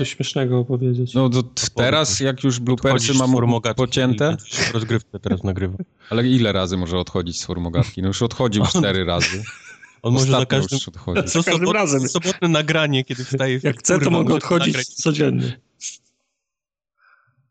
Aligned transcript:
coś 0.00 0.16
śmiesznego 0.16 0.58
opowiedzieć. 0.58 1.14
No 1.14 1.28
to 1.28 1.42
teraz, 1.74 2.20
jak 2.20 2.44
już 2.44 2.60
bloopersy 2.60 3.14
mam 3.14 3.34
pocięte... 3.76 4.36
Rozgrywkę 4.72 5.18
teraz 5.18 5.44
nagrywa. 5.44 5.78
Ale 6.10 6.28
ile 6.28 6.52
razy 6.52 6.76
może 6.76 6.98
odchodzić 6.98 7.40
z 7.40 7.44
formogatki? 7.44 8.02
No 8.02 8.08
już 8.08 8.22
odchodził 8.22 8.64
cztery 8.66 9.04
razy. 9.04 9.42
On 10.02 10.12
może 10.12 10.26
za 10.26 10.46
każdym, 10.46 10.78
za 11.24 11.42
każdym 11.42 11.70
razem. 11.70 12.08
Sobotne 12.08 12.48
nagranie, 12.48 13.04
kiedy 13.04 13.24
wstaje... 13.24 13.60
Jak 13.62 13.78
chce, 13.78 13.98
to 13.98 14.10
mogę 14.10 14.34
odchodzić 14.34 14.66
nagrać. 14.66 14.86
codziennie. 14.86 15.60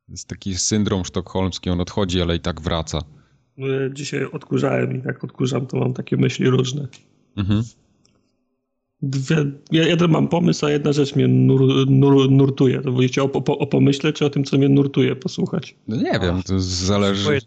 Jest 0.09 0.27
taki 0.27 0.55
syndrom 0.55 1.05
sztokholmski, 1.05 1.69
on 1.69 1.81
odchodzi, 1.81 2.21
ale 2.21 2.35
i 2.35 2.39
tak 2.39 2.61
wraca. 2.61 3.01
No, 3.57 3.67
ja 3.67 3.89
dzisiaj 3.89 4.25
odkurzałem 4.25 5.01
i 5.01 5.07
jak 5.07 5.23
odkurzam, 5.23 5.67
to 5.67 5.77
mam 5.77 5.93
takie 5.93 6.17
myśli 6.17 6.49
różne. 6.49 6.87
Mhm. 7.37 7.63
Dwie, 9.01 9.35
ja 9.71 9.87
jeden 9.87 10.11
mam 10.11 10.27
pomysł, 10.27 10.65
a 10.65 10.71
jedna 10.71 10.93
rzecz 10.93 11.15
mnie 11.15 11.27
nur, 11.27 11.89
nur, 11.89 12.31
nurtuje. 12.31 12.81
To 12.81 12.91
wolicie 12.91 13.23
o, 13.23 13.31
o, 13.33 13.57
o 13.57 13.67
pomyśle, 13.67 14.13
czy 14.13 14.25
o 14.25 14.29
tym, 14.29 14.43
co 14.43 14.57
mnie 14.57 14.69
nurtuje, 14.69 15.15
posłuchać? 15.15 15.75
No 15.87 15.95
nie 15.95 16.19
wiem, 16.21 16.43
to 16.43 16.59
zależy... 16.59 17.39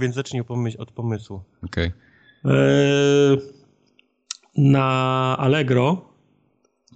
Więc 0.00 0.14
zacznij 0.14 0.42
od 0.78 0.90
pomysłu. 0.90 1.40
Okej. 1.64 1.92
Okay. 2.44 2.54
E, 2.54 3.36
na 4.56 5.36
Allegro 5.38 6.08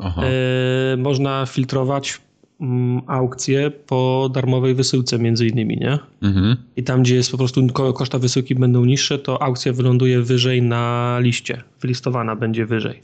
e, 0.01 0.97
można 0.97 1.47
filtrować 1.47 2.21
mm, 2.61 3.03
aukcje 3.07 3.71
po 3.71 4.31
darmowej 4.35 4.75
wysyłce 4.75 5.19
między 5.19 5.47
innymi, 5.47 5.77
nie? 5.77 5.99
Mhm. 6.23 6.57
I 6.77 6.83
tam, 6.83 7.03
gdzie 7.03 7.15
jest 7.15 7.31
po 7.31 7.39
prostu 7.39 7.67
koszta 7.95 8.19
wysyłki 8.19 8.55
będą 8.55 8.85
niższe, 8.85 9.19
to 9.19 9.43
aukcja 9.43 9.73
wyląduje 9.73 10.23
wyżej 10.23 10.63
na 10.63 11.17
liście. 11.21 11.63
Wylistowana 11.81 12.37
będzie 12.37 12.67
wyżej. 12.67 13.01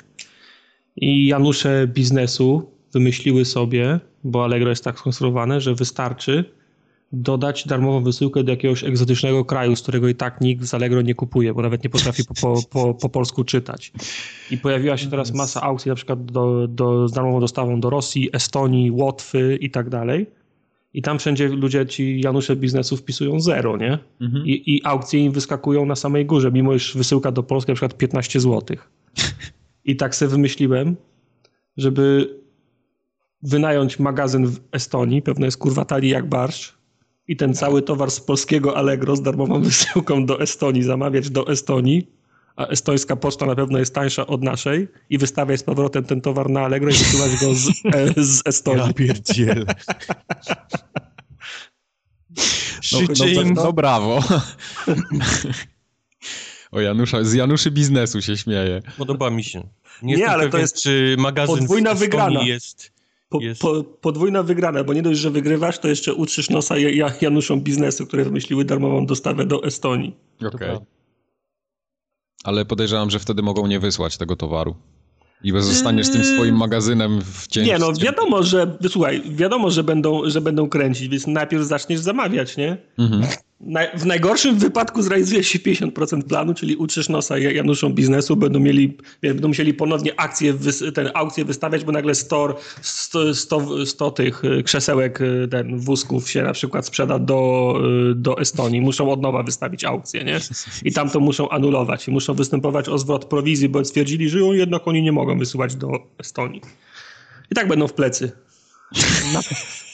I 1.00 1.26
Janusze 1.26 1.88
biznesu 1.88 2.70
wymyśliły 2.92 3.44
sobie, 3.44 4.00
bo 4.24 4.44
Allegro 4.44 4.70
jest 4.70 4.84
tak 4.84 4.98
skonstruowane, 4.98 5.60
że 5.60 5.74
wystarczy 5.74 6.44
dodać 7.12 7.66
darmową 7.66 8.02
wysyłkę 8.04 8.44
do 8.44 8.50
jakiegoś 8.50 8.84
egzotycznego 8.84 9.44
kraju, 9.44 9.76
z 9.76 9.82
którego 9.82 10.08
i 10.08 10.14
tak 10.14 10.40
nikt 10.40 10.64
z 10.64 10.74
Allegro 10.74 11.02
nie 11.02 11.14
kupuje, 11.14 11.54
bo 11.54 11.62
nawet 11.62 11.84
nie 11.84 11.90
potrafi 11.90 12.24
po, 12.24 12.34
po, 12.34 12.62
po, 12.70 12.94
po 12.94 13.08
polsku 13.08 13.44
czytać. 13.44 13.92
I 14.50 14.58
pojawiła 14.58 14.96
się 14.96 15.10
teraz 15.10 15.34
masa 15.34 15.62
aukcji, 15.62 15.88
na 15.88 15.94
przykład 15.94 16.24
do, 16.24 16.68
do, 16.68 17.08
z 17.08 17.12
darmową 17.12 17.40
dostawą 17.40 17.80
do 17.80 17.90
Rosji, 17.90 18.28
Estonii, 18.32 18.90
Łotwy 18.90 19.58
i 19.60 19.70
tak 19.70 19.88
dalej. 19.88 20.26
I 20.94 21.02
tam 21.02 21.18
wszędzie 21.18 21.48
ludzie, 21.48 21.86
ci 21.86 22.20
Janusze 22.20 22.56
biznesu 22.56 22.96
wpisują 22.96 23.40
zero, 23.40 23.76
nie? 23.76 23.98
Mhm. 24.20 24.46
I, 24.46 24.74
I 24.74 24.84
aukcje 24.84 25.20
im 25.20 25.32
wyskakują 25.32 25.86
na 25.86 25.96
samej 25.96 26.26
górze, 26.26 26.52
mimo 26.52 26.74
iż 26.74 26.96
wysyłka 26.96 27.32
do 27.32 27.42
Polski 27.42 27.70
na 27.70 27.74
przykład 27.74 27.96
15 27.96 28.40
zł. 28.40 28.76
I 29.84 29.96
tak 29.96 30.14
sobie 30.14 30.28
wymyśliłem, 30.28 30.96
żeby 31.76 32.36
wynająć 33.42 33.98
magazyn 33.98 34.46
w 34.46 34.60
Estonii, 34.72 35.22
pewno 35.22 35.46
jest 35.46 35.58
kurwa 35.58 35.84
tali 35.84 36.08
jak 36.08 36.28
barszcz, 36.28 36.80
i 37.28 37.36
ten 37.36 37.54
cały 37.54 37.82
towar 37.82 38.10
z 38.10 38.20
polskiego 38.20 38.76
Allegro 38.76 39.16
z 39.16 39.22
darmową 39.22 39.62
wysyłką 39.70 40.26
do 40.26 40.40
Estonii 40.40 40.82
zamawiać 40.82 41.30
do 41.30 41.48
Estonii, 41.48 42.10
a 42.56 42.66
estońska 42.66 43.16
poczta 43.16 43.46
na 43.46 43.54
pewno 43.54 43.78
jest 43.78 43.94
tańsza 43.94 44.26
od 44.26 44.42
naszej 44.42 44.88
i 45.10 45.18
wystawiać 45.18 45.60
z 45.60 45.62
powrotem 45.62 46.04
ten 46.04 46.20
towar 46.20 46.50
na 46.50 46.60
Allegro 46.60 46.90
i 46.90 46.92
wysyłać 46.92 47.30
go 47.40 47.54
z, 47.54 47.68
e, 48.18 48.24
z 48.24 48.42
Estonii. 48.46 48.86
Ja 48.86 48.92
pierdzielę. 48.92 49.64
No, 52.92 53.00
no, 53.08 53.42
no, 53.44 53.62
no 53.64 53.72
brawo. 53.72 54.20
O 56.72 56.80
Janusza, 56.80 57.24
z 57.24 57.32
Januszy 57.32 57.70
biznesu 57.70 58.22
się 58.22 58.36
śmieje. 58.36 58.82
Podoba 58.98 59.30
mi 59.30 59.44
się. 59.44 59.68
Nie, 60.02 60.16
nie 60.16 60.28
ale 60.28 60.48
to 60.48 60.58
jest 60.58 60.82
czy 60.82 61.16
magazyn 61.18 61.58
podwójna 61.58 61.94
wygrana. 61.94 62.42
jest... 62.42 62.92
Po, 63.28 63.40
jest... 63.40 63.60
po, 63.60 63.84
podwójna 63.84 64.42
wygrana, 64.42 64.84
bo 64.84 64.92
nie 64.94 65.02
dość, 65.02 65.20
że 65.20 65.30
wygrywasz, 65.30 65.78
to 65.78 65.88
jeszcze 65.88 66.14
utrzysz 66.14 66.50
nosa 66.50 66.74
Januszom 67.20 67.60
biznesu, 67.60 68.06
które 68.06 68.24
wymyśliły 68.24 68.64
darmową 68.64 69.06
dostawę 69.06 69.46
do 69.46 69.64
Estonii. 69.64 70.16
Okej. 70.38 70.70
Okay. 70.70 70.86
Ale 72.44 72.64
podejrzewam, 72.64 73.10
że 73.10 73.18
wtedy 73.18 73.42
mogą 73.42 73.66
nie 73.66 73.80
wysłać 73.80 74.16
tego 74.16 74.36
towaru. 74.36 74.76
I 75.42 75.52
zostaniesz 75.52 76.06
z 76.06 76.10
tym 76.10 76.24
swoim 76.24 76.56
magazynem 76.56 77.20
w 77.22 77.46
cieniu. 77.46 77.66
Nie, 77.66 77.78
no 77.78 77.92
wiadomo, 77.92 78.42
że, 78.42 78.76
słuchaj, 78.88 79.22
wiadomo, 79.30 79.70
że 79.70 79.84
będą, 79.84 80.30
że 80.30 80.40
będą 80.40 80.68
kręcić, 80.68 81.08
więc 81.08 81.26
najpierw 81.26 81.64
zaczniesz 81.64 82.00
zamawiać, 82.00 82.56
nie? 82.56 82.76
Mhm 82.98 83.24
w 83.94 84.06
najgorszym 84.06 84.58
wypadku 84.58 85.02
zrealizuje 85.02 85.44
się 85.44 85.58
50% 85.58 86.22
planu, 86.22 86.54
czyli 86.54 86.76
utrzesz 86.76 87.08
nosa 87.08 87.38
Januszom 87.38 87.94
biznesu, 87.94 88.36
będą 88.36 88.60
mieli, 88.60 88.96
będą 89.22 89.48
musieli 89.48 89.74
ponownie 89.74 90.20
akcje, 90.20 90.54
ten 90.94 91.10
aukcję 91.14 91.44
wystawiać, 91.44 91.84
bo 91.84 91.92
nagle 91.92 92.14
100, 92.14 92.56
100, 92.82 93.34
100, 93.34 93.86
100 93.86 94.10
tych 94.10 94.44
y, 94.44 94.62
krzesełek 94.62 95.20
y, 95.20 95.48
ten 95.50 95.78
wózków 95.78 96.30
się 96.30 96.42
na 96.42 96.52
przykład 96.52 96.86
sprzeda 96.86 97.18
do, 97.18 97.74
y, 98.10 98.14
do 98.14 98.38
Estonii. 98.38 98.80
Muszą 98.80 99.10
od 99.10 99.22
nowa 99.22 99.42
wystawić 99.42 99.84
aukcję, 99.84 100.24
nie? 100.24 100.38
I 100.84 100.92
tam 100.92 101.10
to 101.10 101.20
muszą 101.20 101.48
anulować 101.48 102.08
i 102.08 102.10
muszą 102.10 102.34
występować 102.34 102.88
o 102.88 102.98
zwrot 102.98 103.24
prowizji, 103.24 103.68
bo 103.68 103.84
stwierdzili, 103.84 104.28
że 104.28 104.38
jednak 104.38 104.88
oni 104.88 105.02
nie 105.02 105.12
mogą 105.12 105.38
wysyłać 105.38 105.74
do 105.74 105.90
Estonii. 106.18 106.60
I 107.50 107.54
tak 107.54 107.68
będą 107.68 107.88
w 107.88 107.92
plecy 107.92 108.32
na, 109.32 109.40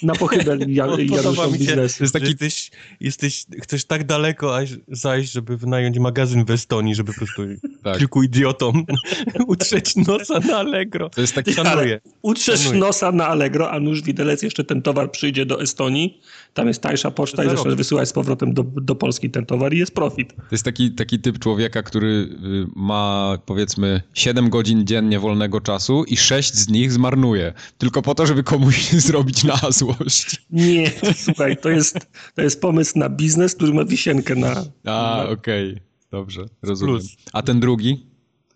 na 0.03 0.15
pochybę 0.15 0.59
Januszom 0.69 1.53
biznesu. 1.53 2.05
Jest 2.05 2.13
taki... 2.13 2.27
jesteś, 2.27 2.71
jesteś, 3.01 3.47
chcesz 3.63 3.85
tak 3.85 4.05
daleko 4.05 4.57
aż 4.57 4.71
zajść, 4.89 5.33
żeby 5.33 5.57
wynająć 5.57 5.99
magazyn 5.99 6.45
w 6.45 6.51
Estonii, 6.51 6.95
żeby 6.95 7.13
po 7.13 7.19
prostu 7.19 7.43
tak. 7.85 7.99
kilku 7.99 8.23
idiotom 8.23 8.85
utrzeć 9.47 9.97
nosa 9.97 10.41
na 10.41 10.57
Allegro. 10.57 11.11
To 11.11 11.21
jest 11.21 11.35
tak 11.35 11.51
szanuję. 11.51 12.01
Utrzesz 12.23 12.61
szanuję. 12.61 12.81
nosa 12.81 13.13
na 13.13 13.27
Allegro, 13.27 13.71
a 13.71 13.81
nuż 13.81 14.03
widelec 14.03 14.43
jeszcze 14.43 14.65
ten 14.65 14.83
towar 14.83 15.11
przyjdzie 15.11 15.47
do 15.47 15.61
Estonii, 15.61 16.21
tam 16.57 16.69
jest 16.69 16.83
tańsza 16.83 17.11
poczta 17.11 17.45
i 17.45 17.49
zresztą 17.49 17.77
wysyłać 17.77 18.09
z 18.09 18.13
powrotem 18.13 18.55
do, 18.55 18.63
do 18.63 18.95
Polski 18.95 19.31
ten 19.31 19.47
towar 19.47 19.75
i 19.75 19.79
jest 19.79 19.95
profit. 19.95 20.37
To 20.37 20.43
jest 20.53 20.65
taki, 20.65 20.91
taki 20.91 21.19
typ 21.19 21.39
człowieka, 21.39 21.83
który 21.83 22.07
y, 22.07 22.67
ma 22.77 23.39
powiedzmy 23.47 24.03
7 24.15 24.51
godzin 24.51 24.87
dziennie 24.87 25.21
wolnego 25.21 25.61
czasu 25.61 26.05
i 26.05 26.17
6 26.17 26.55
z 26.55 26.69
nich 26.69 26.93
zmarnuje. 26.93 27.53
Tylko 27.79 28.03
po 28.03 28.15
to, 28.15 28.27
żeby 28.27 28.43
komuś 28.43 28.91
zrobić 29.09 29.45
na 29.45 29.57
złość. 29.71 30.47
Nie, 30.51 30.93
słuchaj, 31.15 31.57
to 31.57 31.69
jest, 31.69 31.99
to 32.35 32.43
jest 32.43 32.61
pomysł 32.61 32.99
na 32.99 33.09
biznes, 33.09 33.55
który 33.55 33.75
ma 33.75 33.85
wisienkę 33.85 34.35
na... 34.35 34.65
A, 34.85 35.25
okej, 35.29 35.71
okay. 35.71 35.83
dobrze, 36.11 36.47
rozumiem. 36.63 36.95
Plus. 36.95 37.17
A 37.33 37.43
ten 37.43 37.61
drugi? 37.61 38.07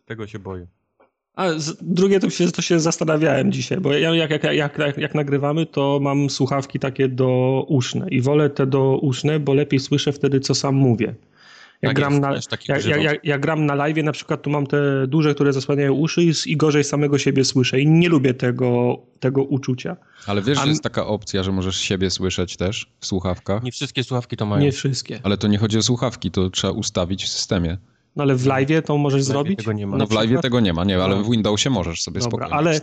Tego 0.06 0.27
się 0.27 0.38
boję. 0.38 0.67
A 1.37 1.47
drugie 1.81 2.21
to 2.21 2.31
się, 2.31 2.51
to 2.51 2.63
się 2.63 2.81
zastanawiałem 2.81 3.53
dzisiaj, 3.53 3.81
bo 3.81 3.93
ja 3.93 4.15
jak, 4.15 4.31
jak, 4.31 4.45
jak, 4.45 4.79
jak, 4.79 4.99
jak 4.99 5.15
nagrywamy, 5.15 5.67
to 5.67 5.99
mam 6.03 6.31
słuchawki 6.31 6.79
takie 6.79 7.09
do 7.09 7.65
uszne 7.69 8.09
i 8.09 8.21
wolę 8.21 8.51
te 8.51 8.67
do 8.67 8.99
uszne, 9.03 9.41
bo 9.41 9.55
lepiej 9.55 9.81
słyszę 9.81 10.13
wtedy, 10.13 10.41
co 10.41 10.55
sam 10.55 10.75
mówię. 10.75 11.15
Jak, 11.83 11.91
tak 11.91 11.97
gram, 11.97 12.13
jest, 12.35 12.51
na, 12.51 12.59
jak, 12.69 12.85
jak, 12.85 13.03
jak, 13.03 13.25
jak, 13.25 13.41
gram 13.41 13.67
na 13.67 13.75
live, 13.75 13.97
na 13.97 14.13
przykład 14.13 14.43
tu 14.43 14.51
mam 14.51 14.67
te 14.67 15.07
duże, 15.07 15.35
które 15.35 15.53
zasłaniają 15.53 15.93
uszy 15.93 16.23
i, 16.23 16.33
i 16.47 16.57
gorzej 16.57 16.85
samego 16.85 17.19
siebie 17.19 17.45
słyszę 17.45 17.81
i 17.81 17.87
nie 17.87 18.09
lubię 18.09 18.35
tego, 18.35 18.99
tego 19.21 19.43
uczucia. 19.43 19.97
Ale 20.27 20.43
wiesz, 20.43 20.59
A... 20.59 20.62
że 20.62 20.69
jest 20.69 20.83
taka 20.83 21.07
opcja, 21.07 21.43
że 21.43 21.53
możesz 21.53 21.77
siebie 21.77 22.11
słyszeć 22.11 22.57
też 22.57 22.87
w 23.01 23.07
słuchawkach? 23.07 23.62
Nie 23.62 23.73
wszystkie 23.73 24.05
słuchawki 24.05 24.37
to 24.37 24.47
mają. 24.47 24.62
Nie 24.62 24.73
wszystkie. 24.73 25.21
Ale 25.23 25.39
to 25.39 25.49
nie 25.49 25.59
chodzi 25.59 25.79
o 25.79 25.83
słuchawki, 25.83 26.31
to 26.31 26.51
trzeba 26.51 26.73
ustawić 26.73 27.25
w 27.25 27.29
systemie. 27.29 27.77
No 28.17 28.23
ale 28.23 28.35
w 28.37 28.47
live 28.47 28.85
to 28.85 28.99
możesz 28.99 29.23
zrobić? 29.23 29.59
Tego 29.59 29.73
nie 29.73 29.87
ma. 29.87 29.97
No 29.97 30.07
w 30.07 30.12
live 30.12 30.41
tego 30.41 30.61
nie 30.61 30.73
ma, 30.73 30.85
nie, 30.85 31.03
ale 31.03 31.17
no. 31.17 31.25
w 31.25 31.31
Windowsie 31.31 31.71
możesz 31.71 32.03
sobie 32.03 32.21
Dobra, 32.21 32.31
spokojnie. 32.31 32.55
ale 32.55 32.81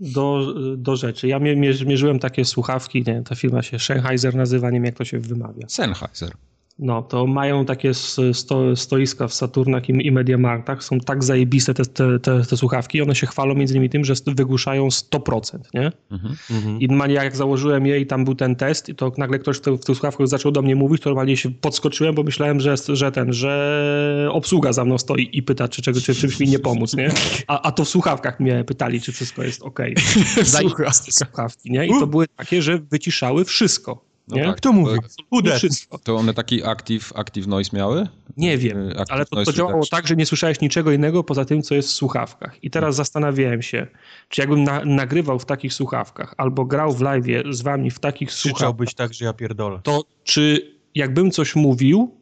do, 0.00 0.54
do 0.76 0.96
rzeczy. 0.96 1.28
Ja 1.28 1.38
mierzyłem 1.86 2.18
takie 2.18 2.44
słuchawki, 2.44 3.04
nie 3.06 3.22
ta 3.22 3.34
firma 3.34 3.62
się 3.62 3.78
Sennheiser 3.78 4.34
nazywa, 4.34 4.70
nie 4.70 4.76
wiem 4.76 4.84
jak 4.84 4.94
to 4.94 5.04
się 5.04 5.18
wymawia. 5.18 5.68
Sennheiser. 5.68 6.32
No, 6.78 7.02
to 7.02 7.26
mają 7.26 7.64
takie 7.64 7.94
sto, 8.32 8.76
stoiska 8.76 9.28
w 9.28 9.34
Saturnach 9.34 9.88
i, 9.88 10.06
i 10.06 10.12
Mediamarktach, 10.12 10.84
są 10.84 11.00
tak 11.00 11.24
zajebiste 11.24 11.74
te, 11.74 11.84
te, 11.84 12.18
te, 12.18 12.44
te, 12.44 12.56
słuchawki 12.56 13.02
one 13.02 13.14
się 13.14 13.26
chwalą 13.26 13.54
między 13.54 13.74
innymi 13.74 13.90
tym, 13.90 14.04
że 14.04 14.14
wygłuszają 14.26 14.88
100%, 14.88 15.58
nie? 15.74 15.92
Mhm. 16.10 16.80
I 16.80 16.88
normalnie 16.88 17.14
jak 17.14 17.36
założyłem 17.36 17.86
je 17.86 18.00
i 18.00 18.06
tam 18.06 18.24
był 18.24 18.34
ten 18.34 18.56
test, 18.56 18.88
i 18.88 18.94
to 18.94 19.12
nagle 19.18 19.38
ktoś 19.38 19.56
w, 19.56 19.60
te, 19.60 19.72
w 19.72 19.84
tych 19.84 19.96
słuchawkach 19.96 20.28
zaczął 20.28 20.52
do 20.52 20.62
mnie 20.62 20.76
mówić, 20.76 21.02
to 21.02 21.10
normalnie 21.10 21.36
się 21.36 21.50
podskoczyłem, 21.50 22.14
bo 22.14 22.22
myślałem, 22.22 22.60
że, 22.60 22.74
że 22.88 23.12
ten, 23.12 23.32
że 23.32 24.28
obsługa 24.32 24.72
za 24.72 24.84
mną 24.84 24.98
stoi 24.98 25.28
i 25.32 25.42
pyta, 25.42 25.68
czy, 25.68 25.82
czego, 25.82 26.00
czy 26.00 26.14
czymś 26.14 26.40
mi 26.40 26.48
nie 26.48 26.58
pomóc, 26.58 26.96
nie? 26.96 27.10
A, 27.46 27.62
a 27.62 27.72
to 27.72 27.84
w 27.84 27.88
słuchawkach 27.88 28.40
mnie 28.40 28.64
pytali, 28.64 29.00
czy 29.00 29.12
wszystko 29.12 29.42
jest 29.42 29.62
ok. 29.62 29.80
Zajebiste 30.42 31.12
słuchawki, 31.12 31.70
nie? 31.70 31.86
I 31.86 31.90
to 31.90 32.06
były 32.06 32.26
takie, 32.36 32.62
że 32.62 32.78
wyciszały 32.78 33.44
wszystko. 33.44 34.11
No 34.28 34.36
nie? 34.36 34.44
Tak, 34.44 34.56
Kto 34.56 34.72
mówi? 34.72 34.98
To, 35.44 35.56
wszystko. 35.56 35.98
To 35.98 36.16
one 36.16 36.34
taki 36.34 36.64
active, 36.64 37.12
active 37.14 37.46
noise 37.46 37.76
miały? 37.76 38.08
Nie 38.36 38.58
wiem, 38.58 38.88
active 38.88 39.10
ale 39.10 39.26
to, 39.26 39.44
to 39.44 39.52
działało 39.52 39.86
tak, 39.86 40.06
że 40.06 40.16
nie 40.16 40.26
słyszałeś 40.26 40.60
niczego 40.60 40.92
innego 40.92 41.24
poza 41.24 41.44
tym, 41.44 41.62
co 41.62 41.74
jest 41.74 41.88
w 41.88 41.92
słuchawkach. 41.92 42.64
I 42.64 42.70
teraz 42.70 42.86
hmm. 42.86 42.96
zastanawiałem 42.96 43.62
się, 43.62 43.86
czy 44.28 44.40
jakbym 44.40 44.64
na, 44.64 44.84
nagrywał 44.84 45.38
w 45.38 45.44
takich 45.44 45.74
słuchawkach 45.74 46.34
albo 46.36 46.64
grał 46.64 46.92
w 46.92 47.00
live 47.00 47.24
z 47.50 47.62
wami 47.62 47.90
w 47.90 47.98
takich 47.98 48.32
słuchawkach. 48.32 48.76
być 48.76 48.94
tak, 48.94 49.14
że 49.14 49.24
ja 49.24 49.32
pierdolę. 49.32 49.80
To 49.82 50.02
czy 50.24 50.74
jakbym 50.94 51.30
coś 51.30 51.56
mówił, 51.56 52.16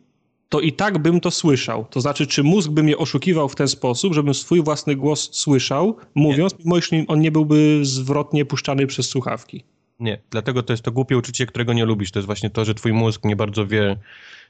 to 0.48 0.60
i 0.60 0.72
tak 0.72 0.98
bym 0.98 1.20
to 1.20 1.30
słyszał. 1.30 1.86
To 1.90 2.00
znaczy, 2.00 2.26
czy 2.26 2.42
mózg 2.42 2.70
by 2.70 2.82
mnie 2.82 2.98
oszukiwał 2.98 3.48
w 3.48 3.54
ten 3.54 3.68
sposób, 3.68 4.14
żebym 4.14 4.34
swój 4.34 4.62
własny 4.62 4.96
głos 4.96 5.28
słyszał, 5.32 5.96
mówiąc, 6.14 6.52
nie. 6.52 6.58
mimo 6.64 6.78
iż 6.78 6.90
on 7.08 7.20
nie 7.20 7.32
byłby 7.32 7.80
zwrotnie 7.82 8.44
puszczany 8.44 8.86
przez 8.86 9.08
słuchawki. 9.08 9.64
Nie, 10.00 10.18
dlatego 10.30 10.62
to 10.62 10.72
jest 10.72 10.82
to 10.82 10.92
głupie 10.92 11.18
uczucie, 11.18 11.46
którego 11.46 11.72
nie 11.72 11.84
lubisz. 11.84 12.10
To 12.10 12.18
jest 12.18 12.26
właśnie 12.26 12.50
to, 12.50 12.64
że 12.64 12.74
twój 12.74 12.92
mózg 12.92 13.24
nie 13.24 13.36
bardzo 13.36 13.66
wie, 13.66 13.96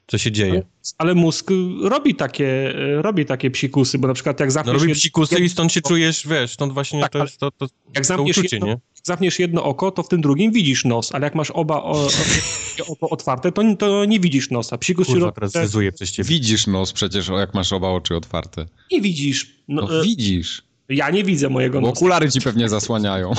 co 0.07 0.19
się 0.19 0.33
dzieje. 0.33 0.63
Ale 0.99 1.15
mózg 1.15 1.51
robi 1.83 2.15
takie, 2.15 2.73
robi 2.97 3.27
takie 3.27 3.51
psikusy, 3.51 3.99
bo 3.99 4.09
na 4.09 4.15
przykład 4.15 4.41
jak 4.41 4.53
zamkniesz... 4.53 4.75
No 4.75 4.81
robi 4.81 4.95
psikusy 4.95 5.39
i 5.41 5.49
stąd 5.49 5.73
się 5.73 5.81
czujesz, 5.81 6.27
wiesz, 6.27 6.53
stąd 6.53 6.73
właśnie 6.73 7.01
tak, 7.01 7.13
to 7.13 7.19
jest 7.19 7.39
to, 7.39 7.51
to, 7.51 7.67
jak 7.95 8.07
to 8.07 8.23
uczucie, 8.23 8.49
jedno, 8.53 8.67
nie? 8.67 8.73
Jak 8.73 9.05
zamkniesz 9.05 9.39
jedno 9.39 9.65
oko, 9.65 9.91
to 9.91 10.03
w 10.03 10.09
tym 10.09 10.21
drugim 10.21 10.53
widzisz 10.53 10.85
nos, 10.85 11.15
ale 11.15 11.27
jak 11.27 11.35
masz 11.35 11.51
oba 11.51 11.83
o, 11.83 12.09
oko 12.89 13.11
otwarte, 13.11 13.53
to, 13.53 13.63
to 13.79 14.05
nie 14.05 14.21
widzisz 14.21 14.51
nosa. 14.51 14.79
Psikus 14.79 15.07
Kurwa, 15.07 15.27
się 15.27 15.33
teraz 15.33 15.53
zezuje 15.53 15.93
przez 15.93 16.13
ciebie. 16.13 16.29
Widzisz 16.29 16.67
nos 16.67 16.93
przecież, 16.93 17.29
jak 17.29 17.55
masz 17.55 17.73
oba 17.73 17.89
oczy 17.89 18.17
otwarte. 18.17 18.67
Nie 18.93 19.01
widzisz. 19.01 19.57
No, 19.69 19.83
no 19.83 20.03
widzisz. 20.03 20.70
Ja 20.91 21.11
nie 21.11 21.25
widzę 21.25 21.49
mojego 21.49 21.81
Bo 21.81 21.87
nosa. 21.87 22.01
okulary 22.01 22.31
ci 22.31 22.41
pewnie 22.41 22.69
zasłaniają. 22.69 23.33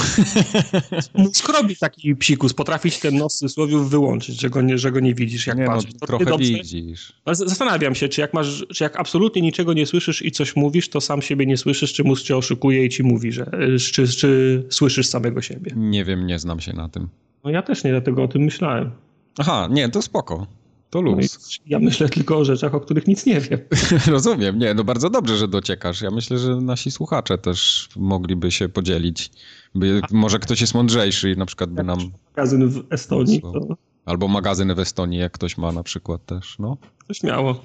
Mózg 1.13 1.49
robi 1.49 1.75
taki 1.75 2.15
psikus, 2.15 2.53
potrafić 2.53 2.99
ten 2.99 3.17
nos 3.17 3.35
w 3.35 3.39
cudzysłowie 3.39 3.77
wyłączyć, 3.77 4.41
że 4.41 4.49
go 4.49 4.61
nie, 4.61 4.77
że 4.77 4.91
go 4.91 4.99
nie 4.99 5.13
widzisz, 5.13 5.47
jak 5.47 5.57
nie, 5.57 5.63
no, 5.63 5.71
patrzysz. 5.71 5.93
No, 6.01 6.07
trochę 6.07 6.25
dobrze, 6.25 6.53
widzisz. 6.53 7.13
Zastanawiam 7.31 7.95
się, 7.95 8.09
czy 8.09 8.21
jak, 8.21 8.33
masz, 8.33 8.65
czy 8.75 8.83
jak 8.83 8.99
absolutnie 8.99 9.41
niczego 9.41 9.73
nie 9.73 9.85
słyszysz 9.85 10.21
i 10.25 10.31
coś 10.31 10.55
mówisz, 10.55 10.89
to 10.89 11.01
sam 11.01 11.21
siebie 11.21 11.45
nie 11.45 11.57
słyszysz, 11.57 11.93
czy 11.93 12.03
mózg 12.03 12.23
cię 12.23 12.37
oszukuje 12.37 12.85
i 12.85 12.89
ci 12.89 13.03
mówi, 13.03 13.31
że 13.31 13.51
czy, 13.91 14.07
czy 14.07 14.63
słyszysz 14.69 15.07
samego 15.07 15.41
siebie. 15.41 15.71
Nie 15.75 16.05
wiem, 16.05 16.27
nie 16.27 16.39
znam 16.39 16.59
się 16.59 16.73
na 16.73 16.89
tym. 16.89 17.07
No 17.43 17.51
ja 17.51 17.61
też 17.61 17.83
nie, 17.83 17.91
dlatego 17.91 18.23
o 18.23 18.27
tym 18.27 18.41
myślałem. 18.41 18.91
Aha, 19.37 19.67
nie, 19.71 19.89
to 19.89 20.01
spoko. 20.01 20.47
To 20.91 21.01
luz. 21.01 21.33
No 21.33 21.63
ja 21.65 21.79
myślę 21.79 22.09
tylko 22.09 22.37
o 22.37 22.45
rzeczach, 22.45 22.75
o 22.75 22.79
których 22.79 23.07
nic 23.07 23.25
nie 23.25 23.41
wiem. 23.41 23.59
Rozumiem, 24.07 24.59
nie, 24.59 24.73
no 24.73 24.83
bardzo 24.83 25.09
dobrze, 25.09 25.37
że 25.37 25.47
dociekasz. 25.47 26.01
Ja 26.01 26.11
myślę, 26.11 26.37
że 26.37 26.55
nasi 26.55 26.91
słuchacze 26.91 27.37
też 27.37 27.89
mogliby 27.95 28.51
się 28.51 28.69
podzielić. 28.69 29.31
By, 29.75 30.01
może 30.11 30.39
ktoś 30.39 30.61
jest 30.61 30.73
mądrzejszy 30.73 31.31
i 31.31 31.37
na 31.37 31.45
przykład 31.45 31.69
by 31.69 31.83
nam... 31.83 31.99
Magazyn 32.35 32.69
w 32.69 32.93
Estonii. 32.93 33.41
To... 33.41 33.77
Albo 34.05 34.27
magazyn 34.27 34.75
w 34.75 34.79
Estonii, 34.79 35.19
jak 35.19 35.31
ktoś 35.31 35.57
ma 35.57 35.71
na 35.71 35.83
przykład 35.83 36.25
też, 36.25 36.59
no. 36.59 36.77
To 37.07 37.13
śmiało. 37.13 37.61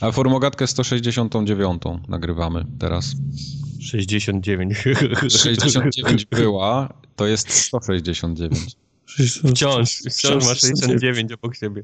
A 0.00 0.12
formogatkę 0.12 0.66
169 0.66 1.82
nagrywamy 2.08 2.66
teraz. 2.78 3.14
69. 3.80 4.84
69 5.28 6.24
była, 6.24 6.92
to 7.16 7.26
jest 7.26 7.50
169. 7.50 8.76
Wciąż, 9.50 10.02
wciąż 10.10 10.44
ma 10.44 10.54
69 10.54 11.32
obok 11.32 11.56
siebie. 11.56 11.82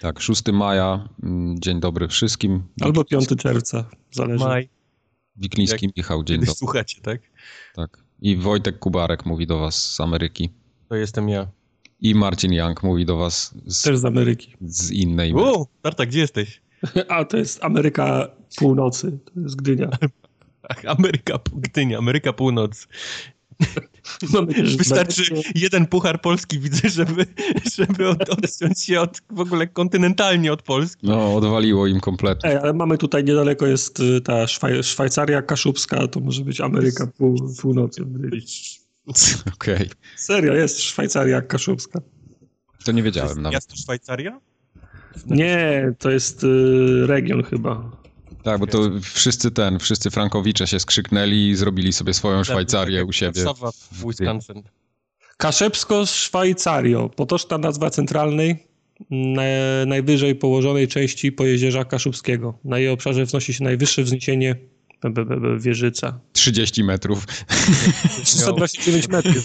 Tak, 0.00 0.20
6 0.20 0.42
maja, 0.52 1.08
mm, 1.22 1.60
dzień 1.60 1.80
dobry 1.80 2.08
wszystkim. 2.08 2.62
Albo 2.80 3.04
5 3.04 3.36
czerwca, 3.36 3.90
zależy. 4.10 4.44
Maj. 4.44 4.68
Wikliński 5.36 5.86
Jak 5.86 5.96
Michał, 5.96 6.24
dzień 6.24 6.40
dobry. 6.40 6.54
słuchacie, 6.54 7.00
tak? 7.02 7.20
Tak. 7.74 7.98
I 8.22 8.36
Wojtek 8.36 8.78
Kubarek 8.78 9.26
mówi 9.26 9.46
do 9.46 9.58
was 9.58 9.92
z 9.94 10.00
Ameryki. 10.00 10.50
To 10.88 10.96
jestem 10.96 11.28
ja. 11.28 11.46
I 12.00 12.14
Marcin 12.14 12.52
Young 12.52 12.82
mówi 12.82 13.06
do 13.06 13.16
was 13.16 13.54
z, 13.66 13.82
Też 13.82 13.98
z 13.98 14.04
Ameryki. 14.04 14.56
Z 14.60 14.90
innej. 14.90 15.32
O, 15.34 15.66
Tarta, 15.82 16.06
gdzie 16.06 16.20
jesteś? 16.20 16.62
A, 17.08 17.24
to 17.24 17.36
jest 17.36 17.64
Ameryka 17.64 18.28
Północy, 18.56 19.18
to 19.34 19.40
jest 19.40 19.56
Gdynia. 19.56 19.90
Ameryka, 20.98 21.38
Gdynia, 21.52 21.98
Ameryka 21.98 22.32
Północ. 22.32 22.88
No, 24.32 24.46
Wystarczy 24.78 25.22
jeden 25.54 25.86
puchar 25.86 26.20
Polski, 26.20 26.58
widzę, 26.58 26.88
żeby, 26.88 27.26
żeby 27.76 28.08
od, 28.08 28.28
odciąć 28.28 28.82
się 28.82 29.00
od, 29.00 29.22
w 29.30 29.40
ogóle 29.40 29.66
kontynentalnie 29.66 30.52
od 30.52 30.62
Polski. 30.62 31.06
No, 31.06 31.34
odwaliło 31.34 31.86
im 31.86 32.00
kompletnie. 32.00 32.50
Ej, 32.50 32.56
ale 32.56 32.72
mamy 32.72 32.98
tutaj 32.98 33.24
niedaleko 33.24 33.66
jest 33.66 34.00
y, 34.00 34.20
ta 34.20 34.46
Szwaj 34.46 34.82
Szwajcaria 34.82 35.42
Kaszubska, 35.42 36.08
to 36.08 36.20
może 36.20 36.44
być 36.44 36.60
Ameryka 36.60 37.06
Pół, 37.06 37.54
Północy. 37.60 38.02
Okej. 39.54 39.74
Okay. 39.74 39.88
Serio, 40.16 40.54
jest 40.54 40.80
Szwajcaria 40.80 41.42
Kaszubska. 41.42 42.00
To 42.84 42.92
nie 42.92 43.02
wiedziałem 43.02 43.34
to 43.34 43.40
nawet. 43.40 43.54
Miasto 43.54 43.76
Szwajcaria? 43.76 44.40
Nie, 45.26 45.92
to 45.98 46.10
jest 46.10 46.44
y, 46.44 47.06
region 47.06 47.42
chyba. 47.42 47.99
Tak, 48.42 48.60
bo 48.60 48.66
to 48.66 48.78
wszyscy 49.02 49.50
ten, 49.50 49.78
wszyscy 49.78 50.10
Frankowicze 50.10 50.66
się 50.66 50.80
skrzyknęli 50.80 51.48
i 51.48 51.56
zrobili 51.56 51.92
sobie 51.92 52.14
swoją 52.14 52.44
Szwajcarię 52.44 53.04
u 53.04 53.12
siebie. 53.12 53.42
w 53.92 54.04
Wisconsin. 54.06 54.62
Kaszepsko 55.36 56.06
Szwajcario, 56.06 57.08
potoczna 57.08 57.58
nazwa 57.58 57.90
centralnej, 57.90 58.66
najwyżej 59.86 60.34
położonej 60.34 60.88
części 60.88 61.32
pojezierza 61.32 61.84
kaszubskiego. 61.84 62.58
Na 62.64 62.78
jej 62.78 62.88
obszarze 62.88 63.24
wznosi 63.24 63.54
się 63.54 63.64
najwyższe 63.64 64.02
wzniesienie 64.02 64.56
wieżyca. 65.58 66.20
30 66.32 66.84
metrów. 66.84 67.26
329 68.24 69.08
metrów. 69.08 69.44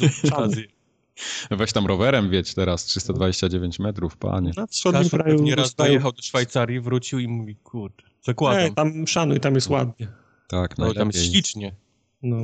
Weź 1.51 1.73
tam 1.73 1.85
rowerem 1.85 2.29
wieć 2.29 2.53
teraz, 2.53 2.85
329 2.85 3.79
metrów, 3.79 4.17
panie. 4.17 4.51
Na 4.57 4.67
wschodnim 4.67 5.09
kraju 5.09 5.41
nie 5.41 5.55
raz 5.55 5.75
dojechał 5.75 6.11
do 6.11 6.21
Szwajcarii, 6.21 6.79
wrócił 6.79 7.19
i 7.19 7.27
mówi, 7.27 7.55
kurde, 7.55 8.03
zakładam. 8.25 8.63
Nie, 8.63 8.71
tam 8.71 9.07
szanuj, 9.07 9.39
tam 9.39 9.55
jest 9.55 9.69
ładnie. 9.69 10.07
Tak, 10.47 10.77
no, 10.77 10.93
tam 10.93 11.07
jest 11.07 11.31
ślicznie. 11.31 11.75
No. 12.23 12.37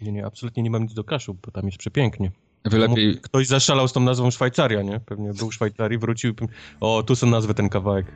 Nie, 0.00 0.12
nie, 0.12 0.26
absolutnie 0.26 0.62
nie 0.62 0.70
mam 0.70 0.82
nic 0.82 0.94
do 0.94 1.04
kaszu, 1.04 1.36
bo 1.46 1.50
tam 1.50 1.66
jest 1.66 1.78
przepięknie. 1.78 2.30
Wy 2.64 2.78
lepiej... 2.78 3.18
Ktoś 3.20 3.46
zaszalał 3.46 3.88
z 3.88 3.92
tą 3.92 4.00
nazwą 4.00 4.30
Szwajcaria, 4.30 4.82
nie? 4.82 5.00
Pewnie 5.00 5.32
był 5.32 5.50
w 5.50 5.54
Szwajcarii, 5.54 5.98
wrócił 5.98 6.34
o, 6.80 7.02
tu 7.02 7.16
są 7.16 7.26
nazwy 7.26 7.54
ten 7.54 7.68
kawałek 7.68 8.06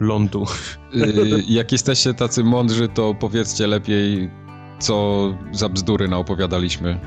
lądu. 0.00 0.44
Yy, 0.92 1.42
jak 1.48 1.72
jesteście 1.72 2.14
tacy 2.14 2.44
mądrzy, 2.44 2.88
to 2.88 3.14
powiedzcie 3.14 3.66
lepiej, 3.66 4.30
co 4.78 5.24
za 5.52 5.68
bzdury 5.68 6.08
naopowiadaliśmy 6.08 7.00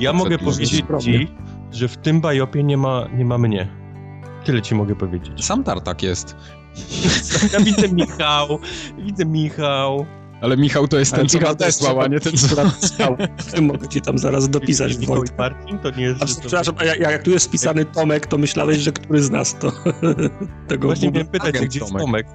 ja 0.00 0.12
mogę 0.12 0.38
powiedzieć 0.38 0.84
ci, 1.00 1.28
że 1.72 1.88
w 1.88 1.96
tym 1.96 2.20
bajopie 2.20 2.64
nie 2.64 2.76
ma, 2.76 3.08
nie 3.14 3.24
ma 3.24 3.38
mnie. 3.38 3.68
Tyle 4.44 4.62
ci 4.62 4.74
mogę 4.74 4.96
powiedzieć. 4.96 5.44
Sam 5.44 5.64
Tartak 5.64 6.02
jest. 6.02 6.36
Ja 7.52 7.60
widzę 7.60 7.88
Michał, 7.88 8.58
widzę 8.98 9.24
Michał. 9.24 10.06
Ale 10.40 10.56
Michał 10.56 10.88
to 10.88 10.98
jest 10.98 11.14
ten, 11.14 11.28
co 11.28 11.40
nadesłał, 11.40 12.00
a 12.00 12.06
nie 12.06 12.20
ten, 12.20 12.36
co 12.36 12.64
nadesłał. 12.64 13.16
Mogę 13.62 13.88
ci 13.88 14.00
tam 14.00 14.18
zaraz 14.18 14.48
dopisać 14.48 14.98
Michał 14.98 15.24
i 15.24 15.28
Marcin, 15.38 15.78
to 15.78 15.90
nie 15.90 16.04
jest... 16.04 16.22
A, 16.22 16.26
przepraszam, 16.40 16.74
a 16.78 16.84
jak, 16.84 17.00
jak 17.00 17.22
tu 17.22 17.30
jest 17.30 17.48
wpisany 17.48 17.84
Tomek, 17.84 18.26
to 18.26 18.38
myślałeś, 18.38 18.78
że 18.78 18.92
który 18.92 19.22
z 19.22 19.30
nas 19.30 19.58
to 19.58 19.72
tego... 20.68 20.88
Właśnie 20.88 21.10
miałem 21.10 21.28
pytać, 21.28 21.54
gdzie 21.58 21.80
jest 21.80 21.92
Tomek. 21.92 22.26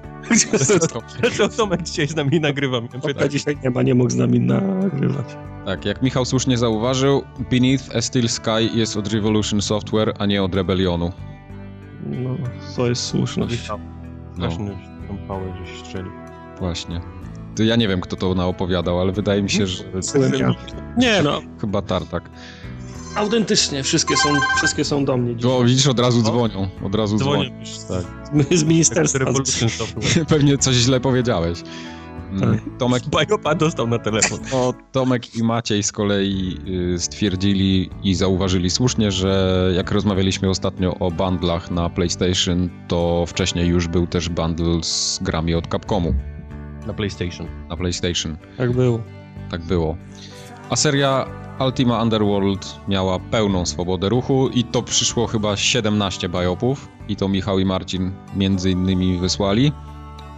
Dlaczego 1.20 1.50
Tomek 1.50 1.82
dzisiaj 1.82 2.08
z 2.08 2.16
nami 2.16 2.40
nagrywa? 2.40 2.82
Tomka 3.02 3.28
dzisiaj 3.28 3.58
nie 3.64 3.70
ma, 3.70 3.82
nie 3.82 3.96
mógł 3.96 4.10
z 4.10 4.16
nami 4.16 4.40
nagrywać. 4.40 5.26
Tak, 5.66 5.86
jak 5.86 6.02
Michał 6.02 6.26
słusznie 6.26 6.58
zauważył, 6.58 7.24
Beneath 7.52 7.96
a 7.96 8.02
Steel 8.02 8.30
Sky 8.30 8.70
jest 8.74 8.98
od 8.98 9.14
Revolution 9.14 9.62
Software, 9.62 10.14
a 10.20 10.26
nie 10.26 10.44
od 10.44 10.56
Rebelionu. 10.56 11.12
No, 12.06 12.38
to 12.76 12.88
jest 12.88 13.04
słuszność. 13.04 13.68
No. 13.70 14.01
Tą 15.08 15.18
pałę, 15.28 15.54
żeś 15.66 15.80
strzelił. 15.80 16.12
Właśnie. 16.60 17.02
To 17.56 17.64
ja 17.64 17.76
nie 17.76 17.88
wiem, 17.88 18.02
kto 18.02 18.16
to 18.16 18.36
naopowiadał, 18.36 19.02
ale 19.02 19.12
wydaje 19.12 19.44
mi 19.44 19.50
się, 19.50 19.68
że... 19.68 19.84
Nie 20.98 21.22
no. 21.24 21.42
Chyba 21.62 21.82
Tartak. 21.82 22.30
Autentycznie, 23.16 23.84
wszystkie 23.84 24.18
są, 24.18 24.30
wszystkie 24.58 24.86
są 24.86 25.06
do 25.06 25.18
mnie. 25.18 25.48
O, 25.48 25.64
widzisz, 25.64 25.88
od 25.88 26.00
razu 26.00 26.22
dzwonią. 26.22 26.70
Od 26.86 26.96
razu 26.96 27.18
dzwonią. 27.18 27.50
dzwonią. 27.66 28.04
Tak. 28.04 28.58
Z 28.58 28.64
ministerstwa. 28.64 29.20
Pewnie 30.30 30.58
coś 30.58 30.76
źle 30.76 31.00
powiedziałeś. 31.00 31.64
Mm. 32.32 32.60
Tomek... 32.80 33.04
Bajopa 33.08 33.56
dostał 33.56 33.88
na 33.88 34.00
telefon. 34.00 34.40
O, 34.52 34.74
Tomek 34.92 35.36
i 35.36 35.44
Maciej 35.44 35.84
z 35.84 35.92
kolei 35.92 36.58
y, 36.94 37.00
stwierdzili 37.00 37.90
i 38.04 38.16
zauważyli 38.16 38.70
słusznie, 38.70 39.12
że 39.12 39.72
jak 39.76 39.92
rozmawialiśmy 39.92 40.50
ostatnio 40.50 40.96
o 41.00 41.12
bundlach 41.12 41.72
na 41.72 41.90
PlayStation, 41.90 42.70
to 42.88 43.26
wcześniej 43.28 43.68
już 43.68 43.88
był 43.88 44.08
też 44.08 44.30
bundle 44.30 44.84
z 44.84 45.20
grami 45.22 45.56
od 45.56 45.68
Capcomu. 45.68 46.14
Na 46.88 46.94
PlayStation. 46.94 47.48
Na 47.70 47.78
PlayStation. 47.78 48.38
Tak 48.58 48.72
było. 48.72 49.02
Tak 49.52 49.62
było. 49.62 49.98
A 50.70 50.76
seria 50.76 51.26
Ultima 51.66 52.02
Underworld 52.04 52.80
miała 52.88 53.20
pełną 53.20 53.66
swobodę 53.66 54.10
ruchu 54.10 54.50
i 54.50 54.64
to 54.64 54.84
przyszło 54.84 55.28
chyba 55.28 55.58
17 55.58 56.30
bajopów 56.30 56.88
i 57.08 57.16
to 57.16 57.28
Michał 57.28 57.60
i 57.60 57.66
Marcin 57.66 58.12
między 58.36 58.72
innymi 58.72 59.18
wysłali. 59.18 59.72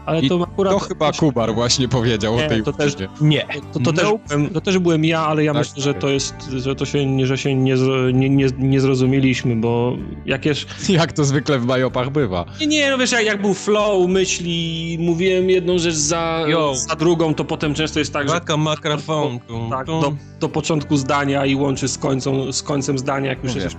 Ale 0.05 0.21
I 0.21 0.29
to 0.29 0.43
akurat... 0.43 0.73
To 0.73 0.79
chyba 0.79 1.11
Kubar 1.11 1.53
właśnie 1.53 1.87
powiedział 1.87 2.35
nie, 2.35 2.45
o 2.45 2.49
tej 2.49 2.63
to 2.63 2.73
też, 2.73 2.95
Nie. 3.21 3.47
To, 3.73 3.79
to, 3.79 3.93
też 3.93 4.05
byłem, 4.27 4.49
to 4.49 4.61
też 4.61 4.79
byłem 4.79 5.05
ja, 5.05 5.27
ale 5.27 5.43
ja 5.43 5.53
tak, 5.53 5.61
myślę, 5.61 5.83
że 5.83 5.93
to 5.93 6.09
jest, 6.09 6.35
że 6.57 6.75
to 6.75 6.85
się, 6.85 7.25
że 7.25 7.37
się 7.37 7.55
nie, 7.55 7.75
nie, 8.13 8.29
nie, 8.29 8.47
nie 8.59 8.81
zrozumieliśmy, 8.81 9.55
bo 9.55 9.97
jakieś... 10.25 10.65
Jak 10.89 11.13
to 11.13 11.23
zwykle 11.23 11.59
w 11.59 11.65
bajopach 11.65 12.09
bywa. 12.09 12.45
Nie, 12.59 12.67
nie, 12.67 12.91
no 12.91 12.97
wiesz, 12.97 13.11
jak, 13.11 13.25
jak 13.25 13.41
był 13.41 13.53
flow 13.53 14.09
myśli, 14.09 14.97
mówiłem 14.99 15.49
jedną 15.49 15.77
rzecz 15.77 15.95
za, 15.95 16.45
za 16.89 16.95
drugą, 16.95 17.33
to 17.33 17.45
potem 17.45 17.73
często 17.73 17.99
jest 17.99 18.13
tak, 18.13 18.27
Waka, 18.29 18.53
że... 18.53 18.57
makrafon. 18.57 19.39
Tak, 19.69 19.87
do, 19.87 20.13
do 20.39 20.49
początku 20.49 20.97
zdania 20.97 21.45
i 21.45 21.55
łączy 21.55 21.87
z, 21.87 21.97
końcą, 21.97 22.51
z 22.51 22.63
końcem 22.63 22.97
zdania, 22.99 23.29
jak 23.29 23.43
już 23.43 23.55
no 23.55 23.61
jest 23.61 23.77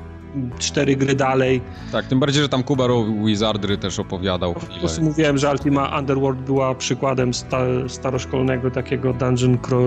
cztery 0.59 0.97
gry 0.97 1.15
dalej. 1.15 1.61
Tak, 1.93 2.07
tym 2.07 2.21
bardziej, 2.21 2.43
że 2.43 2.49
tam 2.49 2.63
Kuba 2.63 2.89
Wizardry 3.25 3.79
też 3.79 3.99
opowiadał 3.99 4.55
chwilę. 4.55 4.75
Po 4.75 4.79
prostu 4.81 5.03
mówiłem, 5.03 5.39
że 5.39 5.51
Ultima 5.51 5.99
Underworld 5.99 6.41
była 6.41 6.75
przykładem 6.75 7.35
sta 7.35 7.59
staroszkolnego 7.89 8.71
takiego 8.71 9.13
dungeon, 9.13 9.59
cro 9.59 9.81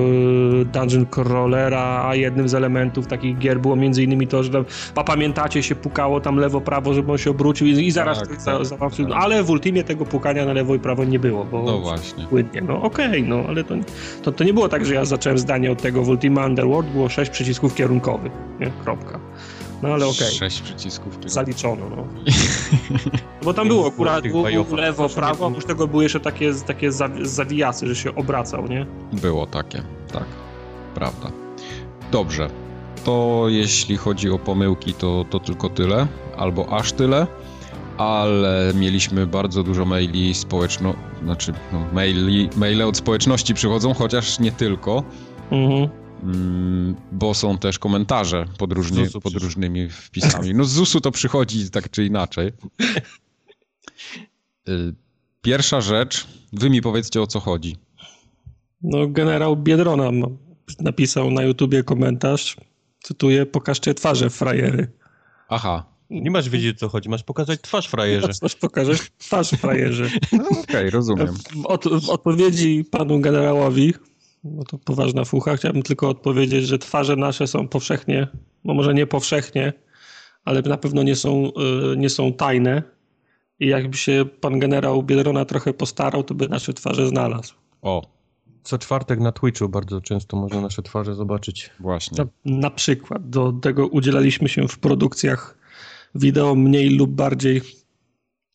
dungeon 0.74 1.06
crawlera, 1.06 2.06
a 2.08 2.16
jednym 2.16 2.50
z 2.50 2.56
elementów 2.56 3.08
takich 3.08 3.38
gier 3.38 3.60
było 3.60 3.76
między 3.76 4.04
innymi 4.04 4.28
to, 4.28 4.44
że 4.44 4.50
tam, 4.50 4.66
pamiętacie, 5.06 5.64
się 5.64 5.76
pukało 5.76 6.22
tam 6.22 6.38
lewo, 6.38 6.62
prawo, 6.62 6.94
żeby 6.94 7.12
on 7.12 7.18
się 7.18 7.30
obrócił 7.32 7.68
i, 7.68 7.72
i 7.72 7.92
zaraz 7.92 8.20
tak, 8.20 8.28
tak, 8.30 8.40
za, 8.66 8.78
tak. 8.78 8.92
ale 9.14 9.44
w 9.44 9.50
Ultimie 9.50 9.84
tego 9.84 10.06
pukania 10.06 10.46
na 10.46 10.54
lewo 10.54 10.76
i 10.76 10.80
prawo 10.80 11.04
nie 11.04 11.20
było, 11.20 11.46
bo 11.46 11.64
no 11.64 11.80
właśnie. 11.80 12.26
płynnie. 12.26 12.62
No 12.62 12.82
okej, 12.82 13.08
okay, 13.08 13.22
no 13.22 13.44
ale 13.48 13.64
to, 13.64 13.76
to, 14.24 14.32
to 14.32 14.44
nie 14.44 14.54
było 14.54 14.70
tak, 14.70 14.86
że 14.86 14.94
ja 14.94 15.06
zacząłem 15.06 15.38
zdanie 15.38 15.72
od 15.72 15.82
tego 15.82 16.04
w 16.04 16.10
Ultima 16.10 16.46
Underworld, 16.46 16.92
było 16.92 17.10
sześć 17.10 17.32
przycisków 17.32 17.76
kierunkowych, 17.76 18.32
nie? 18.60 18.72
Kropka. 18.84 19.20
No 19.84 19.90
ale 19.90 20.08
okej. 20.08 20.28
Okay. 20.28 20.32
Sześć 20.32 20.62
przycisków. 20.62 21.20
Czyli... 21.20 21.30
Zaliczono, 21.30 21.90
no. 21.90 22.08
Bo 23.46 23.54
tam 23.54 23.68
było 23.68 23.88
akurat 23.88 24.24
lewo, 24.72 25.10
prawo, 25.10 25.46
oprócz 25.46 25.66
tego 25.66 25.88
były 25.88 26.04
jeszcze 26.04 26.20
takie, 26.20 26.54
takie 26.68 26.92
zawijasy, 27.22 27.88
że 27.88 27.96
się 27.96 28.16
obracał, 28.16 28.68
nie? 28.68 28.86
Było 29.14 29.48
takie, 29.48 29.84
tak. 30.14 30.26
Prawda. 30.96 31.32
Dobrze. 32.12 32.50
To 33.04 33.46
jeśli 33.48 33.98
chodzi 33.98 34.30
o 34.30 34.40
pomyłki, 34.40 34.94
to, 34.94 35.26
to 35.30 35.40
tylko 35.40 35.70
tyle, 35.70 36.08
albo 36.38 36.74
aż 36.74 36.92
tyle, 36.92 37.28
ale 37.98 38.72
mieliśmy 38.76 39.28
bardzo 39.28 39.64
dużo 39.64 39.86
maili 39.86 40.34
społeczno... 40.34 40.94
Znaczy, 41.24 41.54
no, 41.74 41.80
maili, 41.94 42.50
maile 42.56 42.82
od 42.82 42.98
społeczności 42.98 43.54
przychodzą, 43.54 43.94
chociaż 43.94 44.40
nie 44.40 44.52
tylko. 44.52 45.04
Mhm. 45.52 46.07
Mm, 46.24 46.96
bo 47.12 47.34
są 47.34 47.58
też 47.58 47.80
komentarze 47.80 48.46
pod, 48.58 48.74
różni, 48.74 49.10
pod 49.24 49.34
różnymi 49.34 49.90
wpisami. 49.90 50.54
No 50.54 50.64
z 50.64 50.72
ZUS-u 50.72 51.02
to 51.02 51.12
przychodzi 51.12 51.70
tak 51.70 51.90
czy 51.90 52.06
inaczej. 52.06 52.52
Y, 54.70 54.94
pierwsza 55.42 55.82
rzecz, 55.82 56.28
wy 56.54 56.70
mi 56.70 56.82
powiedzcie 56.82 57.22
o 57.22 57.28
co 57.28 57.40
chodzi. 57.40 57.76
No 58.82 59.08
generał 59.08 59.56
Biedrona 59.56 60.12
napisał 60.80 61.32
na 61.32 61.44
YouTubie 61.44 61.84
komentarz, 61.84 62.58
cytuję, 63.04 63.46
pokażcie 63.46 63.94
twarze 63.94 64.30
frajery. 64.30 64.92
Aha. 65.50 65.86
Nie 66.10 66.32
masz 66.32 66.50
wiedzieć 66.50 66.76
o 66.76 66.80
co 66.80 66.90
chodzi, 66.90 67.10
masz 67.10 67.24
pokazać 67.24 67.62
twarz 67.62 67.88
frajerze. 67.88 68.28
Masz 68.42 68.56
pokazać 68.56 68.98
twarz 69.18 69.50
frajerze. 69.50 70.10
No, 70.32 70.50
Okej, 70.50 70.62
okay, 70.64 70.90
rozumiem. 70.90 71.28
W, 71.28 71.66
od, 71.66 71.84
w 72.04 72.10
odpowiedzi 72.10 72.86
panu 72.92 73.20
generałowi 73.20 73.94
bo 74.52 74.64
to 74.64 74.78
poważna 74.78 75.26
fucha. 75.26 75.56
Chciałbym 75.56 75.84
tylko 75.84 76.10
odpowiedzieć, 76.10 76.68
że 76.68 76.78
twarze 76.78 77.16
nasze 77.16 77.48
są 77.48 77.68
powszechnie, 77.68 78.28
no 78.64 78.74
może 78.74 78.94
nie 78.94 79.08
powszechnie, 79.08 79.74
ale 80.46 80.62
na 80.62 80.78
pewno 80.78 81.04
nie 81.04 81.16
są, 81.16 81.52
y, 81.94 81.98
nie 81.98 82.10
są 82.10 82.34
tajne. 82.34 82.84
I 83.60 83.68
jakby 83.68 83.98
się 83.98 84.26
pan 84.42 84.60
generał 84.60 85.04
Biedrona 85.04 85.46
trochę 85.46 85.74
postarał, 85.74 86.24
to 86.24 86.34
by 86.34 86.50
nasze 86.50 86.74
twarze 86.74 87.08
znalazł. 87.08 87.54
O. 87.82 88.02
Co 88.64 88.78
czwartek 88.78 89.20
na 89.20 89.32
Twitchu 89.32 89.70
bardzo 89.70 90.02
często 90.02 90.38
można 90.38 90.62
nasze 90.62 90.82
twarze 90.82 91.16
zobaczyć. 91.16 91.70
Właśnie. 91.80 92.18
Na, 92.18 92.60
na 92.60 92.70
przykład. 92.70 93.30
Do 93.30 93.52
tego 93.52 93.88
udzielaliśmy 93.88 94.50
się 94.50 94.68
w 94.68 94.80
produkcjach 94.80 95.58
wideo 96.16 96.56
mniej 96.56 96.90
lub 96.90 97.12
bardziej 97.12 97.62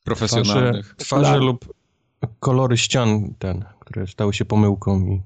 profesjonalnych. 0.04 0.94
Twarze, 0.99 1.22
twarze 1.25 1.38
lub 1.38 1.75
kolory 2.40 2.76
ścian 2.76 3.34
ten, 3.38 3.64
które 3.80 4.06
stały 4.06 4.34
się 4.34 4.44
pomyłką 4.44 5.06
i 5.06 5.20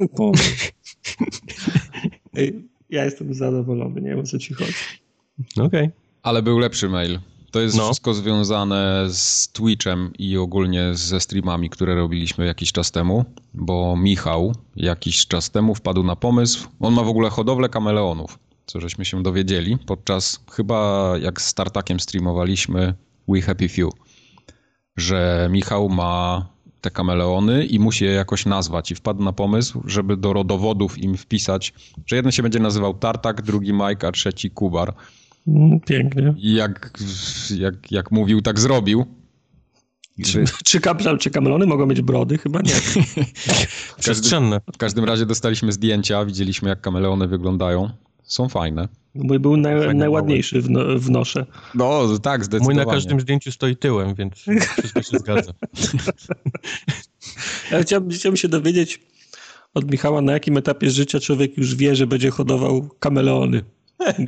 ja 2.90 3.04
jestem 3.04 3.34
zadowolony, 3.34 4.00
nie 4.00 4.10
wiem 4.10 4.20
o 4.20 4.22
co 4.22 4.38
ci 4.38 4.54
chodzi. 4.54 4.72
Okej. 5.52 5.66
Okay. 5.66 5.90
Ale 6.22 6.42
był 6.42 6.58
lepszy 6.58 6.88
mail. 6.88 7.18
To 7.50 7.60
jest 7.60 7.76
no. 7.76 7.84
wszystko 7.84 8.14
związane 8.14 9.06
z 9.08 9.48
Twitchem 9.52 10.12
i 10.18 10.36
ogólnie 10.36 10.94
ze 10.94 11.20
streamami, 11.20 11.70
które 11.70 11.94
robiliśmy 11.94 12.46
jakiś 12.46 12.72
czas 12.72 12.90
temu, 12.90 13.24
bo 13.54 13.96
Michał 13.96 14.54
jakiś 14.76 15.26
czas 15.26 15.50
temu 15.50 15.74
wpadł 15.74 16.02
na 16.02 16.16
pomysł, 16.16 16.68
on 16.80 16.94
ma 16.94 17.02
w 17.02 17.08
ogóle 17.08 17.30
hodowlę 17.30 17.68
kameleonów, 17.68 18.38
co 18.66 18.80
żeśmy 18.80 19.04
się 19.04 19.22
dowiedzieli 19.22 19.78
podczas, 19.86 20.44
chyba 20.52 21.12
jak 21.20 21.40
z 21.40 21.46
Startakiem 21.46 22.00
streamowaliśmy 22.00 22.94
We 23.28 23.40
Happy 23.40 23.68
Few, 23.68 23.92
że 24.96 25.48
Michał 25.50 25.88
ma 25.88 26.46
te 26.80 26.90
kameleony 26.90 27.66
i 27.66 27.78
musi 27.78 28.04
je 28.04 28.10
jakoś 28.10 28.46
nazwać. 28.46 28.90
I 28.90 28.94
wpadł 28.94 29.24
na 29.24 29.32
pomysł, 29.32 29.82
żeby 29.86 30.16
do 30.16 30.32
rodowodów 30.32 30.98
im 30.98 31.16
wpisać, 31.16 31.74
że 32.06 32.16
jeden 32.16 32.32
się 32.32 32.42
będzie 32.42 32.58
nazywał 32.60 32.94
Tartak, 32.94 33.42
drugi 33.42 33.72
Mike, 33.72 34.08
a 34.08 34.12
trzeci 34.12 34.50
Kubar. 34.50 34.94
Mm, 35.48 35.80
pięknie. 35.80 36.34
I 36.38 36.54
jak, 36.54 36.90
jak, 37.58 37.92
jak 37.92 38.10
mówił, 38.10 38.42
tak 38.42 38.60
zrobił. 38.60 39.06
Czy, 40.24 40.44
czy, 40.64 40.80
czy 41.18 41.30
kamelony 41.30 41.66
mogą 41.66 41.86
mieć 41.86 42.02
brody? 42.02 42.38
Chyba 42.38 42.60
nie. 42.60 42.72
Przestrzenne. 44.00 44.60
W 44.72 44.76
każdym 44.76 45.04
razie 45.04 45.26
dostaliśmy 45.26 45.72
zdjęcia, 45.72 46.24
widzieliśmy 46.24 46.68
jak 46.68 46.80
kameleony 46.80 47.28
wyglądają. 47.28 47.90
Są 48.22 48.48
fajne. 48.48 48.88
Mój 49.16 49.38
był 49.38 49.56
naj, 49.56 49.94
najładniejszy 49.94 50.62
w, 50.62 50.70
no, 50.70 50.98
w 50.98 51.10
nosze. 51.10 51.46
No 51.74 52.18
tak, 52.18 52.44
zdecydowanie. 52.44 52.76
Mój 52.76 52.86
na 52.86 52.92
każdym 52.92 53.20
zdjęciu 53.20 53.52
stoi 53.52 53.76
tyłem, 53.76 54.14
więc 54.14 54.34
wszystko 54.78 55.02
się 55.02 55.18
zgadza. 55.18 55.52
Ja 57.70 57.82
chciałbym, 57.82 58.10
chciałbym 58.10 58.36
się 58.36 58.48
dowiedzieć 58.48 59.00
od 59.74 59.90
Michała, 59.90 60.20
na 60.20 60.32
jakim 60.32 60.56
etapie 60.56 60.90
życia 60.90 61.20
człowiek 61.20 61.56
już 61.56 61.74
wie, 61.74 61.96
że 61.96 62.06
będzie 62.06 62.30
hodował 62.30 62.88
kameleony. 63.00 63.64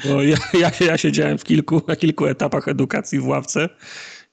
Bo 0.05 0.23
ja, 0.23 0.37
ja, 0.61 0.71
ja 0.81 0.99
siedziałem 0.99 1.39
w 1.39 1.45
kilku, 1.45 1.83
na 1.89 1.97
kilku 1.97 2.27
etapach 2.27 2.69
edukacji 2.69 3.21
w 3.21 3.27
ławce 3.27 3.69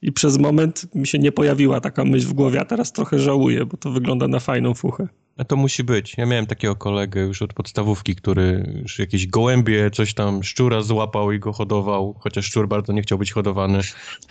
i 0.02 0.12
przez 0.12 0.38
moment 0.38 0.96
mi 0.96 1.08
się 1.08 1.20
nie 1.20 1.32
pojawiła 1.32 1.82
taka 1.82 2.06
myśl 2.06 2.28
w 2.28 2.34
głowie, 2.34 2.62
a 2.62 2.66
teraz 2.66 2.92
trochę 2.92 3.20
żałuję, 3.20 3.66
bo 3.66 3.78
to 3.78 3.92
wygląda 3.92 4.28
na 4.28 4.40
fajną 4.40 4.74
fuchę. 4.74 5.08
To 5.44 5.56
musi 5.56 5.84
być. 5.84 6.18
Ja 6.18 6.26
miałem 6.26 6.46
takiego 6.46 6.76
kolegę 6.76 7.22
już 7.22 7.42
od 7.42 7.54
podstawówki, 7.54 8.16
który 8.16 8.74
już 8.82 9.00
jakieś 9.00 9.28
gołębie, 9.28 9.92
coś 9.92 10.14
tam, 10.14 10.44
szczura 10.44 10.82
złapał 10.82 11.32
i 11.32 11.40
go 11.40 11.54
hodował, 11.54 12.16
chociaż 12.20 12.46
szczur 12.46 12.68
bardzo 12.68 12.94
nie 12.94 13.02
chciał 13.02 13.18
być 13.18 13.32
hodowany. 13.32 13.80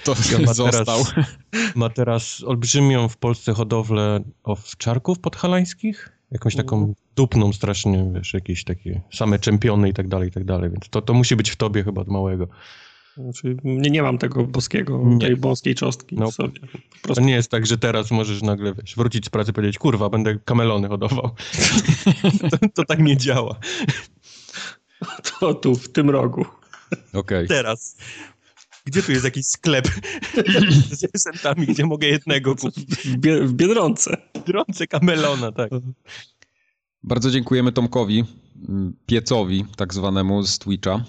To 0.05 0.15
ma 0.47 0.55
został. 0.55 1.05
Teraz, 1.05 1.29
ma 1.75 1.89
teraz 1.89 2.45
olbrzymią 2.47 3.09
w 3.09 3.17
Polsce 3.17 3.53
hodowlę 3.53 4.21
owczarków 4.45 5.19
podhalańskich. 5.19 6.11
Jakąś 6.31 6.57
taką 6.57 6.77
mhm. 6.77 6.95
dupną 7.17 7.53
strasznie, 7.53 8.11
wiesz, 8.15 8.35
jakieś 8.35 8.65
takie 8.65 9.01
same 9.13 9.39
czempiony 9.39 9.89
i 9.89 9.93
tak 9.93 10.09
dalej, 10.09 10.29
i 10.29 10.33
tak 10.33 10.45
dalej. 10.45 10.71
Więc 10.71 10.89
to, 10.89 11.03
to 11.03 11.15
musi 11.15 11.37
być 11.37 11.51
w 11.51 11.57
tobie 11.57 11.85
chyba 11.85 12.01
od 12.01 12.09
małego. 12.09 12.49
Znaczy, 13.17 13.57
nie, 13.65 13.91
nie 13.91 14.03
mam 14.03 14.19
tego 14.19 14.45
boskiego, 14.45 15.03
nie. 15.05 15.19
tej 15.19 15.37
boskiej 15.37 15.75
cząstki 15.75 16.17
no, 16.17 16.31
w 16.31 16.35
sobie. 16.35 16.61
To 17.03 17.21
nie 17.21 17.33
jest 17.33 17.51
tak, 17.51 17.67
że 17.67 17.79
teraz 17.79 18.11
możesz 18.11 18.43
nagle 18.43 18.75
wiesz, 18.75 18.97
wrócić 18.97 19.27
z 19.27 19.31
pracy 19.31 19.51
i 19.51 19.55
powiedzieć, 19.55 19.79
kurwa, 19.79 20.11
będę 20.11 20.39
kamelony 20.45 20.89
hodował. 20.89 21.31
to, 22.51 22.59
to, 22.75 22.85
tak 22.85 22.99
nie 22.99 23.17
działa. 23.17 23.59
To 25.41 25.55
tu, 25.55 25.75
w 25.75 25.93
tym 25.93 26.11
rogu. 26.11 26.45
Okay. 27.13 27.47
Teraz. 27.47 27.97
Gdzie 28.85 29.03
tu 29.03 29.13
jest 29.13 29.25
jakiś 29.25 29.47
sklep 29.47 29.89
z 31.01 31.11
prezentami, 31.11 31.67
gdzie 31.67 31.87
mogę 31.87 32.07
jednego 32.07 32.57
kupić? 32.57 32.91
W, 32.95 33.49
w 33.49 33.53
Biedronce. 33.53 34.17
W 34.35 34.39
Biedronce 34.39 34.87
kamelona, 34.87 35.53
tak. 35.53 35.71
Bardzo 37.03 37.31
dziękujemy 37.31 37.73
Tomkowi, 37.73 38.25
piecowi 39.07 39.65
tak 39.77 39.95
zwanemu 39.95 40.43
z 40.43 40.59
Twitcha, 40.59 41.05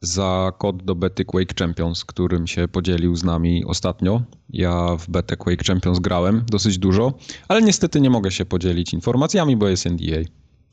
za 0.00 0.52
kod 0.58 0.82
do 0.82 0.94
bety 0.94 1.24
Quake 1.24 1.54
Champions, 1.58 2.04
którym 2.04 2.46
się 2.46 2.68
podzielił 2.68 3.16
z 3.16 3.24
nami 3.24 3.64
ostatnio. 3.64 4.22
Ja 4.50 4.96
w 4.96 5.10
betę 5.10 5.36
Quake 5.36 5.64
Champions 5.66 5.98
grałem 5.98 6.44
dosyć 6.50 6.78
dużo, 6.78 7.14
ale 7.48 7.62
niestety 7.62 8.00
nie 8.00 8.10
mogę 8.10 8.30
się 8.30 8.44
podzielić 8.44 8.94
informacjami, 8.94 9.56
bo 9.56 9.68
jest 9.68 9.86
NDA. 9.86 10.20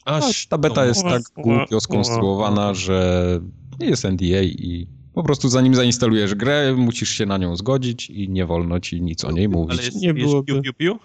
Aż 0.05 0.47
ta 0.47 0.57
beta 0.57 0.85
jest 0.85 1.03
tak 1.03 1.21
głupio 1.37 1.79
skonstruowana, 1.79 2.73
że 2.73 3.39
jest 3.79 4.03
NDA 4.03 4.43
i 4.43 4.87
po 5.13 5.23
prostu 5.23 5.49
zanim 5.49 5.75
zainstalujesz 5.75 6.35
grę, 6.35 6.75
musisz 6.77 7.09
się 7.09 7.25
na 7.25 7.37
nią 7.37 7.55
zgodzić 7.55 8.09
i 8.09 8.29
nie 8.29 8.45
wolno 8.45 8.79
ci 8.79 9.01
nic 9.01 9.25
o 9.25 9.31
niej 9.31 9.49
mówić. 9.49 9.71
Ale 9.71 9.85
jest, 9.85 10.01
nie 10.01 10.07
jest 10.07 10.35
piu, 10.45 10.61
piu, 10.61 10.73
piu? 10.73 10.99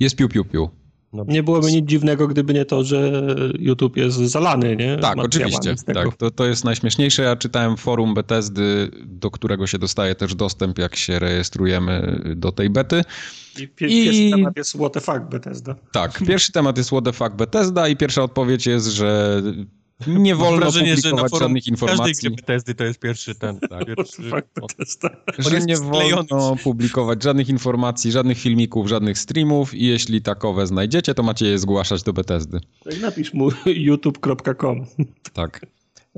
Jest 0.00 0.16
piu, 0.16 0.28
piu, 0.28 0.44
piu. 0.44 0.70
No, 1.16 1.24
nie 1.28 1.42
byłoby 1.42 1.72
nic 1.72 1.88
dziwnego, 1.88 2.28
gdyby 2.28 2.54
nie 2.54 2.64
to, 2.64 2.84
że 2.84 3.22
YouTube 3.58 3.96
jest 3.96 4.16
zalany, 4.16 4.76
nie? 4.76 4.96
Tak, 4.96 5.18
oczywiście. 5.18 5.74
Tak, 5.94 6.16
to, 6.16 6.30
to 6.30 6.46
jest 6.46 6.64
najśmieszniejsze. 6.64 7.22
Ja 7.22 7.36
czytałem 7.36 7.76
forum 7.76 8.14
Bethesdy, 8.14 8.90
do 9.04 9.30
którego 9.30 9.66
się 9.66 9.78
dostaje 9.78 10.14
też 10.14 10.34
dostęp, 10.34 10.78
jak 10.78 10.96
się 10.96 11.18
rejestrujemy 11.18 12.20
do 12.36 12.52
tej 12.52 12.70
bety. 12.70 13.02
I, 13.58 13.62
I... 13.62 13.68
pierwszy 13.68 14.30
temat 14.30 14.56
jest 14.56 14.72
what 14.74 14.92
the 14.92 15.00
fuck 15.00 15.20
Bethesda. 15.30 15.74
Tak, 15.92 16.22
pierwszy 16.26 16.52
temat 16.52 16.76
jest 16.76 16.90
what 16.90 17.04
the 17.04 17.12
fuck 17.12 17.32
Bethesda 17.34 17.88
i 17.88 17.96
pierwsza 17.96 18.22
odpowiedź 18.22 18.66
jest, 18.66 18.86
że 18.86 19.42
nie 20.06 20.34
wolno 20.34 20.56
wrażenie, 20.56 20.94
publikować 20.94 21.32
że 21.32 21.38
żadnych 21.38 21.66
informacji. 21.66 22.14
Każdej 22.14 22.30
gry 22.30 22.36
Bethesdy 22.36 22.74
to 22.74 22.84
jest 22.84 22.98
pierwszy 22.98 23.34
ten, 23.34 23.60
tak, 23.60 23.84
pierwszy, 23.96 24.22
że 25.38 25.60
nie 25.60 25.76
wolno 25.76 26.56
publikować 26.64 27.22
żadnych 27.22 27.48
informacji, 27.48 28.12
żadnych 28.12 28.38
filmików, 28.38 28.88
żadnych 28.88 29.18
streamów 29.18 29.74
i 29.74 29.86
jeśli 29.86 30.22
takowe 30.22 30.66
znajdziecie, 30.66 31.14
to 31.14 31.22
macie 31.22 31.46
je 31.46 31.58
zgłaszać 31.58 32.02
do 32.02 32.12
Bethesdy. 32.12 32.60
Tak 32.84 33.00
napisz 33.00 33.34
mu 33.34 33.48
youtube.com. 33.86 34.86
Tak. 35.32 35.66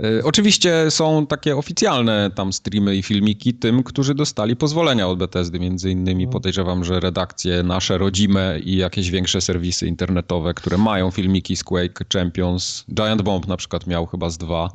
Y, 0.05 0.25
oczywiście 0.25 0.91
są 0.91 1.27
takie 1.27 1.57
oficjalne 1.57 2.31
tam 2.35 2.53
streamy 2.53 2.97
i 2.97 3.03
filmiki 3.03 3.55
tym, 3.55 3.83
którzy 3.83 4.15
dostali 4.15 4.57
pozwolenia 4.57 5.09
od 5.09 5.19
Bethesdy. 5.19 5.61
Między 5.61 5.91
innymi 5.91 6.27
no. 6.27 6.33
podejrzewam, 6.33 6.85
że 6.85 7.01
redakcje 7.01 7.63
nasze 7.63 7.99
rodzime 7.99 8.61
i 8.65 8.77
jakieś 8.77 9.11
większe 9.11 9.41
serwisy 9.41 9.87
internetowe, 9.87 10.55
które 10.55 10.79
mają 10.79 11.11
filmiki 11.11 11.57
z 11.57 11.65
Quake 11.65 12.05
Champions. 12.13 12.85
Giant 12.95 13.23
Bomb 13.23 13.49
na 13.49 13.57
przykład 13.57 13.87
miał 13.87 14.07
chyba 14.07 14.31
z 14.31 14.39
dwa. 14.39 14.69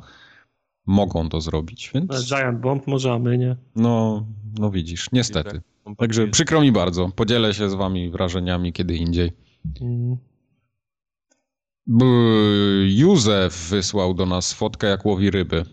Mogą 0.86 1.28
to 1.28 1.40
zrobić, 1.40 1.90
więc... 1.94 2.28
Giant 2.28 2.60
Bomb 2.60 2.86
możemy, 2.86 3.38
nie? 3.38 3.56
No, 3.76 4.26
no 4.58 4.70
widzisz, 4.70 5.08
niestety. 5.12 5.60
Także 5.98 6.28
przykro 6.28 6.60
mi 6.60 6.72
bardzo. 6.72 7.08
Podzielę 7.08 7.54
się 7.54 7.70
z 7.70 7.74
wami 7.74 8.10
wrażeniami 8.10 8.72
kiedy 8.72 8.96
indziej. 8.96 9.32
Mm. 11.88 12.88
Józef 12.88 13.68
wysłał 13.70 14.14
do 14.14 14.26
nas 14.26 14.52
fotkę, 14.52 14.86
jak 14.86 15.06
łowi 15.06 15.30
ryby. 15.30 15.64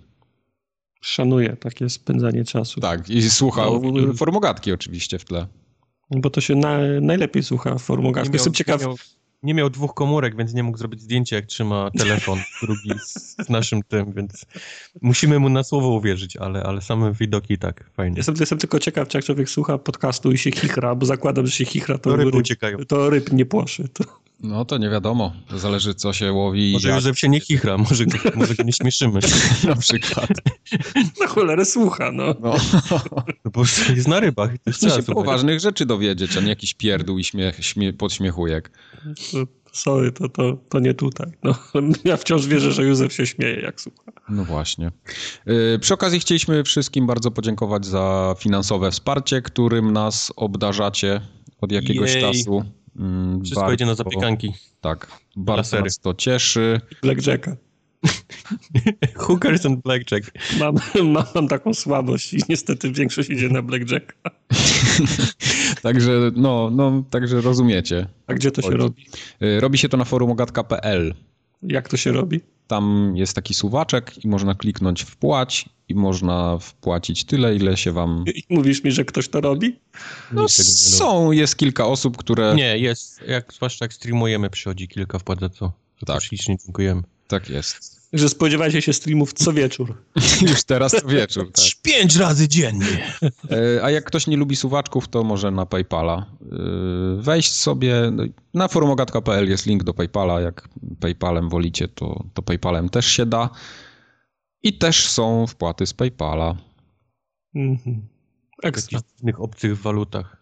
Szanuję 1.01 1.55
takie 1.59 1.89
spędzanie 1.89 2.43
czasu. 2.43 2.81
Tak, 2.81 3.09
i 3.09 3.29
słuchał 3.29 3.81
no, 3.93 4.13
formogatki 4.13 4.71
oczywiście 4.71 5.19
w 5.19 5.25
tle. 5.25 5.47
Bo 6.11 6.29
to 6.29 6.41
się 6.41 6.55
na, 6.55 6.77
najlepiej 7.01 7.43
słucha 7.43 7.77
formogatki. 7.77 8.33
Jestem 8.33 8.53
ciekaw... 8.53 8.81
Miał, 8.81 8.95
nie 9.43 9.53
miał 9.53 9.69
dwóch 9.69 9.93
komórek, 9.93 10.35
więc 10.35 10.53
nie 10.53 10.63
mógł 10.63 10.77
zrobić 10.77 11.01
zdjęcia, 11.01 11.35
jak 11.35 11.45
trzyma 11.45 11.91
telefon 11.97 12.39
drugi 12.61 12.91
z, 12.99 13.35
z, 13.45 13.49
naszym 13.49 13.83
tym, 13.83 14.13
więc 14.13 14.45
musimy 15.01 15.39
mu 15.39 15.49
na 15.49 15.63
słowo 15.63 15.89
uwierzyć, 15.89 16.37
ale, 16.37 16.63
ale 16.63 16.81
same 16.81 17.13
widoki 17.13 17.57
tak, 17.57 17.89
fajnie. 17.93 18.17
Jestem, 18.17 18.35
jestem 18.39 18.57
tylko 18.57 18.79
ciekaw, 18.79 19.07
czy 19.07 19.17
jak 19.17 19.25
człowiek 19.25 19.49
słucha 19.49 19.77
podcastu 19.77 20.31
i 20.31 20.37
się 20.37 20.51
chichra, 20.51 20.95
bo 20.95 21.05
zakładam, 21.05 21.45
że 21.45 21.51
się 21.51 21.65
chichra, 21.65 21.97
to, 21.97 22.09
to 22.09 22.15
ryby 22.15 22.37
uciekają. 22.37 22.77
To 22.77 23.09
ryb 23.09 23.31
nie 23.31 23.45
płoszy. 23.45 23.89
To... 23.89 24.20
No 24.43 24.65
to 24.65 24.77
nie 24.77 24.89
wiadomo. 24.89 25.33
To 25.47 25.59
zależy, 25.59 25.95
co 25.95 26.13
się 26.13 26.31
łowi. 26.31 26.71
Może 26.73 26.87
jak... 26.87 26.97
Józef 26.97 27.19
się 27.19 27.29
nie 27.29 27.39
chichra, 27.39 27.77
może, 27.77 28.05
może 28.35 28.55
go 28.55 28.63
nie 28.63 28.73
śmieszymy. 28.73 29.19
Na 29.67 29.75
przykład. 29.75 30.29
Na 31.19 31.27
cholerę 31.27 31.65
słucha, 31.65 32.11
no. 32.11 32.35
No, 32.39 32.55
no 33.45 33.51
bo 33.51 33.61
jest 33.95 34.07
na 34.07 34.19
rybach. 34.19 34.51
To 34.65 34.71
Chce 34.71 34.89
się 34.89 35.03
poważnych 35.03 35.59
rzeczy 35.59 35.85
dowiedzieć, 35.85 36.37
a 36.37 36.41
nie 36.41 36.49
jakiś 36.49 36.73
pierdół 36.73 37.17
i 37.17 37.23
śmiech, 37.23 37.65
śmie, 37.65 37.93
podśmiechujek. 37.93 38.71
Sorry, 39.71 40.11
to, 40.11 40.29
to, 40.29 40.57
to 40.69 40.79
nie 40.79 40.93
tutaj. 40.93 41.31
No, 41.43 41.55
ja 42.03 42.17
wciąż 42.17 42.47
wierzę, 42.47 42.71
że 42.71 42.83
Józef 42.83 43.13
się 43.13 43.25
śmieje, 43.25 43.59
jak 43.61 43.81
słucha. 43.81 44.11
No 44.29 44.45
właśnie. 44.45 44.91
Yy, 45.45 45.79
przy 45.81 45.93
okazji 45.93 46.19
chcieliśmy 46.19 46.63
wszystkim 46.63 47.07
bardzo 47.07 47.31
podziękować 47.31 47.85
za 47.85 48.35
finansowe 48.39 48.91
wsparcie, 48.91 49.41
którym 49.41 49.93
nas 49.93 50.33
obdarzacie 50.35 51.21
od 51.61 51.71
jakiegoś 51.71 52.13
Jej. 52.13 52.21
czasu. 52.21 52.63
Mm, 52.95 53.41
Wszystko 53.43 53.61
bardzo, 53.61 53.73
idzie 53.73 53.85
na 53.85 53.95
zapiekanki. 53.95 54.53
Tak, 54.81 55.07
bardzo 55.35 55.81
nas 55.81 55.99
to 55.99 56.13
cieszy. 56.13 56.81
Blackjacka. 57.01 57.55
Hookers 59.15 59.65
and 59.65 59.81
Blackjack. 59.83 60.31
Mam, 60.59 60.75
mam, 61.03 61.27
mam, 61.35 61.47
taką 61.47 61.73
słabość 61.73 62.33
i 62.33 62.39
niestety 62.49 62.91
większość 62.91 63.29
idzie 63.29 63.49
na 63.49 63.61
Blackjacka. 63.61 64.31
także, 65.83 66.31
no, 66.35 66.69
no, 66.69 67.03
także 67.09 67.41
rozumiecie. 67.41 68.07
A 68.27 68.33
gdzie 68.33 68.51
to 68.51 68.61
się 68.61 68.69
robi? 68.71 69.05
Y, 69.43 69.59
robi 69.59 69.77
się 69.77 69.89
to 69.89 69.97
na 69.97 70.05
forum 70.05 70.31
ogatka.pl. 70.31 71.13
Jak 71.61 71.89
to 71.89 71.97
się 71.97 72.11
robi? 72.11 72.41
Tam 72.71 73.13
jest 73.15 73.33
taki 73.33 73.53
suwaczek 73.53 74.25
i 74.25 74.27
można 74.27 74.55
kliknąć 74.55 75.01
wpłać 75.03 75.69
i 75.89 75.95
można 75.95 76.57
wpłacić 76.57 77.23
tyle, 77.23 77.55
ile 77.55 77.77
się 77.77 77.91
wam... 77.91 78.23
I 78.35 78.43
mówisz 78.49 78.83
mi, 78.83 78.91
że 78.91 79.05
ktoś 79.05 79.29
to 79.29 79.41
robi? 79.41 79.79
No 80.31 80.49
są, 80.49 81.31
jest 81.31 81.57
kilka 81.57 81.85
osób, 81.85 82.17
które... 82.17 82.55
Nie, 82.55 82.77
jest, 82.77 83.21
jak, 83.27 83.53
zwłaszcza 83.53 83.85
jak 83.85 83.93
streamujemy, 83.93 84.49
przychodzi 84.49 84.87
kilka 84.87 85.19
wpłat 85.19 85.39
za 85.39 85.49
to. 85.49 85.71
Tak. 86.05 86.23
Ślicznie 86.23 86.57
dziękujemy. 86.65 87.03
Tak 87.31 87.49
jest. 87.49 88.01
Że 88.13 88.29
spodziewajcie 88.29 88.81
się 88.81 88.93
streamów 88.93 89.33
co 89.33 89.53
wieczór. 89.53 90.03
Już 90.49 90.63
teraz 90.63 90.91
co 90.91 91.07
wieczór, 91.07 91.51
tak. 91.51 91.65
Pięć 91.91 92.15
razy 92.15 92.47
dziennie. 92.47 93.13
E, 93.51 93.83
a 93.83 93.91
jak 93.91 94.05
ktoś 94.05 94.27
nie 94.27 94.37
lubi 94.37 94.55
suwaczków, 94.55 95.07
to 95.07 95.23
może 95.23 95.51
na 95.51 95.65
Paypala 95.65 96.25
e, 96.41 96.55
wejść 97.21 97.51
sobie. 97.53 98.11
No, 98.11 98.23
na 98.53 98.67
forumogatka.pl 98.67 99.49
jest 99.49 99.65
link 99.65 99.83
do 99.83 99.93
Paypala. 99.93 100.41
Jak 100.41 100.69
Paypalem 100.99 101.49
wolicie, 101.49 101.87
to, 101.87 102.23
to 102.33 102.41
Paypalem 102.41 102.89
też 102.89 103.05
się 103.05 103.25
da. 103.25 103.49
I 104.63 104.77
też 104.77 105.09
są 105.09 105.47
wpłaty 105.47 105.85
z 105.85 105.93
Paypala. 105.93 106.55
Mhm. 107.55 108.07
Ekstra. 108.63 108.99
W 108.99 109.03
różnych 109.11 109.41
obcych 109.41 109.81
walutach. 109.81 110.37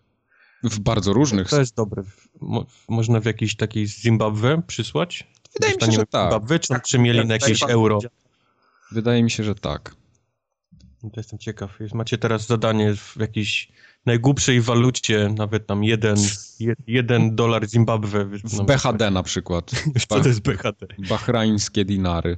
W 0.64 0.80
bardzo 0.80 1.14
różnych. 1.14 1.50
To 1.50 1.60
jest 1.60 1.76
dobre. 1.76 2.04
Mo 2.42 2.66
można 2.90 3.20
w 3.20 3.26
jakiejś 3.26 3.56
takiej 3.56 3.88
Zimbabwe 3.88 4.62
przysłać? 4.68 5.28
Wydaje 5.54 5.76
mi 5.76 5.82
się, 5.82 5.92
że 5.92 6.06
tak. 6.06 6.60
Czy, 6.62 6.68
tak, 6.68 6.84
czy 6.84 7.00
mieli 7.00 7.26
na 7.26 7.34
jakieś 7.34 7.64
euro? 7.64 8.00
Wydaje 8.92 9.24
mi 9.24 9.32
się, 9.32 9.44
że 9.44 9.56
tak. 9.56 9.96
No 11.04 11.10
to 11.10 11.20
jestem 11.20 11.40
ciekaw. 11.40 11.78
Macie 11.94 12.18
teraz 12.18 12.48
zadanie 12.48 12.96
w 12.96 13.16
jakiejś 13.20 13.72
najgłupszej 14.06 14.62
walucie, 14.62 15.34
nawet 15.38 15.68
tam 15.68 15.84
jeden, 15.84 16.18
jeden 16.88 17.36
dolar 17.36 17.68
Zimbabwe. 17.68 18.26
W 18.26 18.66
BHD 18.66 19.12
na 19.12 19.24
przykład. 19.24 19.72
Co 20.10 20.22
to 20.22 20.28
jest 20.28 20.42
BHD? 20.42 20.88
Bahrajńskie 21.10 21.86
dinary. 21.86 22.38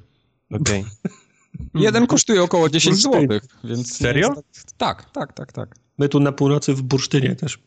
Okej. 0.52 0.80
Okay. 0.82 1.21
Jeden 1.74 2.08
kosztuje 2.08 2.44
około 2.44 2.70
10 2.70 3.02
zł, 3.02 3.40
więc... 3.64 3.98
Serio? 3.98 4.34
Tak, 4.78 5.12
tak, 5.12 5.34
tak, 5.34 5.52
tak. 5.52 5.76
My 5.98 6.10
tu 6.10 6.20
na 6.20 6.32
północy 6.32 6.74
w 6.74 6.82
bursztynie 6.82 7.36
też 7.36 7.60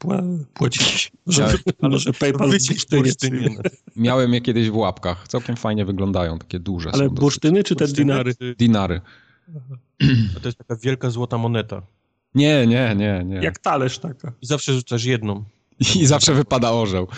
płaciliśmy. 0.55 1.19
Może, 1.27 1.55
może 1.83 2.13
PayPal 2.13 2.49
w 2.49 2.51
bursztynie. 2.51 3.03
bursztynie. 3.03 3.57
Miałem 3.97 4.35
je 4.35 4.41
kiedyś 4.41 4.71
w 4.71 4.77
łapkach. 4.77 5.29
Całkiem 5.29 5.57
fajnie 5.57 5.85
wyglądają, 5.85 6.39
takie 6.39 6.59
duże. 6.59 6.91
Ale 6.93 7.11
bursztyny 7.11 7.65
czy 7.65 7.77
te 7.77 7.89
dinary? 7.89 8.35
Dinary. 8.59 9.01
A 10.37 10.41
to 10.41 10.49
jest 10.49 10.59
taka 10.59 10.77
wielka 10.77 11.11
złota 11.11 11.39
moneta. 11.39 11.83
Nie, 12.35 12.67
nie, 12.67 12.95
nie, 12.97 13.23
nie. 13.27 13.37
Jak 13.37 13.59
talerz 13.59 13.99
taka. 13.99 14.33
I 14.43 14.47
zawsze 14.47 14.73
rzucasz 14.73 15.05
jedną. 15.05 15.45
I 16.01 16.07
zawsze 16.07 16.35
wypada 16.35 16.71
orzeł. 16.73 17.09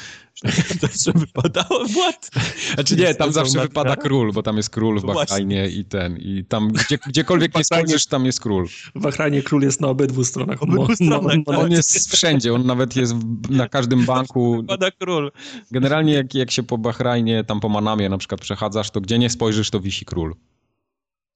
Zawsze 0.81 1.13
wypadało 1.13 1.89
What? 1.89 2.31
Znaczy 2.75 2.97
nie, 2.97 3.15
tam 3.15 3.33
zawsze 3.33 3.61
wypada 3.61 3.97
król, 3.97 4.33
bo 4.33 4.43
tam 4.43 4.57
jest 4.57 4.71
król 4.71 5.01
w 5.01 5.05
Bahrajnie 5.05 5.69
i 5.69 5.85
ten. 5.85 6.17
I 6.17 6.45
tam 6.49 6.73
gdzie, 6.73 6.99
gdziekolwiek 7.07 7.57
nie 7.57 7.65
spojrzysz, 7.65 8.07
tam 8.07 8.27
jest 8.27 8.41
król. 8.41 8.67
W 8.95 9.01
Bahrajnie 9.01 9.43
król 9.43 9.63
jest 9.63 9.81
na 9.81 9.89
obydwu 9.89 10.25
stronach. 10.25 10.63
Obydwu 10.63 10.95
stronach 10.95 11.37
tak. 11.47 11.59
On 11.59 11.71
jest 11.71 12.13
wszędzie, 12.17 12.55
on 12.55 12.67
nawet 12.67 12.97
jest 12.97 13.15
na 13.51 13.69
każdym 13.69 14.05
banku. 14.05 14.57
Wypada 14.57 14.91
król. 14.91 15.33
Generalnie 15.71 16.13
jak, 16.13 16.35
jak 16.35 16.51
się 16.51 16.63
po 16.63 16.79
Bahrajnie, 16.79 17.45
tam 17.45 17.61
po 17.61 17.69
Manamie 17.69 18.09
na 18.09 18.19
przykład 18.19 18.41
przechadzasz, 18.41 18.91
to 18.91 19.01
gdzie 19.01 19.19
nie 19.19 19.31
spojrzysz, 19.31 19.71
to 19.71 19.81
wisi 19.81 20.05
król. 20.05 20.35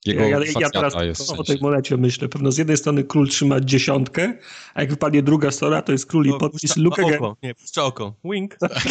Jego 0.07 0.23
ja, 0.23 0.39
ja, 0.61 0.71
teraz 0.71 0.95
jest 1.03 1.31
o 1.31 1.45
tej 1.45 1.59
monecie 1.61 1.97
myślę. 1.97 2.29
Pewno 2.29 2.53
z 2.53 2.59
jednej 2.59 2.77
strony 2.77 3.05
król 3.05 3.29
trzyma 3.29 3.61
dziesiątkę, 3.61 4.39
a 4.75 4.81
jak 4.81 4.91
wypadnie 4.91 5.23
druga 5.23 5.51
strona, 5.51 5.83
to 5.83 5.93
jest 5.93 6.07
król 6.07 6.27
i 6.27 6.33
podpis 6.39 6.77
Luke 6.77 7.03
oko. 7.03 7.37
Nie, 7.43 7.55
puszcza 7.55 7.85
oko. 7.85 8.15
Wink. 8.25 8.57
Tak. 8.57 8.83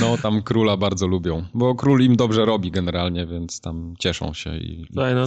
No, 0.00 0.18
tam 0.18 0.42
króla 0.42 0.76
bardzo 0.76 1.06
lubią, 1.06 1.44
bo 1.54 1.74
król 1.74 2.02
im 2.02 2.16
dobrze 2.16 2.44
robi 2.44 2.70
generalnie, 2.70 3.26
więc 3.26 3.60
tam 3.60 3.94
cieszą 3.98 4.34
się 4.34 4.56
i 4.56 4.86
Daj, 4.90 5.14
no, 5.14 5.26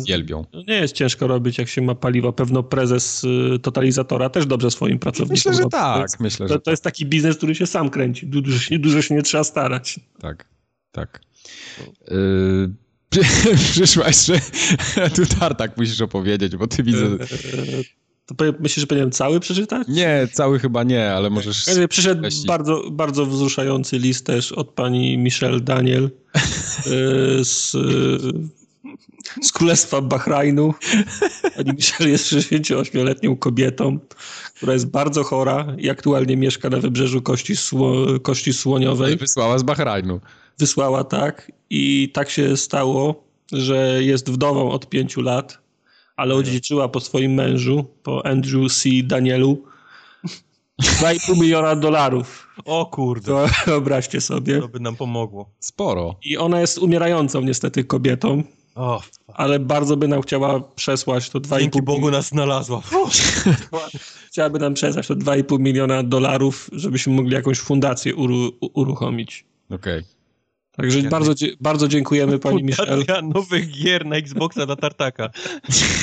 Nie 0.67 0.75
jest 0.75 0.95
ciężko 0.95 1.27
robić, 1.27 1.57
jak 1.57 1.67
się 1.67 1.81
ma 1.81 1.95
paliwo. 1.95 2.33
Pewno 2.33 2.63
prezes 2.63 3.23
y, 3.23 3.59
totalizatora 3.59 4.29
też 4.29 4.45
dobrze 4.45 4.71
swoim 4.71 4.99
pracownikom 4.99 5.33
Myślę, 5.33 5.53
że 5.53 5.69
tak. 5.69 6.01
Jest, 6.01 6.19
myślę, 6.19 6.47
to, 6.47 6.53
że 6.53 6.59
to 6.59 6.71
jest 6.71 6.83
taki 6.83 7.05
biznes, 7.05 7.37
który 7.37 7.55
się 7.55 7.67
sam 7.67 7.89
kręci. 7.89 8.27
Dużo 8.27 8.59
się, 8.59 8.79
dużo 8.79 9.01
się 9.01 9.15
nie 9.15 9.21
trzeba 9.21 9.43
starać. 9.43 9.99
Tak, 10.19 10.45
tak. 10.91 11.21
Y 12.11 12.86
Przyszła 13.71 14.07
jeszcze, 14.07 14.39
tu 15.15 15.25
Tartak 15.39 15.77
musisz 15.77 16.01
opowiedzieć, 16.01 16.55
bo 16.55 16.67
ty 16.67 16.83
widzę... 16.83 17.17
To 18.25 18.35
myślisz, 18.59 18.81
że 18.81 18.87
powinienem 18.87 19.11
cały 19.11 19.39
przeczytać? 19.39 19.87
Nie, 19.87 20.27
cały 20.33 20.59
chyba 20.59 20.83
nie, 20.83 21.11
ale 21.11 21.29
możesz... 21.29 21.65
Przyszedł 21.89 22.21
bardzo, 22.47 22.91
bardzo 22.91 23.25
wzruszający 23.25 23.99
list 23.99 24.25
też 24.25 24.51
od 24.51 24.69
pani 24.69 25.17
Michelle 25.17 25.59
Daniel 25.59 26.03
e, 26.03 26.39
z, 27.43 27.71
z 29.41 29.51
Królestwa 29.51 30.01
Bahrajnu. 30.01 30.73
Pani 31.55 31.71
Michelle 31.71 32.09
jest 32.09 32.25
68-letnią 32.25 33.37
kobietą, 33.37 33.99
która 34.55 34.73
jest 34.73 34.87
bardzo 34.87 35.23
chora 35.23 35.75
i 35.77 35.89
aktualnie 35.89 36.37
mieszka 36.37 36.69
na 36.69 36.77
wybrzeżu 36.77 37.21
Kości, 37.21 37.55
Sło, 37.55 38.05
Kości 38.19 38.53
Słoniowej. 38.53 39.17
Wysłała 39.17 39.59
z 39.59 39.63
Bahrajnu 39.63 40.19
wysłała 40.59 41.03
tak 41.03 41.51
i 41.69 42.11
tak 42.13 42.29
się 42.29 42.57
stało, 42.57 43.23
że 43.51 44.03
jest 44.03 44.31
wdową 44.31 44.71
od 44.71 44.89
pięciu 44.89 45.21
lat, 45.21 45.57
ale 46.15 46.35
odziedziczyła 46.35 46.89
po 46.89 46.99
swoim 46.99 47.33
mężu, 47.33 47.85
po 48.03 48.25
Andrew 48.25 48.73
C. 48.73 48.89
Danielu 49.03 49.63
2,5 50.83 51.41
miliona 51.41 51.75
dolarów. 51.75 52.47
O 52.65 52.85
kurde. 52.85 53.25
To 53.25 53.45
wyobraźcie 53.65 54.21
sobie. 54.21 54.61
To 54.61 54.67
by 54.67 54.79
nam 54.79 54.95
pomogło. 54.95 55.49
Sporo. 55.59 56.15
I 56.23 56.37
ona 56.37 56.61
jest 56.61 56.77
umierającą 56.77 57.41
niestety 57.41 57.83
kobietą. 57.83 58.43
Oh, 58.75 59.03
ale 59.27 59.59
bardzo 59.59 59.97
by 59.97 60.07
nam 60.07 60.21
chciała 60.21 60.59
przesłać 60.59 61.29
to 61.29 61.39
2,5 61.39 61.59
Dzięki 61.59 61.81
Bogu 61.81 62.11
nas 62.11 62.27
znalazła. 62.27 62.81
Chciałaby 64.27 64.59
nam 64.59 64.73
przesłać 64.73 65.07
to 65.07 65.15
2,5 65.15 65.59
miliona 65.59 66.03
dolarów, 66.03 66.69
żebyśmy 66.71 67.13
mogli 67.13 67.33
jakąś 67.33 67.59
fundację 67.59 68.15
uru 68.15 68.51
uruchomić. 68.73 69.45
Okej. 69.69 69.99
Okay. 69.99 70.16
Także 70.77 70.99
ja 70.99 71.09
bardzo, 71.09 71.33
bardzo 71.61 71.87
dziękujemy 71.87 72.39
pani 72.39 72.63
Michelle. 72.63 73.21
nowych 73.35 73.71
gier 73.71 74.05
na 74.05 74.15
Xboxa 74.15 74.65
dla 74.65 74.75
Tartaka. 74.75 75.29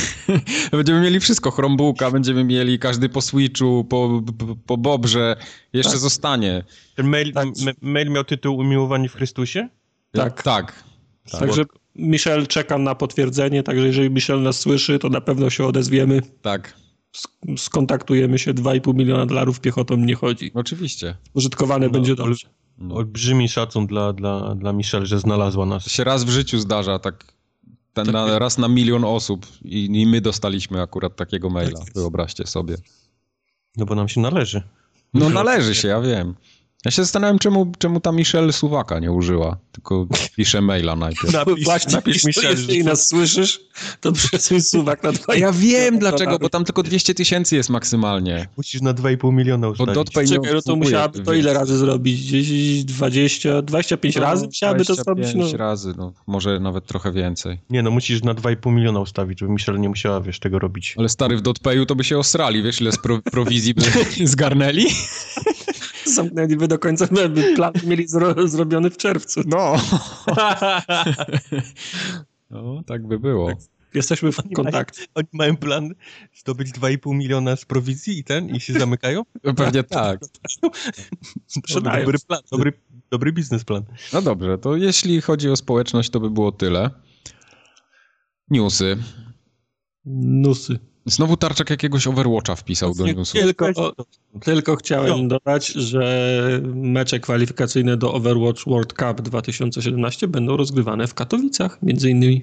będziemy 0.73 1.01
mieli 1.01 1.21
wszystko, 1.21 1.51
Chromebooka, 1.51 2.11
będziemy 2.11 2.45
mieli 2.45 2.79
każdy 2.79 3.09
po 3.09 3.21
Switchu, 3.21 3.85
po, 3.85 4.23
po 4.67 4.77
Bobrze, 4.77 5.37
jeszcze 5.73 5.93
tak. 5.93 6.01
zostanie. 6.01 6.65
Ten 6.95 7.09
mail, 7.09 7.33
tak. 7.33 7.49
mail 7.83 8.11
miał 8.11 8.25
tytuł 8.25 8.57
Umiłowani 8.59 9.09
w 9.09 9.15
Chrystusie? 9.15 9.69
Tak. 10.13 10.43
Tak. 10.43 10.83
tak. 11.31 11.41
Także 11.41 11.65
Michel 11.97 12.47
czekam 12.47 12.83
na 12.83 12.95
potwierdzenie, 12.95 13.63
także 13.63 13.87
jeżeli 13.87 14.11
Michel 14.11 14.43
nas 14.43 14.61
słyszy, 14.61 14.99
to 14.99 15.09
na 15.09 15.21
pewno 15.21 15.51
się 15.51 15.67
odezwiemy. 15.67 16.23
Tak. 16.43 16.75
Skontaktujemy 17.57 18.39
się, 18.39 18.55
2,5 18.55 18.95
miliona 18.95 19.27
dolarów 19.27 19.61
piechotą 19.61 19.97
nie 19.97 20.15
chodzi. 20.15 20.51
Oczywiście. 20.55 21.17
Użytkowane 21.35 21.87
no, 21.87 21.93
będzie 21.93 22.15
dobrze. 22.15 22.49
No. 22.79 22.95
Olbrzymi 22.95 23.49
szacun 23.49 23.87
dla, 23.87 24.13
dla, 24.13 24.55
dla 24.55 24.73
Michelle, 24.73 25.07
że 25.07 25.19
znalazła 25.19 25.67
nas. 25.67 25.85
To 25.85 25.91
się 25.91 26.05
raz 26.05 26.25
w 26.25 26.29
życiu 26.29 26.59
zdarza, 26.59 26.99
tak, 26.99 27.25
ten 27.93 28.05
tak 28.07 28.15
na, 28.15 28.39
raz 28.39 28.59
na 28.59 28.69
milion 28.69 29.05
osób 29.05 29.47
i, 29.63 30.01
i, 30.01 30.07
my 30.07 30.21
dostaliśmy 30.21 30.83
akurat 30.83 31.17
takiego 31.17 31.51
maila, 31.51 31.79
tak 31.79 31.95
wyobraźcie 31.95 32.47
sobie. 32.47 32.77
No 33.77 33.87
bo 33.87 33.95
nam 33.95 34.09
się 34.09 34.21
należy. 34.21 34.63
No 35.15 35.31
należy 35.31 35.75
się, 35.75 35.89
ja 35.89 36.01
wiem. 36.01 36.35
Ja 36.85 36.91
się 36.91 37.03
zastanawiam, 37.03 37.39
czemu, 37.39 37.73
czemu 37.79 38.01
ta 38.01 38.13
Michelle 38.13 38.53
Suwaka 38.53 38.99
nie 38.99 39.13
użyła, 39.13 39.57
tylko 39.73 40.07
pisze 40.37 40.61
maila 40.61 40.97
najpierw. 40.97 41.33
Napisz, 41.45 41.65
Właśnie, 41.65 41.93
napisz 41.93 42.25
Michelle. 42.25 42.51
Jeśli 42.51 42.85
nas 42.85 43.09
słyszysz, 43.09 43.61
to 44.01 44.13
przesuń 44.13 44.61
Suwak 44.61 45.03
na 45.03 45.13
2,5 45.13 45.39
Ja 45.39 45.53
wiem 45.53 45.99
dlaczego, 45.99 46.39
bo 46.39 46.49
tam 46.49 46.65
tylko 46.65 46.83
200 46.83 47.15
tysięcy 47.15 47.57
jest 47.57 47.71
maksymalnie. 47.71 48.49
Musisz 48.57 48.83
na 48.83 48.95
2,5 48.95 49.33
miliona 49.33 49.69
ustawić. 49.69 49.95
Bo 49.95 50.05
Czekaj, 50.05 50.27
no 50.55 50.63
to 50.63 50.77
musiałaby 50.77 51.21
to 51.21 51.35
ile 51.35 51.53
razy 51.53 51.79
zrobić? 51.79 52.21
10, 52.21 52.85
20, 52.85 53.63
25 53.63 54.17
no, 54.17 54.23
razy 54.23 54.47
musiałaby 54.47 54.85
to 54.85 54.95
zrobić? 54.95 55.25
25 55.25 55.53
no. 55.53 55.59
razy, 55.59 55.95
no 55.97 56.13
może 56.27 56.61
nawet 56.61 56.87
trochę 56.87 57.13
więcej. 57.13 57.61
Nie 57.71 57.83
no, 57.83 57.91
musisz 57.91 58.23
na 58.23 58.35
2,5 58.35 58.73
miliona 58.73 59.01
ustawić, 59.01 59.41
żeby 59.41 59.53
Michelle 59.53 59.79
nie 59.79 59.89
musiała, 59.89 60.21
wiesz, 60.21 60.39
tego 60.39 60.59
robić. 60.59 60.95
Ale 60.99 61.09
stary, 61.09 61.37
w 61.37 61.43
DotPayu 61.43 61.87
to 61.87 61.95
by 61.95 62.05
się 62.05 62.19
osrali, 62.19 62.63
wiesz, 62.63 62.81
ile 62.81 62.93
z 62.93 62.99
pro 62.99 63.23
prowizji 63.23 63.75
by 63.75 63.83
zgarnęli? 64.27 64.87
zamknęliby 66.17 66.69
do 66.69 66.79
końca, 66.79 67.07
by 67.07 67.55
plan 67.57 67.73
mieli 67.87 68.09
zro, 68.09 68.49
zrobiony 68.49 68.91
w 68.91 68.97
czerwcu. 68.97 69.41
No. 69.47 69.71
no, 72.51 72.83
tak 72.87 73.07
by 73.07 73.19
było. 73.19 73.49
Tak. 73.49 73.59
Jesteśmy 73.95 74.33
w 74.33 74.37
kontakcie. 74.55 75.03
Oni 75.15 75.29
mają 75.33 75.57
plan 75.57 75.95
zdobyć 76.35 76.73
2,5 76.73 77.15
miliona 77.15 77.57
z 77.57 77.65
prowizji 77.65 78.19
i 78.19 78.25
ten, 78.25 78.49
i 78.49 78.61
się 78.61 78.73
zamykają? 78.73 79.23
Pewnie 79.57 79.83
tak. 79.83 80.21
dobry 81.75 82.19
plan, 82.27 82.41
dobry, 82.51 82.73
dobry 83.11 83.33
biznesplan. 83.33 83.83
No 84.13 84.23
dobrze, 84.23 84.59
to 84.59 84.77
jeśli 84.77 85.21
chodzi 85.21 85.51
o 85.51 85.57
społeczność, 85.57 86.11
to 86.11 86.21
by 86.21 86.31
było 86.31 86.53
tyle. 86.53 86.91
Newsy. 88.51 88.97
Newsy. 90.05 90.79
Znowu 91.07 91.37
Tarczak 91.37 91.71
jakiegoś 91.71 92.07
Overwatcha 92.07 92.57
wpisał 92.57 92.95
do 92.95 93.07
newsu. 93.07 93.39
Tylko, 93.39 93.93
tylko 94.41 94.77
chciałem 94.77 95.29
dodać, 95.29 95.67
że 95.67 96.61
mecze 96.75 97.21
kwalifikacyjne 97.21 97.97
do 97.97 98.15
Overwatch 98.15 98.65
World 98.67 98.93
Cup 98.93 99.21
2017 99.21 100.29
będą 100.29 100.57
rozgrywane 100.57 101.07
w 101.07 101.15
Katowicach, 101.15 101.79
między 101.83 102.11
innymi. 102.11 102.43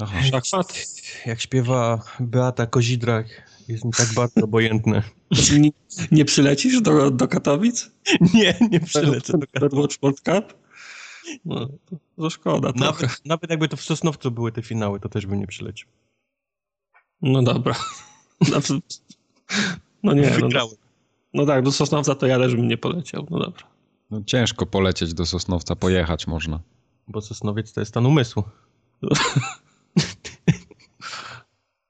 Aha. 0.00 0.22
Szachmat. 0.22 0.86
Jak 1.26 1.40
śpiewa 1.40 2.02
Beata 2.20 2.66
Kozidrak, 2.66 3.26
jest 3.68 3.84
mi 3.84 3.92
tak 3.92 4.08
bardzo 4.14 4.44
obojętne. 4.48 5.02
Nie, 5.54 5.70
nie 6.10 6.24
przylecisz 6.24 6.80
do, 6.80 7.10
do 7.10 7.28
Katowic? 7.28 7.90
Nie, 8.34 8.54
nie 8.70 8.80
przylecę 8.80 9.32
do 9.32 9.46
Katowic. 9.46 9.72
Overwatch 9.72 9.98
World 10.02 10.20
Cup? 10.20 10.64
No, 11.44 11.66
to, 11.66 11.96
to 12.16 12.30
szkoda 12.30 12.72
nawet, 12.76 13.24
nawet 13.24 13.50
jakby 13.50 13.68
to 13.68 13.76
w 13.76 13.82
Sosnowcu 13.82 14.30
były 14.30 14.52
te 14.52 14.62
finały, 14.62 15.00
to 15.00 15.08
też 15.08 15.26
bym 15.26 15.40
nie 15.40 15.46
przylecił. 15.46 15.88
No 17.24 17.42
dobra. 17.42 17.74
Znaczy, 18.48 18.80
no 20.02 20.12
nie, 20.12 20.36
no, 20.40 20.68
no 21.34 21.46
tak, 21.46 21.64
do 21.64 21.72
Sosnowca 21.72 22.14
to 22.14 22.26
ja 22.26 22.38
też 22.38 22.56
bym 22.56 22.68
nie 22.68 22.76
poleciał, 22.76 23.26
no 23.30 23.38
dobra. 23.38 23.62
No 24.10 24.22
ciężko 24.26 24.66
polecieć 24.66 25.14
do 25.14 25.26
Sosnowca, 25.26 25.76
pojechać 25.76 26.26
można. 26.26 26.60
Bo 27.08 27.20
Sosnowiec 27.20 27.72
to 27.72 27.80
jest 27.80 27.88
stan 27.88 28.06
umysłu. 28.06 28.42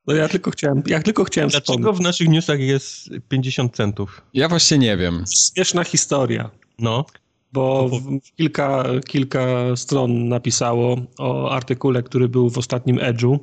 No 0.07 0.15
ja 0.15 0.29
tylko 0.29 0.51
chciałem, 0.51 0.83
ja 0.87 1.03
tylko 1.03 1.25
chciałem 1.25 1.51
Dlaczego 1.51 1.73
wspomnieć. 1.73 2.01
w 2.01 2.03
naszych 2.03 2.29
newsach 2.29 2.61
jest 2.61 3.11
50 3.29 3.77
centów? 3.77 4.23
Ja 4.35 4.49
właśnie 4.49 4.79
nie 4.79 4.97
wiem. 4.97 5.25
Śmieszna 5.55 5.85
historia. 5.85 6.51
No. 6.79 7.05
Bo 7.53 7.91
kilka, 8.37 8.85
kilka 9.07 9.47
stron 9.77 10.29
napisało 10.29 10.97
o 11.19 11.51
artykule, 11.51 12.03
który 12.03 12.29
był 12.29 12.51
w 12.51 12.59
ostatnim 12.59 12.97
Edge'u 12.97 13.39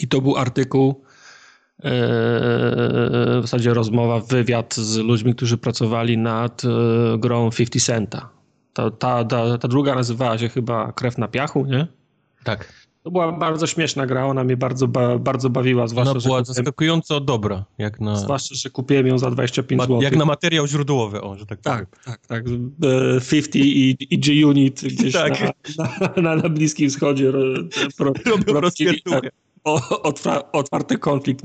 i 0.00 0.08
to 0.08 0.20
był 0.20 0.36
artykuł, 0.36 1.04
e, 1.78 1.90
w 3.38 3.42
zasadzie 3.42 3.74
rozmowa, 3.74 4.20
wywiad 4.20 4.74
z 4.74 4.96
ludźmi, 4.96 5.34
którzy 5.34 5.58
pracowali 5.58 6.18
nad 6.18 6.62
e, 6.64 7.18
grą 7.18 7.50
50 7.50 7.84
Centa. 7.86 8.28
Ta, 8.72 8.90
ta, 8.90 9.24
ta, 9.24 9.58
ta 9.58 9.68
druga 9.68 9.94
nazywała 9.94 10.38
się 10.38 10.48
chyba 10.48 10.92
Krew 10.92 11.18
na 11.18 11.28
piachu, 11.28 11.66
nie? 11.66 11.86
Tak. 12.44 12.72
To 13.02 13.10
była 13.10 13.32
bardzo 13.32 13.66
śmieszna 13.66 14.06
gra, 14.06 14.26
ona 14.26 14.44
mnie 14.44 14.56
bardzo, 14.56 14.88
ba, 14.88 15.18
bardzo 15.18 15.50
bawiła. 15.50 15.86
Zwłaszcza, 15.86 16.10
ona 16.10 16.20
była 16.20 16.38
że 16.38 16.44
zaskakująco 16.44 17.20
dobra. 17.20 17.64
Jak 17.78 18.00
na... 18.00 18.16
Zwłaszcza, 18.16 18.54
że 18.54 18.70
kupiłem 18.70 19.06
ją 19.06 19.18
za 19.18 19.30
25 19.30 19.82
zł. 19.82 20.02
Jak 20.02 20.16
na 20.16 20.24
materiał 20.24 20.66
źródłowy, 20.66 21.22
o, 21.22 21.36
że 21.36 21.46
tak 21.46 21.60
Tak, 21.60 21.86
powiem. 21.86 21.86
tak, 22.04 22.26
tak. 22.26 22.44
50 23.30 23.56
e, 23.56 23.58
i, 23.58 23.96
i 24.10 24.18
G-Unit 24.18 24.80
gdzieś 24.80 25.12
tak. 25.22 25.40
na, 25.78 26.22
na, 26.22 26.36
na, 26.36 26.48
Bliskim 26.48 26.90
Wschodzie 26.90 27.32
pro, 27.96 28.12
pro, 28.12 28.38
pro, 28.38 28.70
otwarty 30.52 30.98
konflikt 30.98 31.44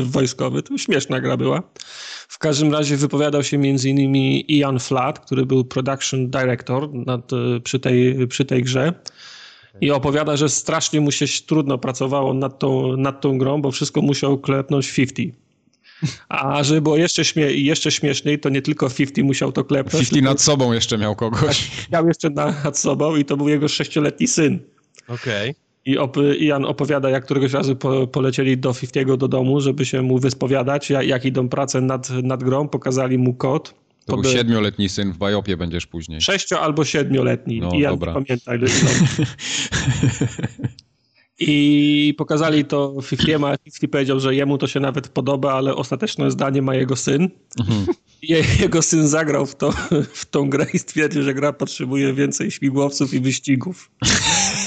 wojskowy. 0.00 0.62
To 0.62 0.78
śmieszna 0.78 1.20
gra 1.20 1.36
była. 1.36 1.62
W 2.28 2.38
każdym 2.38 2.72
razie 2.72 2.96
wypowiadał 2.96 3.42
się 3.42 3.58
między 3.58 3.90
innymi 3.90 4.44
Ian 4.58 4.78
Flatt, 4.78 5.18
który 5.18 5.46
był 5.46 5.64
production 5.64 6.30
director 6.30 6.94
nad, 6.94 7.30
przy, 7.64 7.80
tej, 7.80 8.28
przy 8.28 8.44
tej 8.44 8.62
grze. 8.62 8.92
I 9.80 9.90
opowiada, 9.90 10.36
że 10.36 10.48
strasznie 10.48 11.00
mu 11.00 11.10
się 11.10 11.26
trudno 11.46 11.78
pracowało 11.78 12.34
nad 12.34 12.58
tą, 12.58 12.96
nad 12.96 13.20
tą 13.20 13.38
grą, 13.38 13.62
bo 13.62 13.70
wszystko 13.70 14.02
musiał 14.02 14.38
klepnąć 14.38 14.92
50. 14.92 15.34
A 16.28 16.64
żeby 16.64 16.80
było 16.80 16.96
jeszcze, 16.96 17.24
śmie 17.24 17.42
jeszcze 17.42 17.90
śmieszniej, 17.90 18.38
to 18.38 18.48
nie 18.48 18.62
tylko 18.62 18.90
50 18.90 19.26
musiał 19.26 19.52
to 19.52 19.64
klepnąć. 19.64 20.10
50 20.10 20.24
nad 20.24 20.40
sobą 20.40 20.72
jeszcze 20.72 20.98
miał 20.98 21.16
kogoś. 21.16 21.70
Tak, 21.70 21.92
miał 21.92 22.08
jeszcze 22.08 22.30
nad 22.30 22.78
sobą 22.78 23.16
i 23.16 23.24
to 23.24 23.36
był 23.36 23.48
jego 23.48 23.68
sześcioletni 23.68 24.28
syn. 24.28 24.58
Okej. 25.08 25.50
Okay. 25.50 25.67
I 25.88 25.98
op 25.98 26.16
Ian 26.40 26.64
opowiada, 26.64 27.10
jak 27.10 27.24
któregoś 27.24 27.52
razu 27.52 27.76
po 27.76 28.06
polecieli 28.06 28.58
do 28.58 28.72
Fiftiego 28.72 29.16
do 29.16 29.28
domu, 29.28 29.60
żeby 29.60 29.86
się 29.86 30.02
mu 30.02 30.18
wyspowiadać, 30.18 30.90
jak, 30.90 31.06
jak 31.06 31.24
idą 31.24 31.48
prace 31.48 31.80
nad, 31.80 32.10
nad 32.10 32.44
grą. 32.44 32.68
Pokazali 32.68 33.18
mu 33.18 33.34
kod. 33.34 33.74
To 34.04 34.16
był 34.16 34.32
siedmioletni 34.32 34.88
syn, 34.88 35.12
w 35.12 35.18
Bajopie 35.18 35.56
będziesz 35.56 35.86
później. 35.86 36.20
Sześcio- 36.20 36.56
albo 36.56 36.84
siedmioletni. 36.84 37.60
No, 37.60 37.70
Ian 37.72 37.92
dobra. 37.92 38.12
pamiętaj. 38.12 38.58
I 41.40 42.14
pokazali 42.18 42.64
to 42.64 42.94
Fiftiemu, 43.02 43.46
a 43.46 43.56
Fifty 43.64 43.88
powiedział, 43.88 44.20
że 44.20 44.34
jemu 44.34 44.58
to 44.58 44.66
się 44.66 44.80
nawet 44.80 45.08
podoba, 45.08 45.52
ale 45.52 45.74
ostateczne 45.74 46.30
zdanie 46.30 46.62
ma 46.62 46.74
jego 46.74 46.96
syn. 46.96 47.28
Mhm. 47.60 47.86
Je, 48.22 48.44
jego 48.60 48.82
syn 48.82 49.08
zagrał 49.08 49.46
w, 49.46 49.54
to, 49.54 49.72
w 50.12 50.26
tą 50.26 50.50
grę 50.50 50.66
i 50.74 50.78
stwierdził, 50.78 51.22
że 51.22 51.34
gra 51.34 51.52
potrzebuje 51.52 52.14
więcej 52.14 52.50
śmigłowców 52.50 53.14
i 53.14 53.20
wyścigów. 53.20 53.90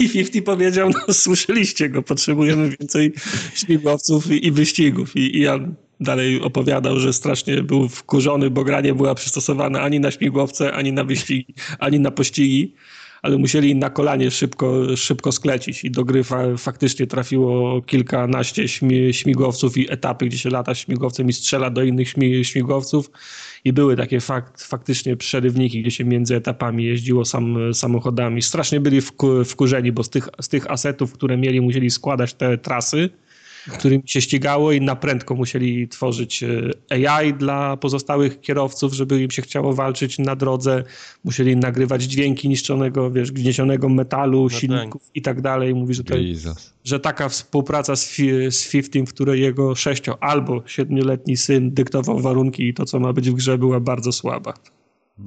I 0.00 0.08
50 0.08 0.44
powiedział, 0.44 0.90
no 1.08 1.14
słyszeliście 1.14 1.88
go, 1.88 2.02
potrzebujemy 2.02 2.76
więcej 2.80 3.12
śmigłowców 3.54 4.30
i, 4.30 4.52
wyścigów. 4.52 5.16
I, 5.16 5.36
I 5.36 5.40
Jan 5.40 5.74
dalej 6.00 6.40
opowiadał, 6.40 6.98
że 7.00 7.12
strasznie 7.12 7.62
był 7.62 7.88
wkurzony, 7.88 8.50
bo 8.50 8.64
gra 8.64 8.80
nie 8.80 8.94
była 8.94 9.14
przystosowana 9.14 9.80
ani 9.80 10.00
na 10.00 10.10
śmigłowce, 10.10 10.72
ani 10.72 10.92
na 10.92 11.04
wyścigi, 11.04 11.54
ani 11.78 12.00
na 12.00 12.10
pościgi 12.10 12.74
ale 13.22 13.38
musieli 13.38 13.76
na 13.76 13.90
kolanie 13.90 14.30
szybko, 14.30 14.96
szybko 14.96 15.32
sklecić 15.32 15.84
i 15.84 15.90
do 15.90 16.04
gry 16.04 16.24
fa 16.24 16.56
faktycznie 16.56 17.06
trafiło 17.06 17.82
kilkanaście 17.82 18.68
śmi 18.68 19.14
śmigłowców 19.14 19.76
i 19.76 19.92
etapy, 19.92 20.26
gdzie 20.26 20.38
się 20.38 20.50
lata 20.50 20.74
śmigłowcem 20.74 21.28
i 21.28 21.32
strzela 21.32 21.70
do 21.70 21.82
innych 21.82 22.08
śmi 22.08 22.44
śmigłowców 22.44 23.10
i 23.64 23.72
były 23.72 23.96
takie 23.96 24.20
fakt, 24.20 24.62
faktycznie 24.62 25.16
przerywniki, 25.16 25.82
gdzie 25.82 25.90
się 25.90 26.04
między 26.04 26.36
etapami 26.36 26.84
jeździło 26.84 27.24
sam, 27.24 27.74
samochodami. 27.74 28.42
Strasznie 28.42 28.80
byli 28.80 29.00
wku 29.00 29.44
wkurzeni, 29.44 29.92
bo 29.92 30.02
z 30.02 30.10
tych, 30.10 30.28
z 30.40 30.48
tych 30.48 30.70
asetów, 30.70 31.12
które 31.12 31.36
mieli, 31.36 31.60
musieli 31.60 31.90
składać 31.90 32.34
te 32.34 32.58
trasy, 32.58 33.10
którymi 33.68 34.02
się 34.06 34.20
ścigało 34.20 34.72
i 34.72 34.80
na 34.80 34.96
prędko 34.96 35.34
musieli 35.34 35.88
tworzyć 35.88 36.42
e, 36.90 37.08
AI 37.08 37.34
dla 37.34 37.76
pozostałych 37.76 38.40
kierowców, 38.40 38.92
żeby 38.92 39.22
im 39.22 39.30
się 39.30 39.42
chciało 39.42 39.72
walczyć 39.72 40.18
na 40.18 40.36
drodze. 40.36 40.84
Musieli 41.24 41.56
nagrywać 41.56 42.02
dźwięki 42.02 42.48
niszczonego, 42.48 43.10
wiesz, 43.10 43.32
gniecionego 43.32 43.88
metalu, 43.88 44.42
no 44.42 44.48
silników 44.48 45.02
tak. 45.02 45.16
i 45.16 45.22
tak 45.22 45.40
dalej. 45.40 45.74
Mówi, 45.74 45.94
że, 45.94 46.04
to, 46.04 46.14
że 46.84 47.00
taka 47.00 47.28
współpraca 47.28 47.96
z, 47.96 48.16
z 48.50 48.68
Fiftim, 48.68 49.06
w 49.06 49.14
której 49.14 49.40
jego 49.40 49.74
sześcio 49.74 50.22
albo 50.22 50.62
siedmioletni 50.66 51.36
syn 51.36 51.74
dyktował 51.74 52.20
warunki 52.20 52.68
i 52.68 52.74
to, 52.74 52.84
co 52.84 53.00
ma 53.00 53.12
być 53.12 53.30
w 53.30 53.34
grze, 53.34 53.58
była 53.58 53.80
bardzo 53.80 54.12
słaba. 54.12 54.54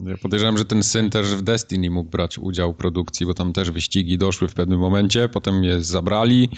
Ja 0.06 0.18
podejrzewam, 0.18 0.58
że 0.58 0.66
ten 0.66 0.84
syn 0.84 1.10
też 1.10 1.28
w 1.28 1.42
Destiny 1.42 1.90
mógł 1.90 2.10
brać 2.10 2.40
udział 2.40 2.74
w 2.74 2.76
produkcji, 2.76 3.26
bo 3.26 3.34
tam 3.34 3.54
też 3.54 3.72
wyścigi 3.72 4.18
doszły 4.18 4.48
w 4.48 4.54
pewnym 4.54 4.80
momencie, 4.80 5.30
potem 5.30 5.64
je 5.64 5.82
zabrali. 5.82 6.50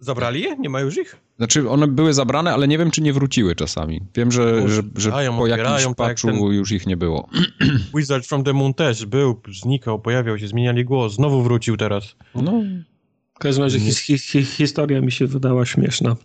Zabrali 0.00 0.42
je? 0.42 0.56
Nie 0.56 0.68
ma 0.68 0.80
już 0.80 0.96
ich? 0.96 1.16
Znaczy, 1.36 1.70
one 1.70 1.86
były 1.86 2.14
zabrane, 2.14 2.52
ale 2.52 2.68
nie 2.68 2.78
wiem, 2.78 2.90
czy 2.90 3.02
nie 3.02 3.12
wróciły 3.12 3.54
czasami. 3.54 4.00
Wiem, 4.14 4.32
że, 4.32 4.68
że, 4.68 4.82
że 4.96 5.10
po 5.10 5.46
jakimś 5.46 5.84
tak 5.84 5.94
patchu 5.94 6.26
ten... 6.26 6.36
już 6.36 6.72
ich 6.72 6.86
nie 6.86 6.96
było. 6.96 7.28
Wizard 7.96 8.26
from 8.26 8.44
the 8.44 8.52
Moon 8.52 8.74
też 8.74 9.06
był, 9.06 9.40
znikał, 9.52 10.00
pojawiał 10.00 10.38
się, 10.38 10.48
zmieniali 10.48 10.84
głos, 10.84 11.14
znowu 11.14 11.42
wrócił 11.42 11.76
teraz. 11.76 12.16
No. 12.34 12.62
W 13.34 13.38
każdym 13.38 13.64
razie 13.64 13.80
his, 13.80 13.98
his, 13.98 14.50
historia 14.56 15.00
mi 15.00 15.12
się 15.12 15.26
wydała 15.26 15.66
śmieszna, 15.66 16.16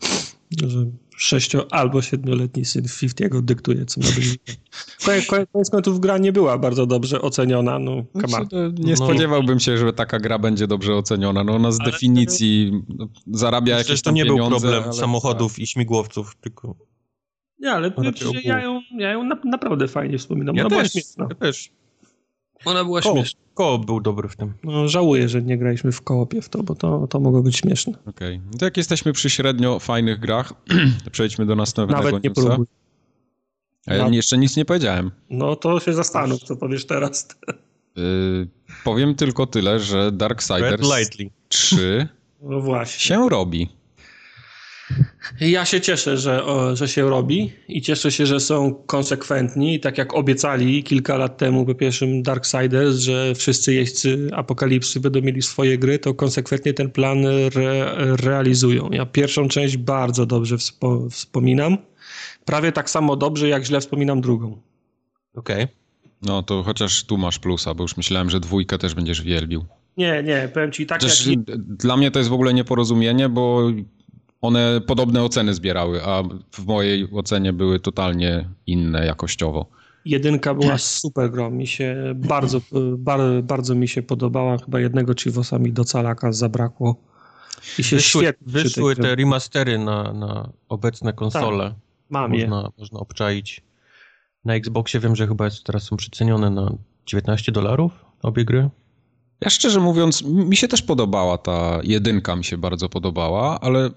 że 0.68 0.86
sześcio- 1.22 1.66
albo 1.72 2.02
siedmioletni 2.02 2.66
syn 2.66 2.88
Fiftiego 2.88 3.42
dyktuje, 3.42 3.86
co 3.86 4.02
ma 4.02 4.08
być. 4.08 4.40
Koniec 5.54 5.70
końców 5.70 6.00
gra 6.00 6.18
nie 6.18 6.32
była 6.32 6.58
bardzo 6.58 6.86
dobrze 6.86 7.22
oceniona. 7.22 7.80
No, 7.80 8.04
znaczy, 8.28 8.74
nie 8.80 8.94
no. 9.00 9.06
spodziewałbym 9.06 9.60
się, 9.60 9.78
że 9.78 9.94
taka 9.94 10.20
gra 10.20 10.40
będzie 10.40 10.68
dobrze 10.68 10.96
oceniona. 10.96 11.44
No 11.44 11.56
ona 11.56 11.72
z 11.72 11.82
ale 11.82 11.92
definicji 11.92 12.72
to... 13.00 13.08
zarabia 13.28 13.76
Myślę, 13.76 13.90
jakieś 13.90 14.02
to 14.02 14.12
nie 14.12 14.24
pieniądze, 14.24 14.50
był 14.50 14.60
problem 14.60 14.84
ale... 14.84 14.94
samochodów 14.94 15.60
i 15.60 15.68
śmigłowców, 15.68 16.36
tylko... 16.36 16.76
Nie, 17.60 17.72
ale 17.72 17.92
ja 18.44 18.64
ją, 18.64 18.82
ja 18.98 19.12
ją 19.12 19.24
naprawdę 19.24 19.88
fajnie 19.88 20.18
wspominam. 20.18 20.56
Ja 20.56 20.66
Ona 20.66 20.78
też, 20.78 20.94
Ja 21.18 21.36
też. 21.36 21.72
Ona 22.66 22.84
była 22.84 23.02
Ko 23.02 23.12
śmieszna. 23.12 23.42
Koop 23.54 23.86
był 23.86 24.02
dobry 24.02 24.30
w 24.30 24.36
tym. 24.36 24.54
No, 24.64 24.88
żałuję, 24.88 25.30
że 25.30 25.42
nie 25.42 25.58
graliśmy 25.58 25.92
w 25.92 26.02
koopie 26.02 26.42
w 26.42 26.50
to, 26.50 26.64
bo 26.64 26.76
to, 26.76 27.08
to 27.08 27.20
mogło 27.20 27.42
być 27.42 27.58
śmieszne. 27.58 27.94
Okej. 28.06 28.42
Okay. 28.48 28.60
To 28.60 28.66
jak 28.66 28.78
jesteśmy 28.78 29.14
przy 29.14 29.30
średnio 29.30 29.80
fajnych 29.80 30.20
grach, 30.20 30.54
przejdźmy 31.12 31.46
do 31.46 31.56
następnego 31.56 32.04
Nawet 32.04 32.24
nie 32.24 32.32
próbuj. 32.32 32.66
A 33.88 33.94
ja 33.94 34.08
jeszcze 34.08 34.38
nic 34.38 34.58
nie 34.58 34.66
powiedziałem. 34.66 35.12
No 35.30 35.56
to 35.56 35.80
się 35.80 35.94
zastanów, 35.94 36.44
co 36.44 36.56
powiesz 36.56 36.86
teraz. 36.86 37.28
Yy, 37.96 38.48
powiem 38.84 39.16
tylko 39.16 39.48
tyle, 39.48 39.80
że 39.80 40.12
Darksiders 40.12 40.90
3 41.48 42.08
no 42.42 42.62
właśnie. 42.62 43.00
się 43.00 43.30
robi. 43.30 43.70
Ja 45.40 45.66
się 45.66 45.82
cieszę, 45.82 46.18
że, 46.18 46.46
o, 46.46 46.76
że 46.76 46.88
się 46.88 47.10
robi 47.10 47.54
i 47.68 47.82
cieszę 47.82 48.12
się, 48.12 48.26
że 48.26 48.40
są 48.40 48.74
konsekwentni. 48.74 49.80
Tak 49.80 49.98
jak 49.98 50.14
obiecali 50.14 50.84
kilka 50.84 51.18
lat 51.18 51.38
temu 51.38 51.66
po 51.66 51.76
pierwszym 51.76 52.24
Darksiders, 52.24 52.96
że 52.96 53.36
wszyscy 53.36 53.74
jeźdźcy 53.74 54.30
Apokalipsy 54.34 55.00
będą 55.00 55.22
mieli 55.22 55.42
swoje 55.42 55.78
gry, 55.78 56.00
to 56.00 56.14
konsekwentnie 56.14 56.74
ten 56.74 56.92
plan 56.92 57.26
re, 57.26 57.96
realizują. 58.16 58.90
Ja 58.92 59.06
pierwszą 59.06 59.48
część 59.48 59.78
bardzo 59.78 60.26
dobrze 60.26 60.58
wspo, 60.58 61.10
wspominam. 61.10 61.78
Prawie 62.46 62.72
tak 62.72 62.90
samo 62.90 63.16
dobrze, 63.16 63.50
jak 63.50 63.66
źle 63.66 63.82
wspominam 63.82 64.22
drugą. 64.22 64.62
Okej. 65.36 65.64
Okay. 65.64 65.82
No 66.22 66.44
to 66.44 66.64
chociaż 66.64 67.04
tu 67.04 67.18
masz 67.18 67.40
plusa, 67.40 67.74
bo 67.74 67.84
już 67.84 67.98
myślałem, 67.98 68.30
że 68.30 68.40
dwójkę 68.40 68.78
też 68.78 68.96
będziesz 68.96 69.22
wielbił. 69.22 69.66
Nie, 69.98 70.24
nie, 70.24 70.50
powiem 70.54 70.72
ci 70.72 70.86
tak 70.86 71.02
Chociaż 71.02 71.28
jak... 71.28 71.40
Dla 71.58 71.98
mnie 71.98 72.12
to 72.12 72.20
jest 72.20 72.30
w 72.30 72.34
ogóle 72.34 72.54
nieporozumienie, 72.54 73.30
bo 73.30 73.72
one 74.42 74.82
podobne 74.88 75.24
oceny 75.24 75.54
zbierały, 75.54 76.04
a 76.04 76.24
w 76.52 76.66
mojej 76.66 77.08
ocenie 77.12 77.54
były 77.54 77.80
totalnie 77.80 78.50
inne 78.68 79.06
jakościowo. 79.06 79.66
Jedynka 80.06 80.54
była 80.54 80.78
super 80.78 81.32
grą, 81.32 81.50
mi 81.50 81.68
się 81.68 82.14
bardzo, 82.16 82.62
bardzo, 82.98 83.44
bardzo 83.44 83.76
mi 83.76 83.88
się 83.88 84.02
podobała, 84.02 84.58
chyba 84.58 84.80
jednego 84.80 85.14
Chivosa 85.14 85.60
mi 85.60 85.74
do 85.74 85.86
calaka 85.86 86.32
zabrakło. 86.32 86.96
I 87.80 87.84
się 87.84 87.96
wyszły, 87.96 88.24
świetnie 88.24 88.48
wyszły 88.48 88.96
te 88.96 89.16
remastery 89.16 89.80
na, 89.80 90.14
na 90.14 90.50
obecne 90.70 91.14
konsole. 91.14 91.64
Tak, 91.64 91.76
mam 92.10 92.32
można, 92.32 92.62
je. 92.62 92.70
Można 92.78 93.00
obczaić. 93.00 93.62
Na 94.46 94.56
Xboxie 94.56 95.00
wiem, 95.00 95.16
że 95.16 95.28
chyba 95.28 95.46
jest, 95.46 95.64
teraz 95.64 95.84
są 95.84 95.98
przycenione 95.98 96.50
na 96.50 96.74
19 97.06 97.52
dolarów 97.52 97.92
obie 98.22 98.46
gry. 98.46 98.70
Ja 99.42 99.50
szczerze 99.50 99.80
mówiąc, 99.80 100.22
mi 100.24 100.58
się 100.58 100.68
też 100.68 100.82
podobała 100.82 101.38
ta 101.38 101.80
jedynka, 101.84 102.36
mi 102.36 102.44
się 102.44 102.58
bardzo 102.58 102.90
podobała, 102.90 103.60
ale 103.60 103.90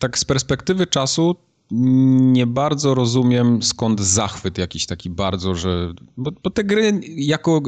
tak 0.00 0.18
z 0.18 0.24
perspektywy 0.24 0.86
czasu 0.86 1.36
nie 1.70 2.46
bardzo 2.46 2.94
rozumiem 2.94 3.62
skąd 3.62 4.00
zachwyt 4.00 4.58
jakiś 4.58 4.86
taki 4.86 5.10
bardzo, 5.10 5.54
że... 5.54 5.92
Bo, 6.16 6.30
bo, 6.42 6.50
te 6.50 6.64
gry 6.64 7.00
jako... 7.16 7.60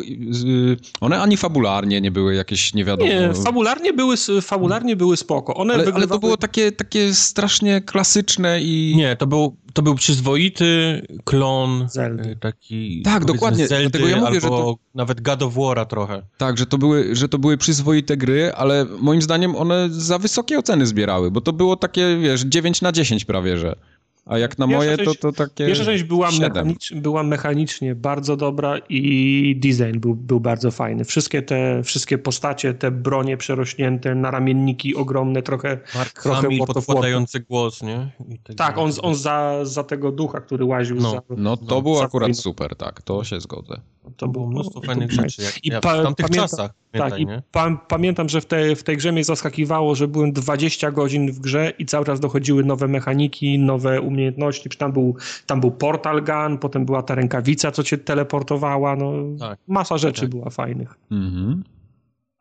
One 1.00 1.20
ani 1.20 1.36
fabularnie 1.36 2.00
nie 2.00 2.10
były 2.10 2.34
jakieś 2.34 2.74
nie 2.74 2.84
wiadomo... 2.84 3.10
Nie, 3.10 3.34
fabularnie 3.44 3.92
były, 3.92 4.16
fabularnie 4.42 4.96
były 4.96 5.16
spoko. 5.16 5.54
One 5.54 5.74
ale, 5.74 5.92
ale 5.94 6.06
to 6.06 6.18
było 6.18 6.36
takie, 6.36 6.72
takie 6.72 7.14
strasznie 7.14 7.80
klasyczne 7.80 8.62
i... 8.62 8.94
Nie, 8.96 9.16
to 9.16 9.26
był, 9.26 9.56
to 9.72 9.82
był 9.82 9.94
przyzwoity 9.94 11.02
klon 11.24 11.88
Zeldy. 11.88 12.30
Y, 12.30 12.36
taki... 12.36 13.02
Tak, 13.02 13.24
dokładnie. 13.24 13.68
Zeldy, 13.68 13.90
Dlatego 13.90 14.08
ja 14.08 14.24
mówię, 14.24 14.40
że 14.40 14.48
to... 14.48 14.76
Nawet 14.94 15.20
God 15.20 15.42
of 15.42 15.54
War'a 15.54 15.86
trochę. 15.86 16.22
Tak, 16.38 16.58
że 16.58 16.66
to, 16.66 16.78
były, 16.78 17.16
że 17.16 17.28
to 17.28 17.38
były 17.38 17.56
przyzwoite 17.56 18.16
gry, 18.16 18.52
ale 18.52 18.86
moim 19.00 19.22
zdaniem 19.22 19.56
one 19.56 19.88
za 19.90 20.18
wysokie 20.18 20.58
oceny 20.58 20.86
zbierały, 20.86 21.30
bo 21.30 21.40
to 21.40 21.52
było 21.52 21.76
takie, 21.76 22.16
wiesz, 22.16 22.40
9 22.40 22.82
na 22.82 22.92
10 22.92 23.24
prawie, 23.24 23.58
że... 23.58 23.76
A 24.26 24.38
jak 24.38 24.58
na 24.58 24.66
moje, 24.66 24.96
część, 24.96 25.18
to, 25.18 25.32
to 25.32 25.32
takie. 25.32 25.66
Pierwsza 25.66 25.84
część 25.84 26.04
była, 26.04 26.30
mechanicz, 26.40 26.94
była 26.94 27.22
mechanicznie 27.22 27.94
bardzo 27.94 28.36
dobra 28.36 28.78
i 28.88 29.60
design 29.62 30.00
był, 30.00 30.14
był 30.14 30.40
bardzo 30.40 30.70
fajny. 30.70 31.04
Wszystkie 31.04 31.42
te 31.42 31.82
wszystkie 31.82 32.18
postacie, 32.18 32.74
te 32.74 32.90
bronie 32.90 33.36
przerośnięte, 33.36 34.14
naramienniki 34.14 34.96
ogromne, 34.96 35.42
trochę. 35.42 35.78
Mark 35.94 36.22
trochę 36.22 36.42
Hamill 36.42 36.64
podkładający 36.66 37.40
głos, 37.40 37.82
nie? 37.82 38.10
Tak, 38.56 38.78
on, 38.78 38.90
on 39.02 39.14
za, 39.14 39.64
za 39.64 39.84
tego 39.84 40.12
ducha, 40.12 40.40
który 40.40 40.64
łaził. 40.64 40.96
No, 40.96 41.10
za, 41.10 41.22
no 41.36 41.56
to 41.56 41.64
no, 41.74 41.82
było 41.82 42.04
akurat 42.04 42.36
super, 42.36 42.76
tak, 42.76 43.02
to 43.02 43.24
się 43.24 43.40
zgodzę. 43.40 43.80
To 44.16 44.28
było 44.28 44.46
mnóstwo 44.46 44.80
fajnych 44.80 45.12
rzeczy, 45.12 45.42
jak, 45.42 45.64
I 45.64 45.70
pa, 45.70 45.78
w 45.78 46.02
tamtych 46.02 46.26
pamiętam, 46.26 46.48
czasach. 46.48 46.70
Tak, 46.92 47.18
i 47.18 47.26
pa, 47.52 47.76
pamiętam, 47.88 48.28
że 48.28 48.40
w, 48.40 48.46
te, 48.46 48.76
w 48.76 48.82
tej 48.82 48.96
grze 48.96 49.12
mnie 49.12 49.24
zaskakiwało, 49.24 49.94
że 49.94 50.08
byłem 50.08 50.32
20 50.32 50.90
godzin 50.90 51.32
w 51.32 51.38
grze 51.38 51.72
i 51.78 51.86
cały 51.86 52.06
czas 52.06 52.20
dochodziły 52.20 52.64
nowe 52.64 52.88
mechaniki, 52.88 53.58
nowe 53.58 54.00
umiejętności. 54.00 54.11
Tam 54.78 54.92
był, 54.92 55.16
tam 55.46 55.60
był 55.60 55.70
portal 55.70 56.24
gun, 56.24 56.58
potem 56.58 56.84
była 56.84 57.02
ta 57.02 57.14
rękawica, 57.14 57.70
co 57.72 57.82
cię 57.82 57.98
teleportowała. 57.98 58.96
No, 58.96 59.12
tak. 59.38 59.58
Masa 59.68 59.98
rzeczy 59.98 60.20
tak. 60.20 60.30
była 60.30 60.50
fajnych. 60.50 60.94
Mhm. 61.10 61.62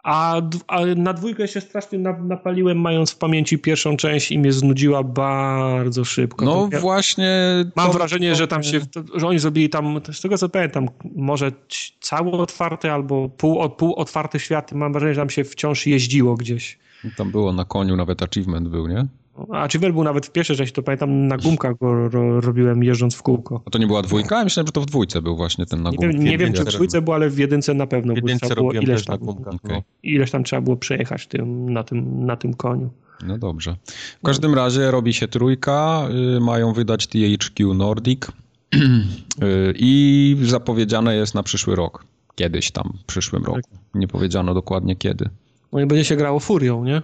A, 0.04 0.42
a, 0.68 0.86
na 0.96 1.14
dwójkę 1.14 1.48
się 1.48 1.62
strasznie 1.62 2.00
napaliłem, 2.00 2.78
mając 2.78 3.12
w 3.12 3.18
pamięci 3.18 3.60
pierwszą 3.60 3.98
część 3.98 4.32
i 4.32 4.40
mnie 4.40 4.52
znudziła 4.52 5.04
bardzo 5.04 6.06
szybko. 6.06 6.46
No 6.46 6.70
to, 6.72 6.80
właśnie. 6.80 7.32
Mam 7.76 7.92
wrażenie, 7.92 8.30
to, 8.30 8.36
że 8.36 8.48
tam 8.48 8.64
się, 8.64 8.82
że 9.16 9.28
oni 9.28 9.40
zrobili 9.40 9.70
tam, 9.70 10.02
z 10.12 10.22
tego 10.22 10.38
co 10.38 10.50
pamiętam, 10.50 10.88
może 11.16 11.52
cały 12.00 12.32
otwarty 12.32 12.92
albo 12.92 13.30
pół, 13.30 13.70
pół 13.70 13.96
otwarty 13.96 14.40
świat. 14.40 14.72
Mam 14.72 14.94
wrażenie, 14.94 15.14
że 15.14 15.22
tam 15.22 15.30
się 15.30 15.44
wciąż 15.44 15.88
jeździło 15.88 16.36
gdzieś. 16.36 16.80
Tam 17.18 17.32
było 17.32 17.54
na 17.54 17.66
koniu 17.66 17.96
nawet 17.96 18.24
achievement 18.24 18.68
był, 18.68 18.88
nie? 18.88 19.08
A 19.52 19.68
Chivel 19.68 19.94
był 19.94 20.04
nawet 20.04 20.26
w 20.26 20.32
pierwszej 20.32 20.58
części, 20.58 20.74
to 20.74 20.84
pamiętam 20.84 21.28
na 21.28 21.38
gumkach 21.38 21.78
go 21.78 22.10
ro, 22.10 22.42
robiłem 22.42 22.84
jeżdżąc 22.84 23.16
w 23.16 23.22
kółko. 23.22 23.62
A 23.66 23.70
to 23.70 23.80
nie 23.80 23.88
była 23.88 24.02
dwójka? 24.02 24.38
Ja 24.38 24.44
myślałem, 24.44 24.68
że 24.68 24.72
to 24.72 24.82
w 24.82 24.86
dwójce 24.86 25.22
był 25.22 25.36
właśnie 25.36 25.66
ten 25.66 25.84
na 25.84 25.90
gumkach. 25.90 26.10
Nie 26.10 26.14
wiem, 26.14 26.24
nie 26.24 26.38
wiem 26.38 26.54
czy 26.54 26.64
w 26.64 26.68
dwójce 26.68 27.02
był, 27.02 27.14
ale 27.14 27.30
w 27.30 27.38
jedynce 27.38 27.74
na 27.74 27.88
pewno. 27.88 28.14
W 28.14 28.16
jedynce 28.16 28.56
było 28.56 28.74
ileś 28.74 29.06
tam, 29.06 29.20
na 29.20 29.26
gumkach. 29.26 29.54
Okay. 29.54 29.76
No, 29.76 29.82
ileś 30.04 30.32
tam 30.32 30.44
trzeba 30.44 30.62
było 30.62 30.78
przejechać 30.78 31.28
tym, 31.28 31.74
na, 31.74 31.84
tym, 31.84 32.26
na 32.26 32.36
tym 32.36 32.54
koniu. 32.54 32.90
No 33.28 33.38
dobrze. 33.38 33.76
W 34.20 34.26
każdym 34.26 34.54
razie 34.54 34.92
robi 34.92 35.14
się 35.14 35.28
trójka, 35.28 36.08
y, 36.38 36.40
mają 36.40 36.74
wydać 36.74 37.08
THQ 37.08 37.74
Nordic 37.74 38.22
y, 38.76 39.74
i 39.76 40.38
zapowiedziane 40.42 41.16
jest 41.16 41.36
na 41.36 41.44
przyszły 41.44 41.76
rok. 41.76 42.06
Kiedyś 42.36 42.72
tam, 42.72 42.94
w 43.04 43.06
przyszłym 43.06 43.44
roku. 43.44 43.70
Nie 43.94 44.08
powiedziano 44.08 44.54
dokładnie 44.54 44.96
kiedy. 44.96 45.30
No 45.74 45.80
i 45.80 45.86
będzie 45.86 46.06
się 46.06 46.16
grało 46.16 46.40
Furią, 46.40 46.84
nie? 46.84 47.02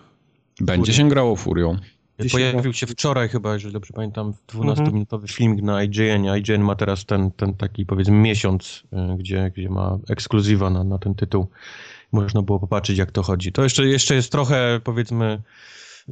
Będzie 0.62 0.94
się 0.94 1.10
grało 1.10 1.36
Furią. 1.36 1.78
Pojawił 2.32 2.74
się 2.74 2.88
wczoraj 2.88 3.30
chyba, 3.30 3.54
jeżeli 3.54 3.74
dobrze 3.74 3.94
pamiętam, 3.94 4.34
12-minutowy 4.48 5.22
mhm. 5.22 5.28
filmik 5.28 5.64
na 5.64 5.84
IGN. 5.84 6.26
IGN 6.38 6.62
ma 6.62 6.76
teraz 6.76 7.06
ten, 7.06 7.32
ten 7.32 7.54
taki 7.54 7.86
powiedzmy 7.86 8.16
miesiąc, 8.16 8.84
y, 9.14 9.18
gdzie, 9.18 9.52
gdzie 9.56 9.70
ma 9.70 9.98
ekskluzywa 10.10 10.70
na, 10.70 10.84
na 10.84 10.98
ten 10.98 11.16
tytuł. 11.16 11.48
Można 12.12 12.42
było 12.42 12.60
popatrzeć 12.60 12.98
jak 12.98 13.12
to 13.12 13.24
chodzi. 13.24 13.52
To 13.52 13.64
jeszcze, 13.64 13.86
jeszcze 13.86 14.16
jest 14.16 14.32
trochę 14.32 14.80
powiedzmy 14.84 15.42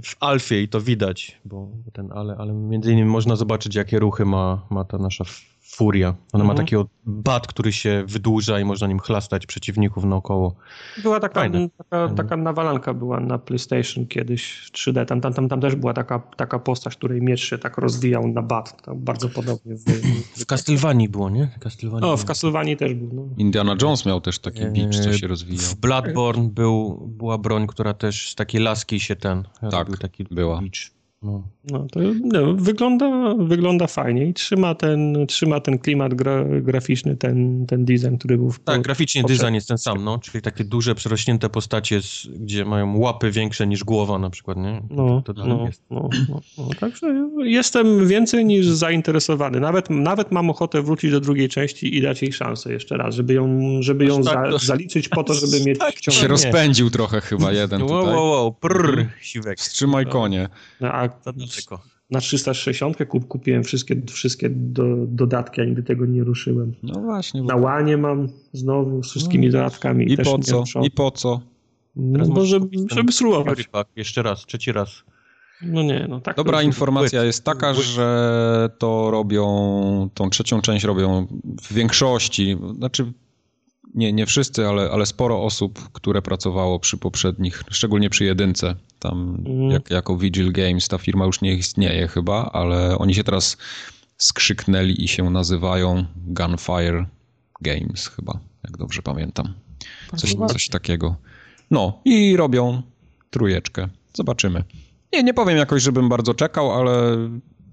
w 0.04 0.15
alfie 0.20 0.62
i 0.62 0.68
to 0.68 0.82
widać, 0.82 1.39
bo 1.46 1.70
ten, 1.94 2.12
ale, 2.12 2.36
ale 2.38 2.54
między 2.54 2.91
innymi 2.91 3.10
można 3.10 3.36
zobaczyć 3.36 3.76
jakie 3.76 4.00
ruchy 4.00 4.26
ma, 4.26 4.68
ma 4.70 4.84
ta 4.84 4.98
nasza 4.98 5.24
Furia. 5.75 6.07
Ona 6.07 6.43
mhm. 6.43 6.47
ma 6.47 6.63
takiego 6.63 6.88
bat, 7.05 7.47
który 7.47 7.73
się 7.73 8.03
wydłuża 8.07 8.59
i 8.59 8.65
można 8.65 8.88
nim 8.88 8.99
chlastać 8.99 9.45
przeciwników 9.45 10.03
naokoło. 10.03 10.55
Była 11.03 11.19
taka, 11.19 11.49
taka, 11.77 12.09
taka 12.15 12.38
nawalanka 12.38 12.93
była 12.93 13.19
na 13.19 13.38
PlayStation 13.38 14.07
kiedyś 14.07 14.57
w 14.67 14.71
3D. 14.71 15.05
Tam, 15.05 15.21
tam, 15.21 15.33
tam, 15.33 15.49
tam 15.49 15.61
też 15.61 15.75
była 15.75 15.93
taka, 15.93 16.19
taka 16.19 16.59
postać, 16.59 16.95
której 16.95 17.21
miecz 17.21 17.39
się 17.39 17.57
tak 17.57 17.77
rozwijał 17.77 18.27
na 18.27 18.41
bat. 18.41 18.81
Tam 18.81 18.99
bardzo 18.99 19.29
podobnie. 19.29 19.75
W, 19.75 19.83
w, 19.83 20.41
w 20.41 20.45
Castlevanii 20.45 21.09
było, 21.09 21.29
nie? 21.29 21.49
Castlevanii 21.59 22.09
o, 22.09 22.17
w 22.17 22.25
Castlevanii 22.25 22.77
też 22.77 22.93
był. 22.93 23.09
No. 23.13 23.35
Indiana 23.38 23.75
Jones 23.81 24.05
miał 24.05 24.21
też 24.21 24.39
taki 24.39 24.65
bicz, 24.65 24.99
co 24.99 25.13
się 25.13 25.27
rozwijał. 25.27 25.65
W 25.65 25.75
Bloodborne 25.75 26.49
był, 26.49 27.07
była 27.07 27.38
broń, 27.38 27.67
która 27.67 27.93
też 27.93 28.31
z 28.31 28.35
takiej 28.35 28.61
laski 28.61 28.99
się 28.99 29.15
ten... 29.15 29.43
Tak, 29.71 29.97
taki 29.97 30.23
była. 30.23 30.61
Bicz. 30.61 30.94
No, 31.25 31.43
no 31.71 31.88
to 31.91 31.99
no, 32.23 32.53
wygląda, 32.53 33.35
wygląda 33.38 33.88
fajnie 33.88 34.25
i 34.25 34.33
trzyma 34.33 34.75
ten, 34.75 35.27
trzyma 35.27 35.59
ten 35.59 35.79
klimat 35.79 36.13
gra, 36.13 36.45
graficzny, 36.61 37.17
ten, 37.17 37.65
ten 37.65 37.85
design, 37.85 38.15
który 38.17 38.38
był 38.38 38.51
w 38.51 38.59
Tak, 38.59 38.81
graficznie 38.81 39.23
design 39.23 39.53
jest 39.53 39.67
ten 39.67 39.77
sam, 39.77 40.03
no, 40.03 40.17
czyli 40.17 40.41
takie 40.41 40.63
duże, 40.63 40.95
przerośnięte 40.95 41.49
postacie, 41.49 42.01
z, 42.01 42.27
gdzie 42.27 42.65
mają 42.65 42.97
łapy 42.97 43.31
większe 43.31 43.67
niż 43.67 43.83
głowa 43.83 44.19
na 44.19 44.29
przykład, 44.29 44.57
nie? 44.57 44.81
No, 44.89 45.21
to, 45.21 45.33
to 45.33 45.45
no, 45.45 45.67
no, 45.89 46.09
no, 46.29 46.41
no, 46.57 46.69
Także 46.79 47.29
jestem 47.38 48.07
więcej 48.07 48.45
niż 48.45 48.67
zainteresowany. 48.67 49.59
Nawet, 49.59 49.89
nawet 49.89 50.31
mam 50.31 50.49
ochotę 50.49 50.81
wrócić 50.81 51.11
do 51.11 51.19
drugiej 51.19 51.49
części 51.49 51.97
i 51.97 52.01
dać 52.01 52.21
jej 52.21 52.33
szansę 52.33 52.73
jeszcze 52.73 52.97
raz, 52.97 53.15
żeby 53.15 53.33
ją, 53.33 53.59
żeby 53.79 54.05
ją 54.05 54.23
tak, 54.23 54.51
za, 54.51 54.57
zaliczyć 54.57 55.09
po 55.09 55.23
to, 55.23 55.33
żeby 55.33 55.61
mieć 55.65 55.79
tak, 55.79 56.13
się 56.13 56.27
rozpędził 56.27 56.89
trochę 56.89 57.21
chyba 57.21 57.51
jeden 57.51 57.81
tutaj. 57.81 57.95
Wow, 57.95 58.05
wow, 58.05 58.29
wow, 58.29 58.53
prrr, 58.53 59.05
siwek. 59.21 59.59
Wstrzymaj 59.59 60.05
konie. 60.05 60.49
No, 60.81 60.88
a 60.88 61.09
na 62.12 62.19
360 62.19 62.97
kup, 63.08 63.28
kupiłem 63.28 63.63
wszystkie, 63.63 64.01
wszystkie 64.10 64.49
do, 64.49 64.84
dodatki, 65.08 65.62
a 65.62 65.65
nigdy 65.65 65.84
tego 65.84 66.06
nie 66.06 66.23
ruszyłem. 66.23 66.73
No 66.84 66.99
właśnie. 66.99 67.43
Na 67.43 67.56
łanie 67.56 67.97
mam 67.97 68.28
znowu 68.54 69.04
z 69.04 69.10
wszystkimi 69.10 69.45
no, 69.47 69.51
dodatkami. 69.51 70.12
I 70.12 70.17
po 70.17 70.39
co? 70.39 70.63
I 70.84 70.91
po 70.91 71.12
co? 71.12 71.41
No, 71.95 72.25
bo 72.25 72.45
żeby, 72.45 72.67
żeby 72.91 73.12
spróbować. 73.12 73.69
Jeszcze 73.95 74.23
raz, 74.23 74.45
trzeci 74.45 74.71
raz. 74.71 75.04
No 75.62 75.84
nie, 75.84 76.06
no 76.10 76.21
tak. 76.21 76.36
Dobra 76.36 76.62
informacja 76.62 77.23
jest 77.23 77.43
taka, 77.43 77.73
że 77.73 78.69
to 78.78 79.12
robią, 79.12 80.10
tą 80.13 80.30
trzecią 80.30 80.62
część 80.62 80.86
robią 80.86 81.28
w 81.62 81.73
większości, 81.73 82.58
znaczy 82.78 83.13
nie, 83.95 84.13
nie 84.13 84.25
wszyscy, 84.25 84.67
ale, 84.67 84.91
ale 84.91 85.05
sporo 85.05 85.43
osób, 85.43 85.89
które 85.93 86.21
pracowało 86.21 86.79
przy 86.79 86.97
poprzednich, 86.97 87.63
szczególnie 87.69 88.10
przy 88.10 88.25
jedynce. 88.25 88.75
Tam 88.99 89.43
mm. 89.47 89.71
jak, 89.71 89.89
jako 89.89 90.17
Vigil 90.17 90.51
Games 90.51 90.88
ta 90.88 90.97
firma 90.97 91.25
już 91.25 91.41
nie 91.41 91.53
istnieje 91.53 92.08
chyba, 92.08 92.49
ale 92.53 92.97
oni 92.97 93.15
się 93.15 93.23
teraz 93.23 93.58
skrzyknęli 94.17 95.03
i 95.03 95.08
się 95.08 95.29
nazywają 95.29 96.05
Gunfire 96.15 97.05
Games 97.62 98.08
chyba, 98.08 98.39
jak 98.63 98.77
dobrze 98.77 99.01
pamiętam. 99.01 99.53
Coś, 100.15 100.36
coś 100.47 100.67
takiego. 100.67 101.15
No 101.71 102.01
i 102.05 102.38
robią 102.38 102.81
trójeczkę. 103.29 103.88
Zobaczymy. 104.13 104.63
Nie, 105.13 105.23
nie 105.23 105.34
powiem 105.34 105.58
jakoś, 105.58 105.84
żebym 105.84 106.10
bardzo 106.10 106.34
czekał, 106.34 106.71
ale 106.71 107.17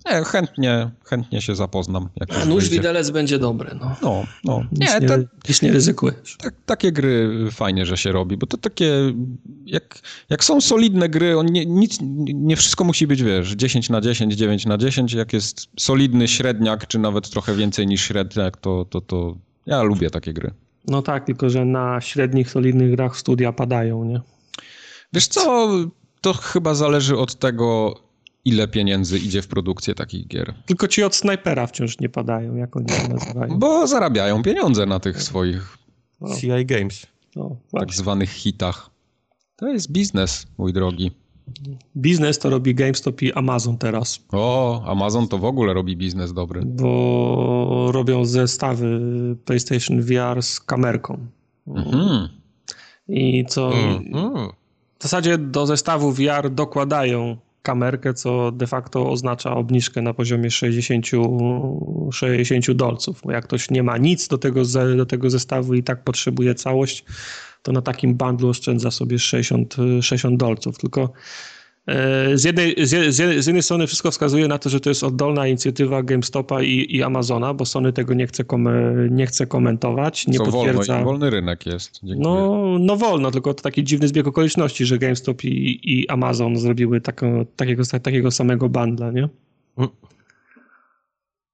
nie, 0.07 0.25
chętnie, 0.25 0.91
chętnie 1.05 1.43
się 1.43 1.55
zapoznam. 1.55 2.09
A 2.43 2.45
nóż 2.45 2.69
widelec 2.69 3.11
będzie 3.11 3.39
dobry. 3.39 3.71
No, 3.81 3.97
no. 4.03 4.25
no. 4.45 4.65
Nie, 4.73 4.87
nie, 5.01 5.09
te, 5.09 5.25
nie 5.63 5.73
ryzykujesz. 5.73 6.37
Tak, 6.39 6.55
takie 6.67 6.93
gry 6.93 7.31
fajnie, 7.51 7.87
że 7.87 7.97
się 7.97 8.13
robi, 8.13 8.37
bo 8.37 8.47
to 8.47 8.57
takie, 8.57 8.93
jak, 9.67 9.99
jak 10.31 10.45
są 10.45 10.61
solidne 10.61 11.09
gry, 11.09 11.39
on 11.39 11.47
nie, 11.47 11.67
nic, 11.67 11.99
nie 12.35 12.57
wszystko 12.57 12.85
musi 12.85 13.07
być, 13.07 13.23
wiesz, 13.23 13.51
10 13.51 13.91
na 13.91 14.01
10, 14.01 14.35
9 14.35 14.67
na 14.67 14.79
10, 14.79 15.13
jak 15.13 15.33
jest 15.33 15.69
solidny 15.79 16.29
średniak, 16.29 16.87
czy 16.87 16.99
nawet 16.99 17.31
trochę 17.31 17.55
więcej 17.55 17.87
niż 17.87 18.03
średniak, 18.03 18.57
to, 18.57 18.85
to, 18.85 19.01
to 19.01 19.37
ja 19.67 19.83
lubię 19.83 20.11
takie 20.11 20.33
gry. 20.33 20.51
No 20.87 21.03
tak, 21.03 21.25
tylko 21.25 21.51
że 21.51 21.65
na 21.65 22.01
średnich, 22.01 22.51
solidnych 22.51 22.91
grach 22.91 23.17
studia 23.17 23.53
padają, 23.53 24.05
nie? 24.05 24.21
Wiesz 25.13 25.27
co, 25.29 25.71
to 26.21 26.33
chyba 26.33 26.75
zależy 26.75 27.19
od 27.19 27.35
tego, 27.35 28.01
ile 28.45 28.69
pieniędzy 28.69 29.19
idzie 29.19 29.43
w 29.43 29.49
produkcję 29.49 29.95
takich 29.95 30.27
gier. 30.27 30.55
Tylko 30.67 30.89
ci 30.89 31.03
od 31.03 31.15
snajpera 31.15 31.67
wciąż 31.67 32.01
nie 32.01 32.09
padają, 32.09 32.55
jak 32.57 32.77
oni 32.77 32.87
to 32.87 33.15
nazywają. 33.15 33.59
Bo 33.59 33.87
zarabiają 33.87 34.43
pieniądze 34.43 34.87
na 34.87 35.01
tych 35.01 35.23
swoich 35.23 35.79
no. 36.21 36.37
CI 36.37 36.67
Games. 36.67 37.07
No, 37.37 37.57
tak 37.73 37.95
zwanych 37.95 38.31
hitach. 38.31 38.91
To 39.57 39.69
jest 39.69 39.93
biznes, 39.93 40.47
mój 40.59 40.73
drogi. 40.73 41.11
Biznes 41.97 42.39
to 42.39 42.51
robi 42.51 42.75
GameStop 42.75 43.23
i 43.23 43.33
Amazon 43.33 43.79
teraz. 43.79 44.21
O, 44.33 44.83
Amazon 44.87 45.29
to 45.29 45.39
w 45.39 45.45
ogóle 45.45 45.75
robi 45.75 45.97
biznes 45.97 46.33
dobry. 46.33 46.63
Bo 46.65 47.89
robią 47.93 48.25
zestawy 48.25 49.01
PlayStation 49.45 50.03
VR 50.03 50.43
z 50.43 50.61
kamerką. 50.61 51.27
Mhm. 51.67 52.29
I 53.09 53.45
co... 53.49 53.73
Mhm. 53.73 54.49
W 54.99 55.03
zasadzie 55.03 55.39
do 55.39 55.67
zestawu 55.67 56.13
VR 56.13 56.51
dokładają 56.51 57.37
kamerkę, 57.63 58.15
co 58.15 58.53
de 58.53 58.67
facto 58.67 59.11
oznacza 59.11 59.57
obniżkę 59.57 60.03
na 60.03 60.15
poziomie 60.15 60.51
60, 60.51 61.07
60 62.13 62.71
dolców. 62.71 63.23
Jak 63.29 63.45
ktoś 63.45 63.71
nie 63.71 63.83
ma 63.83 63.99
nic 63.99 64.29
do 64.29 64.39
tego, 64.39 64.63
do 64.97 65.07
tego 65.07 65.31
zestawu 65.31 65.75
i 65.75 65.83
tak 65.83 66.05
potrzebuje 66.05 66.55
całość, 66.55 67.05
to 67.63 67.73
na 67.73 67.83
takim 67.83 68.15
bundlu 68.15 68.49
oszczędza 68.49 68.91
sobie 68.91 69.19
60, 69.19 69.77
60 70.01 70.37
dolców. 70.37 70.79
Tylko 70.79 71.13
z 72.35 72.45
jednej, 72.45 72.75
z, 72.87 73.47
jednej 73.47 73.63
strony 73.63 73.87
wszystko 73.87 74.11
wskazuje 74.11 74.49
na 74.49 74.59
to, 74.59 74.71
że 74.71 74.81
to 74.81 74.89
jest 74.89 75.05
oddolna 75.05 75.47
inicjatywa 75.47 76.03
GameStopa 76.03 76.63
i, 76.63 76.97
i 76.97 77.03
Amazona, 77.03 77.55
bo 77.55 77.67
Sony 77.67 77.93
tego 77.93 78.15
nie 78.15 78.27
chce, 78.27 78.45
kom, 78.45 78.69
nie 79.11 79.27
chce 79.27 79.47
komentować, 79.47 80.27
nie 80.27 80.39
Co 80.39 80.45
potwierdza. 80.45 80.95
Wolno, 80.95 81.05
wolny 81.05 81.31
rynek 81.31 81.67
jest. 81.67 82.01
No, 82.03 82.65
no 82.81 82.97
wolno, 82.97 83.31
tylko 83.31 83.55
to 83.55 83.63
taki 83.63 83.85
dziwny 83.85 84.09
zbieg 84.09 84.27
okoliczności, 84.27 84.85
że 84.85 84.99
GameStop 84.99 85.45
i, 85.45 85.81
i 85.93 86.09
Amazon 86.09 86.57
zrobiły 86.57 87.01
taką, 87.01 87.47
takiego, 87.57 87.83
takiego 88.03 88.31
samego 88.31 88.69
bundla, 88.69 89.11
nie? 89.11 89.29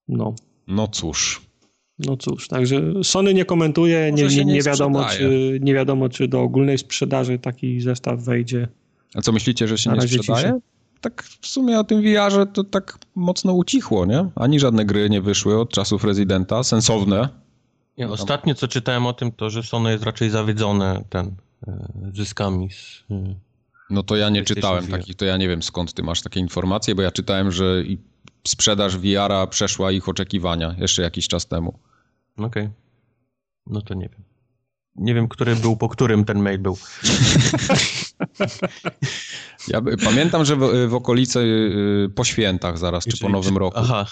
No. 0.09 0.35
No 0.67 0.89
cóż. 0.89 1.49
No 1.99 2.17
cóż, 2.17 2.49
także 2.49 2.83
Sony 3.03 3.35
nie 3.35 3.45
komentuje, 3.45 4.13
nie, 4.13 4.27
nie, 4.27 4.45
nie, 4.45 4.63
wiadomo, 4.63 5.05
czy, 5.05 5.59
nie 5.63 5.75
wiadomo, 5.75 6.09
czy 6.09 6.29
do 6.29 6.43
ogólnej 6.43 6.79
sprzedaży 6.79 7.39
taki 7.39 7.81
zestaw 7.81 8.21
wejdzie. 8.25 8.69
A 9.15 9.23
co 9.23 9.33
myślicie, 9.33 9.69
że 9.69 9.79
się 9.79 9.91
nie 9.93 10.01
sprzedaje? 10.01 10.61
Tak 11.01 11.23
w 11.23 11.47
sumie 11.47 11.79
o 11.79 11.85
tym 11.85 12.03
VR-ze 12.03 12.47
to 12.47 12.65
tak 12.65 12.99
mocno 13.15 13.53
ucichło, 13.53 14.07
nie? 14.07 14.29
Ani 14.35 14.61
żadne 14.61 14.85
gry 14.85 15.11
nie 15.11 15.21
wyszły 15.23 15.61
od 15.61 15.71
czasów 15.71 16.05
Residenta, 16.05 16.63
sensowne. 16.63 17.29
Nie, 17.99 18.09
ostatnie 18.09 18.55
co 18.55 18.69
czytałem 18.69 19.07
o 19.07 19.13
tym, 19.13 19.33
to 19.33 19.51
że 19.51 19.63
Sony 19.63 19.91
jest 19.91 20.05
raczej 20.05 20.31
zawiedzone 20.31 21.05
ten, 21.11 21.35
e, 21.69 21.89
zyskami 22.15 22.71
z... 22.71 23.05
E, 23.11 23.35
no 23.91 24.03
to 24.03 24.17
ja 24.17 24.29
nie 24.29 24.43
czytałem 24.43 24.87
takich, 24.87 25.17
to 25.17 25.25
ja 25.25 25.37
nie 25.37 25.49
wiem 25.49 25.63
skąd 25.63 25.93
ty 25.93 26.03
masz 26.03 26.23
takie 26.23 26.41
informacje, 26.41 26.95
bo 26.95 27.03
ja 27.03 27.11
czytałem, 27.11 27.53
że 27.53 27.83
sprzedaż 28.47 28.97
VR-a 28.97 29.47
przeszła 29.47 29.93
ich 29.93 30.09
oczekiwania 30.09 30.75
jeszcze 30.79 31.03
jakiś 31.03 31.29
czas 31.29 31.47
temu. 31.47 31.79
Okej. 32.37 32.47
Okay. 32.47 32.71
No 33.67 33.83
to 33.83 33.95
nie 33.95 34.09
wiem. 34.09 34.28
Nie 34.99 35.15
wiem, 35.15 35.29
który 35.29 35.57
był, 35.57 35.77
po 35.77 35.89
którym 35.89 36.25
ten 36.25 36.39
mail 36.39 36.59
był. 36.59 36.79
Ja 39.69 39.83
pamiętam, 40.05 40.45
że 40.45 40.57
w, 40.57 40.89
w 40.89 40.95
okolicy 40.95 41.39
y, 41.39 42.11
po 42.15 42.25
świętach 42.25 42.79
zaraz, 42.79 43.05
czy, 43.05 43.11
czy 43.11 43.19
po 43.19 43.29
Nowym 43.29 43.59
Roku 43.59 43.79
Aha. 43.79 44.07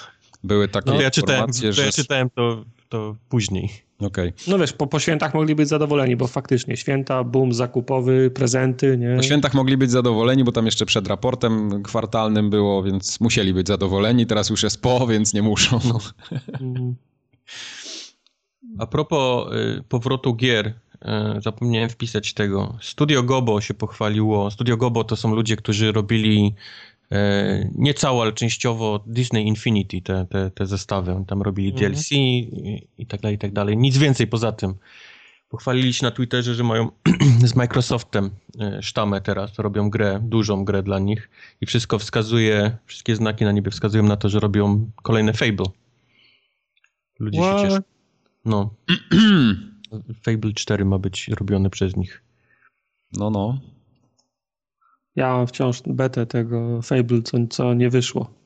były 0.44 0.68
takie 0.68 0.90
no, 0.90 1.00
ja 1.00 1.10
czytałem, 1.10 1.52
że... 1.70 1.86
Ja 1.86 1.92
czytałem 1.92 2.30
to, 2.30 2.64
to 2.88 3.16
później. 3.28 3.70
Okay. 4.00 4.32
No 4.46 4.58
wiesz, 4.58 4.72
po, 4.72 4.86
po 4.86 4.98
świętach 4.98 5.34
mogli 5.34 5.54
być 5.54 5.68
zadowoleni, 5.68 6.16
bo 6.16 6.26
faktycznie 6.26 6.76
święta, 6.76 7.24
boom 7.24 7.52
zakupowy, 7.52 8.30
prezenty, 8.30 8.98
nie? 8.98 9.16
Po 9.16 9.22
świętach 9.22 9.54
mogli 9.54 9.76
być 9.76 9.90
zadowoleni, 9.90 10.44
bo 10.44 10.52
tam 10.52 10.66
jeszcze 10.66 10.86
przed 10.86 11.08
raportem 11.08 11.82
kwartalnym 11.82 12.50
było, 12.50 12.82
więc 12.82 13.20
musieli 13.20 13.54
być 13.54 13.68
zadowoleni. 13.68 14.26
Teraz 14.26 14.50
już 14.50 14.62
jest 14.62 14.82
po, 14.82 15.06
więc 15.06 15.34
nie 15.34 15.42
muszą. 15.42 15.80
No. 15.84 16.00
Mhm. 16.60 16.94
A 18.78 18.86
propos 18.86 19.52
y, 19.54 19.82
powrotu 19.88 20.34
gier, 20.34 20.66
y, 20.66 21.40
zapomniałem 21.40 21.88
wpisać 21.88 22.34
tego. 22.34 22.78
Studio 22.80 23.22
Gobo 23.22 23.60
się 23.60 23.74
pochwaliło. 23.74 24.50
Studio 24.50 24.76
Gobo 24.76 25.04
to 25.04 25.16
są 25.16 25.34
ludzie, 25.34 25.56
którzy 25.56 25.92
robili 25.92 26.54
y, 27.12 27.16
nie 27.74 27.94
całe, 27.94 28.22
ale 28.22 28.32
częściowo 28.32 29.00
Disney 29.06 29.46
Infinity, 29.46 30.02
te, 30.02 30.26
te, 30.30 30.50
te 30.50 30.66
zestawy. 30.66 31.24
Tam 31.26 31.42
robili 31.42 31.70
mhm. 31.70 31.92
DLC 31.92 32.12
i, 32.12 32.88
i 32.98 33.06
tak 33.06 33.20
dalej, 33.20 33.36
i 33.36 33.38
tak 33.38 33.52
dalej. 33.52 33.76
Nic 33.76 33.98
więcej 33.98 34.26
poza 34.26 34.52
tym. 34.52 34.74
Pochwalili 35.48 35.92
się 35.92 36.06
na 36.06 36.10
Twitterze, 36.10 36.54
że 36.54 36.64
mają 36.64 36.90
z 37.44 37.54
Microsoftem 37.54 38.30
sztamę 38.80 39.20
teraz, 39.20 39.58
robią 39.58 39.90
grę, 39.90 40.20
dużą 40.22 40.64
grę 40.64 40.82
dla 40.82 40.98
nich 40.98 41.30
i 41.60 41.66
wszystko 41.66 41.98
wskazuje, 41.98 42.76
wszystkie 42.86 43.16
znaki 43.16 43.44
na 43.44 43.52
niebie 43.52 43.70
wskazują 43.70 44.02
na 44.02 44.16
to, 44.16 44.28
że 44.28 44.40
robią 44.40 44.90
kolejne 45.02 45.32
Fable. 45.32 45.66
Ludzie 47.18 47.40
What? 47.40 47.60
się 47.60 47.68
cieszą. 47.68 47.95
No. 48.46 48.74
Fable 50.22 50.52
4 50.52 50.84
ma 50.84 50.98
być 50.98 51.28
robiony 51.28 51.70
przez 51.70 51.96
nich. 51.96 52.22
No, 53.12 53.30
no. 53.30 53.60
Ja 55.16 55.32
mam 55.32 55.46
wciąż 55.46 55.82
betę 55.86 56.26
tego 56.26 56.82
Fable, 56.82 57.22
co, 57.22 57.38
co 57.50 57.74
nie 57.74 57.90
wyszło. 57.90 58.36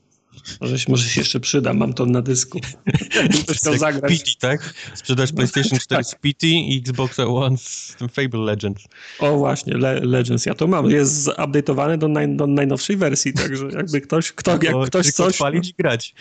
Może, 0.61 0.77
może 0.89 1.09
się 1.09 1.21
jeszcze 1.21 1.41
przyda, 1.41 1.73
mam 1.73 1.95
to 1.95 2.07
na 2.07 2.23
dysku. 2.23 2.61
Ktoś 3.59 3.79
zagrać. 3.79 4.19
PT, 4.19 4.31
tak? 4.39 4.75
Sprzedać 4.95 5.33
PlayStation 5.33 5.79
4 5.79 6.05
z 6.05 6.15
PT 6.15 6.47
i 6.47 6.79
Xbox 6.79 7.19
One 7.19 7.57
z 7.59 7.95
tym 7.99 8.09
Fable 8.09 8.41
Legends. 8.41 8.85
O 9.19 9.37
właśnie, 9.37 9.77
Le 9.77 10.01
Legends, 10.01 10.47
ja 10.47 10.55
to 10.55 10.67
mam. 10.67 10.91
Jest 10.91 11.29
update'owany 11.29 11.99
do, 11.99 12.09
naj, 12.09 12.37
do 12.37 12.47
najnowszej 12.47 12.97
wersji, 12.97 13.33
także 13.33 13.69
jakby 13.77 14.01
ktoś, 14.01 14.33
kto, 14.33 14.59
jak 14.63 14.87
ktoś 14.87 15.11
coś... 15.11 15.35
Odpalić 15.35 15.69
i 15.69 15.75
grać. 15.79 16.15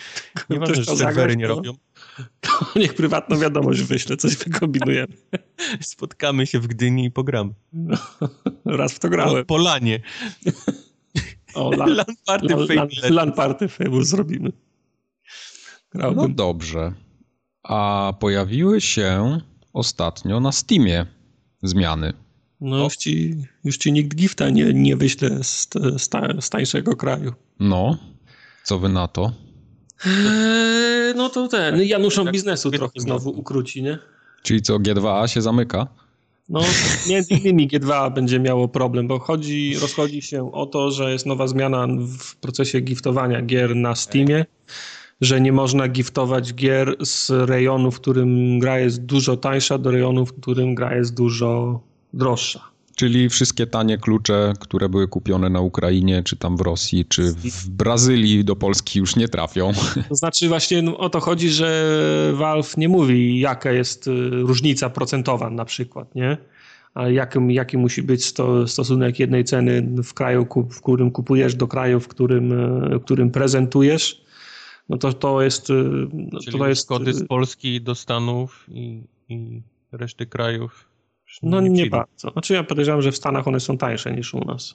Nie 0.50 0.58
ważne, 0.58 0.74
że 0.74 0.96
serwery 0.96 1.36
nie 1.36 1.46
robią. 1.46 1.74
To 2.40 2.78
niech 2.78 2.94
prywatną 2.94 3.38
wiadomość 3.38 3.82
wyśle, 3.82 4.16
coś 4.16 4.36
wykombinujemy. 4.36 5.12
Spotkamy 5.80 6.46
się 6.46 6.60
w 6.60 6.66
Gdyni 6.66 7.04
i 7.04 7.10
pogramy. 7.10 7.52
No, 7.72 7.96
raz 8.64 8.92
w 8.92 8.98
to 8.98 9.08
grałem. 9.08 9.44
Po, 9.44 9.54
po 9.54 9.62
lanie. 9.62 10.00
O, 11.54 11.70
lan, 11.70 11.94
lan 11.96 12.06
party 12.26 12.56
lan, 12.56 12.66
lan, 12.68 12.88
lan 13.10 13.32
party 13.32 13.68
Fable 13.68 14.04
zrobimy. 14.04 14.52
Grałbym. 15.90 16.16
No 16.16 16.28
dobrze. 16.28 16.92
A 17.62 18.12
pojawiły 18.20 18.80
się 18.80 19.40
ostatnio 19.72 20.40
na 20.40 20.52
Steamie 20.52 21.06
zmiany. 21.62 22.12
No 22.60 22.84
już 22.84 22.96
ci, 22.96 23.44
już 23.64 23.76
ci 23.76 23.92
nikt 23.92 24.14
gifta 24.16 24.50
nie, 24.50 24.74
nie 24.74 24.96
wyśle 24.96 25.44
z, 25.44 25.68
z, 25.98 26.08
z 26.40 26.50
tańszego 26.50 26.96
kraju. 26.96 27.32
No, 27.60 27.98
co 28.64 28.78
wy 28.78 28.88
na 28.88 29.08
to? 29.08 29.32
Eee, 30.06 31.14
no 31.16 31.28
to 31.28 31.48
ten, 31.48 31.82
Januszom 31.82 32.24
tak, 32.24 32.32
biznesu 32.32 32.70
trochę 32.70 33.00
znowu 33.00 33.30
ukróci, 33.30 33.82
nie? 33.82 33.98
Czyli 34.42 34.62
co, 34.62 34.78
G2A 34.78 35.26
się 35.26 35.42
zamyka? 35.42 35.86
No, 36.48 36.60
między 37.08 37.34
innymi 37.34 37.68
G2 37.68 38.14
będzie 38.14 38.40
miało 38.40 38.68
problem, 38.68 39.08
bo 39.08 39.18
chodzi, 39.18 39.76
rozchodzi 39.80 40.22
się 40.22 40.52
o 40.52 40.66
to, 40.66 40.90
że 40.90 41.12
jest 41.12 41.26
nowa 41.26 41.46
zmiana 41.46 41.86
w 42.18 42.36
procesie 42.36 42.80
giftowania 42.80 43.42
gier 43.42 43.76
na 43.76 43.94
Steamie, 43.94 44.44
że 45.20 45.40
nie 45.40 45.52
można 45.52 45.88
giftować 45.88 46.54
gier 46.54 46.96
z 47.00 47.30
rejonu, 47.30 47.90
w 47.90 48.00
którym 48.00 48.58
gra 48.58 48.78
jest 48.78 49.04
dużo 49.04 49.36
tańsza, 49.36 49.78
do 49.78 49.90
rejonu, 49.90 50.26
w 50.26 50.32
którym 50.32 50.74
gra 50.74 50.96
jest 50.96 51.14
dużo 51.14 51.80
droższa. 52.12 52.70
Czyli 53.00 53.28
wszystkie 53.28 53.66
tanie 53.66 53.98
klucze, 53.98 54.52
które 54.60 54.88
były 54.88 55.08
kupione 55.08 55.50
na 55.50 55.60
Ukrainie, 55.60 56.22
czy 56.22 56.36
tam 56.36 56.56
w 56.56 56.60
Rosji, 56.60 57.04
czy 57.04 57.32
w 57.32 57.70
Brazylii 57.70 58.44
do 58.44 58.56
Polski 58.56 58.98
już 58.98 59.16
nie 59.16 59.28
trafią. 59.28 59.72
To 60.08 60.14
znaczy 60.14 60.48
właśnie 60.48 60.82
no, 60.82 60.98
o 60.98 61.10
to 61.10 61.20
chodzi, 61.20 61.48
że 61.48 62.32
Valve 62.34 62.76
nie 62.76 62.88
mówi 62.88 63.40
jaka 63.40 63.72
jest 63.72 64.06
y, 64.06 64.30
różnica 64.30 64.90
procentowa 64.90 65.50
na 65.50 65.64
przykład, 65.64 66.14
nie? 66.14 66.36
Ale 66.94 67.12
jaki, 67.12 67.38
jaki 67.48 67.78
musi 67.78 68.02
być 68.02 68.24
sto, 68.24 68.68
stosunek 68.68 69.18
jednej 69.18 69.44
ceny 69.44 69.82
w 70.04 70.14
kraju, 70.14 70.46
w 70.70 70.82
którym 70.82 71.10
kupujesz 71.10 71.54
do 71.54 71.68
kraju, 71.68 72.00
w 72.00 72.08
którym, 72.08 72.52
y, 72.52 72.98
w 72.98 73.04
którym 73.04 73.30
prezentujesz, 73.30 74.24
no 74.88 74.98
to 74.98 75.12
to 75.12 75.42
jest... 75.42 75.70
Y, 75.70 75.84
Czyli 76.44 76.58
to 76.58 76.68
jest 76.68 76.88
kody 76.88 77.12
z 77.12 77.26
Polski 77.26 77.80
do 77.80 77.94
Stanów 77.94 78.66
i, 78.68 79.02
i 79.28 79.62
reszty 79.92 80.26
krajów 80.26 80.89
no 81.42 81.60
nie, 81.60 81.70
nie 81.70 81.86
bardzo. 81.86 82.30
Znaczy 82.30 82.54
ja 82.54 82.64
podejrzewam, 82.64 83.02
że 83.02 83.12
w 83.12 83.16
Stanach 83.16 83.48
one 83.48 83.60
są 83.60 83.78
tańsze 83.78 84.12
niż 84.12 84.34
u 84.34 84.44
nas. 84.44 84.74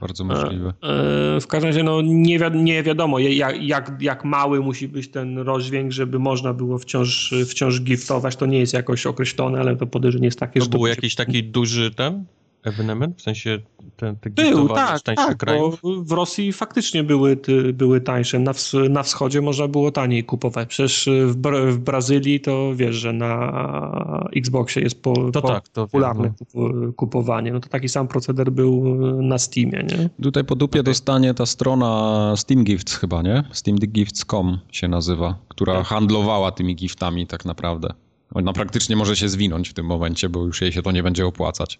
Bardzo 0.00 0.24
możliwe. 0.24 0.74
E, 0.82 1.36
e, 1.36 1.40
w 1.40 1.46
każdym 1.46 1.68
razie 1.68 1.82
no, 1.82 2.02
nie, 2.02 2.38
wi 2.38 2.44
nie 2.54 2.82
wiadomo, 2.82 3.18
jak, 3.18 3.62
jak, 3.62 3.96
jak 4.00 4.24
mały 4.24 4.60
musi 4.60 4.88
być 4.88 5.08
ten 5.08 5.38
rozdźwięk, 5.38 5.92
żeby 5.92 6.18
można 6.18 6.52
było 6.52 6.78
wciąż, 6.78 7.34
wciąż 7.48 7.80
giftować. 7.80 8.36
To 8.36 8.46
nie 8.46 8.58
jest 8.58 8.72
jakoś 8.72 9.06
określone, 9.06 9.60
ale 9.60 9.76
to 9.76 9.86
podejrzenie 9.86 10.24
jest 10.24 10.38
takie, 10.38 10.60
to 10.60 10.64
że... 10.64 10.70
To 10.70 10.78
był 10.78 10.86
jakiś 10.86 11.14
taki 11.14 11.44
duży 11.44 11.90
ten 11.90 12.24
ewenement? 12.64 13.18
W 13.18 13.22
sensie 13.22 13.58
te, 13.96 14.16
te 14.20 14.30
Był, 14.30 14.68
tak, 14.68 15.02
tak, 15.02 15.36
krajów? 15.36 15.80
w 15.82 16.12
Rosji 16.12 16.52
faktycznie 16.52 17.04
były, 17.04 17.38
były 17.74 18.00
tańsze. 18.00 18.38
Na, 18.38 18.52
na 18.90 19.02
wschodzie 19.02 19.40
można 19.40 19.68
było 19.68 19.90
taniej 19.90 20.24
kupować. 20.24 20.68
Przecież 20.68 21.08
w, 21.26 21.36
w 21.72 21.78
Brazylii 21.78 22.40
to 22.40 22.72
wiesz, 22.74 22.96
że 22.96 23.12
na 23.12 24.30
Xboxie 24.36 24.82
jest 24.82 25.02
po, 25.02 25.30
to 25.30 25.42
po 25.42 25.48
tak, 25.48 25.68
to 25.68 25.84
popularne 25.84 26.22
wiem, 26.22 26.34
no. 26.54 26.92
kupowanie. 26.92 27.52
No 27.52 27.60
to 27.60 27.68
taki 27.68 27.88
sam 27.88 28.08
proceder 28.08 28.52
był 28.52 28.94
na 29.22 29.38
Steamie, 29.38 29.82
nie? 29.82 30.10
Tutaj 30.22 30.44
po 30.44 30.56
dupie 30.56 30.82
dostanie 30.82 31.34
ta 31.34 31.46
strona 31.46 32.32
Steam 32.36 32.64
Gifts 32.64 32.94
chyba, 32.96 33.22
nie? 33.22 33.44
steamgifts.com 33.52 34.58
się 34.72 34.88
nazywa, 34.88 35.38
która 35.48 35.74
tak. 35.74 35.86
handlowała 35.86 36.52
tymi 36.52 36.76
giftami 36.76 37.26
tak 37.26 37.44
naprawdę. 37.44 37.94
Ona 38.34 38.52
praktycznie 38.52 38.96
może 38.96 39.16
się 39.16 39.28
zwinąć 39.28 39.68
w 39.68 39.74
tym 39.74 39.86
momencie, 39.86 40.28
bo 40.28 40.44
już 40.44 40.60
jej 40.60 40.72
się 40.72 40.82
to 40.82 40.92
nie 40.92 41.02
będzie 41.02 41.26
opłacać. 41.26 41.78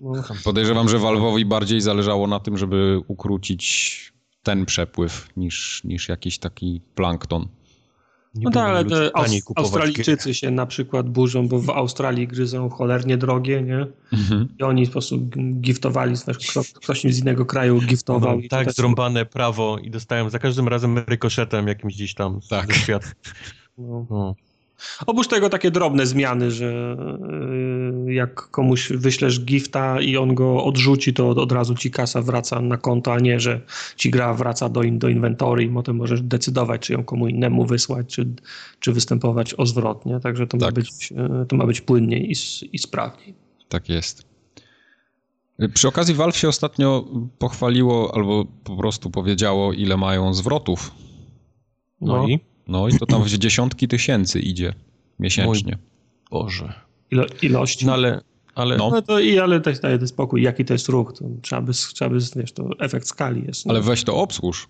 No. 0.00 0.12
Podejrzewam, 0.44 0.88
że 0.88 0.98
Valve'owi 0.98 1.44
bardziej 1.44 1.80
zależało 1.80 2.26
na 2.26 2.40
tym, 2.40 2.58
żeby 2.58 3.00
ukrócić 3.08 4.12
ten 4.42 4.66
przepływ 4.66 5.28
niż, 5.36 5.84
niż 5.84 6.08
jakiś 6.08 6.38
taki 6.38 6.80
plankton. 6.94 7.48
Nie 8.34 8.44
no 8.44 8.50
tak, 8.50 8.68
ale 8.68 8.84
te 8.84 9.10
Australijczycy 9.56 10.34
się 10.34 10.50
na 10.50 10.66
przykład 10.66 11.08
burzą, 11.08 11.48
bo 11.48 11.60
w 11.60 11.70
Australii 11.70 12.28
gry 12.28 12.48
są 12.48 12.70
cholernie 12.70 13.16
drogie, 13.16 13.62
nie? 13.62 13.86
Mhm. 14.12 14.48
I 14.58 14.62
oni 14.62 14.86
w 14.86 14.90
sposób 14.90 15.36
giftowali, 15.60 16.16
znaczy 16.16 16.60
ktoś 16.74 17.02
z 17.02 17.18
innego 17.18 17.46
kraju 17.46 17.80
giftował. 17.80 18.36
No, 18.36 18.48
tak, 18.50 18.72
zrąbane 18.72 19.26
prawo 19.26 19.78
i 19.78 19.90
dostałem 19.90 20.30
za 20.30 20.38
każdym 20.38 20.68
razem 20.68 20.98
rykoszetem 20.98 21.68
jakimś 21.68 21.94
gdzieś 21.94 22.14
tam 22.14 22.40
tak. 22.50 22.66
ze 22.66 22.74
świata. 22.74 23.06
No. 23.78 24.06
no. 24.10 24.34
Oprócz 25.06 25.28
tego 25.28 25.50
takie 25.50 25.70
drobne 25.70 26.06
zmiany, 26.06 26.50
że 26.50 26.96
y, 28.06 28.12
jak 28.12 28.34
komuś 28.34 28.88
wyślesz 28.92 29.44
gifta 29.44 30.00
i 30.00 30.16
on 30.16 30.34
go 30.34 30.64
odrzuci, 30.64 31.14
to 31.14 31.28
od 31.28 31.52
razu 31.52 31.74
ci 31.74 31.90
kasa 31.90 32.22
wraca 32.22 32.60
na 32.60 32.76
konto, 32.76 33.12
a 33.12 33.18
nie, 33.18 33.40
że 33.40 33.60
ci 33.96 34.10
gra 34.10 34.34
wraca 34.34 34.68
do, 34.68 34.80
do 34.90 35.08
inwentory 35.08 35.64
i 35.64 35.68
potem 35.68 35.96
możesz 35.96 36.22
decydować, 36.22 36.80
czy 36.80 36.92
ją 36.92 37.04
komu 37.04 37.28
innemu 37.28 37.66
wysłać, 37.66 38.06
czy, 38.06 38.28
czy 38.80 38.92
występować 38.92 39.54
o 39.54 39.66
zwrot, 39.66 40.06
nie? 40.06 40.20
Także 40.20 40.46
to, 40.46 40.58
tak. 40.58 40.68
ma, 40.68 40.72
być, 40.72 41.12
y, 41.12 41.46
to 41.46 41.56
ma 41.56 41.66
być 41.66 41.80
płynniej 41.80 42.30
i, 42.30 42.34
i 42.72 42.78
sprawniej. 42.78 43.34
Tak 43.68 43.88
jest. 43.88 44.26
Przy 45.74 45.88
okazji 45.88 46.14
Valve 46.14 46.36
się 46.36 46.48
ostatnio 46.48 47.04
pochwaliło 47.38 48.14
albo 48.14 48.44
po 48.64 48.76
prostu 48.76 49.10
powiedziało, 49.10 49.72
ile 49.72 49.96
mają 49.96 50.34
zwrotów. 50.34 50.90
No, 52.00 52.16
no 52.16 52.28
i? 52.28 52.40
No 52.66 52.88
i 52.88 52.98
to 52.98 53.06
tam 53.06 53.22
w 53.22 53.28
dziesiątki 53.28 53.88
tysięcy 53.88 54.40
idzie 54.40 54.74
miesięcznie. 55.18 55.78
Mój 56.30 56.40
Boże. 56.40 56.72
Ilo, 57.10 57.26
ilości? 57.42 57.86
No 57.86 57.92
ale... 57.92 58.20
ale... 58.54 58.76
No. 58.76 58.90
no 58.90 59.02
to 59.02 59.20
i 59.20 59.38
ale 59.38 59.60
też 59.60 59.80
daje 59.80 60.06
spokój, 60.06 60.42
jaki 60.42 60.64
to 60.64 60.72
jest 60.72 60.88
ruch. 60.88 61.12
To 61.18 61.24
trzeba 61.42 61.62
by, 61.62 61.72
trzeba 61.72 62.10
by 62.10 62.18
wiesz, 62.36 62.52
to 62.52 62.68
efekt 62.78 63.06
skali 63.06 63.44
jest. 63.46 63.66
No. 63.66 63.70
Ale 63.70 63.80
weź 63.80 64.04
to 64.04 64.16
obsłuż. 64.16 64.68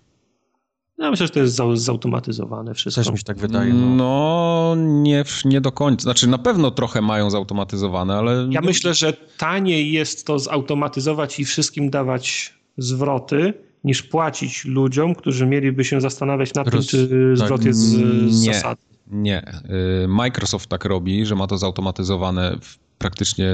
Ja 0.97 1.11
myślę, 1.11 1.27
że 1.27 1.33
to 1.33 1.39
jest 1.39 1.55
zautomatyzowane 1.83 2.73
wszystko. 2.73 3.03
Też 3.03 3.11
mi 3.11 3.17
się 3.17 3.23
tak 3.23 3.37
wydaje. 3.37 3.73
No, 3.73 3.95
no 3.95 4.75
nie, 4.77 5.23
nie 5.45 5.61
do 5.61 5.71
końca. 5.71 6.03
Znaczy 6.03 6.27
na 6.27 6.37
pewno 6.37 6.71
trochę 6.71 7.01
mają 7.01 7.29
zautomatyzowane, 7.29 8.15
ale... 8.15 8.47
Ja 8.51 8.61
myślę, 8.61 8.93
że 8.93 9.13
taniej 9.13 9.91
jest 9.91 10.27
to 10.27 10.39
zautomatyzować 10.39 11.39
i 11.39 11.45
wszystkim 11.45 11.89
dawać 11.89 12.53
zwroty, 12.77 13.53
niż 13.83 14.03
płacić 14.03 14.65
ludziom, 14.65 15.15
którzy 15.15 15.45
mieliby 15.45 15.83
się 15.83 16.01
zastanawiać 16.01 16.53
nad 16.53 16.67
Roz... 16.67 16.87
tym, 16.87 16.99
czy 17.07 17.35
zwrot 17.37 17.59
tak, 17.59 17.67
jest 17.67 17.79
z 17.79 18.41
nie, 18.41 18.53
zasady. 18.53 18.81
Nie. 19.07 19.61
Y, 20.03 20.07
Microsoft 20.07 20.69
tak 20.69 20.85
robi, 20.85 21.25
że 21.25 21.35
ma 21.35 21.47
to 21.47 21.57
zautomatyzowane 21.57 22.57
praktycznie, 22.97 23.49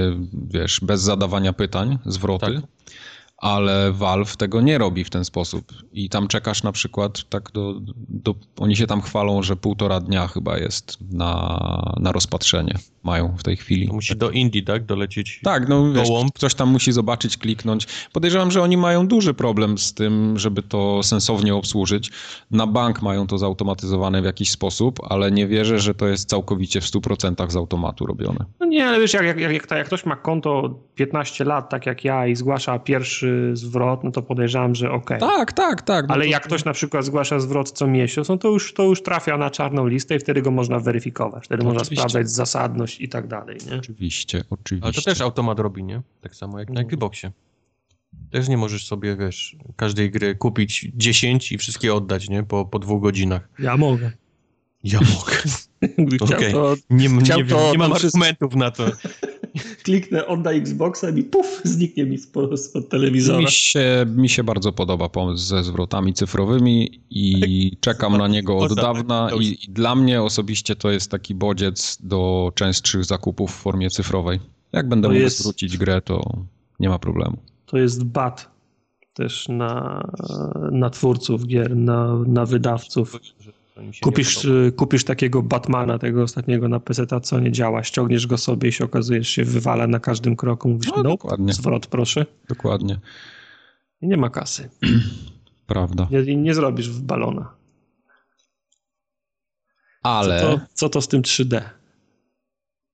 wiesz, 0.50 0.80
bez 0.80 1.00
zadawania 1.00 1.52
pytań, 1.52 1.98
zwroty. 2.06 2.54
Tak 2.54 2.64
ale 3.36 3.92
Valve 3.92 4.36
tego 4.36 4.60
nie 4.60 4.78
robi 4.78 5.04
w 5.04 5.10
ten 5.10 5.24
sposób. 5.24 5.72
I 5.92 6.08
tam 6.08 6.28
czekasz 6.28 6.62
na 6.62 6.72
przykład 6.72 7.28
tak 7.28 7.52
do, 7.52 7.74
do 8.08 8.34
oni 8.58 8.76
się 8.76 8.86
tam 8.86 9.02
chwalą, 9.02 9.42
że 9.42 9.56
półtora 9.56 10.00
dnia 10.00 10.26
chyba 10.26 10.58
jest 10.58 10.98
na, 11.10 11.94
na 12.00 12.12
rozpatrzenie 12.12 12.78
mają 13.04 13.34
w 13.38 13.42
tej 13.42 13.56
chwili. 13.56 13.88
To 13.88 13.94
musi 13.94 14.16
do 14.16 14.30
Indii, 14.30 14.62
tak? 14.62 14.84
Dolecieć. 14.84 15.40
Tak, 15.42 15.68
no 15.68 15.92
wiesz, 15.92 16.08
ktoś 16.34 16.54
tam 16.54 16.68
musi 16.68 16.92
zobaczyć, 16.92 17.36
kliknąć. 17.36 17.86
Podejrzewam, 18.12 18.50
że 18.50 18.62
oni 18.62 18.76
mają 18.76 19.06
duży 19.06 19.34
problem 19.34 19.78
z 19.78 19.94
tym, 19.94 20.38
żeby 20.38 20.62
to 20.62 21.02
sensownie 21.02 21.54
obsłużyć. 21.54 22.10
Na 22.50 22.66
bank 22.66 23.02
mają 23.02 23.26
to 23.26 23.38
zautomatyzowane 23.38 24.22
w 24.22 24.24
jakiś 24.24 24.50
sposób, 24.50 25.00
ale 25.08 25.32
nie 25.32 25.46
wierzę, 25.46 25.78
że 25.78 25.94
to 25.94 26.06
jest 26.06 26.28
całkowicie 26.28 26.80
w 26.80 26.84
100% 26.84 27.50
z 27.50 27.56
automatu 27.56 28.06
robione. 28.06 28.44
No 28.60 28.66
nie, 28.66 28.86
ale 28.86 29.00
wiesz, 29.00 29.12
jak, 29.12 29.24
jak, 29.24 29.40
jak, 29.40 29.70
jak 29.70 29.86
ktoś 29.86 30.06
ma 30.06 30.16
konto 30.16 30.78
15 30.94 31.44
lat, 31.44 31.70
tak 31.70 31.86
jak 31.86 32.04
ja 32.04 32.26
i 32.26 32.36
zgłasza 32.36 32.78
pierwszy 32.78 33.50
zwrot, 33.52 34.04
no 34.04 34.10
to 34.10 34.22
podejrzewam, 34.22 34.74
że 34.74 34.90
okej. 34.90 35.18
Okay. 35.18 35.38
Tak, 35.38 35.52
tak, 35.52 35.82
tak. 35.82 36.08
No 36.08 36.14
ale 36.14 36.24
to... 36.24 36.30
jak 36.30 36.42
ktoś 36.42 36.64
na 36.64 36.72
przykład 36.72 37.04
zgłasza 37.04 37.40
zwrot 37.40 37.70
co 37.70 37.86
miesiąc, 37.86 38.28
no 38.28 38.36
to 38.36 38.48
już, 38.48 38.74
to 38.74 38.82
już 38.82 39.02
trafia 39.02 39.36
na 39.36 39.50
czarną 39.50 39.86
listę 39.86 40.16
i 40.16 40.18
wtedy 40.18 40.42
go 40.42 40.50
można 40.50 40.78
weryfikować. 40.78 41.44
Wtedy 41.44 41.62
no 41.62 41.68
można 41.68 41.82
oczywiście. 41.82 42.00
sprawdzać 42.00 42.30
zasadność 42.30 42.93
i 43.00 43.08
tak 43.08 43.26
dalej, 43.28 43.58
nie? 43.70 43.76
Oczywiście, 43.76 44.44
oczywiście. 44.50 44.84
Ale 44.84 44.92
to 44.92 45.02
też 45.02 45.20
automat 45.20 45.58
robi, 45.60 45.84
nie? 45.84 46.02
Tak 46.20 46.36
samo 46.36 46.58
jak 46.58 46.70
na 46.70 46.80
no. 46.80 46.86
Xboxie. 46.86 47.32
Też 48.30 48.48
nie 48.48 48.56
możesz 48.56 48.86
sobie, 48.86 49.16
wiesz, 49.16 49.56
każdej 49.76 50.10
gry 50.10 50.34
kupić 50.34 50.88
10 50.94 51.52
i 51.52 51.58
wszystkie 51.58 51.94
oddać, 51.94 52.28
nie? 52.28 52.42
Po, 52.42 52.64
po 52.64 52.78
dwóch 52.78 53.02
godzinach. 53.02 53.48
Ja 53.58 53.76
mogę. 53.76 54.12
Ja 54.84 55.00
mogę. 55.00 55.36
okay. 56.34 56.52
to, 56.52 56.74
nie, 56.90 57.08
nie, 57.08 57.44
to, 57.44 57.72
nie 57.72 57.78
mam 57.78 57.92
argumentów 57.92 58.54
na 58.54 58.70
to. 58.70 58.86
Kliknę, 59.82 60.26
oddaj 60.26 60.58
Xboxa 60.58 61.10
i 61.10 61.22
puf, 61.22 61.60
zniknie 61.64 62.06
mi 62.06 62.18
spod, 62.18 62.60
spod 62.60 62.88
telewizora. 62.88 63.38
Mi 63.38 63.50
się, 63.50 64.06
mi 64.16 64.28
się 64.28 64.44
bardzo 64.44 64.72
podoba 64.72 65.08
pomysł 65.08 65.44
ze 65.44 65.64
zwrotami 65.64 66.14
cyfrowymi 66.14 67.00
i 67.10 67.76
czekam 67.80 68.16
na 68.16 68.28
niego 68.28 68.58
od 68.58 68.74
dawna 68.74 69.30
i, 69.40 69.58
i 69.64 69.72
dla 69.72 69.94
mnie 69.94 70.22
osobiście 70.22 70.76
to 70.76 70.90
jest 70.90 71.10
taki 71.10 71.34
bodziec 71.34 71.98
do 72.00 72.52
częstszych 72.54 73.04
zakupów 73.04 73.50
w 73.50 73.54
formie 73.54 73.90
cyfrowej. 73.90 74.40
Jak 74.72 74.88
będę 74.88 75.08
mógł 75.08 75.20
jest, 75.20 75.38
zwrócić 75.38 75.78
grę, 75.78 76.00
to 76.00 76.44
nie 76.80 76.88
ma 76.88 76.98
problemu. 76.98 77.36
To 77.66 77.78
jest 77.78 78.04
bat 78.04 78.50
też 79.14 79.48
na, 79.48 80.02
na 80.72 80.90
twórców 80.90 81.46
gier, 81.46 81.76
na, 81.76 82.18
na 82.26 82.46
wydawców. 82.46 83.20
Kupisz, 84.02 84.44
y, 84.44 84.72
kupisz 84.76 85.04
takiego 85.04 85.42
Batmana, 85.42 85.98
tego 85.98 86.22
ostatniego 86.22 86.68
na 86.68 86.80
PC, 86.80 87.06
co 87.22 87.40
nie 87.40 87.52
działa, 87.52 87.84
ściągniesz 87.84 88.26
go 88.26 88.38
sobie 88.38 88.68
i 88.68 88.72
się 88.72 88.84
okazuje, 88.84 89.22
że 89.22 89.30
się 89.30 89.44
wywala 89.44 89.86
na 89.86 90.00
każdym 90.00 90.36
kroku. 90.36 90.68
Mówisz, 90.68 90.90
no, 90.96 90.96
no 90.96 91.02
dokładnie. 91.02 91.52
zwrot 91.52 91.86
proszę. 91.86 92.26
Dokładnie. 92.48 93.00
I 94.00 94.08
nie 94.08 94.16
ma 94.16 94.30
kasy. 94.30 94.70
Prawda. 95.66 96.08
Nie, 96.10 96.36
nie 96.36 96.54
zrobisz 96.54 96.90
w 96.90 97.02
balona. 97.02 97.54
Ale... 100.02 100.40
Co 100.40 100.46
to, 100.46 100.60
co 100.74 100.88
to 100.88 101.00
z 101.00 101.08
tym 101.08 101.22
3D? 101.22 101.60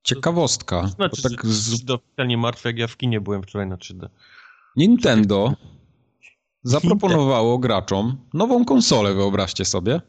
Ciekawostka. 0.02 0.86
Znaczy, 0.86 1.22
tak 1.22 1.46
z... 1.46 1.84
nie 2.28 2.36
martwe, 2.36 2.68
jak 2.68 2.78
ja 2.78 2.86
w 2.86 2.96
kinie 2.96 3.20
byłem 3.20 3.42
wczoraj 3.42 3.66
na 3.66 3.76
3D. 3.76 4.08
Nintendo 4.76 5.54
zaproponowało 6.62 7.58
graczom 7.58 8.16
nową 8.34 8.64
konsolę, 8.64 9.14
wyobraźcie 9.14 9.64
sobie. 9.64 10.00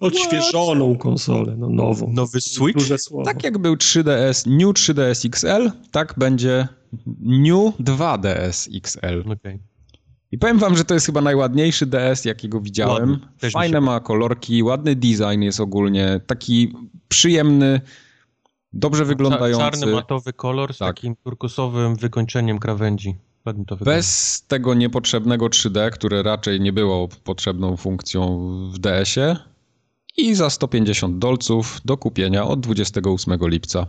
Odświeżoną 0.00 0.98
konsolę, 0.98 1.56
no 1.58 1.68
nową. 1.68 2.12
Nowy 2.12 2.40
Switch? 2.40 2.86
Tak 3.24 3.44
jak 3.44 3.58
był 3.58 3.74
3DS, 3.74 4.46
New 4.46 4.68
3DS 4.68 5.26
XL, 5.26 5.70
tak 5.90 6.14
będzie 6.16 6.68
New 7.20 7.74
2DS 7.80 8.68
XL. 8.76 9.32
Okay. 9.32 9.58
I 10.32 10.38
powiem 10.38 10.58
wam, 10.58 10.76
że 10.76 10.84
to 10.84 10.94
jest 10.94 11.06
chyba 11.06 11.20
najładniejszy 11.20 11.86
DS, 11.86 12.24
jakiego 12.24 12.60
widziałem. 12.60 13.10
Ładny, 13.10 13.50
Fajne 13.50 13.80
ma 13.80 14.00
kolorki, 14.00 14.62
ładny 14.62 14.96
design 14.96 15.42
jest 15.42 15.60
ogólnie, 15.60 16.20
taki 16.26 16.74
przyjemny, 17.08 17.80
dobrze 18.72 19.04
wyglądający. 19.04 19.78
Czarny 19.78 19.86
matowy 19.86 20.32
kolor 20.32 20.74
z 20.74 20.78
tak. 20.78 20.96
takim 20.96 21.16
turkusowym 21.16 21.96
wykończeniem 21.96 22.58
krawędzi. 22.58 23.14
Bez 23.84 24.42
tego 24.48 24.74
niepotrzebnego 24.74 25.46
3D, 25.46 25.90
które 25.90 26.22
raczej 26.22 26.60
nie 26.60 26.72
było 26.72 27.08
potrzebną 27.24 27.76
funkcją 27.76 28.38
w 28.74 28.78
DS-ie 28.78 29.36
i 30.20 30.34
za 30.34 30.50
150 30.50 31.18
dolców 31.18 31.80
do 31.84 31.96
kupienia 31.96 32.44
od 32.44 32.60
28 32.60 33.38
lipca. 33.42 33.86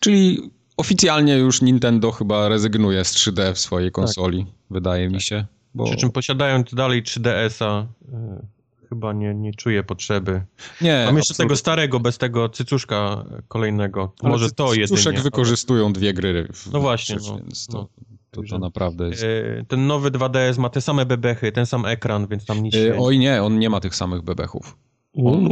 Czyli 0.00 0.50
oficjalnie 0.76 1.36
już 1.36 1.62
Nintendo 1.62 2.12
chyba 2.12 2.48
rezygnuje 2.48 3.04
z 3.04 3.14
3D 3.14 3.54
w 3.54 3.58
swojej 3.58 3.88
tak. 3.88 3.94
konsoli, 3.94 4.44
tak. 4.44 4.54
wydaje 4.70 5.06
tak. 5.06 5.14
mi 5.14 5.20
się. 5.20 5.46
Bo... 5.74 5.84
Przy 5.84 5.96
czym 5.96 6.10
posiadając 6.10 6.74
dalej 6.74 7.02
3DS-a, 7.02 7.86
yy, 8.12 8.88
chyba 8.88 9.12
nie, 9.12 9.34
nie 9.34 9.54
czuję 9.54 9.82
potrzeby. 9.82 10.42
Nie, 10.80 11.02
Mam 11.06 11.16
jeszcze 11.16 11.34
tego 11.34 11.56
starego, 11.56 12.00
bez 12.00 12.18
tego 12.18 12.48
cycuszka 12.48 13.24
kolejnego. 13.48 14.12
Ale 14.22 14.30
Może 14.30 14.50
to 14.50 14.64
jedynie. 14.64 14.88
Cycuszek 14.88 15.20
wykorzystują 15.20 15.92
dwie 15.92 16.14
gry. 16.14 16.48
W, 16.52 16.72
no 16.72 16.80
właśnie. 16.80 17.16
No, 17.28 17.38
więc 17.38 17.66
to, 17.66 17.78
no. 17.78 17.88
to, 18.30 18.42
to, 18.50 18.58
naprawdę 18.58 19.08
jest... 19.08 19.22
Yy, 19.22 19.64
ten 19.68 19.86
nowy 19.86 20.10
2DS 20.10 20.58
ma 20.58 20.68
te 20.68 20.80
same 20.80 21.06
bebechy, 21.06 21.52
ten 21.52 21.66
sam 21.66 21.86
ekran, 21.86 22.26
więc 22.26 22.44
tam 22.44 22.62
nic 22.62 22.74
yy, 22.74 22.96
Oj 22.98 23.18
nie, 23.18 23.42
on 23.42 23.58
nie 23.58 23.70
ma 23.70 23.80
tych 23.80 23.94
samych 23.94 24.22
bebechów. 24.22 24.76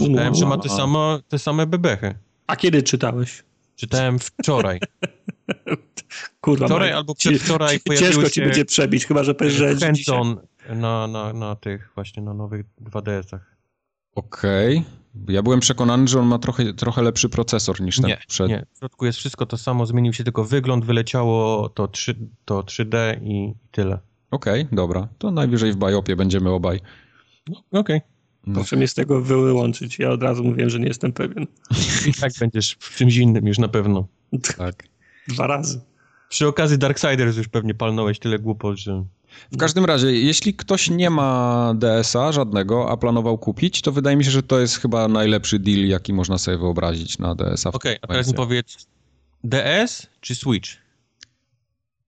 Czytałem, 0.00 0.34
że 0.34 0.46
ma 0.46 0.58
te, 0.58 0.68
samo, 0.68 1.18
te 1.28 1.38
same 1.38 1.66
bebechy. 1.66 2.14
A 2.46 2.56
kiedy 2.56 2.82
czytałeś? 2.82 3.44
Czytałem 3.76 4.18
wczoraj. 4.18 4.80
Kurwa, 6.40 6.66
wczoraj 6.66 6.90
ma... 6.90 6.96
albo 6.96 7.14
przedwczoraj 7.14 7.76
ci, 7.78 7.84
pojawiły 7.84 8.12
Ciężko 8.12 8.30
ci 8.30 8.40
będzie 8.40 8.64
przebić, 8.64 9.06
chyba 9.06 9.24
że 9.24 9.34
powiesz, 9.34 9.54
że 9.54 9.74
na, 10.74 11.06
na, 11.06 11.32
na 11.32 11.56
tych 11.56 11.90
właśnie, 11.94 12.22
na 12.22 12.34
nowych 12.34 12.66
2DS-ach. 12.82 13.56
Okej. 14.14 14.78
Okay. 14.78 15.34
Ja 15.34 15.42
byłem 15.42 15.60
przekonany, 15.60 16.08
że 16.08 16.20
on 16.20 16.26
ma 16.26 16.38
trochę, 16.38 16.74
trochę 16.74 17.02
lepszy 17.02 17.28
procesor 17.28 17.80
niż 17.80 17.96
ten 17.96 18.06
nie, 18.06 18.18
przed. 18.28 18.48
Nie, 18.48 18.66
w 18.72 18.78
środku 18.78 19.06
jest 19.06 19.18
wszystko 19.18 19.46
to 19.46 19.56
samo, 19.56 19.86
zmienił 19.86 20.12
się 20.12 20.24
tylko 20.24 20.44
wygląd, 20.44 20.84
wyleciało 20.84 21.68
to, 21.68 21.88
3, 21.88 22.14
to 22.44 22.60
3D 22.60 23.22
i 23.22 23.54
tyle. 23.70 23.98
Okej, 24.30 24.62
okay, 24.62 24.76
dobra. 24.76 25.08
To 25.18 25.30
najwyżej 25.30 25.72
w 25.72 25.76
Biopie 25.76 26.16
będziemy 26.16 26.50
obaj. 26.50 26.80
No, 27.48 27.80
okej. 27.80 27.96
Okay. 27.96 28.13
No. 28.46 28.54
Proszę 28.54 28.76
mnie 28.76 28.88
z 28.88 28.94
tego 28.94 29.20
wyłączyć. 29.20 29.98
Ja 29.98 30.10
od 30.10 30.22
razu 30.22 30.44
mówiłem, 30.44 30.70
że 30.70 30.80
nie 30.80 30.86
jestem 30.86 31.12
pewien. 31.12 31.46
I 32.06 32.14
tak 32.14 32.32
będziesz 32.40 32.76
w 32.80 32.96
czymś 32.96 33.16
innym 33.16 33.46
już 33.46 33.58
na 33.58 33.68
pewno. 33.68 34.08
Tak. 34.56 34.88
Dwa 35.28 35.46
razy. 35.46 35.80
Przy 36.28 36.46
okazji 36.46 36.78
Darksiders 36.78 37.36
już 37.36 37.48
pewnie 37.48 37.74
palnąłeś 37.74 38.18
tyle 38.18 38.38
głupot, 38.38 38.78
że... 38.78 39.04
W 39.52 39.56
każdym 39.56 39.84
razie, 39.84 40.12
jeśli 40.12 40.54
ktoś 40.54 40.90
nie 40.90 41.10
ma 41.10 41.74
DS-a 41.78 42.32
żadnego, 42.32 42.90
a 42.90 42.96
planował 42.96 43.38
kupić, 43.38 43.82
to 43.82 43.92
wydaje 43.92 44.16
mi 44.16 44.24
się, 44.24 44.30
że 44.30 44.42
to 44.42 44.60
jest 44.60 44.78
chyba 44.78 45.08
najlepszy 45.08 45.58
deal, 45.58 45.86
jaki 45.86 46.12
można 46.12 46.38
sobie 46.38 46.58
wyobrazić 46.58 47.18
na 47.18 47.34
DS-a. 47.34 47.68
Okej, 47.68 47.92
okay, 47.92 47.98
a 48.02 48.06
teraz 48.06 48.28
mi 48.28 48.34
powiedz, 48.34 48.86
DS 49.44 50.06
czy 50.20 50.34
Switch? 50.34 50.70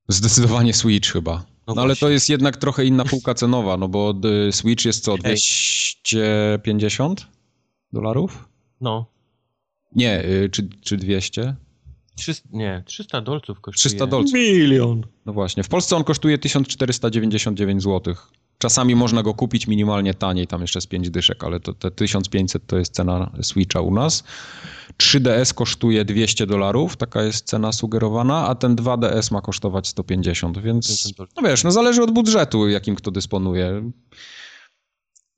Zdecydowanie 0.09 0.73
Switch 0.73 1.13
chyba. 1.13 1.45
No, 1.67 1.75
no 1.75 1.83
ale 1.83 1.97
to 1.97 2.11
jest 2.11 2.29
jednak 2.29 2.57
trochę 2.57 2.85
inna 2.85 3.05
półka 3.05 3.35
cenowa, 3.43 3.77
no 3.77 3.89
bo 3.89 4.15
Switch 4.51 4.85
jest 4.85 5.05
co, 5.05 5.19
250 5.19 7.27
dolarów? 7.93 8.49
No. 8.81 9.07
Nie, 9.95 10.25
y, 10.25 10.49
czy, 10.53 10.69
czy 10.81 10.97
200? 10.97 11.57
300, 12.17 12.49
nie, 12.53 12.83
300 12.87 13.21
dolców 13.21 13.61
kosztuje. 13.61 13.91
300 13.91 14.07
dolców. 14.07 14.35
Milion. 14.35 15.07
No 15.27 15.33
właśnie. 15.33 15.63
W 15.63 15.69
Polsce 15.69 15.97
on 15.97 16.05
kosztuje 16.05 16.39
1499 16.39 17.83
zł. 17.83 18.15
Czasami 18.59 18.95
można 18.95 19.23
go 19.23 19.35
kupić 19.35 19.67
minimalnie 19.67 20.15
taniej, 20.15 20.47
tam 20.47 20.61
jeszcze 20.61 20.81
z 20.81 20.87
5 20.87 21.11
dyszek, 21.11 21.45
ale 21.45 21.61
to 21.61 21.75
te 21.75 21.91
1500 21.91 22.67
to 22.67 22.79
jest 22.79 22.95
cena 22.95 23.31
Switcha 23.43 23.81
u 23.81 23.95
nas. 23.95 24.25
3DS 25.03 25.55
kosztuje 25.55 26.05
200 26.05 26.47
dolarów, 26.47 26.97
taka 26.97 27.23
jest 27.23 27.47
cena 27.47 27.73
sugerowana, 27.73 28.47
a 28.49 28.55
ten 28.55 28.77
2DS 28.77 29.33
ma 29.33 29.41
kosztować 29.41 29.89
150, 29.89 30.59
więc 30.59 31.13
no 31.37 31.49
wiesz, 31.49 31.65
no 31.65 31.71
zależy 31.71 32.03
od 32.03 32.11
budżetu, 32.11 32.69
jakim 32.69 32.97
kto 32.97 33.11
dysponuje. 33.11 33.91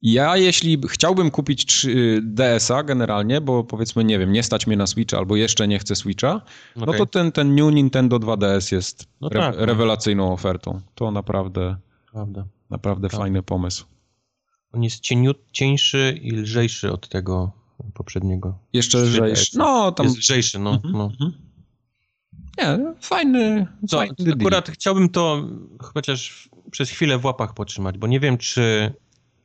Ja 0.03 0.37
jeśli 0.37 0.81
chciałbym 0.89 1.31
kupić 1.31 1.87
DS-a 2.23 2.83
generalnie, 2.83 3.41
bo 3.41 3.64
powiedzmy, 3.64 4.05
nie 4.05 4.19
wiem, 4.19 4.33
nie 4.33 4.43
stać 4.43 4.66
mnie 4.66 4.77
na 4.77 4.87
Switcha 4.87 5.19
albo 5.19 5.37
jeszcze 5.37 5.69
nie 5.69 5.79
chcę 5.79 5.97
Switcha, 5.97 6.35
okay. 6.77 6.87
no 6.87 6.93
to 6.93 7.07
ten, 7.07 7.33
ten 7.33 7.55
New 7.55 7.75
Nintendo 7.75 8.16
2DS 8.16 8.73
jest 8.73 9.09
no 9.21 9.29
re 9.31 9.41
tak, 9.41 9.57
no. 9.59 9.66
rewelacyjną 9.66 10.33
ofertą. 10.33 10.81
To 10.95 11.11
naprawdę, 11.11 11.77
Prawda. 12.12 12.45
Naprawdę 12.71 13.09
Prawda. 13.09 13.25
fajny 13.25 13.43
pomysł. 13.43 13.85
On 14.73 14.83
jest 14.83 15.01
cieniut, 15.01 15.39
cieńszy 15.53 16.19
i 16.23 16.33
lżejszy 16.33 16.93
od 16.93 17.09
tego 17.09 17.53
poprzedniego. 17.95 18.59
Jeszcze 18.73 18.99
lżejszy. 18.99 19.59
No, 19.59 19.93
tam... 19.93 20.07
Jest 20.07 20.19
lżejszy, 20.19 20.59
no. 20.59 20.71
Mhm, 20.71 20.93
no. 20.93 21.05
Mhm. 21.05 21.33
Nie, 22.59 22.95
fajny, 23.01 23.66
Co, 23.89 23.97
fajny 23.97 24.14
Akurat 24.33 24.64
deal. 24.64 24.75
chciałbym 24.75 25.09
to 25.09 25.49
chociaż 25.81 26.49
przez 26.71 26.91
chwilę 26.91 27.19
w 27.19 27.25
łapach 27.25 27.55
potrzymać, 27.55 27.99
bo 27.99 28.07
nie 28.07 28.21
wiem, 28.21 28.39
czy 28.39 28.93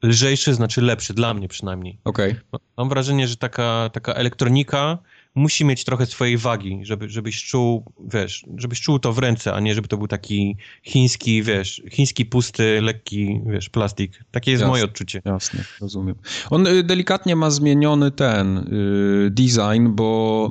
lżejszy 0.04 0.54
znaczy 0.54 0.82
lepszy, 0.82 1.14
dla 1.14 1.34
mnie 1.34 1.48
przynajmniej. 1.48 2.00
Okej. 2.04 2.32
Okay. 2.32 2.60
Mam 2.78 2.90
wrażenie, 2.90 3.28
że 3.28 3.38
taka, 3.38 3.90
taka 3.94 4.14
elektronika 4.14 4.98
musi 5.36 5.66
mieć 5.66 5.84
trochę 5.84 6.06
swojej 6.06 6.38
wagi, 6.38 6.80
żeby, 6.84 7.10
żebyś 7.10 7.44
czuł, 7.44 7.94
wiesz, 8.14 8.46
żebyś 8.58 8.82
czuł 8.82 9.00
to 9.00 9.14
w 9.14 9.20
ręce, 9.20 9.54
a 9.54 9.60
nie 9.60 9.74
żeby 9.74 9.88
to 9.88 9.98
był 9.98 10.08
taki 10.08 10.58
chiński, 10.84 11.44
wiesz, 11.44 11.82
chiński 11.92 12.26
pusty, 12.26 12.82
lekki, 12.82 13.42
wiesz, 13.46 13.70
plastik. 13.70 14.24
Takie 14.32 14.52
jest 14.52 14.62
jasne, 14.62 14.72
moje 14.72 14.84
odczucie. 14.84 15.22
Jasne, 15.26 15.64
rozumiem. 15.82 16.16
On 16.50 16.68
y, 16.68 16.84
delikatnie 16.84 17.36
ma 17.36 17.52
zmieniony 17.52 18.12
ten 18.12 18.58
y, 18.58 19.30
design, 19.32 19.88
bo 19.90 20.50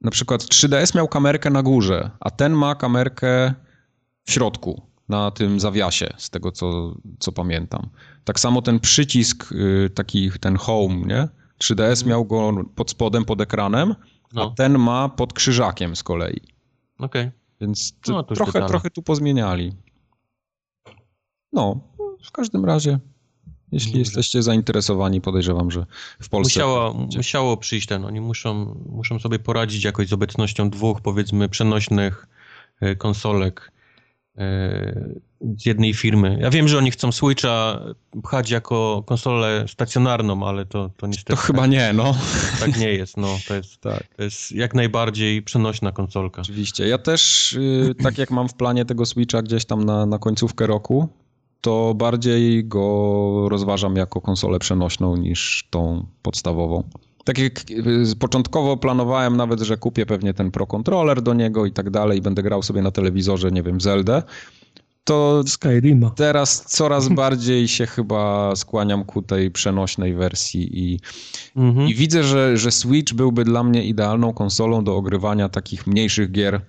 na 0.00 0.10
przykład 0.10 0.42
3DS 0.42 0.96
miał 0.96 1.08
kamerkę 1.08 1.50
na 1.50 1.62
górze, 1.62 2.10
a 2.20 2.30
ten 2.30 2.52
ma 2.52 2.74
kamerkę 2.74 3.54
w 4.24 4.32
środku, 4.32 4.82
na 5.08 5.30
tym 5.30 5.60
zawiasie, 5.60 6.14
z 6.16 6.30
tego 6.30 6.52
co, 6.52 6.96
co 7.18 7.32
pamiętam. 7.32 7.88
Tak 8.24 8.40
samo 8.40 8.62
ten 8.62 8.80
przycisk, 8.80 9.52
y, 9.52 9.90
taki 9.94 10.30
ten 10.40 10.56
home, 10.56 10.96
nie? 11.06 11.28
3DS 11.64 12.06
miał 12.06 12.24
go 12.24 12.52
pod 12.74 12.90
spodem, 12.90 13.24
pod 13.24 13.40
ekranem, 13.40 13.94
no. 14.32 14.42
a 14.42 14.54
ten 14.54 14.78
ma 14.78 15.08
pod 15.08 15.32
krzyżakiem 15.32 15.96
z 15.96 16.02
kolei. 16.02 16.40
Okej. 16.98 17.22
Okay. 17.22 17.32
Więc 17.60 17.94
no, 18.08 18.22
trochę, 18.22 18.66
trochę 18.66 18.90
tu 18.90 19.02
pozmieniali. 19.02 19.72
No, 21.52 21.80
w 22.24 22.32
każdym 22.32 22.64
razie, 22.64 22.98
jeśli 23.72 23.92
Dobrze. 23.92 23.98
jesteście 23.98 24.42
zainteresowani, 24.42 25.20
podejrzewam, 25.20 25.70
że 25.70 25.86
w 26.20 26.28
Polsce... 26.28 26.60
Musiało, 26.60 26.94
musiało 27.16 27.56
przyjść 27.56 27.86
ten, 27.86 28.04
oni 28.04 28.20
muszą, 28.20 28.82
muszą 28.88 29.18
sobie 29.18 29.38
poradzić 29.38 29.84
jakoś 29.84 30.08
z 30.08 30.12
obecnością 30.12 30.70
dwóch, 30.70 31.00
powiedzmy, 31.00 31.48
przenośnych 31.48 32.26
e, 32.80 32.96
konsolek 32.96 33.72
z 35.56 35.66
jednej 35.66 35.94
firmy. 35.94 36.38
Ja 36.40 36.50
wiem, 36.50 36.68
że 36.68 36.78
oni 36.78 36.90
chcą 36.90 37.12
Switcha 37.12 37.80
pchać 38.22 38.50
jako 38.50 39.02
konsolę 39.06 39.64
stacjonarną, 39.68 40.46
ale 40.46 40.66
to, 40.66 40.90
to 40.96 41.06
niestety... 41.06 41.32
To 41.32 41.36
chyba 41.36 41.62
tak, 41.62 41.70
nie, 41.70 41.92
no. 41.92 42.14
Tak 42.60 42.78
nie 42.78 42.88
jest, 42.88 43.16
no. 43.16 43.38
To 43.48 43.54
jest, 43.54 43.80
tak. 43.90 44.04
to 44.16 44.22
jest 44.22 44.52
jak 44.52 44.74
najbardziej 44.74 45.42
przenośna 45.42 45.92
konsolka. 45.92 46.42
Oczywiście. 46.42 46.88
Ja 46.88 46.98
też, 46.98 47.52
yy, 47.60 47.94
tak 47.94 48.18
jak 48.18 48.30
mam 48.30 48.48
w 48.48 48.54
planie 48.54 48.84
tego 48.84 49.06
Switcha 49.06 49.42
gdzieś 49.42 49.64
tam 49.64 49.84
na, 49.84 50.06
na 50.06 50.18
końcówkę 50.18 50.66
roku, 50.66 51.08
to 51.60 51.94
bardziej 51.94 52.64
go 52.64 53.48
rozważam 53.48 53.96
jako 53.96 54.20
konsolę 54.20 54.58
przenośną 54.58 55.16
niż 55.16 55.68
tą 55.70 56.06
podstawową. 56.22 56.82
Tak 57.30 57.38
jak 57.38 57.70
y, 57.70 58.16
początkowo 58.18 58.76
planowałem 58.76 59.36
nawet, 59.36 59.60
że 59.60 59.76
kupię 59.76 60.06
pewnie 60.06 60.34
ten 60.34 60.50
Pro 60.50 60.66
Controller 60.66 61.22
do 61.22 61.34
niego 61.34 61.66
i 61.66 61.72
tak 61.72 61.90
dalej 61.90 62.18
i 62.18 62.22
będę 62.22 62.42
grał 62.42 62.62
sobie 62.62 62.82
na 62.82 62.90
telewizorze, 62.90 63.50
nie 63.50 63.62
wiem, 63.62 63.80
Zeldę, 63.80 64.22
to 65.04 65.42
Skyrima. 65.46 66.10
teraz 66.10 66.64
coraz 66.66 67.08
bardziej 67.22 67.68
się 67.68 67.86
chyba 67.86 68.56
skłaniam 68.56 69.04
ku 69.04 69.22
tej 69.22 69.50
przenośnej 69.50 70.14
wersji 70.14 70.78
i, 70.78 71.00
mhm. 71.56 71.88
i 71.88 71.94
widzę, 71.94 72.24
że, 72.24 72.56
że 72.56 72.70
Switch 72.70 73.14
byłby 73.14 73.44
dla 73.44 73.62
mnie 73.62 73.84
idealną 73.84 74.32
konsolą 74.32 74.84
do 74.84 74.96
ogrywania 74.96 75.48
takich 75.48 75.86
mniejszych 75.86 76.32
gier 76.32 76.60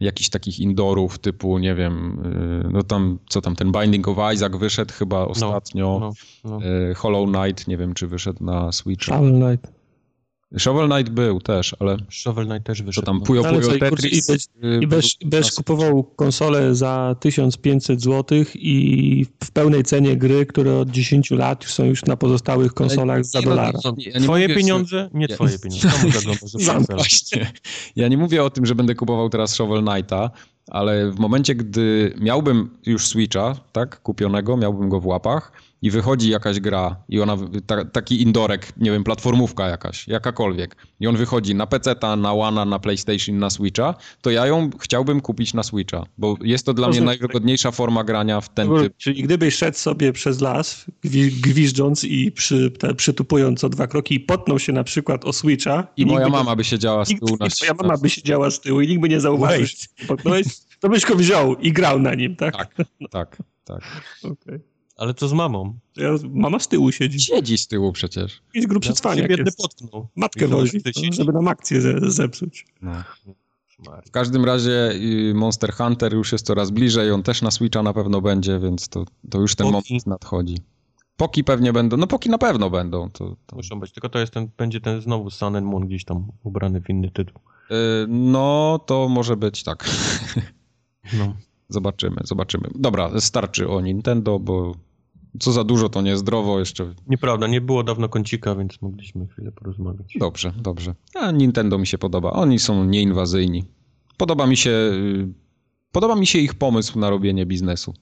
jakichś 0.00 0.28
takich 0.28 0.60
indorów 0.60 1.18
typu, 1.18 1.58
nie 1.58 1.74
wiem, 1.74 2.22
y, 2.66 2.70
no 2.72 2.82
tam, 2.82 3.18
co 3.28 3.40
tam, 3.40 3.56
ten 3.56 3.72
Binding 3.72 4.08
of 4.08 4.18
Isaac 4.34 4.56
wyszedł 4.56 4.94
chyba 4.94 5.18
no, 5.18 5.28
ostatnio, 5.28 5.98
no, 6.00 6.12
no, 6.44 6.58
no. 6.58 6.94
Hollow 6.94 7.28
Knight, 7.28 7.68
nie 7.68 7.76
wiem, 7.76 7.94
czy 7.94 8.06
wyszedł 8.06 8.44
na 8.44 8.72
Switch. 8.72 9.04
Shovel 9.04 9.32
Knight. 9.32 9.77
Shovel 10.56 10.88
Knight 10.88 11.12
był 11.12 11.40
też, 11.40 11.76
ale... 11.78 11.96
Shovel 12.10 12.46
Knight 12.46 12.66
też 12.66 12.82
wyszedł. 12.82 13.04
To 13.04 13.12
tam 13.12 13.20
Puyo 13.20 13.44
Puyo 13.44 13.60
co, 13.60 13.78
Tetris... 13.78 14.28
I 14.80 14.86
będziesz, 14.86 15.16
i 15.20 15.26
będziesz 15.26 15.52
kupował 15.52 16.04
konsolę 16.04 16.74
za 16.74 17.16
1500 17.20 18.02
zł 18.02 18.38
i 18.54 19.26
w 19.44 19.50
pełnej 19.50 19.82
cenie 19.82 20.16
gry, 20.16 20.46
które 20.46 20.78
od 20.78 20.90
10 20.90 21.30
lat 21.30 21.64
są 21.64 21.84
już 21.84 22.04
na 22.04 22.16
pozostałych 22.16 22.74
konsolach 22.74 23.24
za 23.24 23.42
dolara. 23.42 23.78
Ja 23.96 24.20
twoje 24.20 24.48
mówię, 24.48 24.56
pieniądze? 24.60 25.10
Nie 25.14 25.28
twoje 25.28 25.58
pieniądze. 25.58 25.90
Właśnie. 26.96 27.52
Ja 27.96 28.08
nie 28.08 28.16
mówię 28.16 28.44
o 28.44 28.50
tym, 28.50 28.66
że 28.66 28.74
będę 28.74 28.94
kupował 28.94 29.28
teraz 29.28 29.54
Shovel 29.54 29.84
Knighta, 29.84 30.30
ale 30.70 31.10
w 31.10 31.18
momencie, 31.18 31.54
gdy 31.54 32.14
miałbym 32.20 32.70
już 32.86 33.06
Switcha, 33.06 33.56
tak, 33.72 34.02
kupionego, 34.02 34.56
miałbym 34.56 34.88
go 34.88 35.00
w 35.00 35.06
łapach 35.06 35.52
i 35.82 35.90
wychodzi 35.90 36.30
jakaś 36.30 36.60
gra 36.60 36.96
i 37.08 37.20
ona, 37.20 37.36
ta, 37.66 37.84
taki 37.84 38.22
indorek, 38.22 38.72
nie 38.76 38.90
wiem, 38.90 39.04
platformówka 39.04 39.68
jakaś, 39.68 40.08
jakakolwiek 40.08 40.76
i 41.00 41.06
on 41.06 41.16
wychodzi 41.16 41.54
na 41.54 41.66
PC, 41.66 41.94
na 42.16 42.32
One, 42.32 42.64
na 42.64 42.78
PlayStation, 42.78 43.38
na 43.38 43.50
Switcha, 43.50 43.94
to 44.20 44.30
ja 44.30 44.46
ją 44.46 44.70
chciałbym 44.80 45.20
kupić 45.20 45.54
na 45.54 45.62
Switcha, 45.62 46.04
bo 46.18 46.36
jest 46.42 46.66
to 46.66 46.74
dla 46.74 46.86
to 46.86 46.90
mnie 46.90 47.00
znaczy, 47.00 47.06
najwygodniejsza 47.06 47.70
forma 47.70 48.04
grania 48.04 48.40
w 48.40 48.48
ten 48.48 48.68
typ. 48.76 48.96
Czyli 48.96 49.22
gdybyś 49.22 49.54
szedł 49.54 49.78
sobie 49.78 50.12
przez 50.12 50.40
las, 50.40 50.84
gwizdząc 51.42 52.04
i 52.04 52.32
przy, 52.32 52.70
te, 52.70 52.94
przytupując 52.94 53.64
o 53.64 53.68
dwa 53.68 53.86
kroki 53.86 54.14
i 54.14 54.20
potnął 54.20 54.58
się 54.58 54.72
na 54.72 54.84
przykład 54.84 55.24
o 55.24 55.32
Switcha... 55.32 55.86
I, 55.96 56.02
i 56.02 56.06
moja 56.06 56.28
mama 56.28 56.56
by 56.56 56.64
siedziała 56.64 57.04
z 57.04 57.08
tyłu. 57.08 57.30
Nikt, 57.30 57.40
na, 57.40 57.46
moja 57.60 57.74
mama 57.82 57.96
by 57.98 58.10
siedziała 58.10 58.50
z 58.50 58.60
tyłu 58.60 58.80
i 58.80 58.88
nikt 58.88 59.02
by 59.02 59.08
nie 59.08 59.20
zauważył, 59.20 59.66
to 60.80 60.88
byś 60.88 61.06
go 61.06 61.16
wziął 61.16 61.56
i 61.56 61.72
grał 61.72 62.00
na 62.00 62.14
nim, 62.14 62.36
tak? 62.36 62.56
Tak, 62.56 62.74
tak, 63.10 63.36
tak. 63.64 63.82
Okay. 64.32 64.60
Ale 64.98 65.14
co 65.14 65.28
z 65.28 65.32
mamą? 65.32 65.78
Ja, 65.96 66.10
mama 66.30 66.58
z 66.58 66.68
tyłu 66.68 66.92
siedzi. 66.92 67.20
Siedzi 67.20 67.58
z 67.58 67.68
tyłu 67.68 67.92
przecież. 67.92 68.42
Jakiś 68.54 68.66
grubszy 68.66 68.90
ja 68.90 68.94
cwaniak 68.94 69.28
biedny 69.28 69.52
potknął. 69.62 70.08
Matkę 70.16 70.48
wozi, 70.48 70.80
no, 70.84 71.12
żeby 71.12 71.32
nam 71.32 71.48
akcję 71.48 71.80
ze, 71.80 72.10
zepsuć. 72.10 72.66
No. 72.82 72.92
W 74.06 74.10
każdym 74.10 74.44
razie 74.44 74.90
y, 74.92 75.32
Monster 75.34 75.72
Hunter 75.72 76.14
już 76.14 76.32
jest 76.32 76.46
coraz 76.46 76.70
bliżej, 76.70 77.10
on 77.10 77.22
też 77.22 77.42
na 77.42 77.50
Switcha 77.50 77.82
na 77.82 77.92
pewno 77.92 78.20
będzie, 78.20 78.58
więc 78.58 78.88
to, 78.88 79.04
to 79.30 79.40
już 79.40 79.54
ten 79.54 79.72
Poki. 79.72 79.92
moment 79.92 80.06
nadchodzi. 80.06 80.56
Poki 81.16 81.44
pewnie 81.44 81.72
będą, 81.72 81.96
no 81.96 82.06
poki 82.06 82.30
na 82.30 82.38
pewno 82.38 82.70
będą. 82.70 83.10
To, 83.10 83.36
to... 83.46 83.56
Muszą 83.56 83.80
być, 83.80 83.92
tylko 83.92 84.08
to 84.08 84.18
jest 84.18 84.32
ten, 84.32 84.48
będzie 84.56 84.80
ten 84.80 85.00
znowu 85.00 85.30
Sun 85.30 85.56
and 85.56 85.66
Moon 85.66 85.86
gdzieś 85.86 86.04
tam 86.04 86.28
ubrany 86.42 86.80
w 86.80 86.90
inny 86.90 87.10
tytuł. 87.10 87.40
Yy, 87.70 87.76
no, 88.08 88.80
to 88.86 89.08
może 89.08 89.36
być 89.36 89.62
tak. 89.62 89.90
No. 91.12 91.34
Zobaczymy, 91.68 92.16
zobaczymy. 92.24 92.68
Dobra, 92.74 93.20
starczy 93.20 93.68
o 93.68 93.80
Nintendo, 93.80 94.38
bo 94.38 94.74
co 95.40 95.52
za 95.52 95.64
dużo, 95.64 95.88
to 95.88 96.02
niezdrowo 96.02 96.58
jeszcze. 96.58 96.94
Nieprawda, 97.06 97.46
nie 97.46 97.60
było 97.60 97.84
dawno 97.84 98.08
kącika, 98.08 98.54
więc 98.54 98.82
mogliśmy 98.82 99.26
chwilę 99.26 99.52
porozmawiać. 99.52 100.14
Dobrze, 100.18 100.52
dobrze. 100.56 100.94
A 101.14 101.30
Nintendo 101.30 101.78
mi 101.78 101.86
się 101.86 101.98
podoba. 101.98 102.30
Oni 102.30 102.58
są 102.58 102.84
nieinwazyjni. 102.84 103.64
Podoba 104.16 104.46
mi 104.46 104.56
się, 104.56 104.70
y, 104.70 105.28
podoba 105.92 106.16
mi 106.16 106.26
się 106.26 106.38
ich 106.38 106.54
pomysł 106.54 106.98
na 106.98 107.10
robienie 107.10 107.46
biznesu. 107.46 107.94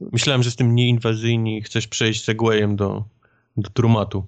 Myślałem, 0.00 0.42
że 0.42 0.50
z 0.50 0.56
tym 0.56 0.74
nieinwazyjni 0.74 1.62
chcesz 1.62 1.86
przejść 1.86 2.24
segwayem 2.24 2.76
do, 2.76 3.04
do 3.56 3.70
Trumatu. 3.70 4.24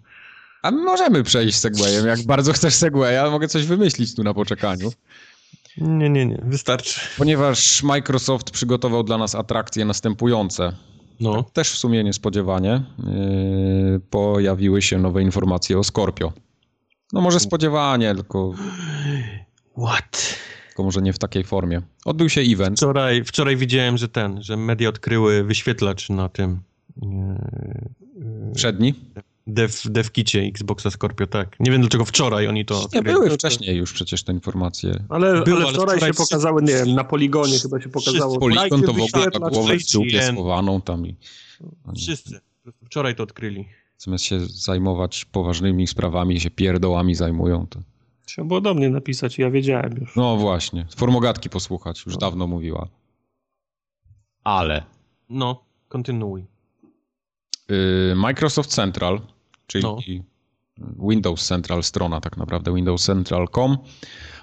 A 0.63 0.71
możemy 0.71 1.23
przejść 1.23 1.59
segwayem. 1.59 2.07
Jak 2.07 2.23
bardzo 2.33 2.53
chcesz 2.53 2.75
segwaya, 2.75 3.31
mogę 3.31 3.49
coś 3.49 3.67
wymyślić 3.67 4.15
tu 4.15 4.23
na 4.23 4.35
poczekaniu. 4.35 4.93
Nie, 5.79 6.11
nie, 6.11 6.27
nie, 6.27 6.43
wystarczy. 6.47 7.01
Ponieważ 7.19 7.83
Microsoft 7.83 8.51
przygotował 8.51 9.03
dla 9.03 9.19
nas 9.19 9.35
atrakcje 9.35 9.85
następujące. 9.85 10.77
No. 11.21 11.43
Też 11.43 11.73
w 11.73 11.77
sumie 11.77 12.05
niespodziewanie 12.05 12.83
yy, 12.99 14.01
pojawiły 14.11 14.83
się 14.83 14.99
nowe 14.99 15.23
informacje 15.23 15.79
o 15.79 15.85
Scorpio. 15.85 16.33
No 17.13 17.21
może 17.21 17.41
spodziewanie, 17.41 18.15
tylko... 18.15 18.53
What? 19.79 20.39
Tylko 20.67 20.83
może 20.83 21.03
nie 21.03 21.13
w 21.13 21.19
takiej 21.19 21.45
formie. 21.45 21.83
Odbył 22.05 22.29
się 22.29 22.41
event. 22.41 22.79
Wczoraj, 22.79 23.25
wczoraj 23.25 23.57
widziałem, 23.57 23.99
że 23.99 24.09
ten, 24.09 24.43
że 24.43 24.57
media 24.57 24.89
odkryły 24.89 25.45
wyświetlacz 25.45 26.11
na 26.11 26.29
tym... 26.29 26.61
Yy, 27.03 28.53
Przedni? 28.55 28.95
Dev, 29.47 29.73
devkicie 29.85 30.41
Xboxa 30.41 30.91
Scorpio, 30.91 31.27
tak. 31.27 31.61
Nie 31.61 31.71
wiem 31.71 31.81
dlaczego 31.81 32.05
wczoraj 32.05 32.49
oni 32.49 32.65
to... 32.65 32.89
Nie, 32.95 33.03
były 33.03 33.31
wcześniej 33.31 33.77
już 33.77 33.93
przecież 33.93 34.23
te 34.23 34.33
informacje. 34.33 35.05
Ale, 35.09 35.29
ale, 35.29 35.43
wczoraj, 35.43 35.75
wczoraj 35.75 36.01
się 36.01 36.15
pokazały, 36.15 36.63
nie 36.63 36.73
wiem, 36.73 36.95
na 36.95 37.05
poligonie 37.05 37.59
chyba 37.59 37.81
się 37.81 37.89
pokazało. 37.89 38.39
Poligon 38.39 38.83
to 38.83 38.93
w 38.93 39.01
ogóle 39.01 39.31
tak 39.31 39.43
głowę 39.53 39.77
w 39.77 39.93
dupie 39.93 40.23
schowaną 40.23 40.81
tam 40.81 41.07
i... 41.07 41.17
Wszyscy. 41.97 42.41
Wczoraj 42.85 43.15
to 43.15 43.23
odkryli. 43.23 43.69
Zamiast 43.99 44.25
się 44.25 44.41
zajmować 44.41 45.25
poważnymi 45.25 45.87
sprawami, 45.87 46.41
się 46.41 46.51
pierdołami 46.51 47.15
zajmują, 47.15 47.67
to... 47.67 47.81
Trzeba 48.25 48.49
było 48.49 48.61
do 48.61 48.75
mnie 48.75 48.91
napisać, 48.91 49.39
ja 49.39 49.51
wiedziałem 49.51 49.97
już. 50.01 50.17
No 50.17 50.37
właśnie, 50.37 50.87
formogatki 50.97 51.51
posłuchać, 51.51 52.03
już 52.07 52.15
no. 52.15 52.21
dawno 52.21 52.47
mówiła. 52.47 52.89
Ale... 54.45 54.83
No, 55.29 55.65
kontynuuj. 55.89 56.45
Y, 57.71 58.15
Microsoft 58.17 58.71
Central 58.71 59.21
czyli 59.67 59.85
no. 59.85 59.99
Windows 61.09 61.47
Central 61.47 61.83
strona 61.83 62.21
tak 62.21 62.37
naprawdę, 62.37 62.75
windowscentral.com, 62.75 63.79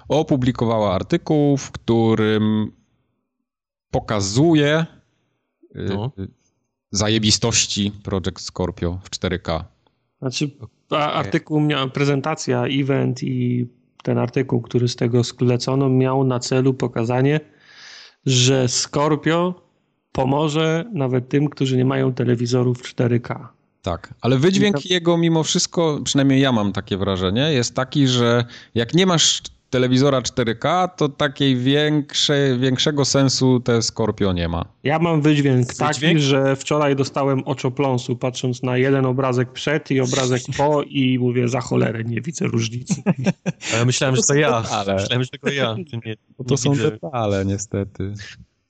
opublikowała 0.08 0.94
artykuł, 0.94 1.56
w 1.56 1.70
którym 1.70 2.72
pokazuje 3.90 4.86
y, 5.76 5.84
no. 5.94 6.12
zajebistości 6.90 7.92
Project 8.02 8.40
Scorpio 8.40 8.98
w 9.02 9.10
4K. 9.10 9.64
Znaczy, 10.18 10.50
artykuł 10.90 11.60
miał, 11.60 11.90
prezentacja, 11.90 12.64
event 12.66 13.22
i 13.22 13.66
ten 14.02 14.18
artykuł, 14.18 14.60
który 14.60 14.88
z 14.88 14.96
tego 14.96 15.24
sklecono, 15.24 15.88
miał 15.88 16.24
na 16.24 16.40
celu 16.40 16.74
pokazanie, 16.74 17.40
że 18.26 18.68
Scorpio 18.68 19.62
pomoże 20.12 20.84
nawet 20.92 21.28
tym, 21.28 21.48
którzy 21.48 21.76
nie 21.76 21.84
mają 21.84 22.14
telewizorów 22.14 22.82
4K. 22.82 23.46
Tak, 23.84 24.14
ale 24.20 24.38
wydźwięk 24.38 24.90
jego 24.90 25.18
mimo 25.18 25.42
wszystko, 25.42 26.00
przynajmniej 26.04 26.40
ja 26.40 26.52
mam 26.52 26.72
takie 26.72 26.96
wrażenie, 26.96 27.52
jest 27.52 27.74
taki, 27.74 28.08
że 28.08 28.44
jak 28.74 28.94
nie 28.94 29.06
masz 29.06 29.42
telewizora 29.70 30.20
4K, 30.20 30.88
to 30.96 31.08
takiej 31.08 31.56
większej, 31.56 32.58
większego 32.58 33.04
sensu 33.04 33.60
te 33.60 33.82
Scorpio 33.82 34.32
nie 34.32 34.48
ma. 34.48 34.64
Ja 34.82 34.98
mam 34.98 35.22
wydźwięk, 35.22 35.66
wydźwięk 35.66 36.02
taki, 36.02 36.18
że 36.18 36.56
wczoraj 36.56 36.96
dostałem 36.96 37.42
oczopląsu 37.44 38.16
patrząc 38.16 38.62
na 38.62 38.76
jeden 38.76 39.06
obrazek 39.06 39.52
przed 39.52 39.90
i 39.90 40.00
obrazek 40.00 40.42
po 40.58 40.82
i 40.82 41.18
mówię 41.18 41.48
za 41.48 41.60
cholerę, 41.60 42.04
nie 42.04 42.20
widzę 42.20 42.46
różnicy. 42.46 43.02
Ale 43.74 43.84
myślałem, 43.84 44.16
że 44.16 44.22
to 44.22 44.34
ja. 44.34 44.62
Ale... 44.70 44.94
Myślałem, 44.94 45.24
że 45.24 45.30
tylko 45.30 45.50
ja. 45.50 45.76
Nie, 46.06 46.14
to 46.16 46.44
nie 46.50 46.58
są 46.58 46.72
widzę. 46.72 46.90
detale 46.90 47.44
niestety. 47.44 48.14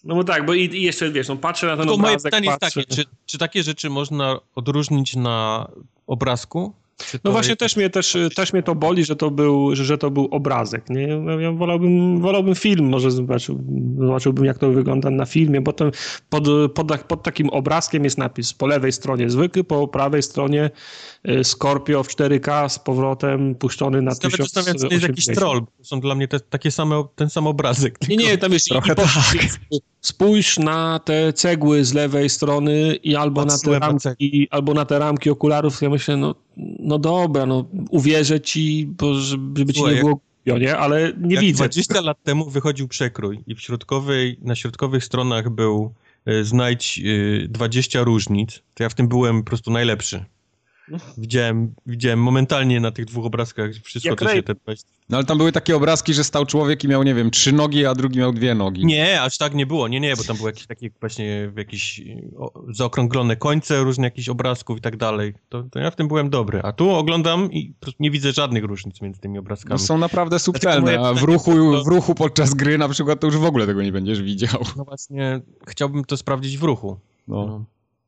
No 0.04 0.14
bo 0.14 0.24
tak, 0.24 0.46
bo 0.46 0.54
i, 0.54 0.64
i 0.64 0.82
jeszcze 0.82 1.10
wiesz, 1.10 1.28
no 1.28 1.36
patrzę 1.36 1.66
na 1.66 1.72
ten 1.76 1.80
Tylko 1.80 1.94
obrazek, 1.94 2.12
moje 2.12 2.22
pytanie 2.22 2.58
patrzę... 2.60 2.80
jest 2.80 2.90
takie, 2.90 3.02
czy, 3.02 3.10
czy 3.26 3.38
takie 3.38 3.62
rzeczy 3.62 3.90
można 3.90 4.40
odróżnić 4.54 5.16
na 5.16 5.68
obrazku? 6.06 6.74
No 7.24 7.32
właśnie 7.32 7.56
też 7.56 7.76
mnie, 7.76 7.90
też, 7.90 8.16
też 8.36 8.52
mnie 8.52 8.62
to 8.62 8.74
boli, 8.74 9.04
że 9.04 9.16
to 9.16 9.30
był, 9.30 9.76
że, 9.76 9.84
że 9.84 9.98
to 9.98 10.10
był 10.10 10.28
obrazek. 10.30 10.90
Nie? 10.90 11.08
Ja 11.40 11.52
wolałbym, 11.52 12.20
wolałbym 12.20 12.54
film, 12.54 12.88
może 12.88 13.10
zobaczył, 13.10 13.64
zobaczyłbym 13.98 14.44
jak 14.44 14.58
to 14.58 14.70
wygląda 14.70 15.10
na 15.10 15.26
filmie, 15.26 15.60
bo 15.60 15.72
to 15.72 15.90
pod, 16.28 16.44
pod, 16.74 17.02
pod 17.02 17.22
takim 17.22 17.50
obrazkiem 17.50 18.04
jest 18.04 18.18
napis 18.18 18.52
po 18.52 18.66
lewej 18.66 18.92
stronie 18.92 19.30
zwykły, 19.30 19.64
po 19.64 19.88
prawej 19.88 20.22
stronie 20.22 20.70
y, 21.28 21.44
Scorpio 21.44 22.02
w 22.02 22.08
4K 22.08 22.68
z 22.68 22.78
powrotem 22.78 23.54
puszczony 23.54 24.02
na 24.02 24.14
1000. 24.14 24.22
Nawet 24.22 24.52
zastanawiam 24.52 24.74
się, 24.74 24.88
to 24.88 24.94
jest 24.94 25.08
jakiś 25.08 25.26
troll. 25.26 25.62
Są 25.82 26.00
dla 26.00 26.14
mnie 26.14 26.28
te, 26.28 26.40
takie 26.40 26.70
same, 26.70 27.04
ten 27.14 27.30
sam 27.30 27.46
obrazek. 27.46 28.08
Nie, 28.08 28.16
nie, 28.16 28.38
tam 28.38 28.52
jest 28.52 28.68
trochę 28.68 28.94
tak. 28.94 29.08
Spójrz 30.00 30.58
na 30.58 30.98
te 31.04 31.32
cegły 31.32 31.84
z 31.84 31.94
lewej 31.94 32.30
strony 32.30 32.94
i 32.94 33.16
albo 33.16 33.44
na 33.44 33.58
te, 33.58 33.78
ramki, 33.78 34.48
albo 34.50 34.74
na 34.74 34.84
te 34.84 34.98
ramki 34.98 35.30
okularów. 35.30 35.82
Ja 35.82 35.90
myślę, 35.90 36.16
no 36.16 36.34
no 36.78 36.98
dobra, 36.98 37.46
no 37.46 37.64
uwierzę 37.90 38.40
ci, 38.40 38.86
bo 38.98 39.14
żeby 39.14 39.72
ci 39.72 39.82
nie 39.82 39.94
było 39.94 40.20
głupio, 40.44 40.58
nie? 40.58 40.76
Ale 40.76 41.12
nie 41.20 41.36
widzę. 41.36 41.56
20 41.56 42.00
lat 42.00 42.22
temu 42.22 42.50
wychodził 42.50 42.88
przekrój 42.88 43.40
i 43.46 43.54
w 43.54 43.60
środkowej, 43.60 44.38
na 44.42 44.54
środkowych 44.54 45.04
stronach 45.04 45.50
był 45.50 45.92
e, 46.26 46.44
znajdź 46.44 47.00
20 47.48 48.00
e, 48.00 48.04
różnic, 48.04 48.62
to 48.74 48.82
ja 48.82 48.88
w 48.88 48.94
tym 48.94 49.08
byłem 49.08 49.42
po 49.42 49.46
prostu 49.46 49.70
najlepszy. 49.70 50.24
Widziałem, 51.18 51.74
widziałem 51.86 52.22
momentalnie 52.22 52.80
na 52.80 52.90
tych 52.90 53.04
dwóch 53.04 53.26
obrazkach 53.26 53.70
wszystko 53.84 54.10
Jak 54.10 54.18
to 54.18 54.34
się 54.34 54.42
te 54.42 54.54
No 55.08 55.16
ale 55.16 55.26
tam 55.26 55.38
były 55.38 55.52
takie 55.52 55.76
obrazki, 55.76 56.14
że 56.14 56.24
stał 56.24 56.46
człowiek 56.46 56.84
i 56.84 56.88
miał, 56.88 57.02
nie 57.02 57.14
wiem, 57.14 57.30
trzy 57.30 57.52
nogi, 57.52 57.86
a 57.86 57.94
drugi 57.94 58.18
miał 58.18 58.32
dwie 58.32 58.54
nogi. 58.54 58.86
Nie, 58.86 59.22
aż 59.22 59.38
tak 59.38 59.54
nie 59.54 59.66
było. 59.66 59.88
Nie, 59.88 60.00
nie, 60.00 60.16
bo 60.16 60.24
tam 60.24 60.36
były 60.36 60.48
jakieś 60.48 60.66
takie 60.66 60.90
właśnie 61.00 61.52
jakieś 61.56 62.00
zaokrąglone 62.72 63.36
końce 63.36 63.82
różne 63.82 64.04
jakichś 64.04 64.28
obrazków 64.28 64.78
i 64.78 64.80
tak 64.80 64.96
dalej. 64.96 65.34
To, 65.48 65.62
to, 65.62 65.78
ja 65.78 65.90
w 65.90 65.96
tym 65.96 66.08
byłem 66.08 66.30
dobry. 66.30 66.60
A 66.62 66.72
tu 66.72 66.90
oglądam 66.90 67.52
i 67.52 67.74
nie 68.00 68.10
widzę 68.10 68.32
żadnych 68.32 68.64
różnic 68.64 69.00
między 69.00 69.20
tymi 69.20 69.38
obrazkami. 69.38 69.72
No 69.72 69.78
są 69.78 69.98
naprawdę 69.98 70.38
subtelne, 70.38 71.00
a 71.00 71.14
w 71.14 71.22
ruchu, 71.22 71.82
w 71.84 71.86
ruchu 71.86 72.14
podczas 72.14 72.54
gry 72.54 72.78
na 72.78 72.88
przykład 72.88 73.20
to 73.20 73.26
już 73.26 73.36
w 73.36 73.44
ogóle 73.44 73.66
tego 73.66 73.82
nie 73.82 73.92
będziesz 73.92 74.22
widział. 74.22 74.60
No 74.76 74.84
właśnie, 74.84 75.40
chciałbym 75.66 76.04
to 76.04 76.16
sprawdzić 76.16 76.58
w 76.58 76.62
ruchu. 76.62 76.98
No. 77.28 77.46
no. 77.46 77.64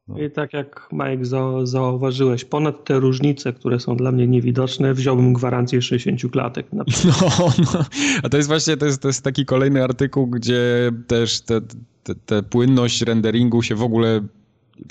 No. 0.09 0.19
I 0.19 0.31
tak 0.31 0.53
jak 0.53 0.89
Mike 0.93 1.25
za, 1.25 1.67
zauważyłeś, 1.67 2.45
ponad 2.45 2.85
te 2.85 3.01
różnice, 3.01 3.53
które 3.53 3.81
są 3.81 3.97
dla 3.97 4.13
mnie 4.13 4.27
niewidoczne, 4.27 4.95
wziąłbym 4.95 5.33
gwarancję 5.33 5.83
60 5.83 6.33
klatek. 6.33 6.73
Na 6.73 6.85
no, 7.05 7.53
no, 7.59 7.85
a 8.23 8.29
to 8.29 8.37
jest 8.37 8.49
właśnie 8.49 8.77
to 8.77 8.87
jest, 8.87 9.03
to 9.03 9.09
jest 9.09 9.25
taki 9.25 9.45
kolejny 9.45 9.85
artykuł, 9.85 10.27
gdzie 10.27 10.91
też 11.07 11.41
te, 11.41 11.61
te, 12.03 12.15
te 12.15 12.43
płynność 12.43 13.03
renderingu 13.03 13.63
się 13.63 13.75
w 13.75 13.83
ogóle 13.83 14.21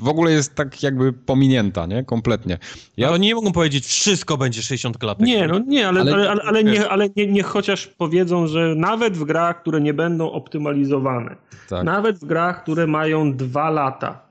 w 0.02 0.08
ogóle 0.08 0.32
jest 0.32 0.56
tak 0.56 0.84
jakby 0.84 1.14
pominięta, 1.14 1.86
nie? 1.86 2.04
Kompletnie. 2.04 2.58
Ja... 2.98 3.12
No 3.12 3.18
nie 3.18 3.36
mogą 3.36 3.52
powiedzieć, 3.52 3.86
wszystko 3.86 4.38
będzie 4.38 4.62
60 4.62 4.98
klatek. 4.98 5.28
Nie, 5.28 5.48
no 5.48 5.60
nie, 5.60 5.88
ale, 5.88 6.02
ale, 6.02 6.14
ale, 6.14 6.30
ale, 6.30 6.42
ale 6.42 6.64
nie, 6.64 6.90
ale 6.90 7.10
nie, 7.16 7.28
niech 7.28 7.46
chociaż 7.46 7.88
powiedzą, 7.88 8.48
że 8.48 8.76
nawet 8.76 9.18
w 9.18 9.24
grach, 9.24 9.62
które 9.62 9.82
nie 9.82 9.94
będą 9.94 10.32
optymalizowane, 10.32 11.36
tak. 11.70 11.86
nawet 11.86 12.18
w 12.18 12.26
grach, 12.26 12.64
które 12.64 12.88
mają 12.88 13.34
dwa 13.34 13.70
lata, 13.70 14.25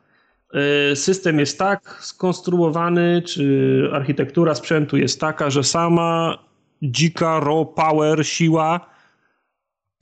system 0.95 1.39
jest 1.39 1.59
tak 1.59 1.99
skonstruowany, 2.01 3.23
czy 3.23 3.89
architektura 3.93 4.55
sprzętu 4.55 4.97
jest 4.97 5.21
taka, 5.21 5.51
że 5.51 5.65
sama 5.65 6.39
dzika 6.83 7.41
raw 7.41 7.69
power, 7.75 8.27
siła 8.27 8.94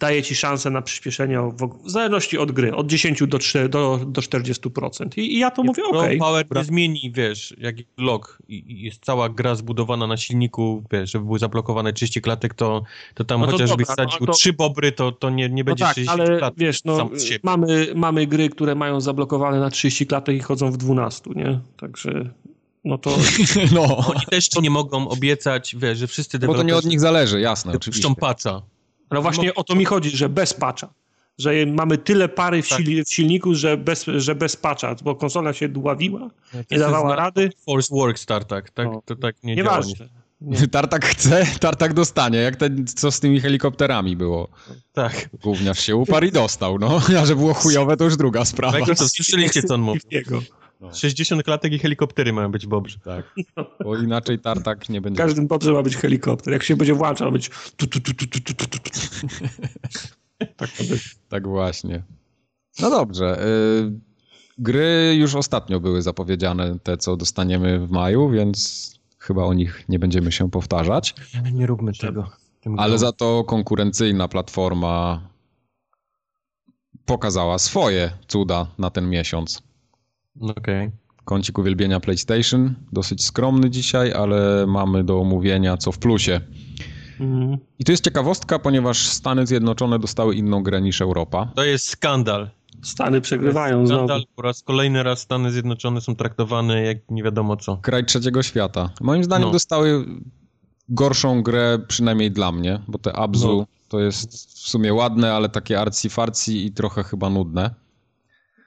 daje 0.03 0.23
ci 0.23 0.35
szansę 0.35 0.71
na 0.71 0.83
przyspieszenie 0.83 1.41
w, 1.41 1.91
zależności 1.91 2.39
od 2.39 2.53
gry, 2.53 2.75
od 2.75 2.87
10 2.87 3.23
do, 3.27 3.39
4, 3.39 3.69
do, 3.69 4.01
do 4.07 4.21
40%. 4.21 5.19
I, 5.19 5.35
I, 5.35 5.39
ja 5.39 5.51
to 5.51 5.63
mówię, 5.63 5.83
okej. 5.85 6.01
Okay, 6.01 6.19
power 6.19 6.47
nie 6.55 6.65
zmieni, 6.65 7.13
wiesz, 7.15 7.55
jak 7.59 7.77
log 7.99 8.39
i 8.49 8.83
jest 8.83 9.05
cała 9.05 9.29
gra 9.29 9.55
zbudowana 9.55 10.07
na 10.07 10.17
silniku, 10.17 10.85
wiesz, 10.93 11.11
żeby 11.11 11.25
były 11.25 11.39
zablokowane 11.39 11.93
30 11.93 12.21
klatek, 12.21 12.55
to, 12.55 12.83
to 13.15 13.25
tam 13.25 13.41
no 13.41 13.47
to 13.47 13.53
chociażby 13.53 13.85
wsadził 13.85 14.19
no 14.21 14.27
to... 14.27 14.33
trzy 14.33 14.53
bobry, 14.53 14.93
to, 14.93 15.13
to 15.13 15.31
nie, 15.31 15.49
nie 15.49 15.65
będzie 15.65 15.85
no 15.85 15.89
tak, 15.89 15.95
30 15.95 16.13
ale 16.13 16.39
klatek 16.39 16.59
wiesz, 16.59 16.85
no, 16.85 17.11
mamy, 17.43 17.93
mamy 17.95 18.27
gry, 18.27 18.49
które 18.49 18.75
mają 18.75 19.01
zablokowane 19.01 19.61
na 19.61 19.71
30 19.71 20.07
klatek 20.07 20.37
i 20.37 20.41
chodzą 20.41 20.71
w 20.71 20.77
12, 20.77 21.31
nie? 21.37 21.61
Także 21.77 22.31
no 22.85 22.99
to... 22.99 23.11
No. 23.75 23.97
Oni 23.97 24.21
też 24.31 24.49
ci 24.49 24.63
nie 24.63 24.71
mogą 24.71 25.09
obiecać, 25.09 25.77
wiesz, 25.79 25.99
że 25.99 26.07
wszyscy 26.07 26.39
Bo 26.39 26.55
to 26.55 26.63
nie 26.63 26.77
od 26.77 26.85
nich 26.85 27.01
zależy, 27.01 27.41
jasne, 27.41 27.73
oczywiście. 27.73 28.15
patcha. 28.21 28.63
No 29.13 29.23
właśnie 29.23 29.55
o 29.55 29.65
to 29.65 29.75
mi 29.75 29.85
chodzi, 29.85 30.11
że 30.11 30.29
bez 30.29 30.55
patcha. 30.55 30.89
Że 31.39 31.53
mamy 31.67 31.99
tyle 31.99 32.29
pary 32.29 32.63
w, 32.63 32.69
tak. 32.69 32.81
w 33.07 33.15
silniku, 33.15 33.55
że 33.55 33.77
bez, 33.77 34.05
że 34.05 34.35
bez 34.35 34.57
patcha, 34.57 34.95
bo 35.03 35.15
konsola 35.15 35.53
się 35.53 35.69
dławiła, 35.69 36.31
no, 36.55 36.61
nie 36.71 36.79
dawała 36.79 37.17
rady. 37.17 37.51
Force 37.67 37.95
Works 37.95 38.27
Tartak, 38.27 38.71
tak? 38.71 38.87
No. 38.87 39.03
To 39.05 39.17
tak 39.17 39.37
nie 39.43 39.57
Nieważne. 39.57 39.95
działa. 39.95 40.11
Nie. 40.41 40.69
Tartak 40.79 41.07
chce, 41.07 41.47
Tartak 41.61 41.95
dostanie, 41.95 42.39
jak 42.39 42.57
ten, 42.57 42.87
co 42.87 43.11
z 43.11 43.21
tymi 43.21 43.41
helikopterami 43.41 44.17
było. 44.17 44.49
Tak. 44.93 45.29
Gówniarz 45.43 45.81
się 45.81 45.97
uparł 45.97 46.27
i 46.27 46.33
dostał, 46.33 46.79
no. 46.79 47.01
A 47.21 47.27
że 47.27 47.37
było 47.37 47.55
chujowe, 47.55 47.97
to 47.97 48.05
już 48.05 48.17
druga 48.17 48.45
sprawa. 48.45 48.87
Tak, 48.87 48.99
to 48.99 49.09
słyszeliście, 49.19 49.63
co 49.63 49.75
on 49.75 49.81
mówił. 49.81 50.03
No. 50.83 50.95
60 50.95 51.43
klatek 51.43 51.73
i 51.73 51.79
helikoptery 51.79 52.33
mają 52.33 52.51
być 52.51 52.67
bobrze. 52.67 52.99
Tak, 53.05 53.35
bo 53.85 53.97
inaczej 53.97 54.39
tartak 54.39 54.89
nie 54.89 55.01
będzie. 55.01 55.23
W 55.23 55.27
każdym 55.27 55.47
bobrze 55.47 55.73
ma 55.73 55.83
być 55.83 55.97
helikopter. 55.97 56.53
Jak 56.53 56.63
się 56.63 56.77
będzie 56.77 56.95
włączał, 56.95 57.27
ma 57.27 57.33
być 57.33 57.51
tu, 57.77 57.87
tu, 57.87 58.01
tu, 58.01 58.15
tu, 58.15 58.27
tu, 58.27 58.41
tu, 58.41 58.67
tu, 58.67 58.79
tak, 60.57 60.71
tak 61.29 61.49
właśnie. 61.49 62.03
No 62.81 62.91
dobrze. 62.91 63.47
Y, 63.47 63.93
gry 64.59 65.15
już 65.19 65.35
ostatnio 65.35 65.81
były 65.81 66.03
zapowiedziane, 66.03 66.79
te 66.79 66.97
co 66.97 67.17
dostaniemy 67.17 67.87
w 67.87 67.91
maju, 67.91 68.31
więc 68.31 68.91
chyba 69.19 69.45
o 69.45 69.55
nich 69.55 69.85
nie 69.89 69.99
będziemy 69.99 70.33
się 70.33 70.51
powtarzać. 70.51 71.15
Nie 71.53 71.67
róbmy 71.67 71.93
tego. 71.93 72.31
Ale 72.77 72.99
za 72.99 73.13
to 73.13 73.45
konkurencyjna 73.45 74.29
platforma 74.29 75.29
pokazała 77.05 77.59
swoje 77.59 78.11
cuda 78.29 78.67
na 78.79 78.91
ten 78.91 79.11
miesiąc. 79.11 79.63
Okej. 80.41 80.87
Okay. 80.87 80.91
Kącik 81.25 81.59
uwielbienia 81.59 82.01
PlayStation, 82.01 82.75
dosyć 82.93 83.25
skromny 83.25 83.71
dzisiaj, 83.71 84.13
ale 84.13 84.67
mamy 84.67 85.05
do 85.05 85.21
omówienia 85.21 85.77
co 85.77 85.93
w 85.93 85.99
plusie. 85.99 86.41
Mhm. 87.21 87.59
I 87.79 87.85
to 87.85 87.93
jest 87.93 88.05
ciekawostka, 88.05 88.59
ponieważ 88.59 89.09
Stany 89.09 89.47
Zjednoczone 89.47 89.99
dostały 89.99 90.35
inną 90.35 90.63
grę 90.63 90.83
niż 90.83 91.01
Europa. 91.01 91.53
To 91.55 91.65
jest 91.65 91.89
skandal. 91.89 92.51
Stany 92.83 93.21
przegrywają 93.21 93.87
skandal, 93.87 94.07
znowu. 94.07 94.33
Po 94.37 94.43
raz 94.43 94.63
kolejny 94.63 95.03
raz 95.03 95.21
Stany 95.21 95.53
Zjednoczone 95.53 96.01
są 96.01 96.17
traktowane 96.17 96.83
jak 96.83 96.99
nie 97.11 97.23
wiadomo 97.23 97.57
co. 97.57 97.77
Kraj 97.77 98.05
trzeciego 98.05 98.43
świata. 98.43 98.91
Moim 99.01 99.25
zdaniem 99.25 99.49
no. 99.49 99.53
dostały 99.53 100.05
gorszą 100.89 101.43
grę, 101.43 101.79
przynajmniej 101.89 102.31
dla 102.31 102.53
mnie, 102.53 102.81
bo 102.89 102.99
te 102.99 103.13
Abzu 103.17 103.57
no. 103.59 103.67
to 103.89 104.01
jest 104.01 104.33
w 104.33 104.69
sumie 104.69 104.95
ładne, 104.95 105.33
ale 105.33 105.49
takie 105.49 105.81
arcy-farcy 105.81 106.53
i 106.53 106.73
trochę 106.73 107.03
chyba 107.03 107.31
nudne. 107.31 107.75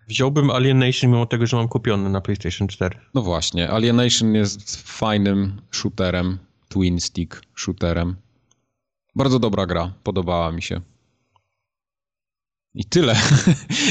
Wziąłbym 0.07 0.49
Alienation 0.51 1.11
mimo 1.11 1.25
tego, 1.25 1.45
że 1.45 1.57
mam 1.57 1.67
kupiony 1.67 2.09
na 2.09 2.21
PlayStation 2.21 2.67
4. 2.67 2.99
No 3.13 3.21
właśnie, 3.21 3.69
Alienation 3.69 4.35
jest 4.35 4.81
fajnym 4.87 5.61
shooterem, 5.71 6.37
twin 6.69 6.99
stick 6.99 7.41
shooterem. 7.55 8.15
Bardzo 9.15 9.39
dobra 9.39 9.65
gra, 9.65 9.93
podobała 10.03 10.51
mi 10.51 10.61
się. 10.61 10.81
I 12.75 12.85
tyle. 12.85 13.15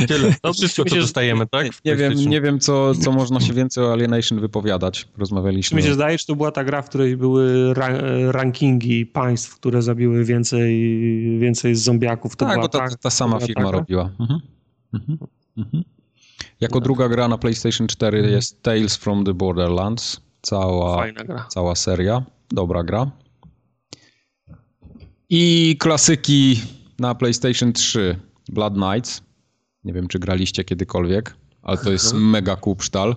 Tyle. 0.08 0.34
To 0.42 0.52
wszystko, 0.52 0.84
co 0.84 0.96
dostajemy, 0.96 1.46
tak? 1.46 1.66
Nie 1.84 1.96
wiem, 1.96 2.14
nie 2.14 2.40
wiem 2.40 2.60
co, 2.60 2.94
co 2.94 3.12
można 3.12 3.40
się 3.40 3.52
więcej 3.52 3.84
o 3.84 3.92
Alienation 3.92 4.40
wypowiadać. 4.40 5.08
Rozmawialiśmy. 5.16 5.76
Mi 5.76 5.82
się 5.82 5.94
zdaje, 5.94 6.18
że 6.18 6.24
to 6.26 6.36
była 6.36 6.50
ta 6.50 6.64
gra, 6.64 6.82
w 6.82 6.88
której 6.88 7.16
były 7.16 7.74
ra 7.74 7.88
rankingi 8.30 9.06
państw, 9.06 9.54
które 9.54 9.82
zabiły 9.82 10.24
więcej, 10.24 10.98
więcej 11.38 11.74
zombiaków. 11.74 12.36
To 12.36 12.46
tak, 12.46 12.60
bo 12.60 12.68
ta, 12.68 12.88
ta 12.96 13.10
sama 13.10 13.40
firma 13.40 13.64
taka? 13.64 13.78
robiła. 13.78 14.10
Mhm. 14.20 14.40
Mhm. 14.94 15.18
Mhm. 15.56 15.84
Jako 16.64 16.80
druga 16.80 17.08
gra 17.08 17.28
na 17.28 17.38
PlayStation 17.38 17.88
4 17.88 18.18
mhm. 18.18 18.34
jest 18.34 18.62
Tales 18.62 18.96
from 18.96 19.24
the 19.24 19.34
Borderlands. 19.34 20.20
Cała, 20.42 21.04
cała 21.48 21.74
seria. 21.74 22.22
Dobra 22.50 22.82
gra. 22.82 23.10
I 25.30 25.76
klasyki 25.78 26.60
na 26.98 27.14
PlayStation 27.14 27.72
3. 27.72 28.16
Blood 28.48 28.74
Knights. 28.74 29.22
Nie 29.84 29.92
wiem, 29.92 30.08
czy 30.08 30.18
graliście 30.18 30.64
kiedykolwiek, 30.64 31.36
ale 31.62 31.78
to 31.78 31.92
jest 31.92 32.06
mhm. 32.06 32.30
mega 32.30 32.56
kupsztal. 32.56 33.16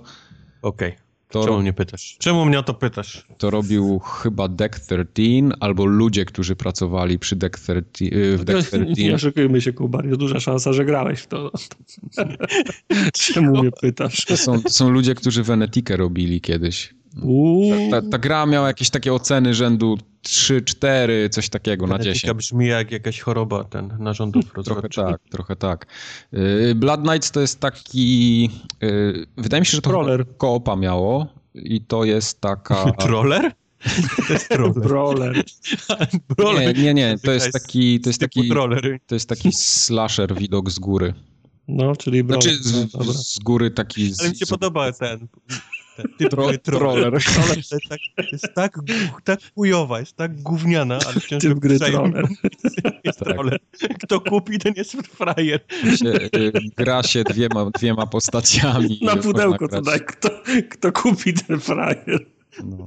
Okej. 0.61 0.91
Okay. 0.91 1.06
To, 1.29 1.45
Czemu 1.45 1.61
mnie 1.61 1.73
pytasz? 1.73 2.17
Czemu 2.19 2.45
mnie 2.45 2.59
o 2.59 2.63
to 2.63 2.73
pytasz? 2.73 3.27
To 3.37 3.49
robił 3.49 3.99
chyba 3.99 4.47
Deck 4.47 4.79
13 4.79 5.23
albo 5.59 5.85
ludzie, 5.85 6.25
którzy 6.25 6.55
pracowali 6.55 7.19
przy 7.19 7.35
Deck 7.35 7.59
13, 7.59 8.05
y, 8.05 8.37
w 8.37 8.43
Deck 8.43 8.67
13. 8.67 9.03
Nie 9.03 9.15
oszukujmy 9.15 9.61
się, 9.61 9.73
Kuba, 9.73 10.03
jest 10.05 10.19
duża 10.19 10.39
szansa, 10.39 10.73
że 10.73 10.85
grałeś 10.85 11.19
w 11.19 11.27
to. 11.27 11.51
Czemu 13.13 13.61
mnie 13.61 13.71
pytasz? 13.81 14.25
To 14.25 14.37
są, 14.37 14.61
to 14.61 14.69
są 14.69 14.89
ludzie, 14.89 15.15
którzy 15.15 15.43
Venetikę 15.43 15.97
robili 15.97 16.41
kiedyś. 16.41 16.93
Ta, 17.89 18.01
ta, 18.01 18.09
ta, 18.09 18.17
gra 18.17 18.45
miała 18.45 18.67
jakieś 18.67 18.89
takie 18.89 19.13
oceny 19.13 19.53
rzędu 19.53 19.97
3, 20.21 20.61
4, 20.61 21.29
coś 21.29 21.49
takiego 21.49 21.87
na 21.87 21.99
10. 21.99 22.33
brzmi 22.33 22.67
jak 22.67 22.91
jakaś 22.91 23.19
choroba 23.19 23.63
ten 23.63 23.93
narządów 23.99 24.45
Trochę 24.65 24.89
tak, 24.89 25.21
trochę 25.29 25.55
tak. 25.55 25.85
Y, 26.33 26.75
Blood 26.75 27.01
Knights 27.01 27.31
to 27.31 27.41
jest 27.41 27.59
taki... 27.59 28.49
Y, 28.83 29.25
wydaje 29.37 29.61
mi 29.61 29.65
się, 29.65 29.75
że 29.75 29.81
to 29.81 29.91
Roller. 29.91 30.25
koopa 30.37 30.75
miało 30.75 31.27
i 31.55 31.81
to 31.81 32.05
jest 32.05 32.41
taka... 32.41 32.91
Troller? 33.03 33.51
To 34.27 34.33
jest 34.33 34.79
Brawler. 34.79 35.43
Nie, 36.59 36.73
nie, 36.73 36.93
nie, 36.93 37.17
to 37.23 37.31
jest 37.31 37.51
taki, 37.51 37.99
to 37.99 38.09
jest 38.09 38.21
taki, 38.21 38.49
to 39.07 39.15
jest 39.15 39.29
taki 39.29 39.51
slasher 39.53 40.35
widok 40.35 40.69
z 40.69 40.79
góry. 40.79 41.13
No, 41.67 41.95
czyli. 41.95 42.23
Znaczy 42.25 42.55
z, 42.55 42.93
no, 42.93 43.03
z 43.03 43.39
góry 43.39 43.71
taki... 43.71 44.13
Ale 44.19 44.29
mi 44.29 44.35
się 44.35 44.45
podoba 44.45 44.91
ten 44.91 45.27
Typ 46.17 46.29
Tro 46.29 46.51
troller. 46.57 46.59
troller. 46.61 47.23
To 47.23 47.55
jest 47.55 47.71
tak, 47.89 48.31
jest 48.31 48.53
tak, 48.55 48.79
tak 49.23 49.39
chujowa, 49.55 49.99
jest 49.99 50.15
tak 50.15 50.41
gówniana, 50.41 50.99
ale 51.07 51.19
wciąż 51.21 51.41
Typ 51.41 51.59
gry 51.59 51.79
troller. 51.79 52.27
Jest 53.03 53.19
tak. 53.19 53.27
troller. 53.27 53.59
Kto 53.99 54.21
kupi, 54.21 54.59
ten 54.59 54.73
jest 54.77 54.91
frajer. 55.07 55.59
Się, 55.99 56.09
y, 56.09 56.51
gra 56.77 57.03
się 57.03 57.23
dwiema, 57.23 57.65
dwiema 57.79 58.07
postaciami. 58.07 58.99
Na 59.01 59.15
pudełko 59.15 59.67
to 59.67 59.81
daj, 59.81 59.99
kto, 59.99 60.29
kto 60.69 60.91
kupi, 60.91 61.33
ten 61.33 61.59
frajer. 61.59 62.25
No. 62.63 62.85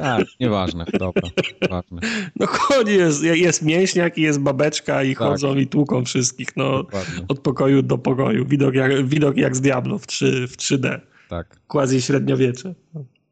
Tak, 0.00 0.26
nieważne, 0.40 0.84
dobra, 0.98 1.22
ważne. 1.70 2.00
No 2.36 2.46
chodzi, 2.46 2.92
jest, 2.92 3.22
jest 3.22 3.62
mięśniak 3.62 4.18
i 4.18 4.22
jest 4.22 4.40
babeczka 4.40 5.02
i 5.02 5.14
tak. 5.14 5.28
chodzą 5.28 5.56
i 5.56 5.66
tłuką 5.66 6.04
wszystkich, 6.04 6.56
no 6.56 6.82
Dokładnie. 6.82 7.24
od 7.28 7.40
pokoju 7.40 7.82
do 7.82 7.98
pokoju. 7.98 8.46
Widok 8.46 8.74
jak, 8.74 9.06
widok 9.06 9.36
jak 9.36 9.56
z 9.56 9.60
Diablo 9.60 9.98
w, 9.98 10.06
3, 10.06 10.48
w 10.48 10.56
3D 10.56 11.00
tak. 11.34 11.60
Quasi 11.66 12.02
średniowiecze. 12.02 12.74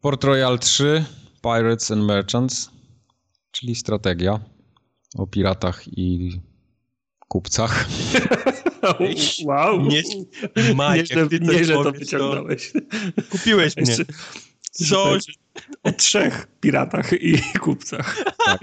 Port 0.00 0.24
Royal 0.24 0.58
3, 0.58 1.04
Pirates 1.42 1.90
and 1.90 2.04
Merchants, 2.04 2.70
czyli 3.50 3.74
strategia 3.74 4.40
o 5.18 5.26
piratach 5.26 5.98
i 5.98 6.30
kupcach. 7.28 7.86
wow. 9.46 9.82
Nie, 9.82 10.02
Maciek, 10.74 11.32
nieźle, 11.32 11.54
nieźle 11.54 11.74
to 11.74 11.92
wyciągnąłeś. 11.92 12.72
Kupiłeś 13.30 13.76
mnie. 13.76 13.96
Coś 14.70 15.24
o 15.82 15.92
trzech 15.92 16.46
piratach 16.60 17.12
i 17.12 17.42
kupcach. 17.64 18.24
Tak, 18.46 18.60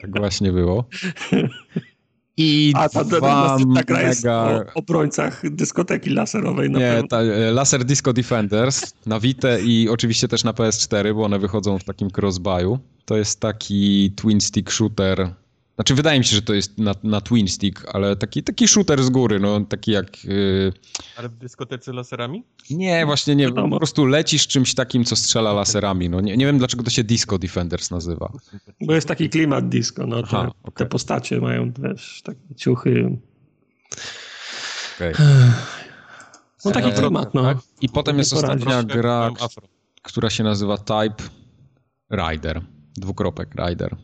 tak 0.00 0.18
właśnie 0.18 0.52
było. 0.52 0.88
I 2.36 2.72
A 2.76 2.88
ta, 2.88 3.04
ta, 3.04 3.20
ta, 3.20 3.56
ta 3.74 3.82
gra 3.82 4.02
jest 4.02 4.26
o 4.26 4.64
obrońcach 4.74 5.50
dyskoteki 5.50 6.10
laserowej. 6.10 6.70
Na 6.70 6.78
Nie, 6.78 7.02
ta, 7.08 7.20
e, 7.20 7.50
Laser 7.50 7.84
Disco 7.84 8.12
Defenders 8.12 8.92
na 9.06 9.20
Vita 9.20 9.58
i 9.58 9.88
oczywiście 9.88 10.28
też 10.28 10.44
na 10.44 10.52
PS4, 10.52 11.14
bo 11.14 11.24
one 11.24 11.38
wychodzą 11.38 11.78
w 11.78 11.84
takim 11.84 12.08
crossbuyu. 12.16 12.78
To 13.04 13.16
jest 13.16 13.40
taki 13.40 14.12
twin 14.16 14.40
stick 14.40 14.70
shooter 14.70 15.30
znaczy, 15.76 15.94
wydaje 15.94 16.18
mi 16.18 16.24
się, 16.24 16.36
że 16.36 16.42
to 16.42 16.54
jest 16.54 16.78
na, 16.78 16.94
na 17.02 17.20
twin 17.20 17.48
stick, 17.48 17.84
ale 17.94 18.16
taki, 18.16 18.42
taki 18.42 18.68
shooter 18.68 19.04
z 19.04 19.10
góry, 19.10 19.40
no 19.40 19.60
taki 19.60 19.90
jak... 19.90 20.24
Yy... 20.24 20.72
Ale 21.16 21.28
w 21.28 21.36
dyskotece 21.36 21.92
laserami? 21.92 22.44
Nie, 22.70 23.06
właśnie 23.06 23.36
nie. 23.36 23.52
Po 23.52 23.76
prostu 23.76 24.04
lecisz 24.06 24.46
czymś 24.46 24.74
takim, 24.74 25.04
co 25.04 25.16
strzela 25.16 25.52
laserami. 25.52 26.08
No 26.08 26.20
nie, 26.20 26.36
nie 26.36 26.46
wiem, 26.46 26.58
dlaczego 26.58 26.82
to 26.82 26.90
się 26.90 27.04
Disco 27.04 27.38
Defenders 27.38 27.90
nazywa. 27.90 28.32
Bo 28.80 28.94
jest 28.94 29.08
taki 29.08 29.30
klimat 29.30 29.68
disco, 29.68 30.06
no 30.06 30.22
te, 30.22 30.28
Aha, 30.28 30.52
okay. 30.62 30.72
te 30.74 30.86
postacie 30.86 31.40
mają, 31.40 31.72
wiesz, 31.78 32.22
takie 32.24 32.54
ciuchy. 32.56 33.18
Okay. 34.96 35.12
No 36.64 36.70
taki 36.70 36.92
klimat, 36.92 37.34
no. 37.34 37.42
Tak? 37.42 37.58
I 37.80 37.88
potem 37.88 38.18
jest 38.18 38.32
ostatnia 38.32 38.82
gra, 38.82 39.30
która 40.02 40.30
się 40.30 40.44
nazywa 40.44 40.78
Type 40.78 41.24
Rider. 42.12 42.62
Dwukropek 42.96 43.54
Rider. 43.54 43.96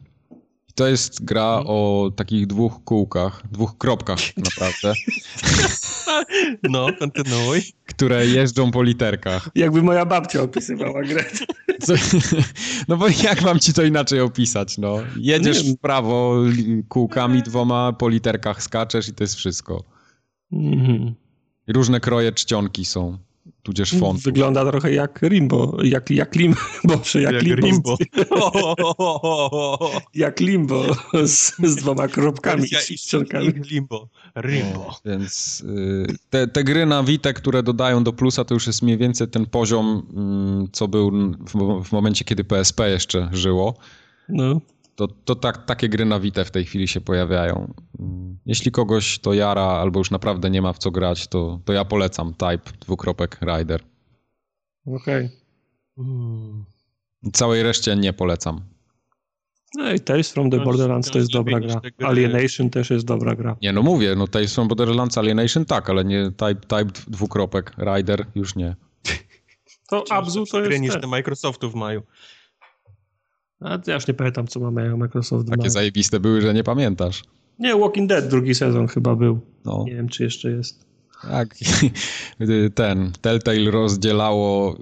To 0.75 0.87
jest 0.87 1.25
gra 1.25 1.59
mhm. 1.59 1.66
o 1.68 2.11
takich 2.16 2.47
dwóch 2.47 2.85
kółkach, 2.85 3.43
dwóch 3.51 3.79
kropkach 3.79 4.18
naprawdę. 4.37 4.93
No, 6.62 6.87
kontynuuj. 6.99 7.62
Które 7.87 8.27
jeżdżą 8.27 8.70
po 8.70 8.83
literkach. 8.83 9.49
Jakby 9.55 9.83
moja 9.83 10.07
babcia 10.07 10.43
opisywała 10.43 11.03
grę. 11.03 11.25
Co, 11.81 11.95
no 12.89 12.97
bo 12.97 13.09
jak 13.09 13.43
mam 13.43 13.59
ci 13.59 13.73
to 13.73 13.83
inaczej 13.83 14.20
opisać, 14.20 14.79
no? 14.79 14.99
Jedziesz 15.16 15.73
w 15.73 15.77
prawo 15.77 16.37
kółkami 16.89 17.43
dwoma, 17.43 17.93
po 17.93 18.09
literkach 18.09 18.62
skaczesz 18.62 19.09
i 19.09 19.14
to 19.14 19.25
jest 19.25 19.35
wszystko. 19.35 19.85
Mhm. 20.53 21.14
Różne 21.68 22.01
kroje 22.01 22.33
czcionki 22.33 22.85
są 22.85 23.18
tudzież 23.62 23.90
font. 23.98 24.20
Wygląda 24.20 24.70
trochę 24.70 24.92
jak 24.92 25.22
Rimbo, 25.22 25.76
jak, 25.82 26.10
jak 26.10 26.34
Limbo, 26.34 26.60
jak, 27.14 27.32
jak 27.32 27.42
Limbo. 27.42 27.56
Rimbo. 27.56 27.96
jak 30.14 30.40
Limbo 30.40 30.84
z, 31.26 31.52
z 31.64 31.76
dwoma 31.76 32.08
kropkami 32.08 32.68
i 32.90 32.98
ściankami. 32.98 33.52
Limbo, 33.70 34.08
Rimbo. 34.36 34.96
Więc 35.04 35.60
y, 35.60 36.06
te, 36.30 36.48
te 36.48 36.64
gry 36.64 36.86
na 36.86 37.02
Vita, 37.02 37.32
które 37.32 37.62
dodają 37.62 38.04
do 38.04 38.12
plusa, 38.12 38.44
to 38.44 38.54
już 38.54 38.66
jest 38.66 38.82
mniej 38.82 38.98
więcej 38.98 39.28
ten 39.28 39.46
poziom, 39.46 40.06
mm, 40.16 40.68
co 40.72 40.88
był 40.88 41.10
w, 41.54 41.84
w 41.84 41.92
momencie, 41.92 42.24
kiedy 42.24 42.44
PSP 42.44 42.90
jeszcze 42.90 43.28
żyło. 43.32 43.74
No. 44.28 44.60
To, 45.03 45.09
to 45.24 45.34
tak, 45.34 45.64
takie 45.64 45.88
gry 45.88 46.05
na 46.05 46.20
Vita 46.20 46.44
w 46.44 46.50
tej 46.50 46.64
chwili 46.64 46.88
się 46.88 47.00
pojawiają. 47.00 47.74
Jeśli 48.46 48.70
kogoś 48.70 49.18
to 49.18 49.32
jara, 49.34 49.62
albo 49.62 50.00
już 50.00 50.11
naprawdę 50.11 50.50
nie 50.50 50.62
ma 50.62 50.72
w 50.72 50.78
co 50.78 50.90
grać, 50.90 51.26
to, 51.26 51.61
to 51.64 51.72
ja 51.72 51.84
polecam 51.84 52.34
Type 52.34 52.72
dwukropek 52.80 53.38
Rider. 53.42 53.82
Okej. 54.86 55.26
Okay. 55.26 55.30
Hmm. 55.96 56.64
Całej 57.32 57.62
reszcie 57.62 57.96
nie 57.96 58.12
polecam. 58.12 58.61
No 59.78 59.92
i 59.92 60.00
Tales 60.00 60.32
from 60.32 60.50
the 60.50 60.61
Borderlands 60.61 61.11
to 61.11 61.18
jest 61.18 61.32
dobra 61.32 61.61
gra. 61.61 61.80
Alienation 62.03 62.70
też 62.70 62.90
jest 62.90 63.07
dobra 63.07 63.34
gra. 63.34 63.57
Nie, 63.62 63.72
no 63.72 63.82
mówię, 63.82 64.14
no 64.16 64.26
Tales 64.26 64.55
from 64.55 64.68
Borderlands, 64.68 65.18
Alienation 65.18 65.64
tak, 65.64 65.90
ale 65.90 66.05
nie 66.05 66.30
Type, 66.30 66.55
type 66.55 66.92
dwukropek 67.09 67.72
Rider 67.78 68.26
już 68.34 68.57
nie. 68.57 68.76
To 69.90 70.05
Abzu 70.11 70.46
to 70.46 70.61
jest... 70.61 70.80
niż 70.80 71.00
te 71.00 71.07
Microsoftu 71.07 71.70
w 71.70 71.74
maju. 71.74 72.03
A 73.64 73.78
ja 73.86 73.94
już 73.94 74.08
nie 74.08 74.14
pamiętam, 74.14 74.46
co 74.46 74.60
mamy 74.60 74.96
Microsoft 74.96 75.48
Takie 75.48 75.70
zajebiste 75.70 76.20
były, 76.20 76.40
że 76.40 76.54
nie 76.54 76.64
pamiętasz. 76.64 77.22
Nie, 77.58 77.76
Walking 77.76 78.08
Dead 78.08 78.28
drugi 78.28 78.54
sezon 78.54 78.88
chyba 78.88 79.16
był. 79.16 79.40
No. 79.64 79.84
Nie 79.86 79.94
wiem, 79.94 80.08
czy 80.08 80.22
jeszcze 80.22 80.50
jest. 80.50 80.84
Tak, 81.22 81.54
ten 82.74 83.12
Telltale 83.20 83.70
rozdzielało 83.70 84.76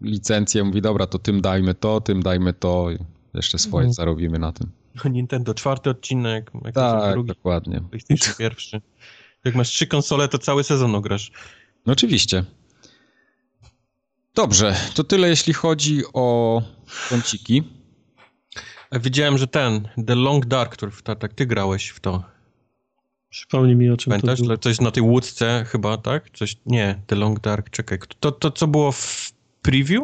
licencję, 0.00 0.64
mówi 0.64 0.82
dobra, 0.82 1.06
to 1.06 1.18
tym 1.18 1.40
dajmy 1.40 1.74
to, 1.74 2.00
tym 2.00 2.22
dajmy 2.22 2.52
to, 2.52 2.88
jeszcze 3.34 3.58
swoje 3.58 3.84
mhm. 3.84 3.94
zarobimy 3.94 4.38
na 4.38 4.52
tym. 4.52 4.70
No, 5.04 5.10
Nintendo 5.10 5.54
czwarty 5.54 5.90
odcinek, 5.90 6.50
tak, 6.74 7.12
drugi, 7.12 7.28
dokładnie. 7.28 7.80
PlayStation 7.90 8.34
pierwszy. 8.38 8.80
Jak 9.44 9.54
masz 9.54 9.68
trzy 9.68 9.86
konsole, 9.86 10.28
to 10.28 10.38
cały 10.38 10.64
sezon 10.64 10.94
ograsz. 10.94 11.32
No 11.86 11.92
oczywiście. 11.92 12.44
Dobrze, 14.34 14.76
to 14.94 15.04
tyle 15.04 15.28
jeśli 15.28 15.52
chodzi 15.52 16.02
o 16.12 16.62
kąciki. 17.08 17.62
Widziałem, 19.00 19.38
że 19.38 19.46
ten, 19.46 19.88
The 20.06 20.14
Long 20.14 20.46
Dark, 20.46 20.72
który 20.72 20.92
w 20.92 21.02
tak 21.02 21.32
ty 21.34 21.46
grałeś 21.46 21.88
w 21.88 22.00
to. 22.00 22.22
Przypomnij 23.30 23.76
mi 23.76 23.90
o 23.90 23.96
czym 23.96 24.10
Pamiętasz? 24.10 24.38
to 24.38 24.44
było. 24.44 24.58
Coś 24.58 24.80
na 24.80 24.90
tej 24.90 25.02
łódce 25.02 25.64
chyba, 25.68 25.96
tak? 25.96 26.30
Coś, 26.30 26.56
nie, 26.66 27.00
The 27.06 27.16
Long 27.16 27.40
Dark, 27.40 27.70
czekaj. 27.70 27.98
To, 28.20 28.32
to 28.32 28.50
co 28.50 28.66
było 28.66 28.92
w 28.92 29.32
preview? 29.62 30.02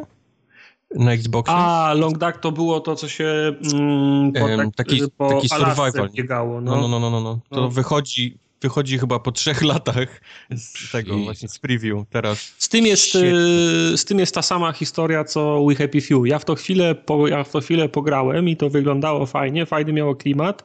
Na 0.95 1.12
Xboxie? 1.12 1.55
A, 1.57 1.95
Long 1.95 2.18
Dark 2.18 2.41
to 2.41 2.53
było 2.53 2.80
to, 2.80 2.97
co 2.97 3.09
się 3.09 3.53
mm, 3.74 4.32
po, 4.32 4.49
tak, 4.57 4.74
taki, 4.76 5.03
po 5.16 5.28
taki 5.28 5.49
survival. 5.49 6.11
biegało. 6.14 6.61
No. 6.61 6.76
No, 6.76 6.89
no, 6.89 7.01
no, 7.01 7.11
no, 7.11 7.20
no. 7.20 7.39
To 7.51 7.61
no. 7.61 7.68
wychodzi 7.68 8.39
wychodzi 8.61 8.98
chyba 8.98 9.18
po 9.18 9.32
trzech 9.32 9.62
latach 9.72 10.20
z 10.50 10.92
tego 10.92 11.18
właśnie 11.18 11.48
z 11.48 11.59
preview 11.59 11.98
teraz. 12.11 12.54
Z 12.59 12.68
tym 12.68 12.86
jest, 12.86 13.14
y, 13.14 13.98
z 13.98 14.04
tym 14.04 14.18
jest 14.18 14.34
ta 14.34 14.42
sama 14.42 14.72
historia 14.72 15.24
co 15.24 15.64
We 15.68 15.74
Happy 15.74 16.00
Few. 16.00 16.26
Ja 16.26 16.38
w 16.38 16.44
to 16.44 16.54
chwilę, 16.54 16.94
po, 16.94 17.28
ja 17.28 17.44
w 17.44 17.50
to 17.50 17.61
chwilę 17.61 17.88
pograłem 17.88 18.48
i 18.48 18.56
to 18.56 18.70
wyglądało 18.70 19.26
fajnie, 19.26 19.66
fajny 19.66 19.92
miało 19.92 20.14
klimat, 20.14 20.64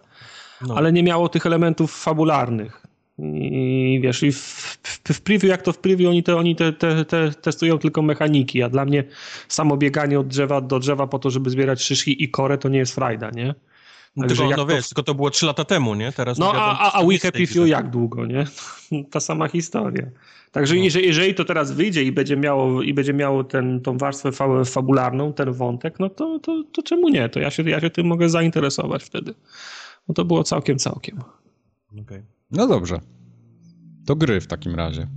no. 0.61 0.75
ale 0.75 0.91
nie 0.93 1.03
miało 1.03 1.29
tych 1.29 1.45
elementów 1.45 2.01
fabularnych. 2.01 2.83
I 3.19 3.99
wiesz, 4.03 4.23
i 4.23 4.31
w, 4.31 4.37
w, 4.83 5.13
w 5.13 5.21
preview, 5.21 5.43
jak 5.43 5.61
to 5.61 5.73
w 5.73 5.77
preview, 5.77 6.09
oni, 6.09 6.23
te, 6.23 6.35
oni 6.35 6.55
te, 6.55 6.73
te, 6.73 7.05
te 7.05 7.31
testują 7.31 7.77
tylko 7.77 8.01
mechaniki, 8.01 8.63
a 8.63 8.69
dla 8.69 8.85
mnie 8.85 9.03
samo 9.47 9.77
bieganie 9.77 10.19
od 10.19 10.27
drzewa 10.27 10.61
do 10.61 10.79
drzewa 10.79 11.07
po 11.07 11.19
to, 11.19 11.29
żeby 11.29 11.49
zbierać 11.49 11.81
szyszki 11.81 12.23
i 12.23 12.29
korę, 12.29 12.57
to 12.57 12.69
nie 12.69 12.79
jest 12.79 12.95
frajda, 12.95 13.29
nie? 13.29 13.55
No, 14.15 14.27
tylko, 14.27 14.49
no 14.57 14.65
wiesz, 14.65 14.83
to... 14.83 14.89
tylko 14.89 15.03
to 15.03 15.15
było 15.15 15.29
3 15.29 15.45
lata 15.45 15.65
temu, 15.65 15.95
nie? 15.95 16.11
Teraz 16.11 16.37
no 16.37 16.53
a, 16.53 16.79
a, 16.79 16.91
a 16.93 17.05
We 17.05 17.17
Happy 17.17 17.47
Few 17.47 17.67
jak 17.67 17.89
długo, 17.89 18.25
nie? 18.25 18.45
Ta 19.11 19.19
sama 19.19 19.47
historia. 19.47 20.09
Także 20.51 20.75
no. 20.75 20.83
jeżeli, 20.83 21.07
jeżeli, 21.07 21.35
to 21.35 21.45
teraz 21.45 21.71
wyjdzie 21.71 22.03
i 22.03 22.11
będzie 22.11 22.37
miało, 22.37 22.81
i 22.81 22.93
będzie 22.93 23.13
miało 23.13 23.43
ten, 23.43 23.81
tą 23.81 23.97
warstwę 23.97 24.31
fa 24.31 24.63
fabularną, 24.65 25.33
ten 25.33 25.53
wątek, 25.53 25.99
no 25.99 26.09
to, 26.09 26.39
to, 26.39 26.63
to 26.71 26.83
czemu 26.83 27.09
nie? 27.09 27.29
To 27.29 27.39
ja 27.39 27.51
się, 27.51 27.63
ja 27.63 27.81
się 27.81 27.89
tym 27.89 28.07
mogę 28.07 28.29
zainteresować 28.29 29.03
wtedy. 29.03 29.33
No 30.07 30.13
to 30.13 30.25
było 30.25 30.43
całkiem, 30.43 30.77
całkiem. 30.77 31.19
Okay. 32.01 32.23
No 32.51 32.67
dobrze. 32.67 32.99
To 34.05 34.15
gry 34.15 34.41
w 34.41 34.47
takim 34.47 34.75
razie. 34.75 35.07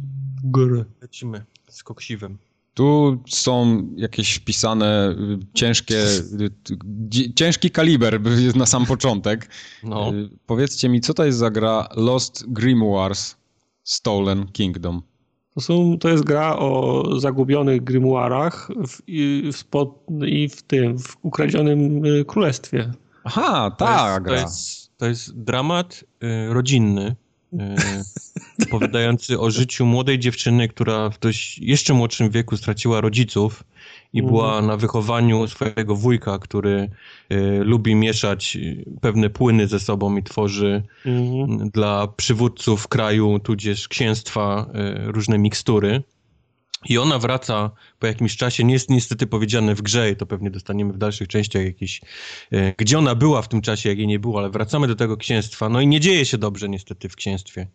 Gry. 0.45 0.85
Lecimy 1.03 1.45
z 1.69 1.83
koksiwem. 1.83 2.39
Tu 2.77 3.19
są 3.29 3.83
jakieś 3.97 4.35
wpisane 4.35 5.11
y, 5.11 5.39
ciężkie, 5.55 5.99
y, 6.41 7.35
ciężki 7.35 7.71
kaliber 7.71 8.21
jest 8.47 8.57
na 8.57 8.67
sam 8.67 8.87
początek. 8.87 9.49
No. 9.85 10.13
Y, 10.15 10.29
powiedzcie 10.47 10.89
mi, 10.89 11.01
co 11.01 11.15
to 11.15 11.25
jest 11.25 11.39
za 11.39 11.51
gra 11.51 11.89
Lost 11.97 12.45
Grimoires 12.49 13.37
Stolen 13.85 14.47
Kingdom? 14.53 15.03
To, 15.55 15.61
są, 15.61 15.99
to 15.99 16.09
jest 16.09 16.25
gra 16.25 16.57
o 16.57 17.05
zagubionych 17.21 17.85
grimoirach 17.85 18.69
w, 18.89 19.03
i, 19.07 19.51
w, 19.53 19.57
spod, 19.57 20.07
i 20.27 20.49
w 20.49 20.63
tym, 20.63 20.99
w 20.99 21.17
ukradzionym 21.23 22.03
królestwie. 22.27 22.93
Aha, 23.25 23.77
tak. 23.79 24.25
To 24.27 24.35
jest, 24.35 24.47
to 24.47 24.47
jest, 24.47 24.97
to 24.97 25.07
jest 25.07 25.43
dramat 25.43 26.05
y, 26.23 26.55
rodzinny 26.55 27.17
opowiadający 28.67 29.41
o 29.41 29.51
życiu 29.51 29.87
młodej 29.87 30.19
dziewczyny, 30.19 30.69
która 30.69 31.11
w 31.11 31.19
dość 31.19 31.59
jeszcze 31.59 31.95
młodszym 31.95 32.31
wieku 32.31 32.57
straciła 32.57 33.01
rodziców 33.01 33.65
i 34.13 34.21
mhm. 34.21 34.35
była 34.35 34.63
na 34.63 34.77
wychowaniu 34.77 35.47
swojego 35.47 35.97
wujka, 35.97 36.39
który 36.39 36.91
y, 37.33 37.61
lubi 37.65 37.95
mieszać 37.95 38.59
pewne 39.01 39.31
płyny 39.31 39.67
ze 39.67 39.81
sobą 39.81 40.17
i 40.17 40.23
tworzy 40.23 40.83
mhm. 41.07 41.71
dla 41.71 42.07
przywódców 42.07 42.89
kraju, 42.89 43.39
tudzież 43.39 43.89
księstwa 43.89 44.67
y, 45.09 45.13
różne 45.13 45.39
mikstury. 45.39 46.03
I 46.85 46.99
ona 46.99 47.19
wraca 47.19 47.71
po 47.99 48.07
jakimś 48.07 48.37
czasie, 48.37 48.65
nie 48.65 48.75
jest 48.75 48.91
niestety 48.91 49.27
powiedziane 49.27 49.75
w 49.75 49.83
grze 49.83 50.11
i 50.11 50.17
to 50.17 50.27
pewnie 50.27 50.51
dostaniemy 50.51 50.93
w 50.93 50.99
dalszych 50.99 51.29
częściach 51.29 51.65
jakieś, 51.65 52.01
e, 52.53 52.73
gdzie 52.79 52.99
ona 52.99 53.15
była 53.15 53.43
w 53.43 53.49
tym 53.49 53.61
czasie, 53.61 53.89
jak 53.89 53.99
jej 53.99 54.07
nie 54.07 54.19
było, 54.19 54.39
ale 54.39 54.51
wracamy 54.51 54.89
do 54.89 54.95
tego 54.95 55.17
księstwa. 55.17 55.69
No 55.69 55.81
i 55.81 55.87
nie 55.87 56.01
dzieje 56.01 56.25
się 56.25 56.39
dobrze 56.39 56.69
niestety 56.69 57.09
w 57.09 57.17
księstwie. 57.17 57.67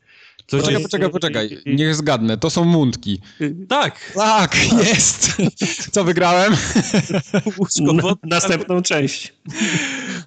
poczekaj, 0.47 0.73
jest... 0.73 0.85
poczekaj, 0.85 1.09
poczekaj. 1.09 1.57
Niech 1.65 1.95
zgadnę. 1.95 2.37
To 2.37 2.49
są 2.49 2.65
mundki. 2.65 3.21
Tak. 3.69 4.11
Tak, 4.15 4.55
jest. 4.87 5.37
Co 5.91 6.03
wygrałem? 6.03 6.53
Na, 7.81 8.13
następną 8.23 8.81
część. 8.81 9.33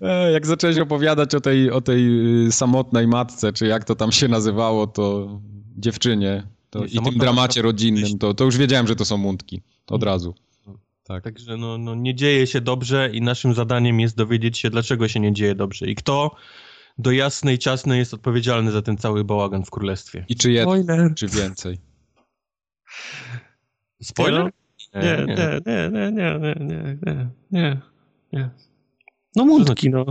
E, 0.00 0.32
jak 0.32 0.46
zacząłeś 0.46 0.78
opowiadać 0.78 1.34
o 1.34 1.40
tej, 1.40 1.70
o 1.70 1.80
tej 1.80 2.06
y, 2.46 2.52
samotnej 2.52 3.06
matce, 3.06 3.52
czy 3.52 3.66
jak 3.66 3.84
to 3.84 3.94
tam 3.94 4.12
się 4.12 4.28
nazywało, 4.28 4.86
to 4.86 5.28
dziewczynie 5.76 6.53
to, 6.74 6.84
I 6.84 7.00
tym 7.02 7.18
dramacie 7.18 7.62
rodzinnym, 7.62 8.18
to, 8.18 8.34
to 8.34 8.44
już 8.44 8.56
wiedziałem, 8.56 8.86
że 8.86 8.96
to 8.96 9.04
są 9.04 9.16
mundki. 9.16 9.62
Od 9.86 10.02
mm. 10.02 10.12
razu. 10.12 10.34
No, 10.66 10.78
tak. 11.04 11.24
Także 11.24 11.56
no, 11.56 11.78
no, 11.78 11.94
nie 11.94 12.14
dzieje 12.14 12.46
się 12.46 12.60
dobrze 12.60 13.10
i 13.12 13.20
naszym 13.20 13.54
zadaniem 13.54 14.00
jest 14.00 14.16
dowiedzieć 14.16 14.58
się, 14.58 14.70
dlaczego 14.70 15.08
się 15.08 15.20
nie 15.20 15.32
dzieje 15.32 15.54
dobrze 15.54 15.86
i 15.86 15.94
kto 15.94 16.36
do 16.98 17.10
jasnej 17.10 17.58
ciasnej 17.58 17.98
jest 17.98 18.14
odpowiedzialny 18.14 18.70
za 18.70 18.82
ten 18.82 18.96
cały 18.96 19.24
bałagan 19.24 19.64
w 19.64 19.70
królestwie. 19.70 20.24
I 20.28 20.36
czy 20.36 20.52
jeden, 20.52 21.14
czy 21.14 21.28
więcej. 21.28 21.78
Spoiler? 24.02 24.50
Nie, 24.94 25.00
nie, 25.02 25.60
nie, 25.66 25.90
nie, 25.90 26.12
nie, 26.12 26.56
nie, 26.60 27.30
nie, 27.50 27.80
nie. 28.32 28.50
No 29.36 29.44
znaczy- 29.44 29.48
mundki, 29.48 29.90
no. 29.90 30.04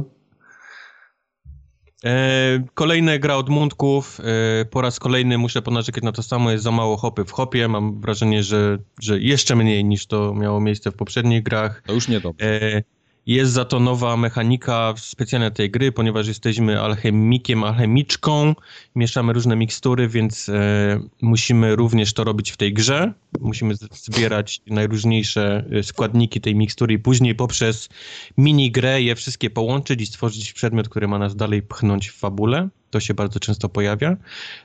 E, 2.03 2.63
kolejne 2.73 3.19
gra 3.19 3.35
od 3.35 3.49
Mundków. 3.49 4.19
E, 4.19 4.65
po 4.65 4.81
raz 4.81 4.99
kolejny 4.99 5.37
muszę 5.37 5.61
ponarzekać 5.61 6.03
na 6.03 6.11
to 6.11 6.23
samo. 6.23 6.51
Jest 6.51 6.63
za 6.63 6.71
mało 6.71 6.97
hopy 6.97 7.25
w 7.25 7.31
hopie. 7.31 7.67
Mam 7.67 8.01
wrażenie, 8.01 8.43
że, 8.43 8.77
że 8.99 9.19
jeszcze 9.19 9.55
mniej 9.55 9.85
niż 9.85 10.05
to 10.05 10.33
miało 10.33 10.59
miejsce 10.59 10.91
w 10.91 10.95
poprzednich 10.95 11.43
grach. 11.43 11.83
To 11.85 11.93
już 11.93 12.07
nie 12.07 12.19
dobrze. 12.19 12.83
Jest 13.25 13.51
za 13.51 13.65
to 13.65 13.79
nowa 13.79 14.17
mechanika 14.17 14.93
specjalna 14.97 15.51
tej 15.51 15.71
gry, 15.71 15.91
ponieważ 15.91 16.27
jesteśmy 16.27 16.81
alchemikiem, 16.81 17.63
alchemiczką, 17.63 18.55
mieszamy 18.95 19.33
różne 19.33 19.55
mikstury, 19.55 20.07
więc 20.07 20.49
e, 20.49 20.99
musimy 21.21 21.75
również 21.75 22.13
to 22.13 22.23
robić 22.23 22.51
w 22.51 22.57
tej 22.57 22.73
grze. 22.73 23.13
Musimy 23.39 23.75
zbierać 23.75 24.61
najróżniejsze 24.67 25.65
e, 25.71 25.83
składniki 25.83 26.41
tej 26.41 26.55
mikstury 26.55 26.93
i 26.93 26.99
później 26.99 27.35
poprzez 27.35 27.89
mini-grę 28.37 29.01
je 29.01 29.15
wszystkie 29.15 29.49
połączyć 29.49 30.01
i 30.01 30.05
stworzyć 30.05 30.53
przedmiot, 30.53 30.89
który 30.89 31.07
ma 31.07 31.19
nas 31.19 31.35
dalej 31.35 31.61
pchnąć 31.61 32.09
w 32.09 32.17
fabule. 32.17 32.69
To 32.89 32.99
się 32.99 33.13
bardzo 33.13 33.39
często 33.39 33.69
pojawia. 33.69 34.17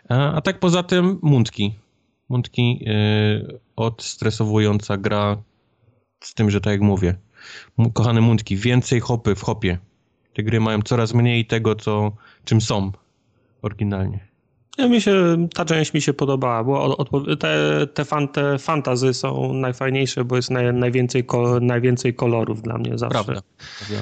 A, 0.08 0.32
a 0.32 0.40
tak 0.40 0.60
poza 0.60 0.82
tym 0.82 1.18
mundki. 1.22 1.74
Mundki 2.28 2.84
e, 2.86 3.58
odstresowująca 3.76 4.96
gra 4.96 5.36
z 6.20 6.34
tym, 6.34 6.50
że 6.50 6.60
tak 6.60 6.70
jak 6.70 6.80
mówię, 6.80 7.14
kochane 7.94 8.20
mundki, 8.20 8.56
więcej 8.56 9.00
hopy 9.00 9.34
w 9.34 9.42
hopie. 9.42 9.78
Te 10.34 10.42
gry 10.42 10.60
mają 10.60 10.82
coraz 10.82 11.14
mniej 11.14 11.46
tego, 11.46 11.74
co, 11.74 12.12
czym 12.44 12.60
są 12.60 12.92
oryginalnie. 13.62 14.28
Ja 14.78 14.88
mi 14.88 15.00
się, 15.00 15.48
ta 15.54 15.64
część 15.64 15.94
mi 15.94 16.00
się 16.00 16.12
podobała, 16.12 16.64
bo 16.64 17.06
te, 17.40 17.86
te, 17.94 18.04
fan, 18.04 18.28
te 18.28 18.58
fantazy 18.58 19.14
są 19.14 19.52
najfajniejsze, 19.52 20.24
bo 20.24 20.36
jest 20.36 20.50
naj, 20.50 20.74
najwięcej, 20.74 21.24
najwięcej 21.60 22.14
kolorów 22.14 22.62
dla 22.62 22.78
mnie 22.78 22.98
zawsze. 22.98 23.24
Prawda. 23.24 23.42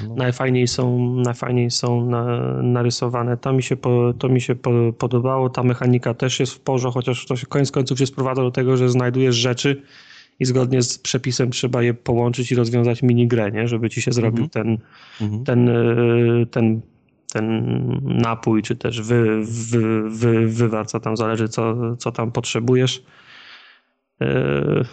No. 0.07 0.15
Najfajniej 0.15 0.67
są, 0.67 1.15
najfajniej 1.15 1.71
są 1.71 2.05
na, 2.05 2.23
narysowane. 2.61 3.37
To 3.37 3.53
mi 3.53 3.63
się, 3.63 3.75
po, 3.75 4.13
to 4.19 4.29
mi 4.29 4.41
się 4.41 4.55
po, 4.55 4.71
podobało. 4.97 5.49
Ta 5.49 5.63
mechanika 5.63 6.13
też 6.13 6.39
jest 6.39 6.53
w 6.53 6.59
porządku, 6.59 6.99
chociaż 6.99 7.25
to 7.25 7.35
się 7.35 7.47
koniec 7.47 7.71
końców 7.71 7.99
się 7.99 8.05
sprowadza 8.05 8.41
do 8.41 8.51
tego, 8.51 8.77
że 8.77 8.89
znajdujesz 8.89 9.35
rzeczy, 9.35 9.81
i 10.39 10.45
zgodnie 10.45 10.81
z 10.81 10.97
przepisem 10.97 11.51
trzeba 11.51 11.83
je 11.83 11.93
połączyć 11.93 12.51
i 12.51 12.55
rozwiązać 12.55 13.03
minigrę, 13.03 13.51
nie? 13.51 13.67
żeby 13.67 13.89
ci 13.89 14.01
się 14.01 14.11
zrobił 14.11 14.43
mhm. 14.43 14.49
ten, 14.49 14.77
mhm. 15.21 15.43
ten, 15.43 15.69
e, 15.69 16.45
ten, 16.45 16.81
ten 17.33 18.01
napój, 18.03 18.61
czy 18.63 18.75
też 18.75 19.01
wy, 19.01 19.41
wy, 19.43 20.09
wy, 20.09 20.47
wywar, 20.47 20.87
co 20.87 20.99
tam 20.99 21.17
zależy, 21.17 21.49
co, 21.49 21.95
co 21.95 22.11
tam 22.11 22.31
potrzebujesz. 22.31 23.03
E, 24.21 24.85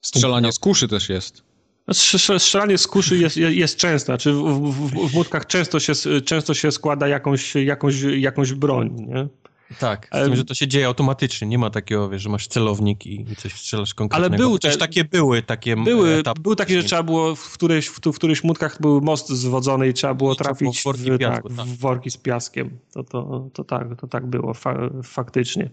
Strzelanie 0.00 0.52
z 0.52 0.58
kuszy 0.58 0.88
też 0.88 1.08
jest. 1.08 1.42
Strzelanie 1.92 2.78
z 2.78 2.86
kuszy 2.86 3.18
jest, 3.18 3.36
jest 3.36 3.76
częste. 3.76 4.06
Znaczy 4.06 4.32
w, 4.32 4.36
w, 4.36 4.90
w, 5.08 5.24
w 5.24 5.46
często 5.46 5.80
się, 5.80 5.92
często 6.24 6.54
się 6.54 6.72
składa 6.72 7.08
jakąś, 7.08 7.54
jakąś, 7.54 8.02
jakąś 8.02 8.52
broń. 8.52 9.06
Nie? 9.08 9.28
Tak, 9.78 10.08
z 10.12 10.24
tym, 10.24 10.36
że 10.36 10.44
to 10.44 10.54
się 10.54 10.68
dzieje 10.68 10.86
automatycznie, 10.86 11.48
nie 11.48 11.58
ma 11.58 11.70
takiego, 11.70 12.08
wiesz, 12.08 12.22
że 12.22 12.28
masz 12.28 12.46
celownik 12.46 13.06
i, 13.06 13.32
i 13.32 13.36
coś 13.36 13.52
strzelasz 13.52 13.94
konkretnego. 13.94 14.34
Ale 14.34 14.38
były 14.38 14.58
też 14.58 14.78
takie 14.78 15.04
były 15.04 15.42
takie 15.42 15.76
były, 15.76 16.14
etapy. 16.14 16.40
Były 16.40 16.56
takie, 16.56 16.82
że 16.82 16.88
trzeba 16.88 17.02
było 17.02 17.34
w 17.34 17.52
któryś, 17.52 17.86
w, 17.86 18.00
w 18.00 18.14
którychś 18.14 18.44
mutkach 18.44 18.80
był 18.80 19.00
most 19.00 19.28
zwodzony 19.28 19.88
i 19.88 19.92
trzeba 19.92 20.14
było 20.14 20.34
trafić 20.34 20.80
w 20.80 20.84
worki, 20.84 21.10
w, 21.10 21.18
piasku, 21.18 21.48
tak, 21.48 21.56
tak. 21.56 21.66
w 21.66 21.78
worki 21.78 22.10
z 22.10 22.16
piaskiem. 22.16 22.78
To, 22.92 23.04
to, 23.04 23.50
to, 23.52 23.64
tak, 23.64 24.00
to 24.00 24.06
tak 24.06 24.26
było 24.26 24.54
fa 24.54 24.90
faktycznie. 25.02 25.70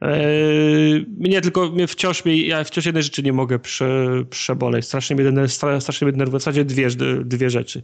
Eee, 0.00 1.06
mnie 1.18 1.40
tylko, 1.40 1.70
mnie 1.70 1.86
wciąż, 1.86 2.22
ja 2.26 2.64
wciąż 2.64 2.86
jednej 2.86 3.02
rzeczy 3.02 3.22
nie 3.22 3.32
mogę 3.32 3.58
prze, 3.58 4.24
przeboleć. 4.30 4.86
Strasznie 4.86 5.16
mnie, 5.16 5.48
strasznie 5.48 6.04
mnie 6.04 6.12
denerwuje. 6.12 6.38
W 6.38 6.42
zasadzie 6.42 6.64
dwie, 6.64 6.88
dwie 7.24 7.50
rzeczy. 7.50 7.82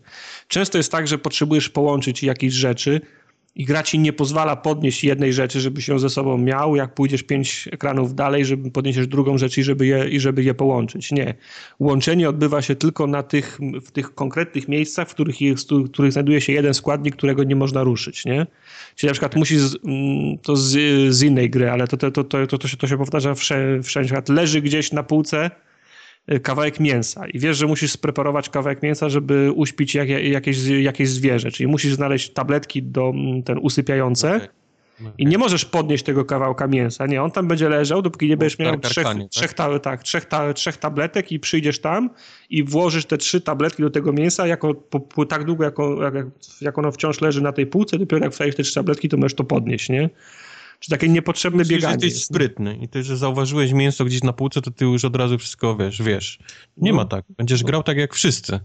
Często 0.49 0.79
jest 0.79 0.93
tak, 0.93 1.09
że 1.09 1.19
potrzebujesz 1.19 1.69
połączyć 1.69 2.23
jakieś 2.23 2.55
rzeczy, 2.55 3.01
i 3.57 3.65
gra 3.65 3.83
ci 3.83 3.99
nie 3.99 4.13
pozwala 4.13 4.57
podnieść 4.57 5.05
jednej 5.05 5.33
rzeczy, 5.33 5.61
żebyś 5.61 5.89
ją 5.89 5.99
ze 5.99 6.11
sobą 6.11 6.39
miał, 6.39 6.77
jak 6.77 6.95
pójdziesz 6.95 7.23
pięć 7.23 7.69
ekranów 7.73 8.15
dalej, 8.15 8.45
żeby 8.45 8.71
podniesiesz 8.71 9.07
drugą 9.07 9.39
rzecz 9.39 9.59
i 9.59 9.63
żeby 9.63 9.87
je, 9.87 10.09
i 10.09 10.21
żeby 10.21 10.43
je 10.43 10.55
połączyć. 10.55 11.13
Nie. 11.13 11.35
Łączenie 11.79 12.29
odbywa 12.29 12.63
się 12.63 12.77
tylko 12.77 13.07
na 13.07 13.23
tych, 13.23 13.59
w 13.83 13.91
tych 13.91 14.15
konkretnych 14.15 14.69
miejscach, 14.69 15.09
w 15.09 15.15
których, 15.15 15.41
jest, 15.41 15.71
w 15.71 15.91
których 15.91 16.13
znajduje 16.13 16.41
się 16.41 16.53
jeden 16.53 16.75
składnik, 16.75 17.17
którego 17.17 17.45
nie 17.45 17.57
można 17.57 17.83
ruszyć, 17.83 18.25
nie? 18.25 18.47
Czyli 18.95 19.09
na 19.09 19.13
przykład 19.13 19.37
musisz, 19.37 19.63
mm, 19.85 20.39
to 20.39 20.57
z, 20.57 20.73
z 21.15 21.23
innej 21.23 21.51
gry, 21.51 21.71
ale 21.71 21.89
to, 21.89 21.97
to, 21.97 22.11
to, 22.11 22.25
to, 22.25 22.59
to, 22.59 22.69
się, 22.69 22.77
to 22.77 22.87
się 22.87 22.99
powtarza 22.99 23.35
wszędzie, 23.35 23.83
wszędzie. 23.83 24.23
Leży 24.29 24.61
gdzieś 24.61 24.93
na 24.93 25.03
półce, 25.03 25.51
kawałek 26.43 26.81
mięsa 26.81 27.27
i 27.27 27.39
wiesz, 27.39 27.57
że 27.57 27.67
musisz 27.67 27.93
spreparować 27.93 28.49
kawałek 28.49 28.83
mięsa, 28.83 29.09
żeby 29.09 29.53
uśpić 29.55 29.95
jak, 29.95 30.09
jakieś, 30.09 30.67
jakieś 30.67 31.09
zwierzę, 31.09 31.51
czyli 31.51 31.67
musisz 31.67 31.95
znaleźć 31.95 32.31
tabletki 32.31 32.83
do 32.83 33.09
mm, 33.09 33.43
ten 33.43 33.59
usypiające 33.59 34.37
okay. 34.37 34.49
Okay. 35.01 35.13
i 35.19 35.27
nie 35.27 35.39
możesz 35.39 35.65
podnieść 35.65 36.05
tego 36.05 36.25
kawałka 36.25 36.67
mięsa, 36.67 37.07
nie, 37.07 37.23
on 37.23 37.31
tam 37.31 37.49
będzie 37.49 37.69
leżał, 37.69 38.03
dopóki 38.03 38.29
nie 38.29 38.37
będziesz 38.37 38.59
miał 38.59 38.79
trzech, 38.79 39.05
tak? 39.05 39.17
trzech, 39.31 39.55
ta, 39.55 39.79
tak, 39.79 40.03
trzech, 40.03 40.25
ta, 40.25 40.53
trzech 40.53 40.77
tabletek 40.77 41.33
i 41.33 41.41
przyjdziesz 41.41 41.81
tam 41.81 42.11
i 42.51 42.65
włożysz 42.65 43.07
te 43.07 43.19
trzy 43.19 43.41
tabletki 43.41 43.83
do 43.83 43.91
tego 43.91 44.13
mięsa 44.13 44.47
jako, 44.47 44.75
po, 44.75 45.27
tak 45.27 45.45
długo, 45.45 45.65
jako, 45.65 46.03
jak, 46.03 46.15
jak 46.61 46.79
ono 46.79 46.93
wciąż 46.93 47.21
leży 47.21 47.43
na 47.43 47.53
tej 47.53 47.67
półce, 47.67 47.99
dopiero 47.99 48.25
jak 48.25 48.33
wstawisz 48.33 48.55
te 48.55 48.63
trzy 48.63 48.75
tabletki, 48.75 49.09
to 49.09 49.17
możesz 49.17 49.35
to 49.35 49.45
podnieść, 49.45 49.89
nie? 49.89 50.11
Czy 50.81 50.91
takie 50.91 51.09
niepotrzebne 51.09 51.59
Myślę, 51.59 51.77
bieganie. 51.77 52.01
Że 52.01 52.07
jesteś 52.07 52.25
sprytny 52.25 52.77
i 52.77 52.89
ty, 52.89 53.03
że 53.03 53.17
zauważyłeś 53.17 53.73
mięso 53.73 54.05
gdzieś 54.05 54.23
na 54.23 54.33
półce, 54.33 54.63
to 54.63 54.71
ty 54.71 54.85
już 54.85 55.05
od 55.05 55.17
razu 55.17 55.39
wszystko 55.39 55.77
wiesz, 55.77 56.03
wiesz. 56.03 56.39
Nie 56.77 56.91
no. 56.91 56.97
ma 56.97 57.05
tak. 57.05 57.25
Będziesz 57.37 57.63
no. 57.63 57.67
grał 57.67 57.83
tak 57.83 57.97
jak 57.97 58.15
wszyscy. 58.15 58.61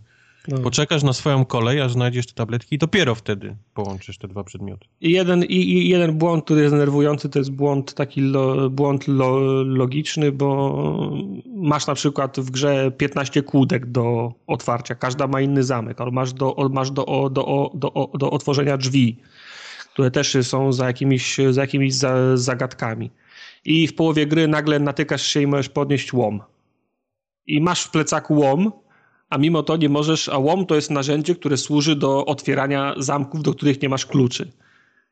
No. 0.48 0.60
Poczekasz 0.60 1.04
na 1.04 1.14
swoją 1.14 1.46
kolej, 1.46 1.82
aż 1.82 1.92
znajdziesz 1.92 2.26
te 2.26 2.34
tabletki 2.34 2.76
i 2.76 2.78
dopiero 2.78 3.16
wtedy 3.16 3.56
połączysz 3.74 4.18
te 4.18 4.28
dwa 4.28 4.44
przedmioty. 4.44 4.88
I 5.02 5.12
jeden, 5.12 5.44
i, 5.44 5.56
i 5.56 5.90
jeden 5.90 6.18
błąd, 6.18 6.46
który 6.46 6.62
jest 6.62 6.74
denerwujący, 6.74 7.30
to 7.30 7.40
jest 7.40 7.52
błąd 7.52 7.94
taki 7.94 8.22
lo, 8.22 8.70
błąd 8.70 9.08
lo, 9.08 9.40
logiczny, 9.64 10.32
bo 10.32 11.12
masz 11.56 11.88
na 11.88 11.94
przykład 11.96 12.40
w 12.40 12.52
grze 12.52 12.92
15 12.98 13.44
kłódek 13.44 13.86
do 13.86 14.34
otwarcia, 14.48 14.96
każda 14.96 15.28
ma 15.28 15.42
inny 15.42 15.64
zamek, 15.64 16.02
albo 16.02 16.12
masz 16.12 16.34
do, 16.34 16.70
masz 16.72 16.92
do, 16.92 17.06
do, 17.06 17.30
do, 17.30 17.72
do, 17.74 18.10
do 18.18 18.32
otworzenia 18.32 18.78
drzwi 18.78 19.18
które 19.94 20.12
też 20.12 20.38
są 20.42 20.74
za 20.74 20.88
jakimiś, 20.88 21.38
za 21.50 21.62
jakimiś 21.62 21.94
zagadkami. 22.34 23.12
I 23.66 23.88
w 23.88 23.96
połowie 23.96 24.28
gry 24.28 24.48
nagle 24.48 24.80
natykasz 24.80 25.26
się 25.26 25.42
i 25.42 25.48
możesz 25.48 25.70
podnieść 25.70 26.14
łom. 26.14 26.42
I 27.48 27.62
masz 27.62 27.84
w 27.84 27.92
plecaku 27.92 28.34
łom, 28.40 28.72
a 29.30 29.38
mimo 29.38 29.64
to 29.64 29.78
nie 29.78 29.90
możesz, 29.90 30.30
a 30.30 30.38
łom 30.38 30.66
to 30.66 30.76
jest 30.76 30.92
narzędzie, 30.92 31.36
które 31.36 31.58
służy 31.58 31.96
do 31.96 32.26
otwierania 32.26 32.96
zamków, 32.98 33.44
do 33.44 33.54
których 33.54 33.82
nie 33.82 33.90
masz 33.90 34.06
kluczy. 34.06 34.52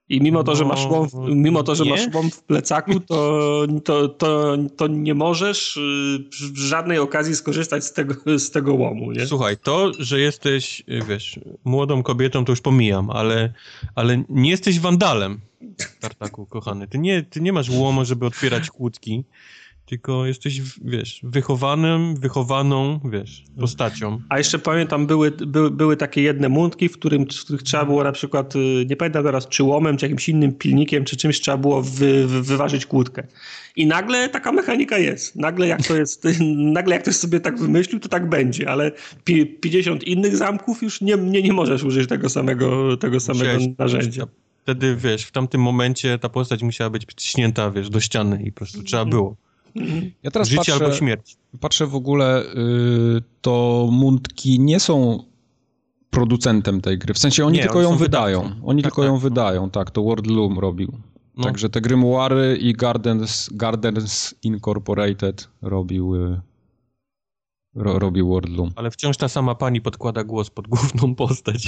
I 0.09 0.21
mimo 0.21 0.43
to, 0.43 0.55
że 0.55 0.65
masz 0.65 0.85
łom, 0.85 1.07
mimo 1.27 1.63
to, 1.63 1.75
że 1.75 1.85
masz 1.85 2.13
łom 2.13 2.31
w 2.31 2.43
plecaku, 2.43 2.99
to, 2.99 3.65
to, 3.83 4.07
to, 4.09 4.57
to 4.77 4.87
nie 4.87 5.13
możesz 5.13 5.77
y, 5.77 6.25
przy 6.29 6.55
żadnej 6.55 6.99
okazji 6.99 7.35
skorzystać 7.35 7.83
z 7.83 7.93
tego, 7.93 8.39
z 8.39 8.51
tego 8.51 8.73
łomu. 8.73 9.11
Nie? 9.11 9.25
Słuchaj, 9.25 9.57
to, 9.57 9.91
że 9.99 10.19
jesteś, 10.19 10.83
wiesz, 11.07 11.39
młodą 11.63 12.03
kobietą, 12.03 12.45
to 12.45 12.51
już 12.51 12.61
pomijam, 12.61 13.09
ale, 13.09 13.53
ale 13.95 14.23
nie 14.29 14.49
jesteś 14.49 14.79
wandalem, 14.79 15.39
Tartaku, 15.99 16.45
kochany. 16.45 16.87
Ty 16.87 16.97
nie, 16.97 17.23
ty 17.23 17.41
nie 17.41 17.53
masz 17.53 17.69
łomu, 17.69 18.05
żeby 18.05 18.25
otwierać 18.25 18.69
kłódki 18.69 19.23
tylko 19.89 20.25
jesteś, 20.25 20.61
wiesz, 20.85 21.19
wychowanym, 21.23 22.15
wychowaną, 22.15 22.99
wiesz, 23.11 23.43
postacią. 23.59 24.21
A 24.29 24.37
jeszcze 24.37 24.59
pamiętam, 24.59 25.07
były, 25.07 25.31
były, 25.31 25.71
były 25.71 25.97
takie 25.97 26.21
jedne 26.21 26.49
mundki, 26.49 26.89
w, 26.89 26.93
którym, 26.93 27.25
w 27.25 27.41
których 27.41 27.63
trzeba 27.63 27.85
było 27.85 28.03
na 28.03 28.11
przykład, 28.11 28.55
y, 28.55 28.85
nie 28.89 28.95
pamiętam 28.95 29.23
teraz, 29.23 29.47
czy 29.47 29.63
łomem, 29.63 29.97
czy 29.97 30.05
jakimś 30.05 30.29
innym 30.29 30.53
pilnikiem, 30.53 31.05
czy 31.05 31.17
czymś 31.17 31.41
trzeba 31.41 31.57
było 31.57 31.81
wy, 31.81 32.27
wy, 32.27 32.41
wyważyć 32.41 32.85
kłódkę. 32.85 33.23
I 33.75 33.87
nagle 33.87 34.29
taka 34.29 34.51
mechanika 34.51 34.97
jest. 34.97 35.35
Nagle 35.35 35.67
jak 35.67 35.87
to 35.87 35.95
jest, 35.95 36.27
nagle 36.77 36.95
jak 36.95 37.03
ktoś 37.03 37.15
sobie 37.15 37.39
tak 37.39 37.59
wymyślił, 37.59 37.99
to 37.99 38.09
tak 38.09 38.29
będzie, 38.29 38.69
ale 38.69 38.91
50 39.61 40.03
innych 40.03 40.37
zamków 40.37 40.83
już 40.83 41.01
nie, 41.01 41.17
nie, 41.17 41.41
nie 41.41 41.53
możesz 41.53 41.83
użyć 41.83 42.09
tego 42.09 42.29
samego, 42.29 42.97
tego 42.97 43.19
samego 43.19 43.51
narzędzia 43.77 44.27
wtedy, 44.69 44.95
wiesz, 44.95 45.23
w 45.23 45.31
tamtym 45.31 45.61
momencie 45.61 46.19
ta 46.19 46.29
postać 46.29 46.63
musiała 46.63 46.89
być 46.89 47.05
przyciśnięta, 47.05 47.71
wiesz, 47.71 47.89
do 47.89 47.99
ściany 47.99 48.43
i 48.43 48.51
po 48.51 48.57
prostu 48.57 48.83
trzeba 48.83 49.01
mhm. 49.01 49.09
było. 49.09 49.35
Ja 50.23 50.31
teraz 50.31 50.47
Życie 50.47 50.57
patrzę, 50.57 50.73
albo 50.73 50.91
śmierć. 50.95 51.37
Patrzę 51.59 51.87
w 51.87 51.95
ogóle, 51.95 52.43
yy, 52.55 53.21
to 53.41 53.87
Mundki 53.91 54.59
nie 54.59 54.79
są 54.79 55.23
producentem 56.09 56.81
tej 56.81 56.97
gry. 56.97 57.13
W 57.13 57.17
sensie 57.17 57.45
oni 57.45 57.57
nie, 57.57 57.63
tylko 57.63 57.81
ją 57.81 57.95
wydają. 57.97 58.41
Wydawcą. 58.41 58.67
Oni 58.67 58.81
tak, 58.81 58.91
tylko 58.91 59.01
tak. 59.01 59.11
ją 59.11 59.17
wydają, 59.17 59.69
tak. 59.69 59.91
To 59.91 60.03
World 60.03 60.27
Loom 60.27 60.59
robił. 60.59 60.93
No. 61.37 61.43
Także 61.43 61.69
te 61.69 61.81
Grimoire 61.81 62.57
i 62.59 62.73
Gardens, 62.73 63.49
Gardens 63.53 64.35
Incorporated 64.43 65.47
robił, 65.61 66.15
y, 66.15 66.41
ro, 67.75 67.99
robił 67.99 68.29
World 68.29 68.57
Loom. 68.57 68.71
Ale 68.75 68.91
wciąż 68.91 69.17
ta 69.17 69.27
sama 69.27 69.55
pani 69.55 69.81
podkłada 69.81 70.23
głos 70.23 70.49
pod 70.49 70.67
główną 70.67 71.15
postać. 71.15 71.65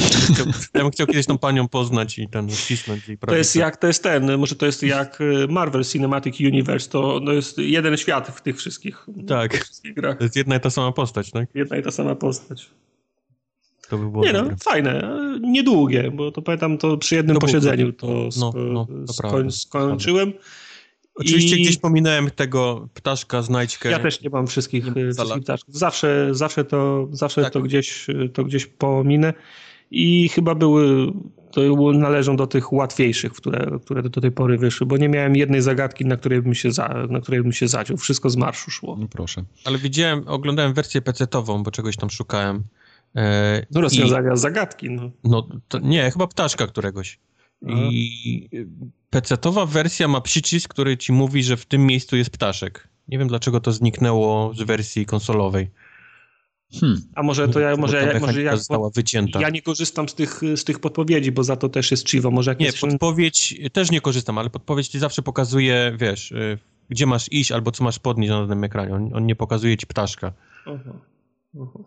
ja 0.74 0.82
bym 0.82 0.92
chciał 0.92 1.08
kiedyś 1.08 1.26
tą 1.26 1.38
panią 1.38 1.68
poznać 1.68 2.20
i 2.20 2.30
ten 2.30 2.50
wcisnąć. 2.50 3.10
I 3.10 3.18
to 3.18 3.36
jest 3.36 3.56
jak, 3.56 3.78
to 3.78 3.88
jest 3.88 4.04
ten, 4.04 4.38
może 4.38 4.56
to 4.56 4.66
jest 4.66 4.84
jak 4.84 5.22
y, 5.22 5.48
Marvel 5.50 5.84
Cinematic 5.84 6.40
Universe, 6.40 6.90
to, 6.90 7.20
to 7.26 7.34
jest 7.34 7.58
jeden 7.58 7.98
świat 7.98 8.28
w 8.28 8.42
tych 8.42 8.58
wszystkich, 8.58 9.06
tak. 9.28 9.64
wszystkich 9.64 9.94
grach. 9.94 10.18
To 10.18 10.24
jest 10.24 10.36
jedna 10.36 10.56
i 10.56 10.60
ta 10.60 10.70
sama 10.70 10.92
postać, 10.92 11.32
tak? 11.32 11.50
Jedna 11.56 11.78
i 11.78 11.84
ta 11.84 11.92
sama 11.92 12.16
postać. 12.16 12.70
To 13.90 13.98
by 13.98 14.12
było 14.12 14.24
Nie 14.24 14.34
no, 14.34 14.40
dobre. 14.40 14.56
no, 14.66 14.72
fajne. 14.72 15.20
Niedługie, 15.42 16.12
bo 16.12 16.32
to 16.32 16.42
pamiętam, 16.42 16.78
to 16.78 16.98
przy 16.98 17.16
jednym 17.16 17.36
to 17.36 17.42
posiedzeniu 17.42 17.94
to, 17.94 18.30
no, 18.40 18.54
no, 18.56 18.88
to 19.08 19.14
skoń, 19.14 19.52
skończyłem. 19.52 20.34
Oczywiście 21.16 21.58
I... 21.58 21.62
gdzieś 21.62 21.78
pominąłem 21.78 22.32
tego 22.32 22.90
ptaszka, 22.94 23.42
znajdźkę. 23.42 23.92
Ja 23.92 24.00
też 24.00 24.22
nie 24.22 24.30
mam 24.30 24.48
wszystkich, 24.48 24.86
wszystkich 25.14 25.44
ptaszków. 25.44 25.76
Zawsze, 25.76 26.28
zawsze, 26.32 26.66
to, 26.66 27.08
zawsze 27.12 27.42
tak. 27.42 27.54
to, 27.54 27.62
gdzieś, 27.62 28.08
to 28.34 28.44
gdzieś 28.44 28.66
pominę. 28.66 29.34
I 29.92 30.30
chyba 30.30 30.56
były, 30.56 31.12
to 31.52 31.92
należą 31.94 32.36
do 32.36 32.48
tych 32.48 32.74
łatwiejszych, 32.74 33.34
które, 33.34 33.80
które 33.86 34.04
do 34.10 34.22
tej 34.22 34.32
pory 34.32 34.58
wyszły, 34.58 34.88
bo 34.88 34.98
nie 34.98 35.10
miałem 35.10 35.36
jednej 35.36 35.62
zagadki, 35.62 36.06
na 36.06 36.18
której 36.18 36.42
bym 36.42 36.54
się, 36.54 36.72
za, 36.72 37.08
na 37.10 37.22
której 37.22 37.42
bym 37.42 37.52
się 37.52 37.68
zaciął. 37.68 37.98
Wszystko 37.98 38.30
z 38.30 38.38
marszu 38.38 38.72
szło. 38.72 38.98
No 39.00 39.08
proszę. 39.08 39.44
Ale 39.66 39.78
widziałem, 39.78 40.28
oglądałem 40.28 40.74
wersję 40.74 41.02
PC-ową, 41.02 41.64
bo 41.64 41.72
czegoś 41.72 41.98
tam 41.98 42.10
szukałem. 42.10 42.64
E, 43.16 43.66
no 43.72 43.82
rozwiązania 43.82 44.34
I, 44.34 44.38
zagadki. 44.38 44.90
No, 44.90 45.12
no 45.24 45.48
nie, 45.82 46.12
chyba 46.12 46.28
ptaszka 46.28 46.68
któregoś. 46.68 47.20
I 47.68 48.50
PC-owa 49.10 49.66
wersja 49.66 50.08
ma 50.08 50.22
przycisk, 50.22 50.74
który 50.74 50.98
ci 50.98 51.12
mówi, 51.14 51.44
że 51.44 51.58
w 51.58 51.66
tym 51.66 51.86
miejscu 51.86 52.18
jest 52.18 52.30
ptaszek. 52.30 52.88
Nie 53.08 53.18
wiem, 53.18 53.28
dlaczego 53.28 53.60
to 53.60 53.72
zniknęło 53.72 54.54
z 54.54 54.62
wersji 54.62 55.06
konsolowej. 55.06 55.70
Hmm. 56.80 57.02
A 57.16 57.24
może 57.24 57.48
to 57.48 57.60
ja, 57.60 57.76
może, 57.76 58.14
ja, 58.14 58.20
może 58.20 58.42
ja, 58.42 58.58
została 58.58 58.90
wycięta. 58.90 59.42
ja 59.42 59.50
nie 59.50 59.62
korzystam 59.62 60.10
z 60.10 60.16
tych, 60.16 60.42
z 60.56 60.64
tych 60.64 60.80
podpowiedzi, 60.80 61.32
bo 61.32 61.44
za 61.44 61.56
to 61.56 61.70
też 61.70 61.92
jest 61.92 62.10
Chivo. 62.10 62.32
Może 62.32 62.56
nie, 62.60 62.74
podpowiedź 62.74 63.56
też 63.74 63.92
nie 63.92 64.02
korzystam, 64.02 64.38
ale 64.38 64.50
podpowiedź 64.50 64.88
ci 64.88 65.00
zawsze 65.00 65.22
pokazuje, 65.22 65.96
wiesz, 66.00 66.32
y, 66.32 66.58
gdzie 66.90 67.06
masz 67.06 67.32
iść 67.32 67.52
albo 67.52 67.72
co 67.72 67.84
masz 67.84 68.00
podnieść 68.00 68.30
na 68.30 68.42
danym 68.42 68.64
ekranie. 68.64 68.96
On, 68.96 69.16
on 69.16 69.26
nie 69.26 69.36
pokazuje 69.36 69.78
ci 69.78 69.88
ptaszka. 69.88 70.34
Aha. 70.66 70.94
Aha. 71.62 71.80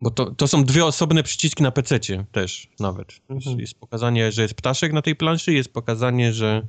Bo 0.00 0.10
to, 0.10 0.30
to 0.30 0.48
są 0.48 0.64
dwie 0.64 0.84
osobne 0.84 1.22
przyciski 1.22 1.62
na 1.62 1.70
PC 1.70 2.00
też 2.32 2.68
nawet. 2.80 3.12
Mhm. 3.30 3.60
Jest 3.60 3.74
pokazanie, 3.74 4.32
że 4.32 4.42
jest 4.42 4.54
ptaszek 4.54 4.92
na 4.92 5.02
tej 5.02 5.16
planszy, 5.16 5.52
jest 5.52 5.72
pokazanie, 5.72 6.32
że 6.32 6.62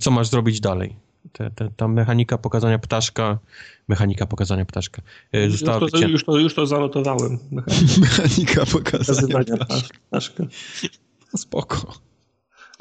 co 0.00 0.10
masz 0.10 0.28
zrobić 0.28 0.60
dalej. 0.60 0.96
Te, 1.32 1.50
te, 1.50 1.70
ta 1.76 1.88
mechanika 1.88 2.38
pokazania 2.38 2.78
ptaszka, 2.78 3.38
mechanika 3.88 4.26
pokazania 4.26 4.64
ptaszka 4.64 5.02
e, 5.32 5.50
została 5.50 5.78
już 5.78 5.90
to, 5.90 5.98
już 6.08 6.24
to, 6.24 6.38
już 6.38 6.54
to 6.54 6.66
zanotowałem. 6.66 7.38
Mechanika, 7.50 8.00
mechanika 8.00 8.66
pokazania 8.66 9.56
ptaszka. 10.08 10.44
No 11.32 11.38
spoko. 11.46 11.94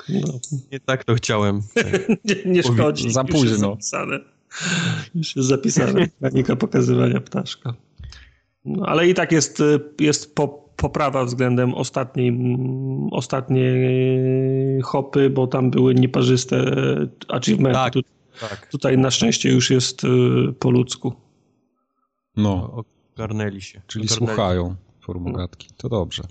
No. 0.10 0.40
Nie 0.72 0.80
tak 0.80 1.04
to 1.04 1.16
chciałem. 1.16 1.62
nie, 2.26 2.36
nie 2.46 2.64
szkodzi. 2.64 3.12
Za 3.12 3.24
późno. 3.24 3.42
Już 3.42 3.50
jest 3.50 3.90
zapisane. 3.90 4.20
Już 5.16 5.36
jest 5.36 5.48
zapisane. 5.48 6.08
Mechanika 6.22 6.56
pokazywania 6.56 7.22
ptaszka. 7.22 7.74
No, 8.66 8.86
ale 8.86 9.07
i 9.09 9.14
tak 9.14 9.32
jest, 9.32 9.64
jest 9.99 10.36
po, 10.36 10.47
poprawa 10.76 11.26
względem 11.26 11.74
ostatniej, 11.74 12.39
ostatniej 13.12 14.82
hopy, 14.82 15.30
bo 15.30 15.47
tam 15.47 15.72
były 15.72 15.95
nieparzyste 15.95 16.66
achievementy. 17.28 17.74
Tak, 17.80 17.93
tu, 17.93 18.01
tak. 18.39 18.68
Tutaj 18.72 18.97
na 18.97 19.12
szczęście 19.12 19.51
już 19.51 19.70
jest 19.70 20.03
y, 20.03 20.07
po 20.59 20.72
ludzku. 20.72 21.14
No. 22.38 22.84
Ogarnęli 23.16 23.62
się. 23.62 23.82
Czyli 23.88 24.05
Ogarnęli. 24.05 24.28
słuchają 24.28 24.76
formułatki. 25.01 25.68
To 25.78 25.89
dobrze. 25.89 26.24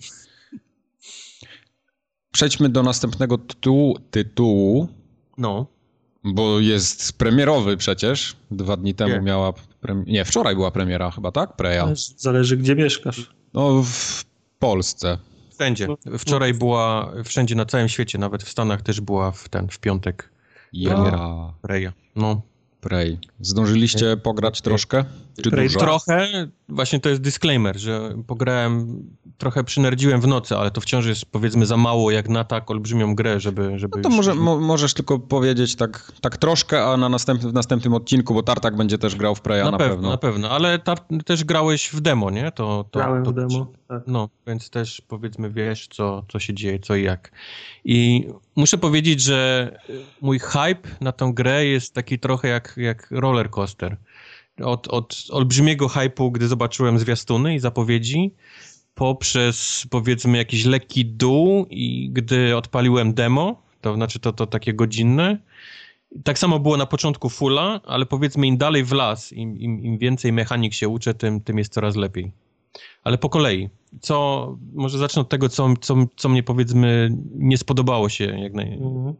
Przejdźmy 2.32 2.68
do 2.68 2.82
następnego 2.82 3.38
tytułu. 3.38 3.98
tytułu. 4.10 4.88
No. 5.38 5.66
Bo 6.24 6.60
jest 6.60 7.18
premierowy 7.18 7.76
przecież. 7.76 8.36
Dwa 8.50 8.76
dni 8.76 8.94
temu 8.94 9.14
Nie. 9.14 9.20
miała 9.20 9.52
nie, 10.06 10.24
wczoraj 10.24 10.54
była 10.54 10.70
premiera 10.70 11.10
chyba, 11.10 11.32
tak? 11.32 11.56
Preja. 11.56 11.88
Zależy, 12.16 12.56
gdzie 12.56 12.76
mieszkasz. 12.76 13.30
No, 13.54 13.82
w 13.82 14.24
Polsce. 14.58 15.18
Wszędzie. 15.54 15.86
No, 15.88 16.18
wczoraj 16.18 16.54
była, 16.54 17.12
wszędzie 17.24 17.54
na 17.54 17.64
całym 17.64 17.88
świecie, 17.88 18.18
nawet 18.18 18.42
w 18.42 18.48
Stanach 18.48 18.82
też 18.82 19.00
była 19.00 19.30
w 19.30 19.48
ten, 19.48 19.68
w 19.68 19.78
piątek. 19.78 20.30
Ja. 20.72 21.54
Preja. 21.62 21.92
No. 22.16 22.42
Prey. 22.80 23.18
Zdążyliście 23.40 24.16
pograć 24.16 24.60
troszkę? 24.60 25.04
Czy 25.42 25.50
Prey 25.50 25.66
dużo? 25.66 25.80
Trochę. 25.80 26.48
Właśnie 26.68 27.00
to 27.00 27.08
jest 27.08 27.20
disclaimer, 27.20 27.78
że 27.78 28.14
pograłem, 28.26 29.02
trochę 29.38 29.64
przynerdziłem 29.64 30.20
w 30.20 30.26
nocy, 30.26 30.56
ale 30.56 30.70
to 30.70 30.80
wciąż 30.80 31.06
jest 31.06 31.26
powiedzmy 31.26 31.66
za 31.66 31.76
mało 31.76 32.10
jak 32.10 32.28
na 32.28 32.44
tak 32.44 32.70
olbrzymią 32.70 33.14
grę, 33.14 33.40
żeby... 33.40 33.78
żeby 33.78 33.96
no 33.96 34.02
to 34.02 34.08
może, 34.08 34.34
mo 34.34 34.60
możesz 34.60 34.94
tylko 34.94 35.18
powiedzieć 35.18 35.76
tak, 35.76 36.12
tak 36.20 36.36
troszkę, 36.36 36.84
a 36.84 36.96
na 36.96 37.08
następny, 37.08 37.50
w 37.50 37.52
następnym 37.52 37.94
odcinku, 37.94 38.34
bo 38.34 38.42
Tartak 38.42 38.76
będzie 38.76 38.98
też 38.98 39.16
grał 39.16 39.34
w 39.34 39.40
Preya 39.40 39.64
na, 39.64 39.70
na 39.70 39.78
pewno, 39.78 39.94
pewno. 39.94 40.10
Na 40.10 40.18
pewno, 40.18 40.50
ale 40.50 40.78
też 41.24 41.44
grałeś 41.44 41.88
w 41.88 42.00
demo, 42.00 42.30
nie? 42.30 42.52
To, 42.52 42.84
to, 42.90 42.98
Grałem 42.98 43.24
to, 43.24 43.30
w 43.30 43.34
demo, 43.34 43.72
tak. 43.88 44.02
No, 44.06 44.28
więc 44.46 44.70
też 44.70 45.02
powiedzmy 45.08 45.50
wiesz, 45.50 45.88
co, 45.88 46.24
co 46.28 46.38
się 46.38 46.54
dzieje, 46.54 46.78
co 46.78 46.96
i 46.96 47.02
jak. 47.02 47.32
I 47.84 48.28
muszę 48.56 48.78
powiedzieć, 48.78 49.22
że 49.22 49.70
mój 50.20 50.38
hype 50.38 50.88
na 51.00 51.12
tą 51.12 51.32
grę 51.32 51.66
jest 51.66 51.94
taki 51.94 52.18
trochę 52.18 52.48
jak, 52.48 52.74
jak 52.76 53.08
roller 53.10 53.50
coaster 53.50 53.96
od, 54.64 54.88
od 54.88 55.24
olbrzymiego 55.30 55.88
hypu, 55.88 56.30
gdy 56.30 56.48
zobaczyłem 56.48 56.98
zwiastuny 56.98 57.54
i 57.54 57.58
zapowiedzi, 57.58 58.34
poprzez 58.94 59.86
powiedzmy 59.90 60.38
jakiś 60.38 60.64
lekki 60.64 61.06
dół 61.06 61.66
i 61.70 62.10
gdy 62.12 62.56
odpaliłem 62.56 63.14
demo, 63.14 63.62
to 63.80 63.94
znaczy 63.94 64.20
to, 64.20 64.32
to 64.32 64.46
takie 64.46 64.74
godzinne, 64.74 65.38
tak 66.24 66.38
samo 66.38 66.58
było 66.58 66.76
na 66.76 66.86
początku 66.86 67.28
fulla, 67.28 67.80
ale 67.86 68.06
powiedzmy 68.06 68.46
im 68.46 68.58
dalej 68.58 68.84
w 68.84 68.92
las, 68.92 69.32
im, 69.32 69.58
im, 69.58 69.80
im 69.84 69.98
więcej 69.98 70.32
mechanik 70.32 70.74
się 70.74 70.88
uczę, 70.88 71.14
tym, 71.14 71.40
tym 71.40 71.58
jest 71.58 71.72
coraz 71.72 71.96
lepiej. 71.96 72.32
Ale 73.04 73.18
po 73.18 73.28
kolei. 73.28 73.68
Co, 74.00 74.56
może 74.72 74.98
zacznę 74.98 75.22
od 75.22 75.28
tego, 75.28 75.48
co, 75.48 75.74
co, 75.80 75.96
co 76.16 76.28
mnie 76.28 76.42
powiedzmy 76.42 77.10
nie 77.34 77.58
spodobało 77.58 78.08
się 78.08 78.24
jak 78.24 78.52
naj... 78.52 78.72
Mhm 78.72 79.14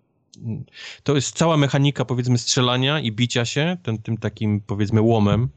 to 1.03 1.15
jest 1.15 1.37
cała 1.37 1.57
mechanika, 1.57 2.05
powiedzmy, 2.05 2.39
strzelania 2.39 3.01
i 3.01 3.13
bicia 3.13 3.45
się, 3.45 3.77
ten, 3.83 3.99
tym 3.99 4.19
takim, 4.19 4.61
powiedzmy, 4.61 5.01
łomem. 5.01 5.49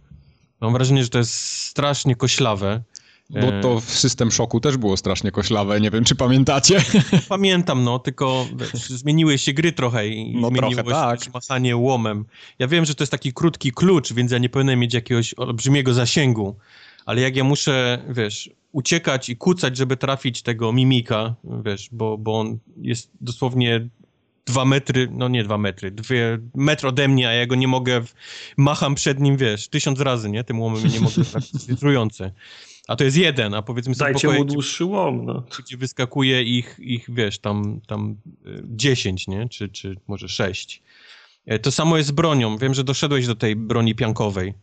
Mam 0.62 0.74
wrażenie, 0.74 1.04
że 1.04 1.10
to 1.10 1.18
jest 1.18 1.34
strasznie 1.66 2.16
koślawe. 2.16 2.84
Bo 3.30 3.62
to 3.62 3.80
w 3.80 3.90
system 3.90 4.32
szoku 4.32 4.60
też 4.60 4.78
było 4.78 4.98
strasznie 4.98 5.32
koślawe, 5.32 5.82
nie 5.82 5.92
wiem, 5.92 6.04
czy 6.04 6.16
pamiętacie? 6.16 6.82
Pamiętam, 7.30 7.84
no, 7.84 8.00
tylko 8.00 8.48
wiesz, 8.56 8.90
zmieniły 8.90 9.38
się 9.38 9.54
gry 9.54 9.72
trochę 9.72 10.08
i 10.08 10.36
no, 10.36 10.48
zmieniło 10.48 10.84
trochę, 10.84 11.18
się 11.18 11.26
tak. 11.26 11.34
machanie 11.34 11.76
łomem. 11.76 12.26
Ja 12.60 12.68
wiem, 12.68 12.86
że 12.86 12.96
to 12.96 13.04
jest 13.04 13.12
taki 13.12 13.34
krótki 13.34 13.72
klucz, 13.72 14.14
więc 14.14 14.32
ja 14.32 14.38
nie 14.38 14.50
powinienem 14.50 14.80
mieć 14.80 14.94
jakiegoś 14.94 15.34
olbrzymiego 15.34 15.94
zasięgu, 15.94 16.56
ale 17.06 17.22
jak 17.22 17.36
ja 17.36 17.44
muszę, 17.44 18.04
wiesz, 18.10 18.50
uciekać 18.72 19.30
i 19.30 19.38
kucać, 19.38 19.78
żeby 19.78 19.98
trafić 19.98 20.42
tego 20.42 20.74
mimika, 20.74 21.36
wiesz, 21.66 21.90
bo, 21.92 22.18
bo 22.18 22.40
on 22.40 22.60
jest 22.78 23.12
dosłownie 23.22 23.90
dwa 24.46 24.66
metry, 24.66 25.10
no 25.12 25.28
nie 25.28 25.44
dwa 25.44 25.58
metry, 25.58 25.92
dwie 25.92 26.40
metr 26.56 26.88
ode 26.88 27.08
mnie, 27.08 27.30
a 27.30 27.34
ja 27.34 27.46
go 27.46 27.56
nie 27.56 27.68
mogę, 27.68 28.02
macham 28.58 28.96
przed 28.96 29.20
nim, 29.20 29.38
wiesz, 29.38 29.68
tysiąc 29.68 30.00
razy, 30.00 30.30
nie? 30.30 30.44
Tym 30.44 30.62
łomem 30.62 30.88
nie 30.88 31.00
mogę 31.00 31.26
trafić, 31.26 31.66
filtrujące. 31.66 32.32
A 32.88 32.96
to 32.96 33.04
jest 33.04 33.18
jeden, 33.18 33.54
a 33.54 33.62
powiedzmy 33.62 33.96
sobie 33.96 34.12
Dajcie 34.12 34.28
mu 34.30 34.46
dłuższy 34.46 34.86
łom, 34.86 35.26
no. 35.26 35.44
Gdzie 35.60 35.78
wyskakuje 35.78 36.44
ich, 36.44 36.78
ich 36.80 37.06
wiesz, 37.10 37.40
tam, 37.40 37.82
tam 37.88 38.16
y, 38.46 38.64
dziesięć, 38.66 39.28
nie? 39.28 39.50
Czy, 39.50 39.70
czy 39.70 39.96
może 40.08 40.30
sześć. 40.30 40.84
E, 41.46 41.60
to 41.60 41.72
samo 41.72 41.98
jest 41.98 42.10
z 42.10 42.12
bronią. 42.12 42.58
Wiem, 42.58 42.74
że 42.74 42.84
doszedłeś 42.84 43.28
do 43.28 43.36
tej 43.36 43.56
broni 43.56 43.96
piankowej. 43.96 44.54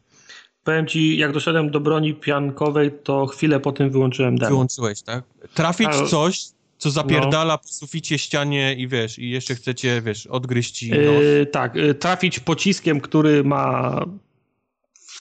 Powiem 0.70 0.86
ci, 0.86 1.16
jak 1.16 1.32
doszedłem 1.32 1.70
do 1.70 1.80
broni 1.80 2.14
piankowej, 2.14 2.90
to 3.02 3.26
chwilę 3.26 3.60
po 3.60 3.72
tym 3.72 3.90
wyłączyłem 3.90 4.38
demo. 4.38 4.50
Wyłączyłeś, 4.50 5.02
tak? 5.02 5.24
Trafić 5.54 5.88
a... 5.88 6.06
coś, 6.06 6.44
co 6.78 6.90
zapierdala 6.90 7.54
no. 7.54 7.58
po 7.58 7.68
suficie, 7.68 8.18
ścianie 8.18 8.74
i 8.74 8.88
wiesz, 8.88 9.18
i 9.18 9.30
jeszcze 9.30 9.54
chcecie, 9.54 10.02
wiesz, 10.02 10.26
odgryźć 10.26 10.82
yy, 10.82 11.46
Tak, 11.52 11.74
yy, 11.74 11.94
trafić 11.94 12.40
pociskiem, 12.40 13.00
który 13.00 13.44
ma 13.44 13.96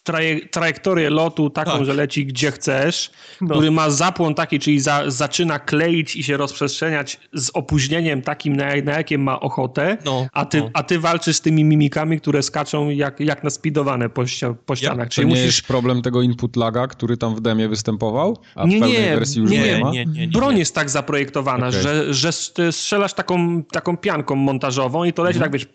traje, 0.03 0.47
trajektorię 0.47 1.09
lotu 1.09 1.49
taką, 1.49 1.71
tak. 1.71 1.85
że 1.85 1.93
leci 1.93 2.26
gdzie 2.26 2.51
chcesz, 2.51 3.11
no. 3.41 3.49
który 3.49 3.71
ma 3.71 3.89
zapłon 3.89 4.35
taki, 4.35 4.59
czyli 4.59 4.80
za, 4.80 5.03
zaczyna 5.07 5.59
kleić 5.59 6.15
i 6.15 6.23
się 6.23 6.38
rozprzestrzeniać 6.38 7.19
z 7.34 7.51
opóźnieniem 7.53 8.21
takim, 8.21 8.55
na, 8.55 8.65
na 8.84 8.91
jakie 8.91 9.17
ma 9.17 9.39
ochotę, 9.39 9.97
no. 10.05 10.27
A, 10.34 10.45
ty, 10.45 10.59
no. 10.61 10.69
a 10.73 10.84
ty 10.84 10.99
walczysz 10.99 11.35
z 11.35 11.41
tymi 11.41 11.63
mimikami, 11.63 12.19
które 12.19 12.43
skaczą 12.43 12.89
jak, 12.89 13.19
jak 13.19 13.43
naspidowane 13.43 14.09
po, 14.09 14.23
po 14.65 14.76
ścianach. 14.76 15.05
Ja, 15.05 15.09
czyli 15.09 15.27
to 15.27 15.35
nie 15.35 15.41
musisz... 15.41 15.57
jest 15.57 15.67
problem 15.67 16.01
tego 16.01 16.21
input 16.21 16.55
laga, 16.55 16.88
który 16.88 17.17
tam 17.17 17.35
w 17.35 17.41
demie 17.41 17.69
występował, 17.69 18.38
a 18.55 18.65
nie, 18.65 18.77
w 18.77 18.80
pełnej 18.80 19.01
nie, 19.01 19.15
wersji 19.15 19.41
już 19.41 19.51
nie, 19.51 19.61
nie, 19.61 19.80
ma? 19.80 19.91
Nie, 19.91 20.05
nie, 20.05 20.27
nie, 20.27 20.27
Broń 20.27 20.57
jest 20.57 20.76
tak 20.76 20.89
zaprojektowana, 20.89 21.67
okay. 21.67 21.81
że, 21.81 22.13
że 22.13 22.31
strzelasz 22.71 23.13
taką, 23.13 23.63
taką 23.63 23.97
pianką 23.97 24.35
montażową 24.35 25.03
i 25.03 25.13
to 25.13 25.23
leci 25.23 25.38
mhm. 25.38 25.51
tak, 25.51 25.61
wiesz, 25.61 25.69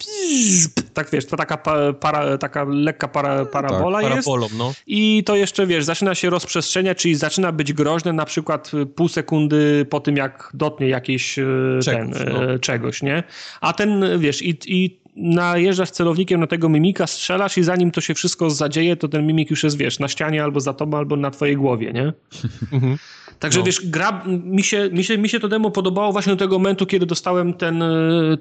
tak 0.94 1.10
wiesz, 1.10 1.26
to 1.26 1.36
taka, 1.36 1.56
para, 2.00 2.38
taka 2.38 2.64
lekka 2.64 3.08
para, 3.08 3.44
parabola 3.44 4.00
tak, 4.00 4.13
jest 4.16 4.28
no. 4.58 4.72
i 4.86 5.22
to 5.26 5.36
jeszcze, 5.36 5.66
wiesz, 5.66 5.84
zaczyna 5.84 6.14
się 6.14 6.30
rozprzestrzeniać, 6.30 6.98
czyli 6.98 7.14
zaczyna 7.14 7.52
być 7.52 7.72
groźne 7.72 8.12
na 8.12 8.24
przykład 8.24 8.70
pół 8.94 9.08
sekundy 9.08 9.86
po 9.90 10.00
tym, 10.00 10.16
jak 10.16 10.50
dotnie 10.54 10.88
jakieś 10.88 11.38
e, 11.38 11.44
czegoś, 11.82 12.18
ten, 12.18 12.32
no. 12.32 12.52
E, 12.52 12.58
czegoś 12.58 13.02
nie? 13.02 13.22
A 13.60 13.72
ten, 13.72 14.18
wiesz, 14.18 14.42
i, 14.42 14.58
i 14.66 15.03
najeżdżasz 15.16 15.90
celownikiem 15.90 16.40
na 16.40 16.46
tego 16.46 16.68
mimika, 16.68 17.06
strzelasz 17.06 17.58
i 17.58 17.62
zanim 17.62 17.90
to 17.90 18.00
się 18.00 18.14
wszystko 18.14 18.50
zadzieje, 18.50 18.96
to 18.96 19.08
ten 19.08 19.26
mimik 19.26 19.50
już 19.50 19.64
jest, 19.64 19.78
wiesz, 19.78 19.98
na 19.98 20.08
ścianie 20.08 20.44
albo 20.44 20.60
za 20.60 20.74
tobą, 20.74 20.98
albo 20.98 21.16
na 21.16 21.30
twojej 21.30 21.56
głowie, 21.56 21.92
nie? 21.92 22.12
Mhm. 22.72 22.98
Także 23.38 23.58
no. 23.58 23.64
wiesz, 23.64 23.86
gra, 23.86 24.24
mi 24.26 24.62
się, 24.62 24.90
mi, 24.92 25.04
się, 25.04 25.18
mi 25.18 25.28
się 25.28 25.40
to 25.40 25.48
demo 25.48 25.70
podobało 25.70 26.12
właśnie 26.12 26.32
do 26.32 26.36
tego 26.36 26.58
momentu, 26.58 26.86
kiedy 26.86 27.06
dostałem 27.06 27.54
ten, 27.54 27.84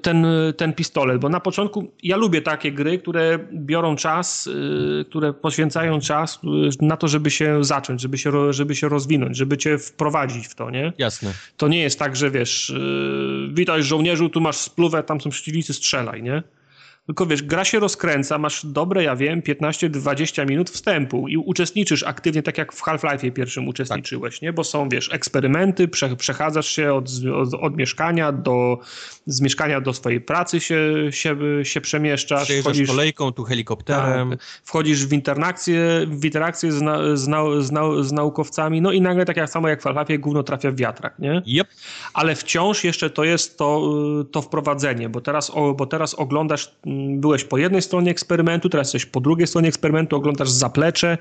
ten, 0.02 0.26
ten 0.56 0.72
pistolet, 0.72 1.20
bo 1.20 1.28
na 1.28 1.40
początku 1.40 1.92
ja 2.02 2.16
lubię 2.16 2.42
takie 2.42 2.72
gry, 2.72 2.98
które 2.98 3.38
biorą 3.52 3.96
czas, 3.96 4.46
y, 4.46 5.04
które 5.08 5.32
poświęcają 5.32 6.00
czas 6.00 6.40
y, 6.82 6.84
na 6.86 6.96
to, 6.96 7.08
żeby 7.08 7.30
się 7.30 7.64
zacząć, 7.64 8.00
żeby 8.00 8.18
się, 8.18 8.52
żeby 8.52 8.74
się 8.74 8.88
rozwinąć, 8.88 9.36
żeby 9.36 9.56
cię 9.58 9.78
wprowadzić 9.78 10.46
w 10.46 10.54
to, 10.54 10.70
nie? 10.70 10.92
Jasne. 10.98 11.32
To 11.56 11.68
nie 11.68 11.82
jest 11.82 11.98
tak, 11.98 12.16
że 12.16 12.30
wiesz, 12.30 12.70
y, 12.70 13.48
witaj 13.52 13.82
żołnierzu, 13.82 14.28
tu 14.28 14.40
masz 14.40 14.56
spluwę, 14.56 15.02
tam 15.02 15.20
są 15.20 15.30
przeciwnicy, 15.30 15.74
strzelaj, 15.74 16.22
nie? 16.22 16.42
Tylko 17.06 17.26
wiesz, 17.26 17.42
gra 17.42 17.64
się 17.64 17.80
rozkręca, 17.80 18.38
masz 18.38 18.66
dobre, 18.66 19.02
ja 19.02 19.16
wiem, 19.16 19.42
15-20 19.42 20.48
minut 20.48 20.70
wstępu 20.70 21.28
i 21.28 21.36
uczestniczysz 21.36 22.02
aktywnie, 22.02 22.42
tak 22.42 22.58
jak 22.58 22.72
w 22.72 22.82
Half-Life'ie 22.82 23.32
pierwszym 23.32 23.68
uczestniczyłeś, 23.68 24.34
tak. 24.34 24.42
nie? 24.42 24.52
Bo 24.52 24.64
są, 24.64 24.88
wiesz, 24.88 25.12
eksperymenty, 25.12 25.88
prze, 25.88 26.16
przechadzasz 26.16 26.66
się 26.66 26.94
od, 26.94 27.08
od, 27.34 27.54
od, 27.54 27.76
mieszkania 27.76 28.32
do, 28.32 28.78
z 29.26 29.40
mieszkania 29.40 29.80
do 29.80 29.92
swojej 29.92 30.20
pracy 30.20 30.60
się, 30.60 30.94
się, 31.10 31.36
się 31.62 31.80
przemieszczasz. 31.80 32.48
Wchodzisz 32.60 32.88
kolejką, 32.88 33.32
tu 33.32 33.44
helikopterem. 33.44 34.30
Tak, 34.30 34.38
wchodzisz 34.64 35.06
w 35.06 35.12
interakcję, 35.12 36.06
w 36.08 36.24
interakcję 36.24 36.72
z, 36.72 36.82
na, 36.82 37.16
z, 37.16 37.28
nau, 37.28 37.60
z, 37.60 37.72
nau, 37.72 38.02
z, 38.02 38.12
naukowcami, 38.12 38.80
no 38.80 38.92
i 38.92 39.00
nagle 39.00 39.24
tak 39.24 39.36
jak 39.36 39.50
samo 39.50 39.68
jak 39.68 39.82
w 39.82 39.84
Half-Life'ie 39.84 40.18
gówno 40.18 40.42
trafia 40.42 40.70
w 40.70 40.76
wiatrak, 40.76 41.18
nie? 41.18 41.42
Yep. 41.46 41.68
Ale 42.14 42.34
wciąż 42.34 42.84
jeszcze 42.84 43.10
to 43.10 43.24
jest 43.24 43.58
to, 43.58 43.92
to 44.32 44.42
wprowadzenie, 44.42 45.08
bo 45.08 45.20
teraz, 45.20 45.52
bo 45.76 45.86
teraz 45.86 46.14
oglądasz 46.14 46.72
byłeś 47.16 47.44
po 47.44 47.58
jednej 47.58 47.82
stronie 47.82 48.10
eksperymentu, 48.10 48.68
teraz 48.68 48.94
jesteś 48.94 49.10
po 49.10 49.20
drugiej 49.20 49.46
stronie 49.46 49.68
eksperymentu, 49.68 50.16
oglądasz 50.16 50.50
zaplecze, 50.50 51.18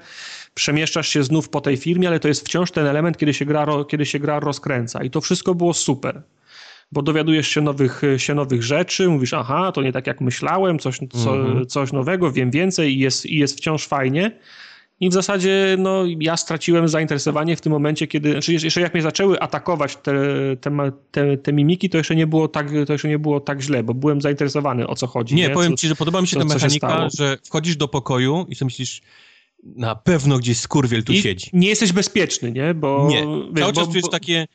przemieszczasz 0.54 1.08
się 1.08 1.24
znów 1.24 1.50
po 1.50 1.62
tej 1.62 1.78
firmie, 1.78 2.08
ale 2.08 2.20
to 2.20 2.28
jest 2.28 2.46
wciąż 2.46 2.72
ten 2.72 2.88
element, 2.88 3.18
kiedy 3.18 3.34
się 3.34 3.46
gra, 3.46 3.66
kiedy 3.88 4.06
się 4.06 4.20
gra 4.20 4.40
rozkręca. 4.40 5.04
I 5.04 5.10
to 5.10 5.22
wszystko 5.22 5.56
było 5.56 5.74
super 5.74 6.22
bo 6.92 7.02
dowiadujesz 7.02 7.48
się 7.48 7.62
nowych, 7.62 8.02
się 8.18 8.36
nowych 8.36 8.64
rzeczy, 8.64 9.10
mówisz, 9.10 9.34
aha, 9.34 9.72
to 9.72 9.82
nie 9.82 9.92
tak 9.92 10.08
jak 10.08 10.22
myślałem, 10.22 10.80
coś, 10.80 11.00
co, 11.24 11.36
mm 11.36 11.48
-hmm. 11.48 11.66
coś 11.66 11.92
nowego, 11.92 12.32
wiem 12.32 12.52
więcej 12.52 12.94
i 12.94 13.00
jest, 13.00 13.26
i 13.26 13.38
jest 13.38 13.58
wciąż 13.58 13.88
fajnie. 13.88 14.32
I 15.04 15.10
w 15.10 15.14
zasadzie 15.14 15.76
no, 15.80 16.04
ja 16.20 16.38
straciłem 16.38 16.88
zainteresowanie 16.88 17.56
w 17.56 17.62
tym 17.62 17.72
momencie, 17.72 18.08
kiedy, 18.08 18.32
znaczy 18.32 18.54
jeszcze 18.54 18.82
jak 18.82 18.94
mnie 18.94 19.04
zaczęły 19.04 19.40
atakować 19.40 19.96
te, 19.96 20.14
te, 20.62 20.92
te, 21.12 21.38
te, 21.38 21.54
mimiki, 21.54 21.90
to 21.90 21.98
jeszcze, 21.98 22.16
nie 22.16 22.28
było 22.28 22.48
tak, 22.48 22.68
to 22.88 22.94
jeszcze 22.94 23.08
nie 23.08 23.20
było 23.20 23.40
tak 23.40 23.62
źle, 23.62 23.84
bo 23.84 23.94
byłem 23.94 24.22
zainteresowany 24.22 24.88
o 24.88 24.96
co 24.96 25.08
chodzi. 25.08 25.36
Nie, 25.36 25.48
nie? 25.48 25.54
powiem 25.54 25.72
co, 25.72 25.78
ci, 25.78 25.88
że 25.88 25.96
podoba 25.96 26.22
mi 26.22 26.28
się 26.28 26.40
ta 26.40 26.46
mechanika, 26.46 27.10
że 27.18 27.38
wchodzisz 27.44 27.76
do 27.76 27.88
pokoju 27.88 28.46
i 28.50 28.56
sobie 28.56 28.68
myślisz, 28.68 29.02
na 29.64 29.96
pewno 29.96 30.38
gdzieś 30.38 30.58
skurwiel 30.58 31.04
tu 31.04 31.14
I 31.14 31.22
siedzi. 31.22 31.50
Nie 31.54 31.68
jesteś 31.68 31.92
bezpieczny, 31.92 32.52
nie? 32.52 32.74
Bo, 32.74 33.08
nie, 33.10 33.28
wiesz, 33.54 33.64
cały 33.64 33.74
czas 33.74 33.86
bo, 33.86 33.92
czujesz 33.92 34.04
bo... 34.04 34.12
takie 34.12 34.48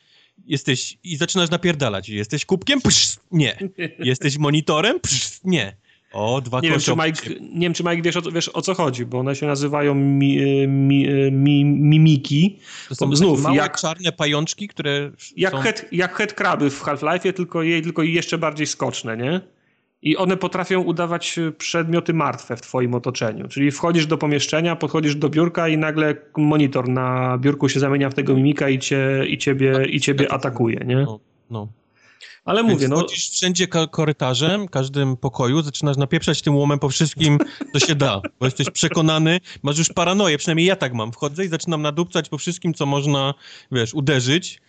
jesteś 0.45 0.97
i 1.03 1.17
zaczynasz 1.17 1.49
napierdalać. 1.49 2.09
Jesteś 2.09 2.45
kubkiem? 2.45 2.81
Psz, 2.81 3.19
nie. 3.31 3.57
Jesteś 3.99 4.37
monitorem? 4.37 4.99
Psz, 4.99 5.39
nie. 5.43 5.75
O, 6.13 6.41
dwa 6.41 6.59
nie 6.59 6.69
wiem, 6.69 6.79
czy 6.79 6.91
Mike, 6.91 7.29
nie 7.53 7.59
wiem, 7.59 7.73
czy 7.73 7.83
Mike 7.83 8.01
wiesz 8.01 8.17
o, 8.17 8.21
wiesz 8.21 8.49
o 8.49 8.61
co 8.61 8.73
chodzi, 8.73 9.05
bo 9.05 9.19
one 9.19 9.35
się 9.35 9.45
nazywają 9.47 9.95
mi, 9.95 10.37
mi, 10.67 11.07
mi, 11.31 11.65
mimiki. 11.65 12.59
To 12.89 12.95
są 12.95 13.15
znów 13.15 13.43
małe 13.43 13.55
jak 13.55 13.79
czarne 13.79 14.11
pajączki, 14.11 14.67
które 14.67 15.11
jak 15.37 15.53
są... 15.53 15.59
head, 15.59 15.85
jak 15.91 16.15
headcraby 16.15 16.69
w 16.69 16.83
Half-Life'ie, 16.83 17.33
tylko, 17.33 17.63
jej, 17.63 17.81
tylko 17.81 18.03
jeszcze 18.03 18.37
bardziej 18.37 18.67
skoczne, 18.67 19.17
nie? 19.17 19.41
I 20.01 20.17
one 20.17 20.37
potrafią 20.37 20.81
udawać 20.81 21.39
przedmioty 21.57 22.13
martwe 22.13 22.55
w 22.57 22.61
twoim 22.61 22.93
otoczeniu. 22.93 23.47
Czyli 23.47 23.71
wchodzisz 23.71 24.05
do 24.05 24.17
pomieszczenia, 24.17 24.75
podchodzisz 24.75 25.15
do 25.15 25.29
biurka 25.29 25.67
i 25.67 25.77
nagle 25.77 26.15
monitor 26.37 26.89
na 26.89 27.37
biurku 27.37 27.69
się 27.69 27.79
zamienia 27.79 28.09
w 28.09 28.13
tego 28.13 28.35
mimika 28.35 28.69
i, 28.69 28.79
cię, 28.79 29.25
i 29.27 29.37
ciebie, 29.37 29.85
i 29.85 29.99
ciebie 29.99 30.31
atakuje, 30.31 30.79
nie? 30.85 30.95
No, 30.95 31.19
no. 31.49 31.67
Ale 32.49 32.63
mówię, 32.63 32.87
no... 32.87 32.95
Chodzisz 32.95 33.29
wszędzie 33.29 33.67
korytarzem, 33.67 34.67
każdym 34.67 35.17
pokoju, 35.17 35.61
zaczynasz 35.61 35.97
napieprzać 35.97 36.41
tym 36.41 36.55
łomem 36.55 36.79
po 36.79 36.89
wszystkim, 36.89 37.37
co 37.73 37.79
się 37.79 37.95
da, 37.95 38.21
bo 38.39 38.45
jesteś 38.45 38.69
przekonany, 38.69 39.39
masz 39.63 39.77
już 39.77 39.89
paranoję, 39.89 40.37
przynajmniej 40.37 40.67
ja 40.67 40.75
tak 40.75 40.93
mam. 40.93 41.11
Wchodzę 41.11 41.45
i 41.45 41.47
zaczynam 41.47 41.81
nadupcać 41.81 42.29
po 42.29 42.37
wszystkim, 42.37 42.73
co 42.73 42.85
można, 42.85 43.33
wiesz, 43.71 43.93
uderzyć. 43.93 44.61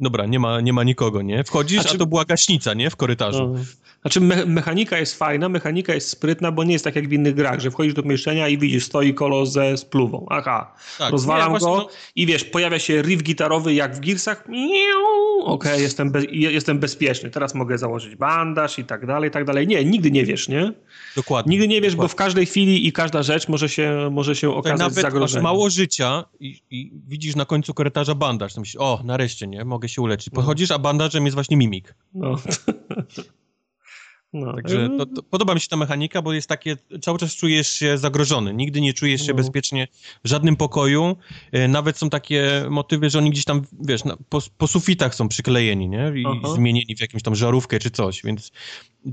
Dobra, 0.00 0.26
nie 0.26 0.38
ma, 0.38 0.60
nie 0.60 0.72
ma 0.72 0.84
nikogo, 0.84 1.22
nie? 1.22 1.44
Wchodzisz, 1.44 1.80
a, 1.80 1.84
czy... 1.84 1.94
a 1.94 1.98
to 1.98 2.06
była 2.06 2.24
gaśnica, 2.24 2.74
nie? 2.74 2.90
W 2.90 2.96
korytarzu. 2.96 3.48
No. 3.54 3.64
Znaczy 4.04 4.20
me 4.20 4.46
mechanika 4.46 4.98
jest 4.98 5.18
fajna, 5.18 5.48
mechanika 5.48 5.94
jest 5.94 6.08
sprytna, 6.08 6.52
bo 6.52 6.64
nie 6.64 6.72
jest 6.72 6.84
tak 6.84 6.96
jak 6.96 7.08
w 7.08 7.12
innych 7.12 7.34
grach, 7.34 7.60
że 7.60 7.70
wchodzisz 7.70 7.94
do 7.94 8.02
pomieszczenia 8.02 8.48
i 8.48 8.58
widzisz, 8.58 8.84
stoi 8.84 9.14
kolo 9.14 9.46
ze 9.46 9.76
spluwą. 9.76 10.26
Aha, 10.30 10.74
tak, 10.98 11.12
rozwalam 11.12 11.52
nie, 11.52 11.58
go 11.58 11.66
no... 11.66 11.88
i 12.16 12.26
wiesz, 12.26 12.44
pojawia 12.44 12.78
się 12.78 13.02
riff 13.02 13.22
gitarowy 13.22 13.74
jak 13.74 13.96
w 13.96 14.00
Gearsach. 14.00 14.44
Okej, 14.44 15.44
okay, 15.44 15.80
jestem, 15.86 16.10
be 16.10 16.24
jestem 16.30 16.78
bezpieczny, 16.78 17.30
teraz 17.30 17.54
mogę 17.54 17.78
założyć 17.78 18.16
bandaż 18.16 18.78
i 18.78 18.84
tak 18.84 19.06
dalej, 19.06 19.28
i 19.28 19.32
tak 19.32 19.44
dalej. 19.44 19.66
Nie, 19.66 19.84
nigdy 19.84 20.10
nie 20.10 20.24
wiesz, 20.24 20.48
nie? 20.48 20.72
Dokładnie. 21.16 21.50
Nigdy 21.50 21.68
nie 21.68 21.80
wiesz, 21.80 21.92
dokładnie. 21.92 22.08
bo 22.08 22.12
w 22.12 22.14
każdej 22.14 22.46
chwili 22.46 22.86
i 22.86 22.92
każda 22.92 23.22
rzecz 23.22 23.48
może 23.48 23.68
się, 23.68 24.08
może 24.12 24.36
się 24.36 24.54
okazać 24.54 24.78
nawet 24.78 24.94
zagrożeniem. 24.94 25.42
Masz 25.42 25.52
mało 25.52 25.70
życia 25.70 26.24
i, 26.40 26.60
i, 26.70 26.92
widzisz 27.08 27.36
na 27.36 27.44
końcu 27.44 27.74
korytarza 27.74 28.14
bandaż. 28.14 28.54
To 28.54 28.60
myślisz, 28.60 28.76
o, 28.80 29.00
nareszcie, 29.04 29.46
nie? 29.46 29.64
Mogę 29.64 29.88
się 29.88 30.02
uleczyć. 30.02 30.32
No. 30.32 30.36
Podchodzisz, 30.36 30.70
a 30.70 30.78
bandażem 30.78 31.24
jest 31.24 31.34
właśnie 31.34 31.56
mimik. 31.56 31.94
No. 32.14 32.36
No. 34.34 34.52
Także 34.52 34.88
to, 34.98 35.06
to, 35.06 35.22
podoba 35.22 35.54
mi 35.54 35.60
się 35.60 35.68
ta 35.68 35.76
mechanika, 35.76 36.22
bo 36.22 36.32
jest 36.32 36.48
takie, 36.48 36.76
cały 37.02 37.18
czas 37.18 37.36
czujesz 37.36 37.68
się 37.68 37.98
zagrożony, 37.98 38.54
nigdy 38.54 38.80
nie 38.80 38.94
czujesz 38.94 39.20
się 39.20 39.32
no. 39.32 39.34
bezpiecznie 39.34 39.88
w 40.24 40.28
żadnym 40.28 40.56
pokoju, 40.56 41.16
e, 41.52 41.68
nawet 41.68 41.98
są 41.98 42.10
takie 42.10 42.66
motywy, 42.70 43.10
że 43.10 43.18
oni 43.18 43.30
gdzieś 43.30 43.44
tam, 43.44 43.62
wiesz, 43.80 44.04
na, 44.04 44.16
po, 44.28 44.38
po, 44.58 44.66
sufitach 44.66 45.14
są 45.14 45.28
przyklejeni, 45.28 45.88
nie, 45.88 46.12
i 46.16 46.24
Aha. 46.26 46.54
zmienieni 46.54 46.96
w 46.96 47.00
jakąś 47.00 47.22
tam 47.22 47.34
żarówkę 47.34 47.78
czy 47.78 47.90
coś, 47.90 48.22
więc 48.22 48.52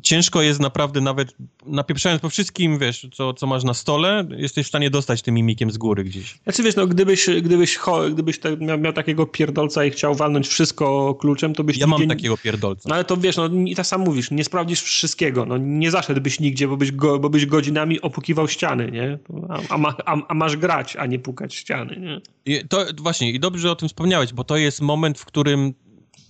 ciężko 0.02 0.42
jest 0.42 0.60
naprawdę 0.60 1.02
nawet, 1.02 1.36
napieprzając 1.66 2.22
po 2.22 2.30
wszystkim, 2.30 2.80
wiesz, 2.80 3.08
co, 3.14 3.34
co 3.34 3.48
masz 3.48 3.64
na 3.64 3.74
stole, 3.74 4.28
jesteś 4.38 4.66
w 4.66 4.70
stanie 4.70 4.90
dostać 4.90 5.22
tym 5.22 5.36
mimikiem 5.36 5.72
z 5.72 5.78
góry 5.78 6.04
gdzieś. 6.04 6.40
Znaczy 6.44 6.64
wiesz, 6.64 6.76
no 6.76 6.88
gdybyś, 6.88 7.30
gdybyś, 7.42 7.80
gdybyś 8.12 8.40
te, 8.40 8.58
miał, 8.58 8.80
miał, 8.80 8.94
takiego 8.94 9.26
pierdolca 9.26 9.86
i 9.86 9.92
chciał 9.92 10.16
walnąć 10.16 10.48
wszystko 10.48 11.16
kluczem, 11.16 11.54
to 11.54 11.64
byś... 11.64 11.78
Ja 11.78 11.88
mam 11.88 12.08
takiego 12.08 12.38
pierdolca. 12.38 12.90
No 12.90 12.96
ale 12.96 13.04
to 13.04 13.18
wiesz, 13.18 13.38
no 13.38 13.50
i 13.66 13.76
tak 13.76 13.88
sam 13.88 14.02
mówisz, 14.02 14.32
nie 14.32 14.44
sprawdzisz 14.44 14.82
wszystkiego, 14.82 15.46
no 15.46 15.58
nie 15.58 15.92
zaszedłbyś 15.92 16.40
nigdzie, 16.40 16.68
bo 16.68 16.78
byś, 16.78 16.92
go, 16.92 17.20
bo 17.20 17.30
byś 17.30 17.46
godzinami 17.46 18.02
opukiwał 18.02 18.48
ściany, 18.48 18.92
nie? 18.92 19.20
A, 19.50 19.76
a, 19.76 19.96
a, 20.06 20.28
a 20.28 20.34
masz 20.34 20.58
grać, 20.58 20.96
a 20.96 21.06
nie 21.06 21.20
pukać 21.20 21.56
ściany, 21.56 21.98
nie? 22.00 22.22
I 22.46 22.68
to 22.68 22.86
właśnie, 22.98 23.32
i 23.32 23.40
dobrze, 23.40 23.62
że 23.62 23.72
o 23.72 23.76
tym 23.76 23.88
wspomniałeś, 23.90 24.34
bo 24.34 24.44
to 24.44 24.58
jest 24.58 24.82
moment, 24.82 25.20
w 25.20 25.26
którym 25.26 25.74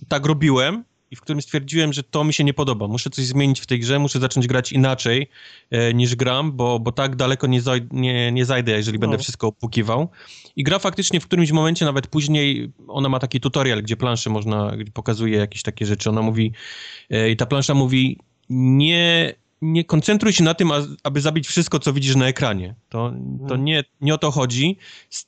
tak 0.08 0.26
robiłem, 0.26 0.84
i 1.12 1.16
w 1.16 1.20
którym 1.20 1.42
stwierdziłem, 1.42 1.92
że 1.92 2.02
to 2.02 2.24
mi 2.24 2.32
się 2.32 2.44
nie 2.44 2.54
podoba. 2.54 2.88
Muszę 2.88 3.10
coś 3.10 3.24
zmienić 3.24 3.60
w 3.60 3.66
tej 3.66 3.80
grze, 3.80 3.98
muszę 3.98 4.20
zacząć 4.20 4.46
grać 4.46 4.72
inaczej 4.72 5.28
e, 5.70 5.94
niż 5.94 6.16
gram, 6.16 6.52
bo, 6.52 6.78
bo 6.80 6.92
tak 6.92 7.16
daleko 7.16 7.46
nie, 7.46 7.60
zaj 7.60 7.86
nie, 7.90 8.32
nie 8.32 8.44
zajdę, 8.44 8.72
jeżeli 8.72 8.98
no. 8.98 9.00
będę 9.00 9.18
wszystko 9.18 9.46
opukiwał. 9.46 10.08
I 10.56 10.64
gra 10.64 10.78
faktycznie 10.78 11.20
w 11.20 11.26
którymś 11.26 11.52
momencie, 11.52 11.84
nawet 11.84 12.06
później, 12.06 12.72
ona 12.88 13.08
ma 13.08 13.18
taki 13.18 13.40
tutorial, 13.40 13.82
gdzie 13.82 13.96
planszę 13.96 14.30
można, 14.30 14.76
gdzie 14.76 14.92
pokazuje 14.92 15.38
jakieś 15.38 15.62
takie 15.62 15.86
rzeczy. 15.86 16.10
Ona 16.10 16.22
mówi, 16.22 16.52
e, 17.10 17.30
i 17.30 17.36
ta 17.36 17.46
plansza 17.46 17.74
mówi, 17.74 18.18
nie, 18.50 19.34
nie 19.62 19.84
koncentruj 19.84 20.32
się 20.32 20.44
na 20.44 20.54
tym, 20.54 20.70
aby 21.02 21.20
zabić 21.20 21.46
wszystko, 21.46 21.78
co 21.78 21.92
widzisz 21.92 22.16
na 22.16 22.26
ekranie. 22.26 22.74
To, 22.88 23.10
to 23.38 23.44
mhm. 23.44 23.64
nie, 23.64 23.84
nie 24.00 24.14
o 24.14 24.18
to 24.18 24.30
chodzi. 24.30 24.76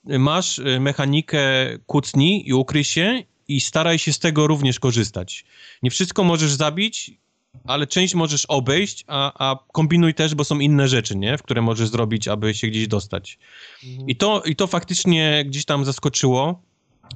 Masz 0.04 0.58
e, 0.58 0.80
mechanikę 0.80 1.42
kucnij 1.86 2.42
i 2.46 2.54
ukryj 2.54 2.84
się 2.84 3.22
i 3.48 3.60
staraj 3.60 3.98
się 3.98 4.12
z 4.12 4.18
tego 4.18 4.46
również 4.46 4.80
korzystać. 4.80 5.44
Nie 5.82 5.90
wszystko 5.90 6.24
możesz 6.24 6.52
zabić 6.52 7.10
ale 7.64 7.86
część 7.86 8.14
możesz 8.14 8.46
obejść, 8.46 9.04
a, 9.06 9.50
a 9.50 9.58
kombinuj 9.72 10.14
też, 10.14 10.34
bo 10.34 10.44
są 10.44 10.58
inne 10.58 10.88
rzeczy, 10.88 11.16
nie? 11.16 11.38
W 11.38 11.42
które 11.42 11.62
możesz 11.62 11.88
zrobić, 11.88 12.28
aby 12.28 12.54
się 12.54 12.66
gdzieś 12.66 12.88
dostać. 12.88 13.38
Mhm. 13.84 14.08
I, 14.08 14.16
to, 14.16 14.42
I 14.42 14.56
to 14.56 14.66
faktycznie 14.66 15.44
gdzieś 15.46 15.64
tam 15.64 15.84
zaskoczyło 15.84 16.62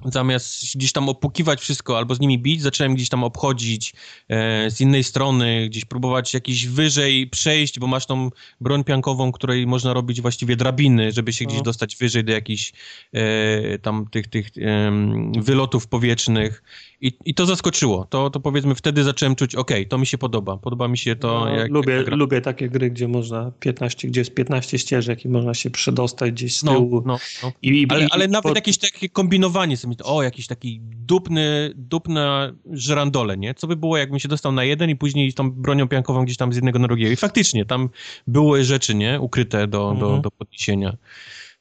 zamiast 0.04 0.76
gdzieś 0.76 0.92
tam 0.92 1.08
opukiwać 1.08 1.60
wszystko 1.60 1.98
albo 1.98 2.14
z 2.14 2.20
nimi 2.20 2.38
bić, 2.38 2.62
zacząłem 2.62 2.94
gdzieś 2.94 3.08
tam 3.08 3.24
obchodzić 3.24 3.92
e, 4.28 4.70
z 4.70 4.80
innej 4.80 5.04
strony, 5.04 5.66
gdzieś 5.68 5.84
próbować 5.84 6.34
jakiś 6.34 6.66
wyżej 6.66 7.26
przejść, 7.26 7.78
bo 7.78 7.86
masz 7.86 8.06
tą 8.06 8.30
broń 8.60 8.84
piankową, 8.84 9.32
której 9.32 9.66
można 9.66 9.92
robić 9.92 10.20
właściwie 10.20 10.56
drabiny, 10.56 11.12
żeby 11.12 11.32
się 11.32 11.44
gdzieś 11.44 11.58
no. 11.58 11.64
dostać 11.64 11.96
wyżej 11.96 12.24
do 12.24 12.32
jakichś 12.32 12.72
e, 13.12 13.78
tam 13.78 14.06
tych, 14.10 14.26
tych 14.26 14.46
e, 14.46 14.92
wylotów 15.38 15.86
powietrznych 15.86 16.62
i, 17.00 17.12
I 17.24 17.34
to 17.34 17.46
zaskoczyło. 17.46 18.04
To, 18.04 18.30
to 18.30 18.40
powiedzmy 18.40 18.74
wtedy 18.74 19.04
zacząłem 19.04 19.36
czuć, 19.36 19.54
ok, 19.54 19.70
to 19.88 19.98
mi 19.98 20.06
się 20.06 20.18
podoba. 20.18 20.56
Podoba 20.56 20.88
mi 20.88 20.98
się 20.98 21.16
to. 21.16 21.40
No, 21.40 21.50
jak, 21.50 21.70
lubię, 21.70 21.92
jak 21.92 22.08
lubię 22.08 22.40
takie 22.40 22.68
gry, 22.68 22.90
gdzie 22.90 23.08
można 23.08 23.52
15, 23.60 24.08
gdzie 24.08 24.20
jest 24.20 24.34
15 24.34 24.78
ścieżek 24.78 25.24
i 25.24 25.28
można 25.28 25.54
się 25.54 25.70
przedostać 25.70 26.32
gdzieś 26.32 26.56
z 26.56 26.64
no, 26.64 26.72
tyłu. 26.72 27.02
No, 27.06 27.18
no. 27.42 27.52
I, 27.62 27.86
ale, 27.88 28.04
i, 28.04 28.06
ale 28.10 28.24
i 28.24 28.28
nawet 28.28 28.54
jakieś 28.54 28.78
takie 28.78 29.08
kombinowanie 29.08 29.76
sobie, 29.76 29.96
o, 30.04 30.22
jakiś 30.22 30.46
taki 30.46 30.80
dupny, 30.82 31.72
dupna 31.74 32.52
żrandole, 32.72 33.36
nie? 33.36 33.54
Co 33.54 33.66
by 33.66 33.76
było, 33.76 33.96
jakbym 33.96 34.18
się 34.18 34.28
dostał 34.28 34.52
na 34.52 34.64
jeden 34.64 34.90
i 34.90 34.96
później 34.96 35.32
tą 35.32 35.50
bronią 35.50 35.88
piankową 35.88 36.24
gdzieś 36.24 36.36
tam 36.36 36.52
z 36.52 36.56
jednego 36.56 36.78
na 36.78 36.88
drugiego. 36.88 37.12
I 37.12 37.16
faktycznie, 37.16 37.64
tam 37.64 37.88
były 38.26 38.64
rzeczy, 38.64 38.94
nie? 38.94 39.20
Ukryte 39.20 39.66
do, 39.66 39.90
mhm. 39.90 39.98
do, 39.98 40.22
do 40.22 40.30
podniesienia. 40.30 40.96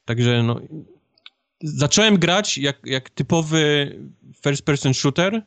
Także 0.04 0.42
no, 0.42 0.60
zacząłem 1.62 2.18
grać 2.18 2.58
jak, 2.58 2.78
jak 2.84 3.10
typowy 3.10 3.92
first 4.42 4.62
person 4.62 4.94
shooter. 4.94 5.42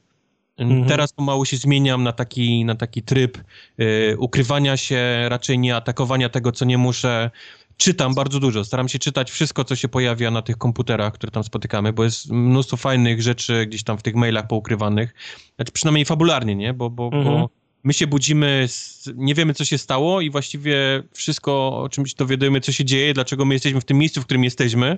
Mhm. 0.58 0.86
Teraz 0.86 1.14
pomału 1.14 1.46
się 1.46 1.58
zmieniam 1.58 2.04
na 2.04 2.12
taki, 2.12 2.66
na 2.66 2.76
taki 2.76 3.02
tryb 3.02 3.38
y, 3.80 4.16
ukrywania 4.20 4.78
się, 4.78 5.30
raczej 5.30 5.60
nie 5.60 5.76
atakowania 5.76 6.30
tego, 6.30 6.52
co 6.52 6.66
nie 6.66 6.78
muszę. 6.78 7.32
Czytam 7.78 8.14
bardzo 8.14 8.40
dużo, 8.40 8.66
staram 8.66 8.90
się 8.90 9.00
czytać 9.00 9.32
wszystko, 9.32 9.64
co 9.64 9.76
się 9.76 9.88
pojawia 9.88 10.32
na 10.32 10.42
tych 10.42 10.58
komputerach, 10.58 11.14
które 11.14 11.32
tam 11.32 11.44
spotykamy, 11.44 11.94
bo 11.94 12.04
jest 12.04 12.32
mnóstwo 12.32 12.78
fajnych 12.78 13.22
rzeczy 13.22 13.66
gdzieś 13.66 13.84
tam 13.84 13.98
w 13.98 14.02
tych 14.02 14.16
mailach 14.16 14.48
poukrywanych. 14.48 15.14
Znaczy 15.56 15.72
przynajmniej 15.72 16.06
fabularnie, 16.06 16.56
nie? 16.56 16.74
Bo, 16.74 16.90
bo, 16.90 17.06
mhm. 17.06 17.24
bo 17.24 17.50
my 17.84 17.94
się 17.94 18.08
budzimy, 18.08 18.68
nie 19.16 19.36
wiemy, 19.36 19.54
co 19.54 19.66
się 19.66 19.78
stało 19.78 20.22
i 20.22 20.30
właściwie 20.30 21.04
wszystko, 21.14 21.78
o 21.78 21.90
czymś 21.90 22.14
dowiadujemy, 22.14 22.62
co 22.62 22.72
się 22.72 22.86
dzieje, 22.86 23.14
dlaczego 23.14 23.46
my 23.46 23.56
jesteśmy 23.56 23.82
w 23.82 23.86
tym 23.86 23.98
miejscu, 23.98 24.22
w 24.22 24.26
którym 24.26 24.44
jesteśmy. 24.44 24.98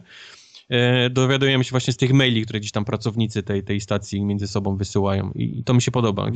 E, 0.70 1.10
dowiadujemy 1.10 1.64
się 1.64 1.72
właśnie 1.72 1.94
z 1.94 1.98
tych 1.98 2.14
maili, 2.14 2.44
które 2.44 2.60
gdzieś 2.60 2.72
tam 2.72 2.86
pracownicy 2.86 3.44
tej, 3.44 3.64
tej 3.64 3.82
stacji 3.82 4.26
między 4.26 4.48
sobą 4.48 4.78
wysyłają 4.78 5.32
i, 5.36 5.64
to 5.64 5.74
mi 5.74 5.82
się 5.82 5.92
podoba. 5.92 6.32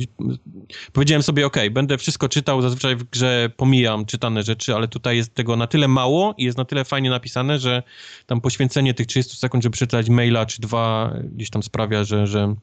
Powiedziałem 0.92 1.22
sobie, 1.22 1.46
ok, 1.46 1.56
będę 1.70 1.98
wszystko 1.98 2.28
czytał, 2.28 2.62
zazwyczaj 2.62 2.96
w 2.96 3.04
grze 3.04 3.50
pomijam 3.56 4.06
czytane 4.06 4.42
rzeczy, 4.42 4.74
ale 4.74 4.88
tutaj 4.88 5.16
jest 5.16 5.34
tego 5.34 5.56
na 5.56 5.66
tyle 5.66 5.88
mało 5.88 6.34
i 6.38 6.44
jest 6.44 6.58
na 6.58 6.64
tyle 6.64 6.84
fajnie 6.84 7.10
napisane, 7.10 7.58
że 7.58 7.82
tam 8.26 8.40
poświęcenie 8.40 8.94
tych 8.94 9.06
30 9.06 9.36
sekund, 9.36 9.62
żeby 9.62 9.72
przeczytać 9.72 10.10
maila 10.10 10.46
czy 10.46 10.60
dwa 10.60 11.14
gdzieś 11.32 11.50
tam 11.50 11.62
sprawia, 11.62 12.04
że, 12.04 12.26
że 12.26 12.54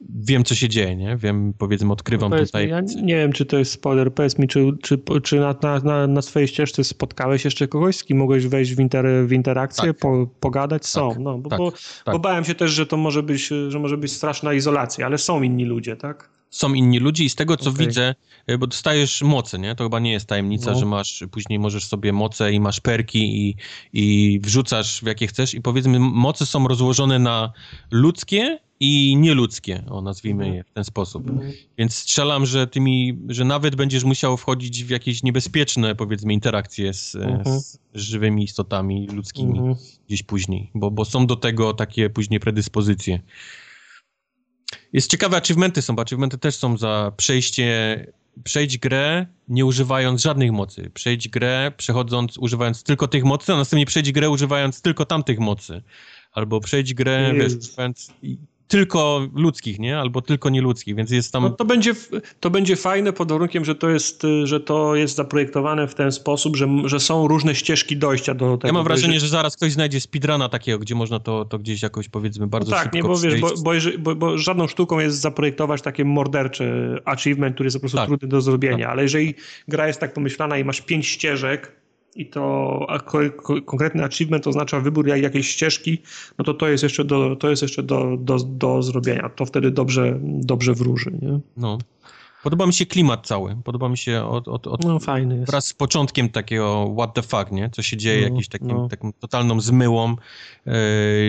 wiem, 0.00 0.44
co 0.44 0.54
się 0.54 0.68
dzieje, 0.68 0.96
nie? 0.96 1.16
Wiem, 1.16 1.54
powiedzmy, 1.58 1.92
odkrywam 1.92 2.30
no 2.30 2.38
tutaj... 2.38 2.64
Mi, 2.64 2.70
ja 2.70 2.80
nie 2.80 3.16
wiem, 3.16 3.32
czy 3.32 3.46
to 3.46 3.58
jest 3.58 3.72
spoiler, 3.72 4.14
powiedz 4.14 4.38
mi, 4.38 4.48
czy, 4.48 4.72
czy, 4.82 4.98
czy 5.22 5.40
na, 5.40 5.54
na, 5.84 6.06
na 6.06 6.22
swojej 6.22 6.48
ścieżce 6.48 6.84
spotkałeś 6.84 7.44
jeszcze 7.44 7.68
kogoś, 7.68 7.96
z 7.96 8.04
kim 8.04 8.18
mogłeś 8.18 8.46
wejść 8.46 8.74
w, 8.74 8.80
inter, 8.80 9.06
w 9.26 9.32
interakcję, 9.32 9.86
tak. 9.86 9.98
po, 9.98 10.26
pogadać? 10.40 10.86
Są, 10.86 11.05
tak. 11.10 11.18
no, 11.18 11.38
bo, 11.38 11.50
tak. 11.50 11.58
Bo, 11.58 11.72
tak. 12.04 12.14
bo 12.14 12.18
bałem 12.18 12.44
się 12.44 12.54
też, 12.54 12.70
że 12.70 12.86
to 12.86 12.96
może 12.96 13.22
być, 13.22 13.50
że 13.68 13.78
może 13.78 13.96
być 13.96 14.12
straszna 14.12 14.52
izolacja, 14.52 15.06
ale 15.06 15.18
są 15.18 15.42
inni 15.42 15.64
ludzie, 15.64 15.96
tak? 15.96 16.35
Są 16.56 16.74
inni 16.74 16.98
ludzie 16.98 17.24
i 17.24 17.30
z 17.30 17.34
tego, 17.34 17.56
co 17.56 17.70
okay. 17.70 17.86
widzę, 17.86 18.14
e, 18.46 18.58
bo 18.58 18.66
dostajesz 18.66 19.22
moce, 19.22 19.58
nie? 19.58 19.74
To 19.74 19.84
chyba 19.84 19.98
nie 19.98 20.12
jest 20.12 20.26
tajemnica, 20.26 20.72
no. 20.72 20.78
że 20.78 20.86
masz, 20.86 21.24
później 21.30 21.58
możesz 21.58 21.84
sobie 21.84 22.12
moce 22.12 22.52
i 22.52 22.60
masz 22.60 22.80
perki 22.80 23.48
i, 23.48 23.56
i 23.92 24.40
wrzucasz 24.42 25.00
w 25.00 25.06
jakie 25.06 25.26
chcesz 25.26 25.54
i 25.54 25.60
powiedzmy 25.60 25.98
moce 25.98 26.46
są 26.46 26.68
rozłożone 26.68 27.18
na 27.18 27.52
ludzkie 27.90 28.58
i 28.80 29.16
nieludzkie, 29.16 29.82
o 29.90 30.02
nazwijmy 30.02 30.44
mhm. 30.44 30.56
je 30.56 30.64
w 30.64 30.72
ten 30.72 30.84
sposób. 30.84 31.30
Mm. 31.30 31.52
Więc 31.78 31.94
strzelam, 31.94 32.46
że 32.46 32.66
tymi, 32.66 33.18
że 33.28 33.44
nawet 33.44 33.76
będziesz 33.76 34.04
musiał 34.04 34.36
wchodzić 34.36 34.84
w 34.84 34.90
jakieś 34.90 35.22
niebezpieczne, 35.22 35.94
powiedzmy, 35.94 36.32
interakcje 36.32 36.94
z, 36.94 37.14
mm. 37.14 37.44
z 37.44 37.78
żywymi 37.94 38.44
istotami 38.44 39.06
ludzkimi 39.06 39.58
mm. 39.58 39.74
gdzieś 40.06 40.22
później, 40.22 40.70
bo, 40.74 40.90
bo 40.90 41.04
są 41.04 41.26
do 41.26 41.36
tego 41.36 41.72
takie 41.72 42.10
później 42.10 42.40
predyspozycje. 42.40 43.20
Jest 44.92 45.10
ciekawe, 45.10 45.36
achievementy 45.36 45.82
są, 45.82 45.96
bo 45.96 46.02
achievementy 46.02 46.38
też 46.38 46.56
są 46.56 46.76
za 46.76 47.12
przejście, 47.16 48.06
przejść 48.44 48.78
grę 48.78 49.26
nie 49.48 49.64
używając 49.64 50.22
żadnych 50.22 50.52
mocy. 50.52 50.90
Przejść 50.94 51.28
grę 51.28 51.72
przechodząc, 51.76 52.38
używając 52.38 52.82
tylko 52.82 53.08
tych 53.08 53.24
mocy, 53.24 53.52
a 53.52 53.56
następnie 53.56 53.86
przejść 53.86 54.12
grę 54.12 54.30
używając 54.30 54.82
tylko 54.82 55.04
tamtych 55.04 55.38
mocy. 55.38 55.82
Albo 56.32 56.60
przejść 56.60 56.94
grę, 56.94 57.32
wiesz, 57.34 57.54
używając 57.54 58.12
tylko 58.68 59.28
ludzkich, 59.34 59.78
nie? 59.78 59.98
Albo 59.98 60.22
tylko 60.22 60.50
nieludzkich, 60.50 60.94
więc 60.94 61.10
jest 61.10 61.32
tam... 61.32 61.42
No 61.42 61.50
to, 61.50 61.64
będzie, 61.64 61.94
to 62.40 62.50
będzie 62.50 62.76
fajne 62.76 63.12
pod 63.12 63.32
warunkiem, 63.32 63.64
że 63.64 63.74
to 63.74 63.90
jest, 63.90 64.22
że 64.44 64.60
to 64.60 64.94
jest 64.94 65.16
zaprojektowane 65.16 65.88
w 65.88 65.94
ten 65.94 66.12
sposób, 66.12 66.56
że, 66.56 66.68
że 66.84 67.00
są 67.00 67.28
różne 67.28 67.54
ścieżki 67.54 67.96
dojścia 67.96 68.34
do 68.34 68.56
tego. 68.56 68.66
Ja 68.66 68.72
mam 68.72 68.84
wrażenie, 68.84 69.20
że 69.20 69.28
zaraz 69.28 69.56
ktoś 69.56 69.72
znajdzie 69.72 70.00
speedruna 70.00 70.48
takiego, 70.48 70.78
gdzie 70.78 70.94
można 70.94 71.20
to, 71.20 71.44
to 71.44 71.58
gdzieś 71.58 71.82
jakoś 71.82 72.08
powiedzmy 72.08 72.46
bardzo 72.46 72.70
no 72.70 72.76
tak, 72.76 72.84
szybko 72.84 72.96
nie, 72.96 73.02
bo, 73.02 73.18
wiesz, 73.18 73.40
bo, 73.40 73.48
bo, 73.62 73.72
bo, 73.98 74.14
bo, 74.14 74.38
żadną 74.38 74.68
sztuką 74.68 74.98
jest 74.98 75.20
zaprojektować 75.20 75.82
takie 75.82 76.04
mordercze 76.04 76.96
achievement, 77.04 77.54
który 77.54 77.66
jest 77.66 77.76
po 77.76 77.80
prostu 77.80 77.98
tak. 77.98 78.08
trudny 78.08 78.28
do 78.28 78.40
zrobienia, 78.40 78.84
tak. 78.84 78.92
ale 78.92 79.02
jeżeli 79.02 79.34
gra 79.68 79.86
jest 79.86 80.00
tak 80.00 80.14
pomyślana 80.14 80.58
i 80.58 80.64
masz 80.64 80.80
pięć 80.80 81.06
ścieżek, 81.06 81.72
i 82.16 82.26
to 82.26 82.86
konkretny 83.64 84.04
achievement 84.04 84.46
oznacza 84.46 84.80
wybór 84.80 85.06
jakiejś 85.06 85.48
ścieżki, 85.48 85.98
no 86.38 86.44
to 86.44 86.54
to 86.54 86.68
jest 86.68 86.82
jeszcze 86.82 87.04
do, 87.04 87.36
to 87.36 87.50
jest 87.50 87.62
jeszcze 87.62 87.82
do, 87.82 88.16
do, 88.16 88.38
do 88.38 88.82
zrobienia. 88.82 89.28
To 89.28 89.46
wtedy 89.46 89.70
dobrze, 89.70 90.18
dobrze 90.22 90.74
wróży. 90.74 91.10
Nie? 91.22 91.40
No. 91.56 91.78
Podoba 92.46 92.66
mi 92.66 92.72
się 92.72 92.86
klimat 92.86 93.26
cały. 93.26 93.56
Podoba 93.64 93.88
mi 93.88 93.98
się 93.98 94.24
od, 94.24 94.48
od, 94.48 94.66
od 94.66 94.84
no, 94.84 94.98
fajny 94.98 95.36
jest. 95.36 95.50
wraz 95.50 95.66
z 95.66 95.74
początkiem 95.74 96.28
takiego 96.28 96.94
what 96.98 97.14
the 97.14 97.22
fuck, 97.22 97.52
nie? 97.52 97.70
Co 97.70 97.82
się 97.82 97.96
dzieje, 97.96 98.20
no, 98.20 98.34
jakiś 98.34 98.48
takim, 98.48 98.68
no. 98.68 98.88
taką 98.88 99.12
totalną 99.12 99.60
zmyłą 99.60 100.16
yy, 100.66 100.72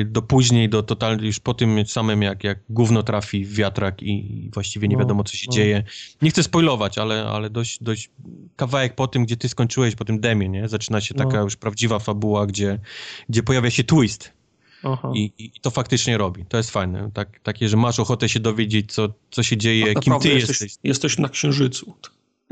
do 0.06 0.22
później, 0.22 0.70
do 0.70 0.84
total, 0.84 1.20
już 1.22 1.40
po 1.40 1.54
tym 1.54 1.86
samym 1.86 2.22
jak, 2.22 2.44
jak 2.44 2.60
gówno 2.70 3.04
trafi 3.04 3.46
w 3.46 3.54
wiatrak 3.54 4.04
i, 4.04 4.50
właściwie 4.54 4.88
nie 4.88 4.96
no, 4.96 5.00
wiadomo 5.00 5.24
co 5.24 5.38
się 5.38 5.46
no. 5.48 5.54
dzieje. 5.54 5.84
Nie 6.22 6.30
chcę 6.30 6.44
spoilować, 6.44 6.98
ale, 6.98 7.28
ale 7.28 7.50
dość, 7.50 7.84
dość 7.84 8.10
kawałek 8.56 8.96
po 8.96 9.08
tym, 9.08 9.26
gdzie 9.26 9.38
ty 9.38 9.50
skończyłeś, 9.50 9.96
po 9.96 10.06
tym 10.06 10.20
demie, 10.20 10.50
nie? 10.50 10.68
Zaczyna 10.68 11.02
się 11.02 11.14
taka 11.14 11.38
no. 11.38 11.44
już 11.44 11.56
prawdziwa 11.56 12.00
fabuła, 12.00 12.46
gdzie, 12.46 12.80
gdzie 13.30 13.44
pojawia 13.44 13.70
się 13.70 13.84
twist 13.84 14.37
i, 15.14 15.32
I, 15.38 15.52
to 15.62 15.72
faktycznie 15.72 16.18
robi. 16.18 16.46
To 16.46 16.58
jest 16.58 16.72
fajne. 16.72 17.12
Tak, 17.14 17.40
takie, 17.40 17.70
że 17.70 17.78
masz 17.78 18.00
ochotę 18.00 18.30
się 18.30 18.40
dowiedzieć, 18.40 18.94
co, 18.94 19.14
co 19.32 19.44
się 19.44 19.58
dzieje, 19.58 19.94
no, 19.96 20.02
kim 20.02 20.20
ty 20.20 20.30
jesteś, 20.30 20.62
jesteś. 20.62 20.80
Jesteś 20.84 21.18
na 21.18 21.30
Księżycu. 21.30 21.94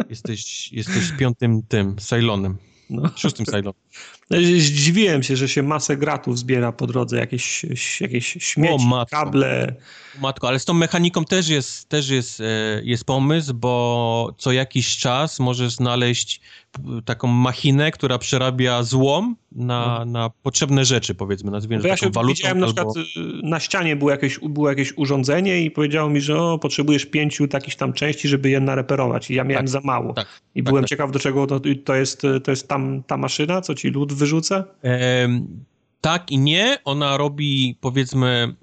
Jesteś, 0.10 0.72
jesteś 0.72 1.11
piątym 1.19 1.64
tym, 1.64 1.95
Ceylonem. 1.97 2.57
No. 2.89 3.10
Szóstym 3.15 3.45
Ceylonem. 3.45 3.81
No, 4.30 4.38
zdziwiłem 4.57 5.23
się, 5.23 5.35
że 5.35 5.49
się 5.49 5.64
masę 5.64 5.97
gratów 5.97 6.39
zbiera 6.39 6.72
po 6.72 6.88
drodze, 6.88 7.18
jakieś, 7.18 7.65
jakieś 8.02 8.38
śmieci, 8.39 8.85
o, 8.91 9.06
kable. 9.06 9.76
Matko, 10.22 10.47
ale 10.47 10.60
z 10.60 10.65
tą 10.65 10.73
mechaniką 10.73 11.26
też 11.26 11.47
jest, 11.47 11.89
też 11.89 12.10
jest, 12.10 12.41
e, 12.41 12.43
jest 12.84 13.06
pomysł, 13.06 13.53
bo 13.53 14.34
co 14.38 14.52
jakiś 14.52 14.97
czas 14.97 15.39
możesz 15.39 15.73
znaleźć 15.73 16.41
taką 17.06 17.27
machinę, 17.27 17.91
która 17.91 18.18
przerabia 18.18 18.84
złom 18.84 19.35
na, 19.52 19.99
no. 19.99 20.06
na 20.06 20.30
potrzebne 20.43 20.85
rzeczy, 20.85 21.15
powiedzmy, 21.15 21.52
nazwijmy 21.52 21.81
to 21.81 21.88
ja 21.88 21.97
taką 21.97 22.11
walutą. 22.11 22.35
Widziałem 22.35 22.64
albo... 22.64 22.84
na 22.84 22.85
przykład 22.85 23.18
y, 23.18 23.47
na 23.47 23.60
ścianie 23.60 23.95
było 23.95 24.11
jakieś, 24.11 24.39
było 24.39 24.69
jakieś 24.69 24.93
urządzenie 24.97 25.61
i 25.61 25.72
powiedziało 25.72 26.10
mi, 26.10 26.22
że 26.22 26.41
o, 26.41 26.60
potrzebujesz 26.60 27.06
pięciu 27.06 27.47
takich 27.47 27.76
tam 27.76 27.93
części, 27.93 28.27
żeby 28.27 28.49
je 28.49 28.60
nareperować 28.60 29.31
i 29.31 29.35
ja 29.35 29.43
miałem 29.43 29.65
tak, 29.65 29.69
za 29.69 29.81
mało. 29.81 30.14
Tak, 30.14 30.41
I 30.56 30.64
tak, 30.64 30.69
byłem 30.69 30.84
tak. 30.84 30.89
ciekaw, 30.89 31.11
do 31.11 31.19
czego 31.19 31.47
to, 31.47 31.61
to 31.85 31.95
jest, 31.95 32.22
to 32.43 32.52
jest 32.52 32.68
tam 32.68 33.03
ta 33.03 33.18
maszyna, 33.18 33.61
co 33.61 33.76
ci 33.76 33.89
lud 33.89 34.14
wyrzuca? 34.16 34.64
tak 36.02 36.32
i 36.32 36.38
nie. 36.38 36.78
Ona 36.86 37.18
robi, 37.18 37.78
powiedzmy, 37.82 38.56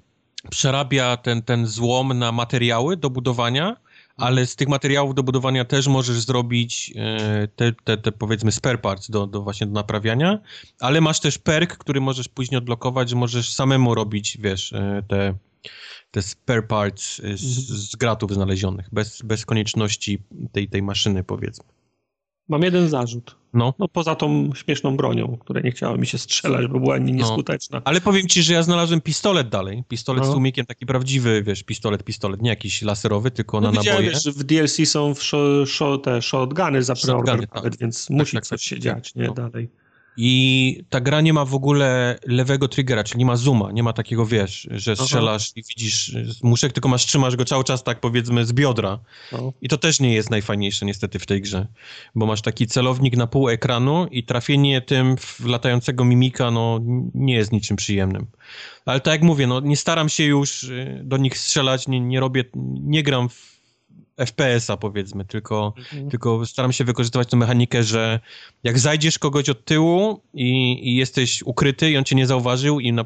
przerabia 0.49 1.17
ten, 1.17 1.41
ten 1.41 1.67
złom 1.67 2.19
na 2.19 2.31
materiały 2.31 2.97
do 2.97 3.09
budowania, 3.09 3.77
ale 4.17 4.47
z 4.47 4.55
tych 4.55 4.67
materiałów 4.67 5.15
do 5.15 5.23
budowania 5.23 5.65
też 5.65 5.87
możesz 5.87 6.19
zrobić 6.19 6.93
e, 6.95 7.47
te, 7.47 7.73
te, 7.83 7.97
te, 7.97 8.11
powiedzmy 8.11 8.51
spare 8.51 8.77
parts 8.77 9.09
do, 9.09 9.27
do 9.27 9.41
właśnie 9.41 9.67
do 9.67 9.73
naprawiania, 9.73 10.39
ale 10.79 11.01
masz 11.01 11.19
też 11.19 11.37
perk, 11.37 11.77
który 11.77 12.01
możesz 12.01 12.27
później 12.27 12.57
odblokować, 12.57 13.09
że 13.09 13.15
możesz 13.15 13.53
samemu 13.53 13.95
robić, 13.95 14.37
wiesz, 14.41 14.73
e, 14.73 15.03
te, 15.07 15.33
te 16.11 16.21
spare 16.21 16.63
parts 16.63 17.21
z, 17.35 17.41
z 17.91 17.95
gratów 17.95 18.33
znalezionych, 18.33 18.89
bez, 18.91 19.21
bez 19.21 19.45
konieczności 19.45 20.19
tej, 20.51 20.69
tej 20.69 20.81
maszyny, 20.81 21.23
powiedzmy. 21.23 21.65
Mam 22.49 22.63
jeden 22.63 22.89
zarzut. 22.89 23.42
No. 23.53 23.73
no 23.79 23.87
poza 23.87 24.15
tą 24.15 24.49
śmieszną 24.55 24.97
bronią, 24.97 25.37
której 25.37 25.63
nie 25.63 25.71
chciała 25.71 25.97
mi 25.97 26.07
się 26.07 26.17
strzelać, 26.17 26.67
bo 26.67 26.79
była 26.79 26.99
no. 26.99 27.05
nieskuteczna. 27.05 27.77
No. 27.77 27.81
Ale 27.85 28.01
powiem 28.01 28.27
ci, 28.27 28.43
że 28.43 28.53
ja 28.53 28.63
znalazłem 28.63 29.01
pistolet 29.01 29.49
dalej. 29.49 29.83
Pistolet 29.87 30.23
no. 30.23 30.29
z 30.29 30.31
tłumikiem, 30.33 30.65
taki 30.65 30.85
prawdziwy, 30.85 31.43
wiesz, 31.43 31.63
pistolet, 31.63 32.03
pistolet, 32.03 32.41
nie 32.41 32.49
jakiś 32.49 32.81
laserowy, 32.81 33.31
tylko 33.31 33.61
no, 33.61 33.71
na 33.71 33.81
naboje. 33.83 34.09
Wiesz, 34.09 34.23
w 34.23 34.43
DLC 34.43 34.85
są 34.85 35.15
w 35.15 35.23
sh 35.23 35.33
sh 35.65 35.81
te 36.03 36.21
shotguny 36.21 36.83
za 36.83 36.95
preorder, 36.95 37.47
tak. 37.47 37.77
więc 37.77 38.07
tak, 38.07 38.17
musi 38.17 38.37
tak, 38.37 38.45
coś 38.45 38.61
tak, 38.61 38.69
się 38.69 38.79
dziać, 38.79 39.15
nie, 39.15 39.27
no. 39.27 39.33
dalej. 39.33 39.69
I 40.17 40.83
ta 40.89 41.01
gra 41.01 41.21
nie 41.21 41.33
ma 41.33 41.45
w 41.45 41.55
ogóle 41.55 42.19
lewego 42.27 42.67
triggera, 42.67 43.03
czyli 43.03 43.19
nie 43.19 43.25
ma 43.25 43.35
zooma, 43.35 43.71
nie 43.71 43.83
ma 43.83 43.93
takiego, 43.93 44.25
wiesz, 44.25 44.67
że 44.71 44.95
strzelasz 44.95 45.43
Aha. 45.43 45.53
i 45.55 45.63
widzisz 45.63 46.15
muszek, 46.43 46.73
tylko 46.73 46.89
masz, 46.89 47.05
trzymasz 47.05 47.35
go 47.35 47.45
cały 47.45 47.63
czas 47.63 47.83
tak 47.83 47.99
powiedzmy 47.99 48.45
z 48.45 48.53
biodra. 48.53 48.99
No. 49.31 49.53
I 49.61 49.69
to 49.69 49.77
też 49.77 49.99
nie 49.99 50.13
jest 50.13 50.29
najfajniejsze 50.29 50.85
niestety 50.85 51.19
w 51.19 51.25
tej 51.25 51.41
grze, 51.41 51.67
bo 52.15 52.25
masz 52.25 52.41
taki 52.41 52.67
celownik 52.67 53.17
na 53.17 53.27
pół 53.27 53.49
ekranu 53.49 54.07
i 54.11 54.23
trafienie 54.23 54.81
tym 54.81 55.17
w 55.17 55.45
latającego 55.45 56.05
mimika, 56.05 56.51
no 56.51 56.79
nie 57.13 57.33
jest 57.33 57.51
niczym 57.51 57.77
przyjemnym. 57.77 58.27
Ale 58.85 58.99
tak 58.99 59.11
jak 59.11 59.23
mówię, 59.23 59.47
no 59.47 59.59
nie 59.59 59.77
staram 59.77 60.09
się 60.09 60.23
już 60.23 60.63
y, 60.63 61.01
do 61.03 61.17
nich 61.17 61.37
strzelać, 61.37 61.87
nie, 61.87 61.99
nie 61.99 62.19
robię, 62.19 62.43
nie 62.83 63.03
gram 63.03 63.29
w 63.29 63.52
FPS-a 64.17 64.77
powiedzmy, 64.77 65.25
tylko, 65.25 65.73
mhm. 65.77 66.09
tylko 66.09 66.45
staram 66.45 66.73
się 66.73 66.83
wykorzystywać 66.83 67.29
tę 67.29 67.37
mechanikę, 67.37 67.83
że 67.83 68.19
jak 68.63 68.79
zajdziesz 68.79 69.19
kogoś 69.19 69.49
od 69.49 69.65
tyłu 69.65 70.21
i, 70.33 70.79
i 70.89 70.95
jesteś 70.95 71.43
ukryty 71.43 71.91
i 71.91 71.97
on 71.97 72.03
cię 72.03 72.15
nie 72.15 72.27
zauważył 72.27 72.79
i 72.79 72.93
na, 72.93 73.05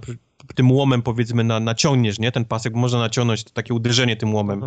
tym 0.55 0.71
łomem 0.71 1.01
powiedzmy 1.01 1.43
na, 1.43 1.59
naciągniesz, 1.59 2.19
nie? 2.19 2.31
Ten 2.31 2.45
pasek 2.45 2.73
można 2.73 2.99
naciągnąć, 2.99 3.43
to 3.43 3.49
takie 3.49 3.73
uderzenie 3.73 4.15
tym 4.15 4.33
łomem, 4.33 4.61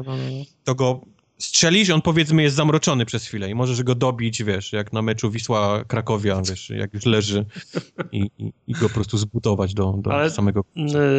to 0.64 0.74
go 0.74 1.00
strzelisz, 1.40 1.90
on 1.90 2.02
powiedzmy 2.02 2.42
jest 2.42 2.56
zamroczony 2.56 3.06
przez 3.06 3.26
chwilę 3.26 3.50
i 3.50 3.54
możesz 3.54 3.82
go 3.82 3.94
dobić, 3.94 4.44
wiesz, 4.44 4.72
jak 4.72 4.92
na 4.92 5.02
meczu 5.02 5.30
Wisła-Krakowia, 5.30 6.48
wiesz, 6.48 6.70
jak 6.70 6.94
już 6.94 7.06
leży 7.06 7.46
i, 8.12 8.30
i, 8.38 8.52
i 8.66 8.72
go 8.72 8.88
po 8.88 8.94
prostu 8.94 9.18
zbudować 9.18 9.74
do, 9.74 9.94
do 9.98 10.12
Ale, 10.12 10.30
samego 10.30 10.64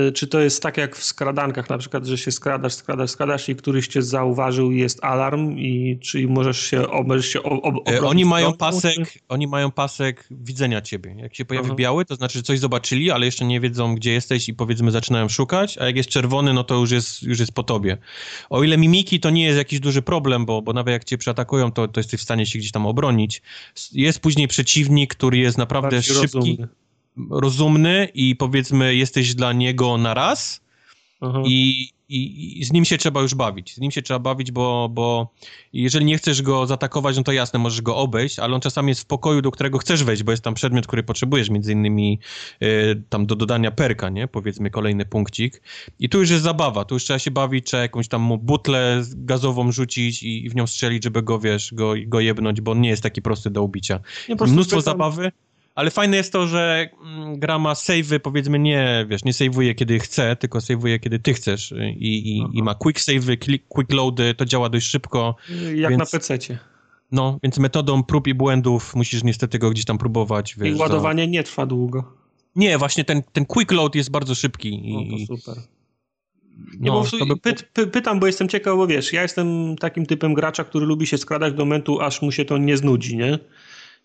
y, 0.08 0.12
Czy 0.12 0.28
to 0.28 0.40
jest 0.40 0.64
tak 0.64 0.78
jak 0.78 0.96
w 0.96 1.04
skradankach 1.04 1.70
na 1.70 1.78
przykład, 1.78 2.06
że 2.06 2.18
się 2.18 2.32
skradasz, 2.32 2.74
skradasz, 2.74 3.10
skradasz 3.10 3.50
i 3.50 3.56
któryś 3.56 3.88
cię 3.88 4.02
zauważył 4.02 4.72
i 4.72 4.80
jest 4.80 5.04
alarm 5.04 5.58
i 5.58 6.00
czy 6.02 6.28
możesz 6.28 6.60
się, 6.60 6.86
możesz 7.06 7.26
się 7.26 7.44
ob, 7.44 7.60
ob, 7.64 7.90
e, 7.90 8.02
Oni 8.02 8.26
mają 8.26 8.54
pasek, 8.54 9.12
czy... 9.12 9.20
oni 9.30 9.48
mają 9.48 9.72
pasek 9.72 10.28
widzenia 10.32 10.82
ciebie. 10.82 11.16
Jak 11.18 11.36
się 11.36 11.46
pojawi 11.46 11.68
Aha. 11.68 11.76
biały, 11.76 12.06
to 12.06 12.16
znaczy, 12.16 12.38
że 12.40 12.44
coś 12.44 12.60
zobaczyli, 12.60 13.12
ale 13.12 13.26
jeszcze 13.26 13.46
nie 13.46 13.60
wiedzą, 13.60 13.96
gdzie 13.96 14.12
jesteś 14.12 14.50
i 14.50 14.54
powiedzmy 14.54 14.92
zaczynają 14.92 15.30
szukać, 15.30 15.78
a 15.78 15.86
jak 15.86 15.96
jest 15.96 16.10
czerwony, 16.10 16.54
no 16.54 16.64
to 16.64 16.76
już 16.76 16.92
jest, 16.92 17.24
już 17.24 17.40
jest 17.40 17.52
po 17.52 17.64
tobie. 17.64 17.98
O 18.50 18.64
ile 18.64 18.78
mimiki, 18.78 19.20
to 19.20 19.30
nie 19.30 19.44
jest 19.44 19.58
jakiś 19.58 19.80
duży 19.80 20.02
problem, 20.12 20.46
bo, 20.46 20.62
bo 20.62 20.74
nawet 20.74 20.92
jak 20.92 21.04
cię 21.04 21.18
przeatakują, 21.18 21.72
to, 21.72 21.88
to 21.88 22.00
jesteś 22.00 22.20
w 22.20 22.24
stanie 22.24 22.46
się 22.46 22.60
gdzieś 22.60 22.72
tam 22.72 22.86
obronić. 22.86 23.42
Jest 23.92 24.20
później 24.20 24.48
przeciwnik, 24.48 25.16
który 25.16 25.38
jest 25.38 25.58
naprawdę 25.58 25.96
Bardziej 25.98 26.16
szybki, 26.16 26.38
rozumny. 26.38 26.68
rozumny 27.30 28.08
i 28.14 28.36
powiedzmy 28.36 28.96
jesteś 28.96 29.36
dla 29.36 29.54
niego 29.54 29.98
na 29.98 30.14
raz 30.14 30.62
i 31.46 31.90
i, 32.12 32.62
i, 32.62 32.66
z 32.66 32.74
nim 32.74 32.86
się 32.86 32.98
trzeba 32.98 33.22
już 33.22 33.36
bawić. 33.36 33.76
Z 33.76 33.80
nim 33.80 33.92
się 33.92 34.02
trzeba 34.02 34.20
bawić, 34.20 34.52
bo, 34.52 34.90
bo 34.90 35.34
jeżeli 35.74 36.06
nie 36.06 36.18
chcesz 36.18 36.42
go 36.42 36.68
zaatakować, 36.68 37.18
no 37.18 37.24
to 37.24 37.32
jasne, 37.32 37.60
możesz 37.60 37.82
go 37.82 37.98
obejść, 37.98 38.40
ale 38.40 38.56
on 38.56 38.62
czasami 38.62 38.90
jest 38.90 39.02
w 39.02 39.06
pokoju, 39.06 39.42
do 39.42 39.52
którego 39.52 39.78
chcesz 39.78 40.04
wejść, 40.04 40.24
bo 40.24 40.32
jest 40.32 40.44
tam 40.44 40.54
przedmiot, 40.54 40.88
który 40.88 41.04
potrzebujesz, 41.04 41.50
między 41.50 41.72
innymi 41.72 42.20
y, 42.64 43.04
tam 43.10 43.26
do 43.26 43.36
dodania 43.36 43.72
perka, 43.72 44.10
nie? 44.10 44.28
Powiedzmy 44.28 44.70
kolejny 44.70 45.06
punkcik. 45.06 45.62
I 46.00 46.10
tu 46.10 46.20
już 46.20 46.30
jest 46.30 46.44
zabawa, 46.44 46.86
tu 46.86 46.96
już 46.96 47.04
trzeba 47.04 47.20
się 47.20 47.32
bawić, 47.32 47.66
trzeba 47.66 47.84
jakąś 47.84 48.08
tam 48.08 48.38
butlę 48.40 49.04
gazową 49.16 49.72
rzucić 49.72 50.24
i, 50.24 50.46
i 50.46 50.50
w 50.50 50.56
nią 50.56 50.68
strzelić, 50.68 51.04
żeby 51.04 51.22
go, 51.22 51.40
wiesz, 51.40 51.74
go, 51.74 51.94
go 52.08 52.20
jebnąć, 52.20 52.62
bo 52.62 52.72
on 52.72 52.82
nie 52.82 52.90
jest 52.90 53.04
taki 53.04 53.22
prosty 53.22 53.50
do 53.50 53.64
ubicia. 53.64 54.00
Nie, 54.30 54.36
Mnóstwo 54.36 54.82
zabawy. 54.82 55.32
Ale 55.76 55.92
fajne 55.92 56.18
jest 56.18 56.34
to, 56.34 56.48
że 56.48 56.90
mm, 57.04 57.40
gra 57.40 57.60
ma 57.60 57.76
savey, 57.76 58.20
powiedzmy 58.20 58.60
nie, 58.60 59.06
wiesz, 59.10 59.24
nie 59.24 59.34
saveuje 59.34 59.76
kiedy 59.76 60.00
chce, 60.00 60.36
tylko 60.36 60.62
saveuje 60.62 61.00
kiedy 61.00 61.20
ty 61.20 61.34
chcesz 61.34 61.74
i, 61.98 62.38
i, 62.38 62.46
i 62.54 62.64
ma 62.64 62.76
quick 62.76 63.00
savey, 63.00 63.38
quick 63.68 63.94
loady, 63.94 64.34
to 64.34 64.46
działa 64.46 64.70
dość 64.70 64.88
szybko. 64.88 65.36
Jak 65.76 65.92
więc, 65.92 66.00
na 66.00 66.20
PC-cie. 66.20 66.60
No, 67.12 67.40
więc 67.44 67.60
metodą 67.60 68.04
prób 68.04 68.28
i 68.28 68.34
błędów 68.34 68.96
musisz 68.96 69.24
niestety 69.24 69.60
go 69.60 69.70
gdzieś 69.70 69.86
tam 69.86 69.98
próbować. 69.98 70.56
Wiesz, 70.58 70.76
I 70.76 70.80
ładowanie 70.80 71.24
za... 71.24 71.30
nie 71.30 71.44
trwa 71.44 71.66
długo. 71.66 72.14
Nie, 72.56 72.78
właśnie 72.78 73.04
ten, 73.04 73.24
ten 73.34 73.46
quick 73.46 73.72
load 73.72 73.96
jest 73.96 74.12
bardzo 74.12 74.36
szybki. 74.36 74.90
I, 74.90 75.08
no 75.12 75.18
to 75.28 75.38
super. 75.38 75.64
Nie, 76.80 76.92
no, 76.92 77.04
bo 77.20 77.26
by... 77.26 77.38
py, 77.42 77.54
py, 77.74 77.88
pytam, 77.88 78.20
bo 78.20 78.28
jestem 78.28 78.50
ciekaw, 78.50 78.76
bo 78.76 78.88
wiesz, 78.88 79.14
ja 79.14 79.22
jestem 79.22 79.76
takim 79.78 80.06
typem 80.06 80.34
gracza, 80.34 80.64
który 80.64 80.86
lubi 80.86 81.08
się 81.08 81.18
skradać 81.18 81.54
do 81.54 81.66
momentu, 81.66 82.02
aż 82.02 82.22
mu 82.22 82.32
się 82.32 82.46
to 82.46 82.58
nie 82.58 82.78
znudzi, 82.78 83.18
nie? 83.18 83.40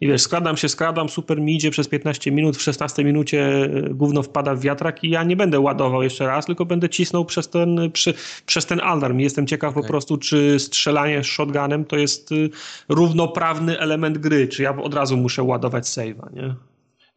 I 0.01 0.06
wiesz, 0.06 0.23
skradam 0.23 0.56
się, 0.56 0.68
skradam, 0.68 1.09
super 1.09 1.40
mi 1.40 1.55
idzie 1.55 1.70
przez 1.70 1.89
15 1.89 2.32
minut, 2.32 2.56
w 2.56 2.62
16 2.62 3.05
minucie 3.05 3.64
e, 3.64 3.68
gówno 3.90 4.23
wpada 4.23 4.55
w 4.55 4.60
wiatrak 4.60 5.05
i 5.05 5.10
ja 5.10 5.24
nie 5.24 5.36
będę 5.36 5.60
ładował 5.60 6.02
jeszcze 6.02 6.27
raz, 6.27 6.47
tylko 6.47 6.66
będę 6.66 6.89
cisnął 6.89 7.24
przez 7.24 7.48
ten, 7.48 7.90
przy, 7.93 8.14
przez 8.47 8.66
ten 8.66 8.81
alarm. 8.81 9.18
Jestem 9.18 9.47
ciekaw 9.47 9.70
okay. 9.70 9.82
po 9.82 9.89
prostu, 9.89 10.16
czy 10.16 10.59
strzelanie 10.59 11.24
shotgunem 11.24 11.85
to 11.85 11.97
jest 11.97 12.32
y, 12.32 12.51
równoprawny 12.89 13.78
element 13.78 14.18
gry, 14.18 14.48
czy 14.48 14.62
ja 14.62 14.77
od 14.77 14.94
razu 14.94 15.16
muszę 15.16 15.43
ładować 15.43 15.85
save'a, 15.85 16.35
nie? 16.35 16.55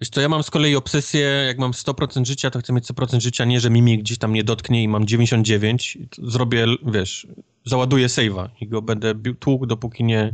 Wiesz 0.02 0.10
to 0.10 0.22
ja 0.22 0.30
mam 0.30 0.44
z 0.44 0.50
kolei 0.50 0.76
obsesję, 0.76 1.22
jak 1.22 1.58
mam 1.58 1.72
100% 1.72 2.26
życia, 2.26 2.50
to 2.50 2.60
chcę 2.60 2.74
mieć 2.74 2.86
100% 2.86 3.20
życia, 3.20 3.46
nie, 3.46 3.60
że 3.60 3.70
mi 3.70 3.82
mnie 3.82 3.98
gdzieś 3.98 4.18
tam 4.18 4.34
nie 4.34 4.44
dotknie 4.44 4.84
i 4.84 4.88
mam 4.88 5.08
99, 5.08 5.98
zrobię, 6.24 6.66
wiesz, 6.86 7.28
załaduję 7.66 8.08
save'a 8.08 8.50
i 8.62 8.68
go 8.68 8.82
będę 8.82 9.14
tłukł, 9.40 9.66
dopóki 9.66 10.04
nie, 10.04 10.34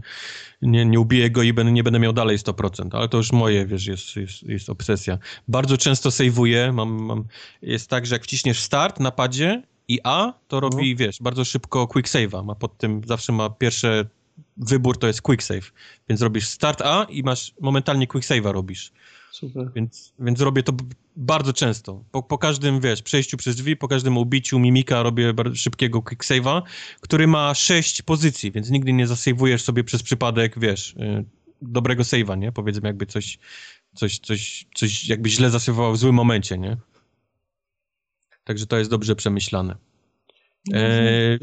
nie, 0.61 0.85
nie 0.85 0.99
ubiję 0.99 1.29
go 1.31 1.43
i 1.43 1.53
będę, 1.53 1.71
nie 1.71 1.83
będę 1.83 1.99
miał 1.99 2.13
dalej 2.13 2.37
100%, 2.37 2.89
ale 2.91 3.09
to 3.09 3.17
już 3.17 3.31
moje, 3.31 3.65
wiesz, 3.65 3.87
jest, 3.87 4.15
jest, 4.15 4.43
jest 4.43 4.69
obsesja. 4.69 5.17
Bardzo 5.47 5.77
często 5.77 6.09
save'uję, 6.09 6.73
mam, 6.73 6.89
mam, 6.89 7.23
jest 7.61 7.89
tak, 7.89 8.05
że 8.05 8.15
jak 8.15 8.23
wciśniesz 8.23 8.59
start 8.59 8.99
na 8.99 9.11
padzie 9.11 9.63
i 9.87 9.99
A, 10.03 10.33
to 10.47 10.59
robi, 10.59 10.91
no. 10.91 10.97
wiesz, 10.97 11.21
bardzo 11.21 11.45
szybko 11.45 11.87
quick 11.87 12.09
save'a, 12.09 12.45
ma 12.45 12.55
pod 12.55 12.77
tym, 12.77 13.01
zawsze 13.05 13.33
ma 13.33 13.49
pierwsze 13.49 14.05
wybór 14.57 14.97
to 14.97 15.07
jest 15.07 15.21
quick 15.21 15.43
save, 15.43 15.71
więc 16.09 16.21
robisz 16.21 16.47
start 16.47 16.81
A 16.81 17.03
i 17.09 17.23
masz 17.23 17.53
momentalnie 17.61 18.07
quick 18.07 18.27
save'a 18.27 18.51
robisz. 18.51 18.91
Super. 19.35 19.71
Więc, 19.75 20.13
więc 20.19 20.41
robię 20.41 20.63
to 20.63 20.73
bardzo 21.15 21.53
często. 21.53 22.03
Po, 22.11 22.23
po 22.23 22.37
każdym, 22.37 22.79
wiesz, 22.79 23.01
przejściu 23.01 23.37
przez 23.37 23.55
drzwi, 23.55 23.77
po 23.77 23.87
każdym 23.87 24.17
ubiciu 24.17 24.59
mimika 24.59 25.03
robię 25.03 25.33
bardzo 25.33 25.55
szybkiego 25.55 26.01
quick 26.01 26.25
save'a, 26.25 26.61
który 27.01 27.27
ma 27.27 27.53
sześć 27.53 28.01
pozycji, 28.01 28.51
więc 28.51 28.69
nigdy 28.69 28.93
nie 28.93 29.07
zasejwujesz 29.07 29.63
sobie 29.63 29.83
przez 29.83 30.03
przypadek, 30.03 30.59
wiesz, 30.59 30.91
y, 30.93 31.25
dobrego 31.61 32.03
save'a, 32.03 32.37
nie? 32.37 32.51
Powiedzmy 32.51 32.89
jakby 32.89 33.05
coś, 33.05 33.39
coś, 33.95 34.19
coś, 34.19 34.65
coś 34.75 35.09
jakby 35.09 35.29
źle 35.29 35.49
zasejwował 35.49 35.93
w 35.93 35.97
złym 35.97 36.15
momencie, 36.15 36.57
nie? 36.57 36.77
Także 38.43 38.65
to 38.65 38.77
jest 38.77 38.89
dobrze 38.89 39.15
przemyślane. 39.15 39.75
E, 40.73 41.37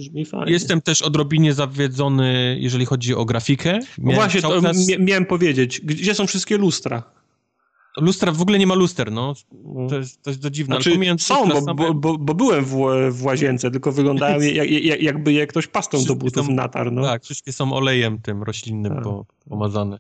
jestem 0.47 0.83
też 0.83 1.03
odrobinie 1.03 1.55
zawiedzony, 1.55 2.57
jeżeli 2.61 2.87
chodzi 2.87 3.15
o 3.15 3.25
grafikę. 3.25 3.79
No 3.99 4.13
właśnie, 4.13 4.43
to, 4.43 4.61
miałem 4.99 5.27
powiedzieć, 5.27 5.81
gdzie 5.81 6.15
są 6.15 6.27
wszystkie 6.27 6.59
lustra? 6.59 7.22
Lustra, 7.97 8.33
w 8.33 8.43
ogóle 8.43 8.59
nie 8.59 8.67
ma 8.67 8.75
luster, 8.75 9.13
no. 9.13 9.35
no. 9.53 9.89
To 9.89 9.99
jest, 9.99 10.23
to 10.23 10.31
jest 10.31 10.43
to 10.43 10.51
dziwne. 10.51 10.77
Znaczy, 10.77 10.99
są, 11.19 11.49
bo, 11.49 11.75
bo, 11.75 11.95
bo, 11.95 12.19
bo, 12.19 12.35
byłem 12.35 12.65
w, 12.65 12.77
w 13.11 13.25
łazience, 13.25 13.71
tylko 13.71 13.93
wyglądają 13.93 14.41
jak, 14.41 14.71
jak, 14.71 15.03
jakby 15.03 15.33
je 15.33 15.47
ktoś 15.47 15.67
pastą 15.67 15.99
wszystkie 15.99 16.15
do 16.15 16.21
butów 16.21 16.47
są, 16.47 16.53
natarł, 16.53 16.91
no. 16.91 17.03
Tak, 17.03 17.25
wszystkie 17.25 17.53
są 17.53 17.73
olejem 17.73 18.19
tym 18.19 18.43
roślinnym 18.43 18.95
tak. 18.95 19.05
po, 19.05 19.27
pomazane. 19.49 19.99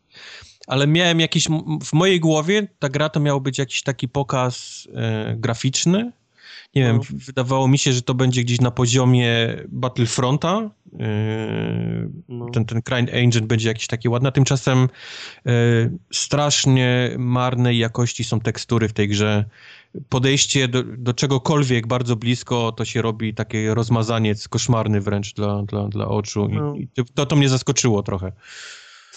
Ale 0.66 0.86
miałem 0.86 1.20
jakiś, 1.20 1.48
w 1.84 1.92
mojej 1.92 2.20
głowie 2.20 2.68
ta 2.78 2.88
gra 2.88 3.08
to 3.08 3.20
miał 3.20 3.40
być 3.40 3.58
jakiś 3.58 3.82
taki 3.82 4.08
pokaz 4.08 4.88
e, 4.94 5.36
graficzny, 5.36 6.12
nie 6.74 6.82
wiem, 6.82 6.96
no. 6.96 7.18
wydawało 7.26 7.68
mi 7.68 7.78
się, 7.78 7.92
że 7.92 8.02
to 8.02 8.14
będzie 8.14 8.44
gdzieś 8.44 8.60
na 8.60 8.70
poziomie 8.70 9.56
Battlefronta. 9.68 10.70
Yy, 10.92 10.98
no. 12.28 12.50
Ten, 12.50 12.64
ten 12.64 12.80
Grind 12.80 13.10
Engine 13.12 13.46
będzie 13.46 13.68
jakiś 13.68 13.86
taki 13.86 14.08
ładny, 14.08 14.28
a 14.28 14.32
tymczasem 14.32 14.88
yy, 15.44 15.52
strasznie 16.12 17.14
marnej 17.18 17.78
jakości 17.78 18.24
są 18.24 18.40
tekstury 18.40 18.88
w 18.88 18.92
tej 18.92 19.08
grze. 19.08 19.44
Podejście 20.08 20.68
do, 20.68 20.82
do 20.82 21.14
czegokolwiek 21.14 21.86
bardzo 21.86 22.16
blisko, 22.16 22.72
to 22.72 22.84
się 22.84 23.02
robi 23.02 23.34
takie 23.34 23.74
rozmazaniec 23.74 24.48
koszmarny 24.48 25.00
wręcz 25.00 25.34
dla, 25.34 25.62
dla, 25.62 25.88
dla 25.88 26.08
oczu 26.08 26.48
i, 26.48 26.54
no. 26.54 26.74
i 26.74 26.88
to, 27.14 27.26
to 27.26 27.36
mnie 27.36 27.48
zaskoczyło 27.48 28.02
trochę 28.02 28.32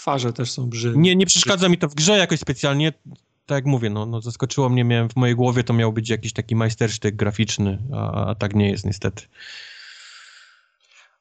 twarze 0.06 0.32
też 0.32 0.50
są 0.50 0.66
brzydkie. 0.66 1.00
Nie, 1.00 1.16
nie 1.16 1.26
przeszkadza 1.26 1.68
mi 1.68 1.78
to 1.78 1.88
w 1.88 1.94
grze 1.94 2.18
jakoś 2.18 2.40
specjalnie 2.40 2.92
tak 3.46 3.56
jak 3.56 3.66
mówię, 3.66 3.90
no, 3.90 4.06
no 4.06 4.20
zaskoczyło 4.20 4.68
mnie, 4.68 4.84
miałem 4.84 5.08
w 5.08 5.16
mojej 5.16 5.36
głowie 5.36 5.64
to 5.64 5.72
miał 5.72 5.92
być 5.92 6.10
jakiś 6.10 6.32
taki 6.32 6.56
majstersztyk 6.56 7.16
graficzny, 7.16 7.78
a, 7.92 8.26
a 8.26 8.34
tak 8.34 8.54
nie 8.54 8.70
jest 8.70 8.86
niestety. 8.86 9.22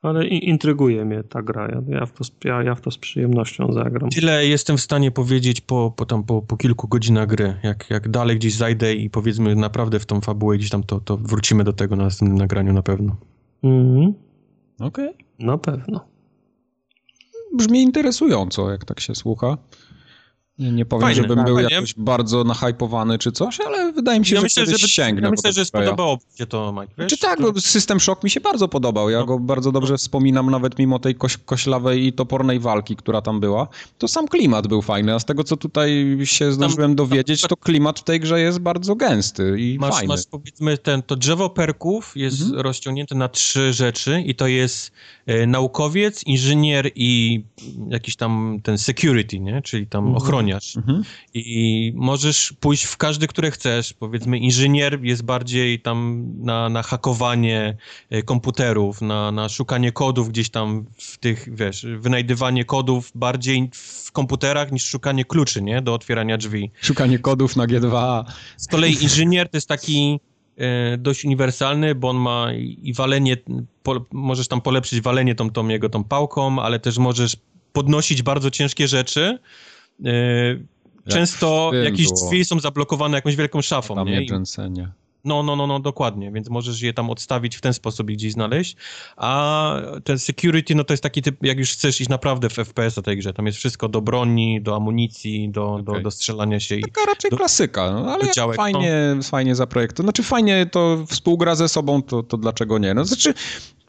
Ale 0.02 0.28
intryguje 0.28 1.06
mnie 1.06 1.24
ta 1.24 1.42
gra. 1.42 1.68
Ja, 1.68 1.82
ja, 2.00 2.06
w 2.06 2.12
to, 2.12 2.24
ja, 2.44 2.64
ja 2.64 2.76
w 2.76 2.82
to 2.82 2.92
z 2.92 2.98
przyjemnością 2.98 3.74
zagram. 3.74 4.10
Tyle 4.10 4.48
jestem 4.48 4.78
w 4.78 4.82
stanie 4.82 5.12
powiedzieć 5.12 5.62
po, 5.62 5.94
po, 5.96 6.06
tam, 6.06 6.24
po, 6.24 6.42
po 6.42 6.58
kilku 6.58 6.88
godzinach 6.88 7.28
gry. 7.28 7.56
Jak, 7.64 7.90
jak 7.90 8.10
dalej 8.10 8.36
gdzieś 8.36 8.54
zajdę 8.54 8.96
i 8.96 9.10
powiedzmy 9.10 9.56
naprawdę 9.56 10.00
w 10.00 10.06
tą 10.06 10.22
fabułę 10.22 10.58
gdzieś 10.58 10.70
tam, 10.70 10.84
to, 10.84 11.00
to 11.00 11.18
wrócimy 11.18 11.64
do 11.64 11.74
tego 11.74 11.96
na 11.96 12.04
następnym 12.04 12.38
nagraniu 12.38 12.74
na 12.74 12.84
pewno. 12.84 13.16
Mhm. 13.64 14.14
Okej. 14.80 15.10
Okay. 15.10 15.26
Na 15.40 15.58
pewno. 15.58 16.06
Brzmi 17.54 17.82
interesująco, 17.82 18.72
jak 18.72 18.86
tak 18.86 19.00
się 19.00 19.16
słucha. 19.16 19.58
Nie, 20.60 20.72
nie 20.72 20.86
powiem, 20.86 21.02
Fajne, 21.02 21.22
żebym 21.22 21.46
był 21.46 21.60
jakoś 21.60 21.94
bardzo 21.98 22.44
nahypowany 22.44 23.18
czy 23.18 23.32
coś, 23.32 23.60
ale 23.60 23.92
wydaje 23.92 24.20
mi 24.20 24.26
się, 24.26 24.36
ja 24.36 24.42
że 24.42 24.46
myślę, 24.46 24.66
że, 24.66 24.88
sięgnę. 24.88 25.22
Ja 25.22 25.32
myślę, 25.32 25.54
że 25.54 25.66
spodobało 25.66 26.18
się 26.36 26.46
to, 26.46 26.74
Mike. 26.74 26.94
Wiesz? 26.98 27.08
Czy 27.08 27.18
tak, 27.18 27.42
bo 27.42 27.62
System 27.62 28.00
Shock 28.00 28.24
mi 28.24 28.30
się 28.30 28.42
bardzo 28.42 28.68
podobał. 28.68 29.10
Ja 29.10 29.20
no. 29.20 29.26
go 29.26 29.40
bardzo 29.40 29.72
dobrze 29.72 29.94
no. 29.94 29.98
wspominam, 29.98 30.52
nawet 30.52 30.80
mimo 30.80 31.00
tej 31.00 31.16
koś 31.16 31.38
koślawej 31.38 32.06
i 32.06 32.14
topornej 32.14 32.60
walki, 32.60 32.96
która 32.96 33.22
tam 33.22 33.40
była. 33.40 33.68
To 33.98 34.08
sam 34.08 34.28
klimat 34.28 34.68
był 34.68 34.82
fajny, 34.82 35.14
a 35.14 35.20
z 35.20 35.26
tego, 35.26 35.44
co 35.44 35.58
tutaj 35.58 36.18
się 36.24 36.52
zdążyłem 36.52 36.96
tam, 36.96 36.96
dowiedzieć, 36.96 37.42
to 37.42 37.58
klimat 37.58 38.00
w 38.00 38.04
tej 38.04 38.20
grze 38.20 38.42
jest 38.42 38.60
bardzo 38.60 38.96
gęsty 38.96 39.56
i 39.60 39.78
masz, 39.80 39.94
fajny. 39.94 40.08
Masz, 40.08 40.26
powiedzmy, 40.32 40.78
ten, 40.78 41.04
to 41.04 41.16
drzewo 41.16 41.50
perków 41.50 42.12
jest 42.16 42.42
mhm. 42.42 42.62
rozciągnięte 42.62 43.16
na 43.16 43.30
trzy 43.30 43.74
rzeczy 43.74 44.22
i 44.22 44.36
to 44.36 44.48
jest 44.48 44.92
e, 45.26 45.48
naukowiec, 45.48 46.24
inżynier 46.24 46.92
i 46.96 47.44
jakiś 47.90 48.16
tam 48.16 48.60
ten 48.64 48.78
security, 48.78 49.40
nie? 49.40 49.62
czyli 49.62 49.88
tam 49.88 50.04
mhm. 50.04 50.26
Mhm. 50.78 51.04
I 51.34 51.94
możesz 51.96 52.54
pójść 52.60 52.84
w 52.84 52.98
każdy, 52.98 53.28
który 53.28 53.52
chcesz. 53.52 53.94
Powiedzmy, 53.94 54.38
inżynier 54.38 55.04
jest 55.04 55.24
bardziej 55.24 55.80
tam 55.80 56.26
na, 56.38 56.70
na 56.70 56.84
hakowanie 56.84 57.78
e, 58.10 58.24
komputerów, 58.24 59.02
na, 59.02 59.32
na 59.32 59.50
szukanie 59.50 59.92
kodów 59.92 60.30
gdzieś 60.30 60.50
tam 60.50 60.86
w 60.98 61.18
tych, 61.18 61.56
wiesz, 61.56 61.86
wynajdywanie 62.00 62.66
kodów 62.66 63.12
bardziej 63.16 63.70
w 63.74 64.12
komputerach 64.12 64.72
niż 64.72 64.86
szukanie 64.86 65.26
kluczy, 65.26 65.62
nie? 65.62 65.82
Do 65.82 65.94
otwierania 65.94 66.38
drzwi. 66.38 66.72
Szukanie 66.82 67.20
kodów 67.20 67.56
na 67.56 67.66
G2. 67.68 68.24
Z 68.58 68.68
kolei 68.68 69.04
inżynier 69.04 69.50
to 69.50 69.58
jest 69.58 69.68
taki 69.68 70.20
e, 70.58 70.98
dość 70.98 71.26
uniwersalny, 71.26 71.96
bo 71.96 72.10
on 72.10 72.18
ma 72.18 72.54
i 72.84 72.94
walenie, 72.94 73.38
po, 73.84 74.06
możesz 74.12 74.48
tam 74.48 74.62
polepszyć 74.62 75.02
walenie 75.02 75.36
tą, 75.36 75.50
tą 75.50 75.68
jego 75.68 75.90
tą 75.90 76.04
pałką, 76.04 76.62
ale 76.62 76.80
też 76.80 76.98
możesz 76.98 77.38
podnosić 77.74 78.22
bardzo 78.22 78.52
ciężkie 78.52 78.88
rzeczy. 78.88 79.40
E, 80.06 81.10
często 81.10 81.72
jakieś 81.84 82.08
było. 82.08 82.26
drzwi 82.26 82.46
są 82.46 82.60
zablokowane 82.60 83.18
jakąś 83.18 83.36
wielką 83.36 83.62
szafą. 83.62 83.96
Tam 83.96 84.08
nie? 84.08 84.26
Jensenie. 84.26 84.92
No, 85.26 85.44
no, 85.44 85.56
no, 85.56 85.68
no, 85.68 85.80
dokładnie, 85.80 86.32
więc 86.32 86.50
możesz 86.50 86.82
je 86.82 86.94
tam 86.94 87.10
odstawić 87.10 87.56
w 87.56 87.62
ten 87.62 87.74
sposób 87.74 88.10
i 88.10 88.14
gdzieś 88.14 88.34
znaleźć, 88.34 88.76
a 89.18 89.76
ten 90.04 90.20
security, 90.20 90.76
no 90.76 90.84
to 90.84 90.94
jest 90.94 91.04
taki 91.04 91.22
typ, 91.22 91.44
jak 91.44 91.58
już 91.58 91.72
chcesz 91.72 92.02
iść 92.02 92.10
naprawdę 92.10 92.50
w 92.50 92.54
FPS 92.54 92.98
o 92.98 93.02
tej 93.02 93.18
grze, 93.18 93.34
tam 93.34 93.46
jest 93.46 93.58
wszystko 93.58 93.90
do 93.90 94.02
broni, 94.02 94.62
do 94.62 94.76
amunicji, 94.76 95.50
do, 95.50 95.74
okay. 95.74 95.84
do, 95.84 96.00
do 96.00 96.12
strzelania 96.12 96.60
się. 96.60 96.80
Taka 96.80 97.02
i 97.02 97.06
raczej 97.06 97.32
do, 97.32 97.38
klasyka, 97.38 97.92
no, 97.92 98.14
ale 98.14 98.32
działek, 98.32 98.58
fajnie, 98.58 99.14
no. 99.16 99.24
fajnie 99.24 99.56
zaprojektował, 99.56 100.06
znaczy 100.06 100.24
fajnie 100.24 100.66
to 100.66 101.06
współgra 101.08 101.56
ze 101.56 101.70
sobą, 101.70 102.02
to, 102.02 102.24
to 102.24 102.38
dlaczego 102.38 102.78
nie? 102.78 102.94
No, 102.94 103.06
znaczy 103.06 103.34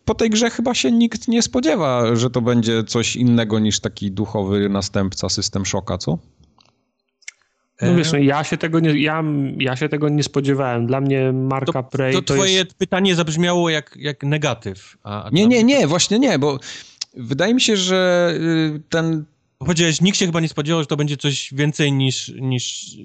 po 0.06 0.14
tej 0.14 0.30
grze 0.30 0.50
chyba 0.50 0.74
się 0.74 0.92
nikt 0.92 1.28
nie 1.28 1.42
spodziewa, 1.42 2.16
że 2.16 2.30
to 2.30 2.40
będzie 2.40 2.84
coś 2.84 3.16
innego 3.16 3.58
niż 3.58 3.80
taki 3.80 4.10
duchowy 4.10 4.68
następca 4.68 5.28
System 5.28 5.66
Shocka, 5.66 5.98
co? 5.98 6.18
No 7.82 7.94
wiesz, 7.94 8.12
no, 8.12 8.18
ja 8.18 8.44
się 8.44 8.56
tego 8.56 8.80
nie, 8.80 9.00
ja, 9.00 9.24
ja 9.58 9.76
się 9.76 9.88
tego 9.88 10.08
nie 10.08 10.22
spodziewałem. 10.22 10.86
Dla 10.86 11.00
mnie 11.00 11.32
marka 11.32 11.82
to, 11.82 11.82
Prey 11.82 12.12
to, 12.14 12.22
to 12.22 12.34
twoje 12.34 12.52
jest... 12.52 12.74
pytanie 12.74 13.14
zabrzmiało 13.14 13.70
jak, 13.70 13.96
jak 13.96 14.22
negatyw. 14.22 14.96
A, 15.02 15.24
a 15.24 15.30
nie, 15.30 15.46
nie, 15.46 15.64
nie, 15.64 15.86
właśnie 15.86 16.18
nie, 16.18 16.38
bo 16.38 16.58
wydaje 17.14 17.54
mi 17.54 17.60
się, 17.60 17.76
że 17.76 18.32
y, 18.76 18.82
ten 18.88 19.24
Powiedziałeś, 19.58 20.00
nikt 20.00 20.18
się 20.18 20.26
chyba 20.26 20.40
nie 20.40 20.48
spodziewał, 20.48 20.82
że 20.82 20.86
to 20.86 20.96
będzie 20.96 21.16
coś 21.16 21.54
więcej 21.54 21.92
niż, 21.92 22.28
niż 22.28 22.96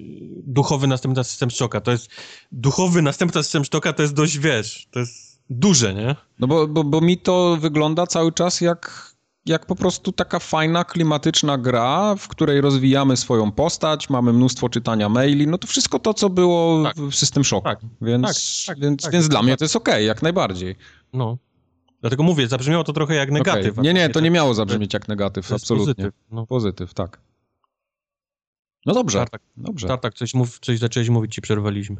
duchowy 0.44 0.86
następca 0.86 1.24
System 1.24 1.50
Shocka. 1.50 1.80
To 1.80 1.90
jest 1.90 2.10
duchowy 2.52 3.02
następca 3.02 3.42
System 3.42 3.64
Shocka 3.64 3.92
to 3.92 4.02
jest 4.02 4.14
dość, 4.14 4.38
wiesz, 4.38 4.86
to 4.90 5.00
jest 5.00 5.31
duże, 5.52 5.94
nie? 5.94 6.16
No 6.38 6.46
bo, 6.46 6.68
bo, 6.68 6.84
bo 6.84 7.00
mi 7.00 7.18
to 7.18 7.56
wygląda 7.60 8.06
cały 8.06 8.32
czas 8.32 8.60
jak 8.60 9.12
jak 9.46 9.66
po 9.66 9.76
prostu 9.76 10.12
taka 10.12 10.38
fajna, 10.38 10.84
klimatyczna 10.84 11.58
gra, 11.58 12.14
w 12.14 12.28
której 12.28 12.60
rozwijamy 12.60 13.16
swoją 13.16 13.52
postać, 13.52 14.10
mamy 14.10 14.32
mnóstwo 14.32 14.68
czytania 14.68 15.08
maili, 15.08 15.46
no 15.46 15.58
to 15.58 15.66
wszystko 15.66 15.98
to, 15.98 16.14
co 16.14 16.30
było 16.30 16.84
tak. 16.84 16.96
w 16.96 17.14
System 17.14 17.44
Shock. 17.44 17.64
Tak. 17.64 17.80
Więc, 18.02 18.26
tak, 18.26 18.36
tak, 18.66 18.84
więc, 18.84 19.02
tak, 19.02 19.12
więc 19.12 19.28
dla 19.28 19.42
mnie 19.42 19.56
to 19.56 19.64
jest 19.64 19.76
okej, 19.76 19.94
okay, 19.94 20.04
jak 20.04 20.22
najbardziej. 20.22 20.76
No. 21.12 21.38
Dlatego 22.00 22.22
mówię, 22.22 22.48
zabrzmiało 22.48 22.84
to 22.84 22.92
trochę 22.92 23.14
jak 23.14 23.30
negatyw. 23.30 23.72
Okay. 23.72 23.84
Nie, 23.84 23.94
nie, 23.94 24.08
to 24.08 24.20
nie 24.20 24.30
miało 24.30 24.54
zabrzmieć 24.54 24.94
jak 24.94 25.08
negatyw, 25.08 25.52
absolutnie. 25.52 25.94
Pozytyw, 25.94 26.14
no. 26.30 26.46
pozytyw, 26.46 26.94
tak. 26.94 27.20
No 28.86 28.94
dobrze, 28.94 29.18
Tartak, 29.18 29.42
dobrze. 29.56 29.88
Tartak, 29.88 30.14
coś, 30.14 30.34
mów, 30.34 30.58
coś 30.90 31.08
mówić, 31.08 31.34
ci 31.34 31.40
przerwaliśmy. 31.40 31.96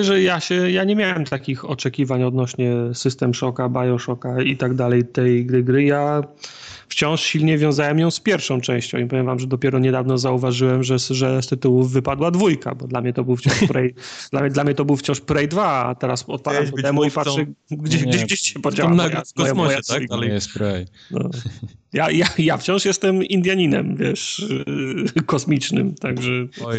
Że 0.00 0.22
ja 0.22 0.40
się, 0.40 0.70
ja 0.70 0.84
nie 0.84 0.96
miałem 0.96 1.24
takich 1.24 1.70
oczekiwań 1.70 2.22
odnośnie 2.22 2.74
System 2.94 3.34
Shocka, 3.34 3.68
Bioshocka 3.68 4.42
i 4.42 4.56
tak 4.56 4.74
dalej 4.74 5.04
tej 5.04 5.46
gry. 5.46 5.62
gry. 5.62 5.84
Ja 5.84 6.22
wciąż 6.88 7.22
silnie 7.22 7.58
wiązałem 7.58 7.98
ją 7.98 8.10
z 8.10 8.20
pierwszą 8.20 8.60
częścią 8.60 8.98
i 8.98 9.06
powiem 9.06 9.26
wam, 9.26 9.38
że 9.38 9.46
dopiero 9.46 9.78
niedawno 9.78 10.18
zauważyłem, 10.18 10.82
że, 10.82 10.98
że 10.98 11.42
z 11.42 11.46
tytułów 11.46 11.92
wypadła 11.92 12.30
dwójka, 12.30 12.74
bo 12.74 12.86
dla 12.86 13.00
mnie 13.00 13.12
to 13.12 13.24
był 13.24 13.36
wciąż 13.36 13.54
Prey, 13.68 13.94
dla, 14.30 14.40
mnie, 14.40 14.50
dla 14.50 14.64
mnie 14.64 14.74
to 14.74 14.84
był 14.84 14.96
wciąż 14.96 15.20
Prey 15.20 15.48
2, 15.48 15.64
a 15.66 15.94
teraz 15.94 16.24
odpalam 16.28 16.70
to 16.70 16.76
demo 16.82 17.04
i 17.04 17.10
patrzę, 17.10 17.46
gdzie, 17.70 17.98
gdzieś, 17.98 18.24
gdzieś 18.24 18.40
się 18.40 18.60
podziała 18.60 18.90
moja, 18.90 19.22
w 19.24 19.32
kosmosie, 19.32 19.54
moja, 19.54 19.78
tak? 19.88 20.02
Ale 20.10 20.26
jest 20.26 20.52
Prey. 20.52 20.86
No. 21.10 21.20
Ja, 21.92 22.10
ja, 22.10 22.26
ja 22.38 22.56
wciąż 22.56 22.84
jestem 22.84 23.24
Indianinem, 23.24 23.96
wiesz, 23.96 24.46
kosmicznym, 25.26 25.94
także... 25.94 26.30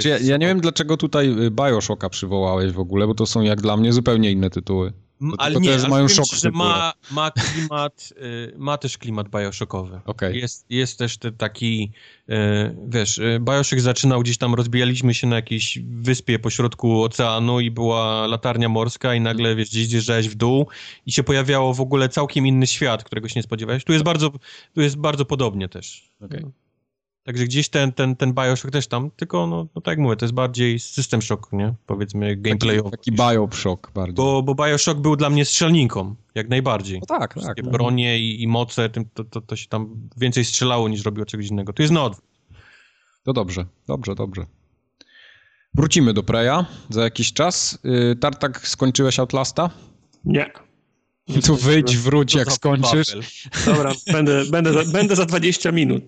Ja, 0.06 0.18
ja 0.22 0.38
nie 0.38 0.48
wiem, 0.48 0.62
dlaczego 0.62 0.98
tutaj 0.98 1.36
Bioshocka 1.52 2.10
przywołałeś 2.10 2.72
w 2.72 2.80
ogóle, 2.80 3.08
bo 3.08 3.16
to 3.16 3.26
są 3.26 3.42
jak 3.42 3.62
dla 3.62 3.78
mnie 3.78 3.94
zupełnie 3.94 4.32
inne 4.32 4.50
tytuły. 4.50 4.94
To, 5.20 5.26
ale 5.38 5.60
nie, 5.60 5.70
też 5.70 5.88
mają 5.88 6.08
szok 6.08 6.26
że 6.26 6.52
ma, 6.52 6.94
ma 7.12 7.32
klimat, 7.32 8.14
y, 8.22 8.54
ma 8.58 8.78
też 8.78 8.98
klimat 8.98 9.30
bioshockowy. 9.30 10.02
Okay. 10.06 10.38
Jest, 10.38 10.66
jest 10.70 10.98
też 10.98 11.18
te 11.18 11.32
taki, 11.32 11.92
y, 12.30 12.34
wiesz, 12.88 13.18
y, 13.18 13.40
Bioshock 13.42 13.80
zaczynał 13.80 14.22
gdzieś 14.22 14.38
tam, 14.38 14.56
rozbijaliśmy 14.56 15.14
się 15.14 15.28
na 15.28 15.36
jakiejś 15.36 15.80
wyspie 15.80 16.40
pośrodku 16.40 17.04
oceanu 17.04 17.60
i 17.60 17.72
była 17.72 18.28
latarnia 18.28 18.70
morska 18.70 19.16
i 19.16 19.22
nagle, 19.22 19.56
wiesz, 19.56 19.70
gdzieś 19.70 19.88
zjeżdżałeś 19.88 20.30
w 20.30 20.36
dół 20.36 20.68
i 21.06 21.12
się 21.12 21.24
pojawiało 21.24 21.74
w 21.74 21.82
ogóle 21.82 22.10
całkiem 22.10 22.48
inny 22.48 22.68
świat, 22.68 23.04
którego 23.04 23.28
się 23.28 23.40
nie 23.40 23.44
spodziewałeś. 23.44 23.84
Tu 23.84 23.94
jest 23.94 24.06
bardzo, 24.06 24.32
tu 24.74 24.82
jest 24.82 24.98
bardzo 24.98 25.26
podobnie 25.26 25.70
też. 25.70 26.12
Okay. 26.22 26.52
Także 27.30 27.46
gdzieś 27.46 27.70
ten, 27.70 27.92
ten, 27.92 28.16
ten 28.16 28.34
Bioshock 28.34 28.72
też 28.72 28.88
tam, 28.88 29.12
tylko 29.12 29.48
no, 29.48 29.68
no 29.76 29.82
tak 29.82 29.92
jak 29.92 30.00
mówię, 30.00 30.16
to 30.16 30.26
jest 30.26 30.34
bardziej 30.34 30.80
system 30.80 31.22
shock, 31.22 31.52
nie? 31.52 31.74
Powiedzmy 31.86 32.36
gameplayowy. 32.36 32.92
Taki, 32.92 33.12
taki 33.12 33.34
Bioshock 33.34 33.92
bardziej. 33.92 34.16
Bo, 34.16 34.44
bo 34.44 34.56
Bioshock 34.56 35.00
był 35.00 35.16
dla 35.16 35.30
mnie 35.30 35.46
strzelniką, 35.46 36.16
jak 36.36 36.50
najbardziej. 36.50 37.00
No 37.00 37.20
tak, 37.20 37.34
Wszystkie 37.34 37.64
tak. 37.64 37.72
Bronie 37.72 38.20
i, 38.20 38.44
i 38.44 38.48
moce, 38.48 38.90
tym, 38.90 39.06
to, 39.14 39.24
to, 39.24 39.42
to 39.42 39.56
się 39.56 39.68
tam 39.68 40.10
więcej 40.18 40.46
strzelało 40.46 40.90
niż 40.90 41.06
robiło 41.06 41.26
czegoś 41.26 41.48
innego. 41.48 41.74
To 41.74 41.84
jest 41.84 41.94
na 41.94 42.04
odwrót. 42.04 42.26
To 43.24 43.34
dobrze, 43.34 43.66
dobrze, 43.88 44.16
dobrze. 44.16 44.46
Wrócimy 45.74 46.14
do 46.14 46.24
Preya 46.24 46.66
za 46.90 47.04
jakiś 47.04 47.34
czas. 47.34 47.80
Y, 48.12 48.16
Tartak, 48.16 48.68
skończyłeś 48.68 49.20
Outlasta? 49.20 49.70
Nie. 50.26 50.52
Tu 51.46 51.56
wyjdź, 51.56 51.98
wróć 51.98 52.36
jak 52.36 52.52
skończysz. 52.52 53.16
Dobra, 53.66 53.92
będę, 54.12 54.46
będę, 54.46 54.74
za, 54.74 54.92
będę 54.92 55.16
za 55.16 55.26
20 55.26 55.72
minut. 55.72 56.04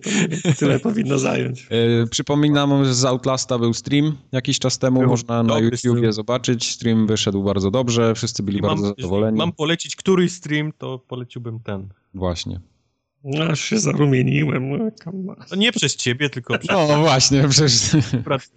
Tyle 0.58 0.80
powinno 0.80 1.18
zająć. 1.18 1.66
Yy, 1.70 2.06
przypominam, 2.10 2.84
że 2.84 2.94
z 2.94 3.04
Outlasta 3.04 3.58
był 3.58 3.74
stream 3.74 4.16
jakiś 4.32 4.58
czas 4.58 4.78
temu. 4.78 5.00
Był 5.00 5.08
Można 5.08 5.42
na 5.42 5.58
YouTubie 5.58 5.78
stream. 5.78 6.12
zobaczyć. 6.12 6.70
Stream 6.70 7.06
wyszedł 7.06 7.42
bardzo 7.42 7.70
dobrze. 7.70 8.14
Wszyscy 8.14 8.42
byli 8.42 8.58
I 8.58 8.62
bardzo 8.62 8.82
mam, 8.82 8.94
zadowoleni. 8.96 9.38
Mam 9.38 9.52
polecić 9.52 9.96
któryś 9.96 10.32
stream, 10.32 10.72
to 10.78 10.98
poleciłbym 10.98 11.60
ten. 11.60 11.88
Właśnie. 12.14 12.60
No, 13.24 13.44
aż 13.44 13.60
się 13.60 13.78
zarumieniłem. 13.78 14.70
No 15.50 15.56
nie 15.56 15.72
przez 15.72 15.96
ciebie, 15.96 16.30
tylko 16.30 16.58
przez... 16.58 16.70
No 16.70 17.00
właśnie, 17.00 17.48
przez... 17.48 17.96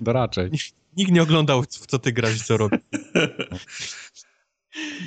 To 0.05 0.13
raczej. 0.21 0.51
Nikt 0.97 1.11
nie 1.11 1.21
oglądał, 1.21 1.63
w 1.63 1.67
co 1.67 1.99
ty 1.99 2.11
grasz 2.11 2.35
i 2.35 2.39
co 2.39 2.57
robisz. 2.57 2.79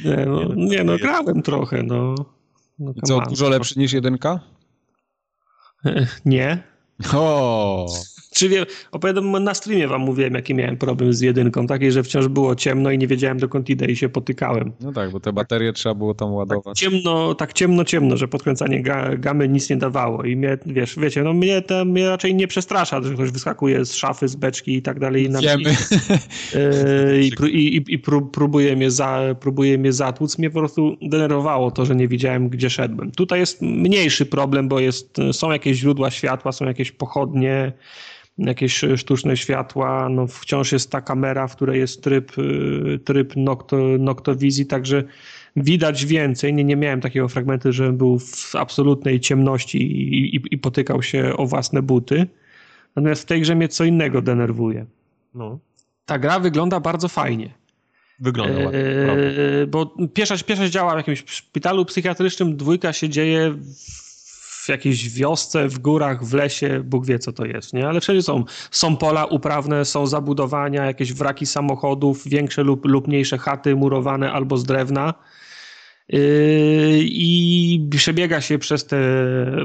Nie, 0.05 0.27
no, 0.27 0.55
nie, 0.57 0.85
no 0.85 0.99
grałem 0.99 1.43
trochę, 1.43 1.83
no. 1.83 2.15
no 2.79 2.93
I 2.97 3.01
co, 3.03 3.21
dużo 3.21 3.49
lepszy 3.49 3.79
niż 3.79 3.93
jedynka? 3.93 4.41
Nie. 6.25 6.63
O. 7.15 7.87
Czy 8.39 8.49
wiem, 8.49 8.65
opowiadam, 8.93 9.45
na 9.45 9.55
streamie 9.55 9.89
wam 9.89 10.01
mówiłem, 10.01 10.35
jaki 10.35 10.55
miałem 10.55 10.77
problem 10.77 11.13
z 11.13 11.21
jedynką, 11.21 11.67
takiej, 11.67 11.93
że 11.93 12.03
wciąż 12.03 12.29
było 12.29 12.55
ciemno 12.55 12.91
i 12.91 12.99
nie 12.99 13.07
wiedziałem 13.07 13.39
dokąd 13.39 13.71
idę 13.71 13.87
i 13.87 13.97
się 13.97 14.09
potykałem. 14.09 14.73
No 14.81 14.93
tak, 14.93 15.11
bo 15.11 15.21
te 15.21 15.33
baterie 15.33 15.73
trzeba 15.73 15.95
było 15.95 16.15
tam 16.15 16.33
ładować. 16.33 16.65
Tak 16.65 16.75
ciemno, 16.75 17.35
tak 17.35 17.53
ciemno, 17.53 17.85
ciemno, 17.85 18.17
że 18.17 18.29
podkręcanie 18.29 18.83
ga, 18.83 19.17
gamy 19.17 19.49
nic 19.49 19.71
nie 19.71 19.77
dawało 19.77 20.25
i 20.25 20.37
mnie, 20.37 20.59
wiesz, 20.67 20.99
wiecie, 20.99 21.23
no 21.23 21.33
mnie, 21.33 21.63
to, 21.63 21.85
mnie 21.85 22.09
raczej 22.09 22.35
nie 22.35 22.47
przestrasza, 22.47 23.03
że 23.03 23.15
ktoś 23.15 23.31
wyskakuje 23.31 23.85
z 23.85 23.95
szafy, 23.95 24.29
z 24.29 24.37
beczki 24.37 24.77
i 24.77 24.83
tak 24.83 25.01
dalej. 25.01 25.29
Wiemy. 25.43 25.71
I, 27.21 27.33
i, 27.47 27.77
i, 27.77 27.95
i 27.95 27.99
próbuje, 28.33 28.77
mnie 28.77 28.91
za, 28.91 29.21
próbuje 29.41 29.79
mnie 29.79 29.93
zatłuc. 29.93 30.39
Mnie 30.39 30.51
po 30.51 30.59
prostu 30.59 30.97
denerwowało 31.03 31.71
to, 31.71 31.87
że 31.87 31.97
nie 31.97 32.09
wiedziałem, 32.09 32.49
gdzie 32.49 32.71
szedłem. 32.71 33.11
Tutaj 33.11 33.41
jest 33.41 33.63
mniejszy 33.63 34.27
problem, 34.27 34.69
bo 34.69 34.81
jest, 34.81 35.17
są 35.33 35.51
jakieś 35.51 35.79
źródła 35.79 36.11
światła, 36.11 36.53
są 36.53 36.65
jakieś 36.65 36.93
pochodnie, 36.93 37.73
jakieś 38.39 38.81
sztuczne 38.97 39.37
światła, 39.37 40.09
no 40.09 40.27
wciąż 40.27 40.73
jest 40.73 40.91
ta 40.91 41.01
kamera, 41.01 41.49
w 41.49 41.57
której 41.57 41.81
jest 41.81 42.03
tryb, 42.03 42.39
y, 42.39 43.01
tryb 43.05 43.37
nocto, 43.37 43.77
noktowizji, 43.99 44.67
także 44.67 45.05
widać 45.57 46.07
więcej. 46.07 46.55
Nie, 46.55 46.65
nie 46.65 46.77
miałem 46.77 47.01
takiego 47.01 47.29
fragmentu, 47.29 47.73
że 47.73 47.93
był 47.93 48.19
w 48.19 48.55
absolutnej 48.57 49.21
ciemności 49.21 49.83
i, 49.83 50.37
i, 50.37 50.41
i 50.51 50.59
potykał 50.59 51.03
się 51.03 51.37
o 51.37 51.47
własne 51.47 51.83
buty. 51.83 52.27
Natomiast 52.97 53.23
w 53.23 53.27
tej 53.27 53.41
grze 53.41 53.55
mnie 53.55 53.69
co 53.69 53.85
innego 53.85 54.23
denerwuje. 54.23 54.87
No. 55.35 55.59
Ta 56.07 56.19
gra 56.19 56.41
wygląda 56.41 56.81
bardzo 56.81 57.09
fajnie. 57.09 57.51
Wygląda 58.21 58.65
ładnie. 58.65 58.81
Eee, 58.81 59.67
bo 59.67 59.95
pierwsza, 60.15 60.37
pierwsza 60.47 60.69
działa 60.69 60.95
w 60.95 60.97
jakimś 60.97 61.25
szpitalu 61.27 61.85
psychiatrycznym, 61.85 62.57
dwójka 62.57 62.93
się 62.93 63.09
dzieje 63.09 63.51
w 63.51 64.08
jakiejś 64.69 65.11
wiosce, 65.11 65.69
w 65.69 65.79
górach, 65.79 66.25
w 66.25 66.35
lesie, 66.35 66.81
Bóg 66.85 67.07
wie 67.07 67.19
co 67.19 67.33
to 67.33 67.45
jest, 67.45 67.73
nie? 67.73 67.89
Ale 67.89 68.01
wszędzie 68.01 68.23
są, 68.23 68.45
są 68.71 68.97
pola 68.97 69.25
uprawne, 69.25 69.85
są 69.85 70.07
zabudowania, 70.07 70.85
jakieś 70.85 71.13
wraki 71.13 71.47
samochodów, 71.47 72.29
większe 72.29 72.63
lub, 72.63 72.85
lub 72.85 73.09
mniejsze 73.09 73.39
chaty 73.39 73.77
murowane 73.77 74.33
albo 74.33 74.57
z 74.57 74.65
drewna. 74.65 75.15
Yy, 76.09 76.21
I 77.03 77.89
przebiega 77.91 78.41
się 78.41 78.59
przez 78.59 78.87
te 78.87 78.99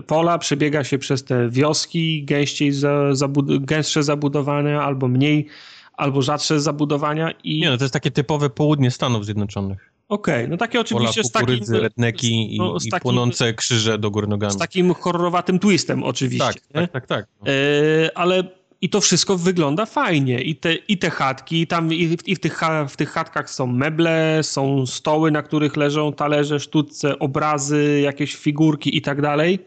pola, 0.07 0.37
przebiega 0.37 0.83
się 0.83 0.97
przez 0.97 1.23
te 1.23 1.49
wioski, 1.49 2.25
gęściej 2.25 2.71
za, 2.71 3.15
zabud 3.15 3.65
gęstsze 3.65 4.03
zabudowane 4.03 4.81
albo 4.81 5.07
mniej 5.07 5.47
albo 5.93 6.21
rzadsze 6.21 6.59
zabudowania. 6.59 7.31
I... 7.43 7.59
Nie, 7.59 7.69
no 7.69 7.77
to 7.77 7.83
jest 7.83 7.93
takie 7.93 8.11
typowe 8.11 8.49
południe 8.49 8.91
Stanów 8.91 9.25
Zjednoczonych. 9.25 9.92
Okej, 10.09 10.35
okay, 10.35 10.47
no 10.47 10.57
takie 10.57 10.79
oczywiście 10.79 11.21
Pola, 11.21 11.29
z 11.29 11.31
takim... 11.31 11.75
redneki 11.75 12.55
i, 12.55 12.57
no, 12.57 12.77
i 12.85 12.89
takim, 12.89 13.01
płonące 13.01 13.53
krzyże 13.53 13.97
do 13.97 14.11
góry 14.11 14.27
nogami. 14.27 14.53
Z 14.53 14.57
takim 14.57 14.93
horrorowatym 14.93 15.59
twistem 15.59 16.03
oczywiście. 16.03 16.45
Tak, 16.45 16.61
tak, 16.73 16.91
tak, 16.91 17.07
tak. 17.07 17.25
No. 17.41 17.51
E, 17.51 18.17
ale 18.17 18.43
i 18.81 18.89
to 18.89 19.01
wszystko 19.01 19.37
wygląda 19.37 19.85
fajnie. 19.85 20.41
I 20.41 20.55
te, 20.55 20.75
i 20.75 20.97
te 20.97 21.09
chatki, 21.09 21.61
i 21.61 21.67
tam 21.67 21.93
i 21.93 22.07
w, 22.07 22.27
i 22.27 22.35
w, 22.35 22.39
tych, 22.39 22.61
w 22.89 22.95
tych 22.95 23.09
chatkach 23.09 23.49
są 23.49 23.67
meble, 23.67 24.39
są 24.41 24.85
stoły, 24.85 25.31
na 25.31 25.41
których 25.41 25.77
leżą 25.77 26.13
talerze, 26.13 26.59
sztuce, 26.59 27.19
obrazy, 27.19 28.01
jakieś 28.03 28.35
figurki 28.35 28.97
i 28.97 29.01
tak 29.01 29.21
dalej 29.21 29.59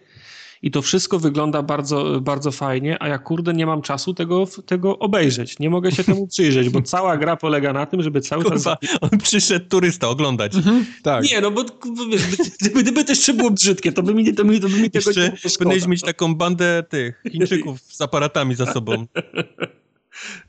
i 0.62 0.70
to 0.70 0.82
wszystko 0.82 1.18
wygląda 1.18 1.62
bardzo, 1.62 2.20
bardzo 2.20 2.50
fajnie, 2.50 3.02
a 3.02 3.08
ja 3.08 3.18
kurde 3.18 3.54
nie 3.54 3.66
mam 3.66 3.82
czasu 3.82 4.14
tego, 4.14 4.46
tego 4.66 4.98
obejrzeć. 4.98 5.58
Nie 5.58 5.70
mogę 5.70 5.92
się 5.92 6.04
temu 6.04 6.26
przyjrzeć, 6.26 6.68
bo 6.68 6.82
cała 6.82 7.16
gra 7.16 7.36
polega 7.36 7.72
na 7.72 7.86
tym, 7.86 8.02
żeby 8.02 8.20
cały 8.20 8.44
czas... 8.44 8.66
on 9.00 9.18
przyszedł 9.18 9.68
turysta 9.68 10.08
oglądać. 10.08 10.54
Mhm. 10.54 10.86
Tak. 11.02 11.24
Nie, 11.24 11.40
no 11.40 11.50
bo 11.50 11.64
wiesz, 12.10 12.22
gdyby, 12.60 12.82
gdyby 12.82 13.04
to 13.04 13.12
jeszcze 13.12 13.34
było 13.34 13.50
brzydkie, 13.50 13.92
to 13.92 14.02
by 14.02 14.14
mi, 14.14 14.34
to 14.34 14.44
by, 14.44 14.60
to 14.60 14.68
by 14.68 14.78
mi 14.78 14.90
tego 14.90 15.10
jeszcze 15.10 15.32
nie 15.44 15.56
powinieneś 15.58 15.86
mieć 15.86 16.02
taką 16.02 16.34
bandę 16.34 16.84
tych 16.88 17.22
Chińczyków 17.32 17.80
z 17.80 18.00
aparatami 18.00 18.54
za 18.54 18.72
sobą. 18.72 19.06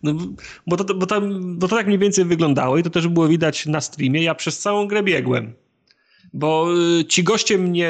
No, 0.04 0.14
bo, 0.68 0.78
to, 0.78 0.94
bo, 0.94 1.06
tam, 1.06 1.56
bo 1.60 1.68
to 1.68 1.76
tak 1.76 1.88
mniej 1.88 2.00
więcej 2.00 2.26
wyglądało 2.26 2.78
i 2.78 2.84
to 2.84 2.90
też 2.90 3.08
było 3.08 3.28
widać 3.28 3.66
na 3.66 3.82
streamie. 3.82 4.24
Ja 4.24 4.36
przez 4.36 4.60
całą 4.60 4.88
grę 4.88 5.04
biegłem. 5.04 5.54
Bo 6.34 6.68
y, 7.00 7.06
ci 7.06 7.24
goście 7.24 7.58
mnie, 7.58 7.90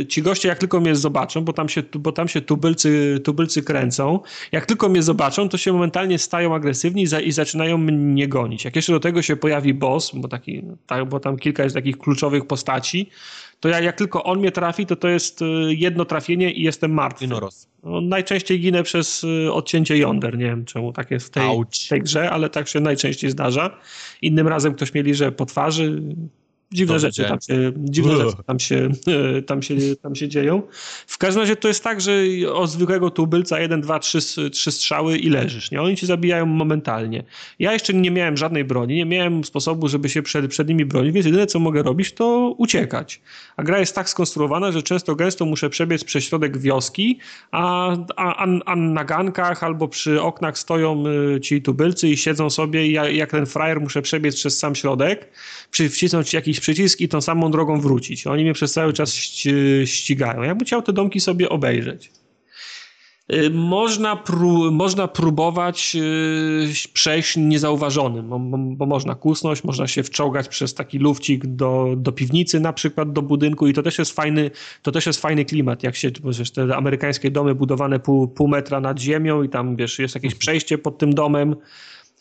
y, 0.00 0.06
ci 0.06 0.22
goście 0.22 0.48
jak 0.48 0.58
tylko 0.58 0.80
mnie 0.80 0.96
zobaczą, 0.96 1.44
bo 1.44 1.52
tam 1.52 1.68
się, 1.68 1.82
bo 1.94 2.12
tam 2.12 2.28
się 2.28 2.40
tubylcy, 2.40 3.20
tubylcy 3.24 3.62
kręcą, 3.62 4.20
jak 4.52 4.66
tylko 4.66 4.88
mnie 4.88 5.02
zobaczą, 5.02 5.48
to 5.48 5.58
się 5.58 5.72
momentalnie 5.72 6.18
stają 6.18 6.54
agresywni 6.54 7.02
i 7.24 7.32
zaczynają 7.32 7.78
mnie 7.78 8.28
gonić. 8.28 8.64
Jak 8.64 8.76
jeszcze 8.76 8.92
do 8.92 9.00
tego 9.00 9.22
się 9.22 9.36
pojawi 9.36 9.74
boss, 9.74 10.10
bo, 10.14 10.28
taki, 10.28 10.62
tak, 10.86 11.08
bo 11.08 11.20
tam 11.20 11.36
kilka 11.36 11.62
jest 11.62 11.74
takich 11.74 11.98
kluczowych 11.98 12.46
postaci, 12.46 13.10
to 13.60 13.68
ja, 13.68 13.80
jak 13.80 13.96
tylko 13.96 14.24
on 14.24 14.38
mnie 14.38 14.52
trafi, 14.52 14.86
to 14.86 14.96
to 14.96 15.08
jest 15.08 15.42
y, 15.42 15.44
jedno 15.68 16.04
trafienie 16.04 16.52
i 16.52 16.62
jestem 16.62 16.92
martwy. 16.92 17.26
No, 17.82 18.00
najczęściej 18.00 18.60
ginę 18.60 18.82
przez 18.82 19.26
odcięcie 19.52 19.98
jąder. 19.98 20.38
Nie 20.38 20.44
wiem 20.44 20.64
czemu 20.64 20.92
tak 20.92 21.10
jest 21.10 21.26
w 21.26 21.30
tej, 21.30 21.44
w 21.84 21.88
tej 21.88 22.00
grze, 22.00 22.30
ale 22.30 22.50
tak 22.50 22.68
się 22.68 22.80
najczęściej 22.80 23.30
zdarza. 23.30 23.78
Innym 24.22 24.48
razem 24.48 24.74
ktoś 24.74 24.94
mieli, 24.94 25.14
że 25.14 25.32
po 25.32 25.46
twarzy, 25.46 26.02
Dziwne 26.72 26.98
rzeczy, 26.98 27.24
tam 27.24 27.38
się, 27.40 27.72
dziwne 27.76 28.16
rzeczy 28.16 28.36
tam 28.46 28.58
się, 28.58 28.88
tam, 29.46 29.62
się, 29.62 29.74
tam 30.02 30.14
się 30.14 30.28
dzieją. 30.28 30.62
W 31.06 31.18
każdym 31.18 31.40
razie 31.40 31.56
to 31.56 31.68
jest 31.68 31.84
tak, 31.84 32.00
że 32.00 32.12
od 32.52 32.70
zwykłego 32.70 33.10
tubylca 33.10 33.60
jeden, 33.60 33.80
dwa, 33.80 33.98
trzy, 33.98 34.50
trzy 34.50 34.72
strzały 34.72 35.18
i 35.18 35.30
leżysz. 35.30 35.70
Nie? 35.70 35.82
Oni 35.82 35.96
ci 35.96 36.06
zabijają 36.06 36.46
momentalnie. 36.46 37.24
Ja 37.58 37.72
jeszcze 37.72 37.94
nie 37.94 38.10
miałem 38.10 38.36
żadnej 38.36 38.64
broni, 38.64 38.94
nie 38.94 39.06
miałem 39.06 39.44
sposobu, 39.44 39.88
żeby 39.88 40.08
się 40.08 40.22
przed, 40.22 40.46
przed 40.46 40.68
nimi 40.68 40.84
bronić, 40.84 41.12
więc 41.12 41.26
jedyne 41.26 41.46
co 41.46 41.58
mogę 41.58 41.82
robić 41.82 42.12
to 42.12 42.54
uciekać. 42.58 43.20
A 43.56 43.62
gra 43.62 43.78
jest 43.78 43.94
tak 43.94 44.08
skonstruowana, 44.08 44.72
że 44.72 44.82
często 44.82 45.14
gęsto 45.14 45.46
muszę 45.46 45.70
przebiec 45.70 46.04
przez 46.04 46.24
środek 46.24 46.58
wioski, 46.58 47.18
a, 47.50 47.96
a, 48.16 48.46
a 48.66 48.76
na 48.76 49.04
gankach 49.04 49.64
albo 49.64 49.88
przy 49.88 50.22
oknach 50.22 50.58
stoją 50.58 51.04
y, 51.36 51.40
ci 51.40 51.62
tubylcy 51.62 52.08
i 52.08 52.16
siedzą 52.16 52.50
sobie 52.50 52.86
i 52.86 52.92
ja, 52.92 53.08
jak 53.08 53.30
ten 53.30 53.46
frajer 53.46 53.80
muszę 53.80 54.02
przebiec 54.02 54.34
przez 54.34 54.58
sam 54.58 54.74
środek, 54.74 55.28
wcisnąć 55.70 56.34
jakiś 56.34 56.59
przycisk 56.60 57.00
i 57.00 57.08
tą 57.08 57.20
samą 57.20 57.50
drogą 57.50 57.80
wrócić. 57.80 58.26
Oni 58.26 58.42
mnie 58.42 58.52
przez 58.52 58.72
cały 58.72 58.92
czas 58.92 59.14
ścigają. 59.84 60.42
Ja 60.42 60.54
bym 60.54 60.66
chciał 60.66 60.82
te 60.82 60.92
domki 60.92 61.20
sobie 61.20 61.48
obejrzeć. 61.48 62.10
Y, 63.32 63.50
można, 63.50 64.16
pró 64.16 64.70
można 64.70 65.08
próbować 65.08 65.96
y, 65.96 66.88
przejść 66.92 67.36
niezauważonym, 67.36 68.28
bo, 68.76 68.86
można 68.86 69.14
kusnąć, 69.14 69.64
można 69.64 69.86
się 69.86 70.02
wczołgać 70.02 70.48
przez 70.48 70.74
taki 70.74 70.98
lufcik 70.98 71.46
do, 71.46 71.94
do 71.96 72.12
piwnicy, 72.12 72.60
na 72.60 72.72
przykład 72.72 73.12
do 73.12 73.22
budynku 73.22 73.66
i 73.66 73.72
to 73.72 73.82
też 73.82 73.98
jest 73.98 74.12
fajny, 74.12 74.50
to 74.82 74.92
też 74.92 75.06
jest 75.06 75.20
fajny 75.20 75.44
klimat, 75.44 75.82
jak 75.82 75.96
się, 75.96 76.10
wiesz, 76.24 76.50
te 76.50 76.76
amerykańskie 76.76 77.30
domy 77.30 77.54
budowane 77.54 78.00
pół, 78.00 78.28
pół 78.28 78.48
metra 78.48 78.80
nad 78.80 79.00
ziemią 79.00 79.42
i 79.42 79.48
tam, 79.48 79.76
wiesz, 79.76 79.98
jest 79.98 80.14
jakieś 80.14 80.34
przejście 80.34 80.78
pod 80.78 80.98
tym 80.98 81.14
domem, 81.14 81.56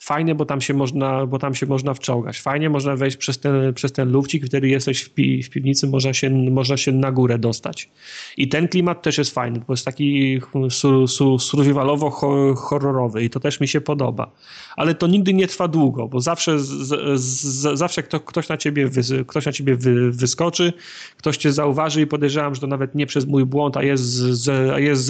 Fajnie, 0.02 0.36
bo 0.36 0.46
tam 0.46 0.62
się 0.62 0.74
można, 0.74 1.26
bo 1.26 1.40
tam 1.40 1.56
się 1.56 1.66
można 1.66 1.94
wczołgać. 1.94 2.40
Fajnie 2.40 2.70
można 2.70 2.96
wejść 2.96 3.18
przez 3.18 3.40
ten, 3.40 3.74
przez 3.74 3.92
ten 3.92 4.12
lufcik, 4.12 4.46
wtedy 4.46 4.68
jesteś 4.68 5.02
w, 5.02 5.10
pi, 5.10 5.44
w 5.44 5.50
piwnicy, 5.50 5.88
można 5.88 6.14
się, 6.14 6.30
można 6.30 6.78
się 6.78 6.92
na 6.92 7.12
górę 7.12 7.40
dostać. 7.40 7.90
I 8.38 8.48
ten 8.48 8.68
klimat 8.68 9.02
też 9.02 9.18
jest 9.18 9.34
fajny, 9.34 9.62
bo 9.68 9.74
jest 9.74 9.86
taki 9.86 10.42
su, 10.70 11.08
su, 11.08 11.36
survivalowo-horrorowy 11.36 13.24
i 13.24 13.30
to 13.30 13.40
też 13.40 13.60
mi 13.60 13.68
się 13.68 13.82
podoba. 13.82 14.32
Ale 14.76 14.96
to 14.96 15.08
nigdy 15.08 15.34
nie 15.34 15.48
trwa 15.48 15.68
długo, 15.68 16.08
bo 16.08 16.20
zawsze, 16.20 16.60
z, 16.60 17.20
z, 17.22 17.78
zawsze 17.78 18.04
kto, 18.04 18.20
ktoś 18.20 18.50
na 18.50 18.58
ciebie, 18.58 18.88
wy, 18.88 19.26
ktoś 19.26 19.46
na 19.46 19.52
ciebie 19.52 19.76
wy, 19.76 20.12
wyskoczy, 20.12 20.74
ktoś 21.18 21.38
cię 21.38 21.52
zauważy 21.52 22.02
i 22.02 22.08
podejrzewam, 22.08 22.56
że 22.56 22.62
to 22.62 22.68
nawet 22.68 22.96
nie 22.96 23.06
przez 23.06 23.26
mój 23.26 23.46
błąd, 23.46 23.78
a 23.78 23.84
jest, 23.84 24.04
z, 24.04 24.82
jest 24.82 25.08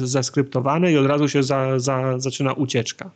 zeskryptowane 0.00 0.92
i 0.92 0.96
od 0.96 1.06
razu 1.06 1.28
się 1.28 1.42
za, 1.42 1.78
za, 1.78 2.18
zaczyna 2.18 2.52
ucieczka 2.52 3.10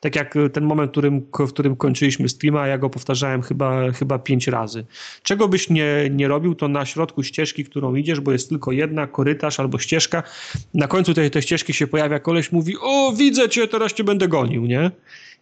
tak 0.00 0.16
jak 0.16 0.34
ten 0.52 0.64
moment, 0.64 0.88
w 0.88 0.92
którym, 0.92 1.26
w 1.38 1.48
którym 1.48 1.76
kończyliśmy 1.76 2.28
streama, 2.28 2.66
ja 2.66 2.78
go 2.78 2.90
powtarzałem 2.90 3.42
chyba, 3.42 3.92
chyba 3.92 4.18
pięć 4.18 4.46
razy. 4.46 4.86
Czego 5.22 5.48
byś 5.48 5.70
nie, 5.70 6.10
nie 6.10 6.28
robił, 6.28 6.54
to 6.54 6.68
na 6.68 6.86
środku 6.86 7.22
ścieżki, 7.22 7.64
którą 7.64 7.94
idziesz, 7.94 8.20
bo 8.20 8.32
jest 8.32 8.48
tylko 8.48 8.72
jedna, 8.72 9.06
korytarz 9.06 9.60
albo 9.60 9.78
ścieżka, 9.78 10.22
na 10.74 10.88
końcu 10.88 11.14
tej, 11.14 11.30
tej 11.30 11.42
ścieżki 11.42 11.72
się 11.72 11.86
pojawia 11.86 12.18
koleś, 12.18 12.52
mówi, 12.52 12.74
o 12.80 13.12
widzę 13.12 13.48
cię, 13.48 13.68
teraz 13.68 13.92
cię 13.92 14.04
będę 14.04 14.28
gonił, 14.28 14.66
nie? 14.66 14.90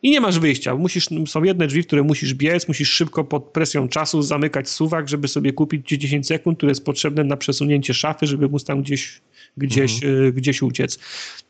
I 0.05 0.11
nie 0.11 0.21
masz 0.21 0.39
wyjścia. 0.39 0.75
Musisz, 0.75 1.09
są 1.27 1.43
jedne 1.43 1.67
drzwi, 1.67 1.83
w 1.83 1.87
które 1.87 2.03
musisz 2.03 2.35
biec, 2.35 2.69
musisz 2.69 2.91
szybko 2.91 3.25
pod 3.25 3.45
presją 3.45 3.89
czasu 3.89 4.23
zamykać 4.23 4.69
suwak, 4.69 5.09
żeby 5.09 5.29
sobie 5.29 5.53
kupić 5.53 5.89
10 5.89 6.27
sekund, 6.27 6.59
które 6.59 6.71
jest 6.71 6.85
potrzebne 6.85 7.25
na 7.25 7.37
przesunięcie 7.37 7.95
szafy, 7.95 8.27
żeby 8.27 8.49
móc 8.49 8.65
tam 8.65 8.83
gdzieś, 8.83 9.21
gdzieś, 9.57 10.05
mhm. 10.05 10.33
gdzieś 10.33 10.63
uciec. 10.63 10.99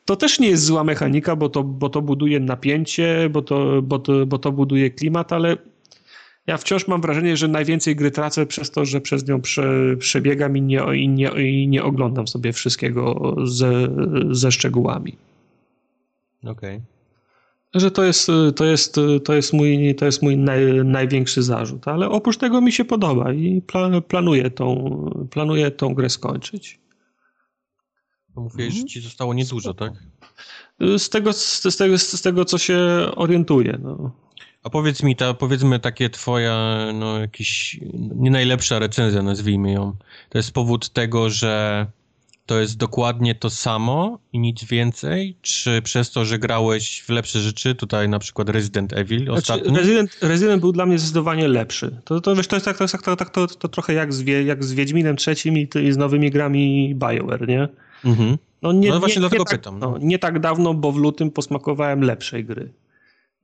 To 0.05 0.17
też 0.17 0.41
nie 0.41 0.49
jest 0.49 0.65
zła 0.65 0.85
mechanika, 0.85 1.37
bo 1.37 1.49
to, 1.49 1.65
bo 1.65 1.89
to 1.89 2.03
buduje 2.03 2.41
napięcie, 2.41 3.29
bo 3.31 3.43
to, 3.43 3.83
bo, 3.83 3.99
to, 3.99 4.27
bo 4.27 4.39
to 4.39 4.53
buduje 4.53 4.91
klimat, 4.91 5.33
ale 5.33 5.57
ja 6.47 6.57
wciąż 6.57 6.89
mam 6.89 7.01
wrażenie, 7.01 7.37
że 7.37 7.49
najwięcej 7.49 7.97
gry 7.97 8.11
tracę 8.11 8.47
przez 8.47 8.71
to, 8.71 8.85
że 8.85 9.01
przez 9.01 9.29
nią 9.29 9.41
prze, 9.41 9.97
przebiegam 9.99 10.57
i 10.57 10.63
nie, 10.63 10.81
i, 10.95 11.09
nie, 11.09 11.29
i 11.29 11.69
nie 11.69 11.85
oglądam 11.85 12.29
sobie 12.29 12.53
wszystkiego 12.53 13.35
ze, 13.45 13.89
ze 14.31 14.53
szczegółami. 14.53 15.17
Okej. 16.43 16.77
Okay. 16.77 16.95
Że 17.75 17.91
to 17.91 18.05
jest, 18.05 18.31
to 18.57 18.65
jest, 18.65 18.97
to 19.25 19.35
jest 19.35 19.53
mój, 19.53 19.95
to 19.95 20.07
jest 20.07 20.23
mój 20.23 20.37
naj, 20.37 20.85
największy 20.85 21.43
zarzut, 21.43 21.89
ale 21.89 22.09
oprócz 22.09 22.37
tego 22.37 22.61
mi 22.61 22.73
się 22.73 22.85
podoba 22.85 23.33
i 23.33 23.63
planuję 24.09 24.51
tą, 24.51 24.95
planuję 25.31 25.71
tą 25.71 25.95
grę 25.95 26.11
skończyć. 26.11 26.79
Mówiłeś, 28.37 28.73
że 28.73 28.79
mhm. 28.79 28.89
ci 28.89 29.01
zostało 29.01 29.35
niedużo, 29.35 29.75
tak? 29.75 29.93
Z 30.99 31.09
tego, 31.09 31.33
z, 31.33 31.77
tego, 31.77 31.99
z 31.99 32.23
tego 32.23 32.45
co 32.45 32.59
się 32.59 32.79
orientuję. 33.17 33.79
No. 33.83 34.11
A 34.63 34.71
powiedz 34.71 35.03
mi, 35.03 35.17
ta, 35.17 35.35
powiedzmy 35.35 35.81
takie 35.81 36.11
twoja, 36.11 36.87
no 36.95 37.19
jakiś, 37.19 37.81
nie 38.17 38.31
najlepsza 38.31 38.79
recenzja, 38.79 39.23
nazwijmy 39.23 39.73
ją. 39.73 39.97
To 40.29 40.39
jest 40.39 40.53
powód 40.53 40.91
tego, 40.91 41.31
że 41.31 41.87
to 42.47 42.61
jest 42.61 42.77
dokładnie 42.77 43.35
to 43.35 43.51
samo 43.51 44.19
i 44.33 44.39
nic 44.39 44.65
więcej? 44.65 45.37
Czy 45.43 45.83
przez 45.83 46.11
to, 46.11 46.25
że 46.25 46.39
grałeś 46.39 47.03
w 47.03 47.09
lepsze 47.09 47.41
rzeczy, 47.41 47.75
tutaj 47.75 48.09
na 48.09 48.19
przykład 48.19 48.49
Resident 48.49 48.93
Evil 48.93 49.25
znaczy, 49.25 49.39
ostatni? 49.39 49.69
Znaczy, 49.69 49.81
Resident, 49.81 50.19
Resident 50.21 50.61
był 50.61 50.73
dla 50.73 50.87
mnie 50.87 50.99
zdecydowanie 50.99 51.49
lepszy. 51.49 52.01
To, 52.05 52.21
to, 52.21 52.37
wiesz, 52.37 52.47
to 52.47 52.57
jest 52.57 52.67
tak, 52.67 52.79
to, 52.79 52.85
jest 52.85 52.93
tak, 52.93 53.03
to, 53.03 53.17
to, 53.17 53.47
to, 53.47 53.47
to 53.47 53.69
trochę 53.69 53.93
jak 53.93 54.15
z, 54.15 54.47
jak 54.47 54.65
z 54.65 54.73
Wiedźminem 54.73 55.17
trzecim 55.17 55.59
i, 55.59 55.69
i 55.83 55.93
z 55.93 55.97
nowymi 55.97 56.31
grami 56.31 56.95
BioWare, 56.95 57.49
nie? 57.49 57.69
Mhm. 58.05 58.39
No, 58.63 58.73
nie, 58.73 58.91
no 58.91 59.01
właśnie 59.01 59.17
nie, 59.17 59.21
dlatego 59.21 59.43
nie 59.43 59.51
tak, 59.51 59.59
pytam. 59.61 59.79
No. 59.79 59.99
nie 60.01 60.19
tak 60.19 60.41
dawno, 60.41 60.75
bo 60.75 60.93
w 60.93 60.97
lutym 60.97 61.31
posmakowałem 61.31 62.01
lepszej 62.01 62.45
gry. 62.45 62.73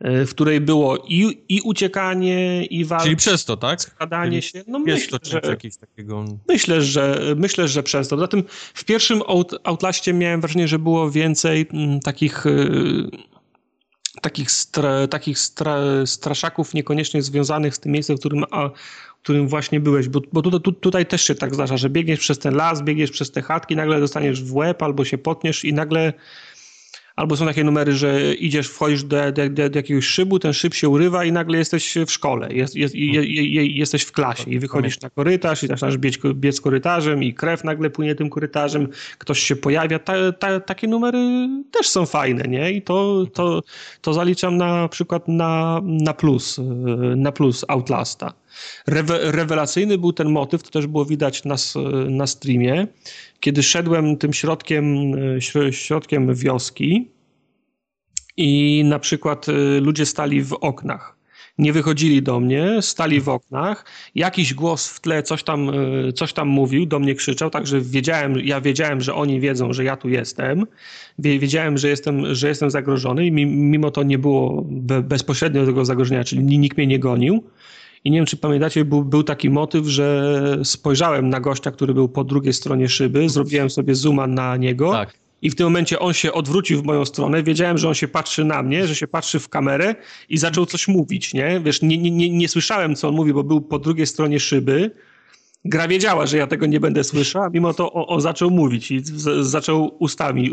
w 0.01 0.31
której 0.31 0.61
było 0.61 0.97
i, 0.97 1.45
i 1.49 1.61
uciekanie, 1.61 2.65
i 2.65 2.85
walka. 2.85 3.05
Czyli 3.05 3.17
przez 3.17 3.45
to, 3.45 3.57
tak? 3.57 3.83
Składanie 3.83 4.43
się. 4.43 4.65
No 4.67 4.79
myślę, 4.79 5.19
że, 5.23 5.41
takiego... 5.81 6.25
myślę, 6.49 6.83
że 6.83 7.35
myślę, 7.37 7.69
że 7.69 7.83
przez 7.83 8.09
to. 8.09 8.19
Zatem 8.19 8.43
w 8.75 8.85
pierwszym 8.85 9.23
Out, 9.27 9.53
Outlaście 9.65 10.13
miałem 10.13 10.41
wrażenie, 10.41 10.69
że 10.69 10.79
było 10.79 11.11
więcej 11.11 11.67
m, 11.73 11.81
mm, 11.81 12.01
takich 12.01 12.47
y, 12.47 13.11
takich, 14.23 14.51
stra, 14.51 15.07
takich 15.07 15.39
stra, 15.39 15.77
straszaków 16.07 16.75
niekoniecznie 16.75 17.23
związanych 17.23 17.77
z 17.77 17.81
tym 17.81 17.93
miejscem, 17.93 18.17
w 18.17 18.21
którym, 18.21 18.45
a, 18.51 18.71
którym 19.23 19.49
właśnie 19.49 19.81
byłeś, 19.81 20.09
bo, 20.09 20.21
bo 20.33 20.43
tutaj, 20.43 20.61
tu, 20.61 20.73
tutaj 20.73 21.07
też 21.07 21.23
się 21.23 21.35
tak 21.35 21.55
zdarza, 21.55 21.77
że 21.77 21.91
biegniesz 21.91 22.21
przez 22.21 22.39
ten 22.39 22.55
las, 22.55 22.83
biegniesz 22.83 23.11
przez 23.11 23.31
te 23.31 23.43
chatki, 23.43 23.77
nagle 23.77 24.01
dostaniesz 24.01 24.43
w 24.43 24.55
łeb 24.55 24.83
albo 24.83 25.05
się 25.05 25.19
potniesz 25.19 25.65
i 25.65 25.73
nagle 25.75 26.13
Albo 27.21 27.37
są 27.37 27.47
takie 27.47 27.65
numery, 27.65 27.93
że 27.93 28.35
idziesz, 28.35 28.69
wchodzisz 28.69 29.05
do, 29.05 29.33
do, 29.33 29.51
do, 29.51 29.71
do 29.71 29.79
jakiegoś 29.79 30.07
szybu, 30.07 30.39
ten 30.39 30.53
szyb 30.53 30.75
się 30.75 30.89
urywa 30.89 31.25
i 31.25 31.33
nagle 31.33 31.59
jesteś 31.59 31.95
w 32.07 32.11
szkole, 32.11 32.53
jest, 32.53 32.77
jest, 32.77 32.95
je, 32.95 33.25
je, 33.25 33.67
jesteś 33.67 34.03
w 34.03 34.13
klasie 34.13 34.51
i 34.51 34.59
wychodzisz 34.59 35.01
na 35.01 35.11
korytarz 35.11 35.63
i 35.63 35.67
zaczynasz 35.67 35.99
biec, 35.99 36.19
biec 36.35 36.61
korytarzem 36.61 37.23
i 37.23 37.35
krew 37.35 37.65
nagle 37.65 37.91
płynie 37.91 38.15
tym 38.15 38.31
korytarzem, 38.31 38.89
ktoś 39.19 39.41
się 39.41 39.57
pojawia. 39.57 39.99
Ta, 39.99 40.33
ta, 40.33 40.61
takie 40.61 40.89
numery 40.89 41.49
też 41.71 41.89
są 41.89 42.07
fajne, 42.07 42.45
nie? 42.45 42.73
I 42.73 42.83
to, 42.83 43.27
to, 43.35 43.63
to 44.01 44.13
zaliczam 44.13 44.57
na 44.57 44.89
przykład 44.89 45.29
na, 45.29 45.81
na 45.85 46.15
plus, 46.15 46.61
na 47.17 47.33
plus 47.33 47.65
Outlasta. 47.69 48.33
Rewe, 48.87 49.19
rewelacyjny 49.33 49.99
był 49.99 50.13
ten 50.13 50.31
motyw, 50.31 50.63
to 50.63 50.71
też 50.71 50.87
było 50.87 51.05
widać 51.05 51.45
na, 51.45 51.57
na 52.09 52.27
streamie, 52.27 52.87
kiedy 53.41 53.63
szedłem 53.63 54.17
tym 54.17 54.33
środkiem, 54.33 55.15
e, 55.57 55.73
środkiem 55.73 56.35
wioski 56.35 57.11
i 58.37 58.83
na 58.85 58.99
przykład 58.99 59.49
e, 59.49 59.81
ludzie 59.81 60.07
stali 60.07 60.43
w 60.43 60.53
oknach. 60.53 61.21
Nie 61.59 61.73
wychodzili 61.73 62.23
do 62.23 62.41
mnie, 62.41 62.77
stali 62.81 63.21
w 63.21 63.29
oknach. 63.29 63.85
Jakiś 64.15 64.55
głos 64.55 64.89
w 64.89 65.01
tle 65.01 65.23
coś 65.23 65.43
tam, 65.43 65.71
e, 65.71 66.13
coś 66.13 66.33
tam 66.33 66.49
mówił, 66.49 66.87
do 66.87 66.99
mnie 66.99 67.15
krzyczał, 67.15 67.51
także 67.51 67.81
wiedziałem, 67.81 68.35
ja 68.45 68.61
wiedziałem, 68.61 69.01
że 69.01 69.15
oni 69.15 69.41
wiedzą, 69.41 69.73
że 69.73 69.85
ja 69.85 69.97
tu 69.97 70.09
jestem. 70.09 70.67
Wiedziałem, 71.19 71.79
że 71.79 71.89
jestem, 71.89 72.35
że 72.35 72.49
jestem 72.49 72.71
zagrożony 72.71 73.27
i 73.27 73.33
mimo 73.47 73.91
to 73.91 74.03
nie 74.03 74.19
było 74.19 74.63
bezpośrednio 75.03 75.67
tego 75.67 75.85
zagrożenia, 75.85 76.25
czyli 76.25 76.59
nikt 76.59 76.77
mnie 76.77 76.87
nie 76.87 76.99
gonił 76.99 77.45
i 78.05 78.11
nie 78.11 78.19
wiem, 78.19 78.27
czy 78.27 78.37
pamiętacie, 78.37 78.85
był, 78.85 79.05
był 79.05 79.23
taki 79.23 79.51
motyw, 79.51 79.87
że 79.87 80.33
spojrzałem 80.65 81.29
na 81.29 81.41
gościa, 81.41 81.71
który 81.71 81.95
był 81.95 82.09
po 82.09 82.25
drugiej 82.25 82.53
stronie 82.53 82.89
szyby, 82.89 83.29
zrobiłem 83.29 83.71
sobie 83.71 83.95
zooma 83.95 84.27
na 84.27 84.57
niego. 84.57 84.93
Tak. 84.93 85.15
I 85.43 85.51
w 85.51 85.55
tym 85.55 85.67
momencie 85.67 85.99
on 85.99 86.13
się 86.13 86.33
odwrócił 86.33 86.83
w 86.83 86.85
moją 86.85 87.05
stronę. 87.05 87.43
Wiedziałem, 87.43 87.79
że 87.79 87.89
on 87.89 87.95
się 87.95 88.09
patrzy 88.09 88.45
na 88.45 88.63
mnie, 88.63 88.87
że 88.87 88.95
się 88.95 89.07
patrzy 89.07 89.41
w 89.41 89.49
kamerę 89.49 89.95
i 90.29 90.39
zaczął 90.39 90.67
coś 90.67 90.89
mówić, 90.89 91.35
nie? 91.35 91.61
Wiesz, 91.65 91.83
nie, 91.83 91.99
nie, 91.99 92.11
nie, 92.11 92.31
nie 92.31 92.49
słyszałem, 92.49 92.97
co 92.97 93.09
on 93.09 93.15
mówi, 93.15 93.33
bo 93.33 93.45
był 93.45 93.61
po 93.61 93.79
drugiej 93.79 94.07
stronie 94.07 94.41
szyby. 94.41 94.91
Gra 95.65 95.89
wiedziała, 95.89 96.27
że 96.27 96.37
ja 96.37 96.47
tego 96.47 96.67
nie 96.67 96.81
będę 96.81 97.05
słyszał, 97.05 97.43
a 97.43 97.49
mimo 97.49 97.75
to 97.75 97.93
on, 97.93 98.05
on 98.09 98.21
zaczął 98.21 98.51
mówić 98.51 98.91
i 98.91 99.01
z, 99.05 99.47
zaczął 99.47 99.97
ustami 99.99 100.51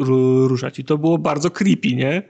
ruszać. 0.48 0.80
I 0.80 0.84
to 0.84 0.98
było 0.98 1.18
bardzo 1.18 1.52
creepy, 1.52 1.96
nie? 1.96 2.22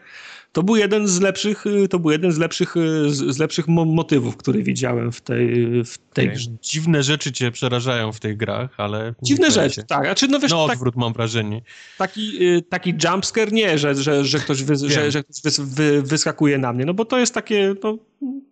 To 0.58 0.64
był 0.64 0.76
jeden 0.76 1.08
z 1.08 1.22
lepszych, 1.22 1.66
y, 1.66 1.88
to 1.88 2.00
był 2.00 2.12
jeden 2.12 2.32
z 2.32 2.38
lepszych, 2.38 2.78
y, 2.78 3.10
z 3.10 3.38
lepszych 3.38 3.68
motywów, 3.68 4.38
który 4.38 4.64
widziałem 4.64 5.12
w 5.12 5.22
tej, 5.22 5.66
w 5.84 5.98
tej 6.14 6.30
grze. 6.30 6.50
Dziwne 6.62 7.04
rzeczy 7.04 7.32
cię 7.32 7.52
przerażają 7.52 8.12
w 8.12 8.20
tych 8.20 8.38
grach, 8.38 8.70
ale... 8.78 9.14
Dziwne 9.22 9.52
rzeczy, 9.52 9.84
tak. 9.84 10.06
Znaczy, 10.06 10.28
no, 10.28 10.40
wiesz, 10.40 10.52
no 10.52 10.64
odwrót 10.64 10.94
tak, 10.94 11.02
mam 11.02 11.14
wrażenie. 11.14 11.62
Taki, 11.98 12.46
y, 12.46 12.62
taki 12.62 12.94
jumpscare 13.04 13.52
nie, 13.52 13.78
że, 13.78 13.96
że, 13.96 14.26
że 14.26 14.40
ktoś, 14.40 14.64
wy, 14.64 14.76
że, 14.76 15.12
że 15.12 15.24
ktoś 15.24 15.42
wys, 15.42 15.60
wy, 15.60 16.02
wyskakuje 16.02 16.58
na 16.58 16.74
mnie, 16.74 16.86
no 16.86 16.94
bo 16.94 17.06
to 17.06 17.20
jest 17.20 17.34
takie, 17.34 17.76
no, 17.84 17.98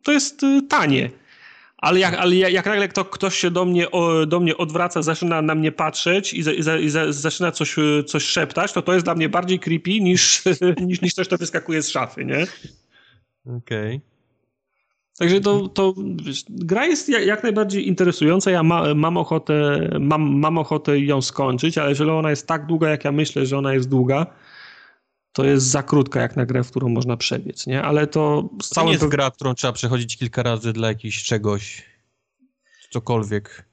to 0.04 0.12
jest 0.12 0.42
tanie. 0.70 1.10
Ale 1.86 2.00
jak, 2.00 2.14
ale 2.14 2.36
jak 2.36 2.66
nagle 2.66 2.88
kto, 2.88 3.06
ktoś 3.06 3.36
się 3.36 3.52
do 3.52 3.66
mnie, 3.66 3.92
o, 3.92 4.26
do 4.26 4.40
mnie 4.40 4.58
odwraca, 4.58 5.02
zaczyna 5.02 5.42
na 5.42 5.56
mnie 5.56 5.72
patrzeć 5.72 6.34
i, 6.34 6.44
za, 6.44 6.54
i, 6.54 6.62
za, 6.62 6.78
i 6.78 6.90
za, 6.90 7.12
zaczyna 7.12 7.52
coś, 7.52 7.76
coś 8.08 8.24
szeptać, 8.24 8.74
to 8.74 8.82
to 8.82 8.94
jest 8.94 9.06
dla 9.06 9.16
mnie 9.16 9.30
bardziej 9.30 9.60
creepy 9.60 10.00
niż, 10.00 10.44
niż, 10.88 11.02
niż 11.02 11.14
coś, 11.14 11.28
to 11.28 11.38
wyskakuje 11.38 11.82
z 11.82 11.90
szafy, 11.90 12.26
nie? 12.26 12.48
Okej. 13.46 13.96
Okay. 13.96 14.00
Także 15.18 15.42
to, 15.42 15.68
to 15.68 15.94
gra 16.50 16.86
jest 16.86 17.10
jak, 17.10 17.26
jak 17.26 17.44
najbardziej 17.44 17.88
interesująca. 17.88 18.52
Ja 18.52 18.64
ma, 18.64 18.94
mam, 18.96 19.18
ochotę, 19.18 19.90
mam, 20.00 20.40
mam 20.40 20.58
ochotę 20.58 21.00
ją 21.00 21.22
skończyć, 21.22 21.78
ale 21.78 21.90
jeżeli 21.90 22.10
ona 22.10 22.30
jest 22.30 22.48
tak 22.48 22.66
długa, 22.66 22.90
jak 22.90 23.06
ja 23.06 23.12
myślę, 23.12 23.46
że 23.46 23.58
ona 23.58 23.74
jest 23.74 23.90
długa, 23.90 24.26
to 25.36 25.46
jest 25.46 25.66
za 25.66 25.84
krótka 25.84 26.22
jak 26.22 26.36
na 26.36 26.46
grę, 26.46 26.64
w 26.64 26.70
którą 26.70 26.90
można 26.90 27.18
przebiec, 27.18 27.68
nie? 27.68 27.82
Ale 27.82 28.08
to 28.08 28.50
z. 28.64 28.70
To 28.70 28.84
nie 28.84 28.92
jest 28.92 29.06
gra, 29.06 29.32
którą 29.32 29.54
trzeba 29.54 29.74
przechodzić 29.74 30.18
kilka 30.18 30.44
razy 30.44 30.74
dla 30.74 30.88
jakiegoś 30.88 31.24
czegoś, 31.24 31.84
cokolwiek. 32.90 33.66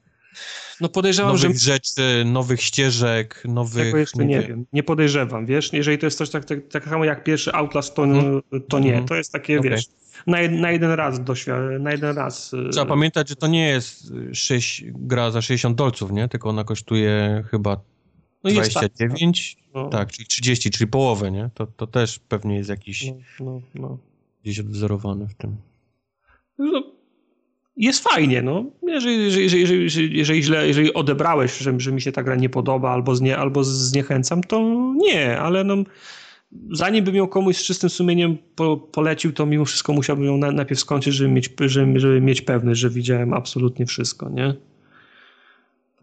No 0.81 0.89
podejrzewam, 0.89 1.31
nowych 1.35 1.51
że... 1.51 1.73
rzeczy, 1.73 2.23
nowych 2.25 2.61
ścieżek, 2.61 3.43
nowych... 3.45 3.83
Tego 3.83 3.97
jeszcze 3.97 4.25
nie, 4.25 4.41
wiem. 4.41 4.65
Nie 4.73 4.83
podejrzewam, 4.83 5.45
wiesz? 5.45 5.73
Jeżeli 5.73 5.97
to 5.97 6.05
jest 6.05 6.17
coś 6.17 6.29
tak, 6.29 6.45
tak, 6.45 6.67
tak 6.67 6.83
samo 6.83 7.05
jak 7.05 7.23
pierwszy 7.23 7.53
Outlast, 7.53 7.95
to, 7.95 8.01
hmm. 8.01 8.41
to 8.69 8.79
nie. 8.79 8.91
Hmm. 8.91 9.07
To 9.07 9.15
jest 9.15 9.31
takie, 9.31 9.59
okay. 9.59 9.71
wiesz, 9.71 9.85
na, 10.27 10.37
na 10.49 10.71
jeden 10.71 10.91
raz 10.91 11.23
doświadczenie, 11.23 11.79
na 11.79 11.91
jeden 11.91 12.17
raz... 12.17 12.53
Y, 12.53 12.69
trzeba 12.71 12.85
pamiętać, 12.85 13.29
że 13.29 13.35
to 13.35 13.47
nie 13.47 13.67
jest 13.67 14.13
6, 14.33 14.83
gra 14.87 15.31
za 15.31 15.41
60 15.41 15.77
dolców, 15.77 16.11
nie? 16.11 16.27
Tylko 16.27 16.49
ona 16.49 16.63
kosztuje 16.63 17.43
chyba 17.51 17.77
no 18.43 18.51
29, 18.51 19.55
tak, 19.55 19.63
no. 19.75 19.89
tak, 19.89 20.11
czyli 20.11 20.27
30, 20.27 20.71
czyli 20.71 20.87
połowę, 20.87 21.31
nie? 21.31 21.49
To, 21.53 21.67
to 21.67 21.87
też 21.87 22.19
pewnie 22.19 22.55
jest 22.55 22.69
jakiś 22.69 23.05
no, 23.05 23.15
no, 23.39 23.61
no. 23.75 23.97
gdzieś 24.43 24.59
odwzorowany 24.59 25.27
w 25.27 25.33
tym. 25.33 25.57
No, 26.57 26.83
jest 27.77 28.03
fajnie, 28.03 28.41
no. 28.41 28.65
Jeżeli, 28.87 29.23
jeżeli, 29.23 29.61
jeżeli, 29.61 30.17
jeżeli, 30.17 30.43
źle, 30.43 30.67
jeżeli 30.67 30.93
odebrałeś, 30.93 31.57
że, 31.57 31.79
że 31.79 31.91
mi 31.91 32.01
się 32.01 32.11
ta 32.11 32.23
gra 32.23 32.35
nie 32.35 32.49
podoba 32.49 32.91
albo, 32.91 33.15
znie, 33.15 33.37
albo 33.37 33.63
zniechęcam, 33.63 34.43
to 34.43 34.61
nie, 34.95 35.39
ale 35.39 35.63
no, 35.63 35.75
zanim 36.71 37.05
bym 37.05 37.15
ją 37.15 37.27
komuś 37.27 37.57
z 37.57 37.63
czystym 37.63 37.89
sumieniem 37.89 38.37
po, 38.55 38.77
polecił, 38.77 39.33
to 39.33 39.45
mimo 39.45 39.65
wszystko 39.65 39.93
musiałbym 39.93 40.25
ją 40.25 40.37
na, 40.37 40.51
najpierw 40.51 40.79
skończyć, 40.81 41.13
żeby 41.13 41.29
mieć, 41.29 41.49
żeby, 41.65 41.99
żeby 41.99 42.21
mieć 42.21 42.41
pewność, 42.41 42.79
że 42.79 42.89
widziałem 42.89 43.33
absolutnie 43.33 43.85
wszystko, 43.85 44.29
nie? 44.29 44.53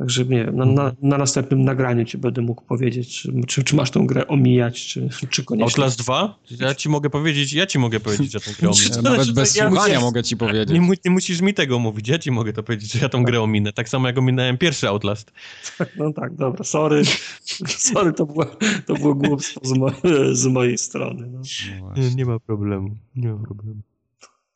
Także 0.00 0.24
nie 0.24 0.44
wiem, 0.44 0.56
na, 0.56 0.64
na, 0.64 0.92
na, 1.02 1.18
następnym 1.18 1.64
nagraniu 1.64 2.04
ci 2.04 2.18
będę 2.18 2.42
mógł 2.42 2.64
powiedzieć, 2.64 3.22
czy, 3.22 3.32
czy, 3.46 3.64
czy, 3.64 3.76
masz 3.76 3.90
tą 3.90 4.06
grę 4.06 4.26
omijać, 4.26 4.86
czy, 4.86 5.08
czy 5.30 5.44
koniecznie. 5.44 5.64
Outlast 5.64 5.98
2? 5.98 6.38
Ja 6.60 6.74
ci 6.74 6.88
mogę 6.88 7.10
powiedzieć, 7.10 7.52
ja 7.52 7.66
ci 7.66 7.78
mogę 7.78 8.00
powiedzieć, 8.00 8.32
że 8.32 8.40
tę 8.40 8.50
grę 8.58 8.68
ominę. 8.70 9.02
Nawet 9.10 9.32
bez 9.32 9.56
ja 9.56 9.68
słuchania 9.68 10.00
mogę 10.00 10.22
ci 10.22 10.36
powiedzieć. 10.36 10.70
Nie, 10.70 10.88
nie, 11.04 11.10
musisz 11.10 11.40
mi 11.40 11.54
tego 11.54 11.78
mówić, 11.78 12.08
ja 12.08 12.18
ci 12.18 12.30
mogę 12.30 12.52
to 12.52 12.62
powiedzieć, 12.62 12.92
że 12.92 12.98
ja 12.98 13.08
tą 13.08 13.24
grę 13.24 13.42
ominę. 13.42 13.72
Tak 13.72 13.88
samo 13.88 14.06
jak 14.06 14.18
ominąłem 14.18 14.58
pierwszy 14.58 14.88
Outlast. 14.88 15.32
No 15.98 16.12
tak, 16.12 16.34
dobra, 16.34 16.64
sorry. 16.64 17.02
sorry, 17.92 18.12
to 18.12 18.26
było, 18.26 18.46
to 18.86 18.94
było 18.94 19.14
głupstwo 19.14 19.60
z, 19.64 19.72
mo 19.72 19.90
z 20.32 20.46
mojej 20.46 20.78
strony. 20.78 21.26
No. 21.32 21.40
No 21.80 22.02
nie, 22.02 22.14
nie 22.14 22.24
ma 22.24 22.38
problemu, 22.38 22.96
nie 23.16 23.28
ma 23.28 23.38
problemu. 23.38 23.80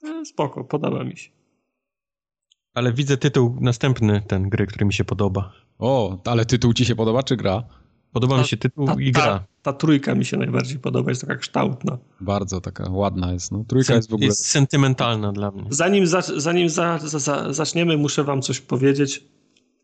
E, 0.04 0.24
spoko, 0.24 0.64
podoba 0.64 1.04
mi 1.04 1.16
się. 1.16 1.33
Ale 2.74 2.92
widzę 2.92 3.16
tytuł 3.16 3.56
następny, 3.60 4.22
ten 4.26 4.48
gry, 4.48 4.66
który 4.66 4.86
mi 4.86 4.92
się 4.92 5.04
podoba. 5.04 5.52
O, 5.78 6.18
ale 6.24 6.44
tytuł 6.44 6.72
ci 6.72 6.84
się 6.84 6.96
podoba, 6.96 7.22
czy 7.22 7.36
gra? 7.36 7.62
Podoba 8.12 8.34
ta, 8.36 8.42
mi 8.42 8.48
się 8.48 8.56
tytuł 8.56 8.86
ta, 8.86 8.96
i 9.00 9.12
gra. 9.12 9.22
Ta, 9.22 9.44
ta, 9.62 9.72
trójka 9.72 10.14
mi 10.14 10.24
się 10.24 10.36
najbardziej 10.36 10.78
podoba, 10.78 11.10
jest 11.10 11.20
taka 11.20 11.36
kształtna. 11.36 11.98
Bardzo 12.20 12.60
taka 12.60 12.90
ładna 12.90 13.32
jest. 13.32 13.52
No. 13.52 13.64
Trójka 13.68 13.86
Sen, 13.86 13.96
jest 13.96 14.10
w 14.10 14.14
ogóle... 14.14 14.26
Jest 14.26 14.46
sentymentalna 14.46 15.32
dla 15.32 15.50
mnie. 15.50 15.64
Zanim, 15.70 16.06
za, 16.06 16.22
zanim 16.36 16.68
za, 16.68 16.98
za, 16.98 17.52
zaczniemy, 17.52 17.96
muszę 17.96 18.24
wam 18.24 18.42
coś 18.42 18.60
powiedzieć. 18.60 19.24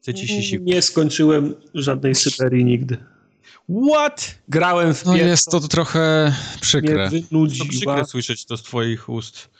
Chcecie 0.02 0.28
się 0.28 0.42
siku. 0.42 0.64
Nie 0.64 0.82
skończyłem 0.82 1.54
żadnej 1.74 2.14
Syberii 2.14 2.64
nigdy. 2.64 2.96
What? 3.88 4.38
Grałem 4.48 4.94
w 4.94 5.06
No 5.06 5.16
jest 5.16 5.50
to 5.50 5.60
trochę 5.60 6.34
przykre. 6.60 7.10
Mnie 7.10 7.20
wynudziła. 7.22 7.66
To 7.66 7.70
przykre 7.70 8.04
słyszeć 8.04 8.44
to 8.44 8.56
z 8.56 8.62
twoich 8.62 9.08
ust. 9.08 9.50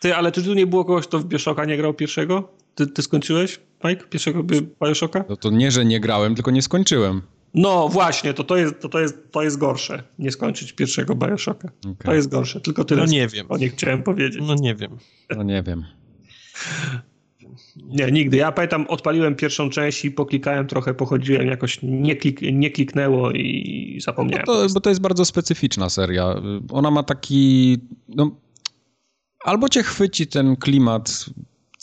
Ty, 0.00 0.14
ale 0.16 0.32
czy 0.32 0.42
tu 0.42 0.54
nie 0.54 0.66
było 0.66 0.84
kogoś, 0.84 1.06
kto 1.06 1.18
w 1.18 1.24
Bioshocka 1.24 1.64
nie 1.64 1.76
grał 1.76 1.94
pierwszego? 1.94 2.63
Ty, 2.74 2.86
ty 2.86 3.02
skończyłeś, 3.02 3.60
Mike, 3.84 4.04
pierwszego 4.06 4.42
Bioshocka? 4.82 5.24
No 5.28 5.36
to 5.36 5.50
nie, 5.50 5.70
że 5.70 5.84
nie 5.84 6.00
grałem, 6.00 6.34
tylko 6.34 6.50
nie 6.50 6.62
skończyłem. 6.62 7.22
No 7.54 7.88
właśnie, 7.88 8.34
to, 8.34 8.44
to, 8.44 8.56
jest, 8.56 8.80
to, 8.80 8.88
to, 8.88 9.00
jest, 9.00 9.30
to 9.30 9.42
jest 9.42 9.58
gorsze, 9.58 10.02
nie 10.18 10.32
skończyć 10.32 10.72
pierwszego 10.72 11.14
Bioshocka. 11.14 11.68
Okay. 11.80 11.94
To 12.04 12.14
jest 12.14 12.28
gorsze, 12.28 12.60
tylko 12.60 12.84
tyle. 12.84 13.02
No 13.02 13.12
nie 13.12 13.28
wiem. 13.28 13.46
O 13.48 13.56
nie 13.56 13.68
chciałem 13.68 14.02
powiedzieć. 14.02 14.42
No 14.46 14.54
nie 14.54 14.74
wiem. 14.74 14.98
No 15.36 15.42
nie 15.42 15.62
wiem. 15.62 15.84
Nie, 17.76 18.12
nigdy. 18.12 18.36
Ja 18.36 18.52
pamiętam, 18.52 18.86
odpaliłem 18.88 19.34
pierwszą 19.34 19.70
część 19.70 20.04
i 20.04 20.10
poklikałem 20.10 20.66
trochę, 20.66 20.94
pochodziłem, 20.94 21.46
jakoś 21.46 21.78
nie, 21.82 22.16
klik, 22.16 22.40
nie 22.42 22.70
kliknęło 22.70 23.30
i 23.32 23.98
zapomniałem. 24.04 24.44
No 24.46 24.54
bo, 24.54 24.68
to, 24.68 24.74
bo 24.74 24.80
to 24.80 24.90
jest 24.90 25.00
bardzo 25.00 25.24
specyficzna 25.24 25.90
seria. 25.90 26.34
Ona 26.70 26.90
ma 26.90 27.02
taki... 27.02 27.78
No, 28.08 28.30
albo 29.44 29.68
cię 29.68 29.82
chwyci 29.82 30.26
ten 30.26 30.56
klimat 30.56 31.26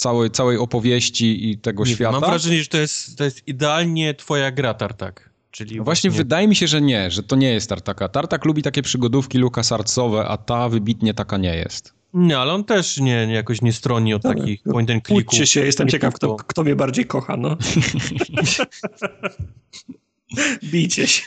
całej, 0.01 0.31
całej 0.31 0.57
opowieści 0.57 1.49
i 1.49 1.57
tego 1.57 1.85
nie, 1.85 1.91
świata. 1.91 2.19
Mam 2.19 2.29
wrażenie, 2.29 2.61
że 2.61 2.67
to 2.67 2.77
jest, 2.77 3.17
to 3.17 3.23
jest 3.23 3.47
idealnie 3.47 4.13
twoja 4.13 4.51
gra, 4.51 4.73
Tartak. 4.73 5.29
Czyli 5.51 5.77
no 5.77 5.83
właśnie, 5.83 6.09
właśnie 6.09 6.23
wydaje 6.23 6.47
mi 6.47 6.55
się, 6.55 6.67
że 6.67 6.81
nie, 6.81 7.11
że 7.11 7.23
to 7.23 7.35
nie 7.35 7.53
jest 7.53 7.69
Tartaka. 7.69 8.09
Tartak 8.09 8.45
lubi 8.45 8.61
takie 8.61 8.81
przygodówki 8.81 9.37
LucasArtsowe, 9.37 10.27
a 10.27 10.37
ta 10.37 10.69
wybitnie 10.69 11.13
taka 11.13 11.37
nie 11.37 11.55
jest. 11.55 11.93
Nie, 12.13 12.37
ale 12.37 12.53
on 12.53 12.63
też 12.63 12.97
nie, 12.97 13.27
nie 13.27 13.33
jakoś 13.33 13.61
nie 13.61 13.73
stroni 13.73 14.13
od 14.13 14.21
Dobra, 14.21 14.39
takich 14.39 14.63
point 14.63 14.89
and 14.89 15.07
clicków. 15.07 15.39
Się, 15.49 15.65
jestem 15.65 15.87
ciekaw, 15.87 16.13
kto, 16.13 16.35
kto 16.35 16.63
mnie 16.63 16.75
bardziej 16.75 17.05
kocha, 17.05 17.37
no. 17.37 17.57
Bijcie 20.71 21.07
się. 21.07 21.23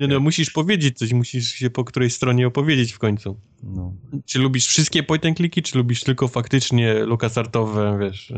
Nie 0.00 0.08
no, 0.08 0.20
musisz 0.20 0.50
powiedzieć 0.50 0.98
coś, 0.98 1.12
musisz 1.12 1.48
się 1.48 1.70
po 1.70 1.84
której 1.84 2.10
stronie 2.10 2.46
opowiedzieć 2.46 2.92
w 2.92 2.98
końcu. 2.98 3.36
No. 3.62 3.94
Czy 4.26 4.38
lubisz 4.38 4.66
wszystkie 4.66 5.02
point 5.02 5.26
and 5.26 5.36
clicky, 5.36 5.62
czy 5.62 5.78
lubisz 5.78 6.04
tylko 6.04 6.28
faktycznie 6.28 6.94
LucasArtowe, 6.94 7.98
wiesz, 8.00 8.30
y, 8.30 8.34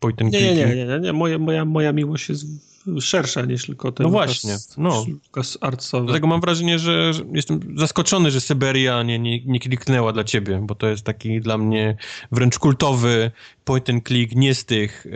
point 0.00 0.22
and 0.22 0.30
clicky? 0.30 0.54
Nie, 0.54 0.66
nie, 0.66 0.76
nie, 0.76 0.86
nie, 0.86 1.00
nie. 1.00 1.12
Moja, 1.12 1.38
moja, 1.38 1.64
moja 1.64 1.92
miłość 1.92 2.28
jest 2.28 2.46
szersza 3.00 3.44
niż 3.44 3.66
tylko 3.66 3.92
ten 3.92 4.04
No 4.04 4.10
właśnie, 4.10 4.56
no. 4.76 5.06
Lucas 5.08 5.58
Artsowy. 5.60 6.06
Dlatego 6.06 6.26
mam 6.26 6.40
wrażenie, 6.40 6.78
że 6.78 7.12
jestem 7.32 7.60
zaskoczony, 7.76 8.30
że 8.30 8.40
Syberia 8.40 9.02
nie, 9.02 9.18
nie, 9.18 9.44
nie 9.44 9.60
kliknęła 9.60 10.12
dla 10.12 10.24
ciebie, 10.24 10.60
bo 10.62 10.74
to 10.74 10.86
jest 10.86 11.02
taki 11.02 11.40
dla 11.40 11.58
mnie 11.58 11.96
wręcz 12.32 12.58
kultowy 12.58 13.30
point 13.64 13.90
and 13.90 14.08
click, 14.08 14.34
nie 14.34 14.54
z 14.54 14.64
tych 14.64 15.06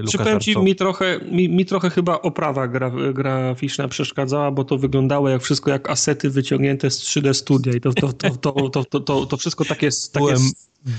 e, 0.00 0.02
Przypowiem 0.02 0.40
ci, 0.40 0.58
mi 0.58 0.76
trochę, 0.76 1.20
mi, 1.30 1.48
mi 1.48 1.66
trochę 1.66 1.90
chyba 1.90 2.20
oprawa 2.20 2.68
gra, 2.68 2.92
graficzna 3.14 3.88
przeszkadzała, 3.88 4.50
bo 4.50 4.64
to 4.64 4.78
wyglądało 4.78 5.28
jak 5.28 5.42
wszystko 5.42 5.70
jak 5.70 5.90
asety 5.90 6.30
wyciągnięte 6.30 6.90
z 6.90 7.00
3D 7.00 7.34
Studia 7.34 7.72
i 7.72 7.80
to, 7.80 7.92
to, 7.92 8.12
to, 8.12 8.30
to, 8.30 8.68
to, 8.70 8.84
to, 8.84 9.00
to, 9.00 9.26
to 9.26 9.36
wszystko 9.36 9.64
takie... 9.64 9.88
takie 10.12 10.24
byłem, 10.26 10.42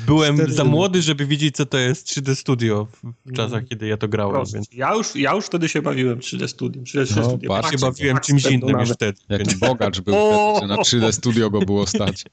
byłem 0.06 0.54
za 0.54 0.64
młody, 0.64 1.02
żeby 1.02 1.26
wiedzieć, 1.26 1.56
co 1.56 1.66
to 1.66 1.78
jest 1.78 2.08
3D 2.08 2.36
Studio 2.36 2.88
w 3.26 3.34
czasach, 3.34 3.54
mm. 3.54 3.68
kiedy 3.68 3.88
ja 3.88 3.98
to 3.98 4.08
grałem. 4.08 4.44
Więc... 4.54 4.68
Ja, 4.74 4.96
już, 4.96 5.16
ja 5.16 5.34
już 5.34 5.46
wtedy 5.46 5.70
się 5.70 5.82
bawiłem 5.82 6.03
3D 6.12 6.48
Studio. 6.48 6.82
3D, 6.82 7.16
no, 7.16 7.24
Studio. 7.30 7.50
Patrz, 7.50 7.72
się 7.72 7.78
bawiłem 7.78 8.20
czymś 8.20 8.46
innym 8.46 8.80
już 8.80 8.90
wtedy. 8.90 9.20
Jaki 9.30 9.56
bogacz 9.56 10.02
był 10.02 10.16
wtedy, 10.16 10.60
że 10.62 10.68
na 10.68 10.76
3D 10.76 11.12
Studio 11.12 11.50
go 11.50 11.60
było 11.60 11.88
stać. 11.88 12.24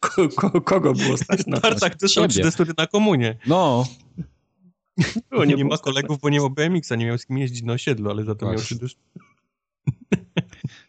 Ko, 0.00 0.28
ko, 0.28 0.60
kogo 0.60 0.94
było 0.94 1.16
stać 1.16 1.46
na 1.46 1.60
to? 1.60 1.74
Tak, 1.74 1.96
dostał 1.96 2.24
3D 2.24 2.50
Studio 2.50 2.74
na 2.78 2.86
komunie. 2.86 3.36
No. 3.46 3.86
Było, 5.30 5.44
nie, 5.44 5.54
nie 5.54 5.64
ma 5.64 5.78
kolegów, 5.78 6.18
bo 6.20 6.28
nie 6.28 6.40
ma 6.40 6.48
BMX-a, 6.48 6.96
nie 6.96 7.06
miał 7.06 7.18
z 7.18 7.26
kim 7.26 7.38
jeździć 7.38 7.62
na 7.62 7.72
osiedlu, 7.72 8.10
ale 8.10 8.24
za 8.24 8.34
to 8.34 8.46
miał 8.46 8.54
3D 8.54 8.94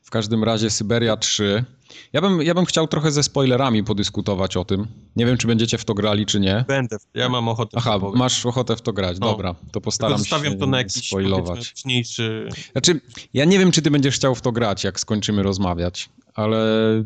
W 0.07 0.09
każdym 0.09 0.43
razie 0.43 0.69
Syberia 0.69 1.17
3. 1.17 1.65
Ja 2.13 2.21
bym, 2.21 2.41
ja 2.41 2.53
bym 2.53 2.65
chciał 2.65 2.87
trochę 2.87 3.11
ze 3.11 3.23
spoilerami 3.23 3.83
podyskutować 3.83 4.57
o 4.57 4.65
tym. 4.65 4.87
Nie 5.15 5.25
wiem, 5.25 5.37
czy 5.37 5.47
będziecie 5.47 5.77
w 5.77 5.85
to 5.85 5.93
grali, 5.93 6.25
czy 6.25 6.39
nie. 6.39 6.65
Będę, 6.67 6.97
ja 7.13 7.29
mam 7.29 7.47
ochotę. 7.47 7.77
Aha, 7.77 7.99
masz 8.15 8.45
ochotę 8.45 8.75
w 8.75 8.81
to 8.81 8.93
grać, 8.93 9.19
no. 9.19 9.31
dobra. 9.31 9.55
To 9.71 9.81
postaram 9.81 10.25
się 10.25 10.55
to 10.57 10.67
na 10.67 10.77
jakiś 10.77 11.07
spoilować. 11.07 11.67
Wcześniejszy... 11.67 12.49
Znaczy, 12.71 13.01
ja 13.33 13.45
nie 13.45 13.59
wiem, 13.59 13.71
czy 13.71 13.81
ty 13.81 13.91
będziesz 13.91 14.15
chciał 14.15 14.35
w 14.35 14.41
to 14.41 14.51
grać, 14.51 14.83
jak 14.83 14.99
skończymy 14.99 15.43
rozmawiać, 15.43 16.09
ale 16.33 16.57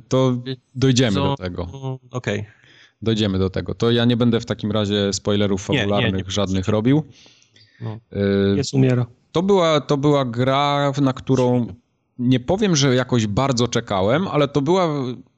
to 0.08 0.38
dojdziemy 0.76 1.16
do 1.16 1.36
tego. 1.36 1.64
Okej. 2.12 2.40
Okay. 2.40 2.46
Dojdziemy 3.02 3.40
do 3.40 3.50
tego. 3.50 3.76
To 3.76 3.92
ja 3.92 4.06
nie 4.06 4.18
będę 4.18 4.40
w 4.40 4.46
takim 4.46 4.72
razie 4.72 5.14
spoilerów 5.14 5.64
fabularnych 5.64 6.12
nie, 6.12 6.18
nie, 6.18 6.24
nie. 6.24 6.32
żadnych 6.32 6.68
robił. 6.68 7.04
No. 7.82 8.00
Y, 8.54 8.58
Jest 8.58 8.74
umiera. 8.74 9.06
To 9.32 9.44
była, 9.44 9.82
to 9.82 9.98
była 9.98 10.26
gra, 10.26 10.92
na 11.02 11.14
którą 11.14 11.68
nie 12.22 12.40
powiem, 12.40 12.76
że 12.76 12.96
jakoś 12.96 13.28
bardzo 13.28 13.68
czekałem, 13.68 14.28
ale 14.28 14.48
to 14.48 14.62
była 14.62 14.88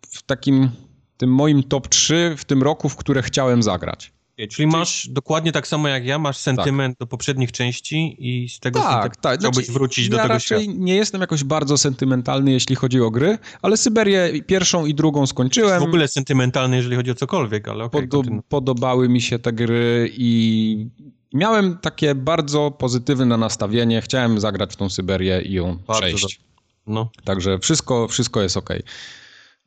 w 0.08 0.24
takim 0.26 0.70
tym 1.18 1.34
moim 1.34 1.64
top 1.64 1.88
3 1.88 2.36
w 2.38 2.46
tym 2.46 2.64
roku, 2.64 2.90
w 2.90 2.96
które 2.96 3.22
chciałem 3.22 3.64
zagrać. 3.64 4.14
Czyli 4.50 4.68
masz 4.68 5.08
dokładnie 5.08 5.52
tak 5.52 5.68
samo 5.68 5.88
jak 5.88 6.06
ja, 6.06 6.20
masz 6.20 6.38
sentyment 6.38 6.94
tak. 6.94 7.00
do 7.00 7.08
poprzednich 7.08 7.52
części 7.52 8.16
i 8.20 8.50
z 8.50 8.60
tego 8.60 8.80
tak, 8.80 9.16
tak. 9.18 9.40
chciałbyś 9.40 9.66
znaczy, 9.66 9.72
wrócić 9.72 10.10
do 10.10 10.18
ja 10.18 10.24
tego 10.24 10.34
raczej 10.34 10.64
świata. 10.64 10.78
nie 10.80 10.96
jestem 10.96 11.22
jakoś 11.22 11.44
bardzo 11.44 11.78
sentymentalny, 11.78 12.52
jeśli 12.52 12.76
chodzi 12.76 13.02
o 13.02 13.12
gry, 13.12 13.38
ale 13.62 13.78
Syberię 13.78 14.44
pierwszą 14.48 14.86
i 14.86 14.94
drugą 14.94 15.28
skończyłem. 15.28 15.80
w 15.80 15.84
ogóle 15.84 16.08
sentymentalny, 16.08 16.76
jeżeli 16.76 16.96
chodzi 16.96 17.12
o 17.12 17.16
cokolwiek, 17.16 17.68
ale 17.68 17.84
okay, 17.84 18.08
Podo 18.08 18.24
Podobały 18.50 19.10
mi 19.10 19.22
się 19.22 19.40
te 19.40 19.54
gry 19.54 20.12
i 20.18 20.88
miałem 21.34 21.78
takie 21.78 22.16
bardzo 22.16 22.72
pozytywne 22.72 23.38
nastawienie. 23.38 24.02
Chciałem 24.02 24.40
zagrać 24.40 24.74
w 24.74 24.76
tą 24.76 24.90
Syberię 24.90 25.42
i 25.42 25.54
ją 25.54 25.78
bardzo 25.88 26.02
przejść. 26.02 26.40
No. 26.88 27.10
Także 27.24 27.60
wszystko, 27.60 28.08
wszystko 28.08 28.42
jest 28.42 28.58
ok. 28.58 28.70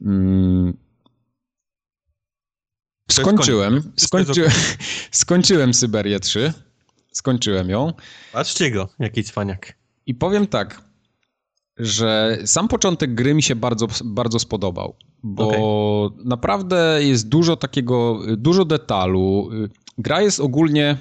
Mm. 0.00 0.76
Skończyłem, 3.10 3.92
skończy... 3.96 4.46
skończyłem 5.10 5.74
Syberię 5.74 6.20
3. 6.20 6.52
Skończyłem 7.12 7.70
ją. 7.70 7.92
Patrzcie 8.32 8.70
go, 8.70 8.88
jaki 8.98 9.24
cwaniak. 9.24 9.74
I 10.06 10.14
powiem 10.14 10.46
tak, 10.46 10.82
że 11.76 12.38
sam 12.44 12.68
początek 12.68 13.14
gry 13.14 13.34
mi 13.34 13.42
się 13.42 13.56
bardzo, 13.56 13.86
bardzo 14.04 14.38
spodobał, 14.38 14.96
bo 15.22 15.48
okay. 15.48 16.24
naprawdę 16.24 16.98
jest 17.00 17.28
dużo 17.28 17.56
takiego, 17.56 18.20
dużo 18.36 18.64
detalu. 18.64 19.50
Gra 19.98 20.22
jest 20.22 20.40
ogólnie, 20.40 20.98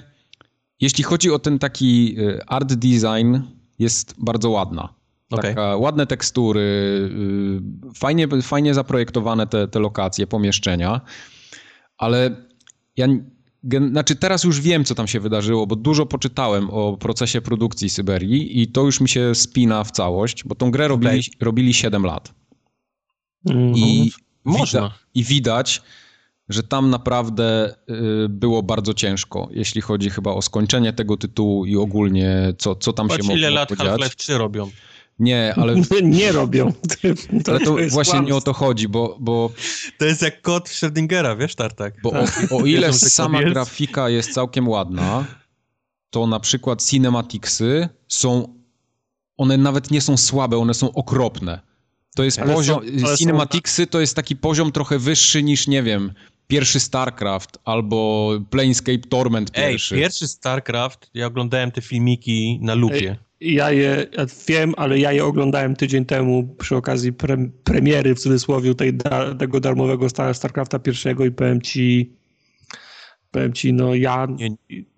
jeśli 0.81 1.03
chodzi 1.03 1.31
o 1.31 1.39
ten 1.39 1.59
taki 1.59 2.15
y, 2.19 2.45
art 2.47 2.73
design, 2.73 3.37
jest 3.79 4.15
bardzo 4.17 4.49
ładna. 4.49 4.93
Okay. 5.39 5.49
Taka, 5.55 5.75
ładne 5.77 6.07
tekstury, 6.07 6.61
y, 6.61 7.93
fajnie, 7.95 8.27
fajnie 8.41 8.73
zaprojektowane 8.73 9.47
te, 9.47 9.67
te 9.67 9.79
lokacje, 9.79 10.27
pomieszczenia, 10.27 11.01
ale 11.97 12.35
ja, 12.97 13.07
znaczy 13.89 14.15
teraz 14.15 14.43
już 14.43 14.61
wiem, 14.61 14.85
co 14.85 14.95
tam 14.95 15.07
się 15.07 15.19
wydarzyło, 15.19 15.67
bo 15.67 15.75
dużo 15.75 16.05
poczytałem 16.05 16.69
o 16.69 16.97
procesie 16.97 17.41
produkcji 17.41 17.89
Syberii 17.89 18.61
i 18.61 18.67
to 18.67 18.81
już 18.81 19.01
mi 19.01 19.09
się 19.09 19.35
spina 19.35 19.83
w 19.83 19.91
całość, 19.91 20.43
bo 20.43 20.55
tą 20.55 20.71
grę 20.71 20.87
robili, 20.87 21.19
okay. 21.19 21.45
robili 21.45 21.73
7 21.73 22.03
lat. 22.03 22.33
Mm, 23.49 23.73
I, 23.75 24.11
można. 24.45 24.81
Wida, 24.81 24.95
I 25.13 25.23
widać, 25.23 25.81
że 26.49 26.63
tam 26.63 26.89
naprawdę 26.89 27.75
y, 28.25 28.29
było 28.29 28.63
bardzo 28.63 28.93
ciężko, 28.93 29.47
jeśli 29.51 29.81
chodzi 29.81 30.09
chyba 30.09 30.31
o 30.31 30.41
skończenie 30.41 30.93
tego 30.93 31.17
tytułu 31.17 31.65
i 31.65 31.77
ogólnie 31.77 32.53
co, 32.57 32.75
co 32.75 32.93
tam 32.93 33.07
Patrz, 33.07 33.21
się 33.21 33.23
mogło 33.23 33.37
ile 33.37 33.49
lat 33.49 33.71
Half-Life 33.71 34.15
3 34.15 34.37
robią. 34.37 34.69
Nie, 35.19 35.53
ale... 35.57 35.75
nie 36.03 36.31
robią. 36.31 36.73
To, 37.43 37.51
ale 37.51 37.59
to, 37.59 37.71
właśnie 37.71 37.91
kłamstwo. 37.91 38.21
nie 38.21 38.35
o 38.35 38.41
to 38.41 38.53
chodzi, 38.53 38.87
bo, 38.87 39.17
bo... 39.19 39.51
To 39.97 40.05
jest 40.05 40.21
jak 40.21 40.41
kod 40.41 40.69
Schrödingera, 40.69 41.37
wiesz, 41.37 41.55
Tartak? 41.55 41.93
Bo 42.03 42.11
tak. 42.11 42.51
o, 42.51 42.57
o, 42.57 42.65
ile 42.65 42.93
sama 42.93 43.43
grafika 43.43 44.09
jest 44.09 44.33
całkiem 44.33 44.67
ładna, 44.67 45.25
to 46.09 46.27
na 46.27 46.39
przykład 46.39 46.83
cinematicsy 46.83 47.89
są... 48.07 48.55
One 49.37 49.57
nawet 49.57 49.91
nie 49.91 50.01
są 50.01 50.17
słabe, 50.17 50.57
one 50.57 50.73
są 50.73 50.91
okropne. 50.91 51.61
To 52.15 52.23
jest 52.23 52.39
ale 52.39 52.53
poziom... 52.53 52.81
Są, 52.99 53.17
cinematicsy 53.17 53.87
to 53.87 53.99
jest 53.99 54.15
taki 54.15 54.35
poziom 54.35 54.71
trochę 54.71 54.99
wyższy 54.99 55.43
niż, 55.43 55.67
nie 55.67 55.83
wiem, 55.83 56.13
pierwszy 56.47 56.79
StarCraft 56.79 57.57
albo 57.65 58.29
Planescape 58.49 58.97
Torment 59.09 59.51
pierwszy. 59.51 59.95
Ej, 59.95 60.01
pierwszy 60.01 60.27
StarCraft, 60.27 61.09
ja 61.13 61.25
oglądałem 61.25 61.71
te 61.71 61.81
filmiki 61.81 62.59
na 62.61 62.73
lupie. 62.73 63.17
Ja 63.39 63.71
je 63.71 64.07
ja 64.17 64.25
wiem, 64.47 64.73
ale 64.77 64.99
ja 64.99 65.11
je 65.11 65.25
oglądałem 65.25 65.75
tydzień 65.75 66.05
temu 66.05 66.55
przy 66.57 66.75
okazji 66.75 67.13
pre, 67.13 67.37
premiery 67.63 68.15
w 68.15 68.19
cudzysłowie 68.19 68.75
tej, 68.75 68.93
da, 68.93 69.35
tego 69.35 69.59
darmowego 69.59 70.09
Star, 70.09 70.35
StarCrafta 70.35 70.79
pierwszego 70.79 71.25
i 71.25 71.31
powiem 71.31 71.61
ci 71.61 72.13
powiem 73.31 73.53
ci, 73.53 73.73
no 73.73 73.95
ja 73.95 74.27
nie, 74.29 74.49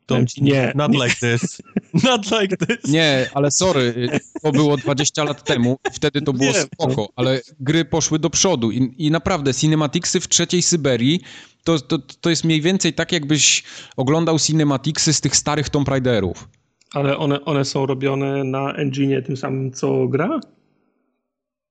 powiem 0.06 0.28
ci, 0.28 0.44
nie. 0.44 0.72
Not 0.76 0.92
like 0.94 1.16
this. 1.22 1.62
Not 2.10 2.32
like 2.32 2.58
this. 2.58 2.92
Nie, 2.92 3.30
ale 3.34 3.52
sorry, 3.52 4.10
to 4.44 4.52
było 4.52 4.78
20 4.78 5.24
lat 5.24 5.44
temu 5.44 5.78
i 5.92 5.94
wtedy 5.94 6.22
to 6.22 6.34
było 6.34 6.52
nie, 6.52 6.62
spoko, 6.62 7.10
ale 7.16 7.42
gry 7.60 7.86
poszły 7.86 8.20
do 8.20 8.30
przodu 8.30 8.72
i, 8.72 8.96
i 8.98 9.12
naprawdę 9.12 9.54
cinematicsy 9.54 10.20
w 10.20 10.28
trzeciej 10.28 10.62
Syberii 10.62 11.22
to, 11.64 11.80
to, 11.80 11.98
to 12.22 12.30
jest 12.30 12.44
mniej 12.44 12.62
więcej 12.62 12.94
tak, 12.94 13.12
jakbyś 13.12 13.64
oglądał 13.98 14.40
cinematicsy 14.40 15.14
z 15.14 15.22
tych 15.22 15.36
starych 15.36 15.70
Tomb 15.70 15.88
Raiderów. 15.88 16.48
Ale 16.94 17.18
one, 17.18 17.46
one 17.46 17.66
są 17.66 17.86
robione 17.86 18.44
na 18.44 18.74
engine 18.74 19.24
tym 19.24 19.38
samym, 19.38 19.72
co 19.72 20.08
gra? 20.08 20.40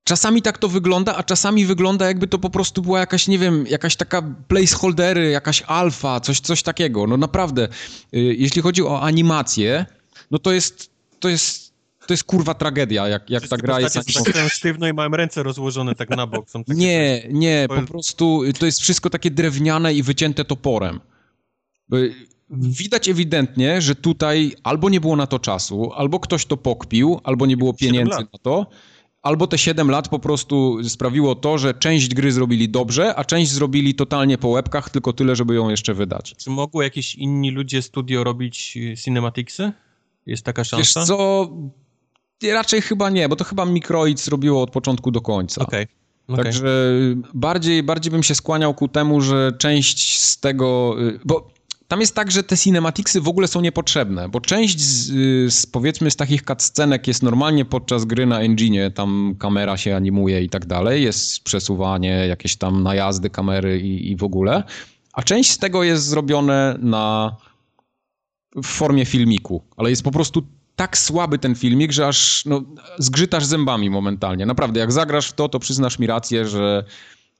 Czasami 0.03 0.41
tak 0.41 0.57
to 0.57 0.67
wygląda, 0.67 1.15
a 1.15 1.23
czasami 1.23 1.65
wygląda 1.65 2.07
jakby 2.07 2.27
to 2.27 2.39
po 2.39 2.49
prostu 2.49 2.81
była 2.81 2.99
jakaś, 2.99 3.27
nie 3.27 3.39
wiem, 3.39 3.67
jakaś 3.67 3.95
taka 3.95 4.21
placeholdery, 4.47 5.29
jakaś 5.29 5.61
alfa, 5.61 6.19
coś, 6.19 6.39
coś 6.39 6.63
takiego. 6.63 7.07
No 7.07 7.17
naprawdę, 7.17 7.67
y, 8.13 8.19
jeśli 8.19 8.61
chodzi 8.61 8.83
o 8.83 9.01
animację, 9.01 9.85
no 10.31 10.39
to 10.39 10.51
jest, 10.51 10.89
to 11.19 11.29
jest, 11.29 11.73
to 12.07 12.13
jest 12.13 12.23
kurwa 12.23 12.53
tragedia, 12.53 13.07
jak, 13.07 13.29
jak 13.29 13.47
ta 13.47 13.57
gra 13.57 13.79
jest... 13.79 13.95
Tak 13.95 14.49
sztywno 14.49 14.87
i 14.87 14.93
mają 14.93 15.09
ręce 15.09 15.43
rozłożone 15.43 15.95
tak 15.95 16.09
na 16.09 16.27
bok. 16.27 16.49
Są 16.49 16.63
takie 16.63 16.79
nie, 16.79 17.27
nie, 17.29 17.67
po 17.69 17.81
prostu 17.81 18.41
to 18.59 18.65
jest 18.65 18.81
wszystko 18.81 19.09
takie 19.09 19.31
drewniane 19.31 19.93
i 19.93 20.03
wycięte 20.03 20.45
toporem. 20.45 20.99
Widać 22.49 23.09
ewidentnie, 23.09 23.81
że 23.81 23.95
tutaj 23.95 24.55
albo 24.63 24.89
nie 24.89 25.01
było 25.01 25.15
na 25.15 25.27
to 25.27 25.39
czasu, 25.39 25.91
albo 25.93 26.19
ktoś 26.19 26.45
to 26.45 26.57
pokpił, 26.57 27.19
albo 27.23 27.45
nie 27.45 27.57
było 27.57 27.73
pieniędzy 27.73 28.17
na 28.19 28.39
to, 28.41 28.67
albo 29.21 29.47
te 29.47 29.57
7 29.57 29.91
lat 29.91 30.09
po 30.09 30.19
prostu 30.19 30.83
sprawiło 30.89 31.35
to, 31.35 31.57
że 31.57 31.73
część 31.73 32.13
gry 32.13 32.31
zrobili 32.31 32.69
dobrze, 32.69 33.15
a 33.15 33.25
część 33.25 33.51
zrobili 33.51 33.95
totalnie 33.95 34.37
po 34.37 34.47
łebkach, 34.47 34.89
tylko 34.89 35.13
tyle, 35.13 35.35
żeby 35.35 35.55
ją 35.55 35.69
jeszcze 35.69 35.93
wydać. 35.93 36.35
Czy 36.37 36.49
mogły 36.49 36.83
jakieś 36.83 37.15
inni 37.15 37.51
ludzie 37.51 37.81
studio 37.81 38.23
robić 38.23 38.77
y, 38.77 38.97
cinematicsy? 38.97 39.71
Jest 40.25 40.43
taka 40.43 40.63
szansa? 40.63 40.99
Wiesz 40.99 41.07
co, 41.07 41.49
raczej 42.53 42.81
chyba 42.81 43.09
nie, 43.09 43.29
bo 43.29 43.35
to 43.35 43.43
chyba 43.43 43.65
Microids 43.65 44.27
robiło 44.27 44.61
od 44.61 44.71
początku 44.71 45.11
do 45.11 45.21
końca. 45.21 45.61
Okej. 45.61 45.83
Okay. 45.83 45.97
Okay. 46.27 46.43
Także 46.43 46.93
bardziej, 47.33 47.83
bardziej 47.83 48.11
bym 48.11 48.23
się 48.23 48.35
skłaniał 48.35 48.73
ku 48.73 48.87
temu, 48.87 49.21
że 49.21 49.51
część 49.57 50.19
z 50.19 50.39
tego, 50.39 50.95
y, 50.99 51.19
bo 51.25 51.56
tam 51.87 51.99
jest 52.01 52.15
tak, 52.15 52.31
że 52.31 52.43
te 52.43 52.57
cinematicsy 52.57 53.21
w 53.21 53.27
ogóle 53.27 53.47
są 53.47 53.61
niepotrzebne, 53.61 54.29
bo 54.29 54.41
część 54.41 54.79
z, 54.79 55.09
y, 55.09 55.51
z 55.51 55.65
powiedzmy 55.65 56.11
z 56.11 56.15
takich 56.15 56.43
cutscenek 56.43 57.07
jest 57.07 57.23
normalnie 57.23 57.65
podczas 57.65 58.05
gry 58.05 58.25
na 58.25 58.41
engine, 58.41 58.91
tam 58.95 59.35
kamera 59.39 59.77
się 59.77 59.95
animuje 59.95 60.43
i 60.43 60.49
tak 60.49 60.65
dalej, 60.65 61.03
jest 61.03 61.43
przesuwanie, 61.43 62.09
jakieś 62.09 62.55
tam 62.55 62.83
najazdy 62.83 63.29
kamery 63.29 63.79
i, 63.79 64.11
i 64.11 64.15
w 64.15 64.23
ogóle, 64.23 64.63
a 65.13 65.23
część 65.23 65.51
z 65.51 65.57
tego 65.57 65.83
jest 65.83 66.05
zrobione 66.05 66.77
na 66.79 67.35
w 68.55 68.67
formie 68.67 69.05
filmiku, 69.05 69.63
ale 69.77 69.89
jest 69.89 70.03
po 70.03 70.11
prostu 70.11 70.43
tak 70.75 70.97
słaby 70.97 71.39
ten 71.39 71.55
filmik, 71.55 71.91
że 71.91 72.07
aż 72.07 72.45
no, 72.45 72.63
zgrzytasz 72.97 73.45
zębami 73.45 73.89
momentalnie. 73.89 74.45
Naprawdę, 74.45 74.79
jak 74.79 74.91
zagrasz 74.91 75.29
w 75.29 75.33
to, 75.33 75.49
to 75.49 75.59
przyznasz 75.59 75.99
mi 75.99 76.07
rację, 76.07 76.47
że, 76.47 76.83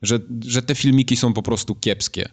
że, 0.02 0.18
że 0.44 0.62
te 0.62 0.74
filmiki 0.74 1.16
są 1.16 1.32
po 1.32 1.42
prostu 1.42 1.74
kiepskie. 1.74 2.28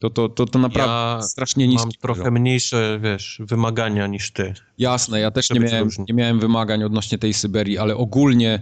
To, 0.00 0.10
to, 0.10 0.28
to, 0.28 0.46
to 0.46 0.58
naprawdę 0.58 0.92
ja 0.92 1.22
strasznie 1.22 1.68
niskie. 1.68 1.86
mam 1.86 1.92
trochę 1.92 2.30
mniejsze, 2.30 2.98
wiesz, 3.02 3.40
wymagania 3.44 4.06
niż 4.06 4.32
ty. 4.32 4.54
Jasne, 4.78 5.20
ja 5.20 5.30
też 5.30 5.50
nie 5.50 5.60
miałem, 5.60 5.88
nie 6.08 6.14
miałem 6.14 6.40
wymagań 6.40 6.84
odnośnie 6.84 7.18
tej 7.18 7.34
Syberii, 7.34 7.78
ale 7.78 7.96
ogólnie 7.96 8.60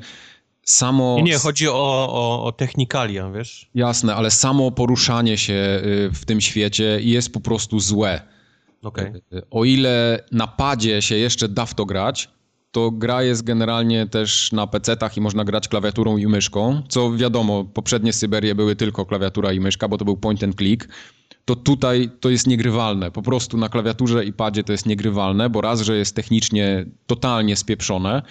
samo... 0.63 1.17
Nie, 1.17 1.23
nie 1.23 1.39
chodzi 1.39 1.69
o, 1.69 2.09
o, 2.11 2.45
o 2.45 2.53
technikalia, 2.53 3.31
wiesz? 3.31 3.71
Jasne, 3.75 4.15
ale 4.15 4.31
samo 4.31 4.71
poruszanie 4.71 5.39
się 5.39 5.81
y, 5.85 6.11
w 6.15 6.25
tym 6.25 6.41
świecie 6.41 6.99
jest 7.01 7.33
po 7.33 7.41
prostu 7.41 7.81
złe. 7.81 8.21
Okay. 8.83 9.23
O 9.51 9.65
ile 9.65 10.25
na 10.33 10.47
padzie 10.47 11.03
się 11.03 11.15
jeszcze 11.15 11.49
da 11.49 11.67
w 11.67 11.75
to 11.75 11.85
grać, 11.85 12.29
to 12.71 12.91
gra 12.91 13.23
jest 13.23 13.43
generalnie 13.43 14.07
też 14.07 14.53
na 14.53 14.67
PC-tach 14.67 15.17
i 15.17 15.21
można 15.21 15.45
grać 15.45 15.69
klawiaturą 15.69 16.17
i 16.17 16.27
myszką, 16.27 16.83
co 16.89 17.13
wiadomo, 17.13 17.65
poprzednie 17.65 18.13
Syberie 18.13 18.55
były 18.55 18.77
tylko 18.77 19.07
klawiatura 19.07 19.53
i 19.53 19.61
myszka, 19.61 19.89
bo 19.89 19.99
to 19.99 20.05
był 20.05 20.17
point 20.17 20.45
and 20.45 20.57
click, 20.57 20.89
to 21.49 21.57
tutaj 21.57 22.11
to 22.21 22.31
jest 22.31 22.47
niegrywalne. 22.47 23.11
Po 23.11 23.23
prostu 23.23 23.57
na 23.57 23.69
klawiaturze 23.69 24.25
i 24.25 24.33
padzie 24.33 24.65
to 24.65 24.73
jest 24.73 24.87
niegrywalne, 24.87 25.51
bo 25.51 25.61
raz, 25.61 25.81
że 25.81 25.97
jest 25.97 26.17
technicznie 26.17 26.87
totalnie 27.07 27.57
spieprzone, 27.57 28.23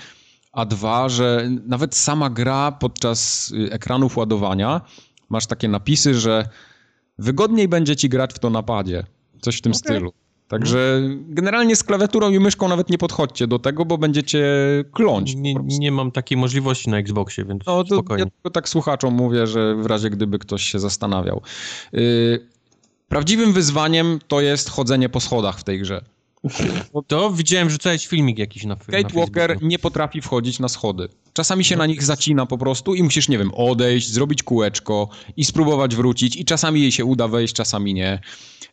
a 0.52 0.66
dwa, 0.66 1.10
że 1.10 1.50
nawet 1.68 1.96
sama 1.96 2.30
gra 2.30 2.72
podczas 2.72 3.52
y, 3.52 3.72
ekranów 3.72 4.18
ładowania 4.18 4.82
masz 5.30 5.46
takie 5.46 5.68
napisy, 5.68 6.16
że 6.16 6.50
wygodniej 7.18 7.68
będzie 7.68 7.96
ci 7.96 8.10
grać 8.10 8.34
w 8.34 8.40
to 8.40 8.50
na 8.50 8.64
padzie. 8.64 9.04
Coś 9.42 9.58
w 9.58 9.62
tym 9.62 9.72
okay. 9.72 9.80
stylu. 9.80 10.14
Także 10.48 11.02
generalnie 11.28 11.76
z 11.76 11.84
klawiaturą 11.84 12.32
i 12.32 12.40
myszką 12.40 12.68
nawet 12.68 12.90
nie 12.90 12.98
podchodźcie 12.98 13.48
do 13.48 13.60
tego, 13.60 13.86
bo 13.86 13.98
będziecie 13.98 14.46
kląć. 14.92 15.36
Nie, 15.36 15.56
nie 15.80 15.92
mam 15.92 16.12
takiej 16.12 16.38
możliwości 16.38 16.90
na 16.90 16.98
Xboxie, 16.98 17.46
więc 17.46 17.66
no, 17.66 17.84
to 17.84 17.96
spokojnie. 17.96 18.24
Ja 18.24 18.30
tylko 18.30 18.50
tak 18.50 18.70
słuchaczom 18.70 19.14
mówię, 19.14 19.48
że 19.48 19.76
w 19.76 19.86
razie 19.86 20.10
gdyby 20.10 20.40
ktoś 20.40 20.64
się 20.64 20.80
zastanawiał. 20.80 21.42
Yy, 21.94 22.57
prawdziwym 23.08 23.54
wyzwaniem 23.54 24.20
to 24.28 24.42
jest 24.42 24.70
chodzenie 24.70 25.10
po 25.10 25.20
schodach 25.20 25.60
w 25.60 25.64
tej 25.64 25.80
grze. 25.80 26.02
To 27.08 27.32
widziałem, 27.32 27.70
że 27.70 27.78
jest 27.92 28.06
filmik 28.06 28.38
jakiś 28.38 28.66
na 28.66 28.76
Kate 28.76 29.02
na 29.02 29.10
Walker 29.10 29.58
nie 29.62 29.80
potrafi 29.80 30.22
wchodzić 30.22 30.60
na 30.60 30.68
schody. 30.68 31.10
Czasami 31.34 31.64
się 31.64 31.76
no. 31.76 31.80
na 31.80 31.86
nich 31.86 32.04
zacina 32.04 32.46
po 32.46 32.58
prostu 32.58 32.96
i 32.96 33.04
musisz, 33.04 33.30
nie 33.30 33.38
wiem, 33.38 33.52
odejść, 33.54 34.12
zrobić 34.12 34.44
kółeczko 34.44 35.10
i 35.38 35.46
spróbować 35.46 35.96
wrócić 35.96 36.36
i 36.36 36.46
czasami 36.46 36.82
jej 36.82 36.92
się 36.92 37.06
uda 37.06 37.28
wejść, 37.28 37.54
czasami 37.54 37.94
nie. 37.94 38.20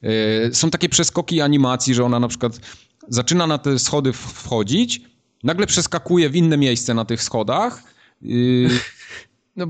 Yy, 0.03 0.11
są 0.53 0.71
takie 0.71 0.89
przeskoki 0.89 1.41
animacji, 1.41 1.95
że 1.95 2.05
ona 2.05 2.21
na 2.21 2.29
przykład 2.29 2.61
zaczyna 3.09 3.47
na 3.47 3.59
te 3.59 3.79
schody 3.79 4.13
wchodzić, 4.13 5.01
nagle 5.43 5.67
przeskakuje 5.67 6.31
w 6.31 6.37
inne 6.37 6.57
miejsce 6.57 6.95
na 6.95 7.05
tych 7.05 7.23
schodach. 7.23 7.83
Yy, 8.23 8.69
no, 9.57 9.67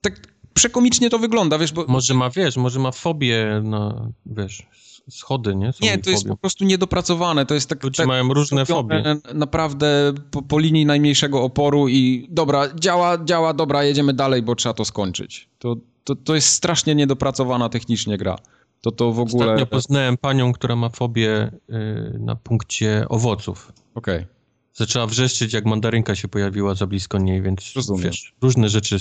tak 0.00 0.33
przekomicznie 0.54 1.10
to 1.10 1.18
wygląda, 1.18 1.58
wiesz, 1.58 1.72
bo... 1.72 1.84
Może 1.88 2.14
ma, 2.14 2.30
wiesz, 2.30 2.56
może 2.56 2.80
ma 2.80 2.92
fobię 2.92 3.60
na, 3.64 4.10
wiesz, 4.26 4.66
schody, 5.10 5.56
nie? 5.56 5.72
Są 5.72 5.84
nie, 5.84 5.98
to 5.98 6.10
jest 6.10 6.28
po 6.28 6.36
prostu 6.36 6.64
niedopracowane. 6.64 7.46
To 7.46 7.54
jest 7.54 7.68
tak. 7.68 7.82
Ludzie 7.82 7.96
tak 7.96 8.06
mają 8.06 8.34
różne 8.34 8.66
fobie. 8.66 9.16
Naprawdę 9.34 10.12
po, 10.30 10.42
po, 10.42 10.58
linii 10.58 10.86
najmniejszego 10.86 11.42
oporu 11.42 11.88
i 11.88 12.26
dobra, 12.30 12.74
działa, 12.74 13.24
działa, 13.24 13.54
dobra, 13.54 13.84
jedziemy 13.84 14.12
dalej, 14.12 14.42
bo 14.42 14.54
trzeba 14.54 14.72
to 14.74 14.84
skończyć. 14.84 15.48
To, 15.58 15.76
to, 16.04 16.16
to 16.16 16.34
jest 16.34 16.48
strasznie 16.48 16.94
niedopracowana 16.94 17.68
technicznie 17.68 18.18
gra. 18.18 18.38
To 18.80 18.90
to 18.90 19.12
w 19.12 19.20
ogóle. 19.20 19.44
Ostatnio 19.44 19.66
poznałem 19.66 20.16
panią, 20.16 20.52
która 20.52 20.76
ma 20.76 20.88
fobię 20.88 21.50
y, 21.70 22.18
na 22.18 22.36
punkcie 22.36 23.04
owoców. 23.08 23.72
Okej. 23.94 24.16
Okay. 24.16 24.33
Zaczęła 24.74 25.06
wrzeszczeć, 25.06 25.52
jak 25.52 25.64
mandarynka 25.64 26.14
się 26.14 26.28
pojawiła 26.28 26.74
za 26.74 26.86
blisko 26.86 27.18
niej, 27.18 27.42
więc 27.42 27.72
Rozumiem. 27.76 28.02
Wiesz, 28.02 28.34
różne 28.42 28.68
rzeczy. 28.68 28.98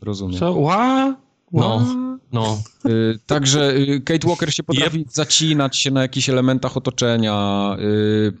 Rozumiem. 0.00 0.38
Co? 0.38 0.52
Ła? 0.52 1.16
No. 1.52 1.86
No. 2.32 2.62
Y, 2.86 3.18
także 3.26 3.76
y, 3.76 4.00
Kate 4.00 4.28
Walker 4.28 4.54
się 4.54 4.62
potrafi 4.62 4.98
yep. 5.00 5.12
zacinać 5.12 5.76
się 5.76 5.90
na 5.90 6.02
jakichś 6.02 6.28
elementach 6.28 6.76
otoczenia. 6.76 7.76
Y, 7.80 8.32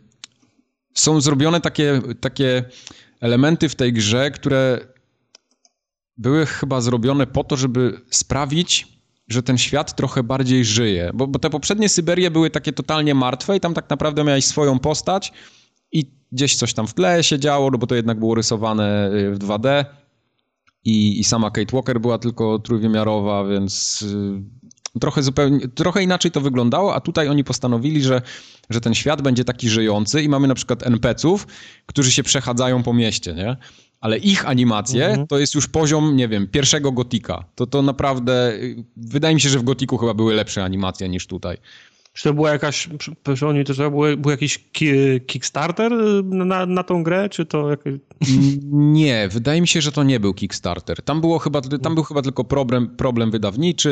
są 0.94 1.20
zrobione 1.20 1.60
takie, 1.60 2.02
takie 2.20 2.64
elementy 3.20 3.68
w 3.68 3.74
tej 3.74 3.92
grze, 3.92 4.30
które 4.30 4.80
były 6.16 6.46
chyba 6.46 6.80
zrobione 6.80 7.26
po 7.26 7.44
to, 7.44 7.56
żeby 7.56 8.00
sprawić, 8.10 8.88
że 9.28 9.42
ten 9.42 9.58
świat 9.58 9.96
trochę 9.96 10.22
bardziej 10.22 10.64
żyje. 10.64 11.10
Bo, 11.14 11.26
bo 11.26 11.38
te 11.38 11.50
poprzednie 11.50 11.88
Syberie 11.88 12.30
były 12.30 12.50
takie 12.50 12.72
totalnie 12.72 13.14
martwe 13.14 13.56
i 13.56 13.60
tam 13.60 13.74
tak 13.74 13.90
naprawdę 13.90 14.24
miałeś 14.24 14.44
swoją 14.44 14.78
postać 14.78 15.32
i 15.92 16.10
gdzieś 16.32 16.56
coś 16.56 16.74
tam 16.74 16.86
w 16.86 16.94
tle 16.94 17.24
się 17.24 17.38
działo, 17.38 17.70
no 17.70 17.78
bo 17.78 17.86
to 17.86 17.94
jednak 17.94 18.18
było 18.18 18.34
rysowane 18.34 19.10
w 19.32 19.38
2D 19.38 19.84
i, 20.86 21.20
i 21.20 21.24
sama 21.24 21.50
Kate 21.50 21.76
Walker 21.76 22.00
była 22.00 22.18
tylko 22.18 22.58
trójwymiarowa, 22.58 23.44
więc 23.44 24.02
y, 24.96 25.00
trochę 25.00 25.22
zupełnie, 25.22 25.68
trochę 25.68 26.02
inaczej 26.02 26.30
to 26.30 26.40
wyglądało, 26.40 26.94
a 26.94 27.00
tutaj 27.00 27.28
oni 27.28 27.44
postanowili, 27.44 28.02
że, 28.02 28.22
że 28.70 28.80
ten 28.80 28.94
świat 28.94 29.22
będzie 29.22 29.44
taki 29.44 29.68
żyjący 29.68 30.22
i 30.22 30.28
mamy 30.28 30.48
na 30.48 30.54
przykład 30.54 30.86
NPC-ów, 30.86 31.46
którzy 31.86 32.10
się 32.10 32.22
przechadzają 32.22 32.82
po 32.82 32.94
mieście, 32.94 33.34
nie? 33.34 33.56
Ale 34.00 34.18
ich 34.18 34.48
animacje 34.48 35.06
mhm. 35.06 35.26
to 35.26 35.38
jest 35.38 35.54
już 35.54 35.68
poziom, 35.68 36.16
nie 36.16 36.28
wiem, 36.28 36.48
pierwszego 36.48 36.92
gotika. 36.92 37.44
To 37.54 37.66
to 37.66 37.82
naprawdę, 37.82 38.52
y, 38.54 38.84
wydaje 38.96 39.34
mi 39.34 39.40
się, 39.40 39.48
że 39.48 39.58
w 39.58 39.64
gotiku 39.64 39.98
chyba 39.98 40.14
były 40.14 40.34
lepsze 40.34 40.64
animacje 40.64 41.08
niż 41.08 41.26
tutaj. 41.26 41.56
Czy 42.16 42.22
to 42.22 42.34
była 42.34 42.50
jakaś, 42.50 42.88
przypomnij, 43.22 43.64
to, 43.64 43.74
to 43.74 43.90
był, 43.90 44.16
był 44.16 44.30
jakiś 44.30 44.64
Kickstarter 45.26 45.92
na, 46.24 46.66
na 46.66 46.82
tą 46.82 47.02
grę, 47.02 47.28
czy 47.28 47.46
to 47.46 47.70
jakieś... 47.70 47.94
Nie, 48.72 49.28
wydaje 49.28 49.60
mi 49.60 49.68
się, 49.68 49.80
że 49.80 49.92
to 49.92 50.02
nie 50.02 50.20
był 50.20 50.34
Kickstarter. 50.34 51.02
Tam, 51.02 51.20
było 51.20 51.38
chyba, 51.38 51.60
tam 51.60 51.94
był 51.94 52.04
chyba 52.04 52.22
tylko 52.22 52.44
problem, 52.44 52.96
problem 52.96 53.30
wydawniczy 53.30 53.90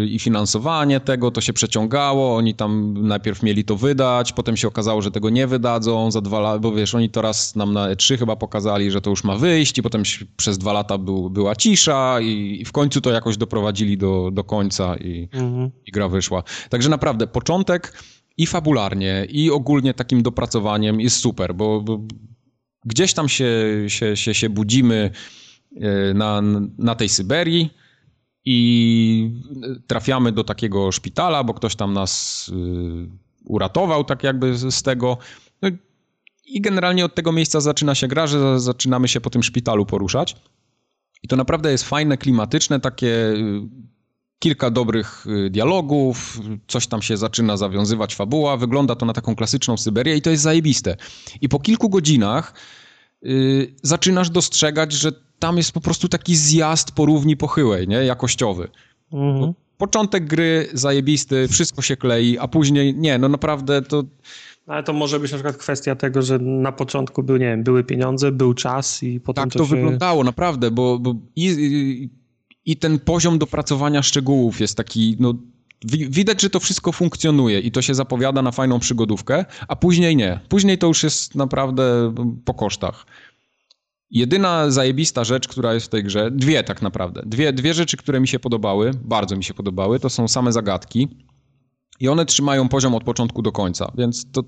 yy, 0.00 0.08
i 0.08 0.18
finansowanie 0.18 1.00
tego, 1.00 1.30
to 1.30 1.40
się 1.40 1.52
przeciągało, 1.52 2.36
oni 2.36 2.54
tam 2.54 2.94
najpierw 3.06 3.42
mieli 3.42 3.64
to 3.64 3.76
wydać, 3.76 4.32
potem 4.32 4.56
się 4.56 4.68
okazało, 4.68 5.02
że 5.02 5.10
tego 5.10 5.30
nie 5.30 5.46
wydadzą 5.46 6.10
za 6.10 6.20
dwa 6.20 6.40
lata, 6.40 6.58
bo 6.58 6.72
wiesz, 6.72 6.94
oni 6.94 7.10
to 7.10 7.22
raz 7.22 7.56
nam 7.56 7.72
na 7.72 7.94
E3 7.94 8.18
chyba 8.18 8.36
pokazali, 8.36 8.90
że 8.90 9.00
to 9.00 9.10
już 9.10 9.24
ma 9.24 9.36
wyjść 9.36 9.78
i 9.78 9.82
potem 9.82 10.02
przez 10.36 10.58
dwa 10.58 10.72
lata 10.72 10.98
był, 10.98 11.30
była 11.30 11.56
cisza 11.56 12.20
i, 12.20 12.58
i 12.60 12.64
w 12.64 12.72
końcu 12.72 13.00
to 13.00 13.10
jakoś 13.10 13.36
doprowadzili 13.36 13.98
do, 13.98 14.30
do 14.32 14.44
końca 14.44 14.96
i, 14.96 15.28
mhm. 15.32 15.70
i 15.86 15.92
gra 15.92 16.08
wyszła. 16.08 16.42
Także 16.70 16.88
naprawdę, 16.88 17.26
początek 17.48 17.92
i 18.36 18.46
fabularnie, 18.46 19.26
i 19.30 19.50
ogólnie 19.50 19.94
takim 19.94 20.22
dopracowaniem 20.22 21.00
jest 21.00 21.16
super, 21.16 21.54
bo, 21.54 21.80
bo 21.80 22.00
gdzieś 22.84 23.14
tam 23.14 23.28
się, 23.28 23.50
się, 23.88 24.16
się, 24.16 24.34
się 24.34 24.50
budzimy 24.50 25.10
e, 25.76 26.14
na, 26.14 26.42
na 26.78 26.94
tej 26.94 27.08
Syberii 27.08 27.70
i 28.44 29.30
trafiamy 29.86 30.32
do 30.32 30.44
takiego 30.44 30.92
szpitala, 30.92 31.44
bo 31.44 31.54
ktoś 31.54 31.76
tam 31.76 31.92
nas 31.92 32.50
e, 32.52 32.54
uratował 33.44 34.04
tak 34.04 34.24
jakby 34.24 34.54
z 34.70 34.82
tego. 34.82 35.18
No 35.62 35.68
I 36.46 36.60
generalnie 36.60 37.04
od 37.04 37.14
tego 37.14 37.32
miejsca 37.32 37.60
zaczyna 37.60 37.94
się 37.94 38.08
gra, 38.08 38.26
że 38.26 38.60
zaczynamy 38.60 39.08
się 39.08 39.20
po 39.20 39.30
tym 39.30 39.42
szpitalu 39.42 39.86
poruszać. 39.86 40.36
I 41.22 41.28
to 41.28 41.36
naprawdę 41.36 41.70
jest 41.70 41.84
fajne, 41.84 42.16
klimatyczne, 42.16 42.80
takie 42.80 43.34
kilka 44.38 44.70
dobrych 44.70 45.26
y, 45.46 45.50
dialogów, 45.50 46.40
coś 46.66 46.86
tam 46.86 47.02
się 47.02 47.16
zaczyna 47.16 47.56
zawiązywać 47.56 48.14
fabuła, 48.14 48.56
wygląda 48.56 48.96
to 48.96 49.06
na 49.06 49.12
taką 49.12 49.36
klasyczną 49.36 49.76
Syberię 49.76 50.16
i 50.16 50.22
to 50.22 50.30
jest 50.30 50.42
zajebiste. 50.42 50.96
I 51.40 51.48
po 51.48 51.60
kilku 51.60 51.88
godzinach 51.88 52.54
yy, 53.22 53.74
zaczynasz 53.82 54.30
dostrzegać, 54.30 54.92
że 54.92 55.12
tam 55.38 55.56
jest 55.56 55.72
po 55.72 55.80
prostu 55.80 56.08
taki 56.08 56.36
zjazd 56.36 56.92
po 56.92 57.06
równi 57.06 57.36
pochyłej, 57.36 57.88
nie? 57.88 57.96
Jakościowy. 57.96 58.68
Mhm. 59.12 59.54
Początek 59.78 60.26
gry 60.26 60.68
zajebisty, 60.72 61.48
wszystko 61.48 61.82
się 61.82 61.96
klei, 61.96 62.38
a 62.38 62.48
później 62.48 62.94
nie, 62.94 63.18
no 63.18 63.28
naprawdę 63.28 63.82
to... 63.82 64.04
Ale 64.66 64.82
to 64.82 64.92
może 64.92 65.20
być 65.20 65.32
na 65.32 65.36
przykład 65.38 65.56
kwestia 65.56 65.96
tego, 65.96 66.22
że 66.22 66.38
na 66.38 66.72
początku 66.72 67.22
był, 67.22 67.36
nie 67.36 67.46
wiem, 67.46 67.62
były 67.62 67.84
pieniądze, 67.84 68.32
był 68.32 68.54
czas 68.54 69.02
i 69.02 69.20
potem 69.20 69.44
Tak 69.44 69.52
to, 69.52 69.58
to 69.58 69.64
się... 69.64 69.76
wyglądało, 69.76 70.24
naprawdę, 70.24 70.70
bo, 70.70 70.98
bo 70.98 71.14
i, 71.36 71.44
i, 71.46 72.10
i 72.68 72.76
ten 72.76 72.98
poziom 72.98 73.38
dopracowania 73.38 74.02
szczegółów 74.02 74.60
jest 74.60 74.76
taki, 74.76 75.16
no 75.20 75.34
widać, 75.84 76.42
że 76.42 76.50
to 76.50 76.60
wszystko 76.60 76.92
funkcjonuje 76.92 77.60
i 77.60 77.70
to 77.70 77.82
się 77.82 77.94
zapowiada 77.94 78.42
na 78.42 78.52
fajną 78.52 78.78
przygodówkę, 78.78 79.44
a 79.68 79.76
później 79.76 80.16
nie. 80.16 80.40
Później 80.48 80.78
to 80.78 80.86
już 80.86 81.02
jest 81.02 81.34
naprawdę 81.34 82.14
po 82.44 82.54
kosztach. 82.54 83.06
Jedyna 84.10 84.70
zajebista 84.70 85.24
rzecz, 85.24 85.48
która 85.48 85.74
jest 85.74 85.86
w 85.86 85.88
tej 85.88 86.04
grze, 86.04 86.30
dwie 86.30 86.64
tak 86.64 86.82
naprawdę, 86.82 87.22
dwie, 87.26 87.52
dwie 87.52 87.74
rzeczy, 87.74 87.96
które 87.96 88.20
mi 88.20 88.28
się 88.28 88.38
podobały, 88.38 88.90
bardzo 89.04 89.36
mi 89.36 89.44
się 89.44 89.54
podobały, 89.54 90.00
to 90.00 90.10
są 90.10 90.28
same 90.28 90.52
zagadki 90.52 91.08
i 92.00 92.08
one 92.08 92.26
trzymają 92.26 92.68
poziom 92.68 92.94
od 92.94 93.04
początku 93.04 93.42
do 93.42 93.52
końca, 93.52 93.92
więc 93.98 94.30
to 94.32 94.42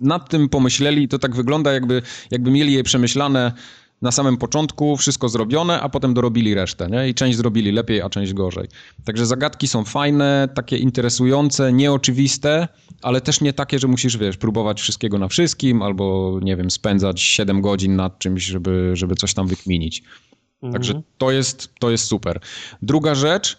nad 0.00 0.30
tym 0.30 0.48
pomyśleli, 0.48 1.08
to 1.08 1.18
tak 1.18 1.36
wygląda 1.36 1.72
jakby, 1.72 2.02
jakby 2.30 2.50
mieli 2.50 2.72
je 2.72 2.82
przemyślane 2.82 3.52
na 4.02 4.12
samym 4.12 4.36
początku, 4.36 4.96
wszystko 4.96 5.28
zrobione, 5.28 5.80
a 5.80 5.88
potem 5.88 6.14
dorobili 6.14 6.54
resztę, 6.54 6.88
nie? 6.90 7.08
I 7.08 7.14
część 7.14 7.36
zrobili 7.36 7.72
lepiej, 7.72 8.02
a 8.02 8.10
część 8.10 8.32
gorzej. 8.32 8.68
Także 9.04 9.26
zagadki 9.26 9.68
są 9.68 9.84
fajne, 9.84 10.48
takie 10.54 10.76
interesujące, 10.76 11.72
nieoczywiste, 11.72 12.68
ale 13.02 13.20
też 13.20 13.40
nie 13.40 13.52
takie, 13.52 13.78
że 13.78 13.88
musisz, 13.88 14.16
wiesz, 14.16 14.36
próbować 14.36 14.80
wszystkiego 14.80 15.18
na 15.18 15.28
wszystkim, 15.28 15.82
albo, 15.82 16.38
nie 16.42 16.56
wiem, 16.56 16.70
spędzać 16.70 17.20
7 17.20 17.60
godzin 17.60 17.96
nad 17.96 18.18
czymś, 18.18 18.44
żeby, 18.44 18.90
żeby 18.94 19.14
coś 19.14 19.34
tam 19.34 19.46
wykminić. 19.46 20.02
Także 20.72 20.92
mhm. 20.92 21.12
to 21.18 21.30
jest, 21.30 21.74
to 21.78 21.90
jest 21.90 22.04
super. 22.04 22.40
Druga 22.82 23.14
rzecz, 23.14 23.58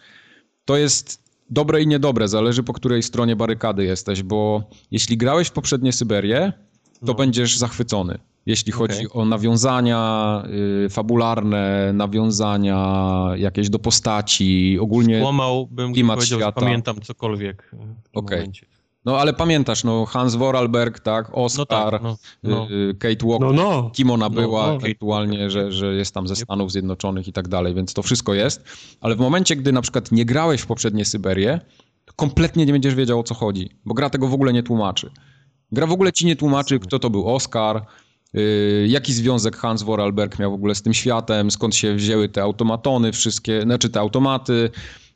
to 0.65 0.77
jest 0.77 1.23
dobre 1.49 1.81
i 1.81 1.87
niedobre, 1.87 2.27
zależy 2.27 2.63
po 2.63 2.73
której 2.73 3.03
stronie 3.03 3.35
barykady 3.35 3.85
jesteś, 3.85 4.23
bo 4.23 4.63
jeśli 4.91 5.17
grałeś 5.17 5.47
w 5.47 5.51
poprzednie 5.51 5.93
Syberię, 5.93 6.53
to 6.99 7.05
no. 7.05 7.13
będziesz 7.13 7.57
zachwycony. 7.57 8.19
Jeśli 8.45 8.71
chodzi 8.71 9.07
okay. 9.07 9.21
o 9.21 9.25
nawiązania 9.25 10.43
y, 10.85 10.89
fabularne, 10.89 11.93
nawiązania 11.93 13.31
jakieś 13.37 13.69
do 13.69 13.79
postaci, 13.79 14.77
ogólnie 14.81 15.19
Skłamałbym, 15.19 15.93
klimat 15.93 16.17
powiedział, 16.17 16.39
świata. 16.39 16.61
pamiętam 16.61 17.01
cokolwiek 17.01 17.71
Okej. 18.13 18.39
Okay. 18.41 18.75
No 19.05 19.17
ale 19.17 19.33
pamiętasz, 19.33 19.83
no 19.83 20.05
Hans 20.05 20.35
Vorarlberg, 20.35 20.99
tak, 20.99 21.29
Oscar, 21.33 21.67
no 21.67 21.91
tak, 21.91 22.01
no, 22.01 22.17
no. 22.43 22.67
Y, 22.71 22.95
Kate 22.99 23.27
Walker, 23.27 23.53
no, 23.53 23.53
no. 23.53 23.89
kim 23.93 24.11
ona 24.11 24.29
no, 24.29 24.41
była 24.41 24.67
no, 24.67 24.79
aktualnie, 24.91 25.49
że, 25.49 25.71
że 25.71 25.95
jest 25.95 26.13
tam 26.13 26.27
ze 26.27 26.35
Stanów 26.35 26.71
Zjednoczonych 26.71 27.27
i 27.27 27.33
tak 27.33 27.47
dalej, 27.47 27.73
więc 27.73 27.93
to 27.93 28.03
wszystko 28.03 28.33
jest. 28.33 28.63
Ale 29.01 29.15
w 29.15 29.19
momencie, 29.19 29.55
gdy 29.55 29.71
na 29.71 29.81
przykład 29.81 30.11
nie 30.11 30.25
grałeś 30.25 30.61
w 30.61 30.67
poprzednie 30.67 31.05
Syberię, 31.05 31.59
to 32.05 32.13
kompletnie 32.13 32.65
nie 32.65 32.71
będziesz 32.73 32.95
wiedział 32.95 33.19
o 33.19 33.23
co 33.23 33.35
chodzi, 33.35 33.69
bo 33.85 33.93
gra 33.93 34.09
tego 34.09 34.27
w 34.27 34.33
ogóle 34.33 34.53
nie 34.53 34.63
tłumaczy. 34.63 35.11
Gra 35.71 35.87
w 35.87 35.91
ogóle 35.91 36.13
ci 36.13 36.25
nie 36.25 36.35
tłumaczy, 36.35 36.79
kto 36.79 36.99
to 36.99 37.09
był 37.09 37.35
Oscar, 37.35 37.75
yy, 37.75 38.04
jaki 38.87 39.13
związek 39.13 39.57
Hans 39.57 39.83
Vorarlberg 39.83 40.39
miał 40.39 40.51
w 40.51 40.53
ogóle 40.53 40.75
z 40.75 40.81
tym 40.81 40.93
światem, 40.93 41.51
skąd 41.51 41.75
się 41.75 41.95
wzięły 41.95 42.29
te 42.29 42.41
automatony 42.41 43.11
wszystkie, 43.11 43.61
znaczy 43.61 43.89
te 43.89 43.99
automaty. 43.99 44.69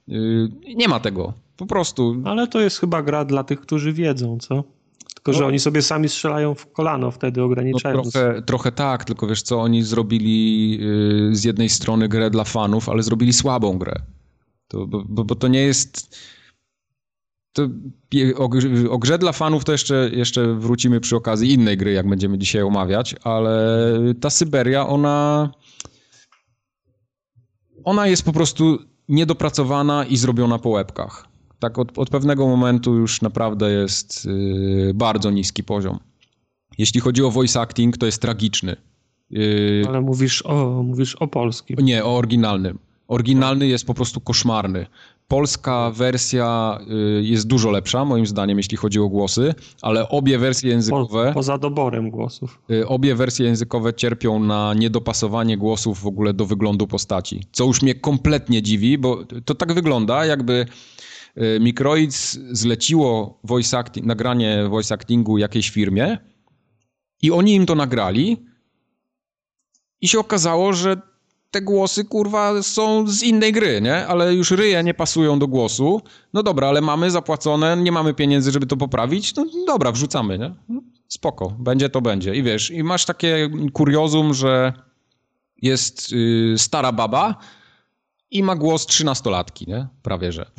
Yy, 0.07 0.49
nie 0.75 0.87
ma 0.87 0.99
tego. 0.99 1.33
Po 1.57 1.65
prostu. 1.65 2.15
Ale 2.25 2.47
to 2.47 2.59
jest 2.59 2.79
chyba 2.79 3.03
gra 3.03 3.25
dla 3.25 3.43
tych, 3.43 3.61
którzy 3.61 3.93
wiedzą, 3.93 4.37
co? 4.37 4.63
Tylko, 5.15 5.33
że 5.33 5.39
no. 5.39 5.47
oni 5.47 5.59
sobie 5.59 5.81
sami 5.81 6.09
strzelają 6.09 6.55
w 6.55 6.71
kolano 6.71 7.11
wtedy 7.11 7.43
ograniczając. 7.43 8.05
No 8.05 8.11
trochę, 8.11 8.41
trochę 8.41 8.71
tak, 8.71 9.05
tylko 9.05 9.27
wiesz 9.27 9.41
co, 9.41 9.61
oni 9.61 9.83
zrobili 9.83 10.71
yy, 10.79 11.35
z 11.35 11.43
jednej 11.43 11.69
strony 11.69 12.07
grę 12.07 12.29
dla 12.29 12.43
fanów, 12.43 12.89
ale 12.89 13.03
zrobili 13.03 13.33
słabą 13.33 13.77
grę. 13.77 13.95
To, 14.67 14.87
bo, 14.87 15.25
bo 15.25 15.35
to 15.35 15.47
nie 15.47 15.61
jest... 15.61 16.19
O, 18.89 18.97
grze 18.99 19.17
dla 19.17 19.31
fanów 19.31 19.65
to 19.65 19.71
jeszcze, 19.71 20.09
jeszcze 20.13 20.53
wrócimy 20.53 20.99
przy 20.99 21.15
okazji 21.15 21.53
innej 21.53 21.77
gry, 21.77 21.91
jak 21.91 22.09
będziemy 22.09 22.37
dzisiaj 22.37 22.61
omawiać, 22.61 23.15
ale 23.23 23.77
ta 24.21 24.29
Syberia, 24.29 24.87
ona... 24.87 25.49
Ona 27.83 28.07
jest 28.07 28.23
po 28.23 28.33
prostu 28.33 28.77
niedopracowana 29.09 30.05
i 30.05 30.17
zrobiona 30.17 30.59
po 30.59 30.69
łebkach 30.69 31.29
tak 31.59 31.79
od, 31.79 31.97
od 31.97 32.09
pewnego 32.09 32.47
momentu 32.47 32.95
już 32.95 33.21
naprawdę 33.21 33.71
jest 33.71 34.25
yy, 34.25 34.93
bardzo 34.93 35.31
niski 35.31 35.63
poziom. 35.63 35.99
Jeśli 36.77 37.01
chodzi 37.01 37.23
o 37.23 37.31
voice 37.31 37.61
acting, 37.61 37.97
to 37.97 38.05
jest 38.05 38.21
tragiczny. 38.21 38.75
Yy, 39.29 39.83
Ale 39.87 40.01
mówisz 40.01 40.45
o, 40.45 40.83
mówisz 40.83 41.15
o 41.15 41.27
polskim. 41.27 41.77
Nie, 41.79 42.05
o 42.05 42.17
oryginalnym. 42.17 42.79
Oryginalny 43.07 43.67
jest 43.67 43.85
po 43.85 43.93
prostu 43.93 44.21
koszmarny. 44.21 44.85
Polska 45.29 45.91
wersja 45.91 46.79
y, 47.19 47.23
jest 47.23 47.47
dużo 47.47 47.71
lepsza, 47.71 48.05
moim 48.05 48.27
zdaniem, 48.27 48.57
jeśli 48.57 48.77
chodzi 48.77 48.99
o 48.99 49.09
głosy, 49.09 49.53
ale 49.81 50.09
obie 50.09 50.37
wersje 50.37 50.69
językowe. 50.69 51.27
Po, 51.27 51.33
poza 51.33 51.57
doborem 51.57 52.09
głosów. 52.09 52.61
Y, 52.71 52.87
obie 52.87 53.15
wersje 53.15 53.45
językowe 53.45 53.93
cierpią 53.93 54.39
na 54.39 54.73
niedopasowanie 54.73 55.57
głosów 55.57 56.01
w 56.01 56.07
ogóle 56.07 56.33
do 56.33 56.45
wyglądu 56.45 56.87
postaci. 56.87 57.43
Co 57.51 57.65
już 57.65 57.81
mnie 57.81 57.95
kompletnie 57.95 58.61
dziwi, 58.61 58.97
bo 58.97 59.23
to 59.45 59.55
tak 59.55 59.73
wygląda, 59.73 60.25
jakby 60.25 60.65
Y, 61.37 61.59
Microids 61.59 62.39
zleciło 62.51 63.39
voice 63.43 63.77
acting, 63.77 64.05
nagranie 64.05 64.67
voice 64.69 64.93
actingu 64.93 65.37
jakiejś 65.37 65.69
firmie 65.69 66.17
i 67.21 67.31
oni 67.31 67.55
im 67.55 67.65
to 67.65 67.75
nagrali 67.75 68.45
i 70.01 70.07
się 70.07 70.19
okazało, 70.19 70.73
że 70.73 71.01
te 71.51 71.61
głosy, 71.61 72.05
kurwa, 72.05 72.63
są 72.63 73.07
z 73.07 73.23
innej 73.23 73.53
gry, 73.53 73.81
nie? 73.81 74.07
Ale 74.07 74.33
już 74.33 74.51
ryje 74.51 74.83
nie 74.83 74.93
pasują 74.93 75.39
do 75.39 75.47
głosu. 75.47 76.01
No 76.33 76.43
dobra, 76.43 76.67
ale 76.67 76.81
mamy 76.81 77.11
zapłacone, 77.11 77.77
nie 77.77 77.91
mamy 77.91 78.13
pieniędzy, 78.13 78.51
żeby 78.51 78.65
to 78.65 78.77
poprawić. 78.77 79.35
No 79.35 79.45
dobra, 79.67 79.91
wrzucamy, 79.91 80.39
nie? 80.39 80.55
No, 80.69 80.81
spoko, 81.07 81.55
będzie 81.59 81.89
to 81.89 82.01
będzie. 82.01 82.35
I 82.35 82.43
wiesz, 82.43 82.71
i 82.71 82.83
masz 82.83 83.05
takie 83.05 83.49
kuriozum, 83.73 84.33
że 84.33 84.73
jest 85.61 86.11
yy, 86.11 86.57
stara 86.57 86.91
baba, 86.91 87.35
i 88.31 88.43
ma 88.43 88.55
głos 88.55 88.85
trzynastolatki, 88.85 89.65
nie? 89.67 89.87
Prawie, 90.01 90.31
że. 90.31 90.51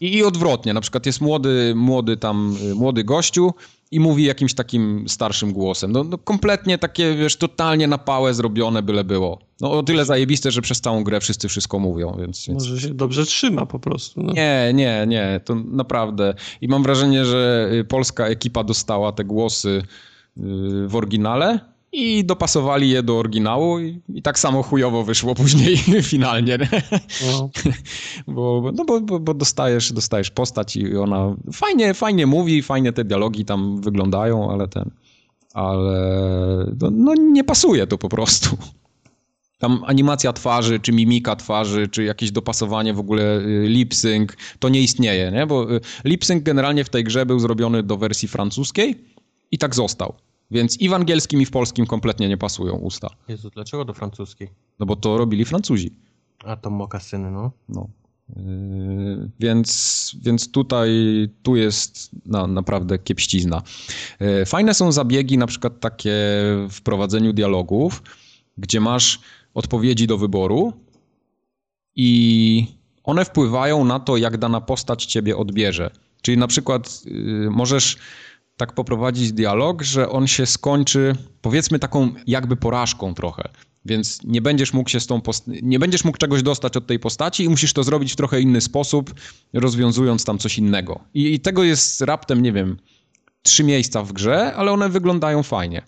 I, 0.00 0.16
I, 0.16 0.24
odwrotnie, 0.24 0.74
na 0.74 0.80
przykład 0.80 1.06
jest 1.06 1.20
młody, 1.20 1.72
młody 1.76 2.16
tam, 2.16 2.56
y, 2.70 2.74
młody 2.74 3.04
gościu 3.04 3.54
i 3.94 4.00
mówi 4.00 4.24
jakimś 4.24 4.54
takim 4.54 5.04
starszym 5.08 5.52
głosem. 5.52 5.92
No, 5.92 6.04
no 6.04 6.18
kompletnie 6.18 6.78
takie, 6.78 7.14
wiesz, 7.14 7.36
totalnie 7.36 7.86
na 7.86 7.98
pałę 7.98 8.34
zrobione 8.34 8.82
byle 8.82 9.04
było. 9.04 9.38
No 9.60 9.72
o 9.72 9.82
tyle 9.82 10.04
zajebiste, 10.04 10.50
że 10.50 10.62
przez 10.62 10.80
całą 10.80 11.04
grę 11.04 11.20
wszyscy 11.20 11.48
wszystko 11.48 11.78
mówią, 11.78 12.16
więc... 12.20 12.46
więc... 12.48 12.68
Może 12.68 12.80
się 12.80 12.94
dobrze 12.94 13.26
trzyma 13.26 13.66
po 13.66 13.78
prostu. 13.78 14.22
No. 14.22 14.32
Nie, 14.32 14.70
nie, 14.74 15.04
nie, 15.08 15.40
to 15.44 15.54
naprawdę. 15.54 16.34
I 16.60 16.68
mam 16.68 16.82
wrażenie, 16.82 17.24
że 17.24 17.70
y, 17.72 17.84
polska 17.84 18.26
ekipa 18.26 18.64
dostała 18.64 19.12
te 19.12 19.24
głosy 19.24 19.68
y, 19.68 20.40
w 20.88 20.96
oryginale, 20.96 21.73
i 21.94 22.24
dopasowali 22.24 22.90
je 22.90 23.02
do 23.02 23.18
oryginału 23.18 23.80
i, 23.80 24.00
i 24.14 24.22
tak 24.22 24.38
samo 24.38 24.62
chujowo 24.62 25.04
wyszło 25.04 25.34
później 25.44 25.76
finalnie. 26.02 26.58
No. 27.32 27.50
bo, 28.34 28.70
no 28.74 28.84
bo, 28.84 29.00
bo, 29.00 29.20
bo, 29.20 29.34
dostajesz, 29.34 29.92
dostajesz 29.92 30.30
postać 30.30 30.76
i 30.76 30.96
ona 30.96 31.36
fajnie, 31.52 31.94
fajnie 31.94 32.26
mówi, 32.26 32.62
fajnie 32.62 32.92
te 32.92 33.04
dialogi 33.04 33.44
tam 33.44 33.80
wyglądają, 33.80 34.50
ale 34.50 34.68
ten, 34.68 34.90
ale 35.54 35.98
no, 36.80 36.90
no 36.90 37.14
nie 37.14 37.44
pasuje 37.44 37.86
to 37.86 37.98
po 37.98 38.08
prostu. 38.08 38.56
Tam 39.58 39.84
animacja 39.86 40.32
twarzy, 40.32 40.80
czy 40.80 40.92
mimika 40.92 41.36
twarzy, 41.36 41.88
czy 41.88 42.04
jakieś 42.04 42.30
dopasowanie 42.30 42.94
w 42.94 42.98
ogóle 42.98 43.38
y, 43.38 43.64
lip 43.68 43.94
sync, 43.94 44.32
to 44.58 44.68
nie 44.68 44.80
istnieje, 44.80 45.30
nie? 45.30 45.46
Bo 45.46 45.76
y, 45.76 45.80
lip 46.04 46.24
sync 46.24 46.42
generalnie 46.42 46.84
w 46.84 46.88
tej 46.88 47.04
grze 47.04 47.26
był 47.26 47.38
zrobiony 47.38 47.82
do 47.82 47.96
wersji 47.96 48.28
francuskiej 48.28 49.04
i 49.50 49.58
tak 49.58 49.74
został. 49.74 50.14
Więc 50.50 50.80
i 50.80 50.88
w 50.88 50.94
angielskim, 50.94 51.40
i 51.40 51.46
w 51.46 51.50
polskim 51.50 51.86
kompletnie 51.86 52.28
nie 52.28 52.36
pasują 52.36 52.74
usta. 52.74 53.08
Jezu, 53.28 53.50
dlaczego 53.50 53.84
do 53.84 53.94
francuskiej? 53.94 54.48
No 54.78 54.86
bo 54.86 54.96
to 54.96 55.18
robili 55.18 55.44
Francuzi. 55.44 55.90
A 56.44 56.56
to 56.56 56.70
mokasyny, 56.70 57.30
no. 57.30 57.50
No. 57.68 57.88
Yy, 58.36 59.30
więc, 59.40 60.16
więc 60.22 60.50
tutaj 60.50 60.90
tu 61.42 61.56
jest 61.56 62.10
no, 62.26 62.46
naprawdę 62.46 62.98
kiepścizna. 62.98 63.62
Yy, 64.20 64.46
fajne 64.46 64.74
są 64.74 64.92
zabiegi, 64.92 65.38
na 65.38 65.46
przykład 65.46 65.80
takie 65.80 66.12
w 66.70 66.80
prowadzeniu 66.84 67.32
dialogów, 67.32 68.02
gdzie 68.58 68.80
masz 68.80 69.20
odpowiedzi 69.54 70.06
do 70.06 70.18
wyboru 70.18 70.72
i 71.96 72.66
one 73.04 73.24
wpływają 73.24 73.84
na 73.84 74.00
to, 74.00 74.16
jak 74.16 74.38
dana 74.38 74.60
postać 74.60 75.04
ciebie 75.04 75.36
odbierze. 75.36 75.90
Czyli 76.22 76.38
na 76.38 76.46
przykład 76.46 77.04
yy, 77.04 77.50
możesz 77.50 77.96
tak 78.56 78.72
poprowadzić 78.72 79.32
dialog, 79.32 79.82
że 79.82 80.08
on 80.08 80.26
się 80.26 80.46
skończy, 80.46 81.16
powiedzmy, 81.42 81.78
taką 81.78 82.14
jakby 82.26 82.56
porażką 82.56 83.14
trochę. 83.14 83.48
Więc 83.84 84.22
nie 84.24 84.42
będziesz 84.42 84.72
mógł 84.72 84.90
się 84.90 85.00
z 85.00 85.06
tą 85.06 85.20
nie 85.62 85.78
będziesz 85.78 86.04
mógł 86.04 86.18
czegoś 86.18 86.42
dostać 86.42 86.76
od 86.76 86.86
tej 86.86 86.98
postaci 86.98 87.44
i 87.44 87.48
musisz 87.48 87.72
to 87.72 87.84
zrobić 87.84 88.12
w 88.12 88.16
trochę 88.16 88.40
inny 88.40 88.60
sposób, 88.60 89.14
rozwiązując 89.52 90.24
tam 90.24 90.38
coś 90.38 90.58
innego. 90.58 91.00
I, 91.14 91.34
i 91.34 91.40
tego 91.40 91.64
jest 91.64 92.00
raptem, 92.00 92.42
nie 92.42 92.52
wiem, 92.52 92.76
trzy 93.42 93.64
miejsca 93.64 94.02
w 94.02 94.12
grze, 94.12 94.54
ale 94.54 94.72
one 94.72 94.88
wyglądają 94.88 95.42
fajnie. 95.42 95.82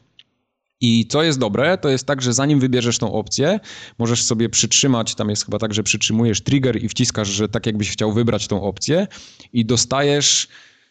I 0.80 1.06
co 1.06 1.22
jest 1.22 1.38
dobre, 1.38 1.78
to 1.78 1.88
jest 1.88 2.06
tak, 2.06 2.22
że 2.22 2.32
zanim 2.32 2.60
wybierzesz 2.60 2.98
tą 2.98 3.12
opcję, 3.12 3.60
możesz 3.98 4.22
sobie 4.22 4.48
przytrzymać, 4.48 5.14
tam 5.14 5.30
jest 5.30 5.44
chyba 5.44 5.58
tak, 5.58 5.74
że 5.74 5.82
przytrzymujesz 5.82 6.40
trigger 6.40 6.84
i 6.84 6.88
wciskasz, 6.88 7.28
że 7.28 7.48
tak 7.48 7.66
jakbyś 7.66 7.90
chciał 7.90 8.12
wybrać 8.12 8.46
tą 8.46 8.62
opcję 8.62 9.06
i 9.52 9.64
dostajesz 9.64 10.48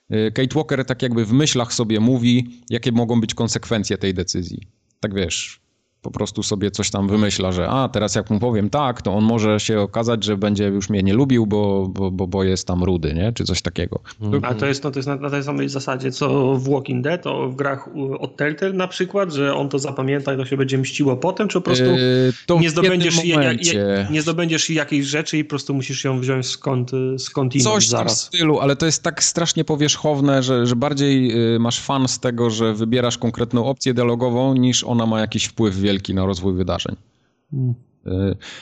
Kate 0.10 0.56
Walker 0.56 0.86
tak 0.86 1.02
jakby 1.02 1.26
w 1.26 1.34
myślach 1.34 1.73
sobie 1.73 1.99
mówi, 1.99 2.61
jakie 2.69 2.91
mogą 2.91 3.22
być 3.22 3.34
konsekwencje 3.34 3.98
tej 3.98 4.14
decyzji. 4.14 4.68
Tak 4.99 5.14
wiesz, 5.14 5.65
po 6.06 6.11
prostu 6.11 6.44
sobie 6.44 6.72
coś 6.72 6.90
tam 6.91 7.07
wymyśla, 7.07 7.52
że 7.52 7.69
a 7.69 7.90
teraz 7.90 8.15
jak 8.15 8.30
mu 8.30 8.40
powiem 8.40 8.69
tak, 8.69 9.02
to 9.02 9.14
on 9.14 9.23
może 9.23 9.60
się 9.60 9.82
okazać, 9.82 10.23
że 10.23 10.38
będzie 10.38 10.64
już 10.64 10.90
mnie 10.90 11.03
nie 11.03 11.14
lubił, 11.14 11.45
bo, 11.45 11.88
bo, 11.90 12.11
bo, 12.11 12.27
bo 12.27 12.44
jest 12.44 12.68
tam 12.68 12.84
rudy, 12.84 13.14
nie? 13.14 13.34
Czy 13.34 13.44
coś 13.44 13.61
takiego. 13.61 13.99
A 14.41 14.53
to 14.53 14.65
jest, 14.65 14.84
no, 14.84 14.91
to 14.91 14.99
jest 14.99 15.07
na, 15.07 15.15
na 15.15 15.30
tej 15.30 15.44
samej 15.44 15.69
zasadzie, 15.69 16.11
co 16.11 16.56
w 16.56 16.69
Walking 16.69 17.03
Dead, 17.03 17.23
to 17.23 17.49
w 17.49 17.56
grach 17.56 17.90
od 18.19 18.38
Telltale 18.38 18.73
na 18.73 18.88
przykład, 18.88 19.34
że 19.34 19.56
on 19.56 19.69
to 19.69 19.80
zapamięta 19.80 20.34
i 20.34 20.38
to 20.38 20.45
się 20.45 20.57
będzie 20.57 20.77
mściło 20.77 21.18
potem, 21.18 21.48
czy 21.48 21.57
po 21.57 21.61
prostu 21.61 21.84
yy, 21.84 22.60
nie, 22.60 22.69
zdobędziesz, 22.69 23.26
ja, 23.26 23.44
ja, 23.44 24.10
nie 24.10 24.22
zdobędziesz 24.22 24.69
jakiejś 24.69 25.06
rzeczy 25.06 25.38
i 25.38 25.44
po 25.44 25.49
prostu 25.49 25.73
musisz 25.73 26.03
ją 26.03 26.19
wziąć 26.19 26.45
skąd, 26.45 26.91
skąd 27.18 27.56
inąd 27.56 27.73
Coś 27.73 27.88
zaraz. 27.88 28.23
w 28.23 28.27
stylu, 28.27 28.60
ale 28.60 28.76
to 28.76 28.86
jest 28.86 29.03
tak 29.03 29.23
strasznie 29.23 29.64
powierzchowne, 29.64 30.44
że, 30.44 30.65
że 30.65 30.76
bardziej 30.76 31.32
y, 31.56 31.60
masz 31.60 31.80
fan 31.80 32.07
z 32.07 32.19
tego, 32.19 32.49
że 32.49 32.73
wybierasz 32.73 33.18
konkretną 33.18 33.65
opcję 33.65 33.94
dialogową, 33.94 34.53
niż 34.53 34.84
ona 34.84 35.06
ma 35.06 35.19
jakiś 35.19 35.45
wpływ 35.45 35.76
wielki 35.76 35.94
na 36.13 36.26
rozwój 36.26 36.53
wydarzeń. 36.53 36.95
Hmm. 37.51 37.76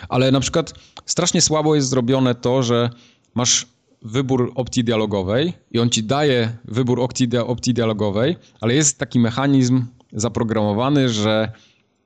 Ale 0.09 0.31
na 0.31 0.39
przykład 0.39 0.73
strasznie 1.05 1.41
słabo 1.41 1.75
jest 1.75 1.89
zrobione 1.89 2.35
to, 2.35 2.63
że 2.63 2.89
masz 3.35 3.67
wybór 4.01 4.51
opcji 4.55 4.83
dialogowej 4.83 5.53
i 5.71 5.79
on 5.79 5.89
ci 5.89 6.03
daje 6.03 6.57
wybór 6.65 7.01
opcji, 7.01 7.27
opcji 7.37 7.73
dialogowej, 7.73 8.35
ale 8.61 8.73
jest 8.73 8.99
taki 8.99 9.19
mechanizm 9.19 9.85
zaprogramowany, 10.13 11.09
że 11.09 11.51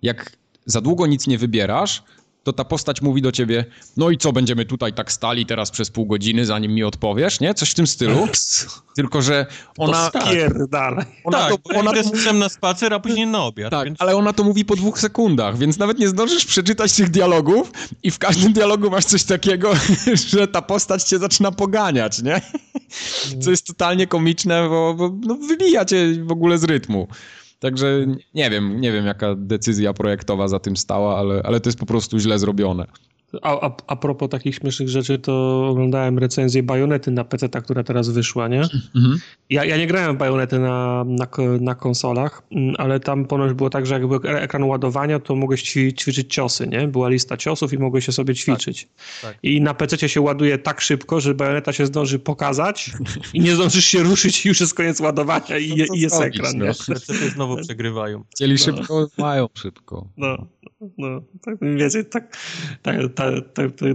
jak 0.02 0.38
za 0.66 0.82
długo 0.82 1.08
nic 1.08 1.28
nie 1.28 1.38
wybierasz, 1.38 2.04
to 2.48 2.54
ta 2.54 2.64
postać 2.64 3.02
mówi 3.02 3.22
do 3.22 3.32
ciebie, 3.32 3.66
no 3.98 4.10
i 4.10 4.18
co, 4.18 4.34
będziemy 4.34 4.66
tutaj 4.66 4.94
tak 4.94 5.12
stali 5.12 5.46
teraz 5.46 5.72
przez 5.72 5.90
pół 5.90 6.06
godziny, 6.06 6.46
zanim 6.46 6.74
mi 6.74 6.84
odpowiesz, 6.84 7.40
nie? 7.40 7.54
Coś 7.54 7.72
w 7.72 7.74
tym 7.74 7.88
stylu. 7.88 8.28
Tylko, 8.96 9.22
że 9.22 9.46
ona... 9.78 10.12
To. 10.12 10.20
Ona 11.24 11.38
tak, 11.38 11.50
to, 11.50 11.80
ona 11.80 11.92
to... 11.94 12.34
na 12.34 12.50
spacer, 12.50 12.94
a 12.94 13.00
później 13.00 13.28
na 13.28 13.44
obiad. 13.44 13.72
Tak, 13.72 13.86
więc... 13.86 14.02
ale 14.02 14.16
ona 14.16 14.34
to 14.34 14.44
mówi 14.44 14.66
po 14.66 14.76
dwóch 14.76 15.00
sekundach, 15.00 15.58
więc 15.58 15.78
nawet 15.78 16.00
nie 16.00 16.08
zdążysz 16.08 16.46
przeczytać 16.46 16.94
tych 16.94 17.10
dialogów 17.10 17.72
i 18.04 18.12
w 18.12 18.20
każdym 18.20 18.54
dialogu 18.54 18.90
masz 18.90 19.06
coś 19.06 19.24
takiego, 19.24 19.74
że 20.32 20.48
ta 20.48 20.62
postać 20.62 21.04
cię 21.04 21.20
zaczyna 21.20 21.52
poganiać, 21.52 22.22
nie? 22.24 22.42
Co 23.44 23.52
jest 23.52 23.68
totalnie 23.68 24.08
komiczne, 24.08 24.70
bo, 24.70 24.94
bo 24.94 25.16
no, 25.22 25.36
wybija 25.36 25.86
cię 25.86 26.24
w 26.24 26.32
ogóle 26.32 26.58
z 26.58 26.64
rytmu. 26.64 27.08
Także 27.60 28.06
nie 28.34 28.50
wiem, 28.50 28.82
nie 28.82 28.92
wiem 28.92 29.06
jaka 29.06 29.36
decyzja 29.36 29.94
projektowa 29.94 30.48
za 30.48 30.60
tym 30.60 30.78
stała, 30.78 31.18
ale, 31.18 31.42
ale 31.44 31.60
to 31.60 31.70
jest 31.70 31.80
po 31.80 31.86
prostu 31.86 32.20
źle 32.20 32.40
zrobione. 32.40 32.88
A, 33.42 33.66
a, 33.66 33.72
a 33.88 33.96
propos 33.96 34.30
takich 34.30 34.56
śmiesznych 34.56 34.90
rzeczy, 34.90 35.20
to 35.20 35.66
oglądałem 35.70 36.20
recenzję 36.20 36.64
Bajonety 36.64 37.12
na 37.12 37.24
PC, 37.24 37.50
która 37.50 37.84
teraz 37.84 38.10
wyszła, 38.10 38.48
nie? 38.48 38.62
Mhm. 38.96 39.20
Ja, 39.50 39.66
ja 39.66 39.78
nie 39.78 39.88
grałem 39.88 40.16
w 40.16 40.20
Bajonety 40.20 40.60
na, 40.60 41.04
na, 41.08 41.28
na 41.60 41.76
konsolach, 41.76 42.44
mm, 42.52 42.76
ale 42.78 43.00
tam 43.00 43.26
ponoć 43.26 43.54
było 43.54 43.70
tak, 43.70 43.86
że 43.86 43.94
jak 43.94 44.08
był 44.08 44.20
ekran 44.24 44.64
ładowania, 44.64 45.20
to 45.20 45.36
mogłeś 45.36 45.64
ćwiczyć 45.64 46.34
ciosy, 46.34 46.68
nie? 46.68 46.88
Była 46.88 47.10
lista 47.10 47.38
ciosów 47.38 47.74
i 47.74 47.78
mogłeś 47.78 48.06
się 48.06 48.12
sobie 48.12 48.36
ćwiczyć. 48.36 48.88
Tak, 49.22 49.32
tak. 49.32 49.40
I 49.44 49.62
na 49.62 49.74
PC 49.74 50.10
się 50.10 50.22
ładuje 50.22 50.58
tak 50.58 50.82
szybko, 50.82 51.22
że 51.22 51.34
Bajoneta 51.34 51.74
się 51.74 51.86
zdąży 51.86 52.20
pokazać 52.20 52.92
i 53.34 53.40
nie 53.40 53.56
zdążysz 53.56 53.86
się 53.86 54.04
ruszyć 54.04 54.46
i 54.46 54.48
już 54.48 54.60
jest 54.60 54.74
koniec 54.74 55.00
ładowania 55.00 55.58
i, 55.58 55.70
no 55.78 55.96
i 55.96 56.00
jest 56.00 56.22
ekran, 56.22 56.58
no. 56.58 56.66
PC 56.66 57.30
znowu 57.30 57.58
przegrywają. 57.58 58.24
Chcieli 58.32 58.54
no. 58.54 58.58
szybko, 58.58 59.08
mają 59.18 59.48
szybko. 59.54 60.08
No. 60.18 60.48
No, 60.98 61.22
tak 61.42 61.62
mniej 61.62 61.78
więcej 61.78 62.06
tak, 62.06 62.38
tak, 62.82 62.98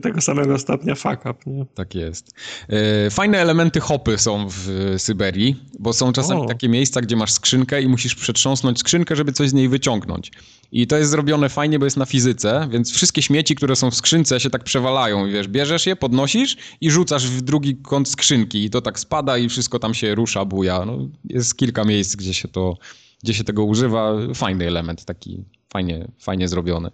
tego 0.03 0.21
samego 0.21 0.59
stopnia 0.59 0.95
fuck 0.95 1.21
up, 1.21 1.35
nie? 1.47 1.67
Tak 1.75 1.95
jest. 1.95 2.35
E, 2.69 3.11
fajne 3.11 3.39
elementy 3.39 3.81
hopy 3.81 4.19
są 4.19 4.47
w 4.49 4.95
Syberii, 4.99 5.57
bo 5.79 5.93
są 5.93 6.13
czasami 6.13 6.41
o. 6.41 6.47
takie 6.47 6.69
miejsca, 6.69 7.01
gdzie 7.01 7.17
masz 7.17 7.33
skrzynkę 7.33 7.83
i 7.83 7.89
musisz 7.89 8.15
przetrząsnąć 8.15 8.79
skrzynkę, 8.79 9.17
żeby 9.17 9.33
coś 9.33 9.49
z 9.49 9.53
niej 9.53 9.69
wyciągnąć. 9.69 10.33
I 10.73 10.87
to 10.87 10.97
jest 10.97 11.11
zrobione 11.11 11.49
fajnie, 11.49 11.79
bo 11.79 11.85
jest 11.85 11.97
na 11.97 12.07
fizyce, 12.07 12.69
więc 12.71 12.93
wszystkie 12.93 13.23
śmieci, 13.23 13.55
które 13.55 13.77
są 13.77 13.91
w 13.91 13.95
skrzynce 13.95 14.41
się 14.41 14.51
tak 14.51 14.65
przewalają, 14.65 15.29
wiesz, 15.31 15.49
bierzesz 15.49 15.87
je, 15.87 15.97
podnosisz 15.97 16.57
i 16.81 16.91
rzucasz 16.91 17.27
w 17.27 17.41
drugi 17.41 17.77
kąt 17.77 18.09
skrzynki 18.09 18.65
i 18.65 18.71
to 18.71 18.81
tak 18.81 18.99
spada 18.99 19.39
i 19.39 19.49
wszystko 19.49 19.79
tam 19.79 19.95
się 19.95 20.15
rusza, 20.15 20.45
buja. 20.45 20.85
No, 20.85 20.99
jest 21.25 21.57
kilka 21.57 21.85
miejsc, 21.85 22.17
gdzie 22.17 22.35
się 22.35 22.49
to, 22.49 22.77
gdzie 23.23 23.35
się 23.35 23.45
tego 23.45 23.65
używa. 23.65 24.13
Fajny 24.35 24.67
element 24.67 25.05
taki 25.05 25.45
fajnie, 25.73 26.09
fajnie 26.19 26.49
zrobione. 26.49 26.91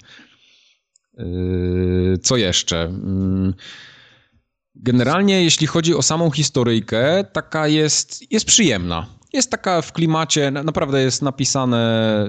Yy, 1.18 2.18
co 2.22 2.36
jeszcze? 2.36 2.92
Yy, 3.46 3.52
generalnie, 4.74 5.44
jeśli 5.44 5.66
chodzi 5.66 5.94
o 5.94 6.02
samą 6.02 6.30
historyjkę, 6.30 7.24
taka 7.32 7.68
jest, 7.68 8.32
jest 8.32 8.46
przyjemna 8.46 9.17
jest 9.32 9.50
taka 9.50 9.82
w 9.82 9.92
klimacie, 9.92 10.50
naprawdę 10.50 11.02
jest 11.02 11.22
napisane, 11.22 12.26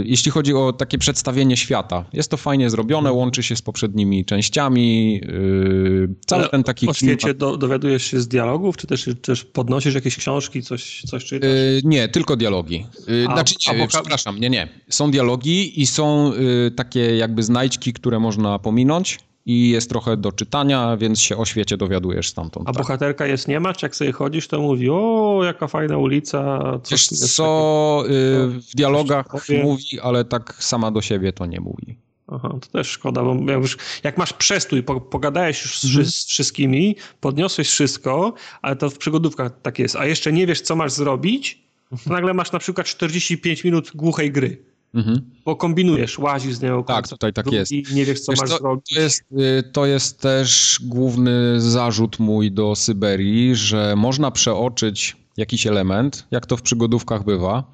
y, 0.00 0.02
jeśli 0.06 0.30
chodzi 0.30 0.54
o 0.54 0.72
takie 0.72 0.98
przedstawienie 0.98 1.56
świata. 1.56 2.04
Jest 2.12 2.30
to 2.30 2.36
fajnie 2.36 2.70
zrobione, 2.70 3.12
łączy 3.12 3.42
się 3.42 3.56
z 3.56 3.62
poprzednimi 3.62 4.24
częściami. 4.24 5.20
Y, 5.24 6.08
cały 6.26 6.42
Ale 6.42 6.50
ten 6.50 6.64
taki 6.64 6.88
o 6.88 6.94
świecie 6.94 7.16
klimat... 7.16 7.36
do, 7.36 7.56
dowiadujesz 7.56 8.04
się 8.04 8.20
z 8.20 8.28
dialogów, 8.28 8.76
czy 8.76 8.86
też, 8.86 9.08
też 9.22 9.44
podnosisz 9.44 9.94
jakieś 9.94 10.16
książki, 10.16 10.62
coś, 10.62 11.02
coś 11.02 11.24
czytasz? 11.24 11.50
Yy, 11.50 11.80
nie, 11.84 12.08
tylko 12.08 12.36
dialogi. 12.36 12.86
A, 13.28 13.34
znaczy, 13.34 13.54
nie, 13.66 13.74
a 13.74 13.78
boka... 13.78 13.88
przepraszam, 13.88 14.40
nie, 14.40 14.50
nie. 14.50 14.68
Są 14.88 15.10
dialogi 15.10 15.80
i 15.80 15.86
są 15.86 16.32
takie 16.76 17.16
jakby 17.16 17.42
znajdźki, 17.42 17.92
które 17.92 18.20
można 18.20 18.58
pominąć 18.58 19.18
i 19.50 19.70
jest 19.70 19.90
trochę 19.90 20.16
do 20.16 20.32
czytania, 20.32 20.96
więc 20.96 21.20
się 21.20 21.36
o 21.36 21.44
świecie 21.44 21.76
dowiadujesz 21.76 22.28
stamtąd. 22.28 22.68
A 22.68 22.72
tak. 22.72 22.82
bohaterka 22.82 23.26
jest 23.26 23.48
nie 23.48 23.60
ma? 23.60 23.72
Czy 23.72 23.86
jak 23.86 23.96
sobie 23.96 24.12
chodzisz, 24.12 24.48
to 24.48 24.60
mówi, 24.60 24.90
o, 24.90 25.40
jaka 25.44 25.66
fajna 25.66 25.98
ulica. 25.98 26.60
Wiesz 26.90 27.06
co, 27.06 28.04
y, 28.06 28.10
w 28.48 28.76
dialogach 28.76 29.26
mówi, 29.62 30.00
ale 30.00 30.24
tak 30.24 30.54
sama 30.58 30.90
do 30.90 31.02
siebie 31.02 31.32
to 31.32 31.46
nie 31.46 31.60
mówi. 31.60 31.96
Aha, 32.28 32.48
to 32.60 32.68
też 32.68 32.88
szkoda, 32.88 33.22
bo 33.22 33.52
jak, 33.52 33.60
już, 33.60 33.76
jak 34.04 34.18
masz 34.18 34.32
przestój, 34.32 34.82
po, 34.82 35.00
pogadałeś 35.00 35.62
już 35.62 35.80
z, 35.80 35.84
mhm. 35.84 36.04
z, 36.06 36.26
wszystkimi, 36.26 36.96
podniosłeś 37.20 37.68
wszystko, 37.68 38.32
ale 38.62 38.76
to 38.76 38.90
w 38.90 38.98
przygodówkach 38.98 39.60
tak 39.62 39.78
jest, 39.78 39.96
a 39.96 40.06
jeszcze 40.06 40.32
nie 40.32 40.46
wiesz, 40.46 40.60
co 40.60 40.76
masz 40.76 40.92
zrobić, 40.92 41.62
to 42.04 42.12
nagle 42.12 42.34
masz 42.34 42.52
na 42.52 42.58
przykład 42.58 42.86
45 42.86 43.64
minut 43.64 43.90
głuchej 43.94 44.32
gry. 44.32 44.69
Mhm. 44.94 45.30
Bo 45.44 45.56
kombinujesz, 45.56 46.18
łazisz 46.18 46.54
z 46.54 46.62
niego. 46.62 46.82
Tak, 46.82 47.08
tutaj 47.08 47.32
tak 47.32 47.52
jest. 47.52 47.72
I 47.72 47.84
nie 47.92 48.04
wiesz, 48.04 48.20
co 48.20 48.32
wiesz, 48.32 48.40
masz 48.40 48.50
to, 48.50 48.58
zrobić. 48.58 48.94
To 48.94 49.00
jest, 49.00 49.22
y, 49.32 49.62
to 49.72 49.86
jest 49.86 50.20
też 50.20 50.78
główny 50.82 51.60
zarzut 51.60 52.18
mój 52.18 52.52
do 52.52 52.76
Syberii, 52.76 53.56
że 53.56 53.94
można 53.96 54.30
przeoczyć 54.30 55.16
jakiś 55.36 55.66
element, 55.66 56.26
jak 56.30 56.46
to 56.46 56.56
w 56.56 56.62
przygodówkach 56.62 57.24
bywa, 57.24 57.64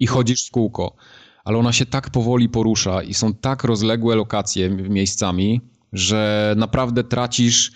i 0.00 0.06
chodzisz 0.06 0.46
w 0.48 0.50
kółko. 0.50 0.96
Ale 1.44 1.58
ona 1.58 1.72
się 1.72 1.86
tak 1.86 2.10
powoli 2.10 2.48
porusza 2.48 3.02
i 3.02 3.14
są 3.14 3.34
tak 3.34 3.64
rozległe 3.64 4.16
lokacje 4.16 4.70
miejscami, 4.70 5.60
że 5.92 6.54
naprawdę 6.58 7.04
tracisz 7.04 7.72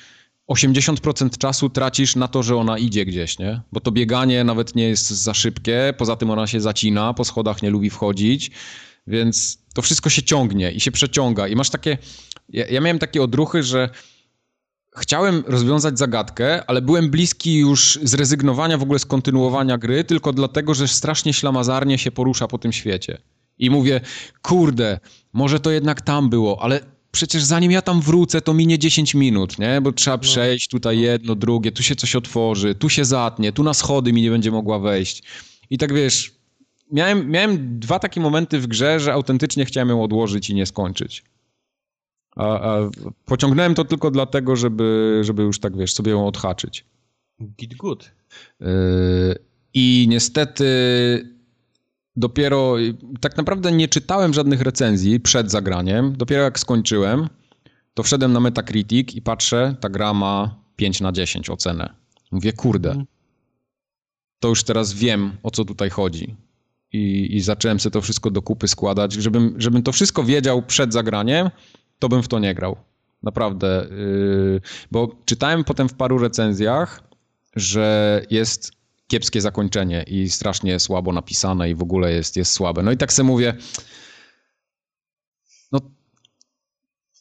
80% 0.50 1.38
czasu 1.38 1.70
tracisz 1.70 2.16
na 2.16 2.28
to, 2.28 2.42
że 2.42 2.56
ona 2.56 2.78
idzie 2.78 3.04
gdzieś, 3.04 3.38
nie? 3.38 3.60
Bo 3.72 3.80
to 3.80 3.92
bieganie 3.92 4.44
nawet 4.44 4.74
nie 4.74 4.88
jest 4.88 5.10
za 5.10 5.34
szybkie, 5.34 5.94
poza 5.98 6.16
tym 6.16 6.30
ona 6.30 6.46
się 6.46 6.60
zacina, 6.60 7.14
po 7.14 7.24
schodach 7.24 7.62
nie 7.62 7.70
lubi 7.70 7.90
wchodzić, 7.90 8.50
więc 9.06 9.58
to 9.74 9.82
wszystko 9.82 10.10
się 10.10 10.22
ciągnie 10.22 10.72
i 10.72 10.80
się 10.80 10.90
przeciąga 10.90 11.48
i 11.48 11.56
masz 11.56 11.70
takie... 11.70 11.98
Ja, 12.48 12.66
ja 12.66 12.80
miałem 12.80 12.98
takie 12.98 13.22
odruchy, 13.22 13.62
że 13.62 13.90
chciałem 14.98 15.44
rozwiązać 15.46 15.98
zagadkę, 15.98 16.64
ale 16.66 16.82
byłem 16.82 17.10
bliski 17.10 17.58
już 17.58 17.98
zrezygnowania 18.02 18.78
w 18.78 18.82
ogóle 18.82 18.98
z 18.98 19.06
kontynuowania 19.06 19.78
gry, 19.78 20.04
tylko 20.04 20.32
dlatego, 20.32 20.74
że 20.74 20.88
strasznie 20.88 21.32
ślamazarnie 21.32 21.98
się 21.98 22.10
porusza 22.10 22.48
po 22.48 22.58
tym 22.58 22.72
świecie. 22.72 23.18
I 23.58 23.70
mówię, 23.70 24.00
kurde, 24.42 25.00
może 25.32 25.60
to 25.60 25.70
jednak 25.70 26.00
tam 26.00 26.30
było, 26.30 26.62
ale 26.62 26.80
przecież 27.12 27.44
zanim 27.44 27.70
ja 27.70 27.82
tam 27.82 28.00
wrócę, 28.00 28.40
to 28.40 28.54
minie 28.54 28.78
10 28.78 29.14
minut, 29.14 29.58
nie? 29.58 29.80
Bo 29.80 29.92
trzeba 29.92 30.16
no. 30.16 30.22
przejść 30.22 30.68
tutaj 30.68 30.98
jedno, 30.98 31.34
drugie, 31.34 31.72
tu 31.72 31.82
się 31.82 31.96
coś 31.96 32.16
otworzy, 32.16 32.74
tu 32.74 32.88
się 32.88 33.04
zatnie, 33.04 33.52
tu 33.52 33.62
na 33.62 33.74
schody 33.74 34.12
mi 34.12 34.22
nie 34.22 34.30
będzie 34.30 34.50
mogła 34.50 34.78
wejść. 34.78 35.22
I 35.70 35.78
tak 35.78 35.94
wiesz, 35.94 36.32
miałem, 36.92 37.30
miałem 37.30 37.80
dwa 37.80 37.98
takie 37.98 38.20
momenty 38.20 38.58
w 38.58 38.66
grze, 38.66 39.00
że 39.00 39.12
autentycznie 39.12 39.64
chciałem 39.64 39.88
ją 39.88 40.02
odłożyć 40.02 40.50
i 40.50 40.54
nie 40.54 40.66
skończyć. 40.66 41.24
A, 42.36 42.60
a 42.60 42.90
pociągnąłem 43.24 43.74
to 43.74 43.84
tylko 43.84 44.10
dlatego, 44.10 44.56
żeby, 44.56 45.20
żeby 45.24 45.42
już 45.42 45.60
tak, 45.60 45.76
wiesz, 45.76 45.92
sobie 45.92 46.12
ją 46.12 46.26
odhaczyć. 46.26 46.84
Git 47.58 47.76
good. 47.76 48.10
Yy, 48.60 48.66
I 49.74 50.06
niestety 50.08 50.64
dopiero 52.16 52.76
tak 53.20 53.36
naprawdę 53.36 53.72
nie 53.72 53.88
czytałem 53.88 54.34
żadnych 54.34 54.60
recenzji 54.60 55.20
przed 55.20 55.50
zagraniem. 55.50 56.16
Dopiero 56.16 56.42
jak 56.42 56.58
skończyłem, 56.58 57.28
to 57.94 58.02
wszedłem 58.02 58.32
na 58.32 58.40
Metacritic 58.40 59.14
i 59.14 59.22
patrzę, 59.22 59.74
ta 59.80 59.88
gra 59.88 60.14
ma 60.14 60.60
5 60.76 61.00
na 61.00 61.12
10 61.12 61.50
ocenę. 61.50 61.94
Mówię, 62.32 62.52
kurde, 62.52 62.88
mhm. 62.88 63.06
to 64.40 64.48
już 64.48 64.64
teraz 64.64 64.92
wiem, 64.92 65.32
o 65.42 65.50
co 65.50 65.64
tutaj 65.64 65.90
chodzi. 65.90 66.36
I, 66.92 67.36
i 67.36 67.40
zacząłem 67.40 67.80
sobie 67.80 67.92
to 67.92 68.00
wszystko 68.00 68.30
do 68.30 68.42
kupy 68.42 68.68
składać. 68.68 69.12
Żebym, 69.12 69.54
żebym 69.58 69.82
to 69.82 69.92
wszystko 69.92 70.24
wiedział 70.24 70.62
przed 70.62 70.92
zagraniem, 70.92 71.50
to 71.98 72.08
bym 72.08 72.22
w 72.22 72.28
to 72.28 72.38
nie 72.38 72.54
grał. 72.54 72.76
Naprawdę. 73.22 73.86
Yy, 73.90 74.60
bo 74.90 75.16
czytałem 75.24 75.64
potem 75.64 75.88
w 75.88 75.94
paru 75.94 76.18
recenzjach, 76.18 77.02
że 77.56 78.22
jest 78.30 78.79
kiepskie 79.10 79.40
zakończenie 79.40 80.02
i 80.02 80.30
strasznie 80.30 80.80
słabo 80.80 81.12
napisane 81.12 81.70
i 81.70 81.74
w 81.74 81.82
ogóle 81.82 82.12
jest, 82.12 82.36
jest 82.36 82.52
słabe. 82.52 82.82
No 82.82 82.92
i 82.92 82.96
tak 82.96 83.12
sobie 83.12 83.26
mówię, 83.26 83.54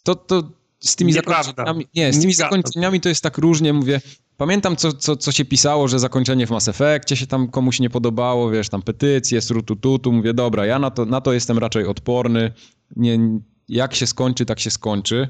to, 0.03 0.15
to 0.15 0.43
z 0.79 0.95
tymi 0.95 1.13
zakończeniami, 1.13 1.87
nie, 1.95 2.13
z 2.13 2.21
tymi 2.21 2.33
zakończeniami 2.33 3.01
to 3.01 3.09
jest 3.09 3.23
tak 3.23 3.37
różnie, 3.37 3.73
mówię, 3.73 4.01
pamiętam 4.37 4.75
co, 4.75 4.93
co, 4.93 5.15
co 5.15 5.31
się 5.31 5.45
pisało, 5.45 5.87
że 5.87 5.99
zakończenie 5.99 6.47
w 6.47 6.49
Mass 6.49 6.67
Effectie 6.67 7.15
się 7.15 7.27
tam 7.27 7.47
komuś 7.47 7.79
nie 7.79 7.89
podobało, 7.89 8.51
wiesz, 8.51 8.69
tam 8.69 8.81
petycje, 8.81 9.41
srutututu, 9.41 10.11
mówię, 10.11 10.33
dobra, 10.33 10.65
ja 10.65 10.79
na 10.79 10.91
to, 10.91 11.05
na 11.05 11.21
to 11.21 11.33
jestem 11.33 11.57
raczej 11.57 11.85
odporny, 11.85 12.53
nie, 12.95 13.19
jak 13.67 13.95
się 13.95 14.07
skończy, 14.07 14.45
tak 14.45 14.59
się 14.59 14.71
skończy, 14.71 15.29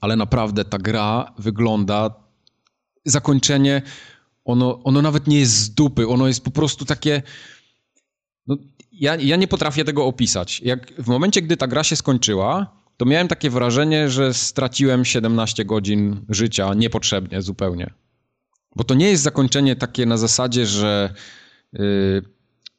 ale 0.00 0.16
naprawdę 0.16 0.64
ta 0.64 0.78
gra 0.78 1.34
wygląda, 1.38 2.14
zakończenie, 3.04 3.82
ono, 4.46 4.82
ono 4.84 5.02
nawet 5.02 5.26
nie 5.26 5.38
jest 5.38 5.52
z 5.52 5.74
dupy, 5.74 6.08
ono 6.08 6.28
jest 6.28 6.44
po 6.44 6.50
prostu 6.50 6.84
takie, 6.84 7.22
no, 8.46 8.56
ja, 8.92 9.16
ja 9.16 9.36
nie 9.36 9.48
potrafię 9.48 9.84
tego 9.84 10.06
opisać. 10.06 10.60
Jak 10.60 11.02
w 11.02 11.06
momencie, 11.06 11.42
gdy 11.42 11.56
ta 11.56 11.66
gra 11.66 11.84
się 11.84 11.96
skończyła, 11.96 12.76
to 12.96 13.04
miałem 13.04 13.28
takie 13.28 13.50
wrażenie, 13.50 14.10
że 14.10 14.34
straciłem 14.34 15.04
17 15.04 15.64
godzin 15.64 16.24
życia 16.28 16.74
niepotrzebnie 16.74 17.42
zupełnie. 17.42 17.90
Bo 18.76 18.84
to 18.84 18.94
nie 18.94 19.10
jest 19.10 19.22
zakończenie 19.22 19.76
takie 19.76 20.06
na 20.06 20.16
zasadzie, 20.16 20.66
że 20.66 21.14
yy, 21.72 22.22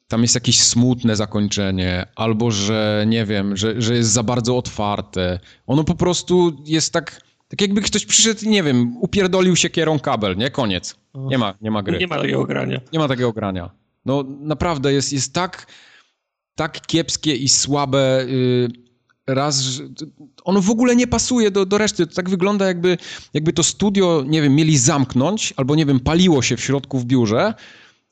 tam 0.08 0.22
jest 0.22 0.34
jakieś 0.34 0.60
smutne 0.60 1.16
zakończenie, 1.16 2.06
albo 2.16 2.50
że 2.50 3.04
nie 3.08 3.26
wiem, 3.26 3.56
że, 3.56 3.82
że 3.82 3.94
jest 3.94 4.10
za 4.10 4.22
bardzo 4.22 4.56
otwarte. 4.56 5.40
Ono 5.66 5.84
po 5.84 5.94
prostu 5.94 6.62
jest 6.64 6.92
tak, 6.92 7.20
tak 7.48 7.60
jakby 7.60 7.82
ktoś 7.82 8.06
przyszedł 8.06 8.44
i 8.44 8.48
nie 8.48 8.62
wiem, 8.62 8.96
upierdolił 8.96 9.56
się 9.56 9.70
kierą 9.70 9.98
kabel, 9.98 10.36
nie? 10.36 10.50
Koniec. 10.50 10.96
Nie 11.14 11.38
ma, 11.38 11.54
nie 11.60 11.70
ma 11.70 11.82
gry. 11.82 11.98
Nie 11.98 12.06
ma 12.06 12.16
takiego 12.16 12.44
grania. 12.44 12.80
Nie 12.92 12.98
ma 12.98 13.08
takiego 13.08 13.32
grania. 13.32 13.70
No 14.04 14.24
naprawdę 14.40 14.92
jest, 14.92 15.12
jest 15.12 15.34
tak, 15.34 15.66
tak 16.54 16.86
kiepskie 16.86 17.36
i 17.36 17.48
słabe. 17.48 18.26
Yy, 18.28 18.68
raz, 19.26 19.80
ono 20.44 20.60
w 20.60 20.70
ogóle 20.70 20.96
nie 20.96 21.06
pasuje 21.06 21.50
do, 21.50 21.66
do 21.66 21.78
reszty. 21.78 22.06
To 22.06 22.14
tak 22.14 22.30
wygląda 22.30 22.66
jakby, 22.66 22.98
jakby 23.34 23.52
to 23.52 23.62
studio, 23.62 24.24
nie 24.26 24.42
wiem, 24.42 24.54
mieli 24.54 24.78
zamknąć, 24.78 25.54
albo 25.56 25.74
nie 25.74 25.86
wiem, 25.86 26.00
paliło 26.00 26.42
się 26.42 26.56
w 26.56 26.60
środku 26.60 26.98
w 26.98 27.04
biurze 27.04 27.54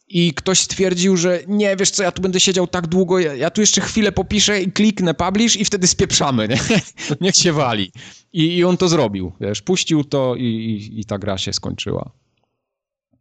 i 0.08 0.34
ktoś 0.34 0.60
stwierdził, 0.60 1.16
że 1.16 1.40
nie, 1.48 1.76
wiesz 1.76 1.90
co, 1.90 2.02
ja 2.02 2.12
tu 2.12 2.22
będę 2.22 2.40
siedział 2.40 2.66
tak 2.66 2.86
długo, 2.86 3.18
ja, 3.18 3.34
ja 3.34 3.50
tu 3.50 3.60
jeszcze 3.60 3.80
chwilę 3.80 4.12
popiszę 4.12 4.62
i 4.62 4.72
kliknę 4.72 5.14
publish 5.14 5.56
i 5.56 5.64
wtedy 5.64 5.86
spieprzamy, 5.86 6.48
nie? 6.48 6.58
Niech 7.20 7.34
się 7.36 7.52
wali. 7.52 7.92
I, 8.32 8.56
I 8.56 8.64
on 8.64 8.76
to 8.76 8.88
zrobił, 8.88 9.32
wiesz, 9.40 9.62
puścił 9.62 10.04
to 10.04 10.34
i, 10.36 10.42
i, 10.44 11.00
i 11.00 11.04
ta 11.04 11.18
gra 11.18 11.38
się 11.38 11.52
skończyła. 11.52 12.10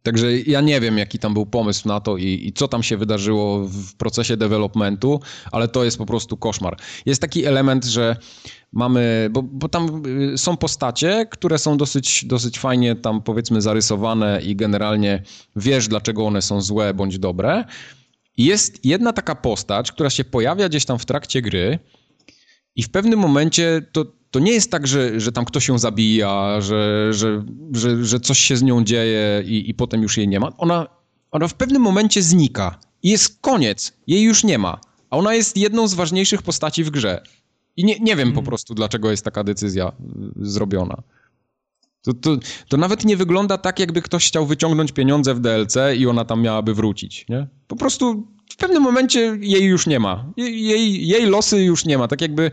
Także 0.06 0.38
ja 0.38 0.60
nie 0.60 0.80
wiem, 0.80 0.98
jaki 0.98 1.18
tam 1.18 1.34
był 1.34 1.46
pomysł 1.46 1.88
na 1.88 2.00
to 2.00 2.16
i, 2.16 2.46
i, 2.48 2.52
co 2.52 2.68
tam 2.68 2.82
się 2.82 2.96
wydarzyło 2.96 3.64
w 3.64 3.94
procesie 3.94 4.36
developmentu, 4.36 5.20
ale 5.52 5.68
to 5.68 5.84
jest 5.84 5.98
po 5.98 6.06
prostu 6.06 6.36
koszmar. 6.36 6.76
Jest 7.06 7.20
taki 7.20 7.44
element, 7.44 7.84
że 7.84 8.16
mamy, 8.72 9.28
bo, 9.32 9.42
bo 9.42 9.68
tam 9.68 10.02
y, 10.34 10.38
są 10.38 10.56
postacie, 10.56 11.26
które 11.30 11.58
są 11.58 11.76
dosyć, 11.76 12.24
dosyć 12.24 12.58
fajnie 12.58 12.96
tam 12.96 13.22
powiedzmy 13.22 13.62
zarysowane 13.62 14.40
i 14.42 14.56
generalnie 14.56 15.22
wiesz, 15.56 15.88
dlaczego 15.88 16.26
one 16.26 16.42
są 16.42 16.60
złe 16.60 16.94
bądź 16.94 17.18
dobre. 17.18 17.64
Jest 18.36 18.84
jedna 18.84 19.12
taka 19.12 19.34
postać, 19.34 19.92
która 19.92 20.10
się 20.10 20.24
pojawia 20.24 20.68
gdzieś 20.68 20.84
tam 20.84 20.98
w 20.98 21.06
trakcie 21.06 21.42
gry 21.42 21.78
i 22.76 22.82
w 22.82 22.90
pewnym 22.90 23.18
momencie 23.18 23.82
to, 23.92 24.04
to 24.36 24.40
nie 24.40 24.52
jest 24.52 24.70
tak, 24.70 24.86
że, 24.86 25.20
że 25.20 25.32
tam 25.32 25.44
ktoś 25.44 25.68
ją 25.68 25.78
zabija, 25.78 26.60
że, 26.60 27.12
że, 27.12 27.44
że, 27.72 28.04
że 28.04 28.20
coś 28.20 28.38
się 28.38 28.56
z 28.56 28.62
nią 28.62 28.84
dzieje 28.84 29.42
i, 29.46 29.70
i 29.70 29.74
potem 29.74 30.02
już 30.02 30.16
jej 30.16 30.28
nie 30.28 30.40
ma. 30.40 30.52
Ona, 30.58 30.86
ona 31.30 31.48
w 31.48 31.54
pewnym 31.54 31.82
momencie 31.82 32.22
znika 32.22 32.78
i 33.02 33.10
jest 33.10 33.40
koniec. 33.40 33.92
Jej 34.06 34.22
już 34.22 34.44
nie 34.44 34.58
ma. 34.58 34.80
A 35.10 35.16
ona 35.16 35.34
jest 35.34 35.56
jedną 35.56 35.88
z 35.88 35.94
ważniejszych 35.94 36.42
postaci 36.42 36.84
w 36.84 36.90
grze. 36.90 37.22
I 37.76 37.84
nie, 37.84 37.98
nie 37.98 38.16
wiem 38.16 38.28
po 38.28 38.40
mhm. 38.40 38.46
prostu, 38.46 38.74
dlaczego 38.74 39.10
jest 39.10 39.24
taka 39.24 39.44
decyzja 39.44 39.88
y, 39.88 39.92
zrobiona. 40.36 41.02
To, 42.02 42.14
to, 42.14 42.36
to, 42.68 42.76
nawet 42.76 43.04
nie 43.04 43.16
wygląda 43.16 43.58
tak, 43.58 43.78
jakby 43.78 44.02
ktoś 44.02 44.28
chciał 44.28 44.46
wyciągnąć 44.46 44.92
pieniądze 44.92 45.34
w 45.34 45.40
DLC 45.40 45.76
i 45.96 46.06
ona 46.06 46.24
tam 46.24 46.42
miałaby 46.42 46.74
wrócić, 46.74 47.26
nie? 47.28 47.46
Po 47.66 47.76
prostu 47.76 48.26
w 48.50 48.56
pewnym 48.56 48.82
momencie 48.82 49.38
jej 49.40 49.64
już 49.64 49.86
nie 49.86 50.00
ma. 50.00 50.32
Jej, 50.36 51.08
jej 51.08 51.26
losy 51.26 51.62
już 51.62 51.84
nie 51.84 51.98
ma. 51.98 52.08
Tak 52.08 52.20
jakby 52.20 52.50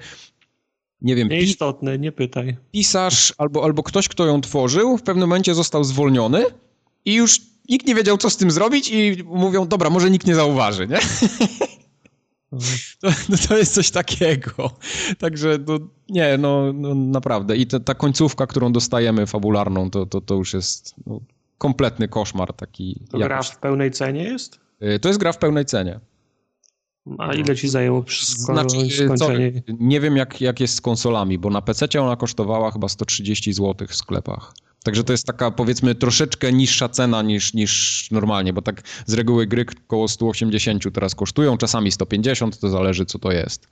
nie 1.04 1.16
wiem... 1.16 1.30
Nieistotne, 1.30 2.00
nie 2.00 2.12
pytaj. 2.12 2.58
Pisarz 2.72 3.34
albo, 3.38 3.64
albo 3.64 3.84
ktoś, 3.84 4.08
kto 4.08 4.26
ją 4.26 4.42
tworzył, 4.42 4.98
w 4.98 5.04
pewnym 5.04 5.30
momencie 5.30 5.56
został 5.56 5.84
zwolniony 5.84 6.46
i 7.06 7.14
już 7.14 7.42
nikt 7.70 7.88
nie 7.88 7.96
wiedział, 7.96 8.18
co 8.18 8.30
z 8.30 8.38
tym 8.38 8.52
zrobić 8.52 8.90
i 8.92 9.24
mówią, 9.26 9.68
dobra, 9.68 9.90
może 9.90 10.12
nikt 10.12 10.28
nie 10.28 10.36
zauważy, 10.36 10.88
nie? 10.88 11.00
To, 13.02 13.10
no 13.30 13.38
to 13.48 13.58
jest 13.58 13.74
coś 13.74 13.92
takiego. 13.92 14.72
Także 15.20 15.60
no, 15.68 15.80
nie, 16.10 16.38
no, 16.38 16.74
no 16.74 16.96
naprawdę. 16.96 17.58
I 17.58 17.68
ta, 17.68 17.80
ta 17.80 17.96
końcówka, 17.96 18.48
którą 18.48 18.72
dostajemy 18.72 19.28
fabularną, 19.28 19.90
to, 19.90 20.06
to, 20.06 20.22
to 20.22 20.36
już 20.36 20.54
jest 20.54 20.96
no, 21.06 21.20
kompletny 21.58 22.08
koszmar 22.08 22.54
taki. 22.54 23.00
To 23.12 23.18
jakoś. 23.18 23.28
gra 23.28 23.44
w 23.44 23.58
pełnej 23.58 23.92
cenie 23.92 24.24
jest? 24.24 24.60
Y, 24.96 25.00
to 25.00 25.08
jest 25.08 25.20
gra 25.20 25.32
w 25.32 25.38
pełnej 25.38 25.66
cenie. 25.66 26.00
A 27.18 27.34
ile 27.34 27.56
ci 27.56 27.70
zajęło 27.70 28.06
znaczy, 28.20 28.90
skończenie? 28.90 29.54
Co, 29.68 29.74
nie 29.80 30.00
wiem 30.00 30.18
jak, 30.18 30.42
jak 30.42 30.60
jest 30.60 30.76
z 30.76 30.82
konsolami, 30.82 31.38
bo 31.38 31.50
na 31.50 31.62
PC 31.62 32.02
ona 32.02 32.16
kosztowała 32.16 32.72
chyba 32.72 32.90
130 32.90 33.54
zł 33.54 33.88
w 33.88 33.96
sklepach. 33.96 34.54
Także 34.84 35.04
to 35.04 35.14
jest 35.14 35.26
taka 35.26 35.52
powiedzmy 35.52 35.96
troszeczkę 35.96 36.54
niższa 36.54 36.90
cena 36.90 37.22
niż, 37.22 37.54
niż 37.54 38.08
normalnie, 38.12 38.54
bo 38.54 38.62
tak 38.62 38.82
z 39.06 39.14
reguły 39.14 39.48
gry 39.48 39.66
około 39.86 40.08
180 40.08 40.84
teraz 40.94 41.16
kosztują, 41.16 41.58
czasami 41.58 41.92
150, 41.92 42.60
to 42.60 42.70
zależy 42.70 43.06
co 43.06 43.20
to 43.20 43.32
jest. 43.32 43.68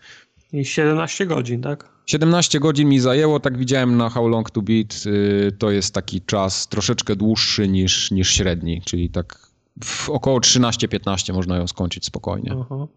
I 0.54 0.66
17 0.66 1.26
godzin, 1.26 1.62
tak? 1.62 1.90
17 2.06 2.60
godzin 2.60 2.90
mi 2.90 3.00
zajęło, 3.00 3.40
tak 3.40 3.58
widziałem 3.58 3.98
na 3.98 4.10
How 4.10 4.28
Long 4.28 4.52
to 4.52 4.62
Beat, 4.62 5.06
yy, 5.06 5.52
to 5.52 5.72
jest 5.72 5.94
taki 5.94 6.22
czas 6.22 6.68
troszeczkę 6.68 7.16
dłuższy 7.16 7.68
niż, 7.68 8.12
niż 8.12 8.34
średni, 8.34 8.82
czyli 8.86 9.10
tak 9.10 9.52
w 9.84 10.10
około 10.10 10.40
13-15 10.40 11.34
można 11.34 11.58
ją 11.58 11.68
skończyć 11.68 12.06
spokojnie. 12.06 12.56
Aha. 12.62 12.88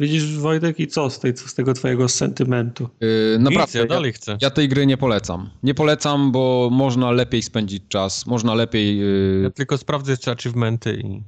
Widzisz, 0.00 0.38
Wojtek, 0.38 0.80
i 0.80 0.86
co 0.86 1.10
z, 1.10 1.20
tej, 1.20 1.34
co 1.34 1.48
z 1.48 1.54
tego 1.54 1.74
twojego 1.74 2.08
sentymentu? 2.08 2.88
Yy, 3.00 3.38
naprawdę, 3.40 3.78
ja 3.78 3.86
dalej 3.86 4.12
chcę. 4.12 4.38
Ja 4.40 4.50
tej 4.50 4.68
gry 4.68 4.86
nie 4.86 4.96
polecam. 4.96 5.50
Nie 5.62 5.74
polecam, 5.74 6.32
bo 6.32 6.68
można 6.72 7.10
lepiej 7.10 7.42
spędzić 7.42 7.82
czas, 7.88 8.26
można 8.26 8.54
lepiej... 8.54 8.98
Yy... 8.98 9.40
Ja 9.42 9.50
tylko 9.50 9.78
sprawdzę 9.78 10.12
jeszcze 10.12 10.30
achievementy 10.30 10.94
i... 11.04 11.22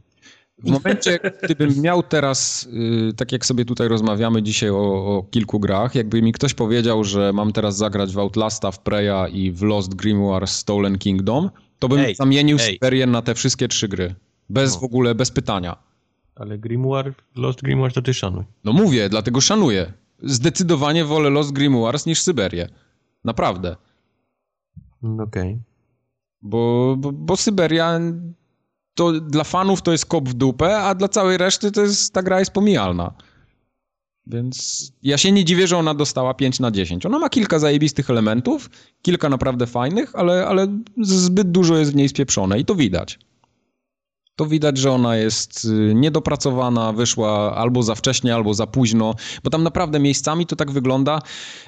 W 0.59 0.71
momencie, 0.71 1.19
gdybym 1.43 1.81
miał 1.81 2.03
teraz, 2.03 2.69
yy, 2.73 3.13
tak 3.13 3.33
jak 3.33 3.47
sobie 3.47 3.65
tutaj 3.65 3.89
rozmawiamy 3.89 4.43
dzisiaj 4.43 4.71
o, 4.71 4.77
o, 4.77 5.27
kilku 5.31 5.61
grach, 5.61 5.95
jakby 5.95 6.23
mi 6.23 6.33
ktoś 6.33 6.55
powiedział, 6.55 7.05
że 7.05 7.33
mam 7.33 7.53
teraz 7.53 7.77
zagrać 7.77 8.13
w 8.13 8.19
Outlasta, 8.19 8.71
w 8.71 8.79
Preya 8.83 9.29
i 9.33 9.53
w 9.53 9.63
Lost 9.63 9.95
Grimoire 9.95 10.47
Stolen 10.47 10.99
Kingdom, 10.99 11.51
to 11.79 11.89
bym 11.89 11.99
ej, 11.99 12.15
zamienił 12.15 12.59
Siberian 12.59 13.11
na 13.11 13.23
te 13.23 13.35
wszystkie 13.35 13.69
trzy 13.69 13.89
gry. 13.89 14.15
Bez 14.49 14.75
no. 14.75 14.81
w 14.81 14.85
ogóle, 14.85 15.15
bez 15.15 15.31
pytania. 15.31 15.77
Ale 16.37 16.59
Grimoire, 16.59 17.13
Lost 17.37 17.63
Grimoire 17.63 17.93
to 17.93 18.03
ty 18.03 18.15
szanuj. 18.15 18.45
No 18.65 18.73
mówię, 18.73 19.09
dlatego 19.09 19.41
szanuję. 19.41 19.93
Zdecydowanie 20.23 21.05
wolę 21.05 21.31
Lost 21.31 21.53
Grimoires 21.53 22.07
niż 22.07 22.21
Syberię. 22.21 22.69
Naprawdę. 23.25 23.77
Mm, 25.03 25.21
okej. 25.21 25.51
Okay. 25.53 25.61
Bo, 26.43 26.95
bo, 26.99 27.13
bo 27.13 27.37
Syberia 27.37 28.01
to 28.95 29.13
dla 29.13 29.45
fanów 29.45 29.83
to 29.83 29.93
jest 29.93 30.07
kop 30.07 30.29
w 30.29 30.35
dupę, 30.35 30.79
a 30.79 30.95
dla 30.95 31.09
całej 31.09 31.39
reszty 31.39 31.73
to 31.73 31.81
jest, 31.81 32.13
ta 32.13 32.23
gra 32.23 32.39
jest 32.39 32.51
pomijalna. 32.51 33.15
Więc 34.27 34.93
ja 35.03 35.19
się 35.19 35.33
nie 35.33 35.45
dziwię, 35.45 35.67
że 35.67 35.77
ona 35.77 35.95
dostała 35.95 36.35
5 36.35 36.61
na 36.61 36.71
10. 36.71 37.07
Ona 37.07 37.19
ma 37.19 37.29
kilka 37.29 37.59
zajebistych 37.59 38.11
elementów, 38.11 38.71
kilka 39.03 39.29
naprawdę 39.29 39.67
fajnych, 39.67 40.15
ale, 40.15 40.47
ale 40.47 40.67
zbyt 40.99 41.51
dużo 41.51 41.77
jest 41.77 41.93
w 41.93 41.97
niej 41.97 42.09
spieprzone 42.09 42.59
i 42.59 42.65
to 42.65 42.75
widać 42.75 43.19
to 44.37 44.47
widać, 44.47 44.79
że 44.79 44.93
ona 44.93 45.17
jest 45.17 45.65
y, 45.65 45.95
niedopracowana, 45.95 46.93
wyszła 46.93 47.57
albo 47.57 47.83
za 47.83 47.95
wcześnie, 47.95 48.35
albo 48.35 48.55
za 48.55 48.67
późno, 48.67 49.15
bo 49.45 49.51
tam 49.51 49.63
naprawdę 49.63 49.99
miejscami 49.99 50.47
to 50.47 50.57
tak 50.57 50.71
wygląda. 50.71 51.23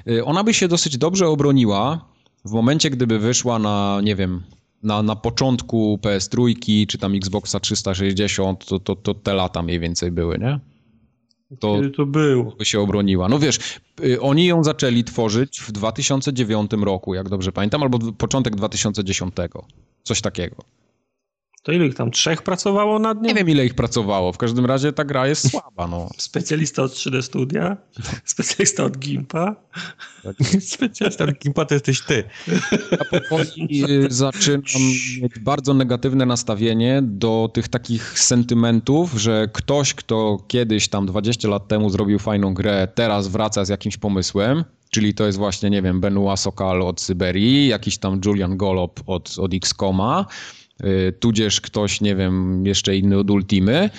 Y, 0.08 0.24
ona 0.24 0.44
by 0.44 0.54
się 0.54 0.68
dosyć 0.68 0.98
dobrze 0.98 1.28
obroniła 1.28 2.08
w 2.44 2.52
momencie, 2.52 2.90
gdyby 2.90 3.18
wyszła 3.18 3.58
na, 3.58 4.00
nie 4.02 4.16
wiem, 4.16 4.42
na, 4.82 5.02
na 5.02 5.16
początku 5.16 5.98
PS3 6.02 6.86
czy 6.86 6.98
tam 6.98 7.14
Xboxa 7.14 7.60
360, 7.60 8.66
to, 8.66 8.78
to, 8.78 8.96
to 8.96 9.14
te 9.14 9.34
lata 9.34 9.62
mniej 9.62 9.80
więcej 9.80 10.10
były, 10.10 10.38
nie? 10.38 10.60
To, 11.60 11.80
to 11.96 12.06
było. 12.06 12.56
By 12.58 12.64
się 12.64 12.80
obroniła. 12.80 13.28
No 13.28 13.38
wiesz, 13.38 13.80
y, 14.04 14.20
oni 14.20 14.46
ją 14.46 14.64
zaczęli 14.64 15.04
tworzyć 15.04 15.60
w 15.60 15.72
2009 15.72 16.70
roku, 16.80 17.14
jak 17.14 17.28
dobrze 17.28 17.52
pamiętam, 17.52 17.82
albo 17.82 17.98
początek 18.12 18.56
2010. 18.56 19.34
Coś 20.02 20.20
takiego. 20.20 20.77
To 21.68 21.72
ile 21.72 21.86
ich 21.86 21.94
tam? 21.94 22.10
Trzech 22.10 22.42
pracowało 22.42 22.98
nad 22.98 23.22
nią? 23.22 23.28
Nie 23.28 23.34
wiem, 23.34 23.48
ile 23.48 23.66
ich 23.66 23.74
pracowało. 23.74 24.32
W 24.32 24.38
każdym 24.38 24.66
razie 24.66 24.92
ta 24.92 25.04
gra 25.04 25.26
jest 25.26 25.50
słaba. 25.50 25.86
No. 25.86 26.08
Specjalista 26.16 26.82
od 26.82 26.92
3D 26.92 27.22
Studia, 27.22 27.76
specjalista 28.24 28.84
od 28.84 28.98
Gimpa. 28.98 29.56
Tak. 30.22 30.36
Specjalista 30.60 31.24
od 31.24 31.30
Gimpa 31.30 31.64
to 31.64 31.74
jesteś 31.74 32.00
ty. 32.00 32.24
Ja 32.92 33.20
powoli 33.20 33.84
y, 33.90 34.06
zaczynam 34.10 34.62
mieć 35.22 35.38
bardzo 35.40 35.74
negatywne 35.74 36.26
nastawienie 36.26 37.00
do 37.02 37.50
tych 37.52 37.68
takich 37.68 38.18
sentymentów, 38.18 39.12
że 39.12 39.48
ktoś, 39.52 39.94
kto 39.94 40.38
kiedyś 40.48 40.88
tam 40.88 41.06
20 41.06 41.48
lat 41.48 41.68
temu 41.68 41.90
zrobił 41.90 42.18
fajną 42.18 42.54
grę, 42.54 42.88
teraz 42.94 43.28
wraca 43.28 43.64
z 43.64 43.68
jakimś 43.68 43.96
pomysłem 43.96 44.64
czyli 44.90 45.14
to 45.14 45.26
jest 45.26 45.38
właśnie, 45.38 45.70
nie 45.70 45.82
wiem, 45.82 46.00
Benoit 46.00 46.40
Sokal 46.40 46.82
od 46.82 47.00
Syberii, 47.00 47.68
jakiś 47.68 47.98
tam 47.98 48.20
Julian 48.24 48.56
Golob 48.56 49.00
od, 49.06 49.38
od 49.38 49.54
Xcoma, 49.54 50.26
yy, 50.28 50.67
tudzież 51.20 51.60
ktoś, 51.60 52.00
nie 52.00 52.16
wiem, 52.16 52.66
jeszcze 52.66 52.96
inny 52.96 53.18
od 53.18 53.30
Ultimy, 53.30 53.90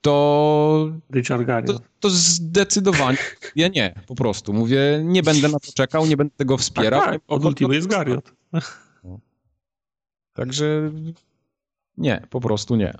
to... 0.00 0.92
Richard 1.14 1.46
To, 1.66 1.80
to 2.00 2.10
zdecydowanie 2.10 3.18
ja 3.56 3.68
nie, 3.68 3.94
po 4.06 4.14
prostu. 4.14 4.52
Mówię, 4.52 5.02
nie 5.04 5.22
będę 5.22 5.48
na 5.48 5.58
to 5.58 5.72
czekał, 5.72 6.06
nie 6.06 6.16
będę 6.16 6.34
tego 6.36 6.56
wspierał. 6.56 7.00
Tak, 7.00 7.10
tak, 7.10 7.22
od 7.28 7.44
Ultimy 7.44 7.74
jest 7.74 7.86
Gariot. 7.86 8.32
Także 10.34 10.92
nie, 11.96 12.26
po 12.30 12.40
prostu 12.40 12.76
nie. 12.76 12.94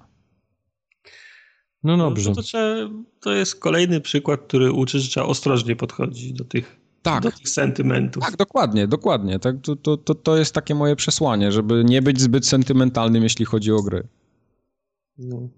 No, 1.83 1.97
no 1.97 2.09
dobrze. 2.09 2.31
No, 2.31 2.37
to, 2.37 2.43
trzeba, 2.43 2.91
to 3.21 3.33
jest 3.33 3.61
kolejny 3.61 4.01
przykład, 4.01 4.41
który 4.41 4.73
uczy, 4.73 5.01
że 5.01 5.09
trzeba 5.09 5.27
ostrożnie 5.27 5.77
podchodzić 5.77 6.33
do 6.33 6.45
tych, 6.45 6.80
tak. 7.03 7.23
do 7.23 7.33
tych 7.33 7.49
sentymentów. 7.49 8.25
Tak, 8.25 8.37
dokładnie, 8.37 8.89
dokładnie. 8.89 9.39
Tak, 9.39 9.57
to, 9.63 9.77
to, 9.77 9.97
to, 9.97 10.15
to 10.15 10.37
jest 10.37 10.55
takie 10.55 10.75
moje 10.75 10.97
przesłanie, 10.97 11.53
żeby 11.53 11.85
nie 11.85 12.03
być 12.03 12.21
zbyt 12.21 12.47
sentymentalnym, 12.47 13.23
jeśli 13.23 13.45
chodzi 13.45 13.73
o 13.73 13.83
gry. 13.83 14.07
No. 15.19 15.49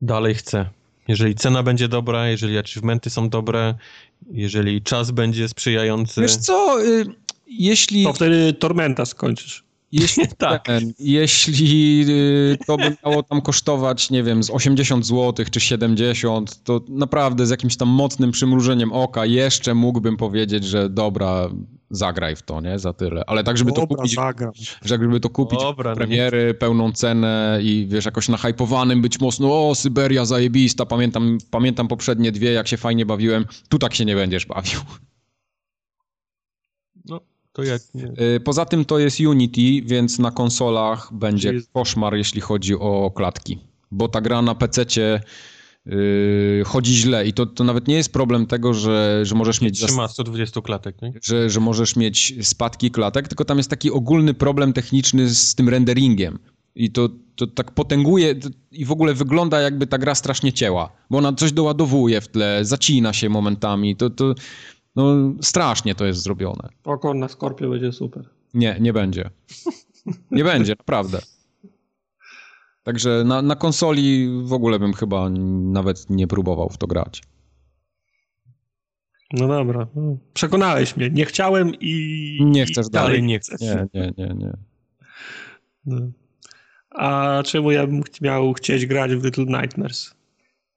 Dalej 0.00 0.34
chcę. 0.34 0.70
Jeżeli 1.08 1.34
cena 1.34 1.62
będzie 1.62 1.88
dobra, 1.88 2.28
jeżeli 2.28 2.58
achievementy 2.58 3.10
są 3.10 3.28
dobre, 3.28 3.74
jeżeli 4.30 4.82
czas 4.82 5.10
będzie 5.10 5.48
sprzyjający. 5.48 6.20
Wiesz 6.20 6.36
co, 6.36 6.84
y, 6.84 7.04
jeśli... 7.46 8.04
To 8.04 8.12
wtedy 8.12 8.52
Tormenta 8.52 9.06
skończysz. 9.06 9.67
Jeśli, 9.92 10.24
tak. 10.38 10.64
Ten, 10.64 10.92
jeśli 10.98 12.04
y, 12.08 12.58
to 12.66 12.76
by 12.76 12.96
miało 13.04 13.22
tam 13.22 13.40
kosztować, 13.40 14.10
nie 14.10 14.22
wiem, 14.22 14.42
z 14.42 14.50
80 14.50 15.06
zł 15.06 15.46
czy 15.50 15.60
70, 15.60 16.64
to 16.64 16.80
naprawdę 16.88 17.46
z 17.46 17.50
jakimś 17.50 17.76
tam 17.76 17.88
mocnym 17.88 18.30
przymrużeniem 18.30 18.92
oka 18.92 19.26
jeszcze 19.26 19.74
mógłbym 19.74 20.16
powiedzieć, 20.16 20.64
że 20.64 20.90
dobra, 20.90 21.48
zagraj 21.90 22.36
w 22.36 22.42
to, 22.42 22.60
nie? 22.60 22.78
Za 22.78 22.92
tyle. 22.92 23.24
Ale 23.26 23.44
tak, 23.44 23.58
żeby 23.58 23.70
dobra, 23.72 23.86
to 23.86 23.94
kupić, 23.94 24.14
zagram. 24.14 24.52
że 24.84 24.94
jakby 24.94 25.20
to 25.20 25.30
kupić 25.30 25.60
dobra, 25.60 25.90
no 25.90 25.96
premiery, 25.96 26.48
no 26.48 26.54
pełną 26.54 26.92
cenę 26.92 27.58
i 27.62 27.86
wiesz, 27.90 28.04
jakoś 28.04 28.28
nahypowanym 28.28 29.02
być 29.02 29.20
mocno, 29.20 29.68
o, 29.68 29.74
Syberia 29.74 30.24
zajebista, 30.24 30.86
pamiętam, 30.86 31.38
pamiętam 31.50 31.88
poprzednie 31.88 32.32
dwie, 32.32 32.52
jak 32.52 32.68
się 32.68 32.76
fajnie 32.76 33.06
bawiłem, 33.06 33.44
tu 33.68 33.78
tak 33.78 33.94
się 33.94 34.04
nie 34.04 34.14
będziesz 34.14 34.46
bawił. 34.46 34.80
To 37.58 37.64
jak 37.64 37.82
nie. 37.94 38.04
Y, 38.36 38.40
poza 38.40 38.64
tym 38.64 38.84
to 38.84 38.98
jest 38.98 39.20
Unity, 39.20 39.82
więc 39.84 40.18
na 40.18 40.30
konsolach 40.30 41.08
będzie 41.12 41.52
jest... 41.52 41.72
koszmar, 41.72 42.14
jeśli 42.14 42.40
chodzi 42.40 42.74
o 42.74 43.12
klatki. 43.14 43.58
Bo 43.90 44.08
ta 44.08 44.20
gra 44.20 44.42
na 44.42 44.54
PC-cie 44.54 45.20
yy, 45.86 46.62
chodzi 46.66 46.94
źle 46.94 47.26
i 47.26 47.32
to, 47.32 47.46
to 47.46 47.64
nawet 47.64 47.88
nie 47.88 47.94
jest 47.94 48.12
problem 48.12 48.46
tego, 48.46 48.74
że, 48.74 49.20
że 49.22 49.34
możesz 49.34 49.60
mieć... 49.60 49.80
Trzyma 49.80 50.08
120 50.08 50.60
klatek, 50.60 51.02
nie? 51.02 51.12
Że, 51.22 51.50
że 51.50 51.60
możesz 51.60 51.96
mieć 51.96 52.34
spadki 52.42 52.90
klatek, 52.90 53.28
tylko 53.28 53.44
tam 53.44 53.56
jest 53.56 53.70
taki 53.70 53.90
ogólny 53.90 54.34
problem 54.34 54.72
techniczny 54.72 55.28
z 55.28 55.54
tym 55.54 55.68
renderingiem. 55.68 56.38
I 56.74 56.90
to, 56.90 57.08
to 57.36 57.46
tak 57.46 57.70
potęguje 57.70 58.34
i 58.72 58.84
w 58.84 58.92
ogóle 58.92 59.14
wygląda 59.14 59.60
jakby 59.60 59.86
ta 59.86 59.98
gra 59.98 60.14
strasznie 60.14 60.52
cięła, 60.52 60.92
bo 61.10 61.18
ona 61.18 61.32
coś 61.32 61.52
doładowuje 61.52 62.20
w 62.20 62.28
tle, 62.28 62.64
zacina 62.64 63.12
się 63.12 63.28
momentami, 63.28 63.96
to, 63.96 64.10
to 64.10 64.34
no 64.98 65.32
strasznie 65.42 65.94
to 65.94 66.06
jest 66.06 66.22
zrobione. 66.22 66.68
Pokor 66.82 67.16
na 67.16 67.28
Skorpio 67.28 67.70
będzie 67.70 67.92
super. 67.92 68.24
Nie, 68.54 68.76
nie 68.80 68.92
będzie. 68.92 69.30
Nie 70.30 70.44
będzie, 70.44 70.74
naprawdę. 70.78 71.18
Także 72.82 73.24
na, 73.26 73.42
na 73.42 73.56
konsoli 73.56 74.28
w 74.44 74.52
ogóle 74.52 74.78
bym 74.78 74.92
chyba 74.92 75.30
nawet 75.62 76.10
nie 76.10 76.26
próbował 76.26 76.68
w 76.68 76.78
to 76.78 76.86
grać. 76.86 77.22
No 79.32 79.48
dobra. 79.48 79.86
Przekonałeś 80.34 80.96
mnie. 80.96 81.10
Nie 81.10 81.24
chciałem 81.24 81.72
i. 81.80 82.38
Nie 82.44 82.66
chcesz 82.66 82.88
dalej. 82.88 83.08
dalej 83.08 83.22
nie 83.22 83.38
chcesz. 83.38 83.60
Nie, 83.60 83.86
nie, 83.94 84.12
nie, 84.18 84.34
nie. 84.34 84.52
No. 85.86 86.10
A 86.90 87.42
czemu 87.46 87.70
ja 87.70 87.86
bym 87.86 88.02
miał 88.20 88.52
chcieć 88.52 88.86
grać 88.86 89.10
w 89.14 89.24
Little 89.24 89.44
Nightmares? 89.44 90.14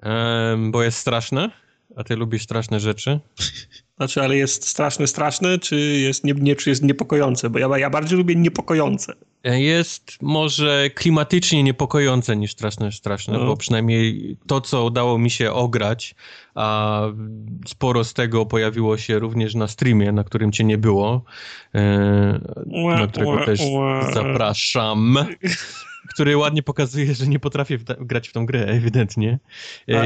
Um, 0.03 0.72
bo 0.72 0.84
jest 0.84 0.98
straszne? 0.98 1.52
A 1.95 2.03
ty 2.03 2.15
lubisz 2.15 2.43
straszne 2.43 2.80
rzeczy? 2.80 3.19
Znaczy, 4.02 4.22
ale 4.22 4.38
jest 4.38 4.68
straszne, 4.68 5.07
straszne, 5.07 5.60
czy 5.60 5.80
jest, 5.80 6.23
nie, 6.23 6.34
nie, 6.34 6.56
czy 6.56 6.69
jest 6.69 6.84
niepokojące? 6.84 7.49
Bo 7.49 7.60
ja, 7.60 7.78
ja 7.78 7.90
bardziej 7.90 8.18
lubię 8.18 8.36
niepokojące. 8.36 9.14
Jest 9.44 10.18
może 10.22 10.90
klimatycznie 10.90 11.64
niepokojące 11.64 12.36
niż 12.36 12.52
straszne, 12.52 12.91
straszne, 12.91 13.38
no. 13.38 13.45
bo 13.45 13.57
przynajmniej 13.57 14.38
to, 14.48 14.61
co 14.61 14.84
udało 14.84 15.18
mi 15.18 15.30
się 15.30 15.52
ograć, 15.52 16.15
a 16.56 17.02
sporo 17.68 18.03
z 18.03 18.14
tego 18.14 18.45
pojawiło 18.45 18.98
się 18.98 19.19
również 19.19 19.56
na 19.56 19.68
streamie, 19.68 20.11
na 20.11 20.23
którym 20.23 20.52
cię 20.52 20.64
nie 20.64 20.78
było, 20.78 21.23
e, 21.76 22.40
na 22.65 23.07
którego 23.07 23.45
też 23.45 23.60
zapraszam. 24.14 25.18
Który 26.13 26.38
ładnie 26.38 26.63
pokazuje, 26.63 27.15
że 27.15 27.27
nie 27.27 27.39
potrafię 27.39 27.77
w 27.77 27.83
grać 27.83 28.29
w 28.29 28.33
tą 28.33 28.45
grę, 28.45 28.65
ewidentnie. 28.65 29.39
E... 29.88 30.01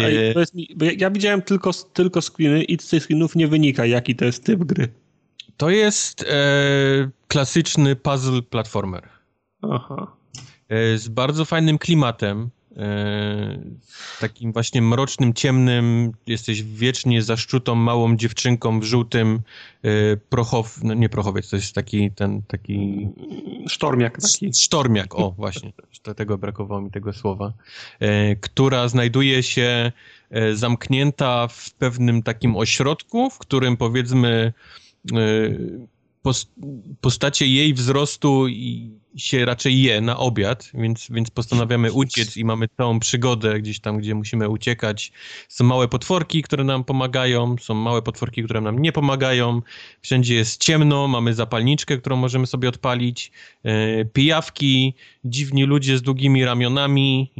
Mi, 0.54 0.68
ja, 0.82 0.92
ja, 0.98 1.12
widziałem 1.12 1.42
tylko, 1.42 1.72
tylko 1.94 2.22
screeny 2.22 2.64
i 2.64 2.78
z 2.80 2.88
tych 2.88 3.04
screenów 3.04 3.36
nie 3.36 3.48
wynika, 3.48 3.86
jaki 3.86 4.16
to 4.16 4.26
jest 4.26 4.44
typ 4.44 4.64
gry. 4.64 4.88
To 5.58 5.70
jest 5.70 6.22
e, 6.22 7.10
klasyczny 7.28 7.96
puzzle 7.96 8.42
platformer. 8.42 9.10
Aha. 9.62 10.16
E, 10.70 10.98
z 10.98 11.08
bardzo 11.08 11.46
fajnym 11.46 11.78
klimatem. 11.78 12.50
E, 12.78 13.60
takim 14.20 14.54
właśnie 14.54 14.82
mrocznym, 14.82 15.34
ciemnym, 15.34 16.12
jesteś 16.28 16.64
wiecznie 16.64 17.22
zaszczutą 17.22 17.76
małą 17.76 18.18
dziewczynką 18.18 18.80
w 18.80 18.84
żółtym 18.84 19.42
e, 19.84 20.18
prochow, 20.18 20.84
no 20.84 20.94
nie 20.94 21.10
prochowiec, 21.10 21.50
to 21.50 21.56
jest 21.56 21.76
taki 21.76 22.12
ten, 22.12 22.42
taki... 22.42 23.08
Sztormiak 23.68 24.18
taki. 24.22 24.54
Sztormiak, 24.54 25.20
o 25.20 25.32
właśnie, 25.32 25.74
tego 26.16 26.38
brakowało 26.38 26.82
mi 26.82 26.92
tego 26.92 27.14
słowa, 27.14 27.54
e, 28.00 28.36
która 28.36 28.88
znajduje 28.88 29.44
się 29.44 29.92
zamknięta 30.54 31.48
w 31.48 31.72
pewnym 31.72 32.24
takim 32.24 32.56
ośrodku, 32.56 33.30
w 33.30 33.38
którym 33.38 33.78
powiedzmy 33.78 34.54
postacie 37.02 37.48
jej 37.48 37.74
wzrostu 37.74 38.48
i 38.48 38.92
się 39.16 39.46
raczej 39.46 39.82
je 39.82 40.02
na 40.02 40.18
obiad, 40.18 40.72
więc, 40.74 41.08
więc 41.10 41.30
postanawiamy 41.30 41.92
uciec 41.92 42.38
i 42.38 42.46
mamy 42.46 42.68
całą 42.78 43.00
przygodę 43.00 43.60
gdzieś 43.60 43.80
tam, 43.80 43.98
gdzie 43.98 44.16
musimy 44.16 44.50
uciekać. 44.50 45.12
Są 45.50 45.64
małe 45.64 45.88
potworki, 45.88 46.42
które 46.42 46.64
nam 46.64 46.84
pomagają, 46.84 47.56
są 47.62 47.74
małe 47.74 48.02
potworki, 48.02 48.44
które 48.44 48.62
nam 48.62 48.80
nie 48.80 48.92
pomagają. 48.92 49.62
Wszędzie 50.02 50.36
jest 50.36 50.64
ciemno, 50.64 51.08
mamy 51.08 51.34
zapalniczkę, 51.34 51.98
którą 51.98 52.16
możemy 52.16 52.48
sobie 52.48 52.70
odpalić, 52.70 53.32
e, 53.64 54.06
pijawki, 54.06 54.94
dziwni 55.26 55.64
ludzie 55.64 55.98
z 55.98 56.02
długimi 56.02 56.46
ramionami 56.46 57.32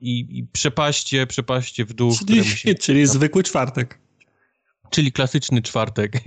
i, 0.00 0.26
i 0.30 0.46
przepaście, 0.52 1.26
przepaście 1.26 1.84
w 1.84 1.92
dół. 1.92 2.14
Czyli, 2.26 2.78
czyli 2.78 3.06
zwykły 3.06 3.42
czwartek. 3.42 3.98
Czyli 4.90 5.12
klasyczny 5.12 5.62
czwartek. 5.62 6.12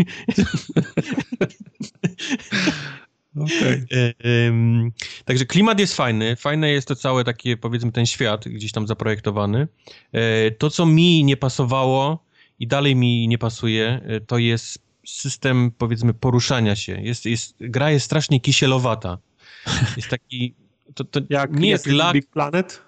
Okay. 3.35 3.88
Także 5.25 5.45
klimat 5.45 5.79
jest 5.79 5.95
fajny. 5.95 6.35
Fajne 6.35 6.71
jest 6.71 6.88
to 6.88 6.95
całe 6.95 7.23
takie, 7.23 7.57
powiedzmy, 7.57 7.91
ten 7.91 8.05
świat 8.05 8.47
gdzieś 8.47 8.71
tam 8.71 8.88
zaprojektowany. 8.88 9.67
E, 10.11 10.51
to, 10.51 10.69
co 10.69 10.85
mi 10.85 11.23
nie 11.23 11.38
pasowało 11.38 12.25
i 12.59 12.67
dalej 12.67 12.95
mi 12.95 13.27
nie 13.27 13.38
pasuje, 13.38 14.01
e, 14.05 14.19
to 14.19 14.38
jest 14.38 14.79
system, 15.05 15.71
powiedzmy, 15.77 16.13
poruszania 16.13 16.75
się. 16.75 17.01
Jest, 17.01 17.25
jest, 17.25 17.55
gra 17.59 17.91
jest 17.91 18.05
strasznie 18.05 18.39
kisielowata. 18.39 19.17
Jest 19.97 20.09
taki... 20.09 20.55
To, 20.95 21.03
to 21.03 21.19
jak, 21.29 21.59
nie 21.59 21.69
jest 21.69 21.88
lag... 21.88 22.13
Big 22.13 22.29
Planet? 22.29 22.81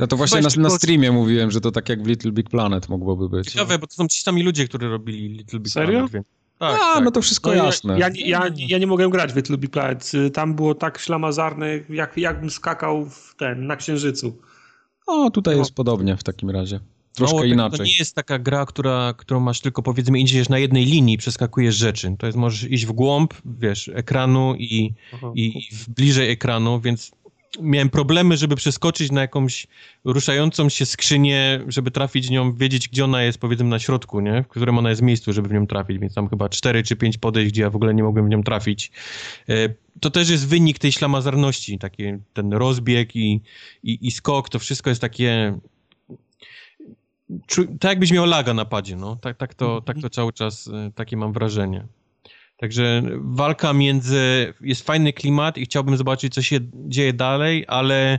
Ja 0.00 0.06
to 0.06 0.16
właśnie 0.16 0.40
na, 0.40 0.48
na, 0.56 0.70
streamie 0.70 1.12
mówiłem, 1.12 1.50
że 1.50 1.60
to 1.60 1.70
tak 1.70 1.88
jak 1.88 2.02
w 2.02 2.06
Little 2.06 2.32
Big 2.32 2.50
Planet 2.50 2.88
mogłoby 2.88 3.28
być. 3.28 3.52
Ciekawe, 3.52 3.78
bo 3.78 3.86
to 3.86 3.94
są 3.94 4.08
ci 4.08 4.22
sami 4.22 4.42
ludzie, 4.42 4.68
którzy 4.68 4.88
robili 4.88 5.28
Little 5.28 5.60
Big 5.60 5.72
Serio? 5.72 6.08
Planet. 6.08 6.26
Tak, 6.58 6.74
A, 6.74 6.94
tak. 6.94 7.04
no 7.04 7.10
to 7.10 7.22
wszystko 7.22 7.50
no, 7.50 7.64
jasne. 7.64 7.98
Ja, 7.98 8.08
ja, 8.14 8.26
ja, 8.26 8.50
ja, 8.68 8.78
nie 8.78 8.86
mogłem 8.86 9.10
grać 9.10 9.32
w 9.32 9.36
Little 9.36 9.58
Big 9.58 9.70
Planet. 9.70 10.12
Tam 10.32 10.54
było 10.54 10.74
tak 10.74 10.98
ślamazarne, 10.98 11.68
jak, 11.88 12.16
jakbym 12.16 12.50
skakał 12.50 13.04
w 13.04 13.34
ten, 13.38 13.66
na 13.66 13.76
Księżycu. 13.76 14.36
O, 15.06 15.30
tutaj 15.30 15.54
no. 15.54 15.58
jest 15.58 15.74
podobnie 15.74 16.16
w 16.16 16.22
takim 16.22 16.50
razie. 16.50 16.80
Troszkę 17.14 17.34
Mało 17.36 17.44
inaczej. 17.44 17.78
To 17.78 17.84
nie 17.84 17.96
jest 17.98 18.14
taka 18.14 18.38
gra, 18.38 18.66
która, 18.66 19.14
którą 19.16 19.40
masz 19.40 19.60
tylko 19.60 19.82
powiedzmy 19.82 20.20
idziesz 20.20 20.48
na 20.48 20.58
jednej 20.58 20.84
linii 20.84 21.14
i 21.14 21.18
przeskakujesz 21.18 21.74
rzeczy. 21.74 22.16
To 22.18 22.26
jest 22.26 22.38
możesz 22.38 22.70
iść 22.70 22.86
w 22.86 22.92
głąb, 22.92 23.34
wiesz, 23.44 23.90
ekranu 23.94 24.54
i, 24.54 24.94
i, 25.34 25.58
i 25.58 25.68
bliżej 25.88 26.30
ekranu, 26.30 26.80
więc 26.80 27.10
miałem 27.60 27.90
problemy, 27.90 28.36
żeby 28.36 28.56
przeskoczyć 28.56 29.12
na 29.12 29.20
jakąś 29.20 29.66
ruszającą 30.04 30.68
się 30.68 30.86
skrzynię, 30.86 31.60
żeby 31.68 31.90
trafić 31.90 32.30
nią, 32.30 32.52
wiedzieć, 32.52 32.88
gdzie 32.88 33.04
ona 33.04 33.22
jest, 33.22 33.38
powiedzmy, 33.38 33.68
na 33.68 33.78
środku, 33.78 34.20
nie? 34.20 34.42
W 34.42 34.48
którym 34.48 34.78
ona 34.78 34.90
jest 34.90 35.02
miejscu, 35.02 35.32
żeby 35.32 35.48
w 35.48 35.52
nią 35.52 35.66
trafić, 35.66 35.98
więc 35.98 36.14
tam 36.14 36.28
chyba 36.28 36.48
cztery 36.48 36.82
czy 36.82 36.96
pięć 36.96 37.18
podejść, 37.18 37.52
gdzie 37.52 37.62
ja 37.62 37.70
w 37.70 37.76
ogóle 37.76 37.94
nie 37.94 38.02
mogłem 38.02 38.26
w 38.26 38.28
nią 38.28 38.42
trafić. 38.42 38.92
E, 39.48 39.54
to 40.00 40.10
też 40.10 40.30
jest 40.30 40.48
wynik 40.48 40.78
tej 40.78 40.92
ślamazarności, 40.92 41.78
taki 41.78 42.04
ten 42.32 42.52
rozbieg 42.52 43.16
i, 43.16 43.40
i, 43.82 44.06
i 44.06 44.10
skok, 44.10 44.48
to 44.48 44.58
wszystko 44.58 44.90
jest 44.90 45.00
takie 45.00 45.58
tak 47.80 47.90
jakbyś 47.90 48.12
miał 48.12 48.26
laga 48.26 48.54
na 48.54 48.64
padzie, 48.64 48.96
no. 48.96 49.16
Tak, 49.16 49.36
tak, 49.36 49.54
to, 49.54 49.80
tak 49.80 49.96
to 50.02 50.10
cały 50.10 50.32
czas, 50.32 50.66
y, 50.66 50.92
takie 50.94 51.16
mam 51.16 51.32
wrażenie. 51.32 51.86
Także 52.60 53.02
walka 53.20 53.72
między, 53.72 54.54
jest 54.60 54.86
fajny 54.86 55.12
klimat 55.12 55.58
i 55.58 55.64
chciałbym 55.64 55.96
zobaczyć, 55.96 56.34
co 56.34 56.42
się 56.42 56.58
dzieje 56.72 57.12
dalej, 57.12 57.64
ale 57.68 58.18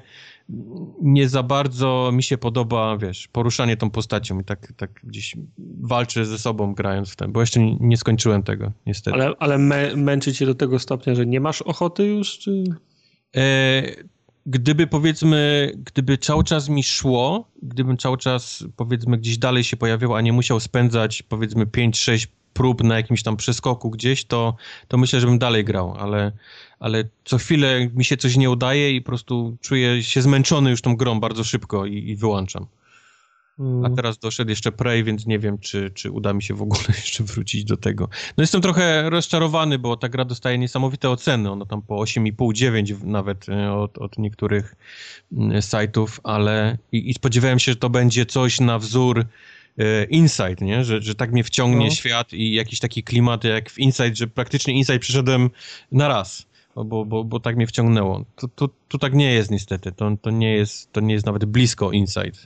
nie 1.02 1.30
za 1.30 1.44
bardzo 1.44 2.10
mi 2.14 2.24
się 2.24 2.38
podoba, 2.38 2.98
wiesz, 2.98 3.28
poruszanie 3.28 3.78
tą 3.78 3.90
postacią 3.90 4.40
i 4.40 4.44
tak, 4.44 4.74
tak 4.78 4.92
gdzieś 5.04 5.36
walczę 5.82 6.26
ze 6.26 6.40
sobą 6.40 6.74
grając 6.74 7.12
w 7.12 7.16
ten, 7.16 7.32
bo 7.32 7.40
jeszcze 7.40 7.60
nie, 7.80 7.98
skończyłem 7.98 8.44
tego, 8.44 8.72
niestety. 8.86 9.16
Ale, 9.16 9.34
ale 9.40 9.58
mę, 9.58 9.96
męczy 9.96 10.34
cię 10.34 10.46
do 10.46 10.56
tego 10.56 10.80
stopnia, 10.80 11.16
że 11.16 11.26
nie 11.26 11.40
masz 11.40 11.62
ochoty 11.62 12.06
już, 12.06 12.38
czy... 12.38 12.64
E, 13.36 13.84
gdyby 14.46 14.88
powiedzmy, 14.88 15.72
gdyby 15.86 16.18
cały 16.18 16.44
czas 16.44 16.70
mi 16.70 16.84
szło, 16.84 17.52
gdybym 17.64 17.98
cały 17.98 18.18
czas 18.18 18.64
powiedzmy 18.76 19.18
gdzieś 19.18 19.38
dalej 19.38 19.64
się 19.64 19.78
pojawiał, 19.78 20.16
a 20.16 20.22
nie 20.22 20.34
musiał 20.34 20.60
spędzać 20.60 21.22
powiedzmy 21.24 21.66
5-6 21.66 22.28
prób 22.54 22.84
na 22.84 22.96
jakimś 22.96 23.24
tam 23.24 23.38
przeskoku 23.38 23.90
gdzieś, 23.90 24.26
to, 24.26 24.56
to 24.88 24.98
myślę, 24.98 25.20
żebym 25.20 25.40
dalej 25.40 25.64
grał, 25.64 25.96
ale, 26.00 26.32
ale 26.80 27.04
co 27.26 27.38
chwilę 27.38 27.90
mi 27.94 28.06
się 28.06 28.18
coś 28.18 28.38
nie 28.38 28.50
udaje 28.50 28.92
i 28.92 29.02
po 29.02 29.06
prostu 29.06 29.58
czuję 29.62 30.04
się 30.04 30.22
zmęczony 30.22 30.70
już 30.70 30.82
tą 30.82 30.96
grą 30.96 31.20
bardzo 31.20 31.44
szybko 31.44 31.86
i, 31.86 32.10
i 32.10 32.16
wyłączam. 32.16 32.66
A 33.60 33.64
mm. 33.64 33.96
teraz 33.96 34.18
doszedł 34.18 34.50
jeszcze 34.50 34.72
Prey, 34.72 35.04
więc 35.04 35.26
nie 35.26 35.40
wiem, 35.40 35.58
czy, 35.58 35.92
czy 35.94 36.12
uda 36.12 36.34
mi 36.34 36.44
się 36.44 36.54
w 36.54 36.62
ogóle 36.62 36.84
jeszcze 37.06 37.24
wrócić 37.24 37.64
do 37.64 37.78
tego. 37.78 38.10
No 38.38 38.42
jestem 38.42 38.62
trochę 38.62 39.10
rozczarowany, 39.10 39.80
bo 39.80 39.98
ta 39.98 40.10
gra 40.10 40.26
dostaje 40.26 40.58
niesamowite 40.58 41.10
oceny. 41.10 41.52
Ona 41.52 41.66
tam 41.66 41.82
po 41.82 41.96
8,5, 41.96 42.54
9 42.54 42.94
nawet 43.04 43.50
e, 43.50 43.74
od, 43.74 43.98
od 43.98 44.18
niektórych 44.18 44.76
mm, 45.32 45.62
sajtów, 45.62 46.20
ale 46.24 46.78
i, 46.92 47.10
i 47.10 47.14
spodziewałem 47.14 47.60
się, 47.60 47.72
że 47.72 47.76
to 47.76 47.90
będzie 47.90 48.26
coś 48.26 48.60
na 48.60 48.80
wzór 48.80 49.26
Inside, 50.10 50.66
nie? 50.66 50.84
Że, 50.84 51.02
że 51.02 51.16
tak 51.16 51.32
mnie 51.32 51.44
wciągnie 51.44 51.86
no. 51.86 51.92
świat 51.92 52.34
i 52.34 52.54
jakiś 52.54 52.80
taki 52.80 53.04
klimat 53.04 53.44
jak 53.44 53.70
w 53.70 53.80
Inside, 53.80 54.16
że 54.16 54.28
praktycznie 54.28 54.74
Inside 54.74 55.00
przyszedłem 55.00 55.50
na 55.92 56.08
raz. 56.08 56.46
Bo, 56.76 57.06
bo, 57.06 57.24
bo 57.24 57.40
tak 57.40 57.56
mnie 57.56 57.68
wciągnęło. 57.68 58.26
To, 58.36 58.48
to, 58.48 58.70
to 58.88 58.98
tak 58.98 59.14
nie 59.14 59.34
jest 59.34 59.52
niestety. 59.52 59.92
To, 59.92 60.12
to, 60.22 60.32
nie 60.32 60.54
jest, 60.54 60.92
to 60.92 61.02
nie 61.02 61.14
jest 61.14 61.26
nawet 61.26 61.46
blisko 61.46 61.92
Inside. 61.92 62.38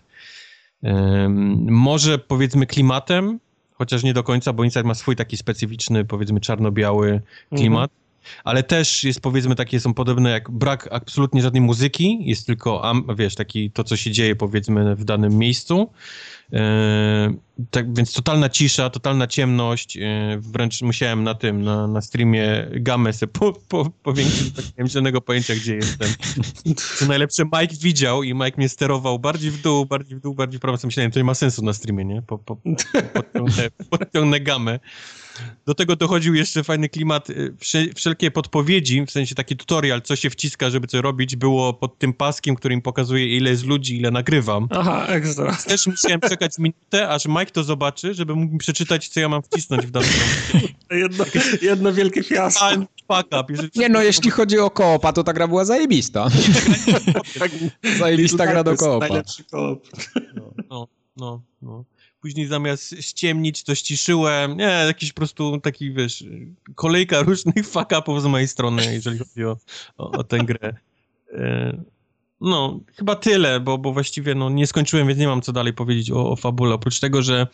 Może 1.60 2.20
powiedzmy 2.20 2.66
klimatem, 2.66 3.40
chociaż 3.74 4.04
nie 4.04 4.14
do 4.14 4.24
końca, 4.24 4.54
bo 4.54 4.64
Inside 4.64 4.84
ma 4.84 4.94
swój 4.94 5.16
taki 5.16 5.38
specyficzny, 5.38 6.06
powiedzmy 6.06 6.40
czarno-biały 6.40 7.22
klimat. 7.56 7.92
Mhm. 7.92 8.06
Ale 8.44 8.64
też 8.64 9.04
jest 9.04 9.22
powiedzmy 9.22 9.56
takie 9.56 9.80
są 9.80 9.94
podobne 9.94 10.30
jak 10.30 10.52
brak 10.52 10.90
absolutnie 10.92 11.42
żadnej 11.42 11.62
muzyki, 11.62 12.18
jest 12.22 12.48
tylko, 12.48 12.94
wiesz, 13.18 13.36
taki 13.36 13.72
to, 13.72 13.84
co 13.84 13.98
się 13.98 14.12
dzieje 14.12 14.36
powiedzmy 14.36 14.96
w 14.96 15.04
danym 15.04 15.38
miejscu. 15.38 15.90
E, 16.54 17.34
tak, 17.72 17.96
więc 17.96 18.14
totalna 18.14 18.50
cisza, 18.50 18.90
totalna 18.90 19.28
ciemność. 19.28 19.98
E, 19.98 20.02
wręcz 20.40 20.82
musiałem 20.82 21.24
na 21.24 21.36
tym, 21.36 21.62
na, 21.62 21.88
na 21.88 22.02
streamie 22.02 22.68
gamę 22.72 23.14
sobie 23.14 23.34
po, 23.34 23.54
po, 23.54 23.90
powiększyć, 24.04 24.54
tak 24.54 24.66
nie 24.66 24.72
mam 24.78 24.88
żadnego 24.88 25.22
pojęcia, 25.22 25.56
gdzie 25.56 25.76
jestem. 25.76 26.10
Co 27.00 27.06
najlepsze, 27.06 27.44
Mike 27.44 27.76
widział 27.82 28.24
i 28.24 28.34
Mike 28.34 28.58
mnie 28.58 28.70
sterował 28.70 29.20
bardziej 29.20 29.52
w 29.52 29.62
dół, 29.62 29.86
bardziej 29.86 30.18
w 30.18 30.22
dół, 30.22 30.36
bardziej 30.36 30.60
w 30.60 30.62
prawo. 30.62 30.78
Myślałem, 30.84 31.12
to 31.12 31.20
nie 31.20 31.24
ma 31.24 31.34
sensu 31.34 31.66
na 31.66 31.74
streamie, 31.74 32.06
nie? 32.06 32.22
Po, 32.22 32.38
po, 32.38 32.56
podciągnę, 33.14 33.70
podciągnę 33.90 34.40
gamę. 34.40 34.80
Do 35.66 35.74
tego 35.74 35.96
dochodził 35.96 36.36
jeszcze 36.36 36.64
fajny 36.64 36.90
klimat, 36.90 37.30
y, 37.30 37.54
wszelkie 37.96 38.32
podpowiedzi, 38.32 39.06
w 39.06 39.12
sensie 39.12 39.36
taki 39.36 39.58
tutorial, 39.58 40.02
co 40.02 40.16
się 40.16 40.30
wciska, 40.30 40.70
żeby 40.70 40.88
co 40.88 41.02
robić, 41.02 41.36
było 41.36 41.74
pod 41.74 41.98
tym 41.98 42.14
paskiem, 42.14 42.56
który 42.56 42.74
im 42.74 42.82
pokazuje, 42.82 43.38
ile 43.38 43.50
jest 43.50 43.66
ludzi, 43.66 43.98
ile 43.98 44.12
nagrywam. 44.12 44.68
Aha, 44.72 45.08
ekstra. 45.08 45.58
Też 45.68 45.88
musiałem 45.88 46.20
czekać 46.22 46.52
minutę, 46.58 47.10
aż 47.10 47.26
Mike 47.26 47.46
to 47.46 47.64
zobaczy, 47.64 48.14
żeby 48.14 48.36
mógł 48.36 48.54
mi 48.54 48.60
przeczytać, 48.60 49.08
co 49.08 49.20
ja 49.20 49.30
mam 49.30 49.42
wcisnąć 49.42 49.86
w 49.86 49.92
danym 49.92 50.10
jedno, 50.92 51.26
jedno 51.62 51.94
wielkie 51.94 52.24
fiasko. 52.24 52.66
Fuck 53.08 53.28
up, 53.40 53.70
Nie 53.76 53.90
no, 53.90 54.02
jeśli 54.02 54.32
chodzi 54.32 54.60
o 54.60 54.70
koopa, 54.70 55.14
to 55.14 55.24
ta 55.24 55.34
gra 55.34 55.48
była 55.48 55.66
zajebista. 55.66 56.28
zajebista 58.00 58.48
gra 58.48 58.64
do 58.64 58.76
koopa. 58.76 59.08
Najlepszy 59.08 59.44
koop. 59.44 59.88
No, 60.70 60.88
no, 61.18 61.42
no 61.62 61.84
później 62.26 62.48
zamiast 62.48 62.96
ściemnić, 63.02 63.64
to 63.64 63.76
ściszyłem. 63.76 64.58
Nie, 64.58 64.84
jakiś 64.88 65.14
po 65.14 65.18
prostu 65.18 65.60
taki, 65.60 65.94
wiesz, 65.94 66.24
kolejka 66.76 67.22
różnych 67.22 67.68
fuck-upów 67.74 68.22
z 68.22 68.26
mojej 68.26 68.48
strony, 68.48 68.94
jeżeli 68.94 69.18
chodzi 69.20 69.46
o, 69.46 69.58
o, 69.98 70.12
o 70.12 70.24
tę 70.24 70.38
grę. 70.38 70.74
E, 71.34 71.78
no, 72.42 72.80
chyba 72.96 73.16
tyle, 73.16 73.60
bo, 73.60 73.78
bo 73.78 73.94
właściwie 73.94 74.36
no, 74.36 74.50
nie 74.50 74.68
skończyłem, 74.68 75.08
więc 75.08 75.20
nie 75.20 75.28
mam 75.28 75.42
co 75.42 75.52
dalej 75.52 75.74
powiedzieć 75.74 76.12
o, 76.12 76.32
o 76.32 76.36
fabule. 76.36 76.76
Oprócz 76.76 77.00
tego, 77.00 77.22
że 77.22 77.48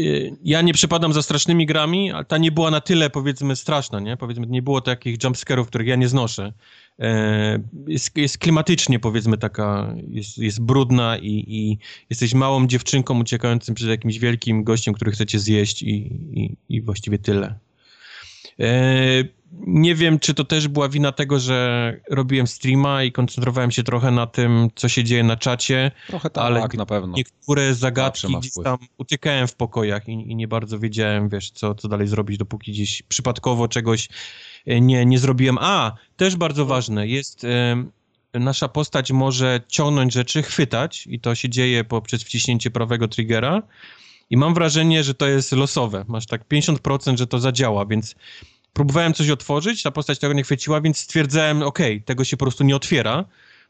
y, 0.00 0.36
ja 0.44 0.62
nie 0.62 0.72
przypadam 0.72 1.12
za 1.12 1.22
strasznymi 1.22 1.66
grami, 1.66 2.12
ale 2.12 2.24
ta 2.24 2.38
nie 2.38 2.52
była 2.52 2.70
na 2.70 2.80
tyle, 2.80 3.10
powiedzmy, 3.10 3.56
straszna, 3.56 4.00
nie? 4.00 4.16
Powiedzmy, 4.16 4.46
nie 4.46 4.62
było 4.62 4.80
takich 4.80 5.24
jumpscarów, 5.24 5.68
których 5.68 5.86
ja 5.86 5.96
nie 5.96 6.08
znoszę. 6.08 6.52
E, 7.00 7.58
jest, 7.86 8.16
jest 8.16 8.38
klimatycznie 8.38 8.98
powiedzmy 8.98 9.38
taka, 9.38 9.94
jest, 10.08 10.38
jest 10.38 10.60
brudna 10.60 11.18
i, 11.18 11.44
i 11.48 11.78
jesteś 12.10 12.34
małą 12.34 12.66
dziewczynką 12.66 13.20
uciekającym 13.20 13.74
przed 13.74 13.88
jakimś 13.88 14.18
wielkim 14.18 14.64
gościem, 14.64 14.94
który 14.94 15.10
chcecie 15.10 15.38
zjeść 15.38 15.82
i, 15.82 15.96
i, 16.32 16.56
i 16.68 16.82
właściwie 16.82 17.18
tyle. 17.18 17.58
E, 18.60 19.24
nie 19.66 19.94
wiem, 19.94 20.18
czy 20.18 20.34
to 20.34 20.44
też 20.44 20.68
była 20.68 20.88
wina 20.88 21.12
tego, 21.12 21.38
że 21.40 22.00
robiłem 22.10 22.46
streama 22.46 23.02
i 23.02 23.12
koncentrowałem 23.12 23.70
się 23.70 23.82
trochę 23.82 24.10
na 24.10 24.26
tym, 24.26 24.68
co 24.74 24.88
się 24.88 25.04
dzieje 25.04 25.24
na 25.24 25.36
czacie. 25.36 25.90
Trochę 26.06 26.30
tak, 26.30 26.44
ale 26.44 26.68
na 26.74 26.86
pewno. 26.86 27.16
Niektóre 27.16 27.74
zagadki 27.74 28.36
gdzieś 28.38 28.52
tam 28.64 28.78
uciekałem 28.98 29.48
w 29.48 29.54
pokojach 29.54 30.08
i, 30.08 30.12
i, 30.12 30.36
nie 30.36 30.48
bardzo 30.48 30.78
wiedziałem, 30.78 31.28
wiesz, 31.28 31.50
co, 31.50 31.74
co 31.74 31.88
dalej 31.88 32.06
zrobić, 32.06 32.38
dopóki 32.38 32.72
gdzieś 32.72 33.02
przypadkowo 33.02 33.68
czegoś 33.68 34.08
nie, 34.66 35.06
nie 35.06 35.18
zrobiłem. 35.18 35.58
A, 35.60 35.92
też 36.16 36.36
bardzo 36.36 36.66
ważne, 36.66 37.08
jest 37.08 37.46
nasza 38.34 38.68
postać 38.68 39.12
może 39.12 39.60
ciągnąć 39.68 40.12
rzeczy, 40.12 40.42
chwytać 40.42 41.06
i 41.06 41.20
to 41.20 41.34
się 41.34 41.48
dzieje 41.48 41.84
poprzez 41.84 42.22
wciśnięcie 42.22 42.70
prawego 42.70 43.08
triggera 43.08 43.62
i 44.30 44.36
mam 44.36 44.54
wrażenie, 44.54 45.04
że 45.04 45.14
to 45.14 45.26
jest 45.26 45.52
losowe. 45.52 46.04
Masz 46.08 46.26
tak 46.26 46.48
50%, 46.48 47.16
że 47.16 47.26
to 47.26 47.38
zadziała, 47.38 47.86
więc 47.86 48.14
próbowałem 48.72 49.14
coś 49.14 49.30
otworzyć, 49.30 49.82
ta 49.82 49.90
postać 49.90 50.18
tego 50.18 50.34
nie 50.34 50.42
chwyciła, 50.42 50.80
więc 50.80 50.98
stwierdzałem, 50.98 51.62
ok, 51.62 51.78
tego 52.04 52.24
się 52.24 52.36
po 52.36 52.44
prostu 52.44 52.64
nie 52.64 52.76
otwiera, 52.76 53.24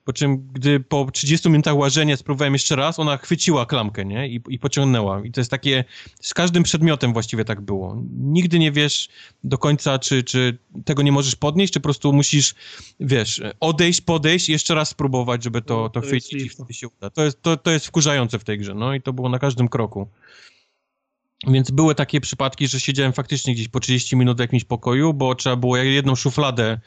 po 0.07 0.13
czym, 0.13 0.49
gdy 0.53 0.81
po 0.81 1.11
30 1.11 1.49
minutach 1.51 1.77
łażenia 1.77 2.17
spróbowałem 2.17 2.53
jeszcze 2.53 2.77
raz, 2.77 2.99
ona 2.99 3.17
chwyciła 3.17 3.67
klamkę, 3.67 4.05
nie? 4.05 4.29
I, 4.29 4.41
I 4.49 4.59
pociągnęła. 4.59 5.25
I 5.25 5.33
to 5.33 5.41
jest 5.41 5.51
takie, 5.51 5.85
z 6.21 6.35
każdym 6.35 6.63
przedmiotem 6.63 7.13
właściwie 7.13 7.45
tak 7.45 7.61
było. 7.61 8.03
Nigdy 8.17 8.59
nie 8.59 8.73
wiesz 8.73 9.09
do 9.45 9.59
końca, 9.59 9.99
czy, 9.99 10.25
czy 10.25 10.59
tego 10.85 11.03
nie 11.03 11.13
możesz 11.13 11.37
podnieść, 11.37 11.73
czy 11.73 11.81
po 11.81 11.85
prostu 11.85 12.13
musisz, 12.13 12.55
wiesz, 13.01 13.43
odejść, 13.61 14.01
podejść 14.01 14.49
i 14.49 14.53
jeszcze 14.53 14.75
raz 14.75 14.89
spróbować, 14.89 15.45
żeby 15.45 15.63
to, 15.63 15.77
no, 15.77 15.89
to, 15.89 16.01
to 16.01 16.07
chwycić 16.07 16.43
i 16.43 16.49
wtedy 16.49 16.75
się 16.75 16.89
uda. 16.89 17.11
To 17.11 17.25
jest, 17.25 17.43
to, 17.43 17.57
to 17.57 17.71
jest 17.71 17.87
wkurzające 17.87 18.39
w 18.39 18.45
tej 18.45 18.59
grze, 18.59 18.75
no 18.75 18.95
i 18.95 19.03
to 19.03 19.13
było 19.13 19.29
na 19.29 19.39
każdym 19.39 19.69
kroku. 19.69 20.09
Więc 21.47 21.71
były 21.71 21.95
takie 21.95 22.21
przypadki, 22.21 22.69
że 22.69 22.81
siedziałem 22.81 23.13
faktycznie 23.13 23.55
gdzieś 23.55 23.69
po 23.69 23.81
30 23.81 24.17
minut 24.17 24.37
w 24.37 24.41
jakimś 24.41 24.65
pokoju, 24.65 25.15
bo 25.15 25.35
trzeba 25.35 25.57
było 25.57 25.77
jedną 25.77 26.15
szufladę 26.15 26.81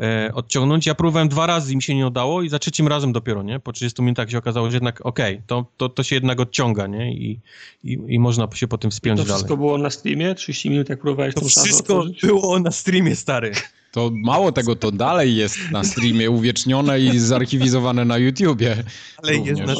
e, 0.00 0.30
odciągnąć. 0.34 0.86
Ja 0.86 0.94
próbowałem 0.94 1.28
dwa 1.28 1.46
razy 1.46 1.72
i 1.72 1.76
mi 1.76 1.82
się 1.82 1.94
nie 1.94 2.06
udało 2.06 2.42
i 2.42 2.48
za 2.48 2.58
trzecim 2.58 2.88
razem 2.88 3.12
dopiero, 3.12 3.42
nie? 3.42 3.60
Po 3.60 3.72
30 3.72 4.02
minutach 4.02 4.30
się 4.30 4.38
okazało, 4.38 4.70
że 4.70 4.76
jednak 4.76 5.06
okej, 5.06 5.34
okay, 5.34 5.46
to, 5.46 5.66
to, 5.76 5.88
to 5.88 6.02
się 6.02 6.16
jednak 6.16 6.40
odciąga, 6.40 6.86
nie? 6.86 7.12
I, 7.12 7.40
i, 7.84 7.98
i 8.08 8.18
można 8.18 8.48
się 8.54 8.68
potem 8.68 8.90
wspiąć 8.90 9.18
dalej. 9.18 9.28
To 9.28 9.34
wszystko 9.34 9.56
dalej. 9.56 9.66
było 9.66 9.78
na 9.78 9.90
streamie? 9.90 10.34
30 10.34 10.70
minut 10.70 10.88
jak 10.88 11.00
próbowałeś 11.00 11.34
To 11.34 11.40
wszystko 11.40 12.04
było 12.22 12.60
na 12.60 12.70
streamie, 12.70 13.16
stary. 13.16 13.52
To 13.96 14.10
mało 14.14 14.52
tego, 14.52 14.76
to 14.76 14.92
dalej 14.92 15.36
jest 15.36 15.70
na 15.70 15.84
streamie 15.84 16.30
uwiecznione 16.30 17.00
i 17.00 17.18
zarchiwizowane 17.18 18.04
na 18.04 18.18
YouTubie. 18.18 18.76
Ale 19.22 19.34
jest 19.34 19.60
na 19.60 19.74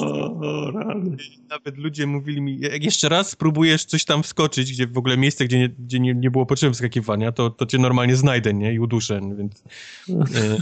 Nawet 1.48 1.78
ludzie 1.78 2.06
mówili 2.06 2.40
mi, 2.40 2.60
jak 2.60 2.84
jeszcze 2.84 3.08
raz 3.08 3.30
spróbujesz 3.30 3.84
coś 3.84 4.04
tam 4.04 4.22
wskoczyć, 4.22 4.72
gdzie 4.72 4.86
w 4.86 4.98
ogóle 4.98 5.16
miejsce, 5.16 5.44
gdzie 5.44 5.58
nie, 5.58 5.68
gdzie 5.68 6.00
nie, 6.00 6.14
nie 6.14 6.30
było 6.30 6.46
potrzeby 6.46 6.74
wskakiwania, 6.74 7.32
to, 7.32 7.50
to 7.50 7.66
cię 7.66 7.78
normalnie 7.78 8.16
znajdę, 8.16 8.54
nie? 8.54 8.74
I 8.74 8.78
uduszę, 8.78 9.20
więc... 9.38 9.64
E, 10.08 10.58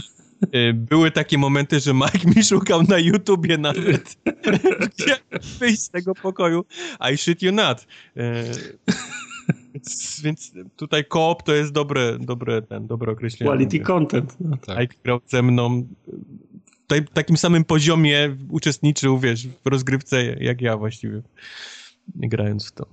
e, 0.51 0.73
były 0.73 1.11
takie 1.11 1.37
momenty, 1.37 1.79
że 1.79 1.93
Mike 1.93 2.29
mi 2.35 2.43
szukał 2.43 2.83
na 2.83 2.99
YouTubie 2.99 3.57
nawet, 3.57 4.17
jak 5.07 5.43
wyjść 5.59 5.81
z 5.81 5.89
tego 5.89 6.15
pokoju. 6.15 6.65
I 7.13 7.17
shit 7.17 7.41
you 7.41 7.51
not. 7.51 7.87
Więc, 9.85 10.21
więc 10.23 10.51
tutaj 10.75 11.05
koop 11.05 11.43
to 11.43 11.53
jest 11.53 11.71
dobre, 11.71 12.17
dobre, 12.19 12.61
ten, 12.61 12.87
dobre 12.87 13.11
określenie. 13.11 13.51
Quality 13.51 13.79
content. 13.79 14.35
No. 14.39 14.57
Tak. 14.57 14.89
grał 15.03 15.19
ze 15.27 15.41
mną 15.41 15.87
w 16.89 17.09
takim 17.13 17.37
samym 17.37 17.63
poziomie 17.63 18.35
uczestniczył, 18.49 19.19
wiesz, 19.19 19.47
w 19.47 19.67
rozgrywce 19.67 20.23
jak 20.23 20.61
ja 20.61 20.77
właściwie, 20.77 21.21
grając 22.15 22.67
w 22.67 22.71
to. 22.71 22.85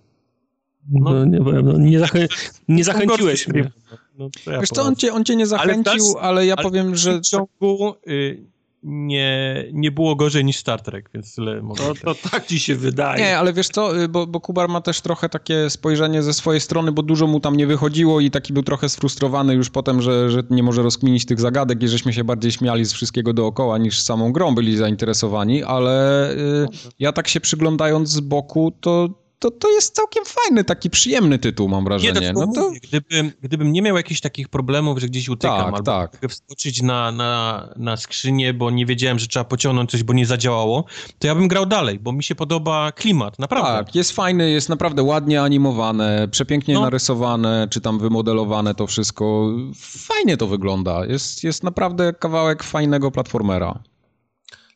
No, 0.90 1.10
no 1.10 1.24
nie, 1.24 1.38
no, 1.40 1.78
nie, 1.78 1.98
zachę 1.98 2.28
nie 2.68 2.84
zachęciłeś 2.84 3.48
mnie. 3.48 3.70
No, 4.18 4.30
ja 4.46 4.60
Wiesz 4.60 4.68
co, 4.68 4.82
on 4.82 4.96
cię, 4.96 5.12
on 5.12 5.24
cię 5.24 5.36
nie 5.36 5.46
zachęcił, 5.46 6.18
ale, 6.18 6.28
ale 6.28 6.46
ja 6.46 6.54
ale 6.56 6.62
powiem, 6.62 6.96
że... 6.96 7.18
W 7.18 7.28
ciągu, 7.28 7.94
y, 8.08 8.44
nie, 8.82 9.64
nie 9.72 9.92
było 9.92 10.16
gorzej 10.16 10.44
niż 10.44 10.56
Star 10.56 10.82
Trek, 10.82 11.10
więc 11.14 11.34
tyle 11.34 11.62
mogę 11.62 11.82
to, 11.82 11.94
to 11.94 12.14
tak 12.30 12.46
ci 12.46 12.60
się 12.60 12.74
wydaje. 12.74 13.24
Nie, 13.24 13.38
ale 13.38 13.52
wiesz 13.52 13.68
co, 13.68 14.02
y, 14.02 14.08
bo, 14.08 14.26
bo 14.26 14.40
Kubar 14.40 14.68
ma 14.68 14.80
też 14.80 15.00
trochę 15.00 15.28
takie 15.28 15.70
spojrzenie 15.70 16.22
ze 16.22 16.34
swojej 16.34 16.60
strony, 16.60 16.92
bo 16.92 17.02
dużo 17.02 17.26
mu 17.26 17.40
tam 17.40 17.56
nie 17.56 17.66
wychodziło 17.66 18.20
i 18.20 18.30
taki 18.30 18.52
był 18.52 18.62
trochę 18.62 18.88
sfrustrowany 18.88 19.54
już 19.54 19.70
potem, 19.70 20.02
że, 20.02 20.30
że 20.30 20.42
nie 20.50 20.62
może 20.62 20.82
rozkminić 20.82 21.26
tych 21.26 21.40
zagadek 21.40 21.82
i 21.82 21.88
żeśmy 21.88 22.12
się 22.12 22.24
bardziej 22.24 22.52
śmiali 22.52 22.84
z 22.84 22.92
wszystkiego 22.92 23.32
dookoła 23.32 23.78
niż 23.78 24.00
samą 24.00 24.32
grą 24.32 24.54
byli 24.54 24.76
zainteresowani, 24.76 25.62
ale 25.62 26.30
y, 26.32 26.66
ja 26.98 27.12
tak 27.12 27.28
się 27.28 27.40
przyglądając 27.40 28.10
z 28.10 28.20
boku, 28.20 28.72
to 28.80 29.21
to, 29.42 29.50
to 29.50 29.70
jest 29.70 29.94
całkiem 29.94 30.24
fajny, 30.24 30.64
taki 30.64 30.90
przyjemny 30.90 31.38
tytuł, 31.38 31.68
mam 31.68 31.84
wrażenie. 31.84 32.20
Nie, 32.20 32.32
no 32.32 32.46
to... 32.54 32.70
gdybym, 32.82 33.32
gdybym 33.42 33.72
nie 33.72 33.82
miał 33.82 33.96
jakichś 33.96 34.20
takich 34.20 34.48
problemów, 34.48 34.98
że 34.98 35.06
gdzieś 35.06 35.28
utykam, 35.28 35.56
tak, 35.56 35.66
albo 35.66 35.82
tak. 35.82 36.12
mogę 36.12 36.28
wskoczyć 36.28 36.82
na, 36.82 37.12
na, 37.12 37.68
na 37.76 37.96
skrzynię, 37.96 38.54
bo 38.54 38.70
nie 38.70 38.86
wiedziałem, 38.86 39.18
że 39.18 39.26
trzeba 39.26 39.44
pociągnąć 39.44 39.90
coś, 39.90 40.02
bo 40.02 40.12
nie 40.12 40.26
zadziałało, 40.26 40.84
to 41.18 41.26
ja 41.26 41.34
bym 41.34 41.48
grał 41.48 41.66
dalej, 41.66 41.98
bo 41.98 42.12
mi 42.12 42.22
się 42.22 42.34
podoba 42.34 42.92
klimat, 42.92 43.38
naprawdę. 43.38 43.84
Tak, 43.84 43.94
jest 43.94 44.12
fajny, 44.12 44.50
jest 44.50 44.68
naprawdę 44.68 45.02
ładnie 45.02 45.42
animowane, 45.42 46.28
przepięknie 46.30 46.74
no. 46.74 46.80
narysowane, 46.80 47.68
czy 47.70 47.80
tam 47.80 47.98
wymodelowane 47.98 48.74
to 48.74 48.86
wszystko. 48.86 49.52
Fajnie 49.80 50.36
to 50.36 50.46
wygląda. 50.46 51.06
Jest, 51.06 51.44
jest 51.44 51.62
naprawdę 51.62 52.12
kawałek 52.12 52.62
fajnego 52.62 53.10
platformera. 53.10 53.82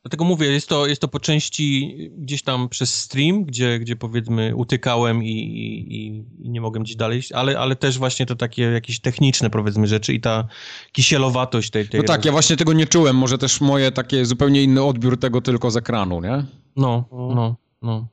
Dlatego 0.06 0.24
mówię, 0.24 0.46
jest 0.46 0.68
to, 0.68 0.86
jest 0.86 1.00
to 1.00 1.08
po 1.08 1.20
części 1.20 1.96
gdzieś 2.18 2.42
tam 2.42 2.68
przez 2.68 2.94
stream, 2.94 3.44
gdzie, 3.44 3.78
gdzie 3.78 3.96
powiedzmy 3.96 4.56
utykałem 4.56 5.24
i, 5.24 5.28
i, 5.28 6.06
i 6.46 6.50
nie 6.50 6.60
mogłem 6.60 6.82
gdzieś 6.82 6.96
dalej, 6.96 7.22
ale, 7.34 7.58
ale 7.58 7.76
też 7.76 7.98
właśnie 7.98 8.26
to 8.26 8.36
takie 8.36 8.62
jakieś 8.62 9.00
techniczne 9.00 9.50
powiedzmy 9.50 9.86
rzeczy 9.86 10.14
i 10.14 10.20
ta 10.20 10.48
kisielowatość 10.92 11.70
tej... 11.70 11.88
tej 11.88 12.00
no 12.00 12.06
tak, 12.06 12.24
ja 12.24 12.32
właśnie 12.32 12.56
tego 12.56 12.72
nie 12.72 12.86
czułem, 12.86 13.16
może 13.16 13.38
też 13.38 13.60
moje 13.60 13.92
takie 13.92 14.24
zupełnie 14.26 14.62
inny 14.62 14.82
odbiór 14.82 15.18
tego 15.18 15.40
tylko 15.40 15.70
z 15.70 15.76
ekranu, 15.76 16.20
nie? 16.20 16.44
No, 16.76 17.04
no, 17.12 17.56
no. 17.82 18.08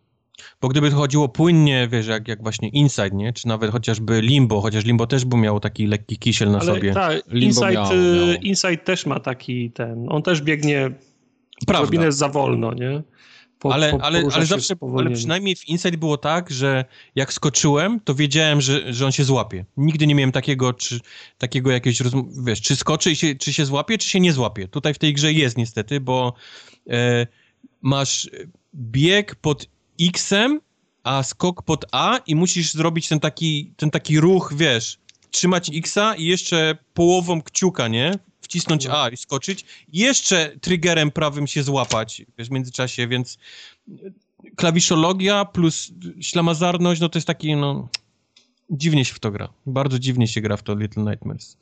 Bo 0.62 0.68
gdyby 0.68 0.90
to 0.90 0.96
chodziło 0.96 1.30
płynnie, 1.30 1.88
wiesz, 1.92 2.08
jak, 2.08 2.28
jak 2.28 2.44
właśnie 2.44 2.70
Inside, 2.70 3.10
nie? 3.10 3.34
Czy 3.34 3.48
nawet 3.48 3.72
chociażby 3.72 4.22
Limbo, 4.22 4.62
chociaż 4.62 4.86
Limbo 4.86 5.08
też 5.08 5.26
by 5.26 5.38
miał 5.38 5.60
taki 5.60 5.88
lekki 5.88 6.18
kisiel 6.18 6.52
na 6.52 6.60
Ale 6.60 6.74
sobie. 6.74 6.94
Tak, 6.94 7.28
Inside, 7.34 7.72
miał, 7.72 7.84
miał. 7.84 8.42
Inside 8.42 8.78
też 8.78 9.06
ma 9.06 9.20
taki 9.20 9.72
ten, 9.72 10.06
on 10.10 10.22
też 10.22 10.42
biegnie 10.42 10.92
Prawda. 11.66 11.88
Odrobinę 11.88 12.12
za 12.12 12.30
wolno, 12.30 12.74
nie? 12.74 13.04
Po, 13.60 13.74
ale, 13.74 13.92
po, 13.92 14.04
ale, 14.04 14.24
ale 14.34 14.46
zawsze, 14.46 14.76
ale 14.98 15.12
przynajmniej 15.12 15.56
w 15.56 15.70
Inside 15.70 15.98
było 15.98 16.18
tak, 16.18 16.52
że 16.52 16.86
jak 17.16 17.34
skoczyłem, 17.34 18.00
to 18.00 18.16
wiedziałem, 18.16 18.62
że, 18.62 18.94
że 18.94 19.06
on 19.06 19.12
się 19.12 19.24
złapie. 19.24 19.66
Nigdy 19.78 20.08
nie 20.08 20.16
miałem 20.16 20.32
takiego, 20.32 20.74
czy, 20.74 21.00
takiego 21.38 21.72
jakiegoś, 21.72 22.14
wiesz, 22.46 22.62
czy 22.62 22.76
skoczy 22.76 23.12
i 23.12 23.16
się, 23.16 23.36
czy 23.36 23.54
się 23.54 23.66
złapie, 23.66 23.98
czy 23.98 24.10
się 24.10 24.20
nie 24.20 24.34
złapie. 24.34 24.68
Tutaj 24.68 24.94
w 24.94 25.00
tej 25.00 25.14
grze 25.14 25.34
jest 25.34 25.58
niestety, 25.58 26.00
bo 26.00 26.34
e, 26.90 27.28
masz 27.82 28.30
bieg 28.76 29.36
pod 29.36 29.68
X-em, 30.02 30.62
a 31.04 31.24
skok 31.24 31.62
pod 31.62 31.86
A 31.92 32.20
i 32.28 32.36
musisz 32.36 32.74
zrobić 32.74 33.08
ten 33.08 33.20
taki, 33.20 33.74
ten 33.78 33.92
taki 33.92 34.20
ruch, 34.20 34.54
wiesz, 34.56 34.98
trzymać 35.32 35.72
X-a 35.74 36.16
i 36.16 36.26
jeszcze 36.26 36.78
połową 36.94 37.42
kciuka, 37.42 37.88
nie? 37.88 38.12
Wcisnąć 38.44 38.88
A 38.88 39.10
i 39.10 39.18
skoczyć, 39.18 39.66
jeszcze 39.94 40.52
triggerem 40.62 41.12
prawym 41.12 41.48
się 41.48 41.64
złapać 41.64 42.22
wiesz, 42.38 42.48
w 42.48 42.52
międzyczasie, 42.52 43.08
więc 43.08 43.38
klawiszologia 44.56 45.46
plus 45.46 45.92
ślamazarność, 46.22 47.02
no 47.02 47.10
to 47.10 47.18
jest 47.18 47.28
taki, 47.28 47.56
no, 47.56 47.88
dziwnie 48.70 49.06
się 49.06 49.14
w 49.14 49.20
to 49.20 49.32
gra. 49.32 49.50
Bardzo 49.66 50.00
dziwnie 50.00 50.28
się 50.28 50.42
gra 50.42 50.58
w 50.58 50.64
to 50.64 50.76
Little 50.76 51.04
Nightmares. 51.04 51.58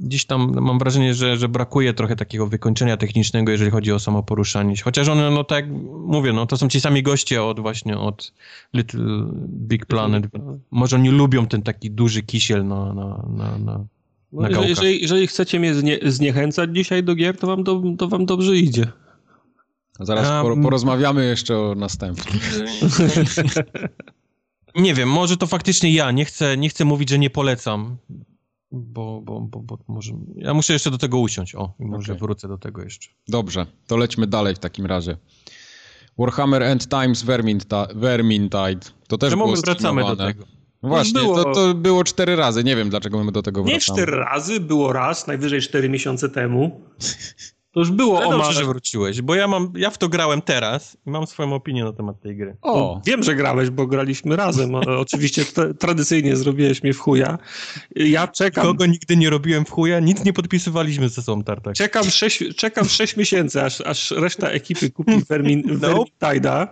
Gdzieś 0.00 0.24
tam 0.24 0.60
mam 0.60 0.78
wrażenie, 0.78 1.14
że, 1.14 1.36
że 1.36 1.48
brakuje 1.48 1.94
trochę 1.94 2.16
takiego 2.16 2.46
wykończenia 2.46 2.96
technicznego, 2.96 3.52
jeżeli 3.52 3.70
chodzi 3.70 3.92
o 3.92 3.98
samo 3.98 4.22
poruszanie 4.22 4.76
się. 4.76 4.84
Chociaż 4.84 5.08
one, 5.08 5.30
no 5.30 5.44
tak 5.44 5.64
jak 5.64 5.74
mówię, 6.06 6.32
no 6.32 6.46
to 6.46 6.56
są 6.56 6.68
ci 6.68 6.80
sami 6.80 7.02
goście 7.02 7.42
od 7.42 7.60
właśnie 7.60 7.98
od 7.98 8.32
Little 8.74 9.24
Big 9.48 9.86
Planet. 9.86 10.26
Może 10.70 10.96
oni 10.96 11.10
lubią 11.10 11.46
ten 11.46 11.62
taki 11.62 11.90
duży 11.90 12.22
kisiel 12.22 12.66
na, 12.66 12.94
na, 12.94 13.24
na, 13.28 13.58
na 13.58 13.84
no, 14.32 14.62
jeżeli, 14.62 15.02
jeżeli, 15.02 15.26
chcecie 15.26 15.60
mnie 15.60 15.74
znie, 15.74 15.98
zniechęcać 16.02 16.70
dzisiaj 16.72 17.04
do 17.04 17.14
gier, 17.14 17.36
to 17.36 17.46
wam, 17.46 17.64
do, 17.64 17.82
to 17.98 18.08
wam 18.08 18.26
dobrze 18.26 18.56
idzie. 18.56 18.86
Zaraz 20.00 20.44
um, 20.44 20.62
porozmawiamy 20.62 21.26
jeszcze 21.26 21.58
o 21.58 21.74
następnym. 21.74 22.40
nie 24.76 24.94
wiem, 24.94 25.08
może 25.08 25.36
to 25.36 25.46
faktycznie 25.46 25.92
ja. 25.92 26.10
Nie 26.10 26.24
chcę, 26.24 26.56
nie 26.56 26.68
chcę 26.68 26.84
mówić, 26.84 27.10
że 27.10 27.18
nie 27.18 27.30
polecam. 27.30 27.96
Bo, 28.72 29.20
bo, 29.24 29.40
bo, 29.40 29.60
bo 29.60 29.78
może. 29.88 30.12
Ja 30.36 30.54
muszę 30.54 30.72
jeszcze 30.72 30.90
do 30.90 30.98
tego 30.98 31.18
usiąść. 31.18 31.54
O, 31.54 31.74
i 31.80 31.84
może 31.84 32.12
okay. 32.12 32.20
wrócę 32.20 32.48
do 32.48 32.58
tego 32.58 32.82
jeszcze. 32.82 33.10
Dobrze, 33.28 33.66
to 33.86 33.96
lećmy 33.96 34.26
dalej 34.26 34.54
w 34.54 34.58
takim 34.58 34.86
razie. 34.86 35.16
Warhammer 36.18 36.62
End 36.62 36.88
Times 36.88 37.22
Vermintide. 37.94 38.80
To 39.08 39.18
też 39.18 39.30
Czemu 39.30 39.44
było 39.44 39.56
wracamy 39.56 40.02
do 40.02 40.16
tego? 40.16 40.57
No 40.82 40.88
właśnie, 40.88 41.20
było... 41.20 41.44
To, 41.44 41.52
to 41.52 41.74
było 41.74 42.04
cztery 42.04 42.36
razy. 42.36 42.64
Nie 42.64 42.76
wiem, 42.76 42.90
dlaczego 42.90 43.24
my 43.24 43.32
do 43.32 43.42
tego 43.42 43.62
wracamy. 43.62 43.74
Nie 43.74 43.80
cztery 43.80 44.16
razy, 44.16 44.60
było 44.60 44.92
raz, 44.92 45.26
najwyżej 45.26 45.60
cztery 45.60 45.88
miesiące 45.88 46.28
temu. 46.28 46.80
To 47.72 47.80
już 47.80 47.90
było 47.90 48.26
o 48.26 48.30
dobrze, 48.30 48.52
że 48.52 48.64
wróciłeś, 48.64 49.22
bo 49.22 49.34
ja 49.34 49.48
mam, 49.48 49.72
ja 49.76 49.90
w 49.90 49.98
to 49.98 50.08
grałem 50.08 50.42
teraz 50.42 50.96
i 51.06 51.10
mam 51.10 51.26
swoją 51.26 51.52
opinię 51.52 51.84
na 51.84 51.92
temat 51.92 52.20
tej 52.20 52.36
gry. 52.36 52.56
O, 52.62 53.00
wiem, 53.06 53.22
że 53.22 53.34
grałeś, 53.34 53.70
bo 53.70 53.86
graliśmy 53.86 54.36
razem. 54.36 54.74
Oczywiście 55.06 55.44
tradycyjnie 55.78 56.36
zrobiłeś 56.36 56.82
mnie 56.82 56.92
w 56.92 56.98
chuja. 56.98 57.38
Ja 57.96 58.28
czekam... 58.28 58.64
Kogo 58.64 58.86
nigdy 58.86 59.16
nie 59.16 59.30
robiłem 59.30 59.64
w 59.64 59.70
chuja, 59.70 60.00
nic 60.00 60.24
nie 60.24 60.32
podpisywaliśmy 60.32 61.08
ze 61.08 61.22
sobą, 61.22 61.42
Tartak. 61.42 61.74
Czekam 61.74 62.10
sześć, 62.10 62.44
czekam 62.56 62.84
sześć 62.84 63.16
miesięcy, 63.16 63.62
aż, 63.62 63.80
aż 63.80 64.10
reszta 64.10 64.48
ekipy 64.48 64.90
kupi 64.90 65.12
Vermin, 65.28 65.62
no. 65.66 65.78
Vermintida. 65.78 66.68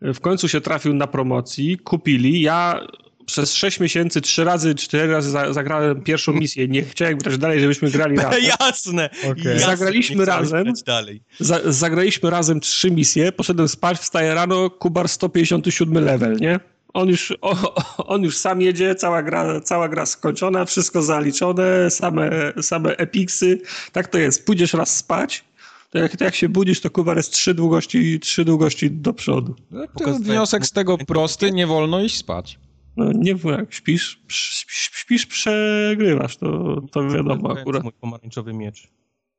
W 0.00 0.20
końcu 0.20 0.48
się 0.48 0.60
trafił 0.60 0.94
na 0.94 1.06
promocji, 1.06 1.78
kupili. 1.78 2.40
Ja 2.40 2.86
przez 3.26 3.54
6 3.54 3.80
miesięcy 3.80 4.20
trzy 4.20 4.44
razy, 4.44 4.74
cztery 4.74 5.12
razy 5.12 5.30
zagrałem 5.50 6.02
pierwszą 6.02 6.32
misję. 6.32 6.68
Nie 6.68 6.82
chciałem 6.82 7.18
grać 7.18 7.38
dalej, 7.38 7.60
żebyśmy 7.60 7.90
grali 7.90 8.16
razem. 8.24 8.42
Jasne. 8.60 9.10
Okay. 9.30 9.58
Zagraliśmy 9.58 10.24
razem. 10.24 10.72
Dalej. 10.86 11.22
Za, 11.40 11.60
zagraliśmy 11.64 12.30
razem 12.30 12.60
trzy 12.60 12.90
misje. 12.90 13.32
Poszedłem 13.32 13.68
spać, 13.68 13.98
wstaję 13.98 14.34
rano, 14.34 14.70
Kubar 14.70 15.08
157 15.08 16.04
level, 16.04 16.36
nie? 16.40 16.60
On 16.94 17.08
już, 17.08 17.32
o, 17.40 17.74
on 18.14 18.22
już 18.22 18.36
sam 18.36 18.60
jedzie, 18.60 18.94
cała 18.94 19.22
gra, 19.22 19.60
cała 19.60 19.88
gra 19.88 20.06
skończona, 20.06 20.64
wszystko 20.64 21.02
zaliczone, 21.02 21.90
same, 21.90 22.30
same 22.60 22.96
epiksy. 22.96 23.60
Tak 23.92 24.08
to 24.08 24.18
jest. 24.18 24.46
Pójdziesz 24.46 24.72
raz 24.72 24.96
spać, 24.96 25.44
to 25.90 25.98
jak, 25.98 26.16
to 26.16 26.24
jak 26.24 26.34
się 26.34 26.48
budzisz, 26.48 26.80
to 26.80 26.90
Kubar 26.90 27.16
jest 27.16 27.32
trzy 27.32 27.54
długości, 27.54 28.20
trzy 28.20 28.44
długości 28.44 28.90
do 28.90 29.12
przodu. 29.12 29.54
No, 29.70 29.86
wniosek 30.20 30.66
z 30.66 30.72
tego 30.72 30.98
prosty, 30.98 31.52
nie 31.52 31.66
wolno 31.66 32.00
iść 32.00 32.16
spać. 32.16 32.58
No 32.96 33.12
nie 33.12 33.34
wiem, 33.34 33.52
jak 33.52 33.72
śpisz, 33.74 34.22
śpisz, 34.68 35.26
przegrywasz, 35.26 36.36
to, 36.36 36.80
to 36.92 37.08
wiadomo 37.08 37.54
to 37.54 37.60
akurat. 37.60 37.82
mój 37.82 37.92
pomarańczowy 37.92 38.52
miecz 38.52 38.88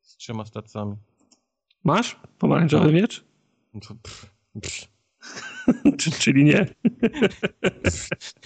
z 0.01 0.17
trzema 0.17 0.45
stacjami. 0.45 0.95
Masz 1.83 2.19
pomarańczowy 2.39 2.85
no. 2.85 2.91
miecz? 2.91 3.25
No 3.73 3.79
pff, 4.03 4.31
pff. 4.61 4.95
Czyli 6.19 6.43
nie. 6.43 6.65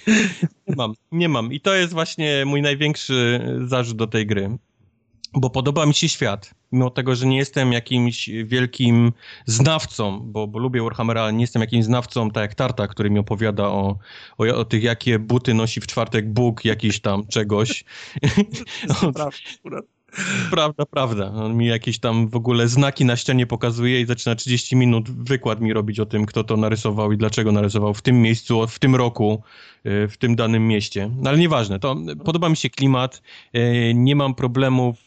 nie 0.68 0.76
mam, 0.76 0.94
nie 1.12 1.30
mam. 1.30 1.54
I 1.54 1.62
to 1.62 1.76
jest 1.76 1.94
właśnie 1.94 2.44
mój 2.46 2.62
największy 2.62 3.40
zarzut 3.66 3.98
do 3.98 4.08
tej 4.08 4.28
gry 4.28 4.58
bo 5.33 5.49
podoba 5.49 5.85
mi 5.85 5.93
się 5.93 6.09
świat. 6.09 6.53
Mimo 6.72 6.90
tego, 6.90 7.16
że 7.16 7.27
nie 7.27 7.38
jestem 7.38 7.74
jakimś 7.74 8.30
wielkim 8.45 9.11
znawcą, 9.45 10.19
bo, 10.19 10.48
bo 10.48 10.59
lubię 10.59 10.82
Warhammera, 10.82 11.22
ale 11.22 11.33
nie 11.33 11.41
jestem 11.41 11.61
jakimś 11.61 11.85
znawcą, 11.85 12.32
tak 12.32 12.41
jak 12.41 12.56
Tarta, 12.56 12.88
który 12.88 13.09
mi 13.09 13.19
opowiada 13.19 13.67
o, 13.67 13.98
o, 14.38 14.43
o 14.56 14.66
tych, 14.66 14.83
jakie 14.83 15.19
buty 15.19 15.53
nosi 15.53 15.82
w 15.82 15.88
czwartek 15.88 16.33
Bóg, 16.33 16.66
jakiś 16.66 16.99
tam 16.99 17.27
czegoś. 17.27 17.83
Prawda, 19.14 19.30
prawda. 20.92 21.32
On 21.32 21.58
mi 21.58 21.66
jakieś 21.66 22.00
tam 22.00 22.28
w 22.28 22.36
ogóle 22.36 22.68
znaki 22.68 23.06
na 23.06 23.16
ścianie 23.16 23.48
pokazuje 23.48 24.02
i 24.02 24.06
zaczyna 24.06 24.36
30 24.36 24.76
minut 24.76 25.12
wykład 25.12 25.62
mi 25.62 25.74
robić 25.74 26.00
o 26.00 26.06
tym, 26.06 26.26
kto 26.26 26.44
to 26.44 26.58
narysował 26.58 27.12
i 27.12 27.18
dlaczego 27.18 27.52
narysował 27.52 27.94
w 27.94 28.02
tym 28.02 28.22
miejscu, 28.22 28.68
w 28.68 28.80
tym 28.80 28.96
roku, 28.96 29.44
y, 29.86 30.08
w 30.08 30.18
tym 30.18 30.36
danym 30.36 30.68
mieście. 30.68 31.12
No, 31.18 31.30
ale 31.30 31.40
nieważne, 31.40 31.80
to 31.80 31.96
podoba 32.26 32.50
mi 32.50 32.58
się 32.58 32.70
klimat. 32.70 33.22
Y, 33.56 33.94
nie 33.96 34.16
mam 34.16 34.36
problemów 34.36 34.98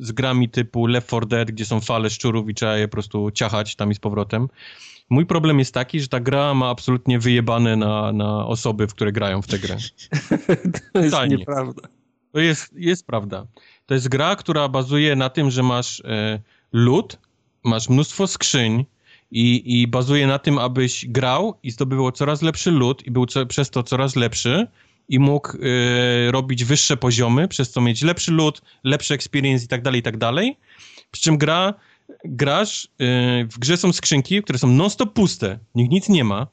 z 0.00 0.12
grami 0.12 0.48
typu 0.48 0.86
Left 0.86 1.06
4 1.06 1.26
Dead, 1.26 1.50
gdzie 1.50 1.64
są 1.66 1.80
fale 1.80 2.10
szczurów 2.10 2.48
i 2.48 2.54
trzeba 2.54 2.76
je 2.76 2.88
po 2.88 2.92
prostu 2.92 3.30
ciachać 3.30 3.76
tam 3.76 3.90
i 3.90 3.94
z 3.94 3.98
powrotem. 3.98 4.48
Mój 5.10 5.26
problem 5.26 5.58
jest 5.58 5.74
taki, 5.74 6.00
że 6.00 6.08
ta 6.08 6.20
gra 6.20 6.54
ma 6.54 6.70
absolutnie 6.70 7.18
wyjebane 7.18 7.76
na, 7.76 8.12
na 8.12 8.46
osoby, 8.46 8.86
w 8.86 8.94
które 8.94 9.12
grają 9.12 9.42
w 9.42 9.46
tę 9.46 9.58
grę. 9.58 9.76
to 10.92 10.98
jest 11.02 11.16
nieprawda. 11.28 11.88
To 12.32 12.40
jest, 12.40 12.72
jest 12.72 13.06
prawda. 13.06 13.46
To 13.86 13.94
jest 13.94 14.08
gra, 14.08 14.36
która 14.36 14.68
bazuje 14.68 15.16
na 15.16 15.30
tym, 15.30 15.50
że 15.50 15.62
masz 15.62 16.00
e, 16.00 16.40
lód, 16.72 17.18
masz 17.64 17.88
mnóstwo 17.88 18.26
skrzyń 18.26 18.84
i, 19.30 19.80
i 19.80 19.86
bazuje 19.88 20.26
na 20.26 20.38
tym, 20.38 20.58
abyś 20.58 21.06
grał 21.08 21.58
i 21.62 21.70
zdobywał 21.70 22.12
coraz 22.12 22.42
lepszy 22.42 22.70
lód 22.70 23.06
i 23.06 23.10
był 23.10 23.26
co, 23.26 23.46
przez 23.46 23.70
to 23.70 23.82
coraz 23.82 24.16
lepszy 24.16 24.66
i 25.08 25.18
mógł 25.18 25.48
e, 25.48 26.30
robić 26.30 26.64
wyższe 26.64 26.96
poziomy, 26.96 27.48
przez 27.48 27.70
co 27.70 27.80
mieć 27.80 28.02
lepszy 28.02 28.32
lód, 28.32 28.62
lepszy 28.84 29.14
experience 29.14 29.64
i 29.64 29.68
tak 29.68 29.82
dalej, 29.82 30.00
i 30.00 30.02
tak 30.02 30.16
dalej. 30.16 30.56
Przy 31.10 31.22
czym 31.22 31.38
gra 31.38 31.74
grasz, 32.24 32.88
yy, 32.98 33.44
w 33.44 33.58
grze 33.58 33.76
są 33.76 33.92
skrzynki, 33.92 34.42
które 34.42 34.58
są 34.58 34.68
non-stop 34.68 35.12
puste, 35.12 35.58
nikt 35.74 35.92
nic 35.92 36.08
nie 36.08 36.24
ma. 36.24 36.46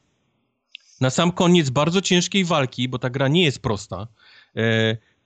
Na 1.00 1.10
sam 1.10 1.32
koniec 1.32 1.70
bardzo 1.70 2.00
ciężkiej 2.00 2.44
walki, 2.44 2.88
bo 2.88 2.98
ta 2.98 3.10
gra 3.10 3.28
nie 3.28 3.44
jest 3.44 3.62
prosta, 3.62 4.06
yy, 4.54 4.62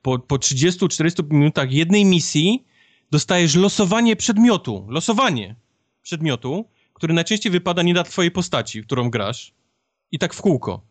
po, 0.03 0.19
po 0.19 0.37
30-40 0.37 1.33
minutach 1.33 1.73
jednej 1.73 2.05
misji 2.05 2.65
dostajesz 3.11 3.55
losowanie 3.55 4.17
przedmiotu. 4.17 4.87
Losowanie 4.89 5.55
przedmiotu, 6.03 6.65
który 6.95 7.15
najczęściej 7.15 7.53
wypada 7.53 7.83
nie 7.83 7.95
dla 7.95 8.05
twojej 8.05 8.31
postaci, 8.31 8.83
w 8.83 8.87
którą 8.87 9.11
grasz. 9.11 9.53
I 10.13 10.19
tak 10.19 10.35
w 10.35 10.41
kółko. 10.41 10.83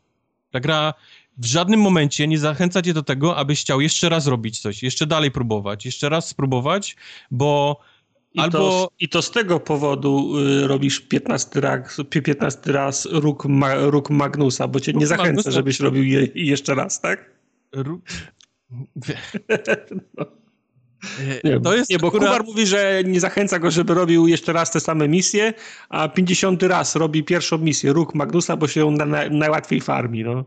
Ta 0.52 0.60
gra 0.60 0.94
w 1.38 1.46
żadnym 1.46 1.80
momencie 1.80 2.28
nie 2.28 2.40
zachęca 2.40 2.82
cię 2.82 2.94
do 2.94 3.04
tego, 3.04 3.38
abyś 3.38 3.62
chciał 3.62 3.82
jeszcze 3.82 4.10
raz 4.10 4.28
robić 4.28 4.60
coś, 4.60 4.84
jeszcze 4.84 5.08
dalej 5.08 5.32
próbować, 5.32 5.86
jeszcze 5.86 6.10
raz 6.10 6.28
spróbować, 6.28 6.96
bo 7.32 7.80
i 8.34 8.40
albo... 8.40 8.58
To, 8.58 8.92
I 9.00 9.10
to 9.10 9.22
z 9.22 9.32
tego 9.32 9.60
powodu 9.60 10.40
y, 10.40 10.68
robisz 10.68 11.00
15 11.00 11.62
raz, 11.62 12.02
15 12.10 12.72
raz 12.72 13.08
róg, 13.12 13.46
ma, 13.46 13.76
róg 13.76 14.10
Magnusa, 14.10 14.68
bo 14.68 14.80
cię 14.80 14.92
róg 14.92 15.02
nie 15.02 15.08
zachęca, 15.08 15.28
Magnusa. 15.28 15.52
żebyś 15.52 15.80
robił 15.80 16.04
je 16.04 16.28
jeszcze 16.36 16.76
raz, 16.76 17.02
tak? 17.02 17.32
Róg... 17.72 18.02
Nie, 21.44 21.60
to 21.60 21.76
jest 21.76 21.90
nie 21.90 22.00
bo. 22.00 22.12
Kubar 22.12 22.44
mówi, 22.44 22.68
że 22.68 23.02
nie 23.06 23.20
zachęca 23.20 23.60
go, 23.60 23.72
żeby 23.72 23.94
robił 23.94 24.28
jeszcze 24.28 24.54
raz 24.54 24.72
te 24.72 24.80
same 24.80 25.08
misje, 25.08 25.54
a 25.90 26.10
50 26.10 26.64
raz 26.64 26.96
robi 26.96 27.24
pierwszą 27.24 27.58
misję, 27.58 27.94
róg 27.94 28.16
Magnusa, 28.16 28.58
bo 28.58 28.68
się 28.68 28.80
ją 28.80 28.92
na, 28.92 29.06
na, 29.06 29.30
najłatwiej 29.30 29.82
farmi, 29.82 30.24
no. 30.24 30.46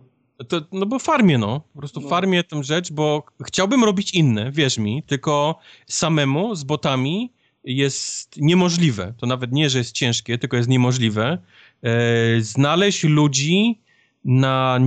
To, 0.49 0.61
no 0.73 0.87
bo 0.87 0.99
farmię, 0.99 1.39
no. 1.39 1.61
Po 1.73 1.79
prostu 1.79 2.01
no. 2.01 2.09
farmię 2.09 2.45
tę 2.45 2.65
rzecz, 2.65 2.93
bo 2.93 3.27
chciałbym 3.47 3.85
robić 3.85 4.15
inne, 4.15 4.53
wierz 4.53 4.79
mi, 4.79 5.03
tylko 5.03 5.59
samemu, 5.87 6.55
z 6.55 6.65
botami 6.65 7.33
jest 7.65 8.37
niemożliwe. 8.37 9.15
To 9.19 9.27
nawet 9.27 9.53
nie, 9.53 9.71
że 9.71 9.79
jest 9.79 9.93
ciężkie, 9.93 10.39
tylko 10.39 10.57
jest 10.57 10.69
niemożliwe. 10.69 11.39
E, 11.83 12.41
znaleźć 12.41 13.05
ludzi, 13.05 13.81
na, 14.25 14.79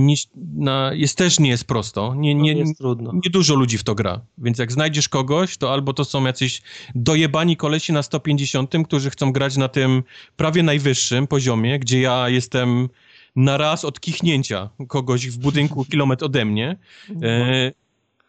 na, 0.54 0.90
jest 0.94 1.18
też 1.18 1.40
nie 1.40 1.50
jest 1.50 1.64
prosto. 1.64 2.14
Nie, 2.14 2.34
nie, 2.34 2.52
jest 2.52 2.78
trudno. 2.78 3.12
nie 3.12 3.30
dużo 3.30 3.54
ludzi 3.54 3.78
w 3.78 3.84
to 3.84 3.94
gra. 3.94 4.20
Więc 4.38 4.58
jak 4.58 4.72
znajdziesz 4.72 5.08
kogoś, 5.08 5.56
to 5.56 5.72
albo 5.72 5.92
to 5.92 6.04
są 6.04 6.24
jacyś 6.24 6.62
dojebani 6.94 7.56
kolesi 7.56 7.92
na 7.92 8.02
150, 8.02 8.72
którzy 8.86 9.10
chcą 9.10 9.32
grać 9.32 9.56
na 9.56 9.68
tym 9.68 10.02
prawie 10.36 10.62
najwyższym 10.62 11.26
poziomie, 11.26 11.78
gdzie 11.78 12.00
ja 12.00 12.28
jestem 12.28 12.88
na 13.36 13.56
raz 13.56 13.84
od 13.84 14.00
kichnięcia 14.00 14.70
kogoś 14.88 15.28
w 15.28 15.38
budynku 15.38 15.84
kilometr 15.90 16.24
ode 16.24 16.44
mnie. 16.44 16.76
E, 17.22 17.72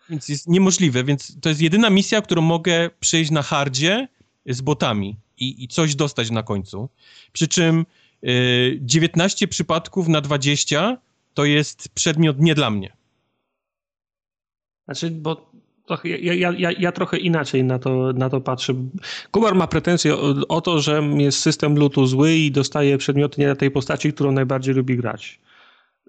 więc 0.10 0.30
jest 0.30 0.48
niemożliwe, 0.48 1.04
więc 1.04 1.38
to 1.42 1.50
jest 1.50 1.62
jedyna 1.62 1.90
misja, 1.90 2.22
którą 2.22 2.42
mogę 2.42 2.90
przejść 3.00 3.32
na 3.32 3.42
hardzie 3.42 4.08
z 4.46 4.62
botami 4.62 5.16
i, 5.38 5.64
i 5.64 5.68
coś 5.68 5.96
dostać 5.96 6.32
na 6.32 6.44
końcu. 6.44 6.90
Przy 7.32 7.48
czym 7.48 7.86
19 8.80 9.46
y, 9.46 9.48
przypadków 9.48 10.08
na 10.08 10.22
20 10.22 10.98
to 11.34 11.46
jest 11.46 11.90
przedmiot 11.90 12.40
nie 12.40 12.56
dla 12.56 12.70
mnie. 12.70 12.94
Znaczy, 14.86 15.12
bo 15.12 15.52
ja, 16.04 16.34
ja, 16.34 16.52
ja, 16.58 16.72
ja, 16.72 16.92
trochę 16.92 17.18
inaczej 17.18 17.64
na 17.64 17.80
to, 17.80 18.14
na 18.14 18.30
to 18.30 18.42
patrzę. 18.42 18.74
Kubar 19.32 19.56
ma 19.56 19.68
pretensje 19.68 20.16
o, 20.16 20.34
o, 20.48 20.62
to, 20.62 20.80
że 20.82 21.02
jest 21.18 21.40
system 21.40 21.76
lutu 21.76 22.06
zły 22.06 22.34
i 22.34 22.52
dostaje 22.52 22.98
przedmioty 22.98 23.42
nie 23.42 23.48
na 23.48 23.56
tej 23.56 23.72
postaci, 23.72 24.14
którą 24.14 24.32
najbardziej 24.32 24.76
lubi 24.76 24.98
grać. 24.98 25.40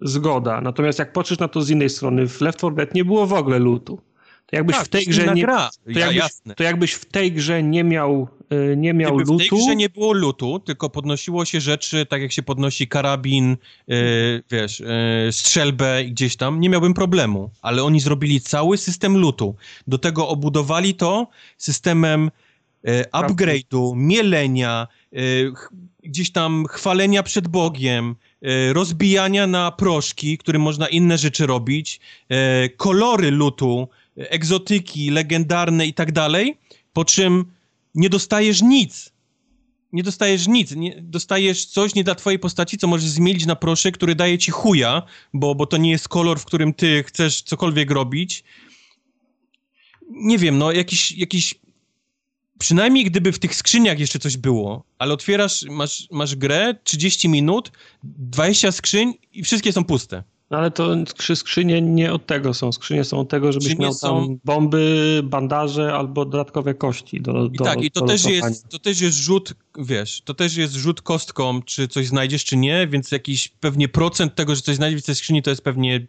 Zgoda. 0.02 0.60
Natomiast 0.60 0.98
jak 0.98 1.12
patrzysz 1.12 1.38
na 1.38 1.48
to 1.48 1.62
z 1.62 1.70
innej 1.70 1.90
strony, 1.90 2.28
w 2.28 2.40
Left 2.40 2.58
4 2.58 2.74
Dead 2.74 2.94
nie 2.94 3.04
było 3.04 3.26
w 3.26 3.32
ogóle 3.32 3.58
lutu. 3.58 4.00
To 4.46 4.56
jakbyś 4.56 4.76
tak, 4.76 4.84
w 4.84 4.88
tej 4.88 5.06
grze 5.06 5.34
nie. 5.34 5.46
To, 5.46 5.70
jakbyś, 5.86 6.16
ja, 6.16 6.54
to 6.54 6.64
jakbyś 6.64 6.92
w 6.92 7.04
tej 7.04 7.32
grze 7.32 7.62
nie 7.62 7.84
miał, 7.84 8.28
nie 8.76 8.94
miał 8.94 9.16
Gdyby 9.16 9.32
lutu. 9.32 9.44
W 9.44 9.48
tej 9.48 9.58
grze 9.58 9.76
nie 9.76 9.88
było 9.88 10.12
lutu, 10.12 10.58
tylko 10.58 10.90
podnosiło 10.90 11.44
się 11.44 11.60
rzeczy, 11.60 12.06
tak 12.06 12.22
jak 12.22 12.32
się 12.32 12.42
podnosi 12.42 12.88
karabin, 12.88 13.56
yy, 13.88 14.42
wiesz, 14.50 14.80
yy, 14.80 15.32
strzelbę 15.32 16.04
gdzieś 16.04 16.36
tam, 16.36 16.60
nie 16.60 16.68
miałbym 16.68 16.94
problemu. 16.94 17.50
Ale 17.62 17.84
oni 17.84 18.00
zrobili 18.00 18.40
cały 18.40 18.78
system 18.78 19.16
lutu. 19.18 19.54
Do 19.86 19.98
tego 19.98 20.28
obudowali 20.28 20.94
to 20.94 21.26
systemem 21.58 22.30
yy, 22.84 23.04
upgrade'u, 23.12 23.96
mielenia, 23.96 24.86
gdzieś 26.04 26.32
tam 26.32 26.66
chwalenia 26.70 27.22
przed 27.22 27.48
Bogiem, 27.48 28.14
rozbijania 28.72 29.46
na 29.46 29.72
proszki, 29.72 30.38
którym 30.38 30.62
można 30.62 30.88
inne 30.88 31.18
rzeczy 31.18 31.46
robić, 31.46 32.00
kolory 32.76 33.30
lutu, 33.30 33.88
egzotyki, 34.16 35.10
legendarne 35.10 35.86
i 35.86 35.94
tak 35.94 36.12
dalej, 36.12 36.56
po 36.92 37.04
czym 37.04 37.44
nie 37.96 38.10
dostajesz 38.10 38.62
nic. 38.62 39.12
Nie 39.92 40.02
dostajesz 40.02 40.48
nic, 40.48 40.76
nie, 40.76 41.02
dostajesz 41.02 41.66
coś 41.66 41.94
nie 41.94 42.04
dla 42.04 42.14
twojej 42.14 42.38
postaci, 42.38 42.78
co 42.78 42.86
możesz 42.86 43.10
zmienić 43.10 43.46
na 43.46 43.56
proszek, 43.56 43.94
który 43.94 44.14
daje 44.14 44.38
ci 44.38 44.50
chuja, 44.50 45.02
bo, 45.34 45.54
bo 45.54 45.66
to 45.66 45.76
nie 45.76 45.90
jest 45.90 46.08
kolor, 46.08 46.40
w 46.40 46.44
którym 46.44 46.74
ty 46.74 47.04
chcesz 47.06 47.42
cokolwiek 47.42 47.90
robić. 47.90 48.44
Nie 50.10 50.38
wiem, 50.38 50.58
no 50.58 50.72
jakiś, 50.72 51.12
jakiś 51.12 51.54
przynajmniej 52.58 53.04
gdyby 53.04 53.32
w 53.32 53.38
tych 53.38 53.54
skrzyniach 53.54 53.98
jeszcze 53.98 54.18
coś 54.18 54.36
było, 54.36 54.84
ale 54.98 55.14
otwierasz, 55.14 55.62
masz, 55.62 56.08
masz 56.10 56.36
grę, 56.36 56.74
30 56.84 57.28
minut, 57.28 57.72
20 58.02 58.72
skrzyń 58.72 59.14
i 59.32 59.42
wszystkie 59.44 59.72
są 59.72 59.84
puste. 59.84 60.22
No 60.50 60.58
ale 60.58 60.70
to 60.70 60.94
skrzynie 61.34 61.82
nie 61.82 62.12
od 62.12 62.26
tego 62.26 62.54
są. 62.54 62.72
Skrzynie 62.72 63.04
są 63.04 63.20
od 63.20 63.28
tego, 63.28 63.52
żebyś 63.52 63.78
miał 63.78 63.94
tam 63.94 64.38
bomby, 64.44 65.20
bandaże 65.24 65.94
albo 65.94 66.24
dodatkowe 66.24 66.74
kości 66.74 67.20
do, 67.20 67.44
I 67.44 67.58
Tak, 67.58 67.82
i 67.82 67.90
to 67.90 68.00
też, 68.00 68.24
jest, 68.24 68.68
to 68.68 68.78
też 68.78 69.00
jest 69.00 69.18
rzut, 69.18 69.54
wiesz, 69.78 70.22
to 70.24 70.34
też 70.34 70.56
jest 70.56 70.74
rzut 70.74 71.02
kostką, 71.02 71.62
czy 71.62 71.88
coś 71.88 72.06
znajdziesz, 72.06 72.44
czy 72.44 72.56
nie, 72.56 72.86
więc 72.86 73.12
jakiś 73.12 73.48
pewnie 73.48 73.88
procent 73.88 74.34
tego, 74.34 74.54
że 74.54 74.62
coś 74.62 74.76
znajdziesz 74.76 75.02
w 75.02 75.06
tej 75.06 75.14
skrzyni, 75.14 75.42
to 75.42 75.50
jest 75.50 75.62
pewnie 75.62 76.06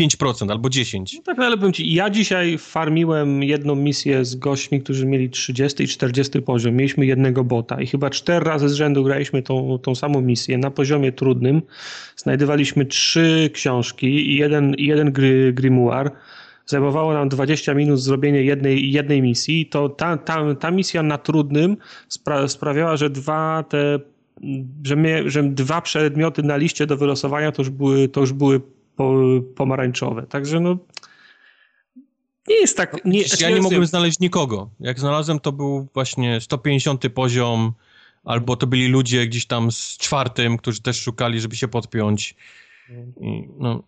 5% 0.00 0.50
albo 0.50 0.68
10%. 0.68 1.04
No 1.16 1.22
tak, 1.22 1.38
ale 1.38 1.56
powiem 1.56 1.72
ci, 1.72 1.94
ja 1.94 2.10
dzisiaj 2.10 2.58
farmiłem 2.58 3.42
jedną 3.42 3.74
misję 3.74 4.24
z 4.24 4.34
gośćmi, 4.34 4.82
którzy 4.82 5.06
mieli 5.06 5.30
30 5.30 5.84
i 5.84 5.88
40 5.88 6.42
poziom. 6.42 6.74
Mieliśmy 6.74 7.06
jednego 7.06 7.44
bota 7.44 7.80
i 7.80 7.86
chyba 7.86 8.10
cztery 8.10 8.44
razy 8.44 8.68
z 8.68 8.74
rzędu 8.74 9.04
graliśmy 9.04 9.42
tą, 9.42 9.78
tą 9.78 9.94
samą 9.94 10.20
misję 10.20 10.58
na 10.58 10.70
poziomie 10.70 11.12
trudnym. 11.12 11.62
Znajdowaliśmy 12.16 12.86
trzy 12.86 13.50
książki 13.52 14.06
i 14.06 14.36
jeden, 14.36 14.74
jeden 14.78 15.12
gry, 15.12 15.52
grimoire. 15.52 16.10
Zajmowało 16.66 17.12
nam 17.12 17.28
20 17.28 17.74
minut 17.74 18.00
zrobienie 18.00 18.42
jednej, 18.42 18.92
jednej 18.92 19.22
misji. 19.22 19.66
To 19.66 19.88
ta, 19.88 20.16
ta, 20.16 20.54
ta 20.54 20.70
misja 20.70 21.02
na 21.02 21.18
trudnym 21.18 21.76
spra 22.08 22.48
sprawiała, 22.48 22.96
że 22.96 23.10
dwa 23.10 23.64
te 23.68 23.98
że, 24.84 24.96
mnie, 24.96 25.30
że 25.30 25.42
dwa 25.42 25.80
przedmioty 25.80 26.42
na 26.42 26.56
liście 26.56 26.86
do 26.86 26.96
wylosowania 26.96 27.52
to 27.52 27.62
już 27.62 27.70
były, 27.70 28.08
to 28.08 28.20
już 28.20 28.32
były 28.32 28.60
pomarańczowe. 29.56 30.26
Także 30.26 30.60
no 30.60 30.76
nie 32.48 32.60
jest 32.60 32.76
tak... 32.76 33.04
Nie, 33.04 33.22
ja 33.40 33.50
nie 33.50 33.60
mogłem 33.60 33.86
znaleźć 33.86 34.20
nikogo. 34.20 34.70
Jak 34.80 35.00
znalazłem, 35.00 35.40
to 35.40 35.52
był 35.52 35.88
właśnie 35.94 36.40
150 36.40 37.02
poziom, 37.14 37.72
albo 38.24 38.56
to 38.56 38.66
byli 38.66 38.88
ludzie 38.88 39.26
gdzieś 39.26 39.46
tam 39.46 39.72
z 39.72 39.96
czwartym, 39.96 40.56
którzy 40.56 40.82
też 40.82 41.00
szukali, 41.00 41.40
żeby 41.40 41.56
się 41.56 41.68
podpiąć. 41.68 42.36
I, 43.20 43.48
no. 43.58 43.82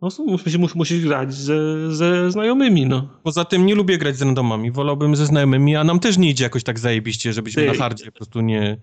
No, 0.00 0.08
musisz, 0.26 0.58
musisz 0.74 1.00
grać 1.04 1.34
ze, 1.34 1.56
ze 1.94 2.30
znajomymi, 2.30 2.86
no. 2.86 3.08
Poza 3.22 3.44
tym 3.44 3.66
nie 3.66 3.74
lubię 3.74 3.98
grać 3.98 4.16
z 4.16 4.22
randomami, 4.22 4.70
wolałbym 4.70 5.16
ze 5.16 5.26
znajomymi, 5.26 5.76
a 5.76 5.84
nam 5.84 6.00
też 6.00 6.18
nie 6.18 6.30
idzie 6.30 6.44
jakoś 6.44 6.64
tak 6.64 6.78
zajebiście, 6.78 7.32
żebyśmy 7.32 7.62
Ty. 7.62 7.68
na 7.68 7.74
hardzie 7.74 8.04
po 8.04 8.12
prostu 8.12 8.40
nie... 8.40 8.76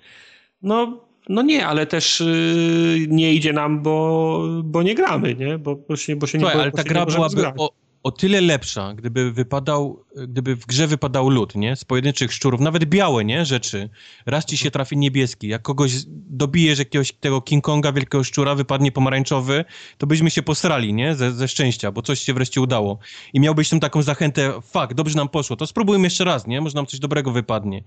No, 0.62 1.05
no 1.30 1.42
nie, 1.42 1.68
ale 1.68 1.86
też 1.86 2.20
yy, 2.20 3.08
nie 3.08 3.34
idzie 3.34 3.54
nam, 3.54 3.84
bo, 3.84 4.42
bo 4.64 4.84
nie 4.84 4.95
gramy, 4.95 5.36
nie? 5.36 5.58
Bo, 5.58 5.76
bo 5.76 5.95
się, 5.95 6.16
bo 6.16 6.28
się 6.28 6.40
Słuchaj, 6.40 6.58
nie 6.58 6.62
ale 6.62 6.72
ta 6.72 6.84
gra 6.84 7.06
byłaby 7.06 7.48
o, 7.58 7.70
o 8.06 8.11
tyle 8.11 8.42
lepsza, 8.42 8.93
gdyby 8.93 9.32
wypadał, 9.32 10.06
gdyby 10.27 10.56
w 10.56 10.66
grze 10.66 10.88
wypadał 10.88 11.30
lód, 11.30 11.56
nie? 11.56 11.75
Z 11.75 11.85
pojedynczych 11.85 12.34
szczurów, 12.34 12.61
nawet 12.61 12.85
białe, 12.85 13.25
nie? 13.25 13.45
Rzeczy. 13.45 13.90
Raz 14.25 14.45
ci 14.45 14.58
się 14.58 14.72
trafi 14.72 14.98
niebieski, 14.98 15.48
jak 15.48 15.61
kogoś 15.61 15.92
dobijesz 16.08 16.80
jakiegoś 16.80 17.11
tego 17.11 17.42
King 17.42 17.64
Konga, 17.64 17.92
wielkiego 17.92 18.24
szczura, 18.24 18.56
wypadnie 18.56 18.92
pomarańczowy, 18.92 19.66
to 19.98 20.08
byśmy 20.08 20.32
się 20.32 20.43
posrali, 20.43 20.93
nie? 20.93 21.16
Ze, 21.16 21.32
ze 21.32 21.48
szczęścia, 21.48 21.92
bo 21.92 22.01
coś 22.01 22.19
się 22.19 22.34
wreszcie 22.34 22.61
udało. 22.61 23.00
I 23.34 23.40
miałbyś 23.40 23.69
tam 23.69 23.80
taką 23.80 24.01
zachętę, 24.01 24.61
fuck, 24.61 24.93
dobrze 24.93 25.17
nam 25.17 25.30
poszło, 25.30 25.56
to 25.56 25.67
spróbujmy 25.67 26.03
jeszcze 26.03 26.24
raz, 26.24 26.48
nie? 26.48 26.61
Może 26.61 26.75
nam 26.75 26.85
coś 26.85 27.00
dobrego 27.00 27.32
wypadnie. 27.32 27.84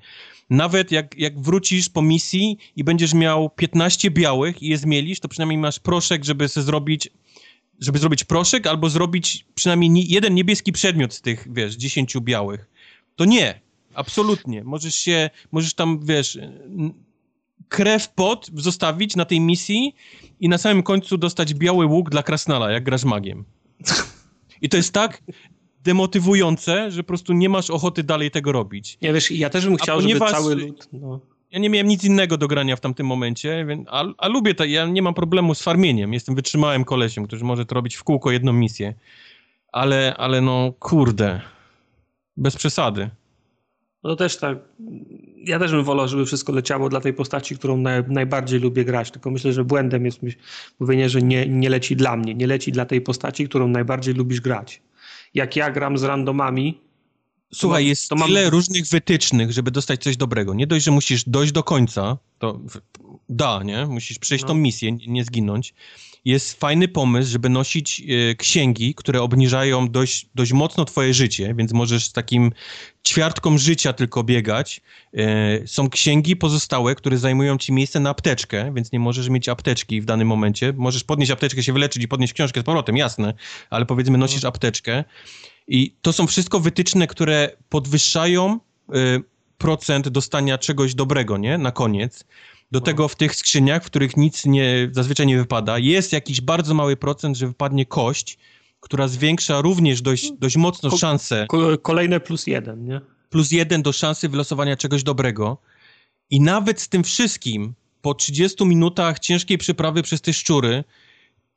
Nawet 0.50 0.92
jak, 0.92 1.18
jak 1.18 1.40
wrócisz 1.40 1.88
po 1.88 2.02
misji 2.02 2.58
i 2.76 2.84
będziesz 2.84 3.14
miał 3.14 3.50
15 3.50 4.10
białych 4.10 4.62
i 4.62 4.68
je 4.68 4.78
zmielisz, 4.78 5.20
to 5.20 5.28
przynajmniej 5.28 5.58
masz 5.58 5.78
proszek, 5.78 6.24
żeby 6.24 6.48
sobie 6.48 6.64
zrobić 6.64 7.08
żeby 7.81 7.98
zrobić 7.98 8.24
proszek 8.24 8.66
albo 8.66 8.90
zrobić 8.90 9.47
przynajmniej 9.55 10.10
jeden 10.10 10.34
niebieski 10.34 10.73
przedmiot 10.73 11.15
z 11.15 11.20
tych, 11.20 11.48
wiesz, 11.50 11.76
dziesięciu 11.76 12.20
białych. 12.20 12.70
To 13.16 13.24
nie, 13.24 13.60
absolutnie. 13.94 14.65
Możesz 14.65 14.94
się, 14.94 15.31
możesz 15.52 15.74
tam, 15.74 16.00
wiesz, 16.02 16.39
krew 17.68 18.08
pot 18.08 18.50
zostawić 18.55 19.16
na 19.16 19.24
tej 19.24 19.40
misji 19.40 19.94
i 20.40 20.48
na 20.48 20.58
samym 20.58 20.82
końcu 20.82 21.18
dostać 21.18 21.55
biały 21.55 21.86
łuk 21.86 22.10
dla 22.10 22.23
krasnala, 22.23 22.70
jak 22.70 22.84
grasz 22.84 23.05
magiem. 23.05 23.44
I 24.62 24.68
to 24.68 24.76
jest 24.76 24.92
tak 24.92 25.23
demotywujące, 25.84 26.90
że 26.90 27.02
po 27.02 27.07
prostu 27.07 27.32
nie 27.32 27.48
masz 27.48 27.70
ochoty 27.70 28.02
dalej 28.02 28.31
tego 28.31 28.52
robić. 28.52 28.98
Ja 29.00 29.12
wiesz, 29.12 29.31
ja 29.31 29.50
też 29.50 29.65
bym 29.65 29.76
chciał, 29.76 30.00
ponieważ... 30.00 30.31
żeby 30.31 30.42
cały 30.42 30.55
lud... 30.55 30.89
No 30.92 31.20
Ja 31.51 31.59
nie 31.59 31.70
miałem 31.70 31.89
nic 31.89 32.05
innego 32.05 32.36
do 32.36 32.49
grania 32.49 32.77
w 32.77 32.81
tamtym 32.81 33.07
momencie, 33.07 33.67
a, 33.86 34.05
a 34.18 34.28
lubię 34.28 34.55
to, 34.55 34.65
ja 34.65 34.86
nie 34.86 35.02
mam 35.02 35.15
problemu 35.15 35.55
z 35.55 35.62
farmieniem. 35.62 36.12
Jestem 36.12 36.35
wytrzymałym 36.35 36.85
kolesiem, 36.85 37.27
który 37.27 37.44
może 37.44 37.67
to 37.67 37.75
robić 37.75 37.97
w 37.97 38.05
kółko 38.05 38.31
jedną 38.31 38.52
misję. 38.52 38.94
Ale, 39.73 40.15
ale 40.17 40.41
no, 40.41 40.73
kurde, 40.78 41.41
bez 42.36 42.57
przesady. 42.57 43.10
No 44.05 44.17
też 44.17 44.36
tak. 44.36 44.59
Ja 45.36 45.59
też 45.59 45.70
bym 45.70 45.85
wolał, 45.85 46.09
żeby 46.09 46.27
wszystko 46.27 46.52
leciało 46.52 46.89
dla 46.89 47.01
tej 47.01 47.12
postaci, 47.12 47.57
którą 47.59 47.77
naj, 47.77 48.05
najbardziej 48.09 48.60
lubię 48.60 48.85
grać. 48.85 49.10
Tylko 49.10 49.31
myślę, 49.31 49.52
że 49.52 49.65
błędem 49.65 50.05
jest 50.05 50.20
mówienie, 50.81 51.09
że 51.09 51.23
nie, 51.23 51.49
nie 51.49 51.70
leci 51.70 51.97
dla 51.97 52.17
mnie. 52.17 52.35
Nie 52.35 52.47
leci 52.47 52.73
dla 52.73 52.85
tej 52.85 53.01
postaci, 53.01 53.49
którą 53.49 53.68
najbardziej 53.68 54.15
lubisz 54.15 54.41
grać. 54.41 54.83
Jak 55.35 55.57
ja 55.57 55.70
gram 55.70 55.99
z 55.99 56.05
randomami. 56.05 56.81
Słuchaj, 57.55 57.85
to 57.85 57.89
jest 57.89 58.09
to 58.09 58.17
mam... 58.17 58.28
tyle 58.28 58.51
różnych 58.51 58.86
wytycznych, 58.86 59.52
żeby 59.52 59.70
dostać 59.70 60.02
coś 60.02 60.17
dobrego. 60.17 60.55
Nie 60.55 60.67
dość, 60.67 60.85
że 60.85 60.91
musisz 60.91 61.25
dojść 61.25 61.52
do 61.52 61.62
końca, 61.62 62.18
to 62.39 62.60
da, 63.28 63.62
nie? 63.62 63.86
Musisz 63.86 64.18
przejść 64.18 64.43
no. 64.43 64.49
tą 64.49 64.55
misję, 64.55 64.93
nie 64.93 65.25
zginąć 65.25 65.75
jest 66.25 66.60
fajny 66.60 66.89
pomysł, 66.89 67.31
żeby 67.31 67.49
nosić 67.49 68.02
e, 68.31 68.35
księgi, 68.35 68.94
które 68.94 69.23
obniżają 69.23 69.89
dość, 69.89 70.27
dość 70.35 70.52
mocno 70.52 70.85
twoje 70.85 71.15
życie, 71.15 71.55
więc 71.55 71.73
możesz 71.73 72.05
z 72.05 72.12
takim 72.12 72.52
ćwiartką 73.07 73.59
życia 73.59 73.93
tylko 73.93 74.25
biegać. 74.25 74.81
E, 75.15 75.67
są 75.67 75.91
księgi 75.91 76.36
pozostałe, 76.36 76.94
które 76.94 77.18
zajmują 77.18 77.59
ci 77.59 77.73
miejsce 77.73 78.01
na 78.01 78.10
apteczkę, 78.10 78.73
więc 78.75 78.93
nie 78.93 79.01
możesz 79.01 79.28
mieć 79.28 79.49
apteczki 79.49 80.01
w 80.01 80.05
danym 80.05 80.28
momencie. 80.28 80.73
Możesz 80.77 81.05
podnieść 81.05 81.33
apteczkę, 81.33 81.62
się 81.62 81.73
wyleczyć 81.73 82.02
i 82.02 82.09
podnieść 82.09 82.33
książkę 82.33 82.60
z 82.60 82.65
powrotem, 82.65 82.97
jasne, 82.97 83.35
ale 83.70 83.86
powiedzmy 83.86 84.18
nosisz 84.18 84.36
mhm. 84.36 84.49
apteczkę. 84.49 85.05
I 85.68 85.94
to 86.02 86.12
są 86.12 86.26
wszystko 86.26 86.60
wytyczne, 86.60 87.06
które 87.06 87.50
podwyższają 87.68 88.52
e, 88.52 88.58
procent 89.58 90.08
dostania 90.08 90.58
czegoś 90.58 90.94
dobrego, 90.94 91.36
nie? 91.36 91.58
Na 91.58 91.72
koniec. 91.72 92.24
Do 92.72 92.80
tego 92.80 93.08
w 93.08 93.16
tych 93.16 93.34
skrzyniach, 93.34 93.82
w 93.82 93.86
których 93.86 94.16
nic 94.16 94.47
nie, 94.47 94.88
zazwyczaj 94.92 95.26
nie 95.26 95.38
wypada, 95.38 95.78
jest 95.78 96.12
jakiś 96.12 96.40
bardzo 96.40 96.74
mały 96.74 96.97
procent, 96.97 97.36
że 97.36 97.47
wypadnie 97.47 97.86
kość, 97.86 98.38
która 98.80 99.08
zwiększa 99.08 99.60
również 99.60 100.02
dość, 100.02 100.32
dość 100.38 100.56
mocno 100.56 100.90
ko 100.90 100.97
szansę. 100.97 101.47
Ko 101.48 101.78
kolejne 101.78 102.20
plus 102.20 102.47
jeden, 102.47 102.84
nie? 102.84 103.00
Plus 103.30 103.50
jeden 103.50 103.82
do 103.82 103.92
szansy 103.92 104.28
wylosowania 104.28 104.76
czegoś 104.76 105.02
dobrego. 105.02 105.58
I 106.30 106.40
nawet 106.40 106.80
z 106.80 106.88
tym 106.88 107.05
wszystkim, 107.05 107.74
po 108.02 108.14
30 108.14 108.66
minutach 108.66 109.18
ciężkiej 109.18 109.58
przyprawy 109.58 110.02
przez 110.02 110.20
te 110.20 110.32
szczury, 110.32 110.84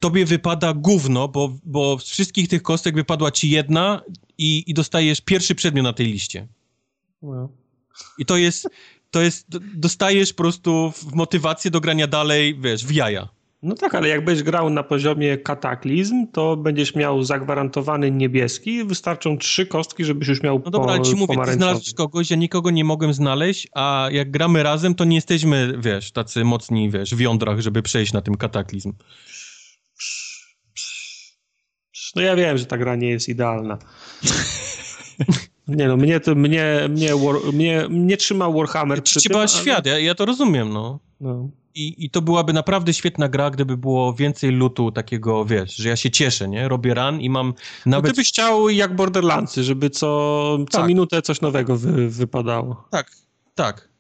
tobie 0.02 0.26
wypada 0.26 0.74
gówno, 0.74 1.28
bo, 1.28 1.54
bo 1.64 2.00
z 2.00 2.04
wszystkich 2.04 2.48
tych 2.48 2.64
kostek 2.64 2.96
wypadła 2.96 3.32
ci 3.32 3.50
jedna 3.50 4.02
i, 4.38 4.64
i 4.68 4.74
dostajesz 4.74 5.22
pierwszy 5.22 5.56
przedmiot 5.56 5.84
na 5.84 5.94
tej 5.94 6.06
liście. 6.06 6.48
I 8.18 8.26
to 8.26 8.38
jest, 8.38 8.70
to 9.12 9.22
jest, 9.22 9.48
dostajesz 9.76 10.34
po 10.34 10.44
prostu 10.44 10.94
motywację 11.14 11.72
do 11.72 11.82
grania 11.82 12.08
dalej, 12.08 12.60
wiesz, 12.60 12.86
w 12.86 12.92
jaja. 12.92 13.28
No 13.64 13.76
tak, 13.76 13.96
ale 13.96 14.08
jakbyś 14.08 14.44
grał 14.44 14.70
na 14.70 14.84
poziomie 14.84 15.38
kataklizm, 15.38 16.28
to 16.32 16.58
będziesz 16.58 16.96
miał 16.96 17.24
zagwarantowany 17.24 18.12
niebieski, 18.12 18.84
wystarczą 18.84 19.38
trzy 19.38 19.66
kostki, 19.66 20.06
żebyś 20.06 20.28
już 20.28 20.44
miał 20.44 20.62
No 20.66 20.72
dobra, 20.72 20.94
ale 20.94 21.02
ci 21.02 21.16
mówię, 21.16 21.36
ty 21.46 21.54
znalazłeś 21.54 21.94
kogoś, 21.94 22.30
ja 22.30 22.38
nikogo 22.38 22.72
nie 22.72 22.84
mogłem 22.84 23.14
znaleźć, 23.14 23.68
a 23.74 24.08
jak 24.12 24.32
gramy 24.32 24.64
razem, 24.64 24.96
to 24.96 25.06
nie 25.06 25.16
jesteśmy, 25.16 25.74
wiesz, 25.80 26.12
tacy 26.12 26.44
mocni, 26.44 26.90
wiesz, 26.90 27.16
w 27.16 27.20
jądrach, 27.20 27.60
żeby 27.60 27.82
przejść 27.82 28.14
na 28.14 28.22
tym 28.22 28.38
kataklizm. 28.38 28.94
No 32.16 32.22
ja 32.22 32.36
wiem, 32.36 32.58
że 32.58 32.66
ta 32.66 32.78
gra 32.78 32.96
nie 32.96 33.10
jest 33.10 33.30
idealna. 33.30 33.78
Nie 35.68 35.88
no, 35.88 35.98
mnie, 35.98 36.20
to, 36.20 36.36
mnie, 36.36 36.80
mnie, 36.90 37.16
war, 37.16 37.54
mnie, 37.54 37.86
mnie 37.90 38.18
trzyma 38.18 38.50
Warhammer 38.50 39.04
przy 39.04 39.22
tym, 39.22 39.38
ale... 39.38 39.48
świat, 39.48 39.86
ja, 39.86 40.00
ja 40.00 40.16
to 40.16 40.26
rozumiem, 40.26 40.70
no. 40.70 41.00
no. 41.22 41.50
I, 41.76 42.06
I 42.06 42.10
to 42.10 42.22
byłaby 42.22 42.54
naprawdę 42.54 42.94
świetna 42.94 43.30
gra, 43.30 43.50
gdyby 43.50 43.78
było 43.78 44.14
więcej 44.14 44.52
lutu 44.52 44.92
takiego, 44.92 45.46
wiesz, 45.46 45.76
że 45.76 45.90
ja 45.90 45.96
się 45.96 46.12
cieszę, 46.12 46.48
nie? 46.48 46.68
Robię 46.68 46.94
run 46.94 47.22
i 47.22 47.30
mam 47.30 47.54
nawet... 47.86 48.10
No 48.10 48.16
ty 48.16 48.22
byś 48.22 48.28
chciał 48.28 48.70
jak 48.70 48.96
Borderlandsy, 48.96 49.64
żeby 49.64 49.90
co, 49.90 50.58
co 50.70 50.78
tak. 50.78 50.88
minutę 50.88 51.22
coś 51.22 51.42
nowego 51.42 51.78
wy, 51.78 52.10
wypadało. 52.10 52.88
Tak, 52.92 53.12
tak. 53.56 53.91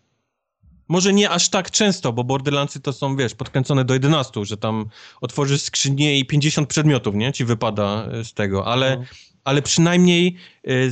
Może 0.91 1.13
nie 1.13 1.29
aż 1.29 1.49
tak 1.49 1.71
często, 1.71 2.13
bo 2.13 2.23
Borderlandsy 2.23 2.79
to 2.79 2.93
są, 2.93 3.15
wiesz, 3.15 3.35
podkręcone 3.35 3.85
do 3.85 3.93
11, 3.93 4.45
że 4.45 4.57
tam 4.57 4.85
otworzysz 5.21 5.61
skrzynię 5.61 6.19
i 6.19 6.25
50 6.25 6.69
przedmiotów, 6.69 7.15
nie? 7.15 7.33
Ci 7.33 7.45
wypada 7.45 8.07
z 8.23 8.33
tego, 8.33 8.67
ale... 8.67 8.97
No 8.97 9.05
ale 9.43 9.61
przynajmniej 9.61 10.35
y, 10.67 10.91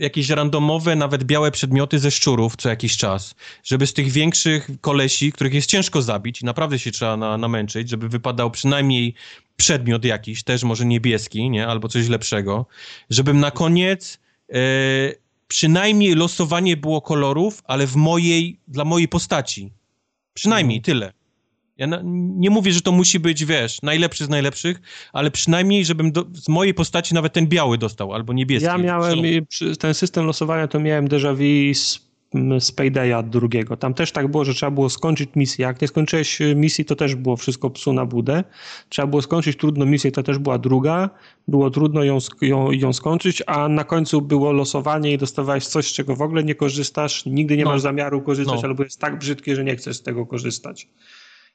jakieś 0.00 0.28
randomowe, 0.28 0.96
nawet 0.96 1.24
białe 1.24 1.50
przedmioty 1.50 1.98
ze 1.98 2.10
szczurów 2.10 2.56
co 2.56 2.68
jakiś 2.68 2.96
czas, 2.96 3.34
żeby 3.64 3.86
z 3.86 3.92
tych 3.92 4.10
większych 4.10 4.70
kolesi, 4.80 5.32
których 5.32 5.54
jest 5.54 5.70
ciężko 5.70 6.02
zabić 6.02 6.42
i 6.42 6.44
naprawdę 6.44 6.78
się 6.78 6.90
trzeba 6.90 7.16
na, 7.16 7.38
namęczyć, 7.38 7.90
żeby 7.90 8.08
wypadał 8.08 8.50
przynajmniej 8.50 9.14
przedmiot 9.56 10.04
jakiś, 10.04 10.42
też 10.42 10.62
może 10.62 10.84
niebieski, 10.84 11.50
nie, 11.50 11.66
albo 11.66 11.88
coś 11.88 12.08
lepszego, 12.08 12.66
żebym 13.10 13.40
na 13.40 13.50
koniec 13.50 14.18
e, 14.52 15.23
przynajmniej 15.48 16.14
losowanie 16.14 16.76
było 16.76 17.00
kolorów, 17.00 17.62
ale 17.64 17.86
w 17.86 17.96
mojej, 17.96 18.60
dla 18.68 18.84
mojej 18.84 19.08
postaci. 19.08 19.72
Przynajmniej 20.34 20.78
mhm. 20.78 20.84
tyle. 20.84 21.12
Ja 21.76 21.86
na, 21.86 22.00
nie 22.36 22.50
mówię, 22.50 22.72
że 22.72 22.80
to 22.80 22.92
musi 22.92 23.20
być, 23.20 23.44
wiesz, 23.44 23.82
najlepszy 23.82 24.24
z 24.24 24.28
najlepszych, 24.28 24.80
ale 25.12 25.30
przynajmniej, 25.30 25.84
żebym 25.84 26.12
do, 26.12 26.24
z 26.34 26.48
mojej 26.48 26.74
postaci 26.74 27.14
nawet 27.14 27.32
ten 27.32 27.46
biały 27.46 27.78
dostał, 27.78 28.14
albo 28.14 28.32
niebieski. 28.32 28.66
Ja 28.66 28.78
miałem, 28.78 29.18
ten 29.78 29.94
system 29.94 30.26
losowania 30.26 30.68
to 30.68 30.80
miałem 30.80 31.08
déjà 31.08 31.34
vu 31.34 31.74
z, 31.74 32.00
z 32.60 32.72
Paydaya 32.72 33.22
drugiego. 33.22 33.76
Tam 33.76 33.94
też 33.94 34.12
tak 34.12 34.28
było, 34.28 34.44
że 34.44 34.54
trzeba 34.54 34.70
było 34.70 34.90
skończyć 34.90 35.30
misję. 35.36 35.62
Jak 35.62 35.80
nie 35.80 35.88
skończyłeś 35.88 36.40
y, 36.40 36.54
misji, 36.54 36.84
to 36.84 36.96
też 36.96 37.14
było 37.14 37.36
wszystko 37.36 37.70
psu 37.70 37.92
na 37.92 38.06
budę. 38.06 38.44
Trzeba 38.88 39.06
było 39.06 39.22
skończyć 39.22 39.56
trudną 39.56 39.86
misję, 39.86 40.12
to 40.12 40.22
też 40.22 40.38
była 40.38 40.58
druga. 40.58 41.10
Było 41.48 41.70
trudno 41.70 42.04
ją, 42.04 42.18
ją, 42.40 42.70
ją 42.70 42.92
skończyć, 42.92 43.42
a 43.46 43.68
na 43.68 43.84
końcu 43.84 44.22
było 44.22 44.52
losowanie 44.52 45.12
i 45.12 45.18
dostawałeś 45.18 45.66
coś, 45.66 45.86
z 45.86 45.92
czego 45.92 46.16
w 46.16 46.22
ogóle 46.22 46.44
nie 46.44 46.54
korzystasz, 46.54 47.26
nigdy 47.26 47.56
nie 47.56 47.64
no. 47.64 47.70
masz 47.70 47.80
zamiaru 47.80 48.22
korzystać, 48.22 48.62
no. 48.62 48.68
albo 48.68 48.82
jest 48.82 49.00
tak 49.00 49.18
brzydkie, 49.18 49.56
że 49.56 49.64
nie 49.64 49.76
chcesz 49.76 49.96
z 49.96 50.02
tego 50.02 50.26
korzystać 50.26 50.88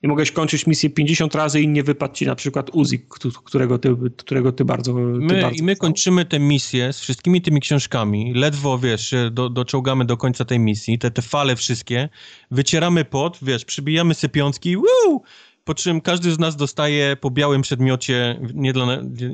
i 0.03 0.07
mogłeś 0.07 0.31
kończyć 0.31 0.67
misję 0.67 0.89
50 0.89 1.35
razy 1.35 1.61
i 1.61 1.67
nie 1.67 1.83
wypadł 1.83 2.13
ci 2.13 2.25
na 2.25 2.35
przykład 2.35 2.69
Uzi, 2.73 2.99
którego 3.43 3.79
ty, 3.79 3.95
którego 4.17 4.51
ty 4.51 4.65
bardzo... 4.65 4.93
Ty 4.93 4.99
my, 4.99 5.41
bardzo 5.41 5.55
I 5.55 5.63
my 5.63 5.75
kończymy 5.75 6.25
tę 6.25 6.39
misję 6.39 6.93
z 6.93 6.99
wszystkimi 6.99 7.41
tymi 7.41 7.61
książkami, 7.61 8.33
ledwo, 8.33 8.79
wiesz, 8.79 9.15
do, 9.31 9.49
doczołgamy 9.49 10.05
do 10.05 10.17
końca 10.17 10.45
tej 10.45 10.59
misji, 10.59 10.99
te, 10.99 11.11
te 11.11 11.21
fale 11.21 11.55
wszystkie, 11.55 12.09
wycieramy 12.51 13.05
pot, 13.05 13.39
wiesz, 13.41 13.65
przybijamy 13.65 14.13
sypiączki, 14.13 14.77
woo! 14.77 15.21
po 15.69 15.73
czym 15.73 16.01
każdy 16.01 16.31
z 16.31 16.39
nas 16.39 16.55
dostaje 16.55 17.15
po 17.15 17.31
białym 17.31 17.61
przedmiocie 17.61 18.39
nie 18.53 18.73
dla, 18.73 18.85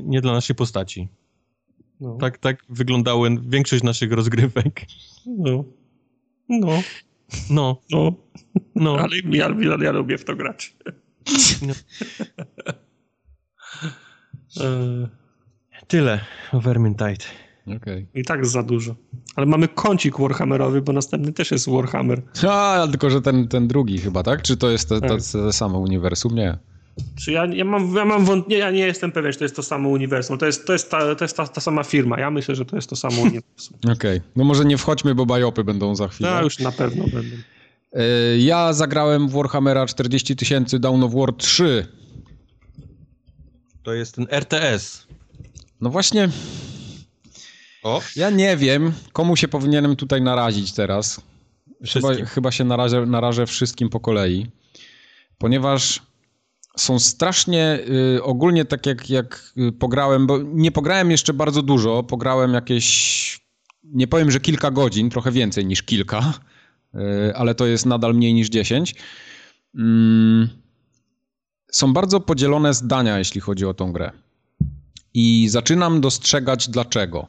nie 0.03 0.21
dla 0.21 0.33
naszej 0.33 0.55
postaci. 0.55 1.07
No. 1.99 2.17
Tak, 2.17 2.37
tak 2.37 2.65
wyglądały 2.69 3.37
większość 3.47 3.83
naszych 3.83 4.11
rozgrywek. 4.11 4.85
No. 5.25 5.63
No. 6.49 6.81
No. 7.49 7.81
No. 7.91 8.13
no. 8.75 8.97
Ale 8.99 9.17
ja, 9.31 9.49
ja, 9.59 9.77
ja 9.81 9.91
lubię 9.91 10.17
w 10.17 10.25
to 10.25 10.35
grać. 10.35 10.75
No. 11.67 11.73
E, 14.61 15.07
tyle 15.87 16.19
o 16.53 16.59
Vermintide. 16.59 17.25
Okay. 17.77 18.07
I 18.13 18.23
tak 18.23 18.45
za 18.45 18.63
dużo. 18.63 18.95
Ale 19.35 19.45
mamy 19.45 19.67
kącik 19.67 20.19
Warhammerowy, 20.19 20.81
bo 20.81 20.93
następny 20.93 21.33
też 21.33 21.51
jest 21.51 21.69
Warhammer. 21.69 22.21
A, 22.49 22.87
tylko 22.91 23.09
że 23.09 23.21
ten, 23.21 23.47
ten 23.47 23.67
drugi 23.67 23.97
chyba, 23.97 24.23
tak? 24.23 24.41
Czy 24.41 24.57
to 24.57 24.69
jest 24.69 24.89
to, 24.89 25.01
to 25.01 25.53
samo 25.53 25.79
uniwersum? 25.79 26.35
Nie. 26.35 26.57
Czy 27.15 27.31
ja, 27.31 27.45
ja 27.45 27.65
mam, 27.65 27.95
ja 27.95 28.05
mam 28.05 28.25
wątpliwość, 28.25 28.59
ja 28.59 28.71
nie 28.71 28.85
jestem 28.85 29.11
pewien, 29.11 29.31
czy 29.31 29.39
to 29.39 29.45
jest 29.45 29.55
to 29.55 29.63
samo 29.63 29.89
uniwersum. 29.89 30.37
To 30.37 30.45
jest, 30.45 30.67
to 30.67 30.73
jest, 30.73 30.91
ta, 30.91 31.15
to 31.15 31.23
jest 31.23 31.37
ta, 31.37 31.47
ta 31.47 31.61
sama 31.61 31.83
firma. 31.83 32.19
Ja 32.19 32.31
myślę, 32.31 32.55
że 32.55 32.65
to 32.65 32.75
jest 32.75 32.89
to 32.89 32.95
samo 32.95 33.21
uniwersum. 33.29 33.77
Okej. 33.83 33.93
Okay. 33.93 34.21
No 34.35 34.43
może 34.43 34.65
nie 34.65 34.77
wchodźmy, 34.77 35.15
bo 35.15 35.25
bajopy 35.25 35.63
będą 35.63 35.95
za 35.95 36.07
chwilę. 36.07 36.31
No 36.31 36.43
już 36.43 36.59
na 36.59 36.71
pewno 36.71 37.03
będą. 37.03 37.35
E, 37.93 38.37
ja 38.37 38.73
zagrałem 38.73 39.27
w 39.27 39.31
Warhammera 39.31 39.85
40 39.85 40.35
tysięcy 40.35 40.79
Down 40.79 41.03
of 41.03 41.13
War 41.13 41.33
3. 41.33 41.87
To 43.83 43.93
jest 43.93 44.15
ten 44.15 44.27
RTS. 44.29 45.07
No 45.81 45.89
właśnie. 45.89 46.29
O. 47.83 48.01
Ja 48.15 48.29
nie 48.29 48.57
wiem, 48.57 48.93
komu 49.13 49.35
się 49.35 49.47
powinienem 49.47 49.95
tutaj 49.95 50.21
narazić 50.21 50.73
teraz. 50.73 51.21
Chyba, 51.93 52.13
chyba 52.13 52.51
się 52.51 52.63
narażę, 52.63 53.05
narażę 53.05 53.45
wszystkim 53.45 53.89
po 53.89 53.99
kolei. 53.99 54.47
Ponieważ 55.37 56.01
są 56.75 56.99
strasznie 56.99 57.79
y, 58.15 58.23
ogólnie 58.23 58.65
tak 58.65 58.85
jak, 58.85 59.09
jak 59.09 59.53
y, 59.57 59.71
pograłem, 59.71 60.27
bo 60.27 60.37
nie 60.43 60.71
pograłem 60.71 61.11
jeszcze 61.11 61.33
bardzo 61.33 61.61
dużo, 61.61 62.03
pograłem 62.03 62.53
jakieś, 62.53 63.45
nie 63.83 64.07
powiem, 64.07 64.31
że 64.31 64.39
kilka 64.39 64.71
godzin, 64.71 65.09
trochę 65.09 65.31
więcej 65.31 65.65
niż 65.65 65.83
kilka, 65.83 66.33
y, 66.95 66.99
ale 67.35 67.55
to 67.55 67.65
jest 67.65 67.85
nadal 67.85 68.15
mniej 68.15 68.33
niż 68.33 68.49
10. 68.49 68.95
Mm, 69.75 70.49
są 71.71 71.93
bardzo 71.93 72.19
podzielone 72.19 72.73
zdania, 72.73 73.19
jeśli 73.19 73.41
chodzi 73.41 73.65
o 73.65 73.73
tą 73.73 73.91
grę. 73.91 74.11
I 75.13 75.47
zaczynam 75.49 76.01
dostrzegać 76.01 76.69
dlaczego. 76.69 77.27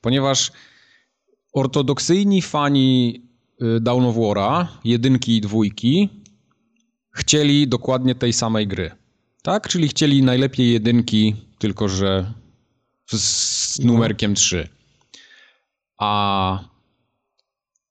Ponieważ 0.00 0.52
ortodoksyjni 1.52 2.42
fani 2.42 3.22
Dawn 3.80 4.04
of 4.04 4.16
War'a, 4.16 4.66
jedynki 4.84 5.36
i 5.36 5.40
dwójki, 5.40 6.08
chcieli 7.18 7.68
dokładnie 7.68 8.14
tej 8.14 8.32
samej 8.32 8.66
gry. 8.66 8.90
Tak? 9.42 9.68
Czyli 9.68 9.88
chcieli 9.88 10.22
najlepiej 10.22 10.72
jedynki, 10.72 11.36
tylko 11.58 11.88
że 11.88 12.32
z 13.10 13.78
numerkiem 13.78 14.34
3. 14.34 14.68
A 15.98 16.64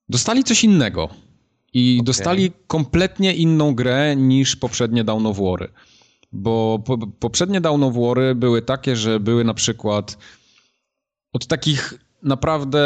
dostali 0.10 0.44
coś 0.44 0.64
innego. 0.64 1.10
I 1.74 1.98
okay. 1.98 2.06
dostali 2.06 2.52
kompletnie 2.68 3.36
inną 3.36 3.76
grę 3.76 4.16
niż 4.16 4.56
poprzednie 4.56 5.04
Dawn 5.04 5.26
of 5.26 5.38
War'y. 5.38 5.68
Bo 6.32 6.80
po, 6.86 6.98
poprzednie 6.98 7.62
Dawn 7.62 7.84
of 7.84 7.94
War'y 7.94 8.36
były 8.36 8.62
takie, 8.62 8.96
że 8.96 9.20
były 9.20 9.44
na 9.44 9.54
przykład 9.54 10.18
od 11.34 11.48
takich 11.48 11.94
naprawdę 12.24 12.80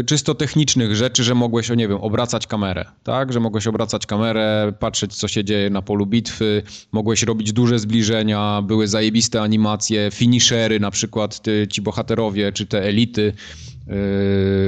y, 0.00 0.04
czysto 0.06 0.34
technicznych 0.34 0.96
rzeczy, 0.96 1.24
że 1.24 1.34
mogłeś, 1.34 1.70
o 1.70 1.74
nie 1.74 1.88
wiem, 1.88 1.98
obracać 1.98 2.46
kamerę, 2.46 2.84
tak? 3.02 3.32
Że 3.32 3.40
mogłeś 3.40 3.66
obracać 3.66 4.06
kamerę, 4.06 4.72
patrzeć, 4.78 5.14
co 5.14 5.28
się 5.28 5.44
dzieje 5.44 5.70
na 5.70 5.82
polu 5.82 6.06
bitwy, 6.06 6.62
mogłeś 6.92 7.22
robić 7.22 7.52
duże 7.52 7.78
zbliżenia, 7.78 8.62
były 8.62 8.88
zajebiste 8.88 9.42
animacje, 9.42 10.10
finishery 10.12 10.80
na 10.80 10.90
przykład, 10.90 11.40
ty, 11.40 11.66
ci 11.70 11.82
bohaterowie, 11.82 12.52
czy 12.52 12.66
te 12.66 12.82
elity 12.82 13.32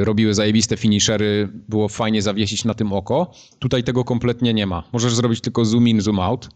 y, 0.00 0.04
robiły 0.04 0.34
zajebiste 0.34 0.76
finishery, 0.76 1.48
było 1.68 1.88
fajnie 1.88 2.22
zawiesić 2.22 2.64
na 2.64 2.74
tym 2.74 2.92
oko. 2.92 3.32
Tutaj 3.58 3.84
tego 3.84 4.04
kompletnie 4.04 4.54
nie 4.54 4.66
ma. 4.66 4.82
Możesz 4.92 5.14
zrobić 5.14 5.40
tylko 5.40 5.64
zoom 5.64 5.88
in, 5.88 6.00
zoom 6.00 6.20
out. 6.20 6.48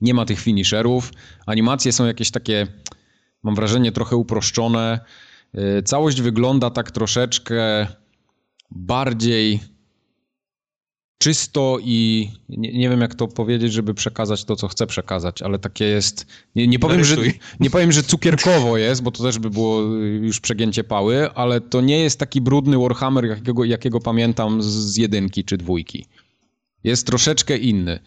Nie 0.00 0.14
ma 0.14 0.24
tych 0.24 0.40
finisherów. 0.40 1.12
Animacje 1.46 1.92
są 1.92 2.06
jakieś 2.06 2.30
takie, 2.30 2.66
mam 3.42 3.54
wrażenie, 3.54 3.92
trochę 3.92 4.16
uproszczone. 4.16 5.00
Y, 5.58 5.82
całość 5.82 6.20
wygląda 6.20 6.70
tak 6.70 6.90
troszeczkę 6.90 7.86
bardziej 8.70 9.60
czysto 11.18 11.78
i 11.82 12.30
nie, 12.48 12.72
nie, 12.72 12.90
wiem 12.90 13.00
jak 13.00 13.14
to 13.14 13.28
powiedzieć, 13.28 13.72
żeby 13.72 13.94
przekazać 13.94 14.44
to, 14.44 14.56
co 14.56 14.68
chcę 14.68 14.86
przekazać, 14.86 15.42
ale 15.42 15.58
takie 15.58 15.84
jest. 15.84 16.26
Nie, 16.54 16.66
nie, 16.66 16.78
powiem, 16.78 17.04
że, 17.04 17.16
nie 17.60 17.70
powiem, 17.70 17.92
że 17.92 18.02
cukierkowo 18.02 18.76
jest, 18.76 19.02
bo 19.02 19.10
to 19.10 19.22
też 19.22 19.38
by 19.38 19.50
było 19.50 19.80
już 20.20 20.40
przegięcie 20.40 20.84
pały, 20.84 21.30
ale 21.30 21.60
to 21.60 21.80
nie 21.80 21.98
jest 21.98 22.18
taki 22.18 22.40
brudny 22.40 22.78
Warhammer, 22.78 23.24
jakiego, 23.24 23.64
jakiego 23.64 24.00
pamiętam 24.00 24.62
z 24.62 24.96
jedynki 24.96 25.44
czy 25.44 25.56
dwójki. 25.56 26.06
Jest 26.84 27.06
troszeczkę 27.06 27.56
inny. 27.56 27.98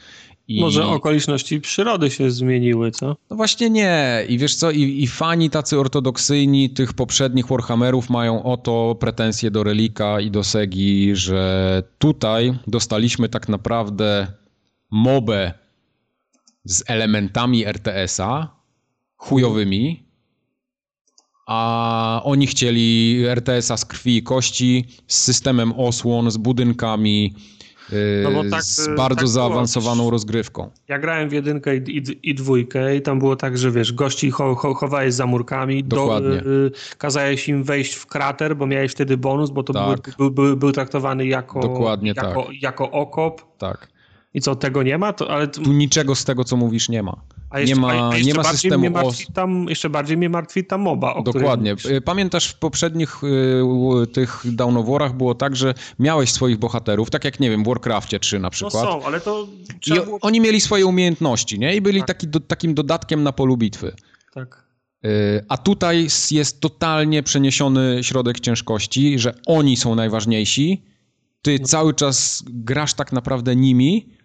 I... 0.50 0.62
Może 0.62 0.86
okoliczności 0.86 1.62
przyrody 1.62 2.12
się 2.12 2.32
zmieniły, 2.32 2.92
co? 2.92 3.16
No 3.30 3.36
właśnie 3.36 3.70
nie. 3.70 4.26
I 4.30 4.38
wiesz 4.38 4.56
co, 4.56 4.72
i, 4.72 5.04
i 5.04 5.08
fani 5.08 5.50
tacy 5.50 5.80
ortodoksyjni 5.80 6.70
tych 6.70 6.94
poprzednich 6.94 7.48
Warhammerów 7.48 8.10
mają 8.10 8.44
o 8.44 8.58
to 8.58 8.98
pretensje 9.00 9.52
do 9.52 9.64
Relika 9.64 10.20
i 10.20 10.32
do 10.32 10.44
Segi, 10.44 11.16
że 11.16 11.84
tutaj 11.98 12.54
dostaliśmy 12.68 13.30
tak 13.30 13.50
naprawdę 13.50 14.28
mobę 14.92 15.54
z 16.66 16.84
elementami 16.88 17.66
RTS-a 17.66 18.56
chujowymi, 19.16 20.04
a 21.48 22.22
oni 22.24 22.48
chcieli 22.48 23.24
RTS-a 23.26 23.78
z 23.78 23.86
krwi 23.86 24.18
i 24.18 24.24
kości, 24.24 24.86
z 25.08 25.18
systemem 25.18 25.74
osłon, 25.78 26.32
z 26.32 26.38
budynkami, 26.38 27.34
no 28.24 28.44
tak, 28.52 28.64
z 28.64 28.88
y, 28.88 28.96
bardzo 28.96 29.20
tak 29.20 29.28
zaawansowaną 29.28 29.98
było. 29.98 30.12
rozgrywką. 30.12 30.70
Ja 30.88 31.00
grałem 31.00 31.30
w 31.30 31.34
jedynkę 31.34 31.76
i, 31.76 31.98
i, 31.98 32.30
i, 32.30 32.36
dwójkę 32.36 32.96
i 32.96 33.02
tam 33.02 33.20
było 33.20 33.36
tak, 33.36 33.58
że 33.58 33.72
wiesz, 33.72 33.94
gości 33.94 34.32
cho, 34.32 34.56
cho, 34.56 34.74
chowałeś 34.74 35.14
za 35.14 35.26
murkami, 35.26 35.84
Dokładnie. 35.84 36.42
Do, 36.42 36.50
y, 36.50 36.72
kazałeś 36.98 37.50
im 37.50 37.64
wejść 37.64 37.94
w 37.94 38.06
krater, 38.06 38.58
bo 38.58 38.68
miałeś 38.68 38.92
wtedy 38.92 39.18
bonus, 39.18 39.50
bo 39.50 39.64
to 39.64 39.74
tak. 39.74 40.16
był, 40.18 40.32
był, 40.32 40.58
był, 40.58 40.72
traktowany 40.72 41.26
jako, 41.26 41.60
Dokładnie 41.60 42.14
jako, 42.16 42.44
tak. 42.44 42.62
jako 42.62 42.92
okop. 42.92 43.58
Tak. 43.58 43.88
I 44.34 44.42
co, 44.42 44.56
tego 44.56 44.84
nie 44.84 44.98
ma? 44.98 45.14
To, 45.14 45.32
ale... 45.32 45.48
Tu 45.48 45.74
niczego 45.74 46.16
z 46.16 46.26
tego, 46.26 46.44
co 46.44 46.58
mówisz, 46.58 46.90
nie 46.90 47.04
ma. 47.04 47.16
A 47.50 47.60
jeszcze, 47.60 47.76
nie 47.76 47.82
ma, 47.82 48.18
nie 48.24 48.34
ma 48.34 48.44
systemu 48.44 49.08
os... 49.08 49.26
tam, 49.34 49.66
Jeszcze 49.70 49.90
bardziej 49.90 50.18
mnie 50.18 50.30
martwi 50.30 50.66
ta 50.66 50.78
MOBA. 50.78 51.22
Dokładnie. 51.22 51.76
Pamiętasz 52.06 52.48
w 52.48 52.56
poprzednich 52.56 53.24
y, 54.04 54.08
tych 54.08 54.46
War'ach 54.56 55.14
było 55.14 55.36
tak, 55.36 55.56
że 55.56 55.74
miałeś 56.00 56.32
swoich 56.32 56.58
bohaterów, 56.58 57.10
tak 57.10 57.26
jak, 57.26 57.40
nie 57.40 57.50
wiem, 57.50 57.64
w 57.64 57.68
Warcraftie 57.68 58.20
3 58.20 58.40
na 58.40 58.42
no 58.42 58.50
przykład. 58.50 58.86
No 58.86 58.92
są, 58.92 59.06
ale 59.06 59.22
to... 59.22 59.48
I 59.88 59.94
było... 59.94 60.18
oni 60.22 60.42
mieli 60.42 60.62
swoje 60.62 60.86
umiejętności, 60.86 61.60
nie? 61.60 61.76
I 61.76 61.82
byli 61.82 62.00
tak. 62.00 62.08
taki, 62.08 62.28
do, 62.28 62.40
takim 62.40 62.74
dodatkiem 62.74 63.24
na 63.24 63.32
polu 63.32 63.58
bitwy. 63.58 63.96
Tak. 64.34 64.64
Y, 65.06 65.46
a 65.50 65.58
tutaj 65.58 66.08
jest 66.32 66.60
totalnie 66.60 67.24
przeniesiony 67.24 68.04
środek 68.04 68.40
ciężkości, 68.40 69.20
że 69.20 69.34
oni 69.46 69.78
są 69.78 69.96
najważniejsi, 69.96 70.84
ty 71.42 71.58
no. 71.62 71.68
cały 71.68 71.94
czas 71.94 72.44
grasz 72.48 72.94
tak 72.94 73.12
naprawdę 73.12 73.56
nimi, 73.56 74.19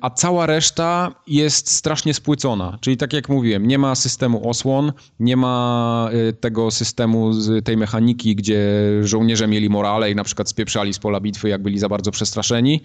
a 0.00 0.10
cała 0.10 0.46
reszta 0.46 1.14
jest 1.26 1.70
strasznie 1.70 2.14
spłycona. 2.14 2.78
Czyli 2.80 2.96
tak 2.96 3.12
jak 3.12 3.28
mówiłem, 3.28 3.66
nie 3.66 3.78
ma 3.78 3.94
systemu 3.94 4.48
osłon, 4.50 4.92
nie 5.20 5.36
ma 5.36 6.08
e, 6.12 6.32
tego 6.32 6.70
systemu, 6.70 7.30
tej 7.64 7.76
mechaniki, 7.76 8.36
gdzie 8.36 8.60
żołnierze 9.02 9.48
mieli 9.48 9.70
morale 9.70 10.10
i 10.10 10.14
na 10.14 10.24
przykład 10.24 10.48
spieprzali 10.48 10.94
z 10.94 10.98
pola 10.98 11.20
bitwy, 11.20 11.48
jak 11.48 11.62
byli 11.62 11.78
za 11.78 11.88
bardzo 11.88 12.10
przestraszeni. 12.10 12.80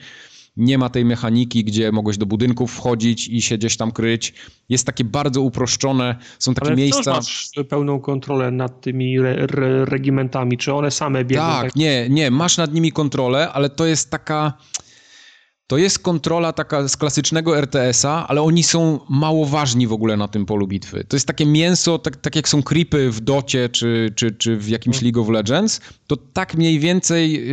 Nie 0.58 0.78
ma 0.78 0.90
tej 0.90 1.06
mechaniki, 1.06 1.64
gdzie 1.64 1.92
mogłeś 1.92 2.18
do 2.18 2.26
budynków 2.26 2.72
wchodzić 2.72 3.28
i 3.28 3.42
się 3.42 3.58
gdzieś 3.58 3.78
tam 3.78 3.92
kryć. 3.92 4.34
Jest 4.70 4.86
takie 4.86 5.04
bardzo 5.04 5.42
uproszczone, 5.42 6.16
są 6.40 6.54
takie 6.54 6.68
Ale 6.68 6.76
miejsca... 6.76 7.12
masz 7.14 7.52
pełną 7.70 8.00
kontrolę 8.00 8.52
nad 8.52 8.82
tymi 8.82 9.20
re, 9.20 9.36
re, 9.36 9.86
regimentami, 9.86 10.58
czy 10.58 10.74
one 10.74 10.92
same 10.92 11.26
biegną? 11.26 11.48
Tak, 11.48 11.64
tak, 11.64 11.76
nie, 11.76 12.10
nie, 12.10 12.32
masz 12.32 12.58
nad 12.58 12.74
nimi 12.74 12.92
kontrolę, 12.92 13.52
ale 13.52 13.70
to 13.70 13.86
jest 13.86 14.10
taka 14.10 14.54
to 15.70 15.78
jest 15.78 16.00
kontrola 16.00 16.54
taka 16.54 16.88
z 16.88 16.98
klasycznego 16.98 17.58
RTS-a, 17.58 18.28
ale 18.28 18.42
oni 18.42 18.64
są 18.64 19.00
mało 19.10 19.46
ważni 19.46 19.88
w 19.88 19.94
ogóle 19.94 20.18
na 20.18 20.28
tym 20.28 20.46
polu 20.46 20.68
bitwy. 20.68 21.04
To 21.04 21.16
jest 21.16 21.28
takie 21.28 21.46
mięso, 21.46 22.00
tak, 22.00 22.16
tak 22.16 22.36
jak 22.36 22.50
są 22.50 22.64
creepy 22.64 23.12
w 23.12 23.22
Docie 23.22 23.70
czy, 23.70 24.14
czy, 24.16 24.32
czy 24.32 24.58
w 24.58 24.70
jakimś 24.70 24.96
mhm. 24.96 25.06
League 25.06 25.22
of 25.22 25.30
Legends, 25.30 25.82
to 26.08 26.18
tak 26.18 26.56
mniej 26.56 26.80
więcej 26.80 27.52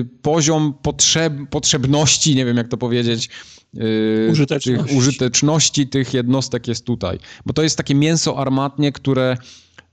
y, 0.00 0.08
poziom 0.22 0.74
potrzeb, 0.82 1.32
potrzebności, 1.50 2.34
nie 2.34 2.44
wiem 2.44 2.56
jak 2.56 2.68
to 2.68 2.76
powiedzieć, 2.76 3.28
y, 3.76 4.28
użyteczności. 4.32 4.88
Tych, 4.88 4.96
użyteczności 4.96 5.86
tych 5.86 6.14
jednostek 6.14 6.68
jest 6.68 6.84
tutaj. 6.84 7.18
Bo 7.46 7.52
to 7.52 7.62
jest 7.62 7.76
takie 7.76 7.94
mięso 7.94 8.38
armatnie, 8.38 8.92
które 8.92 9.36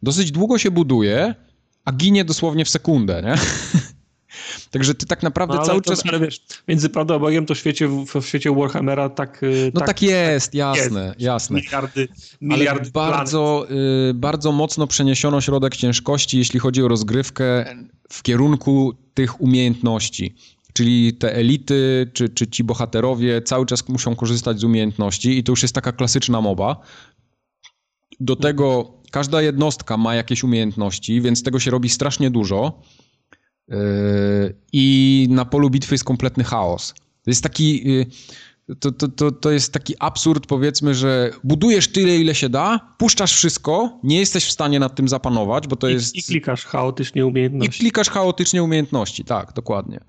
dosyć 0.03 0.31
długo 0.31 0.57
się 0.57 0.71
buduje, 0.71 1.35
a 1.85 1.91
ginie 1.91 2.25
dosłownie 2.25 2.65
w 2.65 2.69
sekundę, 2.69 3.21
nie? 3.25 3.35
Także 4.71 4.95
ty 4.95 5.05
tak 5.05 5.23
naprawdę 5.23 5.55
no, 5.55 5.65
cały 5.65 5.81
to, 5.81 5.89
czas... 5.89 6.03
Ale 6.07 6.19
wiesz, 6.19 6.41
między 6.67 6.89
prawdą 6.89 7.15
a 7.15 7.19
Bogiem 7.19 7.45
to 7.45 7.55
w 7.55 7.57
świecie, 7.57 7.87
w, 7.87 8.25
świecie 8.25 8.51
Warhammera 8.55 9.09
tak... 9.09 9.43
Y, 9.43 9.71
no 9.73 9.79
tak, 9.79 9.87
tak 9.87 10.01
jest, 10.01 10.45
tak 10.45 10.55
jasne, 10.55 11.05
jest. 11.05 11.21
jasne. 11.21 11.55
Miliardy, 11.55 12.07
miliardy 12.41 12.81
ale 12.81 12.91
bardzo, 12.91 13.67
y, 14.09 14.13
bardzo 14.13 14.51
mocno 14.51 14.87
przeniesiono 14.87 15.41
środek 15.41 15.75
ciężkości, 15.75 16.37
jeśli 16.37 16.59
chodzi 16.59 16.83
o 16.83 16.87
rozgrywkę 16.87 17.75
w 18.09 18.23
kierunku 18.23 18.93
tych 19.13 19.41
umiejętności. 19.41 20.35
Czyli 20.73 21.13
te 21.13 21.35
elity, 21.35 22.11
czy, 22.13 22.29
czy 22.29 22.47
ci 22.47 22.63
bohaterowie 22.63 23.41
cały 23.41 23.65
czas 23.65 23.87
muszą 23.89 24.15
korzystać 24.15 24.59
z 24.59 24.63
umiejętności 24.63 25.37
i 25.37 25.43
to 25.43 25.51
już 25.51 25.61
jest 25.61 25.75
taka 25.75 25.91
klasyczna 25.91 26.41
moba. 26.41 26.77
Do 28.19 28.35
tego 28.35 28.93
każda 29.11 29.41
jednostka 29.41 29.97
ma 29.97 30.15
jakieś 30.15 30.43
umiejętności, 30.43 31.21
więc 31.21 31.43
tego 31.43 31.59
się 31.59 31.71
robi 31.71 31.89
strasznie 31.89 32.31
dużo. 32.31 32.81
Yy, 33.67 34.55
i 34.73 35.27
na 35.29 35.45
polu 35.45 35.69
bitwy 35.69 35.93
jest 35.93 36.03
kompletny 36.03 36.43
chaos. 36.43 36.93
To 37.23 37.31
jest 37.31 37.43
taki, 37.43 37.89
yy, 37.89 38.05
to, 38.79 38.91
to, 38.91 39.07
to, 39.07 39.31
to 39.31 39.51
jest 39.51 39.73
taki 39.73 39.93
absurd, 39.99 40.47
powiedzmy, 40.47 40.95
że 40.95 41.31
budujesz 41.43 41.87
tyle, 41.87 42.17
ile 42.17 42.35
się 42.35 42.49
da, 42.49 42.79
puszczasz 42.97 43.33
wszystko, 43.33 43.99
nie 44.03 44.19
jesteś 44.19 44.45
w 44.45 44.51
stanie 44.51 44.79
nad 44.79 44.95
tym 44.95 45.07
zapanować, 45.07 45.67
bo 45.67 45.75
to 45.75 45.89
I, 45.89 45.93
jest... 45.93 46.15
I 46.15 46.23
klikasz 46.23 46.65
chaotycznie 46.65 47.25
umiejętności. 47.25 47.77
I 47.77 47.79
klikasz 47.79 48.09
chaotycznie 48.09 48.63
umiejętności, 48.63 49.25
tak, 49.25 49.53
dokładnie. 49.53 49.99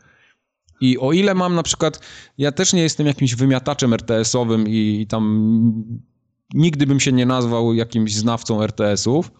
I 0.81 0.99
o 0.99 1.13
ile 1.13 1.35
mam 1.35 1.55
na 1.55 1.63
przykład, 1.63 2.01
ja 2.39 2.53
też 2.53 2.73
nie 2.73 2.83
jestem 2.83 3.07
jakimś 3.07 3.35
wymiataczem 3.35 3.95
RTS-owym 3.95 4.69
i, 4.69 5.01
i 5.01 5.07
tam 5.07 5.85
nigdy 6.55 6.87
bym 6.87 7.01
się 7.01 7.13
nie 7.13 7.27
nazwał 7.27 7.75
jakimś 7.75 8.15
znawcą 8.15 8.63
RTS-ów, 8.63 9.31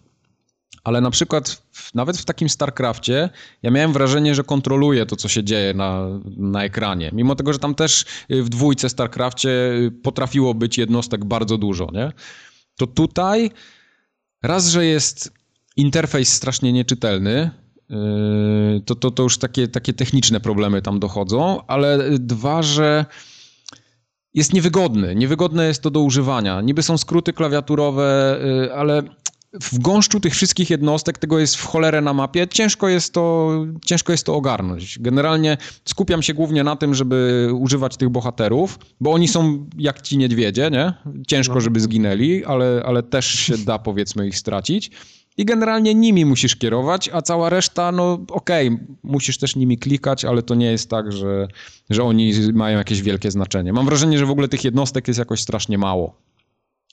ale 0.87 1.01
na 1.01 1.11
przykład 1.11 1.63
w, 1.71 1.95
nawet 1.95 2.17
w 2.17 2.25
takim 2.25 2.49
StarCraftie 2.49 3.29
ja 3.63 3.71
miałem 3.71 3.93
wrażenie, 3.93 4.35
że 4.35 4.43
kontroluję 4.43 5.05
to, 5.05 5.15
co 5.15 5.27
się 5.27 5.43
dzieje 5.43 5.73
na, 5.73 6.07
na 6.37 6.63
ekranie. 6.63 7.09
Mimo 7.13 7.35
tego, 7.35 7.53
że 7.53 7.59
tam 7.59 7.75
też 7.75 8.05
y, 8.31 8.43
w 8.43 8.49
dwójce 8.49 8.89
StarCraftie 8.89 9.49
y, 9.49 9.91
potrafiło 10.03 10.53
być 10.53 10.77
jednostek 10.77 11.25
bardzo 11.25 11.57
dużo, 11.57 11.89
nie? 11.93 12.11
To 12.77 12.87
tutaj 12.87 13.51
raz, 14.43 14.67
że 14.67 14.85
jest 14.85 15.33
interfejs 15.75 16.33
strasznie 16.33 16.73
nieczytelny, 16.73 17.49
yy, 17.89 18.81
to, 18.85 18.95
to, 18.95 19.11
to 19.11 19.23
już 19.23 19.37
takie, 19.37 19.67
takie 19.67 19.93
techniczne 19.93 20.39
problemy 20.39 20.81
tam 20.81 20.99
dochodzą, 20.99 21.61
ale 21.67 22.09
dwa, 22.19 22.63
że 22.63 23.05
jest 24.33 24.53
niewygodny. 24.53 25.15
Niewygodne 25.15 25.67
jest 25.67 25.81
to 25.81 25.91
do 25.91 25.99
używania. 25.99 26.61
Niby 26.61 26.83
są 26.83 26.97
skróty 26.97 27.33
klawiaturowe, 27.33 28.39
yy, 28.43 28.73
ale 28.73 29.03
w 29.53 29.79
gąszczu 29.79 30.19
tych 30.19 30.33
wszystkich 30.33 30.69
jednostek 30.69 31.17
tego 31.17 31.39
jest 31.39 31.55
w 31.55 31.65
cholerę 31.65 32.01
na 32.01 32.13
mapie, 32.13 32.47
ciężko 32.47 32.87
jest 32.87 33.13
to, 33.13 33.51
ciężko 33.85 34.11
jest 34.11 34.25
to 34.25 34.35
ogarnąć. 34.35 34.99
Generalnie 34.99 35.57
skupiam 35.85 36.23
się 36.23 36.33
głównie 36.33 36.63
na 36.63 36.75
tym, 36.75 36.95
żeby 36.95 37.49
używać 37.59 37.97
tych 37.97 38.09
bohaterów, 38.09 38.79
bo 38.99 39.11
oni 39.11 39.27
są 39.27 39.69
jak 39.77 40.01
ci 40.01 40.17
niedźwiedzie, 40.17 40.69
nie? 40.71 40.93
Ciężko, 41.27 41.53
no. 41.53 41.61
żeby 41.61 41.79
zginęli, 41.79 42.45
ale, 42.45 42.83
ale 42.85 43.03
też 43.03 43.25
się 43.25 43.57
da 43.57 43.79
powiedzmy 43.79 44.27
ich 44.27 44.37
stracić. 44.37 44.91
I 45.37 45.45
generalnie 45.45 45.95
nimi 45.95 46.25
musisz 46.25 46.55
kierować, 46.55 47.09
a 47.13 47.21
cała 47.21 47.49
reszta, 47.49 47.91
no 47.91 48.13
okej, 48.29 48.67
okay, 48.67 48.87
musisz 49.03 49.37
też 49.37 49.55
nimi 49.55 49.77
klikać, 49.77 50.25
ale 50.25 50.43
to 50.43 50.55
nie 50.55 50.71
jest 50.71 50.89
tak, 50.89 51.11
że, 51.11 51.47
że 51.89 52.03
oni 52.03 52.33
mają 52.53 52.77
jakieś 52.77 53.01
wielkie 53.01 53.31
znaczenie. 53.31 53.73
Mam 53.73 53.85
wrażenie, 53.85 54.17
że 54.17 54.25
w 54.25 54.31
ogóle 54.31 54.47
tych 54.47 54.63
jednostek 54.63 55.07
jest 55.07 55.19
jakoś 55.19 55.41
strasznie 55.41 55.77
mało. 55.77 56.26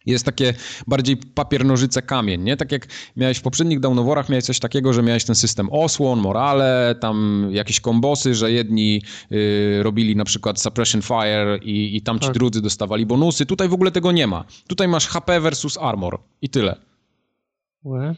Jest 0.07 0.25
takie 0.25 0.55
bardziej 0.87 1.17
papier, 1.17 1.65
nożyce, 1.65 2.03
kamień, 2.03 2.43
nie? 2.43 2.57
Tak 2.57 2.73
jak 2.73 2.87
miałeś 3.17 3.39
w 3.39 3.43
poprzednich 3.43 3.81
Downoworach, 3.81 4.29
miałeś 4.29 4.45
coś 4.45 4.59
takiego, 4.59 4.93
że 4.93 5.03
miałeś 5.03 5.25
ten 5.25 5.35
system 5.35 5.69
osłon, 5.73 6.21
morale, 6.21 6.95
tam 7.01 7.49
jakieś 7.51 7.81
kombosy, 7.81 8.35
że 8.35 8.53
jedni 8.53 9.03
y, 9.33 9.83
robili 9.83 10.17
na 10.17 10.25
przykład 10.25 10.61
suppression 10.61 11.03
fire 11.03 11.59
i, 11.63 11.97
i 11.97 12.03
tamci 12.03 12.27
tak. 12.27 12.35
drudzy 12.35 12.63
dostawali 12.63 13.07
bonusy. 13.07 13.47
Tutaj 13.47 13.69
w 13.69 13.75
ogóle 13.75 13.91
tego 13.91 14.13
nie 14.13 14.27
ma. 14.27 14.45
Tutaj 14.67 14.89
masz 14.89 15.09
HP 15.09 15.41
versus 15.41 15.79
armor 15.79 16.19
i 16.43 16.49
tyle. 16.49 16.77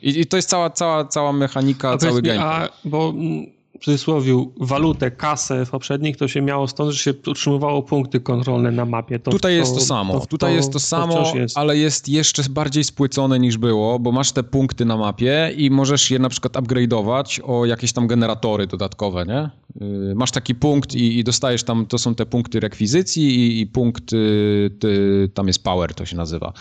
I, 0.03 0.21
I, 0.21 0.27
to 0.27 0.37
jest 0.37 0.49
cała, 0.49 0.71
cała, 0.71 1.05
cała 1.05 1.33
mechanika, 1.33 1.91
a 1.91 1.99
cały 1.99 2.23
gameplay. 2.23 2.49
A, 2.49 2.69
bo 2.85 3.15
w 3.81 3.85
cudzysłowie 3.85 4.47
walutę, 4.61 5.11
kasę 5.11 5.67
w 5.67 5.71
poprzednich, 5.71 6.17
to 6.17 6.29
się 6.29 6.43
miało 6.43 6.69
stąd, 6.69 6.91
że 6.93 6.99
się 6.99 7.15
utrzymywało 7.27 7.83
punkty 7.83 8.21
kontrolne 8.21 8.71
na 8.71 8.85
mapie. 8.85 9.19
To, 9.19 9.31
Tutaj 9.31 9.53
to, 9.53 9.59
jest 9.59 9.75
to 9.75 9.81
samo. 9.81 10.21
To, 10.21 10.27
Tutaj 10.27 10.55
jest 10.55 10.73
to 10.73 10.81
samo, 10.81 11.33
jest. 11.35 11.59
ale 11.59 11.77
jest 11.77 12.09
jeszcze 12.09 12.43
bardziej 12.51 12.85
spłycone 12.85 13.39
niż 13.39 13.59
było, 13.59 13.99
bo 13.99 14.13
masz 14.13 14.33
te 14.33 14.43
punkty 14.43 14.85
na 14.85 14.97
mapie 14.97 15.53
i 15.57 15.71
możesz 15.71 16.11
je 16.11 16.19
na 16.19 16.29
przykład 16.29 16.53
upgrade'ować 16.53 17.41
o 17.45 17.67
jakieś 17.67 17.93
tam 17.93 18.07
generatory 18.07 18.67
dodatkowe, 18.67 19.27
nie? 19.27 19.51
Y, 20.11 20.15
masz 20.15 20.31
taki 20.31 20.55
punkt 20.55 20.95
i, 20.95 21.19
i 21.19 21.25
dostajesz 21.25 21.65
tam, 21.65 21.87
to 21.87 21.99
są 21.99 22.15
te 22.15 22.27
punkty 22.27 22.61
rekwizycji 22.61 23.25
i, 23.25 23.61
i 23.61 23.67
punkt, 23.67 24.13
y, 24.13 25.31
tam 25.35 25.47
jest 25.47 25.65
power, 25.65 25.95
to 25.95 26.07
się 26.07 26.17
nazywa. 26.17 26.53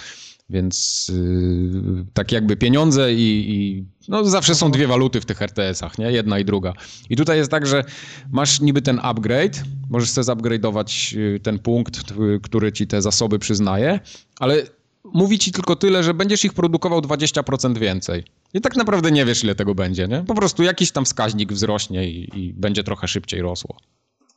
Więc 0.49 1.07
yy, 1.13 2.05
tak 2.13 2.31
jakby 2.31 2.57
pieniądze 2.57 3.13
i, 3.13 3.45
i, 3.53 3.85
no 4.07 4.25
zawsze 4.25 4.55
są 4.55 4.71
dwie 4.71 4.87
waluty 4.87 5.21
w 5.21 5.25
tych 5.25 5.41
RTS-ach, 5.41 5.97
nie? 5.97 6.11
Jedna 6.11 6.39
i 6.39 6.45
druga. 6.45 6.73
I 7.09 7.15
tutaj 7.15 7.37
jest 7.37 7.51
tak, 7.51 7.67
że 7.67 7.83
masz 8.31 8.61
niby 8.61 8.81
ten 8.81 8.99
upgrade, 9.03 9.63
możesz 9.89 10.09
sobie 10.09 10.25
zupgrade'ować 10.25 11.17
y, 11.17 11.39
ten 11.39 11.59
punkt, 11.59 12.13
który 12.43 12.71
ci 12.71 12.87
te 12.87 13.01
zasoby 13.01 13.39
przyznaje, 13.39 13.99
ale 14.39 14.63
mówi 15.13 15.39
ci 15.39 15.51
tylko 15.51 15.75
tyle, 15.75 16.03
że 16.03 16.13
będziesz 16.13 16.45
ich 16.45 16.53
produkował 16.53 16.99
20% 16.99 17.77
więcej. 17.77 18.23
I 18.53 18.61
tak 18.61 18.75
naprawdę 18.75 19.11
nie 19.11 19.25
wiesz, 19.25 19.43
ile 19.43 19.55
tego 19.55 19.75
będzie, 19.75 20.07
nie? 20.07 20.23
Po 20.27 20.35
prostu 20.35 20.63
jakiś 20.63 20.91
tam 20.91 21.05
wskaźnik 21.05 21.53
wzrośnie 21.53 22.09
i, 22.09 22.39
i 22.39 22.53
będzie 22.53 22.83
trochę 22.83 23.07
szybciej 23.07 23.41
rosło. 23.41 23.77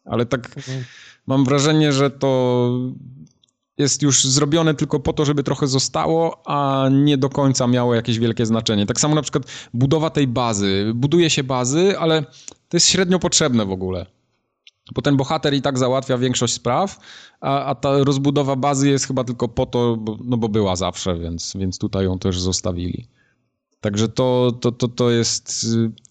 Ale 0.05 0.27
tak 0.27 0.57
mhm. 0.57 0.85
mam 1.27 1.45
wrażenie, 1.45 1.93
że 1.93 2.11
to 2.11 2.70
jest 3.78 4.02
już 4.02 4.24
zrobione 4.24 4.74
tylko 4.74 5.00
po 5.00 5.12
to, 5.12 5.24
żeby 5.24 5.42
trochę 5.42 5.66
zostało, 5.66 6.42
a 6.47 6.89
nie 6.92 7.18
do 7.18 7.28
końca 7.28 7.66
miało 7.66 7.94
jakieś 7.94 8.18
wielkie 8.18 8.47
znaczenie. 8.47 8.86
Tak 8.86 9.00
samo 9.00 9.15
na 9.15 9.23
przykład 9.23 9.44
budowa 9.74 10.10
tej 10.10 10.26
bazy. 10.26 10.92
Buduje 10.94 11.31
się 11.31 11.44
bazy, 11.44 11.98
ale 11.98 12.23
to 12.68 12.76
jest 12.76 12.86
średnio 12.86 13.18
potrzebne 13.18 13.66
w 13.66 13.73
ogóle. 13.73 14.07
Bo 14.94 15.02
ten 15.02 15.16
bohater 15.16 15.55
i 15.55 15.62
tak 15.62 15.78
załatwia 15.78 16.18
większość 16.18 16.55
spraw, 16.55 16.98
a, 17.40 17.65
a 17.65 17.74
ta 17.74 18.05
rozbudowa 18.05 18.57
bazy 18.57 18.89
jest 18.89 19.07
chyba 19.07 19.24
tylko 19.24 19.48
po 19.48 19.66
to, 19.66 19.97
bo, 19.97 20.18
no 20.24 20.36
bo 20.36 20.48
była 20.48 20.76
zawsze, 20.76 21.18
więc, 21.18 21.57
więc 21.57 21.78
tutaj 21.78 22.05
ją 22.05 22.18
też 22.18 22.40
zostawili. 22.40 23.08
Także 23.81 24.08
to, 24.08 24.52
to, 24.60 24.73
to, 24.73 24.89
to 24.89 25.10
jest... 25.10 25.66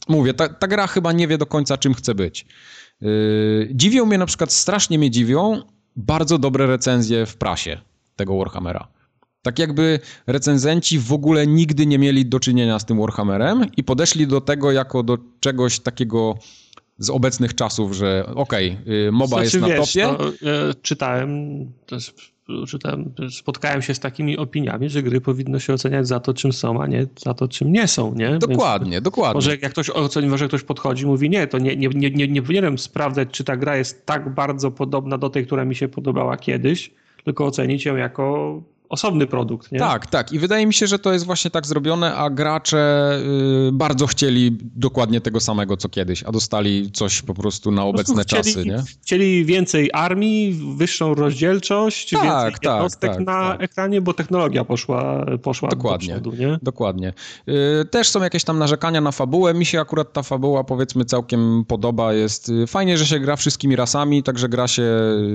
Mówię, 0.08 0.34
ta, 0.34 0.50
ta 0.50 0.68
gra 0.68 0.88
chyba 0.88 1.12
nie 1.12 1.28
wie 1.28 1.38
do 1.38 1.46
końca, 1.46 1.78
czym 1.78 1.94
chce 1.94 2.16
być. 2.16 2.46
Yy, 3.02 3.70
dziwią 3.74 4.06
mnie 4.06 4.18
na 4.18 4.26
przykład, 4.26 4.52
strasznie 4.54 4.98
mnie 5.00 5.12
dziwią, 5.12 5.62
bardzo 5.98 6.38
dobre 6.38 6.68
recenzje 6.68 7.26
w 7.26 7.38
prasie 7.38 7.78
tego 8.16 8.38
Warhammera. 8.38 8.88
Tak 9.42 9.60
jakby 9.60 10.00
recenzenci 10.28 11.00
w 11.00 11.14
ogóle 11.14 11.48
nigdy 11.48 11.86
nie 11.86 12.00
mieli 12.00 12.26
do 12.26 12.40
czynienia 12.40 12.80
z 12.80 12.86
tym 12.86 13.00
Warhammerem 13.00 13.66
i 13.78 13.84
podeszli 13.84 14.28
do 14.28 14.42
tego 14.42 14.72
jako 14.72 15.04
do 15.04 15.18
czegoś 15.40 15.80
takiego 15.80 16.36
z 16.98 17.10
obecnych 17.10 17.56
czasów, 17.56 17.94
że 17.94 18.26
okej, 18.36 18.78
okay, 18.82 19.12
MOBA 19.12 19.28
znaczy, 19.28 19.44
jest 19.44 19.60
na 19.60 19.68
wiesz, 19.68 19.94
topie. 19.94 20.08
No, 20.08 20.50
e, 20.52 20.74
czytałem, 22.48 22.68
czytałem, 22.68 23.32
spotkałem 23.32 23.82
się 23.82 23.94
z 23.94 24.00
takimi 24.00 24.38
opiniami, 24.38 24.90
że 24.90 25.04
gry 25.04 25.22
powinno 25.22 25.60
się 25.60 25.74
oceniać 25.74 26.08
za 26.08 26.20
to, 26.20 26.34
czym 26.34 26.54
są, 26.54 26.82
a 26.82 26.88
nie 26.88 27.08
za 27.26 27.34
to, 27.34 27.48
czym 27.48 27.72
nie 27.72 27.88
są, 27.88 28.14
nie? 28.16 28.38
Dokładnie, 28.38 28.92
Więc 28.92 29.04
dokładnie. 29.04 29.34
Może 29.34 29.58
jak 29.58 29.72
ktoś 29.72 29.90
oceni, 29.90 30.38
że 30.38 30.48
ktoś 30.48 30.64
podchodzi 30.64 31.06
mówi, 31.06 31.30
nie, 31.30 31.48
to 31.48 31.58
nie, 31.58 31.76
nie, 31.76 31.88
nie, 31.88 32.12
nie, 32.12 32.28
nie 32.28 32.42
powinienem 32.42 32.78
sprawdzać, 32.78 33.30
czy 33.32 33.44
ta 33.44 33.58
gra 33.58 33.78
jest 33.78 34.06
tak 34.06 34.34
bardzo 34.34 34.72
podobna 34.72 35.18
do 35.18 35.30
tej, 35.30 35.46
która 35.46 35.66
mi 35.66 35.76
się 35.76 35.88
podobała 35.88 36.38
kiedyś, 36.38 36.92
tylko 37.24 37.46
ocenić 37.46 37.86
ją 37.86 37.96
jako 37.96 38.62
osobny 38.90 39.28
produkt, 39.28 39.72
nie? 39.72 39.80
Tak, 39.80 40.08
tak. 40.08 40.32
I 40.32 40.40
wydaje 40.40 40.66
mi 40.66 40.74
się, 40.74 40.88
że 40.88 41.00
to 41.00 41.14
jest 41.14 41.26
właśnie 41.26 41.52
tak 41.52 41.68
zrobione, 41.68 42.16
a 42.16 42.30
gracze 42.30 43.12
y, 43.68 43.72
bardzo 43.72 44.08
chcieli 44.08 44.58
dokładnie 44.62 45.22
tego 45.22 45.40
samego, 45.40 45.78
co 45.78 45.90
kiedyś, 45.90 46.24
a 46.24 46.32
dostali 46.32 46.92
coś 46.92 47.22
po 47.22 47.34
prostu 47.34 47.72
na 47.72 47.84
obecne 47.84 48.24
chcieli, 48.24 48.44
czasy, 48.44 48.66
nie? 48.66 48.84
Chcieli 49.02 49.46
więcej 49.46 49.90
armii, 49.94 50.60
wyższą 50.76 51.16
rozdzielczość, 51.16 52.10
tak, 52.10 52.24
więcej 52.24 52.52
tak, 52.52 52.64
jednostek 52.64 53.12
tak, 53.12 53.26
na 53.26 53.52
tak. 53.52 53.64
ekranie, 53.64 54.02
bo 54.02 54.14
technologia 54.14 54.66
poszła, 54.66 55.26
poszła 55.42 55.70
dokładnie, 55.70 56.14
do 56.14 56.22
przodu, 56.22 56.38
nie? 56.38 56.60
Dokładnie. 56.62 57.14
Y, 57.50 57.86
też 57.86 58.10
są 58.10 58.24
jakieś 58.24 58.44
tam 58.44 58.60
narzekania 58.60 59.02
na 59.02 59.12
fabułę. 59.12 59.54
Mi 59.54 59.66
się 59.66 59.80
akurat 59.80 60.14
ta 60.14 60.24
fabuła, 60.24 60.64
powiedzmy, 60.64 61.06
całkiem 61.06 61.66
podoba. 61.68 62.14
Jest 62.14 62.50
y, 62.50 62.68
fajnie, 62.68 62.98
że 62.98 63.06
się 63.06 63.20
gra 63.20 63.36
wszystkimi 63.36 63.76
rasami, 63.76 64.24
także 64.24 64.50
gra 64.50 64.68
się... 64.68 64.84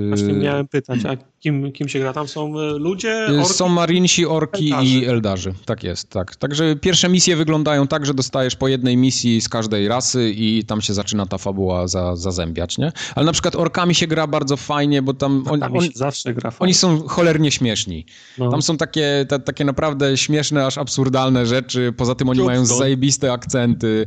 Właśnie 0.07 0.33
miałem 0.33 0.67
pytać, 0.67 0.99
a 1.05 1.39
kim, 1.39 1.71
kim 1.71 1.89
się 1.89 1.99
gra? 1.99 2.13
Tam 2.13 2.27
są 2.27 2.53
ludzie, 2.77 3.27
orki? 3.43 3.57
Są 3.57 3.69
marinsi, 3.69 4.25
orki 4.25 4.65
Eldarzy. 4.65 4.89
i 4.89 5.05
eldarzy. 5.05 5.53
Tak 5.65 5.83
jest, 5.83 6.09
tak. 6.09 6.35
Także 6.35 6.75
pierwsze 6.75 7.09
misje 7.09 7.35
wyglądają 7.35 7.87
tak, 7.87 8.05
że 8.05 8.13
dostajesz 8.13 8.55
po 8.55 8.67
jednej 8.67 8.97
misji 8.97 9.41
z 9.41 9.49
każdej 9.49 9.87
rasy 9.87 10.31
i 10.35 10.63
tam 10.63 10.81
się 10.81 10.93
zaczyna 10.93 11.25
ta 11.25 11.37
fabuła 11.37 11.87
za, 11.87 12.15
zazębiać, 12.15 12.77
nie? 12.77 12.91
Ale 13.15 13.25
na 13.25 13.31
przykład 13.31 13.55
orkami 13.55 13.95
się 13.95 14.07
gra 14.07 14.27
bardzo 14.27 14.57
fajnie, 14.57 15.01
bo 15.01 15.13
tam... 15.13 15.43
On, 15.49 15.63
on, 15.63 15.89
zawsze 15.95 16.33
gra 16.33 16.51
fajnie. 16.51 16.63
Oni 16.63 16.73
są 16.73 17.07
cholernie 17.07 17.51
śmieszni. 17.51 18.05
No. 18.37 18.51
Tam 18.51 18.61
są 18.61 18.77
takie, 18.77 19.25
te, 19.29 19.39
takie 19.39 19.65
naprawdę 19.65 20.17
śmieszne, 20.17 20.65
aż 20.65 20.77
absurdalne 20.77 21.45
rzeczy. 21.45 21.93
Poza 21.97 22.15
tym 22.15 22.29
oni 22.29 22.41
mają 22.41 22.65
zajebiste 22.65 23.33
akcenty. 23.33 24.05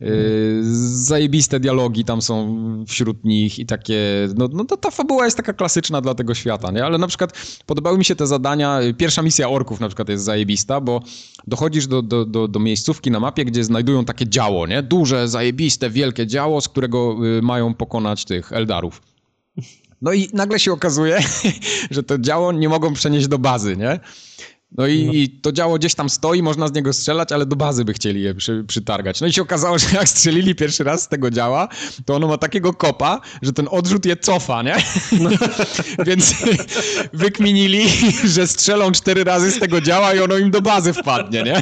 Yy, 0.00 0.60
zajebiste 0.94 1.60
dialogi 1.60 2.04
tam 2.04 2.22
są 2.22 2.56
wśród 2.88 3.24
nich 3.24 3.58
i 3.58 3.66
takie, 3.66 4.28
no, 4.36 4.48
no 4.52 4.64
ta 4.64 4.90
fabuła 4.90 5.24
jest 5.24 5.36
taka 5.36 5.52
klasyczna 5.52 6.00
dla 6.00 6.14
tego 6.14 6.34
świata, 6.34 6.70
nie? 6.70 6.84
Ale 6.84 6.98
na 6.98 7.06
przykład 7.06 7.32
podobały 7.66 7.98
mi 7.98 8.04
się 8.04 8.16
te 8.16 8.26
zadania, 8.26 8.80
pierwsza 8.98 9.22
misja 9.22 9.48
orków 9.48 9.80
na 9.80 9.88
przykład 9.88 10.08
jest 10.08 10.24
zajebista, 10.24 10.80
bo 10.80 11.00
dochodzisz 11.46 11.86
do, 11.86 12.02
do, 12.02 12.24
do, 12.24 12.48
do 12.48 12.60
miejscówki 12.60 13.10
na 13.10 13.20
mapie, 13.20 13.44
gdzie 13.44 13.64
znajdują 13.64 14.04
takie 14.04 14.28
działo, 14.28 14.66
nie? 14.66 14.82
Duże, 14.82 15.28
zajebiste, 15.28 15.90
wielkie 15.90 16.26
działo, 16.26 16.60
z 16.60 16.68
którego 16.68 17.16
y, 17.38 17.42
mają 17.42 17.74
pokonać 17.74 18.24
tych 18.24 18.52
Eldarów. 18.52 19.02
No 20.02 20.12
i 20.12 20.28
nagle 20.32 20.58
się 20.58 20.72
okazuje, 20.72 21.18
że 21.90 22.02
to 22.02 22.18
działo 22.18 22.52
nie 22.52 22.68
mogą 22.68 22.92
przenieść 22.92 23.28
do 23.28 23.38
bazy, 23.38 23.76
nie? 23.76 24.00
No 24.76 24.86
i, 24.86 25.06
no. 25.06 25.12
i, 25.12 25.28
to 25.28 25.52
działo 25.52 25.78
gdzieś 25.78 25.94
tam 25.94 26.10
stoi, 26.10 26.42
można 26.42 26.68
z 26.68 26.72
niego 26.72 26.92
strzelać, 26.92 27.32
ale 27.32 27.46
do 27.46 27.56
bazy 27.56 27.84
by 27.84 27.92
chcieli 27.92 28.22
je 28.22 28.34
przy, 28.34 28.64
przytargać. 28.68 29.20
No 29.20 29.26
i 29.26 29.32
się 29.32 29.42
okazało, 29.42 29.78
że 29.82 29.86
jak 29.92 30.08
strzelili 30.08 30.54
pierwszy 30.54 30.84
raz 30.84 31.02
z 31.02 31.08
tego 31.08 31.30
działa, 31.30 31.68
to 32.04 32.14
ono 32.14 32.28
ma 32.28 32.38
takiego 32.38 32.72
kopa, 32.72 33.20
że 33.42 33.52
ten 33.52 33.68
odrzut 33.70 34.06
je 34.06 34.16
cofa, 34.16 34.62
nie? 34.62 34.76
No. 35.20 35.30
Więc 36.06 36.34
wykminili, 37.12 37.88
że 38.24 38.46
strzelą 38.46 38.92
cztery 38.92 39.24
razy 39.24 39.50
z 39.50 39.58
tego 39.58 39.80
działa 39.80 40.14
i 40.14 40.20
ono 40.20 40.38
im 40.38 40.50
do 40.50 40.62
bazy 40.62 40.92
wpadnie, 40.92 41.42
nie? 41.42 41.60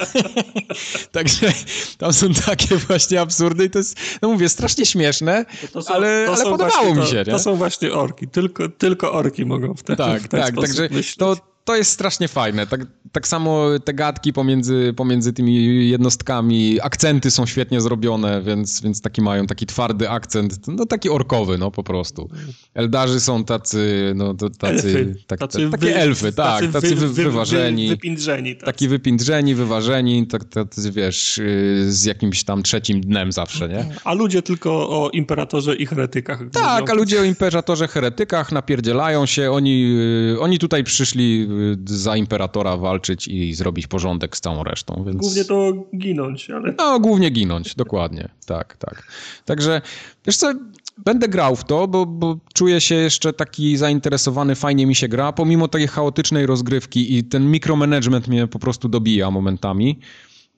Także 1.12 1.52
tam 1.98 2.12
są 2.12 2.34
takie 2.34 2.76
właśnie 2.76 3.20
absurdy 3.20 3.64
i 3.64 3.70
to 3.70 3.78
jest, 3.78 3.96
no 4.22 4.28
mówię, 4.28 4.48
strasznie 4.48 4.86
śmieszne, 4.86 5.44
są, 5.72 5.94
ale, 5.94 6.26
ale 6.34 6.44
podobało 6.44 6.94
mi 6.94 7.06
się, 7.06 7.10
to, 7.10 7.18
nie? 7.18 7.24
To 7.24 7.38
są 7.38 7.56
właśnie 7.56 7.92
orki, 7.92 8.28
tylko, 8.28 8.68
tylko 8.68 9.12
orki 9.12 9.46
mogą 9.46 9.74
w 9.74 9.82
ten, 9.82 9.96
tak, 9.96 10.22
w 10.22 10.28
ten 10.28 10.40
tak, 10.40 10.48
sposób 10.52 10.66
także 10.66 10.82
myśleć. 10.82 11.16
to 11.16 11.53
to 11.64 11.76
jest 11.76 11.90
strasznie 11.90 12.28
fajne. 12.28 12.66
Tak, 12.66 12.80
tak 13.12 13.28
samo 13.28 13.66
te 13.84 13.94
gadki 13.94 14.32
pomiędzy, 14.32 14.94
pomiędzy 14.96 15.32
tymi 15.32 15.88
jednostkami, 15.88 16.80
akcenty 16.80 17.30
są 17.30 17.46
świetnie 17.46 17.80
zrobione, 17.80 18.42
więc, 18.42 18.82
więc 18.82 19.00
taki 19.00 19.22
mają 19.22 19.46
taki 19.46 19.66
twardy 19.66 20.10
akcent, 20.10 20.68
no 20.68 20.86
taki 20.86 21.10
orkowy, 21.10 21.58
no 21.58 21.70
po 21.70 21.82
prostu. 21.82 22.28
Eldarzy 22.74 23.20
są 23.20 23.44
tacy, 23.44 24.12
no 24.16 24.34
to 24.34 24.50
tacy, 24.50 24.74
elfy. 24.74 25.14
Tak, 25.26 25.38
tacy 25.38 25.70
takie 25.70 25.86
wy, 25.86 25.96
elfy, 25.96 26.32
tak, 26.32 26.60
tacy, 26.60 26.72
tacy 26.72 26.94
wy, 26.94 27.08
wy, 27.08 27.24
wyważeni. 27.24 27.88
wypindrzeni. 27.88 28.54
Tacy. 28.54 28.66
Taki 28.66 28.88
wypindrzeni, 28.88 29.54
wyważeni, 29.54 30.26
tak, 30.26 30.44
tacy 30.44 30.92
wiesz, 30.92 31.38
y, 31.38 31.84
z 31.88 32.04
jakimś 32.04 32.44
tam 32.44 32.62
trzecim 32.62 33.00
dnem 33.00 33.32
zawsze, 33.32 33.68
nie? 33.68 33.86
A 34.04 34.14
ludzie 34.14 34.42
tylko 34.42 34.70
o 34.88 35.10
imperatorze 35.10 35.76
i 35.76 35.86
heretykach. 35.86 36.38
Tak, 36.52 36.80
mówią. 36.80 36.92
a 36.92 36.94
ludzie 36.94 37.20
o 37.20 37.24
imperatorze, 37.24 37.88
heretykach 37.88 38.52
napierdzielają 38.52 39.26
się, 39.26 39.50
oni, 39.50 39.96
y, 40.34 40.40
oni 40.40 40.58
tutaj 40.58 40.84
przyszli 40.84 41.53
za 41.84 42.16
imperatora 42.16 42.76
walczyć 42.76 43.28
i 43.28 43.54
zrobić 43.54 43.86
porządek 43.86 44.36
z 44.36 44.40
całą 44.40 44.64
resztą. 44.64 45.04
Więc... 45.06 45.16
Głównie 45.16 45.44
to 45.44 45.72
ginąć, 45.96 46.50
ale... 46.50 46.74
No, 46.78 47.00
głównie 47.00 47.30
ginąć, 47.30 47.74
dokładnie. 47.74 48.28
Tak, 48.46 48.76
tak. 48.76 49.02
Także, 49.44 49.82
wiesz 50.26 50.36
co, 50.36 50.52
będę 50.98 51.28
grał 51.28 51.56
w 51.56 51.64
to, 51.64 51.88
bo, 51.88 52.06
bo 52.06 52.38
czuję 52.54 52.80
się 52.80 52.94
jeszcze 52.94 53.32
taki 53.32 53.76
zainteresowany, 53.76 54.54
fajnie 54.54 54.86
mi 54.86 54.94
się 54.94 55.08
gra, 55.08 55.32
pomimo 55.32 55.68
takiej 55.68 55.88
chaotycznej 55.88 56.46
rozgrywki 56.46 57.16
i 57.18 57.24
ten 57.24 57.50
mikromanagement 57.50 58.28
mnie 58.28 58.46
po 58.46 58.58
prostu 58.58 58.88
dobija 58.88 59.30
momentami. 59.30 59.98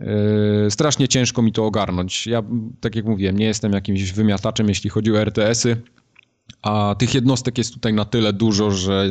Yy, 0.00 0.07
strasznie 0.70 1.08
ciężko 1.08 1.42
mi 1.42 1.52
to 1.52 1.66
ogarnąć. 1.66 2.26
Ja, 2.26 2.42
tak 2.81 2.97
jak 2.97 3.05
mówiłem, 3.05 3.39
nie 3.39 3.47
jestem 3.47 3.73
jakimś 3.73 4.12
wymiataczem, 4.12 4.68
jeśli 4.68 4.91
chodzi 4.91 5.12
o 5.12 5.20
RTS-y, 5.20 5.76
a 6.62 6.94
tych 6.99 7.15
jednostek 7.15 7.58
jest 7.58 7.75
tutaj 7.75 7.92
na 7.92 8.05
tyle 8.05 8.33
dużo, 8.33 8.70
że 8.70 9.10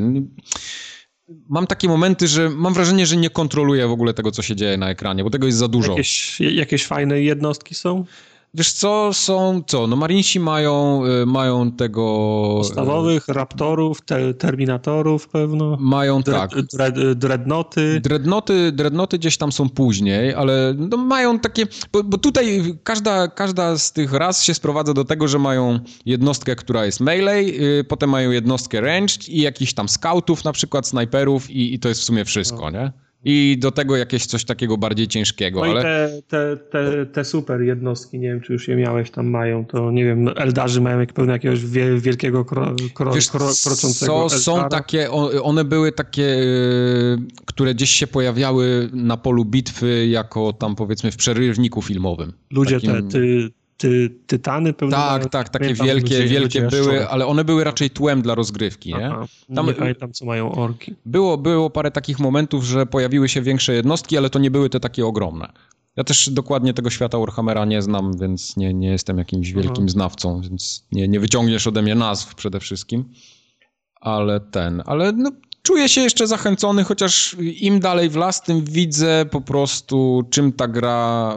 mam 1.50 1.68
takie 1.68 1.88
momenty, 1.88 2.28
że 2.28 2.50
mam 2.50 2.74
wrażenie, 2.74 3.06
że 3.06 3.18
nie 3.18 3.30
kontroluję 3.30 3.88
w 3.88 3.92
ogóle 3.92 4.14
tego, 4.14 4.32
co 4.32 4.42
się 4.42 4.56
dzieje 4.56 4.78
na 4.78 4.90
ekranie, 4.90 5.24
bo 5.24 5.30
tego 5.30 5.45
jest 5.45 5.58
za 5.58 5.68
dużo. 5.68 5.92
Jakieś, 5.92 6.40
jakieś 6.40 6.86
fajne 6.86 7.22
jednostki 7.22 7.76
są? 7.76 8.06
Wiesz 8.58 8.72
co, 8.74 9.09
są, 9.14 9.64
co, 9.67 9.88
no 9.88 9.95
Marinsi 9.95 10.40
mają, 10.40 11.01
y, 11.06 11.25
mają 11.25 11.72
tego... 11.72 12.01
Podstawowych, 12.58 13.27
Raptorów, 13.27 14.01
te, 14.01 14.34
Terminatorów 14.34 15.27
pewno. 15.27 15.77
Mają, 15.80 16.24
tak. 16.24 16.51
Dread, 16.74 17.14
dreadnoty. 17.14 18.00
Dreadnoty, 18.03 18.72
dreadnoty 18.72 19.17
gdzieś 19.17 19.38
tam 19.38 19.51
są 19.51 19.69
później, 19.69 20.34
ale 20.34 20.74
no 20.77 20.98
mają 20.98 21.40
takie, 21.40 21.67
bo, 21.92 22.03
bo, 22.03 22.17
tutaj 22.17 22.75
każda, 22.84 23.27
każda 23.27 23.77
z 23.77 23.93
tych 23.93 24.14
ras 24.14 24.43
się 24.43 24.53
sprowadza 24.53 24.93
do 24.93 25.06
tego, 25.06 25.27
że 25.27 25.40
mają 25.40 25.80
jednostkę, 26.06 26.56
która 26.56 26.85
jest 26.85 27.00
melee, 27.00 27.45
yy, 27.45 27.84
potem 27.84 28.09
mają 28.09 28.32
jednostkę 28.32 28.82
ranged 28.82 29.30
i 29.30 29.42
jakichś 29.42 29.74
tam 29.74 29.90
scoutów, 29.90 30.43
na 30.43 30.51
przykład 30.51 30.88
snajperów 30.88 31.50
i, 31.50 31.74
i 31.74 31.80
to 31.80 31.90
jest 31.90 32.01
w 32.01 32.03
sumie 32.03 32.25
wszystko, 32.25 32.72
no. 32.72 32.80
nie? 32.80 33.05
I 33.26 33.58
do 33.60 33.72
tego 33.72 33.98
jakieś 33.98 34.26
coś 34.26 34.45
takiego 34.45 34.78
bardziej 34.78 35.08
ciężkiego. 35.08 35.60
No 35.60 35.66
ale... 35.66 35.80
i 35.80 35.84
te, 35.84 36.22
te, 36.28 36.58
te, 36.58 37.06
te, 37.06 37.26
super 37.26 37.62
jednostki, 37.62 38.20
nie 38.20 38.28
wiem, 38.28 38.42
czy 38.42 38.54
już 38.54 38.68
je 38.68 38.76
miałeś, 38.76 39.12
tam 39.12 39.28
mają, 39.28 39.66
to 39.66 39.92
nie 39.92 40.06
wiem, 40.06 40.30
Eldarzy 40.36 40.82
mają 40.82 41.00
jak 41.00 41.14
pełne 41.14 41.34
jakiegoś 41.34 41.66
wielkiego 42.00 42.45
kro, 42.45 42.76
kro, 42.94 43.14
Wiesz, 43.14 43.30
kro, 43.30 43.50
kroczącego 43.64 44.30
so, 44.30 44.40
Są 44.40 44.70
takie, 44.70 45.12
one 45.44 45.64
były 45.64 45.92
takie, 45.92 46.24
y, 46.24 47.18
które 47.45 47.76
gdzieś 47.76 47.90
się 47.90 48.08
pojawiały 48.08 48.90
na 48.94 49.18
polu 49.18 49.45
bitwy 49.45 50.08
jako 50.08 50.54
tam 50.54 50.76
powiedzmy 50.76 51.12
w 51.12 51.18
przerywniku 51.18 51.82
filmowym. 51.82 52.34
Ludzie 52.52 52.76
Takim... 52.76 52.92
te, 52.92 53.20
ty, 53.20 53.50
ty, 53.78 54.10
tytany 54.28 54.74
pełne. 54.74 54.95
Tak, 54.95 55.30
tak, 55.30 55.50
takie 55.50 55.74
wielkie, 55.74 55.94
ludzie, 55.94 56.28
wielkie 56.28 56.62
ludzie 56.62 56.78
były, 56.78 57.10
ale 57.10 57.26
one 57.26 57.44
były 57.44 57.64
raczej 57.64 57.90
tłem 57.90 58.22
dla 58.22 58.36
rozgrywki, 58.36 58.94
nie? 58.94 59.08
Aha, 59.08 59.26
tam, 59.56 59.66
nie 59.66 59.74
pamiętam, 59.74 60.14
co 60.14 60.26
mają 60.26 60.52
orki. 60.52 60.95
Było, 61.06 61.38
było 61.38 61.70
parę 61.70 61.92
takich 61.92 62.20
momentów, 62.20 62.64
że 62.64 62.86
pojawiły 62.86 63.30
się 63.30 63.42
większe 63.42 63.74
jednostki, 63.74 64.18
ale 64.18 64.30
to 64.30 64.40
nie 64.40 64.52
były 64.52 64.70
te 64.70 64.80
takie 64.80 65.06
ogromne. 65.06 65.52
Ja 65.95 66.04
też 66.04 66.30
dokładnie 66.30 66.74
tego 66.74 66.90
świata 66.90 67.20
Warhammera 67.20 67.66
nie 67.66 67.82
znam, 67.82 68.18
więc 68.18 68.58
nie, 68.58 68.74
nie 68.74 68.90
jestem 68.90 69.18
jakimś 69.18 69.52
wielkim 69.52 69.84
Aha. 69.84 69.88
znawcą, 69.88 70.42
więc 70.42 70.88
nie, 70.92 71.08
nie 71.08 71.20
wyciągniesz 71.20 71.68
ode 71.68 71.82
mnie 71.82 71.95
nazw 71.95 72.36
przede 72.36 72.60
wszystkim. 72.60 73.06
Ale 74.02 74.40
ten, 74.40 74.84
ale 74.86 75.12
no, 75.12 75.32
czuję 75.66 75.90
się 75.90 76.02
jeszcze 76.02 76.27
zachęcony, 76.27 76.84
chociaż 76.84 77.35
im 77.40 77.80
dalej 77.80 78.10
w 78.10 78.16
las, 78.16 78.42
tym 78.42 78.64
widzę 78.64 79.26
po 79.32 79.42
prostu, 79.42 80.24
czym 80.30 80.52
ta 80.52 80.68
gra 80.68 81.35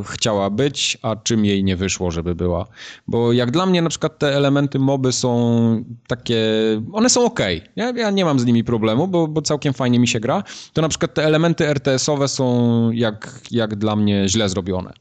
y, 0.00 0.04
chciała 0.04 0.50
być, 0.50 0.98
a 1.02 1.16
czym 1.16 1.44
jej 1.44 1.64
nie 1.64 1.76
wyszło, 1.76 2.10
żeby 2.10 2.34
była. 2.34 2.66
Bo 3.08 3.32
jak 3.32 3.50
dla 3.50 3.66
mnie 3.66 3.82
na 3.82 3.90
przykład 3.90 4.18
te 4.18 4.36
elementy 4.36 4.78
moby 4.78 5.12
są 5.12 5.84
takie, 6.06 6.44
one 6.92 7.10
są 7.10 7.24
ok, 7.24 7.40
nie? 7.76 7.92
ja 7.96 8.10
nie 8.10 8.24
mam 8.24 8.40
z 8.40 8.44
nimi 8.44 8.64
problemu, 8.64 9.08
bo, 9.08 9.28
bo 9.28 9.42
całkiem 9.42 9.74
fajnie 9.74 9.98
mi 9.98 10.08
się 10.08 10.20
gra, 10.20 10.42
to 10.72 10.82
na 10.82 10.88
przykład 10.88 11.14
te 11.14 11.24
elementy 11.24 11.66
RTS-owe 11.66 12.28
są 12.28 12.90
jak, 12.90 13.40
jak 13.50 13.76
dla 13.76 13.96
mnie 13.96 14.28
źle 14.28 14.48
zrobione. 14.48 14.92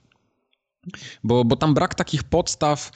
Bo, 1.24 1.46
bo 1.46 1.56
tam 1.56 1.74
brak 1.74 1.96
takich 1.96 2.24
podstaw, 2.24 2.92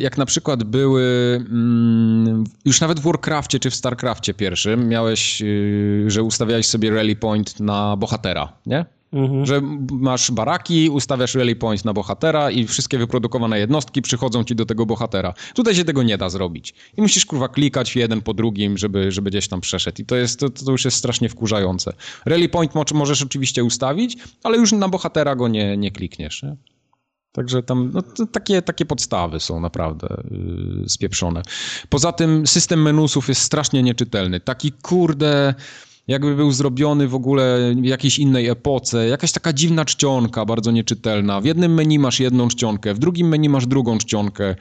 jak 0.00 0.18
na 0.18 0.26
przykład 0.26 0.64
były 0.64 1.04
mm, 1.50 2.44
już 2.64 2.80
nawet 2.80 3.00
w 3.00 3.02
Warcraftie 3.02 3.58
czy 3.58 3.70
w 3.70 3.74
Starcraftie 3.74 4.34
pierwszym 4.34 4.88
miałeś, 4.88 5.42
y, 5.42 6.04
że 6.06 6.22
ustawiałeś 6.22 6.66
sobie 6.66 6.90
rally 6.90 7.16
point 7.16 7.60
na 7.60 7.96
bohatera, 7.96 8.52
nie? 8.66 8.84
Mhm. 9.12 9.46
Że 9.46 9.60
masz 9.92 10.30
baraki, 10.30 10.90
ustawiasz 10.90 11.34
rally 11.34 11.56
point 11.56 11.84
na 11.84 11.92
bohatera 11.92 12.50
i 12.50 12.66
wszystkie 12.66 12.98
wyprodukowane 12.98 13.58
jednostki 13.58 14.02
przychodzą 14.02 14.44
ci 14.44 14.54
do 14.54 14.66
tego 14.66 14.86
bohatera. 14.86 15.34
Tutaj 15.54 15.74
się 15.74 15.84
tego 15.84 16.02
nie 16.02 16.18
da 16.18 16.28
zrobić. 16.28 16.74
I 16.96 17.02
musisz 17.02 17.26
kurwa 17.26 17.48
klikać 17.48 17.96
jeden 17.96 18.22
po 18.22 18.34
drugim, 18.34 18.78
żeby, 18.78 19.12
żeby 19.12 19.30
gdzieś 19.30 19.48
tam 19.48 19.60
przeszedł. 19.60 20.02
I 20.02 20.04
to, 20.04 20.16
jest, 20.16 20.40
to, 20.40 20.50
to 20.50 20.72
już 20.72 20.84
jest 20.84 20.96
strasznie 20.96 21.28
wkurzające. 21.28 21.92
Rally 22.26 22.48
point 22.48 22.74
możesz 22.94 23.22
oczywiście 23.22 23.64
ustawić, 23.64 24.16
ale 24.42 24.56
już 24.56 24.72
na 24.72 24.88
bohatera 24.88 25.36
go 25.36 25.48
nie, 25.48 25.76
nie 25.76 25.90
klikniesz. 25.90 26.42
Nie? 26.42 26.56
Także 27.36 27.62
tam 27.62 27.90
no, 27.94 28.26
takie, 28.26 28.62
takie 28.62 28.84
podstawy 28.84 29.40
są 29.40 29.60
naprawdę 29.60 30.22
yy, 30.30 30.88
spieprzone. 30.88 31.42
Poza 31.88 32.12
tym 32.12 32.46
system 32.46 32.82
menusów 32.82 33.28
jest 33.28 33.40
strasznie 33.40 33.82
nieczytelny. 33.82 34.40
Taki 34.40 34.72
kurde, 34.72 35.54
jakby 36.08 36.36
był 36.36 36.52
zrobiony 36.52 37.08
w 37.08 37.14
ogóle 37.14 37.74
w 37.82 37.84
jakiejś 37.84 38.18
innej 38.18 38.48
epoce. 38.48 39.08
Jakaś 39.08 39.32
taka 39.32 39.52
dziwna 39.52 39.84
czcionka, 39.84 40.44
bardzo 40.44 40.70
nieczytelna. 40.70 41.40
W 41.40 41.44
jednym 41.44 41.74
menu 41.74 41.98
masz 41.98 42.20
jedną 42.20 42.48
czcionkę, 42.48 42.94
w 42.94 42.98
drugim 42.98 43.28
menu 43.28 43.48
masz 43.48 43.66
drugą 43.66 43.98
czcionkę. 43.98 44.54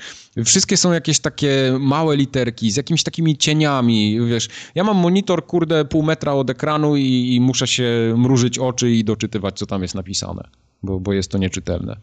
Wszystkie 0.45 0.77
są 0.77 0.93
jakieś 0.93 1.19
takie 1.19 1.77
małe 1.79 2.15
literki 2.15 2.71
z 2.71 2.75
jakimiś 2.75 3.03
takimi 3.03 3.37
cieniami, 3.37 4.19
wiesz. 4.27 4.49
Ja 4.75 4.83
mam 4.83 4.97
monitor, 4.97 5.45
kurde, 5.45 5.85
pół 5.85 6.03
metra 6.03 6.33
od 6.33 6.49
ekranu 6.49 6.95
i, 6.95 7.35
i 7.35 7.41
muszę 7.41 7.67
się 7.67 8.13
mrużyć 8.17 8.59
oczy 8.59 8.91
i 8.91 9.03
doczytywać, 9.03 9.57
co 9.57 9.65
tam 9.65 9.81
jest 9.81 9.95
napisane, 9.95 10.47
bo, 10.83 10.99
bo 10.99 11.13
jest 11.13 11.31
to 11.31 11.37
nieczytelne. 11.37 11.97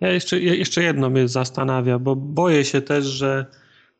Ja 0.00 0.08
jeszcze, 0.08 0.40
jeszcze 0.40 0.82
jedno 0.82 1.10
mnie 1.10 1.28
zastanawia, 1.28 1.98
bo 1.98 2.16
boję 2.16 2.64
się 2.64 2.80
też, 2.80 3.04
że 3.04 3.46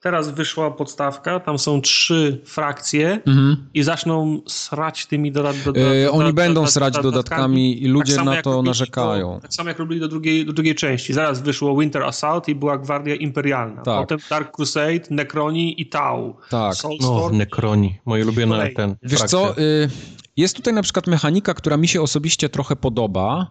teraz 0.00 0.31
wyszła 0.31 0.70
podstawka, 0.70 1.41
tam 1.41 1.58
są 1.58 1.81
trzy 1.81 2.41
frakcje 2.44 3.20
mhm. 3.26 3.68
i 3.75 3.83
zaczną 3.83 4.41
srać 4.47 5.07
tymi 5.07 5.33
dodatkami. 5.33 5.78
Yy, 5.78 6.10
oni 6.10 6.33
będą 6.33 6.66
srać 6.66 6.94
dodatkami 7.02 7.83
i 7.83 7.89
ludzie 7.89 8.16
tak 8.16 8.25
na 8.25 8.42
to 8.42 8.62
narzekają. 8.62 9.34
Do, 9.34 9.41
tak 9.41 9.55
samo 9.55 9.68
jak 9.68 9.78
robili 9.78 10.00
do 10.00 10.08
drugiej, 10.08 10.47
do 10.47 10.52
drugiej 10.52 10.75
części. 10.75 11.12
Zaraz 11.12 11.42
wyszło 11.42 11.76
Winter 11.76 12.02
Assault 12.02 12.49
i 12.49 12.55
była 12.55 12.78
Gwardia 12.78 13.15
Imperialna. 13.15 13.83
Tak. 13.83 14.00
Potem 14.00 14.18
Dark 14.31 14.57
Crusade, 14.57 15.00
Necroni 15.10 15.81
i 15.81 15.86
Tau. 15.86 16.36
Tak. 16.50 16.75
Soulstorm. 16.75 17.33
No, 17.33 17.39
Necroni. 17.39 17.99
Moje 18.05 18.25
ulubione 18.25 18.70
ten. 18.70 18.97
Wiesz 19.02 19.18
frakcje. 19.18 19.39
co, 19.39 19.58
y, 19.58 19.91
jest 20.36 20.57
tutaj 20.57 20.75
na 20.75 20.83
przykład 20.83 21.07
mechanika, 21.07 21.55
która 21.55 21.76
mi 21.76 21.89
się 21.89 22.02
osobiście 22.02 22.49
trochę 22.49 22.76
podoba, 22.76 23.50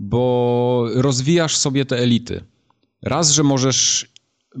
bo 0.00 0.84
rozwijasz 0.94 1.56
sobie 1.56 1.84
te 1.84 1.98
elity. 1.98 2.44
Raz, 3.02 3.30
że 3.30 3.42
możesz 3.42 4.10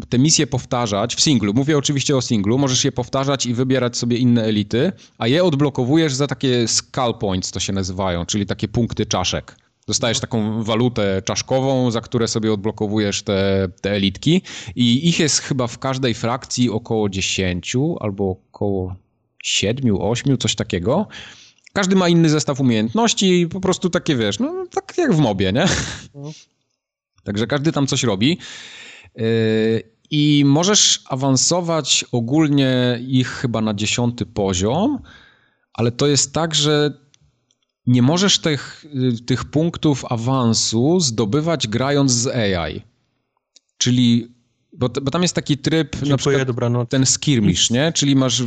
te 0.08 0.18
misje 0.18 0.46
powtarzać 0.46 1.14
w 1.14 1.20
singlu, 1.20 1.54
mówię 1.54 1.78
oczywiście 1.78 2.16
o 2.16 2.22
singlu, 2.22 2.58
możesz 2.58 2.84
je 2.84 2.92
powtarzać 2.92 3.46
i 3.46 3.54
wybierać 3.54 3.96
sobie 3.96 4.16
inne 4.16 4.44
elity, 4.44 4.92
a 5.18 5.26
je 5.26 5.44
odblokowujesz 5.44 6.14
za 6.14 6.26
takie 6.26 6.68
skull 6.68 7.14
points, 7.20 7.50
to 7.50 7.60
się 7.60 7.72
nazywają, 7.72 8.26
czyli 8.26 8.46
takie 8.46 8.68
punkty 8.68 9.06
czaszek. 9.06 9.56
Dostajesz 9.86 10.20
taką 10.20 10.62
walutę 10.62 11.22
czaszkową, 11.24 11.90
za 11.90 12.00
które 12.00 12.28
sobie 12.28 12.52
odblokowujesz 12.52 13.22
te, 13.22 13.68
te 13.80 13.90
elitki 13.90 14.42
i 14.76 15.08
ich 15.08 15.20
jest 15.20 15.38
chyba 15.38 15.66
w 15.66 15.78
każdej 15.78 16.14
frakcji 16.14 16.70
około 16.70 17.08
10 17.08 17.76
albo 18.00 18.30
około 18.30 18.96
7, 19.42 19.96
8, 20.00 20.38
coś 20.38 20.54
takiego. 20.54 21.08
Każdy 21.72 21.96
ma 21.96 22.08
inny 22.08 22.28
zestaw 22.28 22.60
umiejętności 22.60 23.40
i 23.40 23.48
po 23.48 23.60
prostu 23.60 23.90
takie, 23.90 24.16
wiesz, 24.16 24.38
no 24.38 24.66
tak 24.70 24.98
jak 24.98 25.14
w 25.14 25.18
mobie, 25.18 25.52
nie? 25.52 25.66
No. 26.14 26.30
Także 27.24 27.46
każdy 27.46 27.72
tam 27.72 27.86
coś 27.86 28.02
robi. 28.02 28.38
Yy, 29.16 29.82
I 30.10 30.42
możesz 30.46 31.02
awansować 31.06 32.04
ogólnie 32.12 32.98
ich 33.02 33.28
chyba 33.28 33.60
na 33.60 33.74
dziesiąty 33.74 34.26
poziom, 34.26 34.98
ale 35.72 35.92
to 35.92 36.06
jest 36.06 36.34
tak, 36.34 36.54
że 36.54 36.92
nie 37.86 38.02
możesz 38.02 38.38
tych, 38.38 38.84
y, 39.20 39.24
tych 39.24 39.44
punktów 39.44 40.04
awansu 40.04 41.00
zdobywać 41.00 41.68
grając 41.68 42.12
z 42.12 42.26
AI. 42.26 42.82
Czyli 43.78 44.34
bo, 44.80 44.88
bo 44.88 45.10
tam 45.10 45.22
jest 45.22 45.34
taki 45.34 45.58
tryb, 45.58 45.92
Dziękuję, 45.92 46.10
na 46.10 46.16
przykład 46.16 46.46
dobranoc. 46.46 46.88
ten 46.88 47.06
skirmish, 47.06 47.70
nie? 47.70 47.92
Czyli 47.92 48.16
masz 48.16 48.42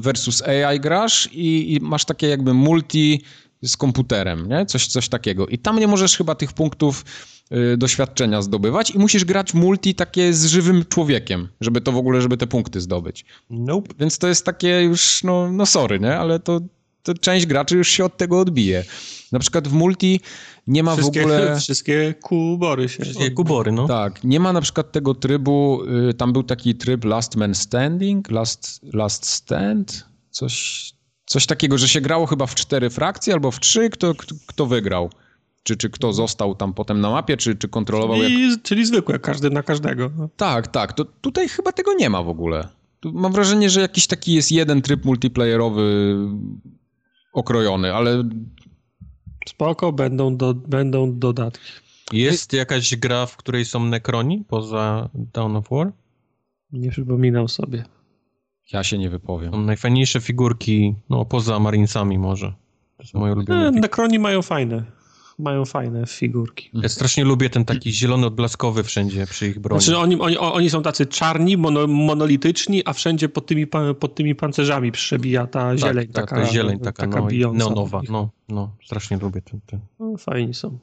versus 0.00 0.42
AI 0.42 0.80
grasz 0.80 1.28
i, 1.32 1.74
i, 1.74 1.80
masz 1.80 2.04
takie 2.04 2.28
jakby 2.28 2.54
multi 2.54 3.22
z 3.62 3.76
komputerem, 3.76 4.48
nie? 4.48 4.66
Coś, 4.66 4.86
coś 4.86 5.08
takiego. 5.08 5.46
I 5.46 5.58
tam 5.58 5.78
nie 5.78 5.86
możesz 5.86 6.16
chyba 6.16 6.34
tych 6.34 6.52
punktów 6.52 7.04
y, 7.52 7.76
doświadczenia 7.76 8.42
zdobywać 8.42 8.90
i 8.90 8.98
musisz 8.98 9.24
grać 9.24 9.54
multi 9.54 9.94
takie 9.94 10.32
z 10.32 10.46
żywym 10.46 10.84
człowiekiem, 10.88 11.48
żeby 11.60 11.80
to 11.80 11.92
w 11.92 11.96
ogóle, 11.96 12.22
żeby 12.22 12.36
te 12.36 12.46
punkty 12.46 12.80
zdobyć. 12.80 13.24
Nope. 13.50 13.94
Więc 13.98 14.18
to 14.18 14.28
jest 14.28 14.44
takie 14.44 14.82
już, 14.82 15.22
no, 15.24 15.52
no 15.52 15.66
sorry, 15.66 16.00
nie? 16.00 16.18
Ale 16.18 16.40
to, 16.40 16.60
to 17.02 17.14
część 17.14 17.46
graczy 17.46 17.76
już 17.76 17.88
się 17.88 18.04
od 18.04 18.16
tego 18.16 18.40
odbije. 18.40 18.84
Na 19.32 19.38
przykład 19.38 19.68
w 19.68 19.72
multi 19.72 20.20
nie 20.66 20.82
ma 20.82 20.92
wszystkie, 20.92 21.20
w 21.20 21.24
ogóle... 21.24 21.56
Wszystkie 21.60 22.14
kubory 22.22 22.88
się... 22.88 23.02
Wszystkie 23.02 23.30
kubory, 23.30 23.72
no. 23.72 23.86
Tak, 23.86 24.24
nie 24.24 24.40
ma 24.40 24.52
na 24.52 24.60
przykład 24.60 24.92
tego 24.92 25.14
trybu, 25.14 25.82
y, 26.10 26.14
tam 26.14 26.32
był 26.32 26.42
taki 26.42 26.74
tryb 26.74 27.04
Last 27.04 27.36
Man 27.36 27.54
Standing, 27.54 28.30
Last, 28.30 28.80
last 28.92 29.26
Stand, 29.26 30.06
coś 30.30 30.86
Coś 31.26 31.46
takiego, 31.46 31.78
że 31.78 31.88
się 31.88 32.00
grało 32.00 32.26
chyba 32.26 32.46
w 32.46 32.54
cztery 32.54 32.90
frakcje 32.90 33.34
albo 33.34 33.50
w 33.50 33.60
trzy, 33.60 33.90
kto, 33.90 34.14
kto, 34.14 34.34
kto 34.46 34.66
wygrał. 34.66 35.10
Czy, 35.62 35.76
czy 35.76 35.90
kto 35.90 36.12
został 36.12 36.54
tam 36.54 36.74
potem 36.74 37.00
na 37.00 37.10
mapie, 37.10 37.36
czy, 37.36 37.54
czy 37.54 37.68
kontrolował. 37.68 38.16
Czyli, 38.16 38.50
jak... 38.50 38.62
czyli 38.62 38.86
zwykłe, 38.86 39.18
każdy 39.18 39.50
na 39.50 39.62
każdego. 39.62 40.10
No. 40.18 40.28
Tak, 40.36 40.66
tak. 40.66 40.92
To 40.92 41.04
tutaj 41.04 41.48
chyba 41.48 41.72
tego 41.72 41.94
nie 41.94 42.10
ma 42.10 42.22
w 42.22 42.28
ogóle. 42.28 42.68
Tu 43.00 43.12
mam 43.12 43.32
wrażenie, 43.32 43.70
że 43.70 43.80
jakiś 43.80 44.06
taki 44.06 44.34
jest 44.34 44.52
jeden 44.52 44.82
tryb 44.82 45.04
multiplayerowy 45.04 46.16
okrojony, 47.32 47.94
ale. 47.94 48.24
Spoko, 49.48 49.92
będą, 49.92 50.36
do, 50.36 50.54
będą 50.54 51.18
dodatki. 51.18 51.72
Jest 52.12 52.52
jakaś 52.52 52.96
gra, 52.96 53.26
w 53.26 53.36
której 53.36 53.64
są 53.64 53.84
Necroni 53.84 54.44
poza 54.48 55.08
Dawn 55.14 55.56
of 55.56 55.68
War? 55.70 55.92
Nie 56.72 56.90
przypominam 56.90 57.48
sobie. 57.48 57.84
Ja 58.72 58.84
się 58.84 58.98
nie 58.98 59.10
wypowiem. 59.10 59.52
Są 59.52 59.60
najfajniejsze 59.60 60.20
figurki, 60.20 60.94
no 61.10 61.24
poza 61.24 61.58
Marinesami 61.58 62.18
może. 62.18 62.54
To 62.96 63.02
jest 63.02 63.14
moje 63.14 63.32
ulubione. 63.32 63.70
Necroni 63.70 64.18
mają 64.18 64.42
fajne. 64.42 64.84
Mają 65.38 65.64
fajne 65.64 66.06
figurki. 66.06 66.70
Ja 66.72 66.88
strasznie 66.88 67.24
lubię 67.24 67.50
ten 67.50 67.64
taki 67.64 67.92
zielony 67.92 68.26
odblaskowy 68.26 68.84
wszędzie 68.84 69.26
przy 69.26 69.48
ich 69.48 69.58
broni. 69.58 69.82
Znaczy 69.82 69.98
oni, 69.98 70.20
oni, 70.20 70.38
oni 70.38 70.70
są 70.70 70.82
tacy 70.82 71.06
czarni, 71.06 71.56
mono, 71.56 71.86
monolityczni, 71.86 72.82
a 72.84 72.92
wszędzie 72.92 73.28
pod 73.28 73.46
tymi, 73.46 73.66
pod 74.00 74.14
tymi 74.14 74.34
pancerzami 74.34 74.92
przebija 74.92 75.46
ta 75.46 75.60
tak, 75.60 75.78
zieleń. 75.78 76.08
Tak, 76.08 76.28
taka, 76.28 76.42
ta 76.42 76.52
zieleń 76.52 76.78
taka, 76.78 77.06
taka 77.06 77.20
no, 77.20 77.52
neonowa. 77.52 78.00
No, 78.08 78.30
no, 78.48 78.76
strasznie 78.84 79.16
lubię 79.16 79.42
ten. 79.42 79.60
ten. 79.66 79.80
No, 80.00 80.16
fajni 80.16 80.54
są. 80.54 80.78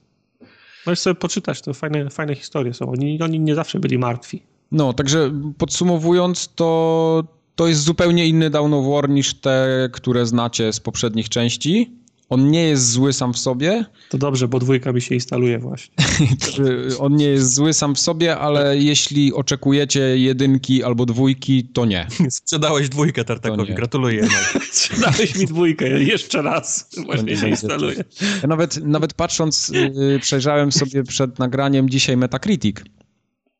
Możesz 0.85 0.99
sobie 0.99 1.15
poczytać, 1.15 1.61
to 1.61 1.73
fajne, 1.73 2.09
fajne 2.09 2.35
historie 2.35 2.73
są. 2.73 2.91
Oni, 2.91 3.21
oni 3.21 3.39
nie 3.39 3.55
zawsze 3.55 3.79
byli 3.79 3.97
martwi. 3.97 4.43
No, 4.71 4.93
także 4.93 5.31
podsumowując, 5.57 6.49
to, 6.55 7.23
to 7.55 7.67
jest 7.67 7.81
zupełnie 7.81 8.27
inny 8.27 8.49
Dawn 8.49 8.73
of 8.73 8.85
War 8.87 9.09
niż 9.09 9.33
te, 9.33 9.89
które 9.93 10.25
znacie 10.25 10.73
z 10.73 10.79
poprzednich 10.79 11.29
części. 11.29 12.02
On 12.29 12.51
nie 12.51 12.63
jest 12.63 12.91
zły 12.91 13.13
sam 13.13 13.33
w 13.33 13.37
sobie. 13.37 13.85
To 14.09 14.17
dobrze, 14.17 14.47
bo 14.47 14.59
dwójka 14.59 14.93
mi 14.93 15.01
się 15.01 15.15
instaluje 15.15 15.59
właśnie. 15.59 15.95
On 16.99 17.15
nie 17.15 17.25
jest 17.25 17.53
zły 17.53 17.73
sam 17.73 17.95
w 17.95 17.99
sobie, 17.99 18.37
ale 18.37 18.77
jeśli 18.77 19.33
oczekujecie 19.33 19.99
jedynki 20.17 20.83
albo 20.83 21.05
dwójki, 21.05 21.63
to 21.63 21.85
nie. 21.85 22.07
Sprzedałeś 22.29 22.89
dwójkę 22.89 23.23
Tartakowi, 23.23 23.73
gratuluję. 23.73 24.27
Sprzedałeś 24.71 25.35
mi 25.35 25.45
dwójkę, 25.45 26.03
jeszcze 26.03 26.41
raz. 26.41 26.89
Właśnie 27.05 27.37
się 27.37 27.49
instaluje. 27.49 28.03
Ja 28.41 28.47
nawet, 28.47 28.77
nawet 28.85 29.13
patrząc, 29.13 29.69
yy, 29.69 30.19
przejrzałem 30.19 30.71
sobie 30.71 31.03
przed 31.03 31.39
nagraniem 31.39 31.89
dzisiaj 31.89 32.17
Metacritic. 32.17 32.77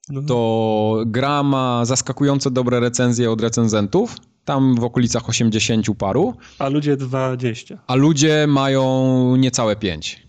No. 0.09 0.21
To 0.21 1.03
gra 1.05 1.43
ma 1.43 1.85
zaskakująco 1.85 2.49
dobre 2.51 2.79
recenzje 2.79 3.31
od 3.31 3.41
recenzentów 3.41 4.15
tam 4.45 4.75
w 4.75 4.83
okolicach 4.83 5.29
80 5.29 5.87
paru. 5.97 6.35
A 6.59 6.69
ludzie 6.69 6.97
20. 6.97 7.77
A 7.87 7.95
ludzie 7.95 8.45
mają 8.47 9.35
niecałe 9.35 9.75
5. 9.75 10.23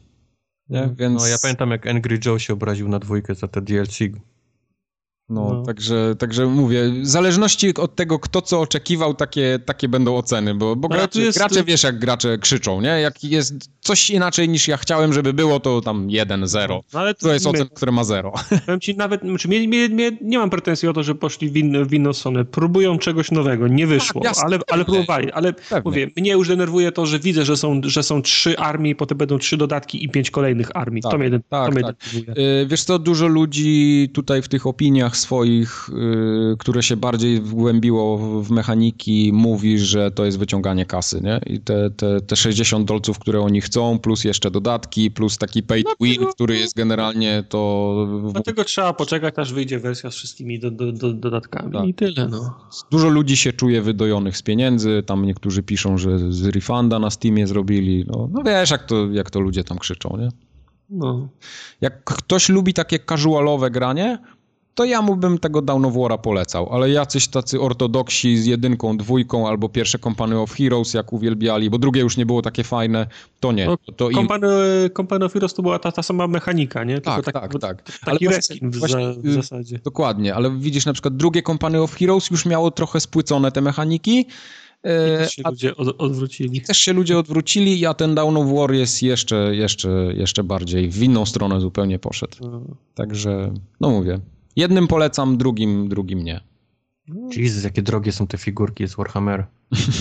Nie? 0.69 0.81
No, 0.81 0.95
Więc... 0.95 1.23
No, 1.23 1.29
ja 1.29 1.37
pamiętam, 1.43 1.71
jak 1.71 1.87
Angry 1.87 2.19
Joe 2.25 2.39
się 2.39 2.53
obraził 2.53 2.89
na 2.89 2.99
dwójkę 2.99 3.35
za 3.35 3.49
te 3.49 3.63
DLC. 3.63 3.99
No, 5.29 5.55
no, 5.55 5.63
Także, 5.63 6.15
także 6.19 6.47
mówię, 6.47 6.91
w 7.03 7.07
zależności 7.07 7.75
od 7.75 7.97
tego, 7.97 8.19
kto 8.19 8.43
co 8.43 8.61
oczekiwał, 8.61 9.15
takie, 9.15 9.59
takie 9.67 9.89
będą 9.89 10.17
oceny, 10.17 10.55
bo, 10.55 10.77
bo 10.77 10.89
gracze, 10.89 11.21
jest... 11.21 11.39
gracze, 11.39 11.65
wiesz, 11.65 11.83
jak 11.83 11.99
gracze 11.99 12.39
krzyczą, 12.39 12.81
nie? 12.81 12.89
Jak 12.89 13.25
jest 13.25 13.55
coś 13.81 14.11
inaczej 14.11 14.49
niż 14.49 14.69
ja 14.69 14.77
chciałem, 14.77 15.13
żeby 15.13 15.33
było, 15.33 15.61
to 15.61 15.81
tam 15.81 16.09
1-0. 16.09 16.69
No, 16.69 17.01
ale 17.01 17.15
to, 17.15 17.27
to 17.27 17.33
jest 17.33 17.45
my... 17.45 17.51
ocen, 17.51 17.69
które 17.75 17.93
ma 17.93 18.05
0. 18.05 18.33
Powiem 18.67 18.81
ci 18.81 18.97
nawet, 18.97 19.21
znaczy, 19.21 19.49
mnie, 19.49 19.69
mnie, 19.69 19.89
mnie, 19.89 20.11
nie 20.21 20.39
mam 20.39 20.51
pretensji 20.51 20.89
o 20.89 20.93
to, 20.93 21.03
że 21.03 21.15
poszli 21.15 21.51
w, 21.51 21.57
in, 21.57 21.85
w 21.85 21.95
inną 21.95 22.13
stronę. 22.13 22.45
Próbują 22.45 22.99
czegoś 22.99 23.31
nowego, 23.31 23.69
nie 23.69 23.87
wyszło, 23.87 24.21
tak, 24.21 24.35
ale, 24.45 24.59
ale 24.71 24.85
próbowali. 24.85 25.33
Ale 25.33 25.53
pewnie. 25.53 25.83
mówię, 25.85 26.11
mnie 26.17 26.33
już 26.33 26.49
denerwuje 26.49 26.93
to, 26.93 27.07
że 27.07 27.19
widzę, 27.19 27.45
że 27.45 27.57
są, 27.57 27.81
że 27.85 28.03
są 28.03 28.23
trzy 28.23 28.59
armie, 28.59 28.95
potem 28.95 29.19
będą 29.19 29.39
trzy 29.39 29.57
dodatki 29.57 30.05
i 30.05 30.09
pięć 30.09 30.31
kolejnych 30.31 30.77
armii. 30.77 31.03
Tak, 31.03 31.13
to 31.13 31.19
mnie, 31.19 31.31
tak, 31.31 31.43
to 31.51 31.71
mnie 31.71 31.83
tak. 31.83 31.97
Yy, 32.15 32.67
wiesz 32.67 32.85
co, 32.85 32.99
dużo 32.99 33.27
ludzi 33.27 34.11
tutaj 34.15 34.43
w 34.43 34.49
tych 34.49 34.67
opiniach 34.67 35.14
swoich 35.17 35.85
Y, 36.53 36.57
które 36.59 36.83
się 36.83 36.97
bardziej 36.97 37.41
wgłębiło 37.41 38.19
w 38.43 38.51
mechaniki, 38.51 39.31
mówi, 39.35 39.79
że 39.79 40.11
to 40.11 40.25
jest 40.25 40.39
wyciąganie 40.39 40.87
kasy, 40.87 41.21
nie? 41.21 41.41
I 41.47 41.61
te, 41.61 41.91
te, 41.91 42.21
te 42.21 42.37
60 42.37 42.89
dolców, 42.89 43.19
które 43.19 43.41
oni 43.41 43.61
chcą, 43.61 43.99
plus 43.99 44.25
jeszcze 44.25 44.51
dodatki, 44.51 45.11
plus 45.11 45.39
taki 45.39 45.63
pay 45.63 45.83
to 45.83 45.91
win, 46.01 46.27
który 46.35 46.59
jest 46.59 46.77
generalnie 46.77 47.45
to... 47.49 47.95
Dlatego 48.33 48.65
trzeba 48.65 48.93
poczekać, 48.93 49.35
aż 49.37 49.53
wyjdzie 49.53 49.79
wersja 49.79 50.11
z 50.11 50.15
wszystkimi 50.15 50.59
do, 50.59 50.71
do, 50.71 50.93
do 50.93 51.13
dodatkami 51.13 51.73
tak. 51.73 51.87
i 51.87 51.95
tyle, 51.95 52.29
no. 52.29 52.55
Dużo 52.91 53.09
ludzi 53.09 53.37
się 53.37 53.53
czuje 53.53 53.83
wydojonych 53.83 54.37
z 54.37 54.43
pieniędzy, 54.43 55.03
tam 55.07 55.25
niektórzy 55.27 55.63
piszą, 55.63 55.99
że 55.99 56.33
z 56.33 56.47
refunda 56.47 56.99
na 56.99 57.11
Steamie 57.11 57.47
zrobili, 57.47 58.05
no, 58.07 58.29
no 58.33 58.43
wiesz, 58.43 58.71
jak 58.71 58.87
to, 58.87 59.07
jak 59.13 59.31
to 59.31 59.41
ludzie 59.41 59.65
tam 59.65 59.79
krzyczą, 59.79 60.17
nie? 60.17 60.29
No. 60.91 61.29
Jak 61.81 62.05
ktoś 62.05 62.49
lubi 62.49 62.75
takie 62.75 62.99
casualowe 62.99 63.71
granie, 63.71 64.19
to 64.75 64.85
ja 64.85 65.03
mu 65.03 65.17
bym 65.17 65.39
tego 65.39 65.63
Dawn 65.63 65.85
of 65.85 65.95
War'a 65.95 66.19
polecał, 66.19 66.73
ale 66.73 66.91
jacyś 66.91 67.29
tacy 67.29 67.61
ortodoksi 67.61 68.37
z 68.37 68.47
jedynką, 68.47 68.97
dwójką 68.97 69.49
albo 69.49 69.69
pierwsze 69.69 69.99
Company 69.99 70.39
of 70.39 70.53
Heroes 70.53 70.95
jak 70.95 71.13
uwielbiali, 71.13 71.71
bo 71.71 71.79
drugie 71.79 72.01
już 72.01 72.17
nie 72.17 72.27
było 72.27 72.43
takie 72.43 72.65
fajne, 72.65 73.07
to 73.41 73.53
nie. 73.53 73.67
No, 73.67 73.77
to 73.97 74.11
im... 74.11 74.17
Company, 74.17 74.49
Company 74.97 75.25
of 75.25 75.33
Heroes 75.33 75.55
to 75.55 75.63
była 75.63 75.79
ta, 75.79 75.93
ta 75.93 76.03
sama 76.03 76.27
mechanika, 76.27 76.85
nie? 76.85 76.95
Tylko 76.95 77.23
tak, 77.23 77.35
tak, 77.35 77.53
tak, 77.53 77.61
tak. 77.61 77.99
Taki 77.99 78.29
ale 78.29 78.37
reskin 78.37 78.71
w, 78.71 78.79
właśnie, 78.79 79.15
w, 79.17 79.33
zasadzie. 79.33 79.79
Dokładnie, 79.85 80.35
ale 80.35 80.51
widzisz 80.59 80.87
na 80.87 80.93
przykład 80.93 81.17
drugie 81.17 81.43
Company 81.43 81.83
of 81.83 81.95
Heroes 81.95 82.31
już 82.31 82.47
miało 82.47 82.71
trochę 82.71 83.01
spłycone 83.01 83.53
te 83.53 83.61
mechaniki, 83.61 84.27
I 84.85 85.19
też 85.19 85.33
się 85.33 85.43
a, 85.45 85.51
ludzie 85.51 85.77
od, 85.77 86.01
odwrócili. 86.01 86.61
Też 86.61 86.79
się 86.79 86.93
ludzie 86.93 87.19
odwrócili, 87.19 87.87
a 87.87 87.95
ten 87.95 88.15
Dawn 88.15 88.37
of 88.37 88.47
War 88.55 88.73
jest 88.73 89.03
jeszcze, 89.03 89.57
jeszcze, 89.57 89.89
jeszcze 90.15 90.45
bardziej 90.45 90.91
w 90.91 91.03
inną 91.03 91.27
stronę 91.27 91.61
zupełnie 91.61 91.99
poszedł. 91.99 92.37
No. 92.41 92.61
Także, 92.95 93.53
no 93.81 93.91
mówię, 93.91 94.19
Jednym 94.57 94.87
polecam, 94.87 95.37
drugim, 95.37 95.89
drugim 95.89 96.25
nie. 96.25 96.41
Jezus, 97.37 97.65
jakie 97.65 97.83
drogie 97.83 98.13
są 98.13 98.27
te 98.27 98.39
figurki 98.39 98.89
z 98.89 98.95
Warhammer. 98.95 99.47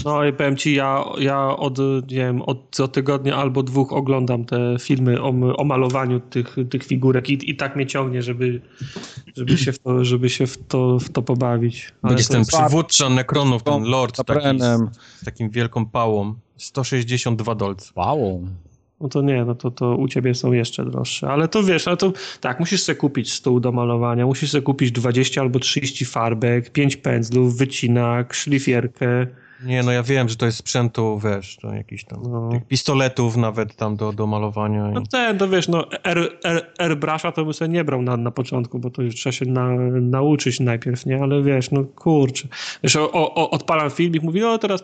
No 0.06 0.26
i 0.26 0.34
powiem 0.34 0.58
ci, 0.58 0.76
ja, 0.76 1.04
ja 1.20 1.58
od, 1.58 1.78
nie 1.80 2.18
wiem, 2.18 2.42
od 2.42 2.58
co 2.72 2.88
tygodnia 2.88 3.36
albo 3.36 3.64
dwóch 3.64 3.94
oglądam 3.94 4.46
te 4.46 4.76
filmy 4.80 5.22
o, 5.22 5.30
o 5.58 5.64
malowaniu 5.64 6.20
tych, 6.20 6.56
tych 6.70 6.84
figurek 6.84 7.30
i, 7.30 7.50
i 7.50 7.56
tak 7.56 7.76
mnie 7.76 7.88
ciągnie, 7.88 8.22
żeby, 8.22 8.62
żeby 9.38 9.58
się 9.58 9.72
w 9.72 9.80
to, 9.80 10.06
żeby 10.06 10.30
się 10.30 10.48
w 10.48 10.58
to, 10.68 11.00
w 11.00 11.10
to 11.10 11.22
pobawić. 11.22 11.94
Ale 12.02 12.16
jest 12.16 12.32
ten 12.32 12.40
jest 12.40 12.52
przywódca 12.52 13.10
Necronów, 13.10 13.64
ten 13.64 13.84
Lord 13.84 14.26
taki, 14.26 14.60
z, 14.60 14.64
z 15.22 15.26
takim 15.26 15.50
wielką 15.50 15.86
pałą. 15.86 16.36
162 16.58 17.56
dolce. 17.56 17.94
Pałą? 17.94 18.48
No 19.04 19.10
to 19.10 19.22
nie, 19.22 19.46
no 19.46 19.56
to, 19.56 19.72
to 19.72 19.96
u 19.96 20.08
ciebie 20.08 20.36
są 20.36 20.52
jeszcze 20.52 20.86
droższe. 20.86 21.30
Ale 21.30 21.48
to 21.48 21.64
wiesz, 21.64 21.88
ale 21.88 21.98
to 21.98 22.14
tak, 22.42 22.60
musisz 22.60 22.84
sobie 22.84 22.96
kupić 22.96 23.34
stół 23.34 23.60
do 23.60 23.72
malowania, 23.72 24.26
musisz 24.26 24.52
sobie 24.52 24.62
kupić 24.62 24.92
20 24.92 25.42
albo 25.42 25.60
30 25.60 26.06
farbek, 26.06 26.70
5 26.70 26.98
pędzlów, 26.98 27.58
wycinak, 27.58 28.34
szlifierkę. 28.34 29.28
Nie, 29.66 29.84
no 29.84 29.92
ja 29.92 30.04
wiem, 30.04 30.30
że 30.30 30.36
to 30.36 30.46
jest 30.46 30.58
sprzętu, 30.58 31.20
wiesz, 31.24 31.58
to 31.62 31.74
jakiś 31.74 32.06
tam 32.06 32.20
no. 32.24 32.50
pistoletów 32.68 33.38
nawet 33.38 33.76
tam 33.76 33.96
do, 33.96 34.14
do 34.14 34.28
malowania. 34.28 34.88
No 34.88 35.02
ten, 35.12 35.38
to 35.38 35.50
wiesz, 35.50 35.68
no 35.68 35.86
air, 36.04 36.30
air, 36.44 36.72
airbrusha 36.80 37.32
to 37.32 37.44
bym 37.44 37.54
sobie 37.54 37.74
nie 37.74 37.84
brał 37.84 38.02
na, 38.02 38.18
na 38.18 38.32
początku, 38.32 38.80
bo 38.80 38.90
to 38.90 39.02
już 39.02 39.16
trzeba 39.16 39.34
się 39.34 39.46
na, 39.46 39.68
nauczyć 40.02 40.60
najpierw, 40.60 41.06
nie? 41.06 41.24
Ale 41.24 41.44
wiesz, 41.44 41.72
no 41.72 41.84
kurczę. 41.84 42.48
Wiesz, 42.84 42.96
o, 42.96 43.12
o, 43.12 43.50
odpalam 43.50 43.90
filmik, 43.90 44.24
mówi, 44.24 44.44
o 44.44 44.58
teraz 44.58 44.84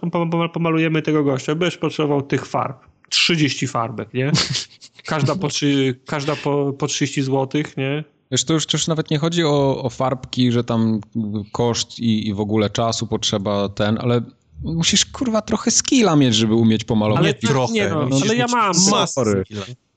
pomalujemy 0.53 1.01
tego 1.01 1.23
gościa, 1.23 1.55
byś 1.55 1.77
potrzebował 1.77 2.21
tych 2.21 2.45
farb 2.45 2.88
30 3.09 3.67
farbek, 3.67 4.13
nie? 4.13 4.31
Każda 5.05 5.35
po, 5.35 5.47
każda 6.05 6.35
po, 6.35 6.73
po 6.77 6.87
30 6.87 7.21
zł, 7.21 7.63
nie? 7.77 8.03
Wiesz, 8.31 8.43
to 8.43 8.53
już 8.53 8.65
też 8.65 8.87
nawet 8.87 9.11
nie 9.11 9.17
chodzi 9.17 9.43
o, 9.43 9.83
o 9.83 9.89
farbki, 9.89 10.51
że 10.51 10.63
tam 10.63 11.01
koszt 11.51 11.99
i, 11.99 12.27
i 12.27 12.33
w 12.33 12.39
ogóle 12.39 12.69
czasu 12.69 13.07
potrzeba 13.07 13.69
ten, 13.69 13.97
ale 14.01 14.21
musisz 14.63 15.05
kurwa 15.05 15.41
trochę 15.41 15.71
skilla 15.71 16.15
mieć, 16.15 16.35
żeby 16.35 16.53
umieć 16.53 16.83
pomalować. 16.83 17.23
Ale 17.23 17.33
trochę. 17.33 17.73
Nie, 17.73 17.89
no, 17.89 18.07
ale 18.23 18.35
ja 18.35 18.45
mam 18.47 18.73
masę. 18.91 19.43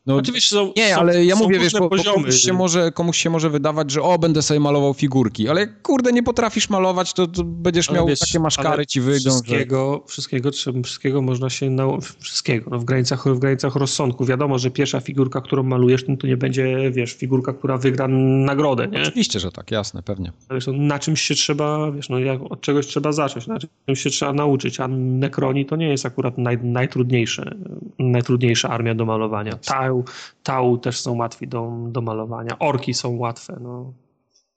No, 0.07 0.17
Oczywiście 0.17 0.57
są, 0.57 0.73
nie, 0.77 0.95
są, 0.95 1.01
ale 1.01 1.25
ja 1.25 1.37
mówię, 1.37 1.59
wiesz, 1.59 1.73
bo 1.73 1.91
komuś, 1.91 2.35
się 2.35 2.53
może, 2.53 2.93
komuś 2.93 3.19
się 3.19 3.31
może 3.31 3.51
wydawać, 3.51 3.91
że 3.91 4.03
o, 4.03 4.19
będę 4.19 4.43
sobie 4.43 4.61
malował 4.61 4.95
figurki, 4.95 5.49
ale 5.49 5.67
kurde, 5.67 6.13
nie 6.13 6.23
potrafisz 6.23 6.71
malować, 6.71 7.13
to, 7.13 7.27
to 7.27 7.45
będziesz 7.45 7.89
ale 7.89 7.99
miał 7.99 8.07
wiesz, 8.07 8.19
takie 8.19 8.41
maszkary 8.41 8.87
ci 8.87 9.01
wyjdą. 9.01 9.31
Wszystkiego, 9.31 10.03
że... 10.07 10.13
wszystkiego, 10.13 10.51
wszystkiego 10.85 11.23
można 11.23 11.51
się 11.51 11.71
nauczyć, 11.71 12.13
wszystkiego, 12.19 12.71
no, 12.71 12.79
w, 12.79 12.85
granicach, 12.85 13.29
w 13.29 13.39
granicach 13.39 13.77
rozsądku. 13.77 14.25
Wiadomo, 14.25 14.59
że 14.59 14.71
pierwsza 14.71 15.01
figurka, 15.01 15.41
którą 15.41 15.63
malujesz, 15.63 16.05
no, 16.09 16.17
to 16.17 16.27
nie 16.27 16.37
będzie, 16.37 16.91
wiesz, 16.91 17.13
figurka, 17.13 17.53
która 17.53 17.79
wygra 17.79 18.09
nagrodę, 18.09 18.89
nie? 18.89 19.03
Oczywiście, 19.03 19.41
że 19.41 19.53
tak, 19.53 19.71
jasne, 19.71 20.03
pewnie. 20.03 20.33
Wiesz, 20.51 20.67
no, 20.67 20.73
na 20.73 20.99
czymś 20.99 21.23
się 21.23 21.35
trzeba, 21.35 21.91
wiesz, 21.91 22.09
no, 22.09 22.19
jak, 22.19 22.41
od 22.51 22.61
czegoś 22.61 22.87
trzeba 22.87 23.13
zacząć, 23.13 23.47
na 23.47 23.59
czymś 23.87 24.01
się 24.01 24.11
trzeba 24.11 24.33
nauczyć, 24.33 24.81
a 24.81 24.89
Necroni 24.89 25.67
to 25.67 25.77
nie 25.77 25.89
jest 25.89 26.07
akurat 26.07 26.39
naj, 26.39 26.59
najtrudniejsze, 26.59 27.55
najtrudniejsza 27.99 28.69
armia 28.69 28.95
do 28.95 29.05
malowania. 29.05 29.53
Tau, 29.93 30.05
Tau 30.43 30.79
też 30.79 31.01
są 31.01 31.17
łatwi 31.17 31.49
do, 31.49 31.73
do 31.89 32.01
malowania. 32.01 32.59
Orki 32.59 32.95
są 32.95 33.17
łatwe, 33.17 33.59
no. 33.61 33.93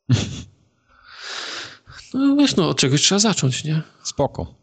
No 2.14 2.36
wiesz, 2.36 2.56
no 2.56 2.70
od 2.70 2.78
czegoś 2.78 3.02
trzeba 3.02 3.20
zacząć, 3.20 3.64
nie? 3.64 3.82
Spoko. 4.04 4.54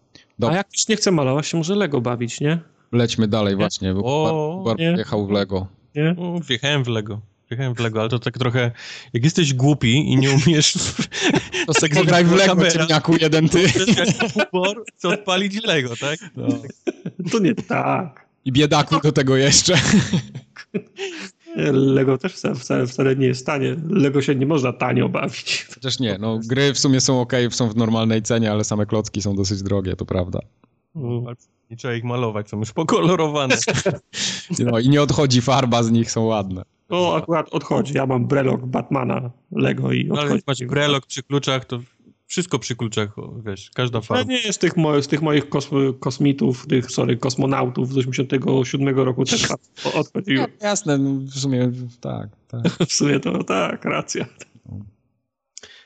A 0.48 0.52
jak 0.52 0.68
ktoś 0.68 0.88
nie 0.88 0.96
chce 0.96 1.10
malować, 1.10 1.46
się 1.46 1.56
może 1.56 1.74
Lego 1.74 2.00
bawić, 2.00 2.40
nie? 2.40 2.58
Lećmy 2.92 3.28
dalej 3.28 3.52
nie? 3.52 3.56
właśnie, 3.56 3.94
bo 3.94 4.02
o, 4.04 4.62
Bar 4.64 4.76
wjechał 4.76 5.26
w 5.26 5.30
Lego. 5.30 5.66
Nie? 5.94 6.14
No, 6.18 6.40
wjechałem 6.40 6.84
w 6.84 6.88
Lego. 6.88 7.20
Wjechałem 7.50 7.74
w 7.74 7.80
Lego, 7.80 8.00
ale 8.00 8.08
to 8.08 8.18
tak 8.18 8.38
trochę... 8.38 8.70
Jak 9.12 9.24
jesteś 9.24 9.54
głupi 9.54 10.12
i 10.12 10.16
nie 10.16 10.30
umiesz... 10.30 10.72
to 11.66 11.72
tak 11.80 11.90
graj 12.06 12.24
w 12.24 12.32
Lego, 12.32 12.70
ciemniaku 12.70 13.16
jeden 13.20 13.48
ty. 13.48 13.68
humor, 14.34 14.84
co 14.96 15.08
odpalić 15.08 15.64
Lego, 15.64 15.96
tak? 15.96 16.18
No. 16.36 16.48
To 17.30 17.38
nie 17.38 17.54
tak. 17.54 18.26
I 18.44 18.52
biedaku 18.52 19.00
do 19.00 19.12
tego 19.12 19.36
jeszcze. 19.36 19.74
Lego 21.72 22.18
też 22.18 22.34
wcale, 22.34 22.86
wcale 22.86 23.16
nie 23.16 23.26
jest 23.26 23.46
tanie. 23.46 23.76
Lego 23.88 24.22
się 24.22 24.34
nie 24.34 24.46
można 24.46 24.72
tanio 24.72 25.08
bawić. 25.08 25.66
Chociaż 25.74 26.00
nie, 26.00 26.18
no 26.20 26.40
gry 26.46 26.72
w 26.72 26.78
sumie 26.78 27.00
są 27.00 27.20
ok, 27.20 27.32
są 27.50 27.68
w 27.68 27.76
normalnej 27.76 28.22
cenie, 28.22 28.52
ale 28.52 28.64
same 28.64 28.86
klocki 28.86 29.22
są 29.22 29.36
dosyć 29.36 29.62
drogie, 29.62 29.96
to 29.96 30.06
prawda. 30.06 30.38
Mm. 30.96 31.24
Nie 31.70 31.76
trzeba 31.76 31.94
ich 31.94 32.04
malować, 32.04 32.48
są 32.48 32.58
już 32.58 32.72
pokolorowane. 32.72 33.56
No 34.58 34.78
i 34.78 34.88
nie 34.88 35.02
odchodzi 35.02 35.40
farba 35.40 35.82
z 35.82 35.90
nich, 35.90 36.10
są 36.10 36.24
ładne. 36.24 36.62
O, 36.88 37.16
akurat 37.16 37.48
odchodzi. 37.50 37.94
Ja 37.94 38.06
mam 38.06 38.26
brelok 38.26 38.66
Batmana 38.66 39.30
Lego 39.52 39.92
i 39.92 40.10
odchodzi. 40.10 40.26
Ale 40.26 40.36
jak 40.36 40.46
masz 40.46 40.64
brelok 40.64 41.06
przy 41.06 41.22
kluczach, 41.22 41.64
to 41.64 41.80
wszystko 42.32 42.58
przy 42.58 42.76
kluczach, 42.76 43.14
wiesz, 43.46 43.70
każda 43.74 44.00
farba. 44.00 44.32
nie 44.32 44.40
jest 44.40 44.60
tych, 44.60 44.76
mo 44.76 45.02
z 45.02 45.08
tych 45.08 45.22
moich 45.22 45.48
kos 45.48 45.70
kosmitów, 46.00 46.66
tych, 46.66 46.90
sorry, 46.90 47.16
kosmonautów 47.16 47.92
z 47.92 47.98
87 47.98 48.98
roku 48.98 49.24
też 49.24 49.48
odchodziło. 49.94 50.46
Ja, 50.60 50.68
jasne, 50.68 50.98
no, 50.98 51.10
w 51.20 51.38
sumie 51.38 51.72
tak, 52.00 52.28
tak. 52.48 52.62
w 52.88 52.92
sumie 52.92 53.20
to 53.20 53.44
tak, 53.44 53.84
racja. 53.84 54.26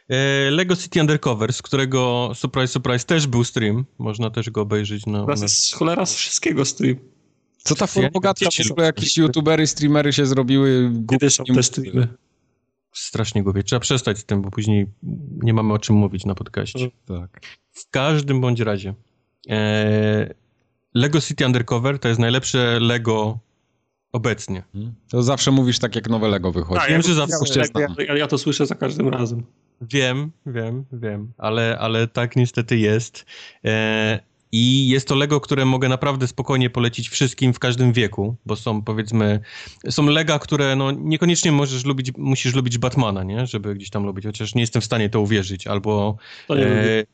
E, 0.09 0.51
Lego 0.51 0.77
City 0.77 1.01
Undercover, 1.01 1.53
z 1.53 1.63
którego 1.63 2.31
surprise, 2.35 2.73
surprise 2.73 3.07
też 3.07 3.27
był 3.27 3.45
stream. 3.45 3.85
Można 3.99 4.31
też 4.31 4.51
go 4.51 4.61
obejrzeć 4.61 5.07
na. 5.07 5.27
Teraz 5.27 5.43
jest 5.43 5.75
cholera 5.75 6.07
z 6.07 6.15
wszystkiego 6.15 6.65
stream. 6.65 6.97
Co 7.59 7.75
ta 7.75 7.87
formogatka? 7.87 8.49
W 8.69 8.71
ogóle 8.71 8.87
jakieś 8.87 9.17
youtubery, 9.17 9.67
streamery 9.67 10.13
się 10.13 10.27
zrobiły. 10.27 10.93
Kiedy 11.11 11.31
są 11.31 11.45
te 11.45 11.63
streamy? 11.63 12.09
Strasznie 12.99 13.43
głupie. 13.43 13.63
Trzeba 13.63 13.81
przestać 13.81 14.19
z 14.19 14.25
tym, 14.25 14.43
bo 14.43 14.51
później 14.51 14.87
nie 15.43 15.55
mamy 15.55 15.73
o 15.75 15.79
czym 15.79 15.97
mówić 15.97 16.25
na 16.25 16.35
podcaście. 16.35 16.91
Tak. 17.07 17.41
W 17.73 17.91
każdym 17.91 18.41
bądź 18.41 18.61
razie. 18.61 18.95
E, 19.51 20.35
Lego 20.95 21.21
City 21.21 21.47
Undercover 21.47 21.99
to 21.99 22.09
jest 22.09 22.21
najlepsze 22.21 22.81
Lego 22.81 23.39
obecnie. 24.13 24.63
Hmm. 24.73 24.95
To 25.09 25.23
zawsze 25.23 25.51
mówisz 25.51 25.79
tak, 25.79 25.95
jak 25.95 26.09
nowe 26.09 26.29
Lego 26.29 26.53
wychodzi. 26.53 26.81
Tak, 26.81 26.91
Wiem, 26.91 27.03
że 27.03 27.15
zawsze 27.15 27.61
ja, 27.61 27.87
ja, 28.09 28.17
ja, 28.17 28.27
to 28.27 28.39
słyszę 28.39 28.67
za 28.67 28.75
każdym 28.75 29.09
razem. 29.09 29.43
Wiem, 29.81 30.31
wiem, 30.47 30.85
wiem, 30.93 31.33
ale, 31.39 31.79
ale 31.79 32.07
tak 32.07 32.37
niestety 32.37 32.79
jest. 32.79 33.27
E, 33.65 34.21
i 34.59 34.89
jest 34.89 35.09
to 35.09 35.15
Lego, 35.15 35.41
które 35.41 35.65
mogę 35.65 35.89
naprawdę 35.89 36.29
spokojnie 36.29 36.71
polecić 36.71 37.09
wszystkim 37.09 37.53
w 37.53 37.59
każdym 37.59 37.93
wieku, 37.93 38.37
bo 38.47 38.57
są 38.57 38.83
powiedzmy, 38.83 39.41
są 39.91 40.07
Lega, 40.07 40.39
które 40.39 40.77
no 40.77 40.91
niekoniecznie 40.91 41.53
możesz 41.53 41.85
lubić, 41.85 42.13
musisz 42.19 42.55
lubić 42.55 42.79
Batmana, 42.79 43.23
nie? 43.23 43.47
Żeby 43.47 43.75
gdzieś 43.75 43.91
tam 43.91 44.05
lubić, 44.05 44.25
chociaż 44.25 44.55
nie 44.55 44.61
jestem 44.61 44.83
w 44.83 44.85
stanie 44.85 45.11
to 45.11 45.21
uwierzyć, 45.21 45.67
albo 45.67 46.17
e, 46.51 47.05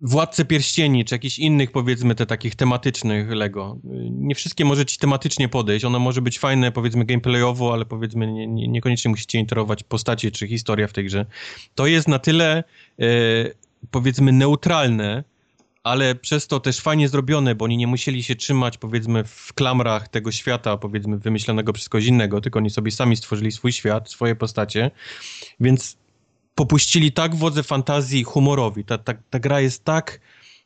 Władcę 0.00 0.44
Pierścieni, 0.44 1.04
czy 1.04 1.14
jakichś 1.14 1.38
innych 1.38 1.70
powiedzmy 1.70 2.14
te 2.14 2.26
takich 2.26 2.54
tematycznych 2.54 3.30
Lego. 3.30 3.78
Nie 4.10 4.34
wszystkie 4.34 4.64
może 4.64 4.86
ci 4.86 4.98
tematycznie 4.98 5.48
podejść, 5.48 5.84
ono 5.84 5.98
może 5.98 6.22
być 6.22 6.38
fajne 6.38 6.72
powiedzmy 6.72 7.04
gameplayowo, 7.04 7.72
ale 7.72 7.84
powiedzmy 7.84 8.32
nie, 8.32 8.46
nie, 8.46 8.68
niekoniecznie 8.68 9.08
musicie 9.08 9.38
interować 9.38 9.82
postacie 9.82 10.30
czy 10.30 10.48
historia 10.48 10.86
w 10.86 10.92
tej 10.92 11.04
grze. 11.04 11.26
To 11.74 11.86
jest 11.86 12.08
na 12.08 12.18
tyle 12.18 12.64
e, 12.98 13.04
powiedzmy 13.90 14.32
neutralne, 14.32 15.24
ale 15.82 16.14
przez 16.14 16.46
to 16.46 16.60
też 16.60 16.80
fajnie 16.80 17.08
zrobione, 17.08 17.54
bo 17.54 17.64
oni 17.64 17.76
nie 17.76 17.86
musieli 17.86 18.22
się 18.22 18.36
trzymać, 18.36 18.78
powiedzmy, 18.78 19.24
w 19.24 19.52
klamrach 19.52 20.08
tego 20.08 20.32
świata, 20.32 20.76
powiedzmy, 20.76 21.18
wymyślonego 21.18 21.72
przez 21.72 21.88
kogoś 21.88 22.06
innego, 22.06 22.40
tylko 22.40 22.58
oni 22.58 22.70
sobie 22.70 22.90
sami 22.90 23.16
stworzyli 23.16 23.52
swój 23.52 23.72
świat, 23.72 24.10
swoje 24.10 24.36
postacie, 24.36 24.90
więc 25.60 25.96
popuścili 26.54 27.12
tak 27.12 27.34
wodze 27.34 27.62
fantazji 27.62 28.24
humorowi. 28.24 28.84
Ta, 28.84 28.98
ta, 28.98 29.14
ta 29.30 29.38
gra 29.38 29.60
jest 29.60 29.84
tak 29.84 30.20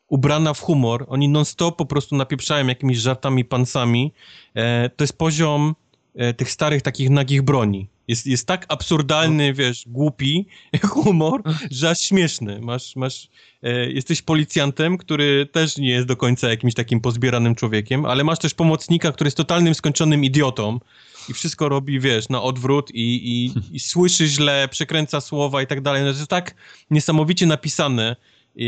ubrana 0.08 0.54
w 0.54 0.60
humor, 0.60 1.04
oni 1.08 1.28
non-stop 1.28 1.76
po 1.76 1.86
prostu 1.86 2.16
napieprzają 2.16 2.66
jakimiś 2.66 2.98
żartami, 2.98 3.44
pansami. 3.44 4.12
E, 4.54 4.88
to 4.88 5.04
jest 5.04 5.18
poziom 5.18 5.74
e, 6.14 6.34
tych 6.34 6.50
starych 6.50 6.82
takich 6.82 7.10
nagich 7.10 7.42
broni. 7.42 7.88
Jest, 8.08 8.26
jest 8.26 8.46
tak 8.46 8.66
absurdalny, 8.68 9.48
no. 9.48 9.54
wiesz, 9.54 9.84
głupi 9.86 10.46
humor, 10.82 11.42
że 11.70 11.90
aż 11.90 12.00
śmieszny. 12.00 12.60
Masz, 12.60 12.96
masz, 12.96 13.28
e, 13.62 13.90
jesteś 13.90 14.22
policjantem, 14.22 14.98
który 14.98 15.46
też 15.46 15.76
nie 15.76 15.90
jest 15.90 16.06
do 16.06 16.16
końca 16.16 16.48
jakimś 16.48 16.74
takim 16.74 17.00
pozbieranym 17.00 17.54
człowiekiem, 17.54 18.04
ale 18.04 18.24
masz 18.24 18.38
też 18.38 18.54
pomocnika, 18.54 19.12
który 19.12 19.28
jest 19.28 19.36
totalnym 19.36 19.74
skończonym 19.74 20.24
idiotą 20.24 20.80
i 21.28 21.32
wszystko 21.32 21.68
robi, 21.68 22.00
wiesz, 22.00 22.28
na 22.28 22.42
odwrót 22.42 22.90
i, 22.90 23.00
i, 23.00 23.52
i 23.76 23.80
słyszy 23.90 24.26
źle, 24.26 24.68
przekręca 24.70 25.20
słowa 25.20 25.62
i 25.62 25.66
tak 25.66 25.80
dalej. 25.80 26.02
No 26.02 26.12
to 26.12 26.18
jest 26.18 26.30
tak 26.30 26.54
niesamowicie 26.90 27.46
napisane 27.46 28.16
i, 28.56 28.66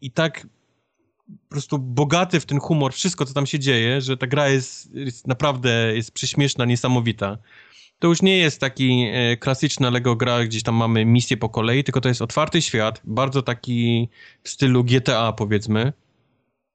i, 0.00 0.06
i 0.06 0.10
tak 0.10 0.46
po 1.48 1.48
prostu 1.48 1.78
bogaty 1.78 2.40
w 2.40 2.46
ten 2.46 2.60
humor, 2.60 2.92
wszystko, 2.92 3.24
co 3.24 3.34
tam 3.34 3.46
się 3.46 3.58
dzieje, 3.58 4.00
że 4.00 4.16
ta 4.16 4.26
gra 4.26 4.48
jest, 4.48 4.94
jest 4.94 5.26
naprawdę 5.26 5.92
jest 5.94 6.12
prześmieszna, 6.12 6.64
niesamowita 6.64 7.38
to 8.00 8.08
już 8.08 8.22
nie 8.22 8.38
jest 8.38 8.60
taki 8.60 9.06
e, 9.12 9.36
klasyczna 9.36 9.90
Lego 9.90 10.16
gra, 10.16 10.44
gdzieś 10.44 10.62
tam 10.62 10.74
mamy 10.74 11.04
misję 11.04 11.36
po 11.36 11.48
kolei, 11.48 11.84
tylko 11.84 12.00
to 12.00 12.08
jest 12.08 12.22
otwarty 12.22 12.62
świat, 12.62 13.00
bardzo 13.04 13.42
taki 13.42 14.08
w 14.42 14.48
stylu 14.48 14.84
GTA 14.84 15.32
powiedzmy, 15.32 15.92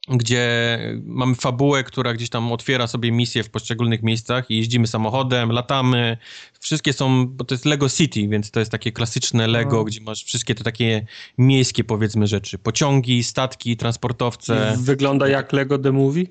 gdzie 0.09 0.79
mamy 1.03 1.35
fabułę, 1.35 1.83
która 1.83 2.13
gdzieś 2.13 2.29
tam 2.29 2.51
otwiera 2.51 2.87
sobie 2.87 3.11
misje 3.11 3.43
w 3.43 3.49
poszczególnych 3.49 4.03
miejscach 4.03 4.51
i 4.51 4.57
jeździmy 4.57 4.87
samochodem, 4.87 5.51
latamy. 5.51 6.17
Wszystkie 6.59 6.93
są, 6.93 7.27
bo 7.27 7.43
to 7.43 7.55
jest 7.55 7.65
Lego 7.65 7.89
City, 7.89 8.27
więc 8.27 8.51
to 8.51 8.59
jest 8.59 8.71
takie 8.71 8.91
klasyczne 8.91 9.47
Lego, 9.47 9.83
gdzie 9.83 10.01
masz 10.01 10.23
wszystkie 10.23 10.55
te 10.55 10.63
takie 10.63 11.05
miejskie 11.37 11.83
powiedzmy 11.83 12.27
rzeczy. 12.27 12.57
Pociągi, 12.57 13.23
statki, 13.23 13.77
transportowce. 13.77 14.77
Wygląda 14.79 15.27
jak 15.27 15.53
Lego 15.53 15.79
The 15.79 15.91
Movie? 15.91 16.25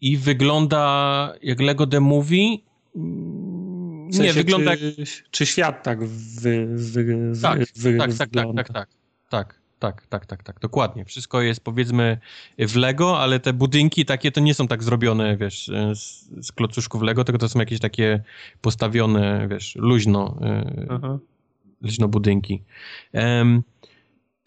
I 0.00 0.16
wygląda 0.16 1.34
jak 1.42 1.60
Lego 1.60 1.86
The 1.86 2.00
Movie 2.00 2.58
w 4.08 4.14
sensie, 4.14 4.22
nie, 4.22 4.32
wygląda 4.32 4.76
czy, 4.76 4.94
jak... 4.98 5.08
czy 5.30 5.46
świat 5.46 5.82
tak 5.82 6.04
wy, 6.04 6.66
wy, 6.66 7.04
wy, 7.04 7.40
tak, 7.42 7.58
wy 7.76 7.98
tak, 7.98 8.14
tak, 8.14 8.30
tak, 8.30 8.46
tak, 8.56 8.56
tak, 8.56 8.68
tak, 8.68 8.88
tak. 9.30 9.58
Tak, 9.78 10.06
tak, 10.06 10.26
tak, 10.26 10.42
tak, 10.42 10.60
dokładnie. 10.60 11.04
Wszystko 11.04 11.42
jest 11.42 11.60
powiedzmy 11.60 12.18
w 12.58 12.76
Lego, 12.76 13.18
ale 13.18 13.40
te 13.40 13.52
budynki 13.52 14.04
takie 14.04 14.32
to 14.32 14.40
nie 14.40 14.54
są 14.54 14.68
tak 14.68 14.82
zrobione, 14.82 15.36
wiesz, 15.36 15.68
e, 15.68 15.94
z, 15.94 16.28
z 16.40 16.52
klocuszków 16.52 17.02
Lego, 17.02 17.24
tylko 17.24 17.38
to 17.38 17.48
są 17.48 17.58
jakieś 17.58 17.80
takie 17.80 18.22
postawione, 18.60 19.48
wiesz, 19.50 19.76
luźno, 19.76 20.38
Aha. 20.90 21.18
luźno 21.82 22.08
budynki. 22.08 22.62
Um, 23.12 23.62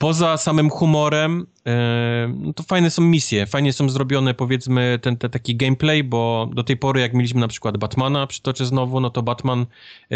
poza 0.01 0.37
samym 0.37 0.69
humorem, 0.69 1.47
e, 1.67 2.33
no 2.37 2.53
to 2.53 2.63
fajne 2.63 2.89
są 2.89 3.01
misje, 3.01 3.45
fajnie 3.45 3.73
są 3.73 3.89
zrobione 3.89 4.33
powiedzmy 4.33 4.99
ten, 5.01 5.17
ten 5.17 5.31
taki 5.31 5.55
gameplay, 5.55 6.03
bo 6.03 6.49
do 6.53 6.63
tej 6.63 6.77
pory 6.77 7.01
jak 7.01 7.13
mieliśmy 7.13 7.39
na 7.41 7.47
przykład 7.47 7.77
Batmana, 7.77 8.27
przytoczę 8.27 8.65
znowu, 8.65 8.99
no 8.99 9.09
to 9.09 9.23
Batman 9.23 9.65
e, 10.11 10.15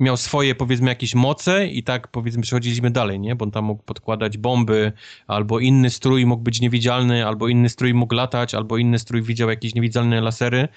miał 0.00 0.16
swoje 0.16 0.54
powiedzmy 0.54 0.88
jakieś 0.88 1.14
moce 1.14 1.66
i 1.66 1.82
tak 1.82 2.08
powiedzmy 2.08 2.42
przechodziliśmy 2.42 2.90
dalej, 2.90 3.20
nie? 3.20 3.36
Bo 3.36 3.44
on 3.44 3.50
tam 3.50 3.64
mógł 3.64 3.82
podkładać 3.82 4.38
bomby, 4.38 4.92
albo 5.26 5.58
inny 5.58 5.90
strój 5.90 6.26
mógł 6.26 6.42
być 6.42 6.60
niewidzialny, 6.60 7.26
albo 7.26 7.48
inny 7.48 7.68
strój 7.68 7.94
mógł 7.94 8.14
latać, 8.14 8.54
albo 8.54 8.78
inny 8.78 8.98
strój 8.98 9.22
widział 9.22 9.50
jakieś 9.50 9.74
niewidzialne 9.74 10.20
lasery. 10.20 10.68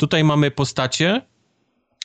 Tutaj 0.00 0.24
mamy 0.24 0.50
postacie, 0.50 1.22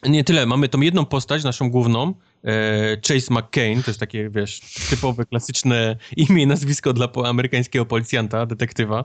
nie 0.03 0.23
tyle, 0.23 0.45
mamy 0.45 0.69
tą 0.69 0.81
jedną 0.81 1.05
postać, 1.05 1.43
naszą 1.43 1.69
główną, 1.69 2.13
e, 2.43 2.97
Chase 3.07 3.33
McCain, 3.33 3.83
to 3.83 3.89
jest 3.91 3.99
takie, 3.99 4.29
wiesz, 4.29 4.61
typowe, 4.89 5.25
klasyczne 5.25 5.95
imię 6.29 6.43
i 6.43 6.47
nazwisko 6.47 6.93
dla 6.93 7.09
amerykańskiego 7.25 7.85
policjanta, 7.85 8.45
detektywa, 8.45 9.03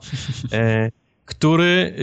e, 0.51 0.91
który 1.25 1.65
e, 1.65 1.95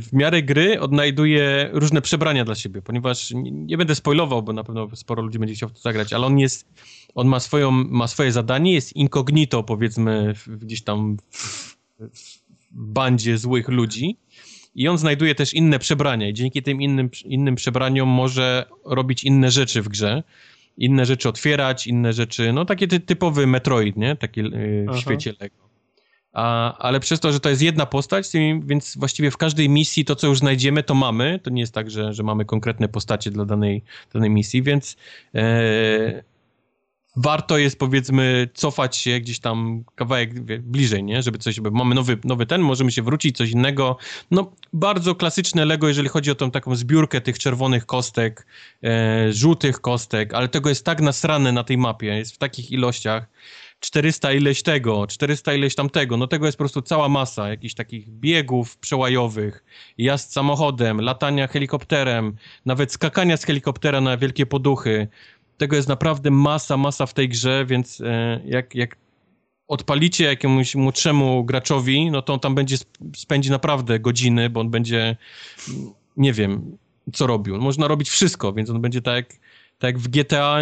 w 0.00 0.12
miarę 0.12 0.42
gry 0.42 0.80
odnajduje 0.80 1.70
różne 1.72 2.02
przebrania 2.02 2.44
dla 2.44 2.54
siebie, 2.54 2.82
ponieważ 2.82 3.32
nie, 3.34 3.76
będę 3.76 3.94
spoilował, 3.94 4.42
bo 4.42 4.52
na 4.52 4.64
pewno 4.64 4.96
sporo 4.96 5.22
ludzi 5.22 5.38
będzie 5.38 5.54
chciał 5.54 5.68
w 5.68 5.72
to 5.72 5.80
zagrać, 5.80 6.12
ale 6.12 6.26
on 6.26 6.38
jest, 6.38 6.66
on 7.14 7.28
ma, 7.28 7.40
swoją, 7.40 7.70
ma 7.70 8.06
swoje 8.06 8.32
zadanie, 8.32 8.72
jest 8.72 8.96
incognito, 8.96 9.62
powiedzmy, 9.62 10.34
gdzieś 10.46 10.82
tam 10.82 11.16
w, 11.30 11.76
w 11.98 12.40
bandzie 12.70 13.38
złych 13.38 13.68
ludzi, 13.68 14.16
i 14.74 14.88
on 14.88 14.98
znajduje 14.98 15.34
też 15.34 15.54
inne 15.54 15.78
przebrania 15.78 16.28
i 16.28 16.34
dzięki 16.34 16.62
tym 16.62 16.82
innym, 16.82 17.10
innym 17.24 17.54
przebraniom 17.54 18.08
może 18.08 18.66
robić 18.84 19.24
inne 19.24 19.50
rzeczy 19.50 19.82
w 19.82 19.88
grze. 19.88 20.22
Inne 20.76 21.06
rzeczy 21.06 21.28
otwierać, 21.28 21.86
inne 21.86 22.12
rzeczy, 22.12 22.52
no 22.52 22.64
taki 22.64 22.88
ty, 22.88 23.00
typowy 23.00 23.46
Metroid, 23.46 23.96
nie? 23.96 24.16
Taki 24.16 24.40
yy, 24.40 24.86
w 24.94 24.98
świecie 24.98 25.34
Lego. 25.40 25.70
A, 26.32 26.78
ale 26.78 27.00
przez 27.00 27.20
to, 27.20 27.32
że 27.32 27.40
to 27.40 27.48
jest 27.48 27.62
jedna 27.62 27.86
postać, 27.86 28.26
więc 28.62 28.96
właściwie 28.96 29.30
w 29.30 29.36
każdej 29.36 29.68
misji 29.68 30.04
to, 30.04 30.16
co 30.16 30.26
już 30.26 30.38
znajdziemy, 30.38 30.82
to 30.82 30.94
mamy. 30.94 31.40
To 31.42 31.50
nie 31.50 31.60
jest 31.60 31.74
tak, 31.74 31.90
że, 31.90 32.12
że 32.12 32.22
mamy 32.22 32.44
konkretne 32.44 32.88
postacie 32.88 33.30
dla 33.30 33.44
danej, 33.44 33.82
danej 34.14 34.30
misji, 34.30 34.62
więc 34.62 34.96
e, 35.34 36.22
warto 37.22 37.58
jest 37.58 37.78
powiedzmy 37.78 38.48
cofać 38.54 38.96
się 38.96 39.20
gdzieś 39.20 39.40
tam 39.40 39.84
kawałek 39.94 40.44
wie, 40.44 40.58
bliżej, 40.58 41.04
nie? 41.04 41.22
Żeby 41.22 41.38
coś, 41.38 41.54
żeby 41.54 41.70
mamy 41.70 41.94
nowy, 41.94 42.18
nowy 42.24 42.46
ten, 42.46 42.60
możemy 42.60 42.92
się 42.92 43.02
wrócić, 43.02 43.36
coś 43.36 43.50
innego. 43.50 43.96
No, 44.30 44.52
bardzo 44.72 45.14
klasyczne 45.14 45.64
Lego, 45.64 45.88
jeżeli 45.88 46.08
chodzi 46.08 46.30
o 46.30 46.34
tą 46.34 46.50
taką 46.50 46.76
zbiórkę 46.76 47.20
tych 47.20 47.38
czerwonych 47.38 47.86
kostek, 47.86 48.46
e, 48.84 49.32
żółtych 49.32 49.80
kostek, 49.80 50.34
ale 50.34 50.48
tego 50.48 50.68
jest 50.68 50.84
tak 50.84 51.00
nasrane 51.00 51.52
na 51.52 51.64
tej 51.64 51.78
mapie, 51.78 52.06
jest 52.06 52.34
w 52.34 52.38
takich 52.38 52.70
ilościach, 52.70 53.26
400 53.80 54.32
ileś 54.32 54.62
tego, 54.62 55.06
400 55.06 55.54
ileś 55.54 55.74
tamtego, 55.74 56.16
no 56.16 56.26
tego 56.26 56.46
jest 56.46 56.58
po 56.58 56.62
prostu 56.62 56.82
cała 56.82 57.08
masa 57.08 57.48
jakichś 57.48 57.74
takich 57.74 58.10
biegów 58.10 58.76
przełajowych, 58.76 59.64
jazd 59.98 60.32
samochodem, 60.32 61.00
latania 61.00 61.46
helikopterem, 61.46 62.36
nawet 62.66 62.92
skakania 62.92 63.36
z 63.36 63.44
helikoptera 63.44 64.00
na 64.00 64.16
wielkie 64.16 64.46
poduchy. 64.46 65.08
Tego 65.60 65.76
jest 65.76 65.88
naprawdę 65.88 66.30
masa, 66.30 66.76
masa 66.76 67.06
w 67.06 67.14
tej 67.14 67.28
grze, 67.28 67.64
więc 67.66 68.00
e, 68.00 68.40
jak, 68.44 68.74
jak 68.74 68.96
odpalicie 69.68 70.24
jakiemuś 70.24 70.74
młodszemu 70.74 71.44
graczowi, 71.44 72.10
no 72.10 72.22
to 72.22 72.32
on 72.32 72.40
tam 72.40 72.54
będzie 72.54 72.76
spędzi 73.16 73.50
naprawdę 73.50 74.00
godziny, 74.00 74.50
bo 74.50 74.60
on 74.60 74.70
będzie, 74.70 75.16
nie 76.16 76.32
wiem, 76.32 76.76
co 77.12 77.26
robił. 77.26 77.60
Można 77.60 77.88
robić 77.88 78.10
wszystko, 78.10 78.52
więc 78.52 78.70
on 78.70 78.80
będzie 78.80 79.02
tak 79.02 79.14
jak, 79.14 79.28
tak 79.78 79.88
jak 79.88 79.98
w 79.98 80.08
GTA, 80.08 80.56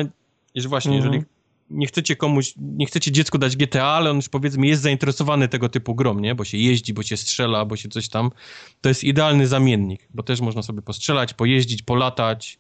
że 0.55 0.69
właśnie, 0.69 0.97
mhm. 0.97 1.13
jeżeli 1.13 1.31
nie 1.71 1.87
chcecie 1.87 2.17
komuś, 2.17 2.55
nie 2.57 2.87
chcecie 2.87 3.13
dziecku 3.13 3.39
dać 3.39 3.57
GTA, 3.57 3.87
ale 3.87 4.11
on 4.11 4.17
już 4.17 4.29
powiedzmy 4.29 4.67
jest 4.67 4.83
zainteresowany 4.83 5.49
tego 5.49 5.69
typu 5.69 5.95
grom, 5.95 6.21
nie? 6.21 6.35
Bo 6.35 6.45
się 6.45 6.59
jeździ, 6.59 6.95
bo 6.95 7.03
się 7.03 7.17
strzela, 7.17 7.65
bo 7.65 7.77
się 7.77 7.89
coś 7.89 8.09
tam. 8.09 8.31
To 8.81 8.89
jest 8.89 9.05
idealny 9.05 9.47
zamiennik, 9.47 10.09
bo 10.15 10.23
też 10.23 10.41
można 10.41 10.63
sobie 10.63 10.83
postrzelać, 10.83 11.35
pojeździć, 11.35 11.83
polatać, 11.83 12.59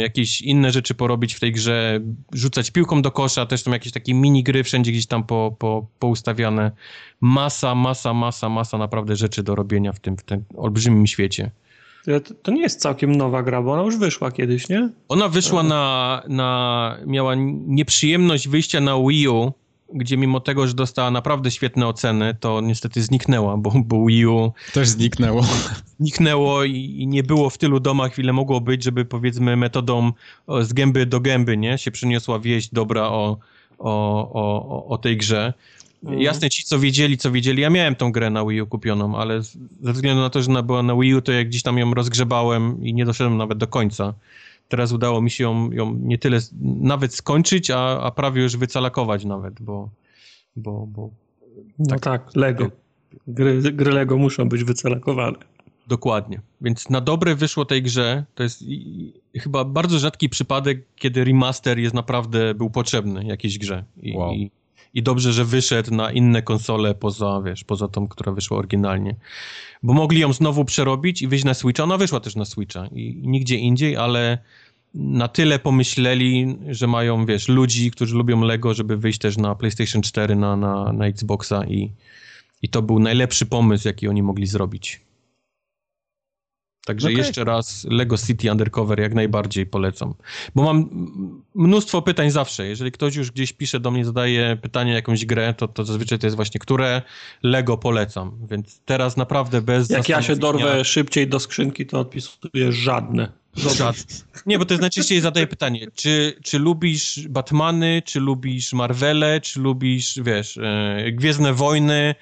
jakieś 0.00 0.42
inne 0.42 0.72
rzeczy 0.72 0.94
porobić 0.94 1.34
w 1.34 1.40
tej 1.40 1.52
grze, 1.52 2.00
rzucać 2.32 2.70
piłką 2.70 3.02
do 3.02 3.10
kosza, 3.10 3.46
też 3.46 3.62
są 3.62 3.72
jakieś 3.72 3.92
takie 3.92 4.14
mini 4.14 4.42
gry 4.42 4.64
wszędzie 4.64 4.92
gdzieś 4.92 5.06
tam 5.06 5.24
po, 5.24 5.56
po, 5.58 5.86
poustawiane. 5.98 6.72
Masa, 7.20 7.74
masa, 7.74 8.14
masa, 8.14 8.48
masa 8.48 8.78
naprawdę 8.78 9.16
rzeczy 9.16 9.42
do 9.42 9.54
robienia 9.54 9.92
w 9.92 10.00
tym, 10.00 10.16
w 10.16 10.22
tym 10.22 10.44
olbrzymim 10.56 11.06
świecie. 11.06 11.50
To, 12.04 12.34
to, 12.42 12.52
nie 12.52 12.62
jest 12.62 12.80
całkiem 12.80 13.14
nowa 13.14 13.42
gra, 13.42 13.62
bo 13.62 13.72
ona 13.72 13.82
już 13.82 13.96
wyszła 13.96 14.30
kiedyś, 14.30 14.68
nie? 14.68 14.90
Ona 15.08 15.28
wyszła 15.28 15.62
na, 15.62 16.22
na... 16.28 16.98
miała 17.06 17.34
nieprzyjemność 17.66 18.48
wyjścia 18.48 18.80
na 18.80 18.98
Wii 19.08 19.28
U, 19.28 19.52
gdzie 19.94 20.16
mimo 20.16 20.40
tego, 20.40 20.66
że 20.66 20.74
dostała 20.74 21.10
naprawdę 21.10 21.50
świetne 21.50 21.86
oceny, 21.86 22.36
to 22.40 22.60
niestety 22.60 23.02
zniknęła, 23.02 23.56
bo, 23.56 23.72
bo 23.84 24.06
Wii 24.06 24.26
U... 24.26 24.52
Też 24.72 24.88
zniknęło. 24.88 25.44
Zniknęło 26.00 26.64
i, 26.64 26.74
i, 26.74 27.06
nie 27.06 27.22
było 27.22 27.50
w 27.50 27.58
tylu 27.58 27.80
domach, 27.80 28.18
ile 28.18 28.32
mogło 28.32 28.60
być, 28.60 28.84
żeby 28.84 29.04
powiedzmy 29.04 29.56
metodą 29.56 30.12
z 30.60 30.72
gęby 30.72 31.06
do 31.06 31.20
gęby, 31.20 31.56
nie? 31.56 31.78
Się 31.78 31.90
przyniosła 31.90 32.38
wieść 32.38 32.68
dobra 32.72 33.02
o, 33.02 33.38
o, 33.78 34.32
o, 34.32 34.86
o 34.86 34.98
tej 34.98 35.16
grze. 35.16 35.54
Mhm. 36.02 36.22
Jasne, 36.22 36.50
ci 36.50 36.64
co 36.64 36.78
wiedzieli, 36.78 37.18
co 37.18 37.30
wiedzieli, 37.30 37.62
ja 37.62 37.70
miałem 37.70 37.94
tą 37.94 38.12
grę 38.12 38.30
na 38.30 38.44
Wii 38.44 38.62
U 38.62 38.66
kupioną, 38.66 39.16
ale 39.16 39.42
ze 39.82 39.92
względu 39.92 40.22
na 40.22 40.30
to, 40.30 40.42
że 40.42 40.50
ona 40.50 40.62
była 40.62 40.82
na 40.82 40.96
Wii 40.96 41.14
U, 41.14 41.22
to 41.22 41.32
jak 41.32 41.48
gdzieś 41.48 41.62
tam 41.62 41.78
ją 41.78 41.94
rozgrzebałem 41.94 42.84
i 42.84 42.94
nie 42.94 43.04
doszedłem 43.04 43.36
nawet 43.36 43.58
do 43.58 43.66
końca. 43.66 44.14
Teraz 44.68 44.92
udało 44.92 45.22
mi 45.22 45.30
się 45.30 45.44
ją, 45.44 45.70
ją 45.70 45.94
nie 45.94 46.18
tyle 46.18 46.38
nawet 46.80 47.14
skończyć, 47.14 47.70
a, 47.70 48.00
a 48.00 48.10
prawie 48.10 48.42
już 48.42 48.56
wycalakować 48.56 49.24
nawet, 49.24 49.62
bo... 49.62 49.90
bo, 50.56 50.86
bo 50.86 51.10
no 51.78 51.86
tak, 51.86 52.00
tak 52.00 52.36
Lego. 52.36 52.70
Gry, 53.26 53.62
gry 53.72 53.92
Lego 53.92 54.18
muszą 54.18 54.48
być 54.48 54.64
wycalakowane. 54.64 55.38
Dokładnie. 55.88 56.40
Więc 56.60 56.90
na 56.90 57.00
dobre 57.00 57.34
wyszło 57.34 57.64
tej 57.64 57.82
grze. 57.82 58.24
To 58.34 58.42
jest 58.42 58.62
i, 58.62 59.12
i, 59.34 59.40
chyba 59.40 59.64
bardzo 59.64 59.98
rzadki 59.98 60.28
przypadek, 60.28 60.86
kiedy 60.96 61.24
remaster 61.24 61.78
jest 61.78 61.94
naprawdę 61.94 62.54
był 62.54 62.70
potrzebny 62.70 63.24
jakiejś 63.24 63.58
grze. 63.58 63.84
I, 64.02 64.16
wow. 64.16 64.32
i 64.34 64.50
i 64.94 65.02
dobrze, 65.02 65.32
że 65.32 65.44
wyszedł 65.44 65.94
na 65.94 66.12
inne 66.12 66.42
konsole 66.42 66.94
poza, 66.94 67.42
wiesz, 67.44 67.64
poza 67.64 67.88
tą, 67.88 68.08
która 68.08 68.32
wyszła 68.32 68.58
oryginalnie. 68.58 69.16
Bo 69.82 69.92
mogli 69.92 70.20
ją 70.20 70.32
znowu 70.32 70.64
przerobić 70.64 71.22
i 71.22 71.28
wyjść 71.28 71.44
na 71.44 71.54
Switcha. 71.54 71.84
Ona 71.84 71.96
wyszła 71.96 72.20
też 72.20 72.36
na 72.36 72.44
Switcha 72.44 72.86
i, 72.86 73.22
nigdzie 73.24 73.56
indziej, 73.56 73.96
ale 73.96 74.38
na 74.94 75.28
tyle 75.28 75.58
pomyśleli, 75.58 76.58
że 76.70 76.86
mają, 76.86 77.26
wiesz, 77.26 77.48
ludzi, 77.48 77.90
którzy 77.90 78.16
lubią 78.16 78.40
Lego, 78.40 78.74
żeby 78.74 78.96
wyjść 78.96 79.18
też 79.18 79.36
na 79.36 79.54
PlayStation 79.54 80.02
4, 80.02 80.36
na, 80.36 80.56
na, 80.56 80.92
na 80.92 81.06
Xboxa 81.06 81.64
i, 81.66 81.92
i 82.62 82.68
to 82.68 82.82
był 82.82 82.98
najlepszy 82.98 83.46
pomysł, 83.46 83.88
jaki 83.88 84.08
oni 84.08 84.22
mogli 84.22 84.46
zrobić. 84.46 85.07
Także 86.88 87.08
okay. 87.08 87.18
jeszcze 87.18 87.44
raz 87.44 87.86
Lego 87.90 88.18
City 88.18 88.50
Undercover 88.50 89.00
jak 89.00 89.14
najbardziej 89.14 89.66
polecam. 89.66 90.14
Bo 90.54 90.62
mam 90.62 90.88
mnóstwo 91.54 92.02
pytań 92.02 92.30
zawsze. 92.30 92.66
Jeżeli 92.66 92.92
ktoś 92.92 93.16
już 93.16 93.30
gdzieś 93.30 93.52
pisze 93.52 93.80
do 93.80 93.90
mnie, 93.90 94.04
zadaje 94.04 94.56
pytanie 94.62 94.92
jakąś 94.92 95.24
grę, 95.26 95.54
to, 95.54 95.68
to 95.68 95.84
zazwyczaj 95.84 96.18
to 96.18 96.26
jest 96.26 96.36
właśnie, 96.36 96.60
które 96.60 97.02
Lego 97.42 97.76
polecam. 97.76 98.38
Więc 98.50 98.80
teraz 98.84 99.16
naprawdę 99.16 99.62
bez 99.62 99.90
Jak 99.90 100.08
ja 100.08 100.22
się 100.22 100.36
dorwę 100.36 100.84
szybciej 100.84 101.28
do 101.28 101.40
skrzynki, 101.40 101.86
to 101.86 102.00
odpisuję 102.00 102.72
żadne. 102.72 103.32
Żadne. 103.56 104.02
Nie, 104.46 104.58
bo 104.58 104.64
to 104.64 104.74
jest 104.74 104.80
najczęściej 104.80 105.20
zadaję 105.20 105.46
pytanie, 105.46 105.86
czy, 105.94 106.36
czy 106.44 106.58
lubisz 106.58 107.28
Batmany, 107.28 108.02
czy 108.04 108.20
lubisz 108.20 108.72
Marvele, 108.72 109.40
czy 109.40 109.60
lubisz, 109.60 110.18
wiesz, 110.22 110.58
e, 110.58 111.12
Gwiezdne 111.12 111.52
Wojny, 111.52 112.14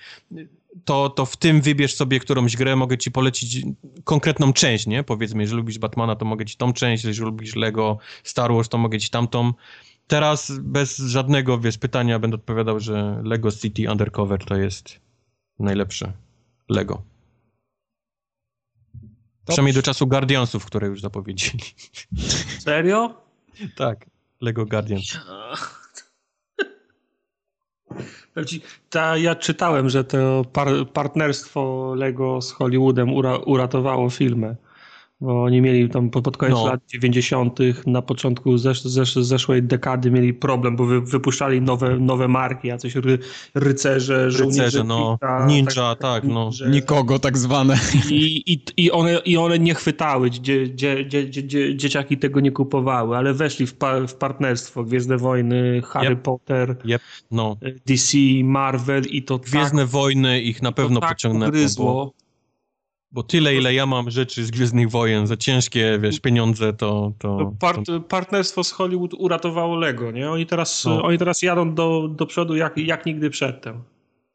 to, 0.85 1.11
to 1.11 1.27
w 1.27 1.37
tym 1.37 1.61
wybierz 1.61 1.95
sobie 1.95 2.21
którąś 2.21 2.57
grę, 2.57 2.77
mogę 2.77 2.99
ci 2.99 3.11
polecić 3.11 3.63
konkretną 4.05 4.53
część, 4.53 4.87
nie? 4.87 5.03
Powiedzmy, 5.03 5.43
jeżeli 5.43 5.57
lubisz 5.57 5.79
Batmana, 5.79 6.17
to 6.17 6.25
mogę 6.25 6.45
ci 6.45 6.57
tą 6.57 6.73
część, 6.73 7.05
jeżeli 7.05 7.27
lubisz 7.27 7.57
Lego 7.57 7.99
Star 8.25 8.53
Wars, 8.53 8.69
to 8.69 8.79
mogę 8.79 8.99
ci 8.99 9.11
tamtą. 9.11 9.53
Teraz 10.07 10.53
bez 10.63 10.97
żadnego, 10.99 11.59
wiesz, 11.59 11.79
pytania 11.79 12.19
będę 12.19 12.35
odpowiadał, 12.35 12.81
że 12.81 13.21
Lego 13.25 13.53
City 13.53 13.91
Undercover 13.91 14.45
to 14.45 14.57
jest 14.57 15.01
najlepsze 15.59 16.13
Lego. 16.69 16.95
Dobrze. 18.95 19.55
Przynajmniej 19.55 19.75
do 19.75 19.83
czasu 19.83 20.07
Guardiansów, 20.07 20.67
które 20.67 20.87
już 20.87 21.01
zapowiedzieli. 21.01 21.65
Serio? 22.59 23.15
tak, 23.77 24.11
Lego 24.41 24.67
Guardians. 24.67 25.19
Ta, 28.91 29.17
ja 29.17 29.35
czytałem, 29.35 29.89
że 29.89 30.05
to 30.05 30.45
par, 30.53 30.69
partnerstwo 30.93 31.93
Lego 31.97 32.43
z 32.43 32.53
Hollywoodem 32.53 33.13
ura, 33.13 33.37
uratowało 33.37 34.11
filmy. 34.11 34.57
Bo 35.21 35.43
oni 35.43 35.61
mieli 35.61 35.89
tam 35.89 36.11
pod 36.11 36.37
koniec 36.37 36.57
no. 36.57 36.67
lat 36.67 36.81
90., 36.89 37.59
na 37.87 38.03
początku 38.03 38.59
zesz, 38.59 38.83
zesz, 38.83 39.15
zeszłej 39.15 39.63
dekady 39.63 40.11
mieli 40.11 40.35
problem, 40.35 40.77
bo 40.77 40.87
wy, 40.87 41.01
wypuszczali 41.01 41.61
nowe, 41.61 41.99
nowe 41.99 42.29
marki, 42.29 42.69
jacyś 42.69 42.95
ry, 42.95 43.19
rycerze, 43.55 44.31
żołnierze. 44.31 44.65
Rycerze, 44.65 44.85
no. 44.85 45.19
Pita, 45.21 45.47
Ninja, 45.47 45.73
tak, 45.75 45.99
tak 46.01 46.25
no. 46.25 46.53
Że, 46.53 46.71
Nikogo 46.71 47.19
tak 47.19 47.39
zwane. 47.39 47.79
I, 48.11 48.53
i, 48.53 48.65
i, 48.77 48.91
one, 48.91 49.19
I 49.25 49.37
one 49.37 49.59
nie 49.59 49.75
chwytały, 49.75 50.31
dzie, 50.31 50.75
dzie, 50.75 51.07
dzie, 51.07 51.31
dzie, 51.31 51.77
dzieciaki 51.77 52.19
tego 52.19 52.41
nie 52.41 52.53
kupowały, 52.53 53.17
ale 53.17 53.35
weszli 53.35 53.67
w, 53.67 53.75
pa, 53.75 54.07
w 54.07 54.15
partnerstwo. 54.15 54.85
Gwiezdne 54.85 55.17
Wojny, 55.17 55.83
Harry 55.85 56.11
yep. 56.15 56.23
Potter, 56.23 56.77
yep. 56.85 57.03
no. 57.31 57.57
DC, 57.87 58.19
Marvel 58.45 59.03
i 59.11 59.23
to 59.23 59.39
Gwiezdne 59.39 59.83
tak, 59.83 59.91
Wojny 59.91 60.41
ich 60.41 60.63
na 60.63 60.73
pewno 60.73 61.01
tak 61.01 61.11
pociągnęło. 61.11 61.53
Bo 61.79 62.26
bo 63.11 63.23
tyle, 63.23 63.55
ile 63.55 63.75
ja 63.75 63.87
mam 63.87 64.11
rzeczy 64.11 64.45
z 64.45 64.51
Gwiezdnych 64.51 64.91
Wojen 64.91 65.27
za 65.27 65.37
ciężkie, 65.37 65.99
wiesz, 66.03 66.21
pieniądze, 66.21 66.73
to... 66.73 67.13
to, 67.19 67.53
Part, 67.61 67.87
to... 67.87 68.01
Partnerstwo 68.01 68.65
z 68.65 68.73
Hollywood 68.73 69.15
uratowało 69.15 69.77
Lego, 69.77 70.11
nie? 70.11 70.31
Oni 70.31 70.47
teraz, 70.47 70.85
no. 70.85 71.03
oni 71.03 71.19
teraz 71.19 71.43
jadą 71.43 71.75
do, 71.75 72.09
do 72.09 72.27
przodu 72.27 72.57
jak, 72.57 72.79
jak 72.79 73.07
nigdy 73.07 73.31
przedtem. 73.31 73.83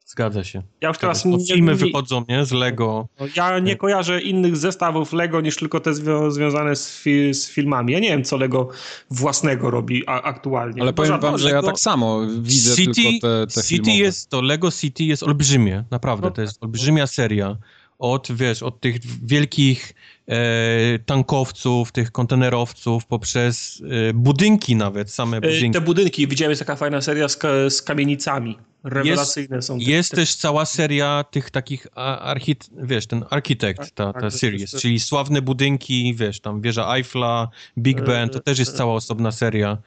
Zgadza 0.06 0.44
się. 0.44 0.62
Ja 0.82 0.88
już 0.88 0.98
teraz 0.98 1.26
nie, 1.26 1.46
filmy 1.46 1.72
nie, 1.72 1.78
wychodzą, 1.78 2.26
nie? 2.30 2.46
Z 2.46 2.52
Lego. 2.52 3.08
No, 3.20 3.26
ja 3.36 3.60
nie 3.60 3.76
kojarzę 3.76 4.22
innych 4.22 4.58
zestawów 4.58 5.14
Lego 5.14 5.42
niż 5.42 5.56
tylko 5.56 5.80
te 5.80 5.94
zwią 5.94 6.32
związane 6.32 6.76
z, 6.76 7.02
fi 7.02 7.34
z, 7.34 7.50
filmami. 7.50 7.94
Ja 7.94 8.00
nie 8.00 8.10
wiem, 8.10 8.24
co 8.24 8.38
Lego 8.38 8.70
własnego 9.10 9.72
robi 9.72 10.04
aktualnie. 10.08 10.82
Ale 10.82 10.94
powiem 10.94 11.20
wam, 11.20 11.38
że 11.38 11.46
Lego... 11.46 11.58
ja 11.58 11.64
tak 11.64 11.80
samo 11.80 12.22
widzę 12.42 12.76
City, 12.76 12.94
tylko 12.94 13.28
te, 13.28 13.48
te 13.48 13.64
City 13.64 13.84
filmowe. 13.84 14.04
jest, 14.04 14.30
to 14.30 14.42
Lego 14.42 14.72
City 14.72 15.04
jest 15.04 15.24
olbrzymie, 15.24 15.84
naprawdę. 15.92 16.28
No, 16.28 16.32
to 16.32 16.42
jest 16.42 16.64
olbrzymia 16.64 17.08
seria 17.08 17.58
od, 18.02 18.28
wiesz, 18.32 18.64
od 18.64 18.80
tych 18.80 19.26
wielkich 19.26 19.94
e, 20.28 21.00
tankowców, 21.00 21.92
tych 21.92 22.12
kontenerowców, 22.12 23.06
poprzez 23.06 23.84
e, 24.10 24.14
budynki 24.14 24.76
nawet, 24.76 25.12
same 25.12 25.38
e, 25.38 25.42
budynki. 25.42 25.72
Te 25.72 25.82
budynki, 25.82 26.28
widziałem, 26.28 26.50
jest 26.50 26.60
taka 26.60 26.76
fajna 26.76 27.02
seria 27.02 27.28
z, 27.30 27.40
z 27.74 27.82
kamienicami. 27.82 28.58
Rewelacyjne 28.84 29.56
jest, 29.56 29.68
są. 29.68 29.80
Te, 29.80 29.84
jest 29.84 30.12
te... 30.12 30.18
też 30.18 30.36
cała 30.36 30.66
seria 30.66 31.26
tych 31.32 31.52
takich, 31.52 31.88
archit, 31.96 32.70
wiesz, 32.84 33.08
ten 33.08 33.26
architekt, 33.30 33.80
tak, 33.80 33.90
ta, 33.90 34.14
ta 34.14 34.22
tak, 34.22 34.34
series, 34.34 34.72
czyli 34.72 35.00
sławne 35.00 35.42
budynki, 35.42 36.16
wiesz, 36.16 36.40
tam 36.40 36.62
wieża 36.62 36.96
Eiffla, 36.96 37.50
Big 37.78 38.00
e, 38.00 38.02
Ben, 38.02 38.30
to 38.30 38.40
też 38.40 38.60
jest 38.60 38.78
cała 38.78 38.94
osobna 38.94 39.32
seria 39.32 39.78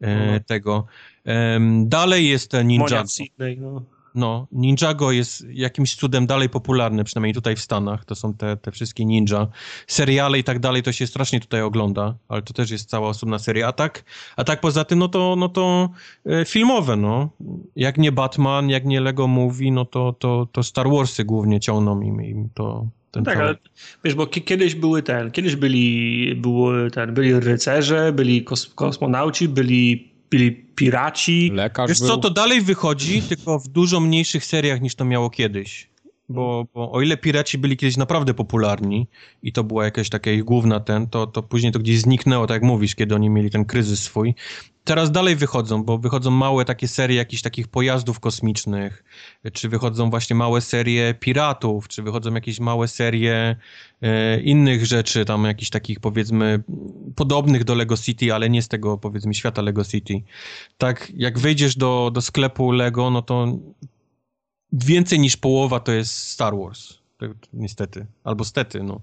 e, 0.00 0.32
no. 0.32 0.40
tego. 0.46 0.86
dalej 1.84 2.28
jest 2.28 2.50
ten 2.50 2.66
Ninja. 2.66 3.06
Sydney, 3.06 3.58
no. 3.58 3.93
No, 4.14 4.46
Ninjago 4.52 5.12
jest 5.12 5.46
jakimś 5.50 5.96
cudem 5.96 6.26
dalej 6.26 6.48
popularny, 6.48 7.04
przynajmniej 7.04 7.34
tutaj 7.34 7.56
w 7.56 7.60
Stanach. 7.60 8.04
To 8.04 8.14
są 8.14 8.34
te, 8.34 8.56
te 8.56 8.70
wszystkie 8.70 9.04
ninja. 9.04 9.48
Seriale 9.86 10.38
i 10.38 10.44
tak 10.44 10.58
dalej 10.58 10.82
to 10.82 10.92
się 10.92 11.06
strasznie 11.06 11.40
tutaj 11.40 11.62
ogląda, 11.62 12.14
ale 12.28 12.42
to 12.42 12.52
też 12.52 12.70
jest 12.70 12.90
cała 12.90 13.08
osobna 13.08 13.38
seria. 13.38 13.68
A 13.68 13.72
tak, 13.72 14.04
a 14.36 14.44
tak 14.44 14.60
poza 14.60 14.84
tym, 14.84 14.98
no 14.98 15.08
to, 15.08 15.36
no 15.36 15.48
to 15.48 15.90
e, 16.26 16.44
filmowe, 16.44 16.96
no. 16.96 17.30
Jak 17.76 17.98
nie 17.98 18.12
Batman, 18.12 18.70
jak 18.70 18.84
nie 18.84 19.00
Lego 19.00 19.26
Movie, 19.26 19.72
no 19.72 19.84
to, 19.84 20.14
to, 20.18 20.48
to 20.52 20.62
Star 20.62 20.90
Warsy 20.90 21.24
głównie 21.24 21.60
ciągną 21.60 22.00
im, 22.00 22.24
im 22.24 22.48
to. 22.54 22.86
Ten 23.10 23.24
tak, 23.24 23.38
ale 23.38 23.56
wiesz, 24.04 24.14
bo 24.14 24.26
kiedyś 24.26 24.74
były 24.74 25.02
ten, 25.02 25.30
kiedyś 25.30 25.56
byli, 25.56 26.34
były 26.34 26.90
ten, 26.90 27.14
byli 27.14 27.40
rycerze, 27.40 28.12
byli 28.12 28.44
kos 28.44 28.66
kosmonauci, 28.74 29.48
byli 29.48 29.64
byli 29.74 30.13
piraci. 30.74 31.50
Lekarz 31.54 31.88
Wiesz 31.88 31.98
był. 31.98 32.08
co, 32.08 32.16
to 32.16 32.30
dalej 32.30 32.60
wychodzi, 32.60 33.22
tylko 33.22 33.58
w 33.58 33.68
dużo 33.68 34.00
mniejszych 34.00 34.44
seriach 34.44 34.80
niż 34.80 34.94
to 34.94 35.04
miało 35.04 35.30
kiedyś. 35.30 35.93
Bo, 36.28 36.66
bo 36.74 36.92
o 36.92 37.00
ile 37.02 37.16
piraci 37.16 37.58
byli 37.58 37.76
kiedyś 37.76 37.96
naprawdę 37.96 38.34
popularni 38.34 39.06
i 39.42 39.52
to 39.52 39.64
była 39.64 39.84
jakaś 39.84 40.08
taka 40.08 40.30
ich 40.30 40.44
główna 40.44 40.80
ten, 40.80 41.06
to, 41.06 41.26
to 41.26 41.42
później 41.42 41.72
to 41.72 41.78
gdzieś 41.78 42.00
zniknęło, 42.00 42.46
tak 42.46 42.54
jak 42.54 42.62
mówisz, 42.62 42.94
kiedy 42.94 43.14
oni 43.14 43.30
mieli 43.30 43.50
ten 43.50 43.64
kryzys 43.64 44.02
swój. 44.02 44.34
Teraz 44.84 45.10
dalej 45.10 45.36
wychodzą, 45.36 45.84
bo 45.84 45.98
wychodzą 45.98 46.30
małe 46.30 46.64
takie 46.64 46.88
serie 46.88 47.16
jakichś 47.16 47.42
takich 47.42 47.68
pojazdów 47.68 48.20
kosmicznych, 48.20 49.04
czy 49.52 49.68
wychodzą 49.68 50.10
właśnie 50.10 50.36
małe 50.36 50.60
serie 50.60 51.14
piratów, 51.14 51.88
czy 51.88 52.02
wychodzą 52.02 52.34
jakieś 52.34 52.60
małe 52.60 52.88
serie 52.88 53.56
e, 54.02 54.40
innych 54.40 54.86
rzeczy, 54.86 55.24
tam 55.24 55.44
jakichś 55.44 55.70
takich 55.70 56.00
powiedzmy 56.00 56.62
podobnych 57.16 57.64
do 57.64 57.74
Lego 57.74 57.96
City, 57.96 58.34
ale 58.34 58.50
nie 58.50 58.62
z 58.62 58.68
tego 58.68 58.98
powiedzmy 58.98 59.34
świata 59.34 59.62
Lego 59.62 59.84
City. 59.84 60.22
Tak, 60.78 61.12
jak 61.16 61.38
wejdziesz 61.38 61.76
do, 61.76 62.10
do 62.14 62.20
sklepu 62.20 62.72
Lego, 62.72 63.10
no 63.10 63.22
to 63.22 63.58
więcej 64.74 65.18
niż 65.18 65.36
połowa 65.36 65.80
to 65.80 65.92
jest 65.92 66.14
Star 66.14 66.56
Wars. 66.56 66.98
Niestety. 67.52 68.06
Albo 68.24 68.44
stety, 68.44 68.82
no. 68.82 69.00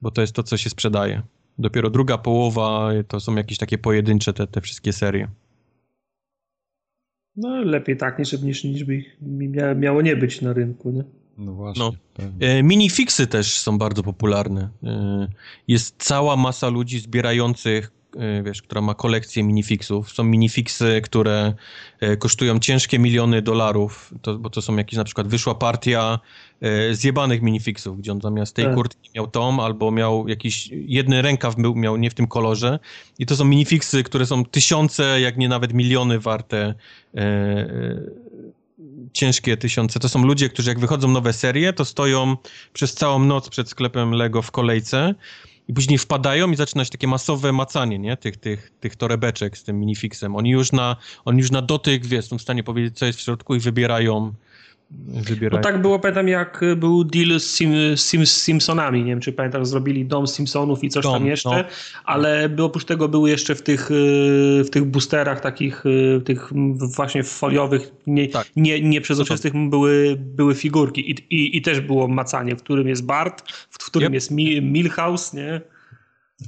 Bo 0.00 0.10
to 0.10 0.20
jest 0.20 0.32
to, 0.32 0.42
co 0.42 0.56
się 0.56 0.70
sprzedaje. 0.70 1.22
Dopiero 1.58 1.90
druga 1.90 2.18
połowa 2.18 2.90
to 3.08 3.20
są 3.20 3.36
jakieś 3.36 3.58
takie 3.58 3.78
pojedyncze 3.78 4.32
te, 4.32 4.46
te 4.46 4.60
wszystkie 4.60 4.92
serie. 4.92 5.28
No 7.36 7.60
lepiej 7.60 7.96
tak 7.96 8.18
niż, 8.18 8.32
niż, 8.42 8.64
niż 8.64 8.84
by 8.84 9.04
miało 9.76 10.02
nie 10.02 10.16
być 10.16 10.40
na 10.40 10.52
rynku, 10.52 10.90
nie? 10.90 11.04
No 11.38 11.52
właśnie. 11.52 11.84
No. 11.84 11.92
E, 12.40 12.62
minifixy 12.62 13.26
też 13.26 13.58
są 13.58 13.78
bardzo 13.78 14.02
popularne. 14.02 14.70
E, 14.84 15.28
jest 15.68 15.94
cała 15.98 16.36
masa 16.36 16.68
ludzi 16.68 16.98
zbierających 16.98 17.92
wiesz, 18.42 18.62
która 18.62 18.80
ma 18.80 18.94
kolekcję 18.94 19.42
minifixów. 19.42 20.12
Są 20.12 20.24
minifixy, 20.24 21.00
które 21.04 21.54
y, 22.02 22.16
kosztują 22.16 22.58
ciężkie 22.58 22.98
miliony 22.98 23.42
dolarów, 23.42 24.14
to, 24.22 24.38
bo 24.38 24.50
to 24.50 24.62
są 24.62 24.76
jakieś 24.76 24.96
na 24.96 25.04
przykład 25.04 25.28
wyszła 25.28 25.54
partia 25.54 26.18
y, 26.90 26.94
zjebanych 26.94 27.42
minifixów, 27.42 27.98
gdzie 27.98 28.12
on 28.12 28.20
zamiast 28.20 28.56
tej 28.56 28.64
tak. 28.64 28.74
kurtki 28.74 29.10
miał 29.14 29.26
tom, 29.26 29.60
albo 29.60 29.90
miał 29.90 30.28
jakiś, 30.28 30.68
jedny 30.72 31.22
rękaw 31.22 31.56
był, 31.56 31.74
miał 31.74 31.96
nie 31.96 32.10
w 32.10 32.14
tym 32.14 32.26
kolorze 32.26 32.78
i 33.18 33.26
to 33.26 33.36
są 33.36 33.44
minifixy, 33.44 34.02
które 34.02 34.26
są 34.26 34.44
tysiące, 34.44 35.20
jak 35.20 35.36
nie 35.36 35.48
nawet 35.48 35.72
miliony 35.74 36.18
warte 36.18 36.74
ciężkie 39.12 39.56
tysiące. 39.56 40.00
To 40.00 40.08
są 40.08 40.26
ludzie, 40.26 40.48
którzy 40.48 40.70
jak 40.70 40.78
wychodzą 40.78 41.08
nowe 41.08 41.32
serie, 41.32 41.72
to 41.72 41.84
stoją 41.84 42.36
przez 42.72 42.94
całą 42.94 43.18
noc 43.18 43.48
przed 43.48 43.68
sklepem 43.68 44.12
Lego 44.12 44.42
w 44.42 44.50
kolejce 44.50 45.14
i 45.68 45.72
później 45.72 45.98
wpadają 45.98 46.50
i 46.50 46.56
zaczyna 46.56 46.84
się 46.84 46.90
takie 46.90 47.06
masowe 47.06 47.52
macanie, 47.52 47.98
nie? 47.98 48.16
Tych, 48.16 48.36
tych, 48.36 48.70
tych 48.80 48.96
torebeczek 48.96 49.58
z 49.58 49.64
tym 49.64 49.80
minifixem. 49.80 50.36
Oni 50.36 50.50
już 50.50 50.72
na, 50.72 50.96
oni 51.24 51.38
już 51.38 51.50
na 51.50 51.62
dotyk, 51.62 52.06
wiesz, 52.06 52.26
są 52.26 52.38
w 52.38 52.42
stanie 52.42 52.64
powiedzieć, 52.64 52.98
co 52.98 53.06
jest 53.06 53.18
w 53.18 53.22
środku 53.22 53.54
i 53.54 53.60
wybierają 53.60 54.32
wybierają. 55.12 55.58
No 55.58 55.62
tak 55.62 55.82
było, 55.82 55.98
pamiętam, 55.98 56.28
jak 56.28 56.60
był 56.76 57.04
deal 57.04 57.40
z, 57.40 57.56
Sim, 57.56 57.96
Sim, 57.96 58.26
Simpsonami, 58.26 58.98
nie 58.98 59.10
wiem, 59.10 59.20
czy 59.20 59.32
pamiętam, 59.32 59.66
zrobili 59.66 60.04
dom 60.04 60.26
Simpsonów 60.26 60.84
i 60.84 60.88
coś 60.88 61.02
dom, 61.04 61.12
tam 61.12 61.26
jeszcze, 61.26 61.50
no. 61.50 61.64
ale 62.04 62.50
oprócz 62.62 62.84
tego 62.84 63.08
były 63.08 63.30
jeszcze 63.30 63.54
w 63.54 63.62
tych, 63.62 63.90
y, 63.90 64.64
w 64.66 64.70
tych 64.70 64.84
boosterach 64.84 65.40
takich, 65.40 65.86
y, 65.86 66.20
tych 66.24 66.52
właśnie 66.94 67.22
foliowych, 67.22 67.92
nie, 68.06 68.28
tak. 68.28 68.50
nie, 68.56 68.80
nie 68.80 69.00
przezroczystych 69.00 69.52
były, 69.68 70.16
były 70.18 70.54
figurki 70.54 71.10
I, 71.10 71.14
i, 71.30 71.56
i 71.56 71.62
też 71.62 71.80
było 71.80 72.08
macanie, 72.08 72.56
w 72.56 72.62
którym 72.62 72.88
jest 72.88 73.04
Bart, 73.04 73.52
w 73.70 73.78
którym 73.86 74.06
yep. 74.06 74.14
jest 74.14 74.30
Milhouse, 74.62 75.32
nie? 75.32 75.60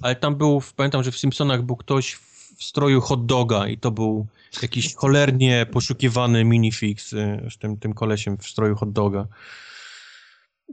Ale 0.03 0.17
tam 0.17 0.37
był, 0.37 0.63
pamiętam, 0.77 1.03
że 1.03 1.13
w 1.13 1.17
Simpsonach 1.17 1.63
był 1.63 1.77
ktoś 1.77 2.15
w 2.57 2.65
stroju 2.65 3.01
hot 3.01 3.27
doga 3.27 3.69
i 3.69 3.79
to 3.79 3.91
był 3.91 4.27
jakiś 4.63 4.95
cholernie 4.95 5.67
poszukiwany 5.73 6.45
minifix 6.45 7.13
y, 7.13 7.49
z 7.51 7.59
tym, 7.59 7.77
tym 7.77 7.95
kolesiem 7.95 8.39
w 8.39 8.47
stroju 8.47 8.77
hot 8.77 8.93
doga. 8.93 9.27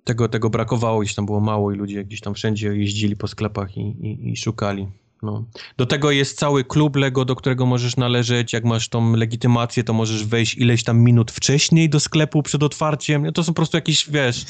Tego, 0.03 0.29
tego 0.29 0.49
brakowało, 0.49 0.99
gdzieś 0.99 1.15
tam 1.15 1.25
było 1.25 1.39
mało 1.39 1.71
i 1.71 1.75
ludzie 1.75 2.03
gdzieś 2.03 2.21
tam 2.21 2.33
wszędzie 2.33 2.67
jeździli 2.67 3.15
po 3.15 3.27
sklepach 3.27 3.77
i, 3.77 3.81
i, 3.81 4.31
i 4.31 4.37
szukali. 4.37 4.87
No. 5.23 5.45
Do 5.77 5.85
tego 5.85 6.11
jest 6.11 6.39
cały 6.39 6.63
klub 6.63 6.95
Lego, 6.95 7.25
do 7.25 7.35
którego 7.35 7.65
możesz 7.65 7.97
należeć. 7.97 8.53
Jak 8.53 8.63
masz 8.63 8.89
tą 8.89 9.15
legitymację, 9.15 9.83
to 9.83 9.93
możesz 9.93 10.25
wejść 10.25 10.57
ileś 10.57 10.83
tam 10.83 10.99
minut 10.99 11.31
wcześniej 11.31 11.89
do 11.89 11.99
sklepu 11.99 12.43
przed 12.43 12.63
otwarciem. 12.63 13.33
To 13.33 13.43
są 13.43 13.53
po 13.53 13.55
prostu 13.55 13.77
jakieś, 13.77 14.09
wiesz, 14.09 14.45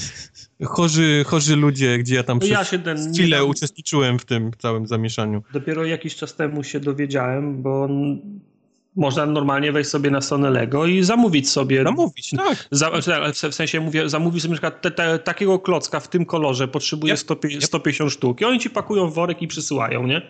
chorzy, 0.65 1.23
chorzy 1.27 1.55
ludzie, 1.55 1.97
gdzie 1.97 2.15
ja 2.15 2.23
tam 2.23 2.39
no 2.41 2.47
ja 2.47 2.63
przez 2.63 2.83
ten, 2.83 3.13
chwilę 3.13 3.45
uczestniczyłem 3.45 4.19
w 4.19 4.25
tym 4.25 4.51
całym 4.57 4.87
zamieszaniu. 4.87 5.43
Dopiero 5.53 5.85
jakiś 5.85 6.15
czas 6.15 6.35
temu 6.35 6.63
się 6.63 6.79
dowiedziałem, 6.79 7.61
bo 7.61 7.89
można 8.95 9.25
normalnie 9.25 9.71
wejść 9.71 9.89
sobie 9.89 10.11
na 10.11 10.21
stronę 10.21 10.49
Lego 10.49 10.85
i 10.85 11.03
zamówić 11.03 11.49
sobie. 11.49 11.83
Zamówić, 11.83 12.29
tak. 12.29 12.67
Za, 12.71 12.91
w 13.51 13.55
sensie 13.55 13.79
mówię, 13.79 14.09
zamówić 14.09 14.41
sobie 14.41 14.49
na 14.49 14.55
przykład 14.55 14.81
te, 14.81 14.91
te, 14.91 15.19
takiego 15.19 15.59
klocka 15.59 15.99
w 15.99 16.07
tym 16.07 16.25
kolorze, 16.25 16.67
potrzebuje 16.67 17.13
yep. 17.13 17.19
150, 17.19 17.65
150 17.65 18.11
sztuk 18.11 18.41
i 18.41 18.45
oni 18.45 18.59
ci 18.59 18.69
pakują 18.69 19.09
worek 19.09 19.41
i 19.41 19.47
przysyłają, 19.47 20.07
nie? 20.07 20.21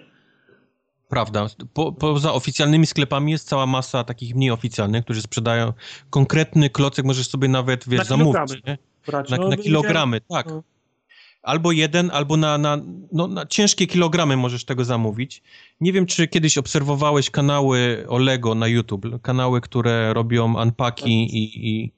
Prawda. 1.10 1.48
Po, 1.74 1.92
poza 1.92 2.34
oficjalnymi 2.34 2.88
sklepami 2.88 3.32
jest 3.32 3.48
cała 3.48 3.66
masa 3.66 4.04
takich 4.04 4.36
mniej 4.36 4.52
oficjalnych, 4.52 5.04
którzy 5.04 5.22
sprzedają 5.22 5.74
konkretny 6.10 6.70
klocek, 6.70 7.06
możesz 7.06 7.30
sobie 7.30 7.48
nawet, 7.48 7.90
wiesz, 7.90 8.08
zamówić. 8.08 8.64
Na, 9.30 9.38
no, 9.38 9.50
na 9.50 9.58
kilogramy, 9.58 10.22
tak. 10.22 10.46
No. 10.46 10.64
Albo 11.44 11.72
jeden, 11.72 12.12
albo 12.14 12.38
na, 12.38 12.58
na, 12.58 12.78
no, 13.12 13.28
na 13.28 13.46
ciężkie 13.46 13.88
kilogramy 13.88 14.38
możesz 14.38 14.66
tego 14.66 14.86
zamówić. 14.86 15.44
Nie 15.82 15.94
wiem, 15.94 16.06
czy 16.06 16.28
kiedyś 16.28 16.58
obserwowałeś 16.58 17.30
kanały 17.30 18.06
o 18.08 18.18
Lego 18.18 18.56
na 18.56 18.68
YouTube. 18.68 19.22
Kanały, 19.22 19.62
które 19.62 20.14
robią 20.14 20.62
unpacki 20.62 21.38
i, 21.38 21.70
i 21.70 21.92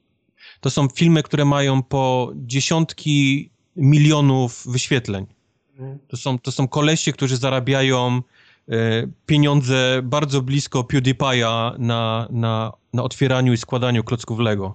to 0.60 0.70
są 0.70 0.88
filmy, 0.88 1.22
które 1.22 1.44
mają 1.44 1.82
po 1.82 2.32
dziesiątki 2.34 3.50
milionów 3.76 4.66
wyświetleń. 4.66 5.26
Mhm. 5.72 5.98
To 6.08 6.16
są, 6.16 6.38
to 6.38 6.52
są 6.52 6.68
kolesie, 6.68 7.12
którzy 7.12 7.36
zarabiają 7.36 8.22
E, 8.68 9.06
pieniądze 9.26 10.00
bardzo 10.02 10.42
blisko 10.42 10.80
PewDiePie'a 10.80 11.78
na, 11.78 12.28
na, 12.30 12.72
na 12.92 13.02
otwieraniu 13.02 13.52
i 13.52 13.56
składaniu 13.56 14.04
klocków 14.04 14.38
Lego. 14.38 14.74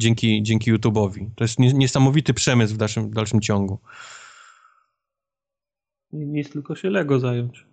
Dzięki, 0.00 0.42
dzięki 0.42 0.74
YouTube'owi. 0.74 1.26
To 1.36 1.44
jest 1.44 1.58
niesamowity 1.58 2.34
przemysł 2.34 2.74
w 2.74 2.76
dalszym, 2.76 3.10
w 3.10 3.14
dalszym 3.14 3.40
ciągu. 3.40 3.78
Nic 6.12 6.50
tylko 6.50 6.76
się 6.76 6.90
Lego 6.90 7.20
zająć. 7.20 7.66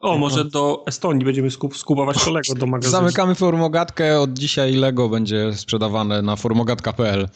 O, 0.00 0.18
może 0.18 0.44
do 0.44 0.84
Estonii 0.86 1.24
będziemy 1.24 1.50
skup, 1.50 1.76
skupować 1.76 2.24
to 2.24 2.30
Lego 2.30 2.54
do 2.54 2.66
magazynu. 2.66 3.00
Zamykamy 3.00 3.34
formogatkę, 3.34 4.20
od 4.20 4.32
dzisiaj 4.32 4.74
Lego 4.74 5.08
będzie 5.08 5.52
sprzedawane 5.52 6.22
na 6.22 6.36
formogatka.pl. 6.36 7.28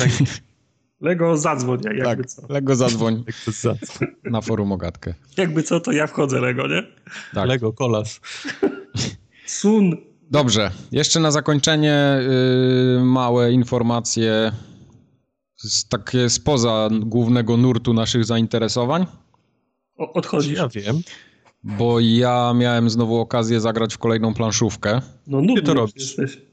Tak. 0.00 0.10
Lego 1.00 1.36
zadzwoń, 1.36 1.80
jakby 1.84 2.04
tak, 2.04 2.26
co. 2.26 2.42
Lego 2.48 2.76
zadzwoń 2.76 3.24
na 4.24 4.40
forum 4.40 4.72
Ogatkę. 4.72 5.14
Jakby 5.36 5.62
co, 5.62 5.80
to 5.80 5.92
ja 5.92 6.06
wchodzę 6.06 6.40
Lego, 6.40 6.68
nie? 6.68 6.82
Tak. 7.34 7.48
Lego 7.48 7.72
kolas. 7.72 8.20
Sun. 9.46 9.96
Dobrze, 10.30 10.70
jeszcze 10.92 11.20
na 11.20 11.30
zakończenie 11.30 12.18
yy, 12.96 13.04
małe 13.04 13.52
informacje 13.52 14.52
z, 15.56 15.88
takie 15.88 16.30
spoza 16.30 16.88
głównego 16.92 17.56
nurtu 17.56 17.94
naszych 17.94 18.24
zainteresowań. 18.24 19.06
O, 19.98 20.12
odchodzi. 20.12 20.54
Ja 20.54 20.68
wiem. 20.68 21.00
Bo 21.62 22.00
ja 22.00 22.52
miałem 22.54 22.90
znowu 22.90 23.20
okazję 23.20 23.60
zagrać 23.60 23.94
w 23.94 23.98
kolejną 23.98 24.34
planszówkę. 24.34 25.00
No 25.26 25.40
nudny 25.40 25.62
to 25.62 25.74
robisz. 25.74 25.94
Jesteś. 25.96 26.45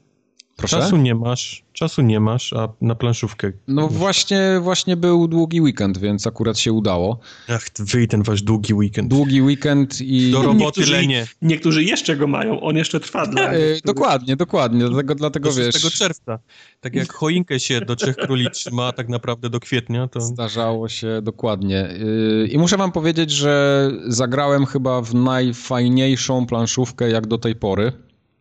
Proszę? 0.56 0.76
Czasu 0.76 0.96
nie 0.96 1.14
masz, 1.14 1.64
czasu 1.72 2.02
nie 2.02 2.20
masz, 2.20 2.52
a 2.52 2.68
na 2.80 2.94
planszówkę. 2.94 3.52
No 3.68 3.88
właśnie, 3.88 4.60
właśnie 4.62 4.96
był 4.96 5.28
długi 5.28 5.60
weekend, 5.60 5.98
więc 5.98 6.26
akurat 6.26 6.58
się 6.58 6.72
udało. 6.72 7.18
Ach, 7.48 7.66
wy 7.78 8.06
ten 8.06 8.22
wasz 8.22 8.42
długi 8.42 8.74
weekend. 8.74 9.10
Długi 9.10 9.42
weekend 9.42 10.00
i... 10.00 10.30
Do 10.30 10.42
roboty 10.42 10.64
niektórzy, 10.64 10.92
lenie. 10.92 11.26
Niektórzy 11.42 11.84
jeszcze 11.84 12.16
go 12.16 12.26
mają, 12.26 12.60
on 12.60 12.76
jeszcze 12.76 13.00
trwa 13.00 13.26
dla 13.26 13.52
e, 13.52 13.58
Dokładnie, 13.84 14.36
dokładnie, 14.36 14.88
dlatego, 14.88 15.14
dlatego 15.14 15.48
do 15.48 15.54
wiesz... 15.54 15.74
tego 15.74 15.90
czerwca. 15.90 16.38
Tak 16.80 16.94
jak 16.94 17.12
choinkę 17.12 17.60
się 17.60 17.80
do 17.80 17.96
Trzech 17.96 18.16
Króli 18.16 18.50
trzyma 18.50 18.92
tak 18.92 19.08
naprawdę 19.08 19.50
do 19.50 19.60
kwietnia, 19.60 20.08
to... 20.08 20.20
Zdarzało 20.20 20.88
się 20.88 21.20
dokładnie. 21.22 21.88
Y, 21.90 22.48
I 22.52 22.58
muszę 22.58 22.76
wam 22.76 22.92
powiedzieć, 22.92 23.30
że 23.30 23.90
zagrałem 24.06 24.66
chyba 24.66 25.02
w 25.02 25.14
najfajniejszą 25.14 26.46
planszówkę 26.46 27.10
jak 27.10 27.26
do 27.26 27.38
tej 27.38 27.56
pory. 27.56 27.92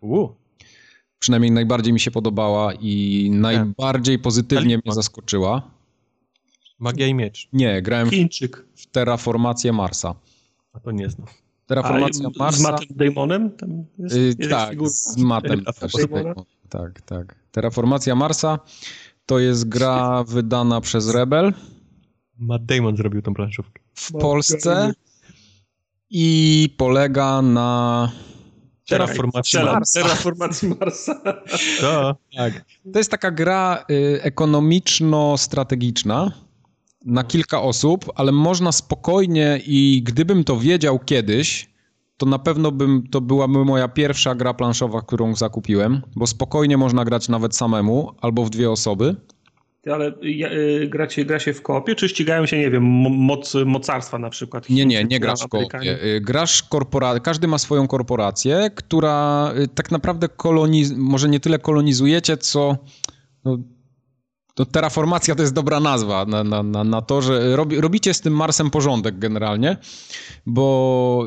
Uh 0.02 0.43
przynajmniej 1.24 1.52
najbardziej 1.52 1.94
mi 1.94 2.00
się 2.00 2.12
podobała 2.12 2.74
i 2.74 3.30
najbardziej 3.34 4.20
pozytywnie 4.20 4.78
mnie 4.78 4.94
zaskoczyła. 4.94 5.72
Magia 6.80 7.08
i 7.08 7.14
miecz. 7.14 7.50
Nie, 7.54 7.82
grałem 7.82 8.10
Chińczyk. 8.10 8.66
w 8.76 8.86
Terraformację 8.88 9.74
Marsa. 9.74 10.16
A 10.74 10.80
to 10.80 10.92
nie 10.92 11.10
znam. 11.10 11.28
Terraformacja 11.66 12.28
A, 12.28 12.40
Marsa. 12.40 12.60
Z 12.60 12.62
Mattem 12.62 12.88
Damonem? 12.96 13.52
Tam 13.52 13.86
jest, 14.00 14.16
Y, 14.16 14.20
jest 14.40 14.50
tak, 14.52 14.88
z 14.90 15.18
Mattem 15.18 15.64
też. 15.80 15.94
Tak, 16.70 17.02
tak. 17.02 17.36
Terraformacja 17.52 18.16
Marsa 18.16 18.60
to 19.26 19.40
jest 19.40 19.70
gra 19.70 20.24
wydana 20.24 20.82
przez 20.82 21.10
Rebel 21.10 21.54
Matt 22.40 22.66
Damon 22.66 22.98
zrobił 22.98 23.22
tą 23.22 23.34
planszówkę. 23.34 23.82
w 23.94 24.12
Polsce 24.12 24.94
i 26.10 26.70
polega 26.78 27.42
na... 27.42 28.12
Terraformacji. 28.88 29.60
Marsa. 29.60 30.02
Terraformacji 30.02 30.70
Marsa. 30.80 31.22
To. 31.82 32.16
Tak. 32.38 32.66
To 32.94 33.00
jest 33.00 33.12
taka 33.12 33.32
gra 33.32 33.86
y, 33.92 34.20
ekonomiczno-strategiczna 34.22 36.32
na 37.06 37.24
kilka 37.24 37.62
osób, 37.62 38.12
ale 38.16 38.32
można 38.32 38.72
spokojnie 38.72 39.62
i 39.66 40.02
gdybym 40.06 40.44
to 40.44 40.60
wiedział 40.60 41.00
kiedyś, 41.00 41.74
to 42.18 42.26
na 42.26 42.40
pewno 42.40 42.72
bym, 42.72 43.08
to 43.12 43.22
byłaby 43.22 43.66
moja 43.66 43.88
pierwsza 43.88 44.36
gra 44.36 44.54
planszowa, 44.54 45.02
którą 45.02 45.36
zakupiłem, 45.36 46.02
bo 46.16 46.28
spokojnie 46.28 46.78
można 46.78 47.06
grać 47.06 47.30
nawet 47.30 47.56
samemu 47.56 48.12
albo 48.22 48.46
w 48.46 48.50
dwie 48.50 48.72
osoby. 48.72 49.16
Ale 49.92 50.14
y, 50.24 50.88
gracie, 50.90 51.26
gra 51.26 51.40
się 51.40 51.54
w 51.54 51.62
kopie, 51.62 51.96
czy 51.96 52.10
ścigają 52.10 52.46
się, 52.46 52.58
nie 52.58 52.72
wiem, 52.72 52.84
mo- 52.84 53.10
moc, 53.10 53.54
mocarstwa 53.66 54.18
na 54.20 54.30
przykład? 54.30 54.70
Nie, 54.70 54.86
nie, 54.86 55.04
nie 55.04 55.20
grasz 55.20 55.42
w 55.44 55.48
kopie. 55.48 56.04
Y, 56.04 56.22
Grasz 56.22 56.64
korpora... 56.64 57.20
Każdy 57.20 57.48
ma 57.48 57.58
swoją 57.58 57.88
korporację, 57.88 58.70
która 58.76 59.52
y, 59.58 59.68
tak 59.68 59.92
naprawdę 59.92 60.28
koloniz... 60.30 60.94
może 60.98 61.30
nie 61.30 61.40
tyle 61.40 61.60
kolonizujecie, 61.60 62.38
co... 62.38 62.78
No, 63.46 63.58
to 64.56 64.66
terraformacja 64.66 65.36
to 65.36 65.42
jest 65.42 65.54
dobra 65.54 65.80
nazwa 65.80 66.26
na, 66.26 66.44
na, 66.44 66.64
na, 66.64 66.84
na 66.84 67.02
to, 67.02 67.22
że 67.22 67.56
robi, 67.56 67.82
robicie 67.82 68.14
z 68.14 68.22
tym 68.22 68.34
Marsem 68.36 68.70
porządek 68.70 69.20
generalnie, 69.20 69.78
bo 70.46 71.26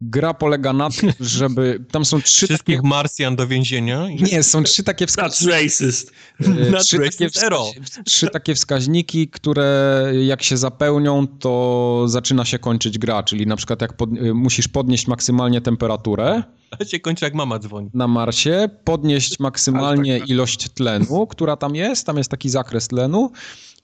gra 0.00 0.34
polega 0.34 0.72
na 0.72 0.90
tym, 0.90 1.12
żeby... 1.20 1.84
Tam 1.90 2.04
są 2.04 2.22
trzy 2.22 2.46
Wszystkich 2.46 2.76
takie... 2.76 2.88
Marsjan 2.88 3.36
do 3.36 3.46
więzienia. 3.46 4.06
Nie, 4.32 4.42
są 4.42 4.62
trzy 4.62 4.82
takie 4.82 5.06
That's 5.06 5.08
wskaźniki. 5.08 5.52
racist. 5.52 6.12
Y, 6.40 6.70
Not 6.70 6.82
trzy, 6.82 6.98
takie 6.98 7.24
racist 7.24 7.36
wska- 7.44 8.02
trzy 8.04 8.28
takie 8.30 8.54
wskaźniki, 8.54 9.28
które 9.28 10.12
jak 10.26 10.42
się 10.42 10.56
zapełnią, 10.56 11.26
to 11.26 12.04
zaczyna 12.06 12.44
się 12.44 12.58
kończyć 12.58 12.98
gra, 12.98 13.22
czyli 13.22 13.46
na 13.46 13.56
przykład 13.56 13.82
jak 13.82 13.92
pod, 13.96 14.10
y, 14.16 14.34
musisz 14.34 14.68
podnieść 14.68 15.06
maksymalnie 15.06 15.60
temperaturę 15.60 16.42
Ale 16.78 16.88
się 16.88 17.00
kończy 17.00 17.24
jak 17.24 17.34
mama 17.34 17.58
dzwoni. 17.58 17.90
na 17.94 18.08
Marsie, 18.08 18.68
podnieść 18.84 19.40
maksymalnie 19.40 20.12
tak, 20.12 20.20
tak. 20.22 20.30
ilość 20.30 20.68
tlenu, 20.68 21.26
która 21.26 21.56
tam 21.56 21.74
jest, 21.74 22.06
tam 22.06 22.16
jest 22.18 22.30
taki 22.30 22.48
zakres 22.50 22.88
tlenu 22.88 23.30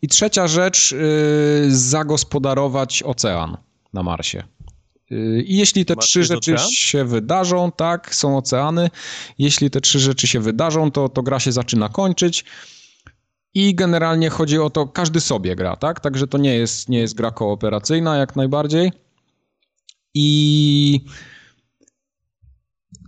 i 0.03 0.09
trzecia 0.09 0.49
rzecz, 0.49 0.93
y, 0.93 1.67
zagospodarować 1.69 3.03
ocean 3.03 3.57
na 3.93 4.03
Marsie. 4.03 4.43
Y, 5.13 5.43
I 5.47 5.57
jeśli 5.57 5.85
te 5.85 5.97
trzy 5.97 6.25
rzeczy 6.25 6.55
ocean? 6.55 6.71
się 6.71 7.05
wydarzą, 7.05 7.73
tak, 7.73 8.15
są 8.15 8.37
oceany, 8.37 8.91
jeśli 9.39 9.71
te 9.71 9.81
trzy 9.81 9.99
rzeczy 9.99 10.27
się 10.27 10.41
wydarzą, 10.41 10.91
to, 10.91 11.09
to 11.09 11.23
gra 11.23 11.41
się 11.41 11.53
zaczyna 11.53 11.89
kończyć. 11.89 12.45
I 13.55 13.75
generalnie 13.75 14.31
chodzi 14.31 14.59
o 14.59 14.71
to, 14.71 14.87
każdy 14.87 15.21
sobie 15.21 15.57
gra, 15.57 15.77
tak? 15.77 16.01
Także 16.01 16.27
to 16.27 16.39
nie 16.39 16.55
jest, 16.55 16.89
nie 16.89 16.99
jest 16.99 17.15
gra 17.15 17.31
kooperacyjna 17.31 18.17
jak 18.17 18.37
najbardziej. 18.37 18.93
I 20.15 21.01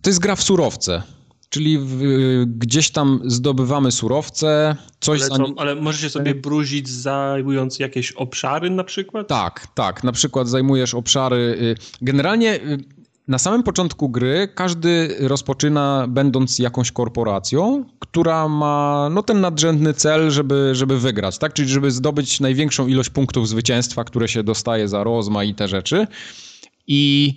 to 0.02 0.10
jest 0.10 0.20
gra 0.20 0.36
w 0.36 0.42
surowce, 0.42 1.02
czyli 1.48 1.78
w, 1.78 2.02
gdzieś 2.46 2.90
tam 2.90 3.20
zdobywamy 3.24 3.92
surowce, 3.92 4.76
coś 5.00 5.20
Ale, 5.20 5.30
co, 5.30 5.46
ale 5.56 5.74
możecie 5.74 6.10
sobie 6.10 6.34
bruzić 6.34 6.88
zajmując 6.88 7.78
jakieś 7.78 8.12
obszary 8.12 8.70
na 8.70 8.84
przykład? 8.84 9.28
Tak, 9.28 9.66
tak. 9.74 10.04
Na 10.04 10.12
przykład 10.12 10.48
zajmujesz 10.48 10.94
obszary. 10.94 11.36
y, 11.36 11.76
Generalnie 12.02 12.54
y, 12.54 12.78
na 13.28 13.38
samym 13.38 13.62
początku 13.62 14.08
gry 14.08 14.48
każdy 14.54 15.16
rozpoczyna 15.20 16.06
będąc 16.08 16.58
jakąś 16.58 16.92
korporacją, 16.92 17.84
która 17.98 18.48
ma 18.48 19.08
no, 19.12 19.22
ten 19.22 19.40
nadrzędny 19.40 19.94
cel, 19.94 20.30
żeby, 20.30 20.70
żeby 20.72 20.98
wygrać, 20.98 21.38
tak? 21.38 21.52
Czyli 21.52 21.68
żeby 21.68 21.90
zdobyć 21.90 22.40
największą 22.40 22.86
ilość 22.86 23.10
punktów 23.10 23.48
zwycięstwa, 23.48 24.04
które 24.04 24.28
się 24.28 24.42
dostaje 24.42 24.88
za 24.88 25.04
rozmaite 25.04 25.68
rzeczy. 25.68 26.06
I 26.86 27.34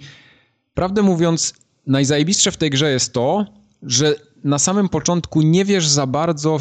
prawdę 0.73 1.01
mówiąc, 1.01 1.53
najzajebistsze 1.87 2.51
w 2.51 2.57
tej 2.57 2.69
grze 2.69 2.91
jest 2.91 3.13
to, 3.13 3.45
że 3.83 4.15
na 4.43 4.59
samym 4.59 4.89
początku 4.89 5.41
nie 5.41 5.65
wiesz 5.65 5.87
za 5.87 6.07
bardzo, 6.07 6.57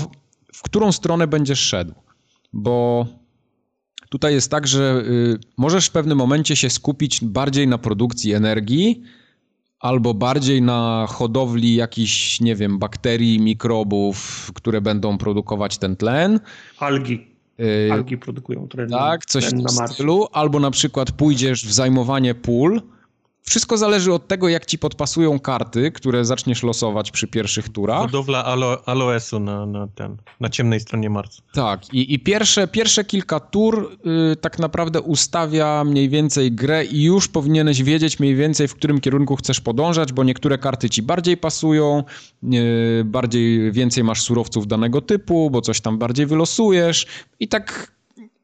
w- 0.52 0.62
którą 0.62 0.92
stronę 0.92 1.26
będziesz 1.26 1.60
szedł. 1.60 1.94
Bo 2.52 3.06
Tutaj 4.08 4.34
jest 4.34 4.50
tak, 4.50 4.66
że 4.66 5.02
y, 5.06 5.38
możesz 5.56 5.86
w 5.86 5.90
pewnym 5.90 6.18
momencie 6.18 6.56
się 6.56 6.70
skupić 6.70 7.24
bardziej 7.24 7.68
na 7.68 7.78
produkcji 7.78 8.32
energii 8.32 9.02
albo 9.80 10.14
bardziej 10.14 10.62
na 10.62 11.06
hodowli 11.08 11.74
jakichś, 11.74 12.40
nie 12.40 12.56
wiem, 12.56 12.78
bakterii, 12.78 13.40
mikrobów, 13.40 14.50
które 14.54 14.80
będą 14.80 15.18
produkować 15.18 15.78
ten 15.78 15.96
tlen. 15.96 16.40
Algi. 16.78 17.26
Y, 17.60 17.92
Algi 17.92 18.18
produkują 18.18 18.68
tlen 18.68 18.90
tak, 18.90 19.26
coś 19.26 19.48
tlen 19.48 19.62
w 19.62 19.76
tym 19.76 19.88
stylu. 19.88 20.26
Albo 20.32 20.60
na 20.60 20.70
przykład 20.70 21.12
pójdziesz 21.12 21.66
w 21.66 21.72
zajmowanie 21.72 22.34
pól. 22.34 22.82
Wszystko 23.42 23.76
zależy 23.76 24.12
od 24.12 24.28
tego, 24.28 24.48
jak 24.48 24.66
ci 24.66 24.78
podpasują 24.78 25.40
karty, 25.40 25.92
które 25.92 26.24
zaczniesz 26.24 26.62
losować 26.62 27.10
przy 27.10 27.26
pierwszych 27.26 27.68
turach. 27.68 28.00
Hodowla 28.00 28.44
alo 28.44 28.88
aloesu 28.88 29.40
na, 29.40 29.66
na, 29.66 29.88
ten, 29.88 30.16
na 30.40 30.48
ciemnej 30.48 30.80
stronie 30.80 31.10
Marsa. 31.10 31.42
Tak, 31.52 31.94
i, 31.94 32.14
i 32.14 32.18
pierwsze, 32.18 32.68
pierwsze 32.68 33.04
kilka 33.04 33.40
tur 33.40 33.96
y, 34.32 34.36
tak 34.36 34.58
naprawdę 34.58 35.00
ustawia 35.00 35.84
mniej 35.84 36.08
więcej 36.08 36.52
grę 36.52 36.84
i 36.84 37.02
już 37.02 37.28
powinieneś 37.28 37.82
wiedzieć 37.82 38.20
mniej 38.20 38.34
więcej, 38.34 38.68
w 38.68 38.74
którym 38.74 39.00
kierunku 39.00 39.36
chcesz 39.36 39.60
podążać, 39.60 40.12
bo 40.12 40.24
niektóre 40.24 40.58
karty 40.58 40.90
ci 40.90 41.02
bardziej 41.02 41.36
pasują, 41.36 42.04
y, 42.44 43.02
bardziej 43.04 43.72
więcej 43.72 44.04
masz 44.04 44.22
surowców 44.22 44.66
danego 44.66 45.00
typu, 45.00 45.50
bo 45.50 45.60
coś 45.60 45.80
tam 45.80 45.98
bardziej 45.98 46.26
wylosujesz 46.26 47.06
i 47.40 47.48
tak 47.48 47.92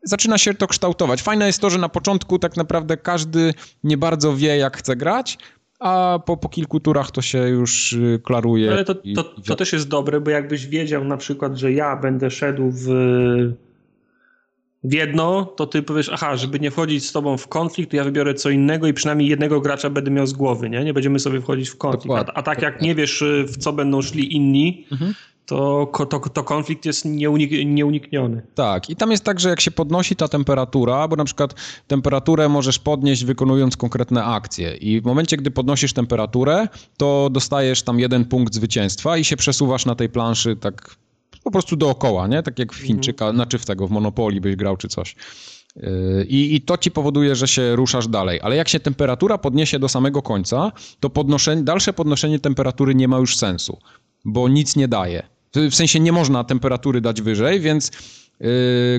zaczyna 0.06 0.38
się 0.38 0.54
to 0.54 0.66
kształtować. 0.66 1.22
Fajne 1.22 1.46
jest 1.46 1.60
to, 1.60 1.70
że 1.70 1.78
na 1.78 1.88
początku 1.88 2.38
tak 2.38 2.56
naprawdę 2.56 2.96
każdy 2.96 3.54
nie 3.84 3.98
bardzo 3.98 4.36
wie, 4.36 4.56
jak 4.56 4.76
chce 4.76 4.96
grać, 4.96 5.38
a 5.80 6.18
po, 6.26 6.36
po 6.36 6.48
kilku 6.48 6.80
turach 6.80 7.10
to 7.10 7.22
się 7.22 7.38
już 7.38 7.92
y, 7.92 8.20
klaruje. 8.24 8.72
Ale 8.72 8.84
to, 8.84 8.94
to, 8.94 9.24
to 9.24 9.56
też 9.56 9.72
jest 9.72 9.88
dobre, 9.88 10.20
bo 10.20 10.30
jakbyś 10.30 10.66
wiedział 10.66 11.04
na 11.04 11.16
przykład, 11.16 11.56
że 11.56 11.72
ja 11.72 11.96
będę 11.96 12.30
szedł 12.30 12.70
w, 12.70 12.86
w 14.84 14.92
jedno, 14.92 15.44
to 15.44 15.66
ty 15.66 15.82
powiesz, 15.82 16.10
aha, 16.12 16.36
żeby 16.36 16.60
nie 16.60 16.70
wchodzić 16.70 17.06
z 17.06 17.12
tobą 17.12 17.36
w 17.36 17.48
konflikt, 17.48 17.90
to 17.90 17.96
ja 17.96 18.04
wybiorę 18.04 18.34
co 18.34 18.50
innego 18.50 18.86
i 18.86 18.92
przynajmniej 18.92 19.28
jednego 19.28 19.60
gracza 19.60 19.90
będę 19.90 20.10
miał 20.10 20.26
z 20.26 20.32
głowy, 20.32 20.70
nie? 20.70 20.84
Nie 20.84 20.94
będziemy 20.94 21.18
sobie 21.18 21.40
wchodzić 21.40 21.68
w 21.68 21.76
konflikt. 21.76 22.16
A, 22.16 22.32
a 22.34 22.42
tak 22.42 22.62
jak 22.62 22.82
nie 22.82 22.94
wiesz, 22.94 23.22
y, 23.22 23.44
w 23.44 23.56
co 23.56 23.72
będą 23.72 24.02
szli 24.02 24.36
inni, 24.36 24.86
Mhm. 24.92 25.14
To, 25.46 25.92
to, 26.10 26.20
to 26.20 26.44
konflikt 26.44 26.84
jest 26.84 27.04
nieunik, 27.04 27.50
nieunikniony. 27.64 28.42
Tak, 28.54 28.90
i 28.90 28.96
tam 28.96 29.10
jest 29.10 29.24
tak, 29.24 29.40
że 29.40 29.48
jak 29.48 29.60
się 29.60 29.70
podnosi 29.70 30.16
ta 30.16 30.28
temperatura, 30.28 31.08
bo 31.08 31.16
na 31.16 31.24
przykład 31.24 31.54
temperaturę 31.86 32.48
możesz 32.48 32.78
podnieść 32.78 33.24
wykonując 33.24 33.76
konkretne 33.76 34.24
akcje 34.24 34.76
i 34.76 35.00
w 35.00 35.04
momencie, 35.04 35.36
gdy 35.36 35.50
podnosisz 35.50 35.92
temperaturę, 35.92 36.68
to 36.96 37.30
dostajesz 37.30 37.82
tam 37.82 38.00
jeden 38.00 38.24
punkt 38.24 38.54
zwycięstwa 38.54 39.16
i 39.16 39.24
się 39.24 39.36
przesuwasz 39.36 39.86
na 39.86 39.94
tej 39.94 40.08
planszy 40.08 40.56
tak 40.56 40.96
po 41.44 41.50
prostu 41.50 41.76
dookoła, 41.76 42.26
nie? 42.26 42.42
Tak 42.42 42.58
jak 42.58 42.72
w 42.72 42.76
Chińczyka, 42.76 43.32
znaczy 43.32 43.58
w 43.58 43.64
tego, 43.64 43.86
w 43.86 43.90
Monopolii 43.90 44.40
byś 44.40 44.56
grał 44.56 44.76
czy 44.76 44.88
coś. 44.88 45.16
Yy, 45.76 46.26
I, 46.28 46.54
I 46.54 46.60
to 46.60 46.78
ci 46.78 46.90
powoduje, 46.90 47.36
że 47.36 47.48
się 47.48 47.76
ruszasz 47.76 48.08
dalej. 48.08 48.40
Ale 48.42 48.56
jak 48.56 48.68
się 48.68 48.80
temperatura 48.80 49.38
podniesie 49.38 49.78
do 49.78 49.88
samego 49.88 50.22
końca, 50.22 50.72
to 51.00 51.10
podnoszenie, 51.10 51.62
dalsze 51.62 51.92
podnoszenie 51.92 52.38
temperatury 52.38 52.94
nie 52.94 53.08
ma 53.08 53.18
już 53.18 53.36
sensu, 53.36 53.78
bo 54.24 54.48
nic 54.48 54.76
nie 54.76 54.88
daje. 54.88 55.35
W 55.70 55.74
sensie 55.74 56.00
nie 56.00 56.12
można 56.12 56.44
temperatury 56.44 57.00
dać 57.00 57.22
wyżej, 57.22 57.60
więc 57.60 57.90
yy, 58.40 58.48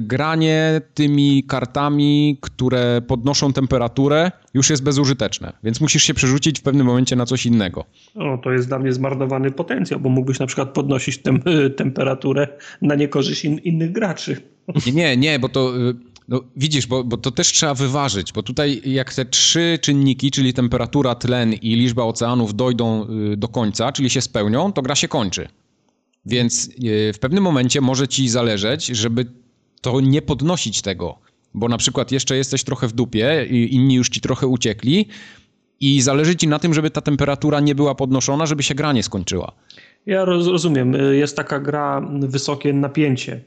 granie 0.01 0.81
tymi 0.93 1.43
kartami, 1.43 2.37
które 2.41 3.01
podnoszą 3.07 3.53
temperaturę, 3.53 4.31
już 4.53 4.69
jest 4.69 4.83
bezużyteczne. 4.83 5.53
Więc 5.63 5.81
musisz 5.81 6.03
się 6.03 6.13
przerzucić 6.13 6.59
w 6.59 6.63
pewnym 6.63 6.87
momencie 6.87 7.15
na 7.15 7.25
coś 7.25 7.45
innego. 7.45 7.85
O, 8.15 8.37
to 8.43 8.51
jest 8.51 8.67
dla 8.67 8.79
mnie 8.79 8.93
zmarnowany 8.93 9.51
potencjał, 9.51 9.99
bo 9.99 10.09
mógłbyś 10.09 10.39
na 10.39 10.45
przykład 10.45 10.69
podnosić 10.69 11.17
tem, 11.17 11.43
temperaturę 11.77 12.47
na 12.81 12.95
niekorzyść 12.95 13.45
in, 13.45 13.57
innych 13.57 13.91
graczy. 13.91 14.41
Nie, 14.93 15.17
nie, 15.17 15.39
bo 15.39 15.49
to. 15.49 15.77
y, 15.77 15.95
No, 16.27 16.41
widzisz, 16.55 16.87
bo, 16.87 17.03
bo 17.03 17.17
to 17.17 17.31
też 17.31 17.47
trzeba 17.47 17.73
wyważyć, 17.73 18.33
bo 18.33 18.43
tutaj 18.43 18.81
jak 18.85 19.13
te 19.13 19.25
trzy 19.25 19.79
czynniki, 19.81 20.31
czyli 20.31 20.53
temperatura, 20.53 21.15
tlen 21.15 21.53
i 21.53 21.75
liczba 21.75 22.03
oceanów 22.03 22.55
dojdą 22.55 23.07
y, 23.33 23.37
do 23.37 23.47
końca, 23.47 23.91
czyli 23.91 24.09
się 24.09 24.21
spełnią, 24.21 24.73
to 24.73 24.81
gra 24.81 24.95
się 24.95 25.07
kończy. 25.07 25.47
Więc 26.27 26.69
y, 26.83 27.13
w 27.13 27.19
pewnym 27.19 27.43
momencie 27.43 27.81
może 27.81 28.07
ci 28.07 28.29
zależeć, 28.29 28.85
żeby 28.85 29.25
to 29.81 30.01
nie 30.01 30.21
podnosić 30.21 30.81
tego, 30.81 31.19
bo 31.53 31.67
na 31.67 31.77
przykład 31.77 32.11
jeszcze 32.11 32.37
jesteś 32.37 32.63
trochę 32.63 32.87
w 32.87 32.93
dupie, 32.93 33.45
i 33.49 33.75
inni 33.75 33.95
już 33.95 34.09
ci 34.09 34.21
trochę 34.21 34.47
uciekli 34.47 35.07
i 35.79 36.01
zależy 36.01 36.35
ci 36.35 36.47
na 36.47 36.59
tym, 36.59 36.73
żeby 36.73 36.89
ta 36.89 37.01
temperatura 37.01 37.59
nie 37.59 37.75
była 37.75 37.95
podnoszona, 37.95 38.45
żeby 38.45 38.63
się 38.63 38.75
gra 38.75 38.93
nie 38.93 39.03
skończyła. 39.03 39.51
Ja 40.05 40.25
rozumiem. 40.25 40.93
Jest 41.11 41.35
taka 41.35 41.59
gra 41.59 42.07
wysokie 42.19 42.73
napięcie. 42.73 43.41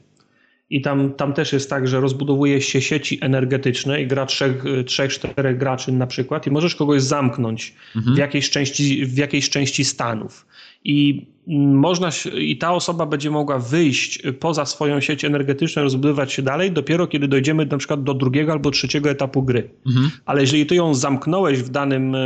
I 0.69 0.81
tam, 0.81 1.13
tam 1.13 1.33
też 1.33 1.53
jest 1.53 1.69
tak, 1.69 1.87
że 1.87 1.99
rozbudowuje 1.99 2.61
się 2.61 2.81
sieci 2.81 3.17
energetyczne 3.21 4.01
i 4.01 4.07
gra 4.07 4.25
trzech, 4.25 4.63
trzech, 4.85 5.13
czterech 5.13 5.57
graczy 5.57 5.91
na 5.91 6.07
przykład 6.07 6.47
i 6.47 6.51
możesz 6.51 6.75
kogoś 6.75 7.01
zamknąć 7.01 7.75
mhm. 7.95 8.15
w, 8.15 8.19
jakiejś 8.19 8.49
części, 8.49 9.05
w 9.05 9.17
jakiejś 9.17 9.49
części 9.49 9.85
Stanów. 9.85 10.45
I 10.83 11.25
można 11.47 12.09
i 12.37 12.57
ta 12.57 12.73
osoba 12.73 13.05
będzie 13.05 13.31
mogła 13.31 13.59
wyjść 13.59 14.23
poza 14.39 14.65
swoją 14.65 14.99
sieć 14.99 15.25
energetyczną, 15.25 15.83
rozbudować 15.83 16.33
się 16.33 16.41
dalej, 16.41 16.71
dopiero 16.71 17.07
kiedy 17.07 17.27
dojdziemy 17.27 17.65
na 17.65 17.77
przykład 17.77 18.03
do 18.03 18.13
drugiego 18.13 18.51
albo 18.51 18.71
trzeciego 18.71 19.09
etapu 19.09 19.43
gry. 19.43 19.69
Mhm. 19.85 20.09
Ale 20.25 20.41
jeżeli 20.41 20.65
ty 20.65 20.75
ją 20.75 20.93
zamknąłeś 20.93 21.59
w, 21.59 21.69
danym, 21.69 22.15
e, 22.15 22.19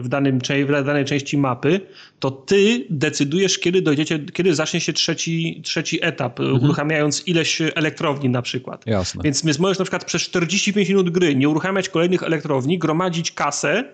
w, 0.00 0.08
danym, 0.08 0.38
w 0.66 0.84
danej 0.84 1.04
części 1.04 1.38
mapy, 1.38 1.80
to 2.18 2.30
ty 2.30 2.86
decydujesz, 2.90 3.58
kiedy 3.58 3.82
dojdziecie, 3.82 4.18
kiedy 4.32 4.54
zacznie 4.54 4.80
się 4.80 4.92
trzeci, 4.92 5.60
trzeci 5.64 5.98
etap, 6.04 6.40
mhm. 6.40 6.64
uruchamiając 6.64 7.28
ileś 7.28 7.62
elektrowni 7.74 8.28
na 8.28 8.42
przykład. 8.42 8.86
Jasne. 8.86 9.22
Więc, 9.24 9.44
więc 9.44 9.58
możesz 9.58 9.78
na 9.78 9.84
przykład 9.84 10.04
przez 10.04 10.22
45 10.22 10.88
minut 10.88 11.10
gry 11.10 11.34
nie 11.34 11.48
uruchamiać 11.48 11.88
kolejnych 11.88 12.22
elektrowni, 12.22 12.78
gromadzić 12.78 13.32
kasę, 13.32 13.84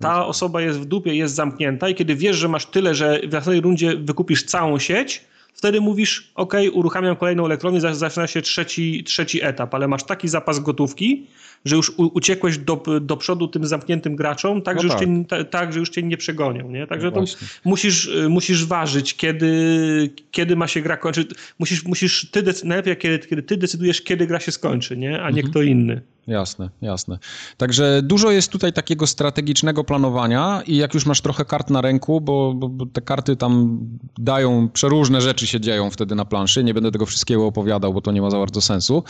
ta 0.00 0.26
osoba 0.26 0.60
jest 0.60 0.78
w 0.80 0.84
dupie, 0.84 1.14
jest 1.14 1.34
zamknięta 1.34 1.88
i 1.88 1.94
kiedy 1.94 2.14
wiesz, 2.14 2.36
że 2.36 2.48
masz 2.48 2.66
tyle, 2.66 2.94
że 2.94 3.20
w 3.20 3.32
następnej 3.32 3.60
rundzie 3.60 3.96
wykupisz 3.96 4.44
całą 4.44 4.78
sieć, 4.78 5.24
wtedy 5.54 5.80
mówisz, 5.80 6.32
ok, 6.34 6.54
uruchamiam 6.72 7.16
kolejną 7.16 7.46
elektrownię, 7.46 7.80
zaczyna 7.80 8.26
się 8.26 8.42
trzeci, 8.42 9.04
trzeci 9.04 9.44
etap, 9.44 9.74
ale 9.74 9.88
masz 9.88 10.04
taki 10.04 10.28
zapas 10.28 10.60
gotówki, 10.60 11.26
że 11.64 11.76
już 11.76 11.92
uciekłeś 11.96 12.58
do, 12.58 12.82
do 13.00 13.16
przodu 13.16 13.48
tym 13.48 13.66
zamkniętym 13.66 14.16
graczom, 14.16 14.62
tak, 14.62 14.76
no 14.76 14.82
że, 14.82 14.88
tak. 14.88 15.00
Już 15.00 15.26
cię, 15.28 15.44
tak 15.44 15.72
że 15.72 15.78
już 15.78 15.90
cię 15.90 16.02
nie 16.02 16.16
przegonią. 16.16 16.70
Nie? 16.70 16.86
Także 16.86 17.10
no 17.14 17.24
musisz, 17.64 18.10
musisz 18.28 18.66
ważyć, 18.66 19.16
kiedy, 19.16 20.10
kiedy 20.30 20.56
ma 20.56 20.66
się 20.66 20.80
gra 20.80 20.96
kończyć. 20.96 21.30
Musisz, 21.58 21.84
musisz 21.84 22.30
ty 22.30 22.44
najlepiej, 22.64 22.96
kiedy, 22.96 23.18
kiedy 23.18 23.42
ty 23.42 23.56
decydujesz, 23.56 24.02
kiedy 24.02 24.26
gra 24.26 24.40
się 24.40 24.52
skończy, 24.52 24.96
nie? 24.96 25.22
a 25.22 25.30
nie 25.30 25.40
mhm. 25.40 25.50
kto 25.50 25.62
inny. 25.62 26.02
Jasne, 26.26 26.70
jasne. 26.82 27.18
Także 27.56 28.00
dużo 28.02 28.30
jest 28.30 28.52
tutaj 28.52 28.72
takiego 28.72 29.06
strategicznego 29.06 29.84
planowania 29.84 30.62
i 30.66 30.76
jak 30.76 30.94
już 30.94 31.06
masz 31.06 31.20
trochę 31.20 31.44
kart 31.44 31.70
na 31.70 31.80
ręku, 31.80 32.20
bo, 32.20 32.54
bo, 32.54 32.68
bo, 32.68 32.86
te 32.86 33.00
karty 33.00 33.36
tam 33.36 33.78
dają, 34.18 34.68
przeróżne 34.68 35.20
rzeczy 35.20 35.46
się 35.46 35.60
dzieją 35.60 35.90
wtedy 35.90 36.14
na 36.14 36.24
planszy, 36.24 36.64
nie 36.64 36.74
będę 36.74 36.90
tego 36.90 37.06
wszystkiego 37.06 37.46
opowiadał, 37.46 37.94
bo 37.94 38.00
to 38.00 38.12
nie 38.12 38.22
ma 38.22 38.30
za 38.30 38.38
bardzo 38.38 38.60
sensu, 38.60 39.04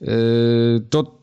yy, 0.00 0.08
to 0.90 1.17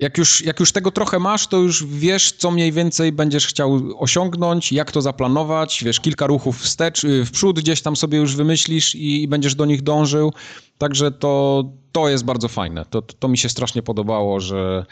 jak 0.00 0.18
już, 0.18 0.44
jak 0.44 0.60
już 0.60 0.72
tego 0.72 0.90
trochę 0.90 1.18
masz, 1.18 1.46
to 1.46 1.56
już 1.56 1.86
wiesz, 1.86 2.32
co 2.32 2.50
mniej 2.50 2.72
więcej 2.72 3.12
będziesz 3.12 3.46
chciał 3.46 3.80
osiągnąć, 3.98 4.72
jak 4.72 4.92
to 4.92 5.02
zaplanować, 5.02 5.84
wiesz, 5.84 6.00
kilka 6.00 6.26
ruchów 6.26 6.60
wstecz, 6.60 7.04
yy, 7.04 7.24
w 7.24 7.30
przód 7.30 7.60
gdzieś 7.60 7.82
tam 7.82 7.96
sobie 7.96 8.18
już 8.18 8.36
wymyślisz 8.36 8.94
i, 8.94 9.22
i 9.22 9.28
będziesz 9.28 9.54
do 9.54 9.64
nich 9.64 9.82
dążył. 9.82 10.32
Także 10.78 11.10
to, 11.10 11.64
to 11.92 12.08
jest 12.08 12.24
bardzo 12.24 12.48
fajne. 12.48 12.84
To, 12.90 13.02
to 13.02 13.28
mi 13.28 13.38
się 13.38 13.48
strasznie 13.48 13.82
podobało, 13.82 14.40
że, 14.40 14.86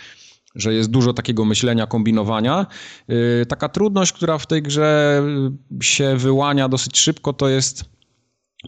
że 0.55 0.75
jest 0.75 0.91
dużo 0.91 1.13
takiego 1.13 1.45
myślenia, 1.45 1.87
kombinowania. 1.87 2.67
Yy, 3.09 3.47
taka 3.49 3.69
trudność, 3.69 4.13
która 4.13 4.39
w 4.39 4.47
tej 4.47 4.63
grze 4.63 5.23
się 5.83 6.17
wyłania 6.17 6.69
dosyć 6.69 6.99
szybko, 6.99 7.33
to 7.33 7.49
jest 7.49 7.85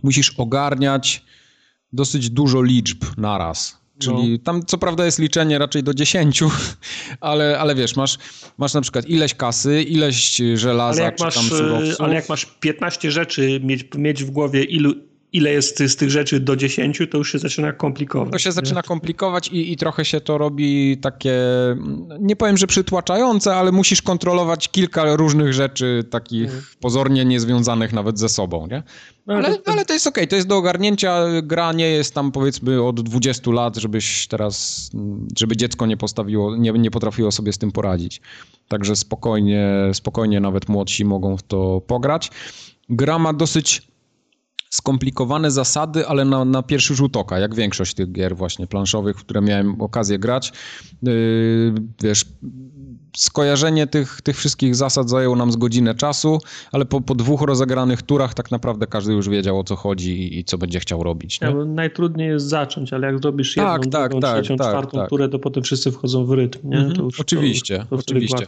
musisz 0.03 0.31
ogarniać 0.31 1.25
dosyć 1.93 2.31
dużo 2.31 2.63
liczb 2.63 3.05
naraz. 3.17 3.80
Czyli 4.01 4.33
no. 4.33 4.39
tam 4.45 4.67
co 4.67 4.79
prawda 4.79 5.05
jest 5.05 5.19
liczenie 5.19 5.59
raczej 5.59 5.83
do 5.83 5.95
10, 5.95 6.41
ale, 7.21 7.59
ale 7.59 7.75
wiesz, 7.75 7.97
masz, 7.97 8.19
masz 8.59 8.75
na 8.75 8.81
przykład 8.81 9.09
ileś 9.09 9.35
kasy, 9.35 9.83
ileś 9.83 10.41
żelaza, 10.55 11.03
ale 11.03 11.11
jak 11.11 11.21
masz, 11.21 11.39
Ale 11.99 12.15
jak 12.15 12.29
masz 12.29 12.47
15 12.61 13.11
rzeczy 13.11 13.61
mieć, 13.65 13.85
mieć 13.95 14.25
w 14.25 14.31
głowie, 14.31 14.65
ilu, 14.65 14.95
ile 15.33 15.51
jest 15.51 15.83
z 15.83 15.97
tych 15.97 16.11
rzeczy 16.11 16.41
do 16.41 16.57
10, 16.57 17.03
to 17.11 17.19
już 17.19 17.33
się 17.33 17.39
zaczyna 17.39 17.73
komplikować. 17.73 18.33
To 18.33 18.39
się 18.39 18.49
nie? 18.49 18.53
zaczyna 18.53 18.83
komplikować 18.83 19.49
i, 19.49 19.73
i 19.73 19.77
trochę 19.77 20.05
się 20.05 20.21
to 20.21 20.39
robi 20.39 20.99
takie, 20.99 21.35
nie 22.21 22.37
powiem, 22.37 22.57
że 22.57 22.67
przytłaczające, 22.67 23.55
ale 23.55 23.73
musisz 23.73 24.03
kontrolować 24.03 24.69
kilka 24.69 25.17
różnych 25.17 25.53
rzeczy, 25.53 26.05
takich 26.11 26.45
mhm. 26.45 26.63
pozornie 26.81 27.25
niezwiązanych 27.25 27.93
nawet 27.93 28.19
ze 28.19 28.29
sobą, 28.29 28.67
nie? 28.71 28.83
No, 29.27 29.35
ale, 29.35 29.59
to, 29.59 29.73
ale 29.73 29.85
to 29.85 29.93
jest 29.93 30.07
okej, 30.07 30.25
okay. 30.25 30.29
to 30.29 30.37
jest 30.37 30.49
do 30.49 30.57
ogarnięcia. 30.57 31.25
Gra 31.43 31.73
nie 31.73 31.89
jest 31.89 32.15
tam 32.15 32.33
powiedzmy 32.33 32.83
od 32.83 33.01
20 33.01 33.51
lat, 33.51 33.77
żebyś 33.77 34.27
teraz, 34.27 34.91
żeby 35.39 35.57
dziecko 35.57 35.87
nie 35.87 35.97
postawiło, 35.97 36.57
nie, 36.57 36.73
nie 36.73 36.91
potrafiło 36.91 37.33
sobie 37.33 37.53
z 37.53 37.59
tym 37.59 37.73
poradzić. 37.73 38.21
Także 38.69 38.97
spokojnie, 38.97 39.69
spokojnie 39.93 40.41
nawet 40.41 40.69
młodsi 40.69 41.05
mogą 41.05 41.37
w 41.37 41.43
to 41.43 41.81
pograć. 41.87 42.31
Gra 42.89 43.19
ma 43.19 43.33
dosyć 43.33 43.90
skomplikowane 44.71 45.51
zasady, 45.51 46.07
ale 46.07 46.25
na, 46.25 46.45
na 46.45 46.63
pierwszy 46.63 46.95
rzut 46.95 47.17
oka, 47.17 47.39
jak 47.39 47.55
większość 47.55 47.95
tych 47.95 48.13
gier 48.13 48.37
właśnie 48.37 48.67
planszowych, 48.67 49.17
w 49.17 49.25
które 49.25 49.41
miałem 49.41 49.81
okazję 49.81 50.19
grać. 50.19 50.53
Yy, 51.03 51.75
wiesz, 52.03 52.25
skojarzenie 53.17 53.87
tych, 53.87 54.23
tych 54.23 54.37
wszystkich 54.37 54.75
zasad 54.75 55.11
zajęło 55.11 55.37
nam 55.37 55.53
z 55.53 55.57
godzinę 55.57 55.95
czasu, 55.95 56.39
ale 56.73 56.85
po, 56.85 57.01
po 57.01 57.15
dwóch 57.15 57.43
rozegranych 57.43 58.03
turach 58.03 58.35
tak 58.35 58.51
naprawdę 58.51 58.87
każdy 58.87 59.13
już 59.13 59.29
wiedział 59.29 59.59
o 59.59 59.65
co 59.65 59.77
chodzi 59.77 60.23
i, 60.23 60.39
i 60.39 60.45
co 60.45 60.59
będzie 60.59 60.81
chciał 60.81 61.03
robić. 61.03 61.39
Ja, 61.41 61.55
najtrudniej 61.65 62.29
jest 62.29 62.47
zacząć, 62.47 62.93
ale 62.93 63.07
jak 63.07 63.23
zrobisz 63.23 63.57
jedną, 63.57 63.73
tak, 63.73 63.87
tak, 63.87 64.11
drugą, 64.11 64.21
tak, 64.21 64.35
trzecią, 64.35 64.57
tak, 64.57 64.69
czwartą 64.69 64.99
tak. 64.99 65.09
turę, 65.09 65.29
to 65.29 65.39
potem 65.39 65.63
wszyscy 65.63 65.93
wchodzą 65.93 66.25
w 66.25 66.31
rytm. 66.31 66.69
Nie? 66.69 66.79
Mhm, 66.79 67.09
oczywiście, 67.19 67.79
to, 67.79 67.85
to 67.85 67.97
oczywiście. 67.97 68.47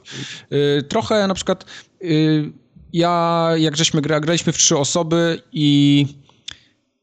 Yy, 0.51 0.83
trochę 0.89 1.27
na 1.27 1.35
przykład... 1.35 1.65
Yy, 2.01 2.62
ja, 2.93 3.51
jak 3.57 3.77
żeśmy 3.77 4.01
gra, 4.03 4.21
graliśmy 4.21 4.53
w 4.53 4.57
trzy 4.57 4.79
osoby 4.79 5.43
i 5.53 6.07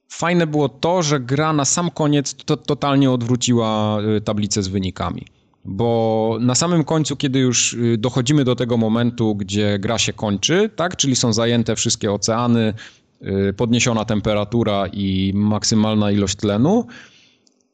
fajne 0.10 0.48
było 0.48 0.70
to, 0.70 1.04
że 1.04 1.20
gra 1.20 1.54
na 1.54 1.66
sam 1.66 1.92
koniec 1.92 2.36
to, 2.36 2.58
totalnie 2.58 3.12
odwróciła 3.12 4.02
y, 4.18 4.22
tablicę 4.22 4.64
z 4.64 4.68
wynikami. 4.68 5.26
Bo 5.66 6.38
na 6.42 6.56
samym 6.56 6.84
końcu, 6.84 7.16
kiedy 7.16 7.40
już 7.40 7.74
y, 7.74 7.98
dochodzimy 7.98 8.44
do 8.44 8.56
tego 8.56 8.78
momentu, 8.78 9.36
gdzie 9.36 9.80
gra 9.80 9.98
się 9.98 10.14
kończy, 10.14 10.70
tak, 10.76 10.96
czyli 10.96 11.16
są 11.16 11.34
zajęte 11.34 11.76
wszystkie 11.76 12.12
oceany, 12.12 12.74
y, 13.22 13.54
podniesiona 13.54 14.06
temperatura 14.06 14.88
i 14.94 15.32
maksymalna 15.36 16.12
ilość 16.12 16.36
tlenu, 16.36 16.88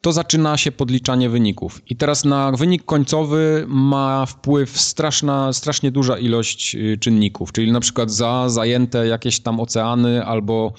to 0.06 0.12
zaczyna 0.12 0.56
się 0.56 0.72
podliczanie 0.72 1.30
wyników. 1.30 1.82
I 1.90 1.96
teraz 1.96 2.24
na 2.24 2.52
wynik 2.52 2.84
końcowy 2.84 3.64
ma 3.68 4.26
wpływ 4.26 4.80
straszna, 4.80 5.52
strasznie 5.52 5.90
duża 5.90 6.18
ilość 6.18 6.74
y, 6.74 6.98
czynników, 7.00 7.52
czyli 7.52 7.72
na 7.72 7.80
przykład 7.80 8.10
za 8.10 8.48
zajęte 8.48 9.06
jakieś 9.06 9.40
tam 9.40 9.60
oceany 9.60 10.24
albo 10.24 10.72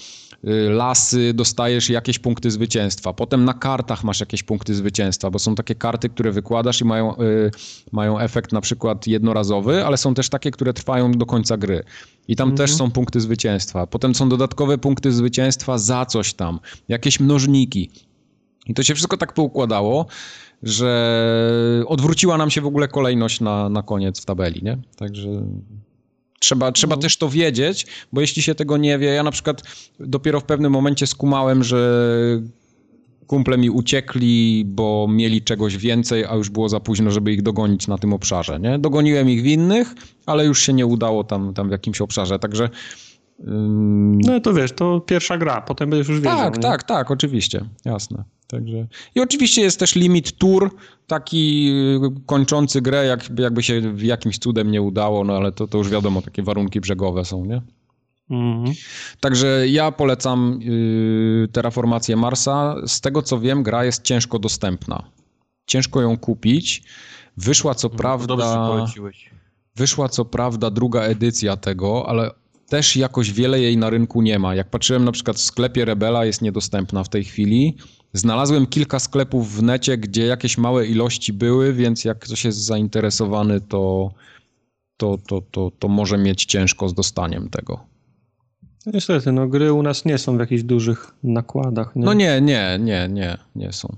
y, 0.44 0.70
lasy 0.70 1.34
dostajesz 1.34 1.90
jakieś 1.90 2.20
punkty 2.20 2.52
zwycięstwa. 2.52 3.14
Potem 3.14 3.46
na 3.46 3.54
kartach 3.54 4.04
masz 4.04 4.20
jakieś 4.20 4.44
punkty 4.44 4.76
zwycięstwa, 4.76 5.32
bo 5.32 5.40
są 5.40 5.56
takie 5.56 5.76
karty, 5.76 6.10
które 6.10 6.32
wykładasz 6.32 6.82
i 6.82 6.86
mają, 6.86 7.18
y, 7.18 7.52
mają 7.92 8.20
efekt 8.20 8.52
na 8.52 8.62
przykład 8.62 9.08
jednorazowy, 9.08 9.86
ale 9.86 9.98
są 9.98 10.14
też 10.14 10.30
takie, 10.30 10.52
które 10.52 10.74
trwają 10.74 11.12
do 11.12 11.26
końca 11.26 11.58
gry. 11.58 11.84
I 12.28 12.36
tam 12.36 12.50
mhm. 12.50 12.58
też 12.58 12.76
są 12.78 12.92
punkty 12.92 13.22
zwycięstwa. 13.22 13.88
Potem 13.88 14.16
są 14.16 14.30
dodatkowe 14.30 14.78
punkty 14.78 15.12
zwycięstwa 15.12 15.78
za 15.78 16.06
coś 16.06 16.34
tam, 16.34 16.60
jakieś 16.88 17.20
mnożniki. 17.20 18.07
I 18.68 18.74
to 18.74 18.84
się 18.84 18.96
wszystko 18.96 19.18
tak 19.18 19.34
poukładało, 19.34 20.06
że 20.64 21.84
odwróciła 21.88 22.38
nam 22.38 22.50
się 22.50 22.62
w 22.62 22.66
ogóle 22.66 22.88
kolejność 22.88 23.42
na, 23.42 23.70
na 23.70 23.84
koniec 23.84 24.22
w 24.22 24.26
tabeli, 24.26 24.64
nie? 24.64 24.78
Także 24.96 25.30
trzeba, 26.40 26.72
trzeba 26.72 26.96
no. 26.96 27.02
też 27.02 27.18
to 27.18 27.30
wiedzieć, 27.30 27.86
bo 28.14 28.22
jeśli 28.22 28.42
się 28.42 28.56
tego 28.56 28.78
nie 28.78 28.98
wie, 28.98 29.08
ja 29.08 29.24
na 29.24 29.32
przykład 29.32 29.64
dopiero 30.00 30.40
w 30.40 30.44
pewnym 30.44 30.72
momencie 30.72 31.08
skumałem, 31.08 31.64
że 31.64 32.12
kumple 33.28 33.58
mi 33.58 33.70
uciekli, 33.70 34.64
bo 34.66 35.08
mieli 35.10 35.42
czegoś 35.42 35.78
więcej, 35.78 36.26
a 36.26 36.36
już 36.36 36.50
było 36.50 36.70
za 36.70 36.80
późno, 36.80 37.12
żeby 37.12 37.34
ich 37.34 37.42
dogonić 37.42 37.88
na 37.88 37.98
tym 37.98 38.14
obszarze, 38.14 38.60
nie? 38.60 38.80
Dogoniłem 38.80 39.30
ich 39.30 39.42
w 39.42 39.46
innych, 39.46 39.96
ale 40.26 40.46
już 40.46 40.62
się 40.62 40.74
nie 40.74 40.86
udało 40.86 41.24
tam, 41.24 41.54
tam 41.54 41.68
w 41.68 41.72
jakimś 41.72 42.02
obszarze, 42.02 42.40
także 42.40 42.70
no 43.40 44.40
to 44.40 44.54
wiesz, 44.54 44.72
to 44.72 45.00
pierwsza 45.00 45.38
gra, 45.38 45.62
potem 45.62 45.90
będziesz 45.90 46.08
już 46.08 46.20
wiedział. 46.20 46.38
Tak, 46.38 46.56
nie? 46.56 46.62
tak, 46.62 46.84
tak, 46.84 47.12
oczywiście, 47.12 47.66
jasne. 47.86 48.24
Także... 48.48 48.88
I 49.16 49.20
oczywiście 49.20 49.62
jest 49.62 49.80
też 49.80 49.96
limit 49.96 50.38
tour, 50.38 50.76
taki 51.08 51.72
y, 52.20 52.26
kończący 52.26 52.82
grę, 52.82 53.06
jak, 53.06 53.40
jakby 53.40 53.64
się 53.64 53.82
jakimś 53.98 54.40
cudem 54.40 54.72
nie 54.72 54.82
udało, 54.82 55.24
no 55.24 55.38
ale 55.38 55.52
to, 55.52 55.68
to 55.68 55.78
już 55.78 55.90
wiadomo, 55.90 56.22
takie 56.22 56.44
warunki 56.44 56.82
brzegowe 56.82 57.26
są, 57.26 57.46
nie? 57.46 57.62
Mhm. 58.30 58.76
Także 59.20 59.68
ja 59.68 59.92
polecam 59.92 60.60
yy, 60.62 61.48
terraformację 61.52 62.16
Marsa. 62.16 62.76
Z 62.88 63.02
tego 63.02 63.22
co 63.22 63.40
wiem, 63.40 63.64
gra 63.64 63.86
jest 63.86 64.04
ciężko 64.04 64.40
dostępna. 64.40 65.04
Ciężko 65.66 66.02
ją 66.02 66.18
kupić. 66.18 66.84
Wyszła 67.38 67.76
co 67.76 67.88
no, 67.88 67.96
prawda. 67.96 68.36
Wyszła 69.76 70.10
co 70.10 70.26
prawda 70.26 70.70
druga 70.70 71.02
edycja 71.02 71.58
tego, 71.58 72.10
ale 72.10 72.32
też 72.70 72.96
jakoś 72.96 73.32
wiele 73.32 73.62
jej 73.62 73.78
na 73.78 73.90
rynku 73.90 74.22
nie 74.22 74.40
ma. 74.40 74.56
Jak 74.56 74.70
patrzyłem 74.70 75.06
na 75.06 75.12
przykład 75.12 75.38
w 75.38 75.42
sklepie 75.42 75.86
Rebela 75.86 76.26
jest 76.26 76.42
niedostępna 76.42 77.04
w 77.04 77.10
tej 77.10 77.24
chwili. 77.24 77.78
Znalazłem 78.18 78.68
kilka 78.68 79.00
sklepów 79.00 79.54
w 79.54 79.64
necie, 79.64 79.98
gdzie 79.98 80.26
jakieś 80.26 80.58
małe 80.58 80.88
ilości 80.88 81.34
były, 81.34 81.74
więc 81.74 82.06
jak 82.06 82.20
ktoś 82.20 82.46
jest 82.46 82.58
zainteresowany, 82.58 83.62
to, 83.62 84.12
to, 84.98 85.18
to, 85.28 85.42
to, 85.52 85.72
to 85.80 85.88
może 85.88 86.18
mieć 86.18 86.46
ciężko 86.46 86.90
z 86.90 86.94
dostaniem 86.94 87.50
tego. 87.50 87.80
Niestety, 88.86 89.32
no 89.32 89.48
gry 89.48 89.74
u 89.74 89.84
nas 89.84 90.06
nie 90.06 90.18
są 90.18 90.38
w 90.38 90.40
jakichś 90.40 90.64
dużych 90.64 91.12
nakładach. 91.24 91.96
Nie? 91.96 92.06
No 92.06 92.14
nie, 92.14 92.42
nie, 92.42 92.78
nie, 92.82 93.08
nie, 93.10 93.38
nie 93.56 93.74
są. 93.74 93.96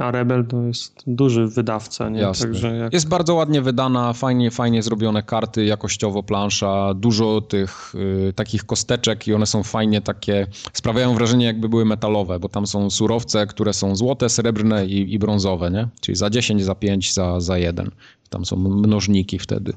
A 0.00 0.10
Rebel 0.10 0.46
to 0.46 0.62
jest 0.62 1.02
duży 1.06 1.46
wydawca, 1.46 2.08
nie? 2.08 2.20
Jasne. 2.20 2.46
Także 2.46 2.76
jak... 2.76 2.92
Jest 2.92 3.08
bardzo 3.08 3.34
ładnie 3.34 3.62
wydana, 3.62 4.12
fajnie, 4.12 4.50
fajnie 4.50 4.82
zrobione 4.82 5.22
karty, 5.22 5.64
jakościowo 5.64 6.22
plansza, 6.22 6.94
dużo 6.94 7.40
tych 7.40 7.94
y, 8.28 8.32
takich 8.32 8.64
kosteczek 8.64 9.28
i 9.28 9.34
one 9.34 9.46
są 9.46 9.62
fajnie 9.62 10.00
takie, 10.00 10.46
sprawiają 10.72 11.14
wrażenie 11.14 11.46
jakby 11.46 11.68
były 11.68 11.84
metalowe, 11.84 12.38
bo 12.38 12.48
tam 12.48 12.66
są 12.66 12.90
surowce, 12.90 13.46
które 13.46 13.72
są 13.72 13.96
złote, 13.96 14.28
srebrne 14.28 14.86
i, 14.86 15.14
i 15.14 15.18
brązowe, 15.18 15.70
nie? 15.70 15.88
Czyli 16.00 16.16
za 16.16 16.30
10, 16.30 16.64
za 16.64 16.74
5, 16.74 17.14
za, 17.14 17.40
za 17.40 17.58
1. 17.58 17.90
Tam 18.30 18.44
są 18.44 18.56
mnożniki 18.56 19.38
wtedy. 19.38 19.72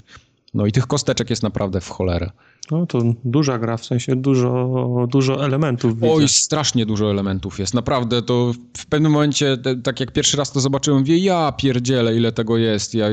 No 0.54 0.66
i 0.66 0.72
tych 0.72 0.88
kosteczek 0.88 1.30
jest 1.30 1.44
naprawdę 1.44 1.82
w 1.82 1.90
cholerę. 1.90 2.32
No 2.72 2.86
to 2.86 3.00
duża 3.24 3.60
gra, 3.60 3.78
w 3.78 3.86
sensie 3.86 4.16
dużo, 4.16 5.08
dużo 5.10 5.46
elementów. 5.46 5.96
Widzę. 5.96 6.12
Oj, 6.12 6.28
strasznie 6.28 6.86
dużo 6.86 7.12
elementów 7.12 7.60
jest. 7.60 7.74
Naprawdę 7.74 8.22
to 8.22 8.54
w 8.78 8.86
pewnym 8.86 9.12
momencie, 9.12 9.58
tak 9.84 10.00
jak 10.00 10.12
pierwszy 10.12 10.38
raz 10.38 10.52
to 10.52 10.60
zobaczyłem, 10.60 11.04
wie 11.04 11.18
ja 11.18 11.52
pierdzielę, 11.52 12.16
ile 12.18 12.32
tego 12.32 12.58
jest. 12.58 12.94
Ja, 12.96 13.08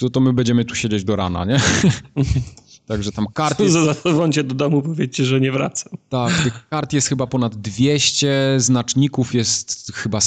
to, 0.00 0.10
to 0.10 0.20
my 0.20 0.32
będziemy 0.32 0.64
tu 0.64 0.74
siedzieć 0.74 1.04
do 1.04 1.16
rana, 1.16 1.44
nie? 1.44 1.56
Także 2.86 3.12
tam 3.12 3.26
kart 3.34 3.60
jest... 3.60 3.74
Zadzwońcie 3.74 4.44
do 4.44 4.54
domu, 4.54 4.82
powiedzcie, 4.82 5.24
że 5.24 5.40
nie 5.40 5.52
wracam. 5.52 5.92
Tak, 6.08 6.42
tych 6.42 6.68
kart 6.68 6.92
jest 6.92 7.08
chyba 7.08 7.26
ponad 7.26 7.56
200, 7.56 8.54
znaczników 8.56 9.34
jest 9.34 9.92
chyba 9.94 10.20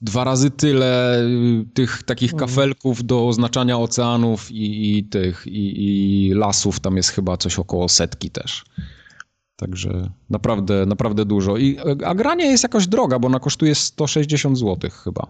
dwa 0.00 0.24
razy 0.24 0.50
tyle 0.50 1.22
y, 1.22 1.64
tych 1.74 2.02
takich 2.02 2.32
mhm. 2.32 2.48
kafelków 2.48 3.04
do 3.04 3.28
oznaczania 3.28 3.78
oceanów 3.78 4.50
i, 4.50 4.98
i 4.98 5.04
tych 5.04 5.46
i, 5.46 5.84
i, 6.28 6.34
lasów, 6.34 6.80
tam 6.80 6.96
jest 6.96 7.10
chyba 7.10 7.36
coś 7.36 7.58
około 7.58 7.88
setki 7.88 8.30
też. 8.30 8.64
Także 9.56 10.10
naprawdę, 10.30 10.86
naprawdę 10.86 11.24
dużo. 11.24 11.56
I, 11.56 11.78
a 12.04 12.14
granie 12.14 12.46
jest 12.46 12.62
jakoś 12.62 12.86
droga, 12.86 13.18
bo 13.18 13.26
ona 13.28 13.40
kosztuje 13.40 13.74
160 13.74 14.58
zł 14.58 14.90
chyba. 15.04 15.26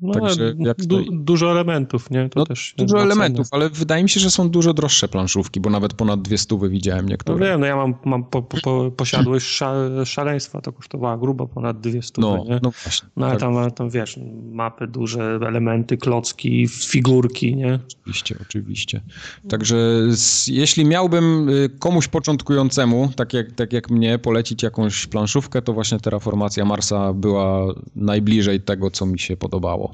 No, 0.00 0.12
Także 0.12 0.54
jak 0.58 0.76
du 0.76 1.04
dużo 1.12 1.50
elementów, 1.50 2.10
nie? 2.10 2.28
To 2.28 2.40
no, 2.40 2.46
też 2.46 2.74
dużo 2.78 3.02
elementów, 3.02 3.46
ale 3.50 3.70
wydaje 3.70 4.02
mi 4.02 4.08
się, 4.08 4.20
że 4.20 4.30
są 4.30 4.50
dużo 4.50 4.74
droższe 4.74 5.08
planszówki, 5.08 5.60
bo 5.60 5.70
nawet 5.70 5.94
ponad 5.94 6.22
dwie 6.22 6.38
stówy 6.38 6.68
widziałem 6.68 7.08
niektóre. 7.08 7.38
No 7.38 7.46
wiem, 7.46 7.60
no 7.60 7.66
ja 7.66 7.76
mam, 7.76 7.94
mam 8.04 8.24
po, 8.24 8.42
po, 8.42 8.56
po 8.60 8.90
posiadłość 8.90 9.60
szaleństwa, 10.04 10.60
to 10.60 10.72
kosztowała 10.72 11.18
grubo 11.18 11.46
ponad 11.46 11.80
dwie 11.80 12.02
stówy, 12.02 12.38
no, 12.38 12.44
nie? 12.44 12.60
No 12.62 12.70
właśnie. 12.82 13.08
No 13.16 13.26
ale 13.26 13.36
tak. 13.36 13.40
tam, 13.40 13.70
tam, 13.70 13.90
wiesz, 13.90 14.18
mapy 14.52 14.86
duże, 14.86 15.38
elementy, 15.46 15.96
klocki, 15.96 16.68
figurki, 16.68 17.56
nie? 17.56 17.78
Oczywiście, 18.00 18.36
oczywiście. 18.42 19.00
Także 19.48 19.76
z, 20.10 20.48
jeśli 20.48 20.84
miałbym 20.84 21.48
y, 21.48 21.70
komuś 21.78 22.08
początkującemu, 22.08 23.08
tak 23.16 23.32
jak, 23.32 23.52
tak 23.52 23.72
jak 23.72 23.90
mnie, 23.90 24.18
polecić 24.18 24.62
jakąś 24.62 25.06
planszówkę, 25.06 25.62
to 25.62 25.72
właśnie 25.72 26.00
Terraformacja 26.00 26.64
Marsa 26.64 27.12
była 27.12 27.74
najbliżej 27.96 28.60
tego, 28.60 28.90
co 28.90 29.06
mi 29.06 29.18
się 29.18 29.36
podobało. 29.36 29.93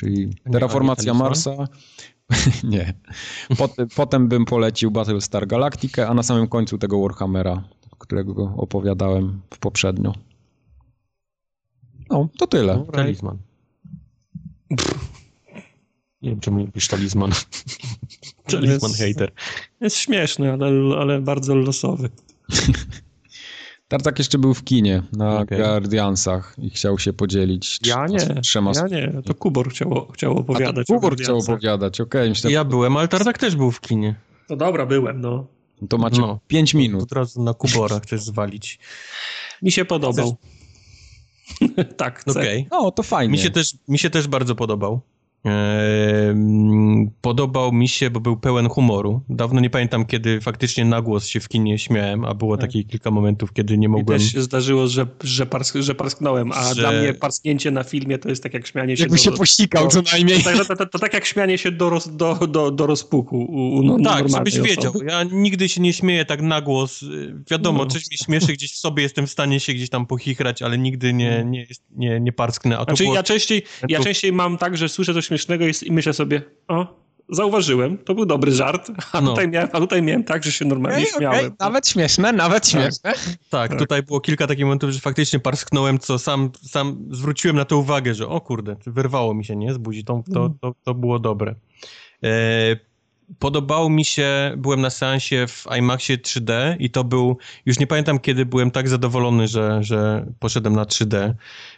Czyli 0.00 0.34
terraformacja 0.52 1.14
Marsa. 1.14 1.50
nie. 2.64 2.94
Potem, 3.58 3.88
potem 3.96 4.28
bym 4.28 4.44
polecił 4.44 4.90
Battlestar 4.90 5.46
Galactica, 5.46 6.08
a 6.08 6.14
na 6.14 6.22
samym 6.22 6.48
końcu 6.48 6.78
tego 6.78 7.00
Warhammera, 7.00 7.64
którego 7.98 8.54
opowiadałem 8.56 9.40
w 9.54 9.58
poprzednio. 9.58 10.12
No, 12.10 12.28
to 12.38 12.46
tyle. 12.46 12.76
No, 12.76 12.84
talizman. 12.84 13.38
Nie 16.22 16.30
wiem, 16.30 16.40
czemu 16.40 16.60
mówisz 16.60 16.88
talizman. 16.88 17.30
talizman 18.46 18.92
hater. 18.92 19.32
Jest 19.80 19.96
śmieszny, 19.96 20.52
ale, 20.52 20.98
ale 20.98 21.20
bardzo 21.20 21.54
losowy. 21.54 22.10
Tartak 23.90 24.18
jeszcze 24.18 24.38
był 24.38 24.54
w 24.54 24.64
kinie 24.64 25.02
na 25.12 25.40
okay. 25.40 25.58
Guardiansach 25.58 26.54
i 26.58 26.70
chciał 26.70 26.98
się 26.98 27.12
podzielić. 27.12 27.78
Ja 27.86 28.06
nie, 28.06 28.40
trzema... 28.42 28.72
ja 28.74 28.86
nie, 28.86 29.22
to 29.24 29.34
Kubor 29.34 29.70
chciał, 29.70 30.08
chciał 30.14 30.38
opowiadać. 30.38 30.90
A 30.90 30.94
Kubor 30.94 31.16
chciał 31.16 31.38
opowiadać, 31.38 32.00
okej. 32.00 32.32
Okay. 32.32 32.52
Ja 32.52 32.64
byłem, 32.64 32.96
ale 32.96 33.08
Tartak 33.08 33.38
też 33.38 33.56
był 33.56 33.70
w 33.70 33.80
kinie. 33.80 34.14
To 34.48 34.56
dobra, 34.56 34.86
byłem, 34.86 35.20
no. 35.20 35.46
To 35.88 35.98
macie 35.98 36.20
no. 36.20 36.40
5 36.48 36.74
minut. 36.74 37.02
Od 37.02 37.12
razu 37.12 37.42
na 37.42 37.54
Kubora 37.54 38.00
chcesz 38.00 38.22
zwalić. 38.22 38.78
Mi 39.62 39.72
się 39.72 39.84
podobał. 39.84 40.36
tak, 41.96 42.24
Okej. 42.26 42.66
Okay. 42.66 42.78
No, 42.80 42.90
to 42.90 43.02
fajnie. 43.02 43.32
Mi 43.32 43.38
się, 43.38 43.50
też, 43.50 43.74
mi 43.88 43.98
się 43.98 44.10
też 44.10 44.28
bardzo 44.28 44.54
podobał. 44.54 45.00
Podobał 47.20 47.72
mi 47.72 47.88
się, 47.88 48.10
bo 48.10 48.20
był 48.20 48.36
pełen 48.36 48.68
humoru. 48.68 49.22
Dawno 49.28 49.60
nie 49.60 49.70
pamiętam, 49.70 50.06
kiedy 50.06 50.40
faktycznie 50.40 50.84
na 50.84 51.02
głos 51.02 51.26
się 51.26 51.40
w 51.40 51.48
kinie 51.48 51.78
śmiałem, 51.78 52.24
a 52.24 52.34
było 52.34 52.56
tak. 52.56 52.66
takich 52.66 52.86
kilka 52.86 53.10
momentów, 53.10 53.52
kiedy 53.52 53.78
nie 53.78 53.88
mogłem... 53.88 54.18
Mi 54.18 54.24
też 54.24 54.32
się 54.32 54.42
zdarzyło, 54.42 54.86
że, 54.86 55.06
że, 55.24 55.46
pars 55.46 55.74
że 55.74 55.94
parsknąłem, 55.94 56.52
a 56.52 56.74
że... 56.74 56.80
dla 56.80 56.92
mnie 56.92 57.14
parsknięcie 57.14 57.70
na 57.70 57.84
filmie 57.84 58.18
to 58.18 58.28
jest 58.28 58.42
tak 58.42 58.54
jak 58.54 58.66
śmianie 58.66 58.96
się... 58.96 59.02
Jakby 59.02 59.16
do, 59.16 59.22
się 59.22 59.32
pościkał 59.32 59.84
do, 59.84 59.90
co 59.90 60.12
najmniej. 60.12 60.42
To, 60.42 60.64
to, 60.64 60.76
to, 60.76 60.86
to, 60.86 60.98
tak 60.98 61.14
jak 61.14 61.24
śmianie 61.24 61.58
się 61.58 61.72
do, 61.72 61.90
roz, 61.90 62.16
do, 62.16 62.34
do, 62.34 62.70
do 62.70 62.86
rozpuku 62.86 63.38
u, 63.38 63.76
u 63.76 63.82
no, 63.82 63.98
Tak, 64.04 64.28
żebyś 64.28 64.54
osoby. 64.54 64.68
wiedział. 64.68 64.92
Ja 65.06 65.22
nigdy 65.22 65.68
się 65.68 65.80
nie 65.80 65.92
śmieję 65.92 66.24
tak 66.24 66.42
na 66.42 66.60
głos. 66.60 67.04
Wiadomo, 67.50 67.78
no. 67.78 67.86
coś 67.86 68.10
mi 68.10 68.16
śmieszy, 68.16 68.52
gdzieś 68.52 68.72
w 68.72 68.78
sobie 68.78 69.02
jestem 69.02 69.26
w 69.26 69.30
stanie 69.30 69.60
się 69.60 69.74
gdzieś 69.74 69.90
tam 69.90 70.06
pochichrać, 70.06 70.62
ale 70.62 70.78
nigdy 70.78 71.12
nie, 71.12 71.44
nie, 71.46 71.66
nie, 71.90 72.20
nie 72.20 72.32
parsknę. 72.32 72.78
A 72.78 72.84
znaczy, 72.84 73.02
było... 73.02 73.14
ja, 73.14 73.22
częściej, 73.22 73.62
ja 73.88 74.00
częściej 74.00 74.32
mam 74.32 74.58
tak, 74.58 74.76
że 74.76 74.88
słyszę 74.88 75.14
coś 75.14 75.29
śmiesznego 75.30 75.64
i 75.82 75.92
myślę 75.92 76.12
sobie, 76.12 76.42
o, 76.68 77.00
zauważyłem, 77.28 77.98
to 77.98 78.14
był 78.14 78.26
dobry 78.26 78.52
żart, 78.52 78.90
a, 79.12 79.20
no. 79.20 79.30
tutaj, 79.30 79.48
miałem, 79.48 79.68
a 79.72 79.80
tutaj 79.80 80.02
miałem 80.02 80.24
tak, 80.24 80.44
że 80.44 80.52
się 80.52 80.64
normalnie 80.64 81.02
okay, 81.02 81.18
śmiałem. 81.18 81.38
Okay. 81.38 81.56
Nawet 81.60 81.88
śmieszne, 81.88 82.32
nawet 82.32 82.62
tak. 82.62 82.70
śmieszne. 82.70 83.12
Tak, 83.12 83.70
tak, 83.70 83.78
tutaj 83.78 84.02
było 84.02 84.20
kilka 84.20 84.46
takich 84.46 84.64
momentów, 84.64 84.90
że 84.90 85.00
faktycznie 85.00 85.38
parsknąłem, 85.38 85.98
co 85.98 86.18
sam, 86.18 86.50
sam 86.62 87.06
zwróciłem 87.10 87.56
na 87.56 87.64
to 87.64 87.78
uwagę, 87.78 88.14
że 88.14 88.28
o 88.28 88.40
kurde, 88.40 88.76
wyrwało 88.86 89.34
mi 89.34 89.44
się, 89.44 89.56
nie, 89.56 89.74
z 89.74 89.78
buzi, 89.78 90.04
to, 90.04 90.22
to, 90.34 90.40
mm. 90.40 90.58
to, 90.60 90.74
to 90.84 90.94
było 90.94 91.18
dobre. 91.18 91.54
E, 92.24 92.89
podobało 93.38 93.88
mi 93.88 94.04
się, 94.04 94.54
byłem 94.56 94.80
na 94.80 94.90
seansie 94.90 95.46
w 95.46 95.66
IMAXie 95.78 96.18
3D 96.18 96.76
i 96.78 96.90
to 96.90 97.04
był, 97.04 97.38
już 97.66 97.78
nie 97.78 97.86
pamiętam 97.86 98.18
kiedy 98.18 98.46
byłem 98.46 98.70
tak 98.70 98.88
zadowolony, 98.88 99.48
że, 99.48 99.78
że 99.84 100.26
poszedłem 100.38 100.76
na 100.76 100.84
3D. 100.84 101.34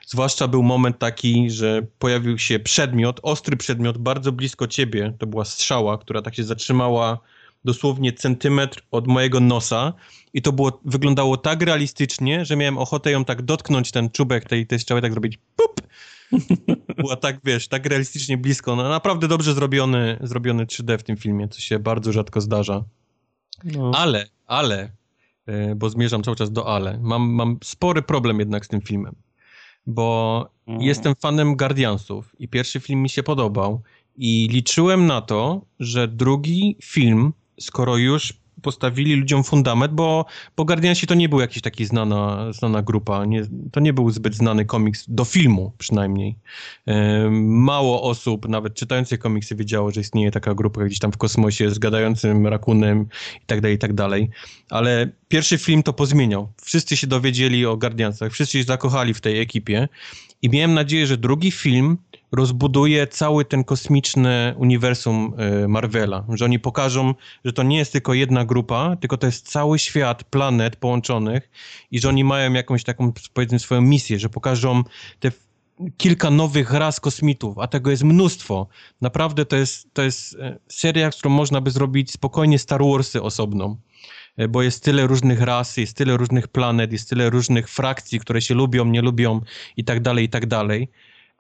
Zwłaszcza 0.07 0.49
był 0.49 0.63
moment 0.63 0.99
taki, 0.99 1.51
że 1.51 1.83
pojawił 1.99 2.39
się 2.39 2.59
przedmiot, 2.59 3.21
ostry 3.23 3.57
przedmiot 3.57 3.99
bardzo 3.99 4.33
blisko 4.33 4.67
ciebie. 4.67 5.13
To 5.19 5.27
była 5.27 5.45
strzała, 5.45 5.99
która 5.99 6.23
tak 6.23 6.35
się 6.35 6.45
zatrzymała 6.45 7.19
dosłownie 7.65 8.13
centymetr 8.13 8.83
od 8.91 9.07
mojego 9.07 9.41
nosa 9.41 9.93
i 10.35 10.43
to 10.43 10.53
było, 10.53 10.81
wyglądało 10.85 11.37
tak 11.37 11.63
realistycznie, 11.63 12.45
że 12.45 12.57
miałem 12.57 12.79
ochotę 12.79 13.11
ją 13.11 13.25
tak 13.25 13.43
dotknąć, 13.43 13.91
ten 13.91 14.11
czubek 14.11 14.45
tej, 14.45 14.67
tej 14.67 14.79
strzały, 14.79 15.03
tak 15.03 15.13
zrobić 15.13 15.39
pup 15.57 15.81
była 16.95 17.17
tak, 17.17 17.41
wiesz, 17.45 17.69
tak 17.69 17.87
realistycznie 17.87 18.39
blisko. 18.39 18.77
No, 18.77 18.89
naprawdę 18.89 19.29
dobrze 19.29 19.55
zrobiony, 19.55 20.19
zrobiony 20.21 20.67
3D 20.67 20.99
w 20.99 21.03
tym 21.03 21.17
filmie, 21.17 21.49
co 21.49 21.61
się 21.61 21.79
bardzo 21.79 22.13
rzadko 22.13 22.41
zdarza. 22.41 22.85
No. 23.65 23.93
Ale, 23.95 24.27
ale, 24.47 24.93
e, 25.47 25.75
bo 25.75 25.91
zmierzam 25.91 26.23
cały 26.23 26.37
czas 26.37 26.53
do 26.53 26.75
ale, 26.75 26.99
mam, 26.99 27.23
mam 27.23 27.59
spory 27.65 28.03
problem 28.03 28.39
jednak 28.39 28.67
z 28.67 28.69
tym 28.69 28.81
filmem, 28.81 29.15
bo 29.87 30.49
mm. 30.67 30.83
jestem 30.83 31.15
fanem 31.15 31.57
Guardiansów 31.57 32.35
i 32.39 32.49
pierwszy 32.49 32.81
film 32.81 33.03
mi 33.03 33.09
się 33.09 33.23
podobał 33.23 33.83
i 34.17 34.49
liczyłem 34.51 35.07
na 35.07 35.21
to, 35.21 35.63
że 35.81 36.09
drugi 36.09 36.77
film, 36.83 37.33
skoro 37.61 37.97
już 37.97 38.42
postawili 38.63 39.17
ludziom 39.17 39.45
fundament, 39.45 39.93
bo, 39.93 40.27
bo 40.57 40.65
Guardiansi 40.65 41.07
to 41.07 41.15
nie 41.15 41.29
był 41.29 41.41
jakiś 41.41 41.63
taki 41.63 41.85
znana, 41.85 42.53
znana 42.53 42.83
grupa, 42.83 43.25
nie, 43.25 43.43
to 43.73 43.81
nie 43.81 43.93
był 43.93 44.11
zbyt 44.11 44.35
znany 44.35 44.65
komiks, 44.65 45.05
do 45.09 45.25
filmu 45.25 45.73
przynajmniej. 45.79 46.37
Mało 47.41 48.03
osób, 48.03 48.49
nawet 48.49 48.75
czytających 48.75 49.19
komiksy, 49.19 49.57
wiedziało, 49.57 49.91
że 49.91 50.01
istnieje 50.01 50.31
taka 50.31 50.55
grupa 50.55 50.85
gdzieś 50.85 50.99
tam 50.99 51.13
w 51.13 51.17
kosmosie 51.17 51.71
z 51.71 51.79
gadającym 51.79 52.47
rakunem 52.47 53.07
i 53.43 53.47
tak 53.47 53.61
dalej, 53.61 53.77
i 53.77 53.79
tak 53.79 53.93
dalej. 53.93 54.31
Ale 54.71 55.09
pierwszy 55.29 55.59
film 55.59 55.83
to 55.83 55.93
pozmieniał. 55.93 56.53
Wszyscy 56.63 56.97
się 56.97 57.07
dowiedzieli 57.07 57.67
o 57.67 57.77
Guardiansach, 57.77 58.33
wszyscy 58.33 58.59
się 58.59 58.65
zakochali 58.65 59.15
w 59.15 59.21
tej 59.21 59.41
ekipie 59.41 59.89
i 60.43 60.51
miałem 60.51 60.75
nadzieję, 60.75 61.07
że 61.07 61.17
drugi 61.17 61.51
film 61.51 61.99
rozbuduje 62.33 63.07
cały 63.07 63.45
ten 63.45 63.65
kosmiczny 63.65 64.55
uniwersum 64.57 65.35
y, 65.65 65.69
Marvela, 65.69 66.25
że 66.29 66.45
oni 66.45 66.59
pokażą, 66.59 67.15
że 67.45 67.53
to 67.53 67.63
nie 67.63 67.79
jest 67.79 67.93
tylko 67.93 68.15
jedna 68.15 68.45
grupa, 68.45 68.97
tylko 68.97 69.17
to 69.17 69.27
jest 69.27 69.51
cały 69.51 69.79
świat 69.79 70.25
planet 70.25 70.77
połączonych 70.77 71.51
i 71.91 72.01
że 72.01 72.09
oni 72.09 72.25
mają 72.25 72.53
jakąś 72.53 72.85
taką, 72.85 73.13
powiedzmy, 73.33 73.59
swoją 73.59 73.81
misję, 73.81 74.19
że 74.19 74.29
pokażą 74.29 74.83
te 75.21 75.31
kilka 75.97 76.31
nowych 76.31 76.73
ras 76.73 77.01
kosmitów, 77.01 77.59
a 77.59 77.67
tego 77.67 77.91
jest 77.91 78.05
mnóstwo. 78.05 78.69
Naprawdę 79.01 79.45
to 79.45 79.57
jest, 79.57 79.95
to 79.95 80.03
jest 80.03 80.37
e, 80.41 80.59
seria, 80.69 81.11
którą 81.11 81.31
można 81.31 81.61
by 81.61 81.71
zrobić 81.71 82.11
spokojnie 82.11 82.59
Star 82.59 82.83
Warsy 82.85 83.23
osobną 83.23 83.77
e, 84.37 84.49
bo 84.49 84.63
jest 84.63 84.85
tyle 84.85 85.07
różnych 85.07 85.41
ras, 85.41 85.77
jest 85.77 85.97
tyle 85.97 86.17
różnych 86.17 86.49
planet, 86.49 86.93
jest 86.93 87.09
tyle 87.09 87.31
różnych 87.31 87.69
frakcji, 87.69 88.21
które 88.21 88.43
się 88.43 88.55
lubią, 88.55 88.85
nie 88.85 89.03
lubią 89.03 89.41
i 89.77 89.85
tak 89.85 90.01
dalej, 90.01 90.25
i 90.25 90.29
tak 90.29 90.47
dalej 90.47 90.89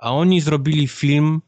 a 0.02 0.12
oni 0.12 0.40
zrobili 0.40 0.88
film 0.88 1.40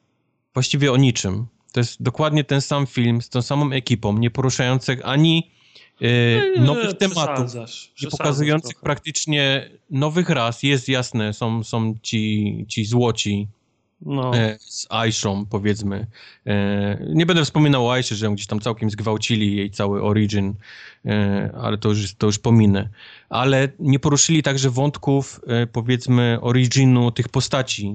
właściwie 0.54 0.92
o 0.92 0.96
niczym. 0.96 1.46
To 1.72 1.80
jest 1.80 2.02
dokładnie 2.02 2.44
ten 2.44 2.60
sam 2.60 2.86
film 2.86 3.22
z 3.22 3.28
tą 3.28 3.42
samą 3.42 3.72
ekipą, 3.72 4.18
nie 4.18 4.30
poruszających 4.30 5.00
ani 5.04 5.50
e, 6.00 6.60
nowych 6.60 6.96
tematów 6.96 7.52
i 8.02 8.06
pokazujących 8.06 8.80
praktycznie 8.80 9.70
nowych 9.90 10.28
ras. 10.28 10.62
Jest 10.62 10.88
jasne, 10.88 11.32
są, 11.32 11.64
są 11.64 11.94
ci, 12.02 12.64
ci 12.68 12.84
złoci 12.84 13.48
no. 14.00 14.36
E, 14.36 14.56
z 14.60 14.86
Aishą, 14.90 15.46
powiedzmy. 15.46 16.06
E, 16.46 17.06
nie 17.14 17.26
będę 17.26 17.44
wspominał 17.44 17.86
o 17.86 17.92
Aiszy, 17.92 18.14
że 18.14 18.30
gdzieś 18.30 18.46
tam 18.46 18.60
całkiem 18.60 18.90
zgwałcili, 18.90 19.56
jej 19.56 19.70
cały 19.70 20.02
origin, 20.02 20.54
e, 21.04 21.50
ale 21.60 21.78
to 21.78 21.88
już, 21.88 22.14
to 22.14 22.26
już 22.26 22.38
pominę. 22.38 22.88
Ale 23.28 23.68
nie 23.78 23.98
poruszyli 23.98 24.42
także 24.42 24.70
wątków, 24.70 25.40
powiedzmy, 25.72 26.38
originu 26.40 27.10
tych 27.10 27.28
postaci 27.28 27.94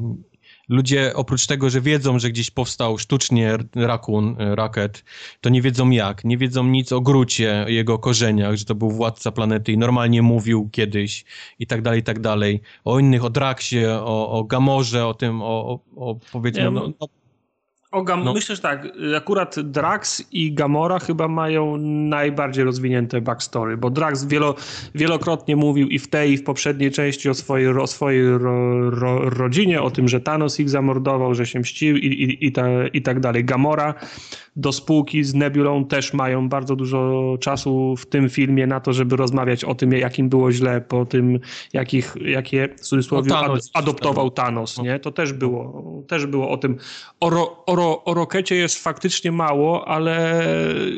ludzie 0.69 1.11
oprócz 1.15 1.47
tego, 1.47 1.69
że 1.69 1.81
wiedzą, 1.81 2.19
że 2.19 2.29
gdzieś 2.29 2.51
powstał 2.51 2.97
sztucznie 2.97 3.57
rakun, 3.75 4.35
e, 4.39 4.55
raket, 4.55 5.03
to 5.41 5.49
nie 5.49 5.61
wiedzą 5.61 5.89
jak, 5.89 6.25
nie 6.25 6.37
wiedzą 6.37 6.63
nic 6.63 6.91
o 6.91 7.01
Grucie, 7.01 7.65
jego 7.67 7.99
korzeniach, 7.99 8.55
że 8.55 8.65
to 8.65 8.75
był 8.75 8.91
władca 8.91 9.31
planety 9.31 9.71
i 9.71 9.77
normalnie 9.77 10.21
mówił 10.21 10.69
kiedyś 10.71 11.25
i 11.59 11.67
tak 11.67 11.81
dalej, 11.81 11.99
i 11.99 12.03
tak 12.03 12.19
dalej. 12.19 12.61
O 12.85 12.99
innych, 12.99 13.25
o 13.25 13.29
Draksie, 13.29 13.85
o, 13.85 14.31
o 14.31 14.43
Gamorze, 14.43 15.07
o 15.07 15.13
tym, 15.13 15.41
o, 15.41 15.45
o, 15.45 15.79
o 15.95 16.15
powiedzmy, 16.31 16.63
nie, 16.63 16.71
no, 16.71 16.93
no 17.01 17.07
o 17.91 18.03
Gam 18.03 18.23
no. 18.23 18.33
Myślę, 18.33 18.55
że 18.55 18.61
tak. 18.61 18.87
Akurat 19.17 19.55
Drax 19.59 20.23
i 20.31 20.53
Gamora 20.53 20.99
chyba 20.99 21.27
mają 21.27 21.77
najbardziej 21.77 22.63
rozwinięte 22.63 23.21
backstory, 23.21 23.77
bo 23.77 23.89
Drax 23.89 24.25
wielo, 24.25 24.55
wielokrotnie 24.95 25.55
mówił 25.55 25.87
i 25.87 25.99
w 25.99 26.07
tej, 26.07 26.31
i 26.31 26.37
w 26.37 26.43
poprzedniej 26.43 26.91
części 26.91 27.29
o 27.29 27.33
swojej, 27.33 27.67
o 27.67 27.87
swojej 27.87 28.37
ro, 28.37 28.89
ro, 28.89 29.29
rodzinie, 29.29 29.81
o 29.81 29.91
tym, 29.91 30.07
że 30.07 30.21
Thanos 30.21 30.59
ich 30.59 30.69
zamordował, 30.69 31.35
że 31.35 31.45
się 31.45 31.59
mścił 31.59 31.97
i, 31.97 32.05
i, 32.05 32.45
i, 32.45 32.51
ta, 32.51 32.87
i 32.87 33.01
tak 33.01 33.19
dalej. 33.19 33.45
Gamora 33.45 33.93
do 34.55 34.71
spółki 34.71 35.23
z 35.23 35.33
Nebulą 35.33 35.85
też 35.85 36.13
mają 36.13 36.49
bardzo 36.49 36.75
dużo 36.75 37.37
czasu 37.39 37.95
w 37.95 38.05
tym 38.05 38.29
filmie 38.29 38.67
na 38.67 38.79
to, 38.79 38.93
żeby 38.93 39.15
rozmawiać 39.15 39.63
o 39.63 39.75
tym, 39.75 39.91
jakim 39.91 40.29
było 40.29 40.51
źle, 40.51 40.81
po 40.81 41.05
tym, 41.05 41.39
jakich, 41.73 42.15
jakie 42.21 42.69
w 42.77 42.79
cudzysłowie 42.79 43.29
no, 43.29 43.41
Thanos, 43.41 43.71
adoptował 43.73 44.31
Thanos, 44.31 44.77
nie? 44.77 44.99
To 44.99 45.11
też 45.11 45.33
było, 45.33 45.83
też 46.07 46.25
było 46.25 46.49
o 46.49 46.57
tym. 46.57 46.77
O, 47.19 47.29
ro, 47.29 47.63
o, 47.65 47.75
ro, 47.79 48.03
o 48.03 48.13
Rokecie 48.13 48.55
jest 48.55 48.83
faktycznie 48.83 49.31
mało, 49.31 49.87
ale 49.87 50.45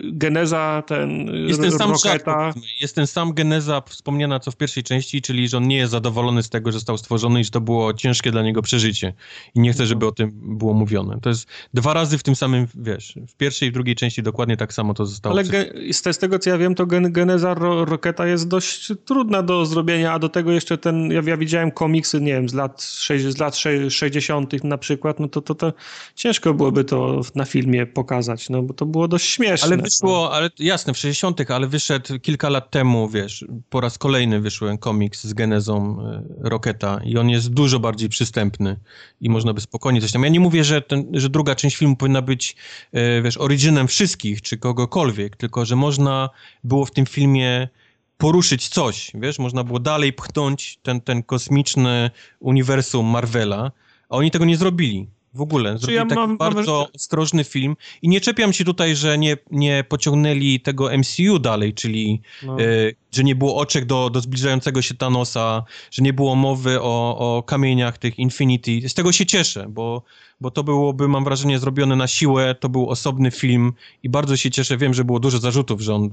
geneza 0.03 0.83
ten 0.87 1.25
jest 1.47 1.61
ten 1.61 1.71
sam 1.71 1.91
Roketa... 1.91 2.53
jest 2.81 2.95
ten 2.95 3.07
sam 3.07 3.33
geneza 3.33 3.81
wspomniana 3.81 4.39
co 4.39 4.51
w 4.51 4.55
pierwszej 4.55 4.83
części, 4.83 5.21
czyli 5.21 5.47
że 5.47 5.57
on 5.57 5.67
nie 5.67 5.77
jest 5.77 5.91
zadowolony 5.91 6.43
z 6.43 6.49
tego, 6.49 6.71
że 6.71 6.77
został 6.77 6.97
stworzony 6.97 7.39
i 7.39 7.43
że 7.43 7.51
to 7.51 7.61
było 7.61 7.93
ciężkie 7.93 8.31
dla 8.31 8.43
niego 8.43 8.61
przeżycie. 8.61 9.13
I 9.55 9.59
nie 9.59 9.73
chce, 9.73 9.85
żeby 9.85 10.07
o 10.07 10.11
tym 10.11 10.31
było 10.33 10.73
mówione. 10.73 11.19
To 11.21 11.29
jest 11.29 11.47
dwa 11.73 11.93
razy 11.93 12.17
w 12.17 12.23
tym 12.23 12.35
samym, 12.35 12.67
wiesz, 12.75 13.15
w 13.27 13.35
pierwszej 13.35 13.69
i 13.69 13.71
drugiej 13.71 13.95
części 13.95 14.23
dokładnie 14.23 14.57
tak 14.57 14.73
samo 14.73 14.93
to 14.93 15.05
zostało. 15.05 15.35
Ale 15.35 15.43
z, 15.91 16.17
tego 16.17 16.39
co 16.39 16.49
ja 16.49 16.57
wiem, 16.57 16.75
to 16.75 16.85
gen, 16.85 17.11
geneza 17.11 17.53
ro, 17.53 17.85
Roketa 17.85 18.27
jest 18.27 18.47
dość 18.47 18.91
trudna 19.05 19.43
do 19.43 19.65
zrobienia, 19.65 20.13
a 20.13 20.19
do 20.19 20.29
tego 20.29 20.51
jeszcze 20.51 20.77
ten, 20.77 21.11
ja, 21.11 21.21
ja 21.25 21.37
widziałem 21.37 21.71
komiksy, 21.71 22.21
nie 22.21 22.33
wiem, 22.33 22.49
z 22.49 22.53
lat, 22.53 22.81
z 22.81 23.37
lat 23.39 23.57
60. 23.89 24.63
na 24.63 24.77
przykład, 24.77 25.19
no 25.19 25.27
to, 25.27 25.41
to, 25.41 25.55
to 25.55 25.73
ciężko 26.15 26.53
byłoby 26.71 26.89
to 26.89 27.21
na 27.35 27.45
filmie 27.45 27.85
pokazać, 27.85 28.49
no 28.49 28.63
bo 28.63 28.73
to 28.73 28.85
było 28.85 29.07
dość 29.07 29.29
śmieszne. 29.29 29.67
Ale 29.67 29.77
wyszło, 29.77 30.33
ale 30.33 30.49
jasne, 30.59 30.93
w 30.93 30.97
60., 30.97 31.51
ale 31.51 31.67
wyszedł 31.67 32.19
kilka 32.19 32.49
lat 32.49 32.71
temu, 32.71 33.09
wiesz, 33.09 33.45
po 33.69 33.81
raz 33.81 33.97
kolejny 33.97 34.41
wyszły 34.41 34.77
komiks 34.77 35.23
z 35.23 35.33
genezą 35.33 36.01
e, 36.01 36.23
Roketa 36.49 37.01
i 37.05 37.17
on 37.17 37.29
jest 37.29 37.49
dużo 37.49 37.79
bardziej 37.79 38.09
przystępny 38.09 38.79
i 39.21 39.29
można 39.29 39.53
by 39.53 39.61
spokojnie 39.61 40.01
coś 40.01 40.11
tam. 40.11 40.23
Ja 40.23 40.29
nie 40.29 40.39
mówię, 40.39 40.63
że, 40.63 40.81
ten, 40.81 41.05
że 41.13 41.29
druga 41.29 41.55
część 41.55 41.77
filmu 41.77 41.95
powinna 41.95 42.21
być, 42.21 42.55
e, 42.91 43.21
wiesz, 43.21 43.37
originem 43.37 43.87
wszystkich, 43.87 44.41
czy 44.41 44.57
kogokolwiek, 44.57 45.35
tylko 45.35 45.65
że 45.65 45.75
można 45.75 46.29
było 46.63 46.85
w 46.85 46.91
tym 46.91 47.05
filmie 47.05 47.67
poruszyć 48.17 48.67
coś, 48.67 49.11
wiesz, 49.13 49.39
można 49.39 49.63
było 49.63 49.79
dalej 49.79 50.13
pchnąć 50.13 50.79
ten, 50.83 51.01
ten 51.01 51.23
kosmiczny 51.23 52.11
uniwersum 52.39 53.05
Marvela, 53.05 53.71
a 54.09 54.15
oni 54.15 54.31
tego 54.31 54.45
nie 54.45 54.57
zrobili. 54.57 55.07
W 55.33 55.41
ogóle. 55.41 55.77
Zrobili 55.77 55.97
ja 55.97 56.05
taki 56.05 56.37
bardzo 56.37 56.77
mam... 56.79 56.95
ostrożny 56.95 57.43
film. 57.43 57.75
I 58.01 58.09
nie 58.09 58.21
czepiam 58.21 58.53
się 58.53 58.65
tutaj, 58.65 58.95
że 58.95 59.17
nie, 59.17 59.37
nie 59.51 59.83
pociągnęli 59.89 60.59
tego 60.59 60.89
MCU 60.97 61.39
dalej, 61.39 61.73
czyli 61.73 62.21
no. 62.43 62.61
y, 62.61 62.95
że 63.11 63.23
nie 63.23 63.35
było 63.35 63.55
oczek 63.55 63.85
do, 63.85 64.09
do 64.09 64.21
zbliżającego 64.21 64.81
się 64.81 64.95
Thanosa, 64.95 65.63
że 65.91 66.03
nie 66.03 66.13
było 66.13 66.35
mowy 66.35 66.81
o, 66.81 67.17
o 67.37 67.43
kamieniach 67.43 67.97
tych 67.97 68.19
Infinity. 68.19 68.89
Z 68.89 68.93
tego 68.93 69.11
się 69.11 69.25
cieszę, 69.25 69.65
bo, 69.69 70.03
bo 70.41 70.51
to 70.51 70.63
byłoby, 70.63 71.07
mam 71.07 71.23
wrażenie, 71.23 71.59
zrobione 71.59 71.95
na 71.95 72.07
siłę. 72.07 72.55
To 72.59 72.69
był 72.69 72.89
osobny 72.89 73.31
film 73.31 73.73
i 74.03 74.09
bardzo 74.09 74.37
się 74.37 74.51
cieszę. 74.51 74.77
Wiem, 74.77 74.93
że 74.93 75.03
było 75.03 75.19
dużo 75.19 75.39
zarzutów, 75.39 75.81
że 75.81 75.95
on 75.95 76.09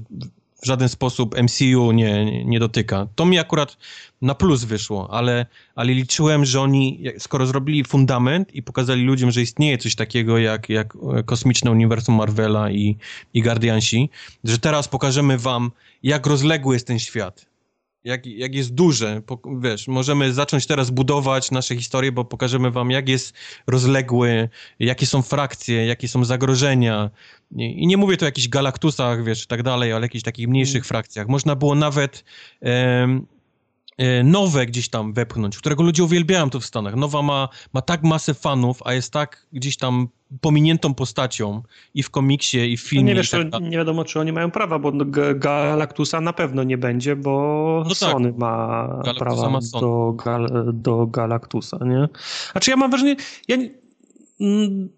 w 0.61 0.65
żaden 0.65 0.89
sposób 0.89 1.35
MCU 1.43 1.91
nie, 1.91 2.43
nie 2.45 2.59
dotyka. 2.59 3.07
To 3.15 3.25
mi 3.25 3.39
akurat 3.39 3.77
na 4.21 4.35
plus 4.35 4.63
wyszło, 4.63 5.07
ale, 5.11 5.45
ale 5.75 5.93
liczyłem, 5.93 6.45
że 6.45 6.61
oni, 6.61 7.03
skoro 7.17 7.45
zrobili 7.45 7.83
fundament 7.83 8.55
i 8.55 8.63
pokazali 8.63 9.03
ludziom, 9.03 9.31
że 9.31 9.41
istnieje 9.41 9.77
coś 9.77 9.95
takiego 9.95 10.37
jak, 10.37 10.69
jak 10.69 10.97
kosmiczne 11.25 11.71
uniwersum 11.71 12.15
Marvela 12.15 12.71
i, 12.71 12.97
i 13.33 13.41
Guardiansi, 13.41 14.09
że 14.43 14.57
teraz 14.59 14.87
pokażemy 14.87 15.37
wam, 15.37 15.71
jak 16.03 16.27
rozległy 16.27 16.75
jest 16.75 16.87
ten 16.87 16.99
świat 16.99 17.48
jak, 18.03 18.25
jak 18.25 18.55
jest 18.55 18.73
duże, 18.73 19.21
wiesz, 19.59 19.87
możemy 19.87 20.33
zacząć 20.33 20.65
teraz 20.67 20.89
budować 20.89 21.51
nasze 21.51 21.75
historie, 21.75 22.11
bo 22.11 22.25
pokażemy 22.25 22.71
wam, 22.71 22.91
jak 22.91 23.09
jest 23.09 23.33
rozległy, 23.67 24.49
jakie 24.79 25.05
są 25.05 25.21
frakcje, 25.21 25.85
jakie 25.85 26.07
są 26.07 26.25
zagrożenia. 26.25 27.09
I 27.55 27.87
nie 27.87 27.97
mówię 27.97 28.17
tu 28.17 28.25
o 28.25 28.27
jakichś 28.27 28.47
galaktusach, 28.47 29.23
wiesz, 29.23 29.43
i 29.43 29.47
tak 29.47 29.63
dalej, 29.63 29.93
ale 29.93 30.05
jakichś 30.05 30.23
takich 30.23 30.47
mniejszych 30.47 30.75
mm. 30.75 30.83
frakcjach. 30.83 31.27
Można 31.27 31.55
było 31.55 31.75
nawet 31.75 32.23
nowe 34.23 34.65
gdzieś 34.65 34.89
tam 34.89 35.13
wepchnąć, 35.13 35.57
którego 35.57 35.83
ludzie 35.83 36.03
uwielbiają 36.03 36.49
to 36.49 36.59
w 36.59 36.65
Stanach. 36.65 36.95
Nowa 36.95 37.21
ma, 37.21 37.49
ma 37.73 37.81
tak 37.81 38.03
masę 38.03 38.33
fanów, 38.33 38.81
a 38.85 38.93
jest 38.93 39.13
tak 39.13 39.45
gdzieś 39.53 39.77
tam 39.77 40.07
pominiętą 40.41 40.93
postacią 40.93 41.63
i 41.93 42.03
w 42.03 42.09
komiksie, 42.09 42.57
i 42.73 42.77
w 42.77 42.81
filmie. 42.81 43.03
No 43.03 43.09
nie, 43.09 43.15
wiesz, 43.15 43.29
tak 43.29 43.61
nie 43.61 43.77
wiadomo, 43.77 44.05
czy 44.05 44.19
oni 44.19 44.31
mają 44.31 44.51
prawa, 44.51 44.79
bo 44.79 44.91
Galactusa 45.35 46.21
na 46.21 46.33
pewno 46.33 46.63
nie 46.63 46.77
będzie, 46.77 47.15
bo 47.15 47.83
no 47.83 47.89
tak. 47.89 47.97
Sony 47.97 48.33
ma 48.37 48.87
Galactusa 48.87 49.13
prawa 49.13 49.49
ma 49.49 49.61
Sony. 49.61 49.81
Do, 49.81 50.13
Gal 50.23 50.49
do 50.73 51.07
Galactusa, 51.07 51.77
nie? 51.85 52.09
A 52.53 52.59
czy 52.59 52.71
ja 52.71 52.77
mam 52.77 52.91
wrażenie, 52.91 53.15
ja, 53.47 53.57
mm, 54.41 54.89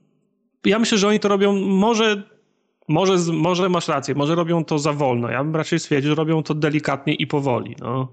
ja 0.66 0.80
myślę, 0.80 0.98
że 0.98 1.08
oni 1.08 1.20
to 1.20 1.28
robią 1.28 1.54
może 1.60 2.24
może, 2.88 3.18
może 3.34 3.70
masz 3.70 3.88
rację, 3.88 4.16
może 4.16 4.36
robią 4.36 4.66
to 4.66 4.80
za 4.80 4.94
wolno. 4.94 5.30
Ja 5.30 5.44
bym 5.44 5.56
raczej 5.56 5.80
stwierdził, 5.80 6.12
że 6.12 6.16
robią 6.16 6.44
to 6.44 6.54
delikatnie 6.54 7.14
i 7.14 7.28
powoli. 7.28 7.76
No. 7.80 8.08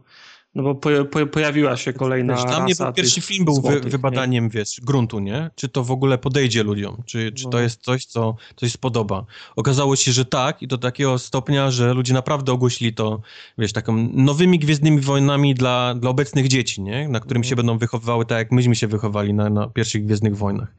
No 0.55 0.63
bo 0.63 0.75
po, 0.75 0.91
po, 1.11 1.27
pojawiła 1.27 1.77
się 1.77 1.93
kolejna 1.93 2.35
wiesz, 2.35 2.45
Dla 2.45 2.61
mnie 2.61 2.75
pierwszy 2.97 3.21
film 3.21 3.45
był 3.45 3.55
złotych, 3.55 3.83
wy, 3.83 3.91
wybadaniem, 3.91 4.45
nie? 4.45 4.51
wiesz, 4.51 4.81
gruntu, 4.83 5.19
nie? 5.19 5.51
Czy 5.55 5.69
to 5.69 5.85
w 5.85 5.91
ogóle 5.91 6.19
podejdzie 6.19 6.63
ludziom? 6.63 7.03
Czy, 7.07 7.33
czy 7.33 7.45
no. 7.45 7.51
to 7.51 7.61
jest 7.61 7.83
coś, 7.83 8.05
co 8.05 8.37
coś 8.57 8.73
spodoba? 8.73 9.25
Okazało 9.57 9.97
się, 9.97 10.13
że 10.13 10.25
tak 10.25 10.63
i 10.63 10.69
do 10.69 10.79
takiego 10.79 11.19
stopnia, 11.19 11.71
że 11.71 11.95
ludzie 11.95 12.15
naprawdę 12.15 12.53
ogłosili 12.53 12.95
to, 12.95 13.21
wiesz, 13.59 13.73
taką 13.73 14.09
nowymi 14.13 14.59
Gwiezdnymi 14.59 15.01
Wojnami 15.01 15.55
dla, 15.55 15.95
dla 15.95 16.11
obecnych 16.11 16.49
dzieci, 16.49 16.83
nie? 16.83 17.09
Na 17.09 17.21
którym 17.21 17.43
no. 17.43 17.49
się 17.49 17.57
będą 17.57 17.79
wychowywały 17.79 18.27
tak, 18.27 18.39
jak 18.39 18.53
myśmy 18.53 18.77
się 18.77 18.87
wychowali 18.87 19.35
na, 19.35 19.51
na 19.51 19.67
pierwszych 19.67 20.07
Gwiezdnych 20.07 20.37
Wojnach. 20.37 20.75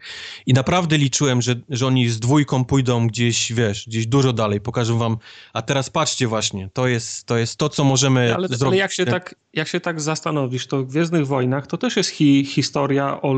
I 0.45 0.53
naprawdę 0.53 0.97
liczyłem, 0.97 1.41
że, 1.41 1.55
że 1.69 1.87
oni 1.87 2.09
z 2.09 2.19
dwójką 2.19 2.65
pójdą 2.65 3.07
gdzieś, 3.07 3.53
wiesz, 3.53 3.87
gdzieś 3.87 4.07
dużo 4.07 4.33
dalej, 4.33 4.61
pokażą 4.61 4.97
wam, 4.97 5.17
a 5.53 5.61
teraz 5.61 5.89
patrzcie 5.89 6.27
właśnie, 6.27 6.69
to 6.73 6.87
jest 6.87 7.25
to, 7.25 7.37
jest 7.37 7.57
to 7.57 7.69
co 7.69 7.83
możemy 7.83 8.35
ale, 8.35 8.47
zrobić. 8.47 8.63
Ale 8.63 8.77
jak 8.77 8.91
się 8.91 9.05
tak 9.05 9.35
jak 9.59 9.67
się 9.67 9.79
tak 9.79 10.01
zastanowisz, 10.01 10.67
to 10.67 10.77
w 10.77 10.85
Gwiezdnych 10.85 11.27
Wojnach 11.27 11.67
to 11.67 11.77
też 11.77 11.97
jest 11.97 12.09
hi, 12.09 12.45
historia 12.45 13.21
o, 13.21 13.35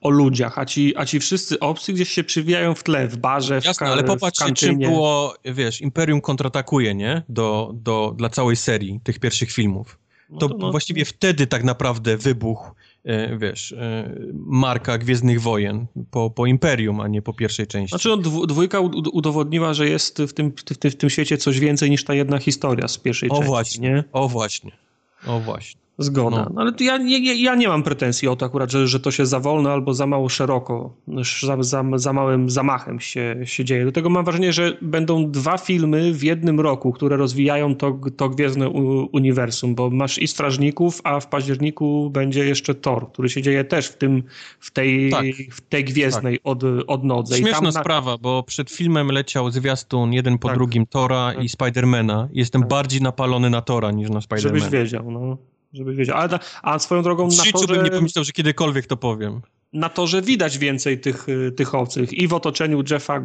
o 0.00 0.10
ludziach, 0.10 0.58
a 0.58 0.66
ci, 0.66 0.96
a 0.96 1.04
ci 1.04 1.20
wszyscy 1.20 1.60
obcy 1.60 1.92
gdzieś 1.92 2.08
się 2.08 2.24
przywijają 2.24 2.74
w 2.74 2.82
tle, 2.82 3.08
w 3.08 3.16
barze, 3.16 3.54
Jasne, 3.54 3.86
w 3.86 3.90
ale 3.90 4.04
popatrzcie, 4.04 4.52
czym 4.52 4.78
było, 4.78 5.34
wiesz, 5.44 5.80
Imperium 5.80 6.20
kontratakuje, 6.20 6.94
nie? 6.94 7.22
Do, 7.28 7.70
do, 7.74 8.14
dla 8.16 8.28
całej 8.28 8.56
serii 8.56 9.00
tych 9.04 9.18
pierwszych 9.18 9.52
filmów. 9.52 9.98
No 10.30 10.38
to, 10.38 10.48
no 10.48 10.54
to 10.54 10.60
no, 10.60 10.70
właściwie 10.70 11.04
wtedy 11.04 11.46
tak 11.46 11.64
naprawdę 11.64 12.16
wybuchł, 12.16 12.70
e, 13.04 13.38
wiesz, 13.38 13.72
e, 13.72 14.14
marka 14.34 14.98
Gwiezdnych 14.98 15.40
Wojen 15.40 15.86
po, 16.10 16.30
po 16.30 16.46
Imperium, 16.46 17.00
a 17.00 17.08
nie 17.08 17.22
po 17.22 17.32
pierwszej 17.32 17.66
części. 17.66 17.90
Znaczy, 17.90 18.08
no, 18.08 18.46
dwójka 18.46 18.80
udowodniła, 19.12 19.74
że 19.74 19.88
jest 19.88 20.22
w 20.22 20.32
tym, 20.32 20.52
w, 20.56 20.64
tym, 20.78 20.90
w 20.90 20.96
tym 20.96 21.10
świecie 21.10 21.38
coś 21.38 21.60
więcej 21.60 21.90
niż 21.90 22.04
ta 22.04 22.14
jedna 22.14 22.38
historia 22.38 22.88
z 22.88 22.98
pierwszej 22.98 23.30
o 23.30 23.34
części. 23.34 23.46
Właśnie, 23.46 23.88
nie? 23.88 24.04
O 24.12 24.28
właśnie. 24.28 24.87
O 25.26 25.40
właśnie. 25.40 25.87
Zgoda. 26.00 26.36
No. 26.36 26.50
no 26.54 26.60
ale 26.60 26.72
ja, 26.80 26.96
ja, 26.96 27.34
ja, 27.34 27.54
nie 27.54 27.68
mam 27.68 27.82
pretensji 27.82 28.28
o 28.28 28.36
to 28.36 28.46
akurat, 28.46 28.70
że, 28.70 28.86
że 28.86 29.00
to 29.00 29.10
się 29.10 29.26
za 29.26 29.40
wolno 29.40 29.70
albo 29.70 29.94
za 29.94 30.06
mało 30.06 30.28
szeroko, 30.28 30.94
za, 31.42 31.62
za, 31.62 31.84
za 31.94 32.12
małym 32.12 32.50
zamachem 32.50 33.00
się, 33.00 33.36
się 33.44 33.64
dzieje. 33.64 33.84
Do 33.84 33.92
tego 33.92 34.10
mam 34.10 34.24
wrażenie, 34.24 34.52
że 34.52 34.76
będą 34.82 35.30
dwa 35.30 35.58
filmy 35.58 36.12
w 36.12 36.22
jednym 36.22 36.60
roku, 36.60 36.92
które 36.92 37.16
rozwijają 37.16 37.76
to, 37.76 37.98
to 38.16 38.28
Gwiezdne 38.28 38.68
Uniwersum, 39.12 39.74
bo 39.74 39.90
masz 39.90 40.18
i 40.18 40.28
Strażników, 40.28 41.00
a 41.04 41.20
w 41.20 41.28
październiku 41.28 42.10
będzie 42.10 42.44
jeszcze 42.44 42.74
Thor, 42.74 43.12
który 43.12 43.28
się 43.28 43.42
dzieje 43.42 43.64
też 43.64 43.86
w 43.88 43.96
tym, 43.96 44.22
w 44.60 44.70
tej, 44.70 45.10
tak. 45.10 45.24
w 45.50 45.60
tej 45.60 45.84
Gwiezdnej 45.84 46.38
tak. 46.38 46.46
od, 46.46 46.62
odnodze. 46.86 47.36
Śmieszna 47.36 47.60
na... 47.60 47.72
sprawa, 47.72 48.18
bo 48.18 48.42
przed 48.42 48.70
filmem 48.70 49.08
leciał 49.08 49.50
zwiastun 49.50 50.12
jeden 50.12 50.38
po 50.38 50.48
tak. 50.48 50.56
drugim 50.56 50.86
Tora 50.86 51.32
tak. 51.34 51.44
i 51.44 51.48
Spidermana. 51.48 52.28
Jestem 52.32 52.60
tak. 52.60 52.70
bardziej 52.70 53.02
napalony 53.02 53.50
na 53.50 53.60
Tora 53.62 53.90
niż 53.90 54.10
na 54.10 54.20
Spidermana. 54.20 54.58
Żebyś 54.58 54.72
wiedział, 54.72 55.10
no 55.10 55.36
żebyś 55.72 55.96
wiedział. 55.96 56.16
A, 56.16 56.28
a 56.62 56.78
swoją 56.78 57.02
drogą 57.02 57.28
na 57.28 57.60
to, 57.60 57.66
bym 57.66 57.84
nie 57.84 57.90
pomyślał, 57.90 58.24
że 58.24 58.32
kiedykolwiek 58.32 58.86
to 58.86 58.96
powiem. 58.96 59.40
Na 59.72 59.88
to, 59.88 60.06
że 60.06 60.22
widać 60.22 60.58
więcej 60.58 61.00
tych, 61.00 61.28
y, 61.28 61.52
tych 61.52 61.74
obcych 61.74 62.12
i 62.12 62.28
w 62.28 62.34
otoczeniu 62.34 62.82
Jeffa 62.90 63.20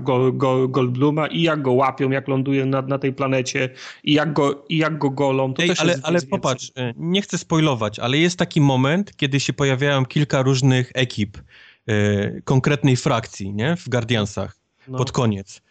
Goldbluma 0.68 1.28
i 1.28 1.42
jak 1.42 1.62
go 1.62 1.72
łapią, 1.72 2.10
jak 2.10 2.28
ląduje 2.28 2.66
na, 2.66 2.82
na 2.82 3.00
tej 3.00 3.14
planecie 3.14 3.70
i 4.04 4.14
jak 4.14 4.34
go, 4.34 4.66
i 4.70 4.78
jak 4.78 4.98
go 4.98 5.10
golą. 5.10 5.54
To 5.54 5.64
Ej, 5.64 5.70
też 5.70 5.80
ale, 5.80 6.00
ale 6.04 6.22
popatrz, 6.22 6.70
y, 6.70 6.94
nie 6.98 7.22
chcę 7.22 7.38
spoilować, 7.38 8.00
ale 8.00 8.18
jest 8.18 8.38
taki 8.38 8.62
moment, 8.62 9.16
kiedy 9.18 9.40
się 9.40 9.54
pojawiają 9.54 10.06
kilka 10.06 10.42
różnych 10.42 10.92
ekip 10.94 11.38
y, 11.90 12.42
konkretnej 12.44 12.98
frakcji, 12.98 13.54
nie? 13.54 13.76
W 13.76 13.90
Guardiansach. 13.90 14.58
No. 14.88 14.98
Pod 14.98 15.12
koniec. 15.12 15.62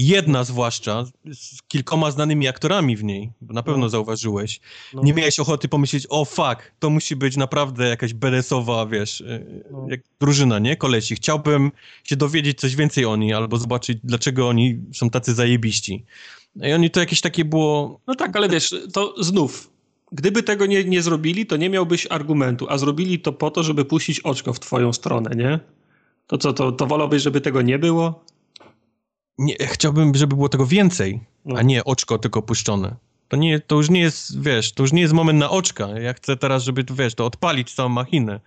Jedna 0.00 0.44
zwłaszcza, 0.44 1.04
z 1.32 1.62
kilkoma 1.62 2.10
znanymi 2.10 2.48
aktorami 2.48 2.96
w 2.96 3.04
niej, 3.04 3.30
bo 3.40 3.54
na 3.54 3.62
pewno 3.62 3.80
no. 3.80 3.88
zauważyłeś, 3.88 4.60
no. 4.94 5.02
nie 5.02 5.14
miałeś 5.14 5.38
ochoty 5.38 5.68
pomyśleć, 5.68 6.06
o 6.10 6.24
fuck, 6.24 6.72
to 6.78 6.90
musi 6.90 7.16
być 7.16 7.36
naprawdę 7.36 7.88
jakaś 7.88 8.14
beresowa, 8.14 8.86
wiesz, 8.86 9.20
y, 9.20 9.64
no. 9.70 9.86
jak 9.90 10.00
drużyna, 10.20 10.58
nie? 10.58 10.76
Kolesi. 10.76 11.14
Chciałbym 11.14 11.70
się 12.04 12.16
dowiedzieć 12.16 12.60
coś 12.60 12.76
więcej 12.76 13.04
o 13.04 13.16
nich, 13.16 13.34
albo 13.34 13.56
zobaczyć, 13.56 13.98
dlaczego 14.04 14.48
oni 14.48 14.80
są 14.94 15.10
tacy 15.10 15.34
zajebiści. 15.34 16.04
I 16.62 16.72
oni 16.72 16.90
to 16.90 17.00
jakieś 17.00 17.20
takie 17.20 17.44
było... 17.44 18.00
No 18.06 18.14
tak, 18.14 18.36
ale 18.36 18.48
wiesz, 18.48 18.74
to 18.92 19.14
znów, 19.20 19.70
gdyby 20.12 20.42
tego 20.42 20.66
nie, 20.66 20.84
nie 20.84 21.02
zrobili, 21.02 21.46
to 21.46 21.56
nie 21.56 21.70
miałbyś 21.70 22.06
argumentu, 22.10 22.66
a 22.68 22.78
zrobili 22.78 23.18
to 23.18 23.32
po 23.32 23.50
to, 23.50 23.62
żeby 23.62 23.84
puścić 23.84 24.20
oczko 24.20 24.52
w 24.52 24.60
twoją 24.60 24.92
stronę, 24.92 25.30
nie? 25.36 25.60
To 26.26 26.38
co, 26.38 26.52
to, 26.52 26.72
to 26.72 26.86
wolałbyś, 26.86 27.22
żeby 27.22 27.40
tego 27.40 27.62
nie 27.62 27.78
było? 27.78 28.24
Nie, 29.38 29.54
chciałbym, 29.60 30.14
żeby 30.14 30.36
było 30.36 30.48
tego 30.48 30.66
więcej, 30.66 31.20
no. 31.44 31.58
a 31.58 31.62
nie 31.62 31.84
oczko 31.84 32.18
tylko 32.18 32.42
puszczone. 32.42 32.96
To, 33.28 33.36
nie, 33.36 33.60
to 33.60 33.76
już 33.76 33.90
nie 33.90 34.00
jest, 34.00 34.42
wiesz, 34.42 34.72
to 34.72 34.82
już 34.82 34.92
nie 34.92 35.00
jest 35.00 35.14
moment 35.14 35.38
na 35.38 35.50
oczka. 35.50 35.88
Ja 35.88 36.12
chcę 36.12 36.36
teraz, 36.36 36.62
żeby, 36.62 36.84
wiesz, 36.94 37.14
to 37.14 37.26
odpalić 37.26 37.74
całą 37.74 37.88
machinę. 37.88 38.40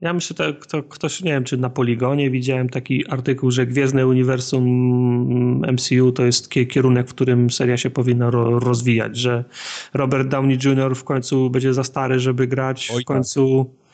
Ja 0.00 0.12
myślę, 0.12 0.46
że 0.46 0.54
to, 0.54 0.82
ktoś, 0.82 1.22
nie 1.22 1.30
wiem, 1.30 1.44
czy 1.44 1.56
na 1.56 1.70
Poligonie 1.70 2.30
widziałem 2.30 2.68
taki 2.68 3.08
artykuł, 3.08 3.50
że 3.50 3.66
Gwiezdne 3.66 4.06
Uniwersum 4.06 4.64
MCU 5.72 6.12
to 6.12 6.24
jest 6.24 6.48
kierunek, 6.48 7.08
w 7.08 7.14
którym 7.14 7.50
seria 7.50 7.76
się 7.76 7.90
powinna 7.90 8.30
ro 8.30 8.58
rozwijać, 8.58 9.16
że 9.16 9.44
Robert 9.94 10.28
Downey 10.28 10.58
Jr. 10.64 10.96
w 10.96 11.04
końcu 11.04 11.50
będzie 11.50 11.74
za 11.74 11.84
stary, 11.84 12.20
żeby 12.20 12.46
grać, 12.46 12.90
Oj, 12.94 13.02
w 13.02 13.04
końcu... 13.04 13.64
Tak 13.64 13.87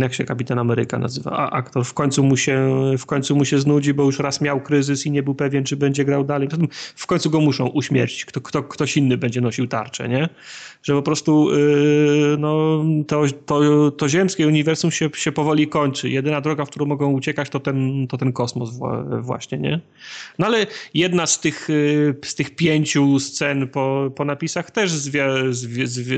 jak 0.00 0.14
się 0.14 0.24
Kapitan 0.24 0.58
Ameryka 0.58 0.98
nazywa, 0.98 1.30
a 1.30 1.50
aktor 1.50 1.84
w 1.84 1.94
końcu 1.94 2.24
mu 2.24 2.36
się, 2.36 2.70
w 2.98 3.06
końcu 3.06 3.36
mu 3.36 3.44
się 3.44 3.58
znudzi, 3.58 3.94
bo 3.94 4.02
już 4.02 4.18
raz 4.18 4.40
miał 4.40 4.60
kryzys 4.60 5.06
i 5.06 5.10
nie 5.10 5.22
był 5.22 5.34
pewien, 5.34 5.64
czy 5.64 5.76
będzie 5.76 6.04
grał 6.04 6.24
dalej. 6.24 6.48
W 6.96 7.06
końcu 7.06 7.30
go 7.30 7.40
muszą 7.40 7.66
uśmiercić, 7.66 8.24
kto, 8.24 8.40
kto, 8.40 8.62
ktoś 8.62 8.96
inny 8.96 9.18
będzie 9.18 9.40
nosił 9.40 9.66
tarczę, 9.66 10.08
nie? 10.08 10.28
Że 10.82 10.94
po 10.94 11.02
prostu 11.02 11.50
yy, 11.50 12.36
no, 12.38 12.84
to, 13.06 13.24
to, 13.46 13.90
to 13.90 14.08
ziemskie 14.08 14.46
uniwersum 14.46 14.90
się, 14.90 15.10
się 15.14 15.32
powoli 15.32 15.68
kończy. 15.68 16.10
Jedyna 16.10 16.40
droga, 16.40 16.64
w 16.64 16.70
którą 16.70 16.86
mogą 16.86 17.12
uciekać, 17.12 17.50
to 17.50 17.60
ten, 17.60 18.06
to 18.06 18.18
ten 18.18 18.32
kosmos 18.32 18.70
właśnie, 19.20 19.58
nie? 19.58 19.80
No 20.38 20.46
ale 20.46 20.66
jedna 20.94 21.26
z 21.26 21.40
tych, 21.40 21.68
yy, 21.68 22.14
z 22.24 22.34
tych 22.34 22.56
pięciu 22.56 23.18
scen 23.18 23.68
po, 23.68 24.10
po 24.16 24.24
napisach 24.24 24.70
też 24.70 24.90
zwia, 24.90 25.28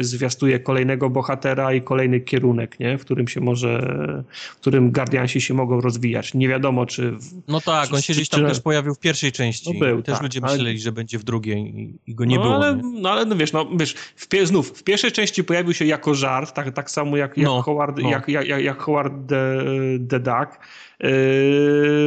zwiastuje 0.00 0.60
kolejnego 0.60 1.10
bohatera 1.10 1.72
i 1.72 1.82
kolejny 1.82 2.11
kierunek, 2.20 2.80
nie? 2.80 2.98
w 2.98 3.04
którym 3.04 3.28
się 3.28 3.40
może, 3.40 3.94
w 4.32 4.56
którym 4.56 4.92
Guardiansi 4.92 5.40
się 5.40 5.54
mogą 5.54 5.80
rozwijać. 5.80 6.34
Nie 6.34 6.48
wiadomo, 6.48 6.86
czy... 6.86 7.10
W, 7.10 7.42
no 7.48 7.60
tak, 7.60 7.88
czy, 7.88 7.94
on 7.94 8.02
się 8.02 8.12
gdzieś 8.12 8.28
tam 8.28 8.40
czy... 8.40 8.46
też 8.46 8.60
pojawił 8.60 8.94
w 8.94 8.98
pierwszej 8.98 9.32
części. 9.32 9.72
No 9.74 9.86
był, 9.86 10.02
też 10.02 10.14
tak, 10.14 10.22
ludzie 10.22 10.40
myśleli, 10.40 10.70
ale... 10.70 10.78
że 10.78 10.92
będzie 10.92 11.18
w 11.18 11.24
drugiej 11.24 11.58
i, 11.58 11.94
i 12.06 12.14
go 12.14 12.24
nie 12.24 12.36
no, 12.36 12.42
było. 12.42 12.54
Ale, 12.54 12.76
nie? 12.76 13.00
No 13.00 13.10
ale 13.10 13.24
no 13.24 13.36
wiesz, 13.36 13.52
no 13.52 13.70
wiesz, 13.76 13.94
w, 14.16 14.26
znów, 14.44 14.68
w 14.78 14.82
pierwszej 14.82 15.12
części 15.12 15.44
pojawił 15.44 15.74
się 15.74 15.84
jako 15.84 16.14
żart, 16.14 16.52
tak, 16.52 16.74
tak 16.74 16.90
samo 16.90 17.16
jak, 17.16 17.36
jak 17.36 17.46
no, 17.46 17.62
Howard, 17.62 17.98
no. 18.02 18.10
Jak, 18.10 18.28
jak, 18.28 18.48
jak 18.48 18.82
Howard 18.82 19.12
the, 19.28 19.64
the 20.08 20.20
Duck. 20.20 20.60
Yy, 21.00 21.08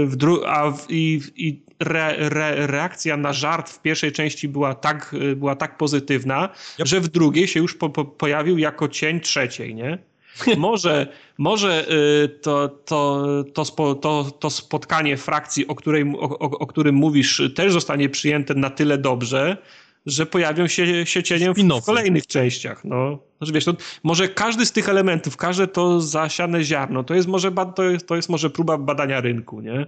w 0.08 0.16
dru- 0.18 0.46
a 0.46 0.72
w, 0.72 0.86
i, 0.90 1.22
i 1.36 1.65
re, 1.80 2.18
re, 2.18 2.68
reakcja 2.68 3.18
na 3.18 3.34
żart 3.34 3.70
w 3.70 3.82
pierwszej 3.82 4.12
części 4.12 4.48
była 4.48 4.76
tak, 4.76 5.16
była 5.36 5.56
tak 5.56 5.78
pozytywna, 5.78 6.50
yep. 6.80 6.88
że 6.88 7.02
w 7.02 7.08
drugiej 7.08 7.48
się 7.48 7.60
już 7.60 7.76
po, 7.76 7.90
po, 7.90 8.06
pojawił 8.06 8.58
jako 8.58 8.88
cień 8.88 9.20
trzeciej, 9.20 9.76
nie? 9.76 9.98
Może, 10.58 11.08
może 11.38 11.88
y, 12.24 12.30
to, 12.30 12.68
to, 12.68 13.26
to, 13.54 13.66
spo, 13.66 13.96
to, 13.96 14.32
to 14.40 14.50
spotkanie 14.50 15.18
frakcji, 15.18 15.68
o, 15.68 15.76
której, 15.76 16.04
o, 16.20 16.40
o, 16.40 16.60
o 16.60 16.68
którym 16.68 16.96
mówisz, 16.96 17.42
też 17.56 17.74
zostanie 17.74 18.10
przyjęte 18.10 18.54
na 18.54 18.70
tyle 18.70 18.98
dobrze, 18.98 19.58
że 20.06 20.26
pojawią 20.26 20.68
się, 20.68 21.06
się 21.06 21.24
cieniem 21.24 21.54
w, 21.54 21.58
w 21.82 21.86
kolejnych 21.86 22.28
częściach. 22.28 22.86
No. 22.86 23.20
Znaczy, 23.38 23.54
wiesz, 23.54 23.66
może 24.04 24.30
każdy 24.30 24.66
z 24.66 24.72
tych 24.72 24.90
elementów, 24.90 25.38
każde 25.38 25.68
to 25.68 26.02
zasiane 26.02 26.64
ziarno, 26.64 27.04
to 27.04 27.14
jest 27.14 27.28
może, 27.28 27.52
to 27.76 27.84
jest, 27.84 28.08
to 28.08 28.16
jest 28.16 28.30
może 28.30 28.50
próba 28.50 28.78
badania 28.78 29.22
rynku, 29.22 29.62
nie? 29.62 29.86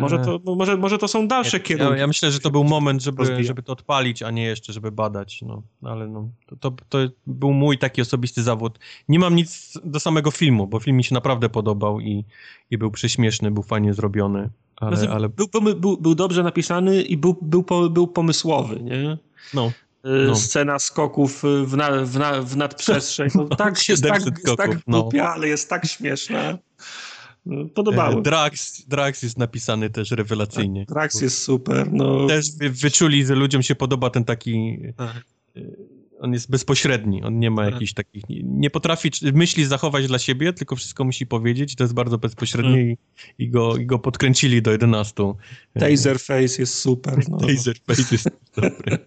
Może 0.00 0.18
to, 0.18 0.40
może, 0.56 0.76
może 0.76 0.98
to 0.98 1.08
są 1.08 1.28
dalsze 1.28 1.56
ja, 1.56 1.62
kierunki. 1.62 1.92
Ja, 1.92 1.98
ja, 1.98 2.06
myślę, 2.06 2.30
że 2.30 2.40
to 2.40 2.50
był 2.50 2.64
moment, 2.64 3.02
żeby, 3.02 3.44
żeby 3.44 3.62
to 3.62 3.72
odpalić, 3.72 4.22
a 4.22 4.30
nie 4.30 4.44
jeszcze, 4.44 4.72
żeby 4.72 4.92
badać. 4.92 5.42
No, 5.42 5.62
ale 5.82 6.08
no, 6.08 6.28
to, 6.46 6.56
to, 6.56 6.70
to, 6.88 6.98
był 7.26 7.52
mój 7.52 7.78
taki 7.78 8.02
osobisty 8.02 8.42
zawód. 8.42 8.78
Nie 9.08 9.18
mam 9.18 9.36
nic 9.36 9.78
do 9.84 10.00
samego 10.00 10.30
filmu, 10.30 10.66
bo 10.66 10.80
film 10.80 10.96
mi 10.96 11.04
się 11.04 11.14
naprawdę 11.14 11.48
podobał 11.48 12.00
i, 12.00 12.24
i 12.70 12.78
był 12.78 12.90
prześmieszny, 12.90 13.50
był 13.50 13.62
fajnie 13.62 13.94
zrobiony. 13.94 14.50
Ale, 14.76 14.96
znaczy, 14.96 15.12
ale... 15.12 15.28
Był, 15.28 15.48
był, 15.76 15.96
był 15.96 16.14
dobrze 16.14 16.42
napisany 16.42 17.02
i 17.02 17.16
był, 17.16 17.38
był, 17.42 17.64
był 17.90 18.06
pomysłowy, 18.06 18.82
nie? 18.82 19.18
No. 19.54 19.72
Y, 20.06 20.26
no. 20.26 20.34
Scena 20.36 20.78
skoków 20.78 21.42
w, 21.66 21.76
na, 21.76 21.90
w, 21.90 22.18
na, 22.18 22.42
w 22.42 22.56
nadprzestrzeń. 22.56 23.28
No, 23.34 23.44
tak, 23.56 23.88
jest 23.88 24.02
tak, 24.02 24.22
tak 24.56 24.78
no. 24.86 25.02
głupia, 25.02 25.32
ale 25.34 25.48
jest 25.48 25.68
tak 25.70 25.86
śmieszna. 25.86 26.58
No, 27.46 27.68
podobało. 27.68 28.18
E, 28.18 28.22
Drax, 28.22 28.86
Drax 28.86 29.22
jest 29.22 29.38
napisany 29.38 29.90
też 29.90 30.10
rewelacyjnie. 30.10 30.86
Tak, 30.86 30.94
Drax 30.94 31.20
jest 31.20 31.42
super. 31.42 31.92
No. 31.92 32.26
Też 32.26 32.46
wyczuli, 32.58 33.26
że 33.26 33.34
ludziom 33.34 33.62
się 33.62 33.74
podoba 33.74 34.10
ten 34.10 34.24
taki... 34.24 34.78
Tak. 34.96 35.24
E, 35.56 35.60
on 36.20 36.32
jest 36.32 36.50
bezpośredni, 36.50 37.22
on 37.22 37.38
nie 37.38 37.50
ma 37.50 37.64
tak. 37.64 37.72
jakichś 37.72 37.92
takich... 37.92 38.22
Nie 38.44 38.70
potrafi 38.70 39.10
myśli 39.32 39.64
zachować 39.64 40.06
dla 40.06 40.18
siebie, 40.18 40.52
tylko 40.52 40.76
wszystko 40.76 41.04
musi 41.04 41.26
powiedzieć 41.26 41.72
i 41.72 41.76
to 41.76 41.84
jest 41.84 41.94
bardzo 41.94 42.18
bezpośrednie 42.18 42.70
hmm. 42.70 42.90
i, 42.90 42.96
i, 43.38 43.50
go, 43.50 43.76
i 43.76 43.86
go 43.86 43.98
podkręcili 43.98 44.62
do 44.62 44.72
11. 44.72 45.14
Taserface 45.78 46.56
jest 46.58 46.74
super. 46.74 47.28
No. 47.28 47.38
Taserface 47.46 48.02
jest 48.12 48.28
dobry. 48.56 48.98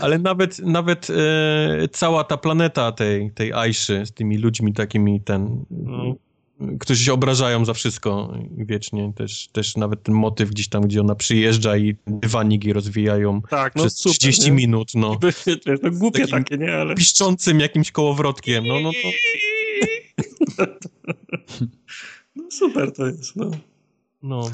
Ale 0.00 0.18
nawet, 0.18 0.58
nawet 0.58 1.08
e, 1.10 1.88
cała 1.88 2.24
ta 2.24 2.36
planeta 2.36 2.92
tej, 2.92 3.30
tej 3.30 3.52
Aiszy 3.52 4.06
z 4.06 4.12
tymi 4.12 4.38
ludźmi 4.38 4.72
takimi, 4.72 5.20
ten... 5.20 5.64
No 5.70 6.14
którzy 6.80 7.04
się 7.04 7.12
obrażają 7.12 7.64
za 7.64 7.74
wszystko 7.74 8.34
wiecznie. 8.56 9.12
Też, 9.16 9.48
też 9.48 9.76
nawet 9.76 10.02
ten 10.02 10.14
motyw 10.14 10.50
gdzieś 10.50 10.68
tam, 10.68 10.82
gdzie 10.82 11.00
ona 11.00 11.14
przyjeżdża 11.14 11.76
i 11.76 11.96
dywaniki 12.06 12.72
rozwijają 12.72 13.42
tak, 13.42 13.76
no, 13.76 13.82
przez 13.82 13.98
super, 13.98 14.18
30 14.18 14.44
nie? 14.44 14.52
minut. 14.52 14.90
No. 14.94 15.18
To 15.82 15.90
głupie 15.90 16.26
takie, 16.26 16.58
nie? 16.58 16.74
Ale... 16.74 16.94
Piszczącym 16.94 17.60
jakimś 17.60 17.92
kołowrotkiem. 17.92 18.64
No, 18.66 18.80
no, 18.80 18.90
to... 18.92 19.08
no 22.36 22.50
super 22.50 22.92
to 22.92 23.06
jest, 23.06 23.36
no. 23.36 23.50
No. 24.22 24.50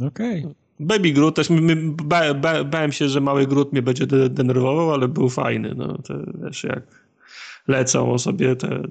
Okej. 0.00 0.40
Okay. 0.40 0.54
Baby 0.80 1.12
Groot 1.12 1.34
też, 1.36 1.50
my, 1.50 1.76
ba, 2.04 2.34
ba, 2.34 2.64
bałem 2.64 2.92
się, 2.92 3.08
że 3.08 3.20
mały 3.20 3.46
Groot 3.46 3.72
mnie 3.72 3.82
będzie 3.82 4.06
denerwował, 4.06 4.92
ale 4.92 5.08
był 5.08 5.28
fajny, 5.28 5.74
no. 5.76 5.98
To, 5.98 6.14
wiesz, 6.44 6.64
jak 6.64 6.97
lecą 7.68 8.18
sobie 8.18 8.56
te 8.56 8.82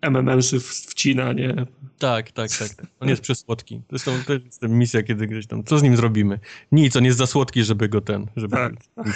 MMS-y 0.00 0.60
wcina, 0.60 1.32
nie? 1.32 1.66
Tak, 1.98 2.32
tak, 2.32 2.50
tak. 2.50 2.86
On 3.00 3.08
jest 3.08 3.22
przesłodki. 3.22 3.82
Zresztą 3.90 4.12
to 4.26 4.32
jest 4.32 4.62
misja, 4.62 5.02
kiedy 5.02 5.26
gdzieś 5.26 5.46
tam, 5.46 5.64
co 5.64 5.78
z 5.78 5.82
nim 5.82 5.96
zrobimy? 5.96 6.40
Nic, 6.72 6.96
on 6.96 7.04
jest 7.04 7.18
za 7.18 7.26
słodki, 7.26 7.64
żeby 7.64 7.88
go 7.88 8.00
ten, 8.00 8.26
żeby... 8.36 8.56
Tak. 8.56 8.74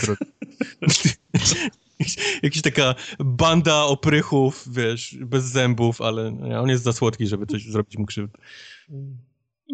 Jakaś 2.42 2.62
taka 2.62 2.94
banda 3.18 3.84
oprychów, 3.84 4.64
wiesz, 4.70 5.16
bez 5.20 5.44
zębów, 5.44 6.00
ale 6.00 6.28
on 6.60 6.68
jest 6.68 6.84
za 6.84 6.92
słodki, 6.92 7.26
żeby 7.26 7.46
coś 7.46 7.66
zrobić 7.66 7.98
mu 7.98 8.06
krzywdę. 8.06 8.38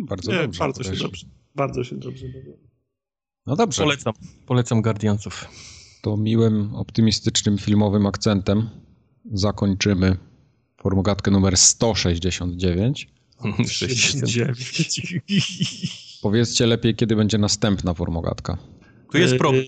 Bardzo 0.01 0.33
nie, 0.33 0.39
dobrze. 0.39 0.59
Bardzo 0.59 0.83
się 0.83 0.97
dobrze, 0.97 1.27
bardzo 1.55 1.85
się 1.85 1.97
dobrze 1.97 2.27
No 3.47 3.57
dobrze. 3.57 3.83
Polecam, 3.83 4.15
polecam 4.47 4.83
Guardiansów. 4.83 5.45
to 6.03 6.17
miłym, 6.17 6.75
optymistycznym 6.75 7.59
filmowym 7.59 8.07
akcentem 8.07 8.71
zakończymy 9.33 10.17
formogatkę 10.77 11.31
numer 11.31 11.57
169. 11.57 13.09
69. 13.69 15.23
Powiedzcie 16.23 16.67
lepiej, 16.67 16.95
kiedy 16.95 17.17
będzie 17.17 17.39
następna 17.39 17.95
formogatka. 17.95 18.59
Tu 19.13 19.19
jest 19.19 19.37
problem. 19.37 19.65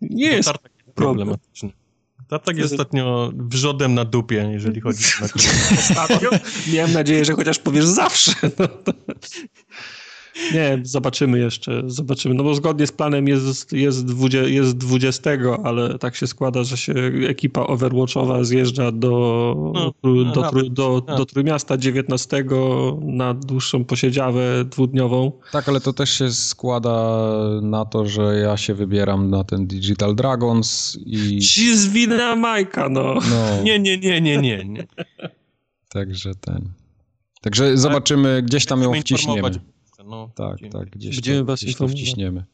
Nie 0.00 0.26
jest 0.26 0.50
problematyczny. 0.94 1.72
Tartak 2.28 2.56
jest 2.56 2.72
ostatnio 2.72 3.32
wrzodem 3.34 3.94
na 3.94 4.04
dupie, 4.04 4.50
jeżeli 4.52 4.80
chodzi 4.80 5.04
o... 5.22 5.24
Ostatnio? 5.80 6.30
Miałem 6.72 6.92
nadzieję, 6.92 7.24
że 7.24 7.32
chociaż 7.32 7.58
powiesz 7.58 7.84
zawsze. 7.84 8.32
No 8.58 8.68
nie, 10.54 10.80
zobaczymy 10.82 11.38
jeszcze, 11.38 11.82
zobaczymy. 11.86 12.34
No 12.34 12.44
bo 12.44 12.54
zgodnie 12.54 12.86
z 12.86 12.92
planem 12.92 13.28
jest, 13.28 13.72
jest, 13.72 14.06
20, 14.06 14.48
jest 14.48 14.76
20, 14.76 15.30
ale 15.64 15.98
tak 15.98 16.16
się 16.16 16.26
składa, 16.26 16.64
że 16.64 16.76
się 16.76 16.94
ekipa 17.28 17.60
Overwatchowa 17.60 18.44
zjeżdża 18.44 18.92
do, 18.92 19.72
no, 19.74 19.92
do, 20.02 20.42
do, 20.42 20.70
do, 20.70 21.00
do 21.16 21.26
Trójmiasta 21.26 21.76
19 21.76 22.44
na 23.02 23.34
dłuższą 23.34 23.84
posiedziawę 23.84 24.64
dwudniową. 24.64 25.32
Tak, 25.52 25.68
ale 25.68 25.80
to 25.80 25.92
też 25.92 26.10
się 26.10 26.32
składa 26.32 27.28
na 27.62 27.84
to, 27.84 28.06
że 28.06 28.38
ja 28.42 28.56
się 28.56 28.74
wybieram 28.74 29.30
na 29.30 29.44
ten 29.44 29.66
Digital 29.66 30.14
Dragons 30.14 30.98
i... 31.06 31.40
Ci 31.40 31.76
z 31.76 31.88
wina 31.88 32.36
Majka, 32.36 32.88
no. 32.88 33.14
no. 33.14 33.62
Nie, 33.64 33.78
nie, 33.78 33.98
nie, 33.98 34.20
nie, 34.20 34.38
nie. 34.38 34.64
nie. 34.64 34.86
Także 35.88 36.34
ten... 36.34 36.72
Także 37.40 37.76
zobaczymy, 37.76 38.42
gdzieś 38.42 38.66
tam 38.66 38.82
ją 38.82 38.92
wciśniemy. 39.00 39.50
No, 40.08 40.30
tak, 40.34 40.56
tak, 40.72 40.90
gdzieś 40.90 41.16
Będziemy 41.16 41.38
to, 41.38 41.44
was 41.44 41.62
gdzieś 41.62 41.76
to 41.76 41.88
wciśniemy. 41.88 42.44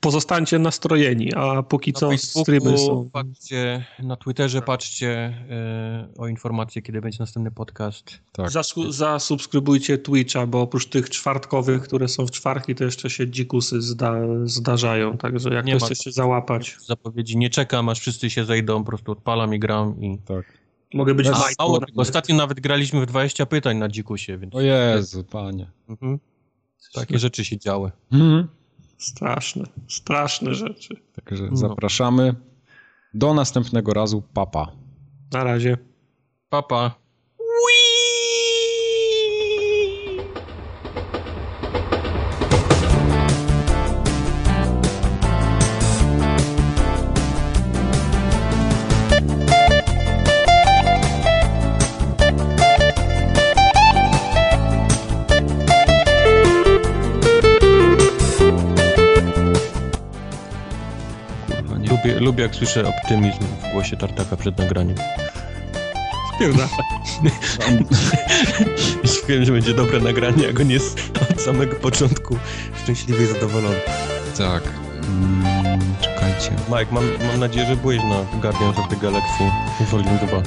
Pozostańcie 0.00 0.58
nastrojeni, 0.58 1.34
a 1.34 1.62
póki 1.62 1.92
na 1.92 1.98
co 1.98 2.18
streamy 2.18 2.78
są. 2.78 3.10
Patrzcie, 3.12 3.84
na 3.98 4.16
Twitterze 4.16 4.62
patrzcie 4.62 5.08
e, 5.50 6.08
o 6.18 6.28
informacje, 6.28 6.82
kiedy 6.82 7.00
będzie 7.00 7.16
następny 7.20 7.50
podcast. 7.50 8.20
Tak. 8.32 8.50
zasubskrybujcie 8.88 9.98
Twitcha, 9.98 10.46
bo 10.46 10.60
oprócz 10.60 10.86
tych 10.86 11.10
czwartkowych, 11.10 11.82
które 11.82 12.08
są 12.08 12.26
w 12.26 12.30
czwartki, 12.30 12.74
to 12.74 12.84
jeszcze 12.84 13.10
się 13.10 13.28
dzikusy 13.28 13.82
zda, 13.82 14.14
zdarzają, 14.44 15.18
także 15.18 15.54
jak 15.54 15.64
nie 15.64 15.78
chcecie 15.78 16.02
się 16.04 16.12
załapać. 16.12 16.76
Zapowiedzi 16.86 17.36
nie 17.36 17.50
czekam, 17.50 17.88
aż 17.88 18.00
wszyscy 18.00 18.30
się 18.30 18.44
zejdą, 18.44 18.78
po 18.78 18.88
prostu 18.88 19.12
odpalam 19.12 19.54
i 19.54 19.58
gram 19.58 20.00
i... 20.00 20.18
Tak. 20.18 20.44
Mogę 20.94 21.14
być... 21.14 21.26
A, 21.26 21.44
mało, 21.58 21.80
ostatnio 21.96 22.36
nawet 22.36 22.60
graliśmy 22.60 23.00
w 23.00 23.06
20 23.06 23.46
pytań 23.46 23.78
na 23.78 23.88
dzikusie, 23.88 24.38
więc... 24.38 24.54
O 24.54 24.60
Jezu, 24.60 25.24
panie. 25.24 25.70
Mhm. 25.88 26.18
Takie 26.94 27.18
rzeczy 27.18 27.44
się 27.44 27.58
działy. 27.58 27.90
Mhm. 28.12 28.48
Straszne, 28.98 29.64
straszne 29.88 30.54
rzeczy. 30.54 30.96
Także 31.14 31.48
no. 31.50 31.56
zapraszamy. 31.56 32.34
Do 33.14 33.34
następnego 33.34 33.92
razu. 33.92 34.22
Papa. 34.34 34.72
Na 35.32 35.44
razie. 35.44 35.78
Papa. 36.48 37.01
Lubię, 62.22 62.42
jak 62.42 62.54
słyszę 62.54 62.88
optymizm 62.88 63.38
w 63.38 63.72
głosie 63.72 63.96
Tartaka 63.96 64.36
przed 64.36 64.58
nagraniem. 64.58 64.96
Spierdala. 66.34 66.68
Wiem, 69.28 69.44
że 69.44 69.52
będzie 69.52 69.74
dobre 69.74 70.00
nagranie, 70.00 70.46
jak 70.46 70.60
on 70.60 70.70
jest 70.70 71.00
od 71.32 71.40
samego 71.40 71.76
początku 71.76 72.36
szczęśliwie 72.82 73.26
zadowolony. 73.26 73.76
Tak. 74.38 74.62
Mm, 75.08 75.80
czekajcie. 76.00 76.50
Mike, 76.68 76.86
mam, 76.92 77.04
mam 77.26 77.40
nadzieję, 77.40 77.66
że 77.66 77.76
byłeś 77.76 77.98
na 77.98 78.40
Guardians 78.40 78.78
of 78.78 78.88
the 78.88 78.96
Galaxy 78.96 79.44
Volume 79.90 80.18
2. 80.26 80.42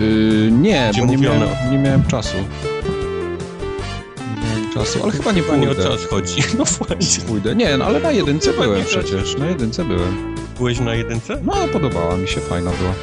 Yy, 0.00 0.50
nie, 0.52 0.90
bo 0.98 1.06
nie 1.06 1.16
miałem, 1.16 1.48
nie 1.70 1.78
miałem 1.78 2.06
czasu. 2.06 2.36
Nie 4.18 4.48
miałem 4.48 4.72
czasu, 4.74 5.02
ale 5.02 5.12
chyba 5.12 5.32
nie 5.32 5.42
pójdę. 5.42 5.66
Nie 5.66 5.70
o 5.70 5.74
czas 5.74 6.06
chodzi. 6.06 6.42
No 6.58 6.64
właśnie. 6.64 7.24
Pójdę. 7.24 7.54
Nie, 7.54 7.76
no, 7.76 7.84
ale 7.84 8.00
na 8.00 8.10
jedynce 8.10 8.52
byłem 8.52 8.84
przecież. 8.84 9.36
Na 9.36 9.46
jedynce 9.46 9.84
byłem. 9.84 10.39
Byłeś 10.60 10.80
na 10.80 10.94
jedynce? 10.94 11.40
No, 11.44 11.54
podobała 11.72 12.16
mi 12.16 12.28
się, 12.28 12.40
fajna 12.40 12.70
była. 12.70 12.94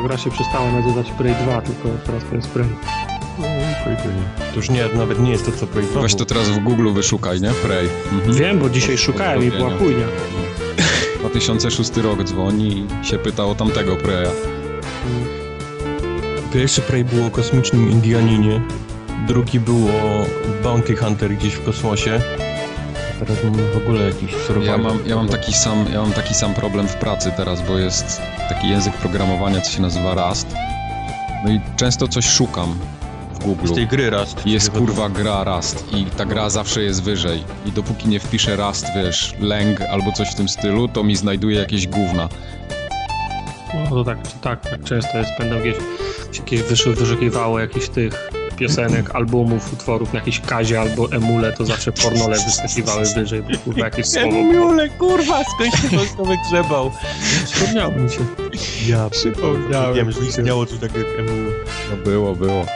Ta 0.00 0.08
gra 0.08 0.18
się 0.18 0.30
przestała 0.30 0.72
nazywać 0.72 1.10
Prey 1.10 1.34
2, 1.34 1.62
tylko 1.62 1.88
teraz 2.06 2.22
to 2.30 2.36
jest 2.36 2.48
Prey. 2.48 2.66
No, 3.38 3.44
to 4.50 4.56
już 4.56 4.70
nie, 4.70 4.88
nawet 4.94 5.20
nie 5.20 5.30
jest 5.30 5.46
to 5.46 5.52
co 5.52 5.66
Prey 5.66 5.86
2. 5.86 6.00
Weź 6.02 6.14
to 6.14 6.24
teraz 6.24 6.48
w 6.48 6.58
Google 6.58 6.92
wyszukaj, 6.92 7.40
nie? 7.40 7.50
Prey. 7.50 7.88
Mhm. 8.12 8.34
Wiem, 8.34 8.58
bo 8.58 8.70
dzisiaj 8.70 8.98
szukałem 8.98 9.44
i 9.44 9.50
była 9.50 9.70
chujnia. 9.70 10.06
2006 11.20 11.96
rok 12.06 12.24
dzwoni 12.24 12.86
i 13.02 13.06
się 13.06 13.18
pyta 13.18 13.44
o 13.44 13.54
tamtego 13.54 13.96
Preya. 13.96 14.30
Pierwszy 16.52 16.80
Prey 16.80 17.04
było 17.04 17.26
o 17.26 17.30
kosmicznym 17.30 17.90
Indianinie, 17.90 18.62
drugi 19.26 19.60
było 19.60 19.92
Bounty 20.62 20.96
Hunter 20.96 21.30
gdzieś 21.30 21.54
w 21.54 21.64
kosmosie, 21.64 22.20
teraz 23.20 23.44
mam 23.44 23.54
w 23.54 23.76
ogóle 23.76 24.04
jakiś 24.04 24.34
survival. 24.34 24.64
Ja 24.64 24.78
mam, 24.78 24.98
ja 25.06 25.16
mam, 25.16 25.28
taki 25.28 25.52
sam, 25.52 25.84
ja 25.92 26.00
mam 26.00 26.12
taki 26.12 26.34
sam 26.34 26.54
problem 26.54 26.88
w 26.88 26.94
pracy 26.94 27.32
teraz, 27.36 27.62
bo 27.62 27.78
jest 27.78 28.22
taki 28.48 28.68
język 28.68 28.94
programowania, 28.94 29.60
co 29.60 29.70
się 29.70 29.82
nazywa 29.82 30.28
Rust. 30.28 30.54
No 31.44 31.52
i 31.52 31.60
często 31.76 32.08
coś 32.08 32.24
szukam 32.28 32.78
w 33.34 33.44
Google. 33.44 33.66
Z 33.66 33.74
tej 33.74 33.86
gry 33.86 34.10
Rust. 34.10 34.46
Jest 34.46 34.70
kurwa 34.70 35.08
gra 35.08 35.44
Rust 35.44 35.84
i 35.94 36.04
ta 36.04 36.24
gra 36.24 36.50
zawsze 36.50 36.82
jest 36.82 37.02
wyżej. 37.02 37.44
I 37.66 37.72
dopóki 37.72 38.08
nie 38.08 38.20
wpiszę 38.20 38.56
Rust, 38.56 38.86
wiesz, 38.94 39.34
Lang 39.40 39.80
albo 39.80 40.12
coś 40.12 40.28
w 40.30 40.34
tym 40.34 40.48
stylu, 40.48 40.88
to 40.88 41.04
mi 41.04 41.16
znajduje 41.16 41.58
jakieś 41.58 41.86
gówna. 41.86 42.28
No 43.74 43.90
to 43.90 44.04
tak, 44.04 44.18
tak, 44.40 44.70
tak 44.70 44.84
często 44.84 45.18
jest. 45.18 45.30
Będą 45.38 45.56
jakieś, 45.56 45.76
jakieś 46.38 46.84
wyszukiwało 46.84 47.60
jakichś 47.60 47.88
tych 47.88 48.29
piosenek, 48.60 49.14
albumów, 49.14 49.72
utworów 49.72 50.12
na 50.12 50.18
jakiejś 50.18 50.40
kazie 50.40 50.80
albo 50.80 51.12
emule, 51.12 51.52
to 51.52 51.64
zawsze 51.64 51.92
pornole 51.92 52.36
wyskakiwały 52.44 53.04
wyżej, 53.16 53.42
bo 53.42 53.58
kurwa 53.58 53.84
jakieś 53.84 54.06
słowo. 54.06 54.28
Emule, 54.28 54.88
kurwa, 54.88 55.44
skąd 55.44 55.74
się 55.74 56.16
to 56.16 56.24
wygrzebał? 56.24 56.90
Przypomniało 57.44 57.92
mi 57.92 58.10
się. 58.10 58.20
Ja 58.88 59.10
przypomniałem. 59.10 59.94
Wiem, 59.94 60.12
że 60.12 60.20
istniało 60.20 60.66
coś 60.66 60.78
takiego 60.78 61.08
jak 61.08 61.18
emule. 61.18 61.50
No 61.90 61.96
było, 62.04 62.34
było. 62.34 62.66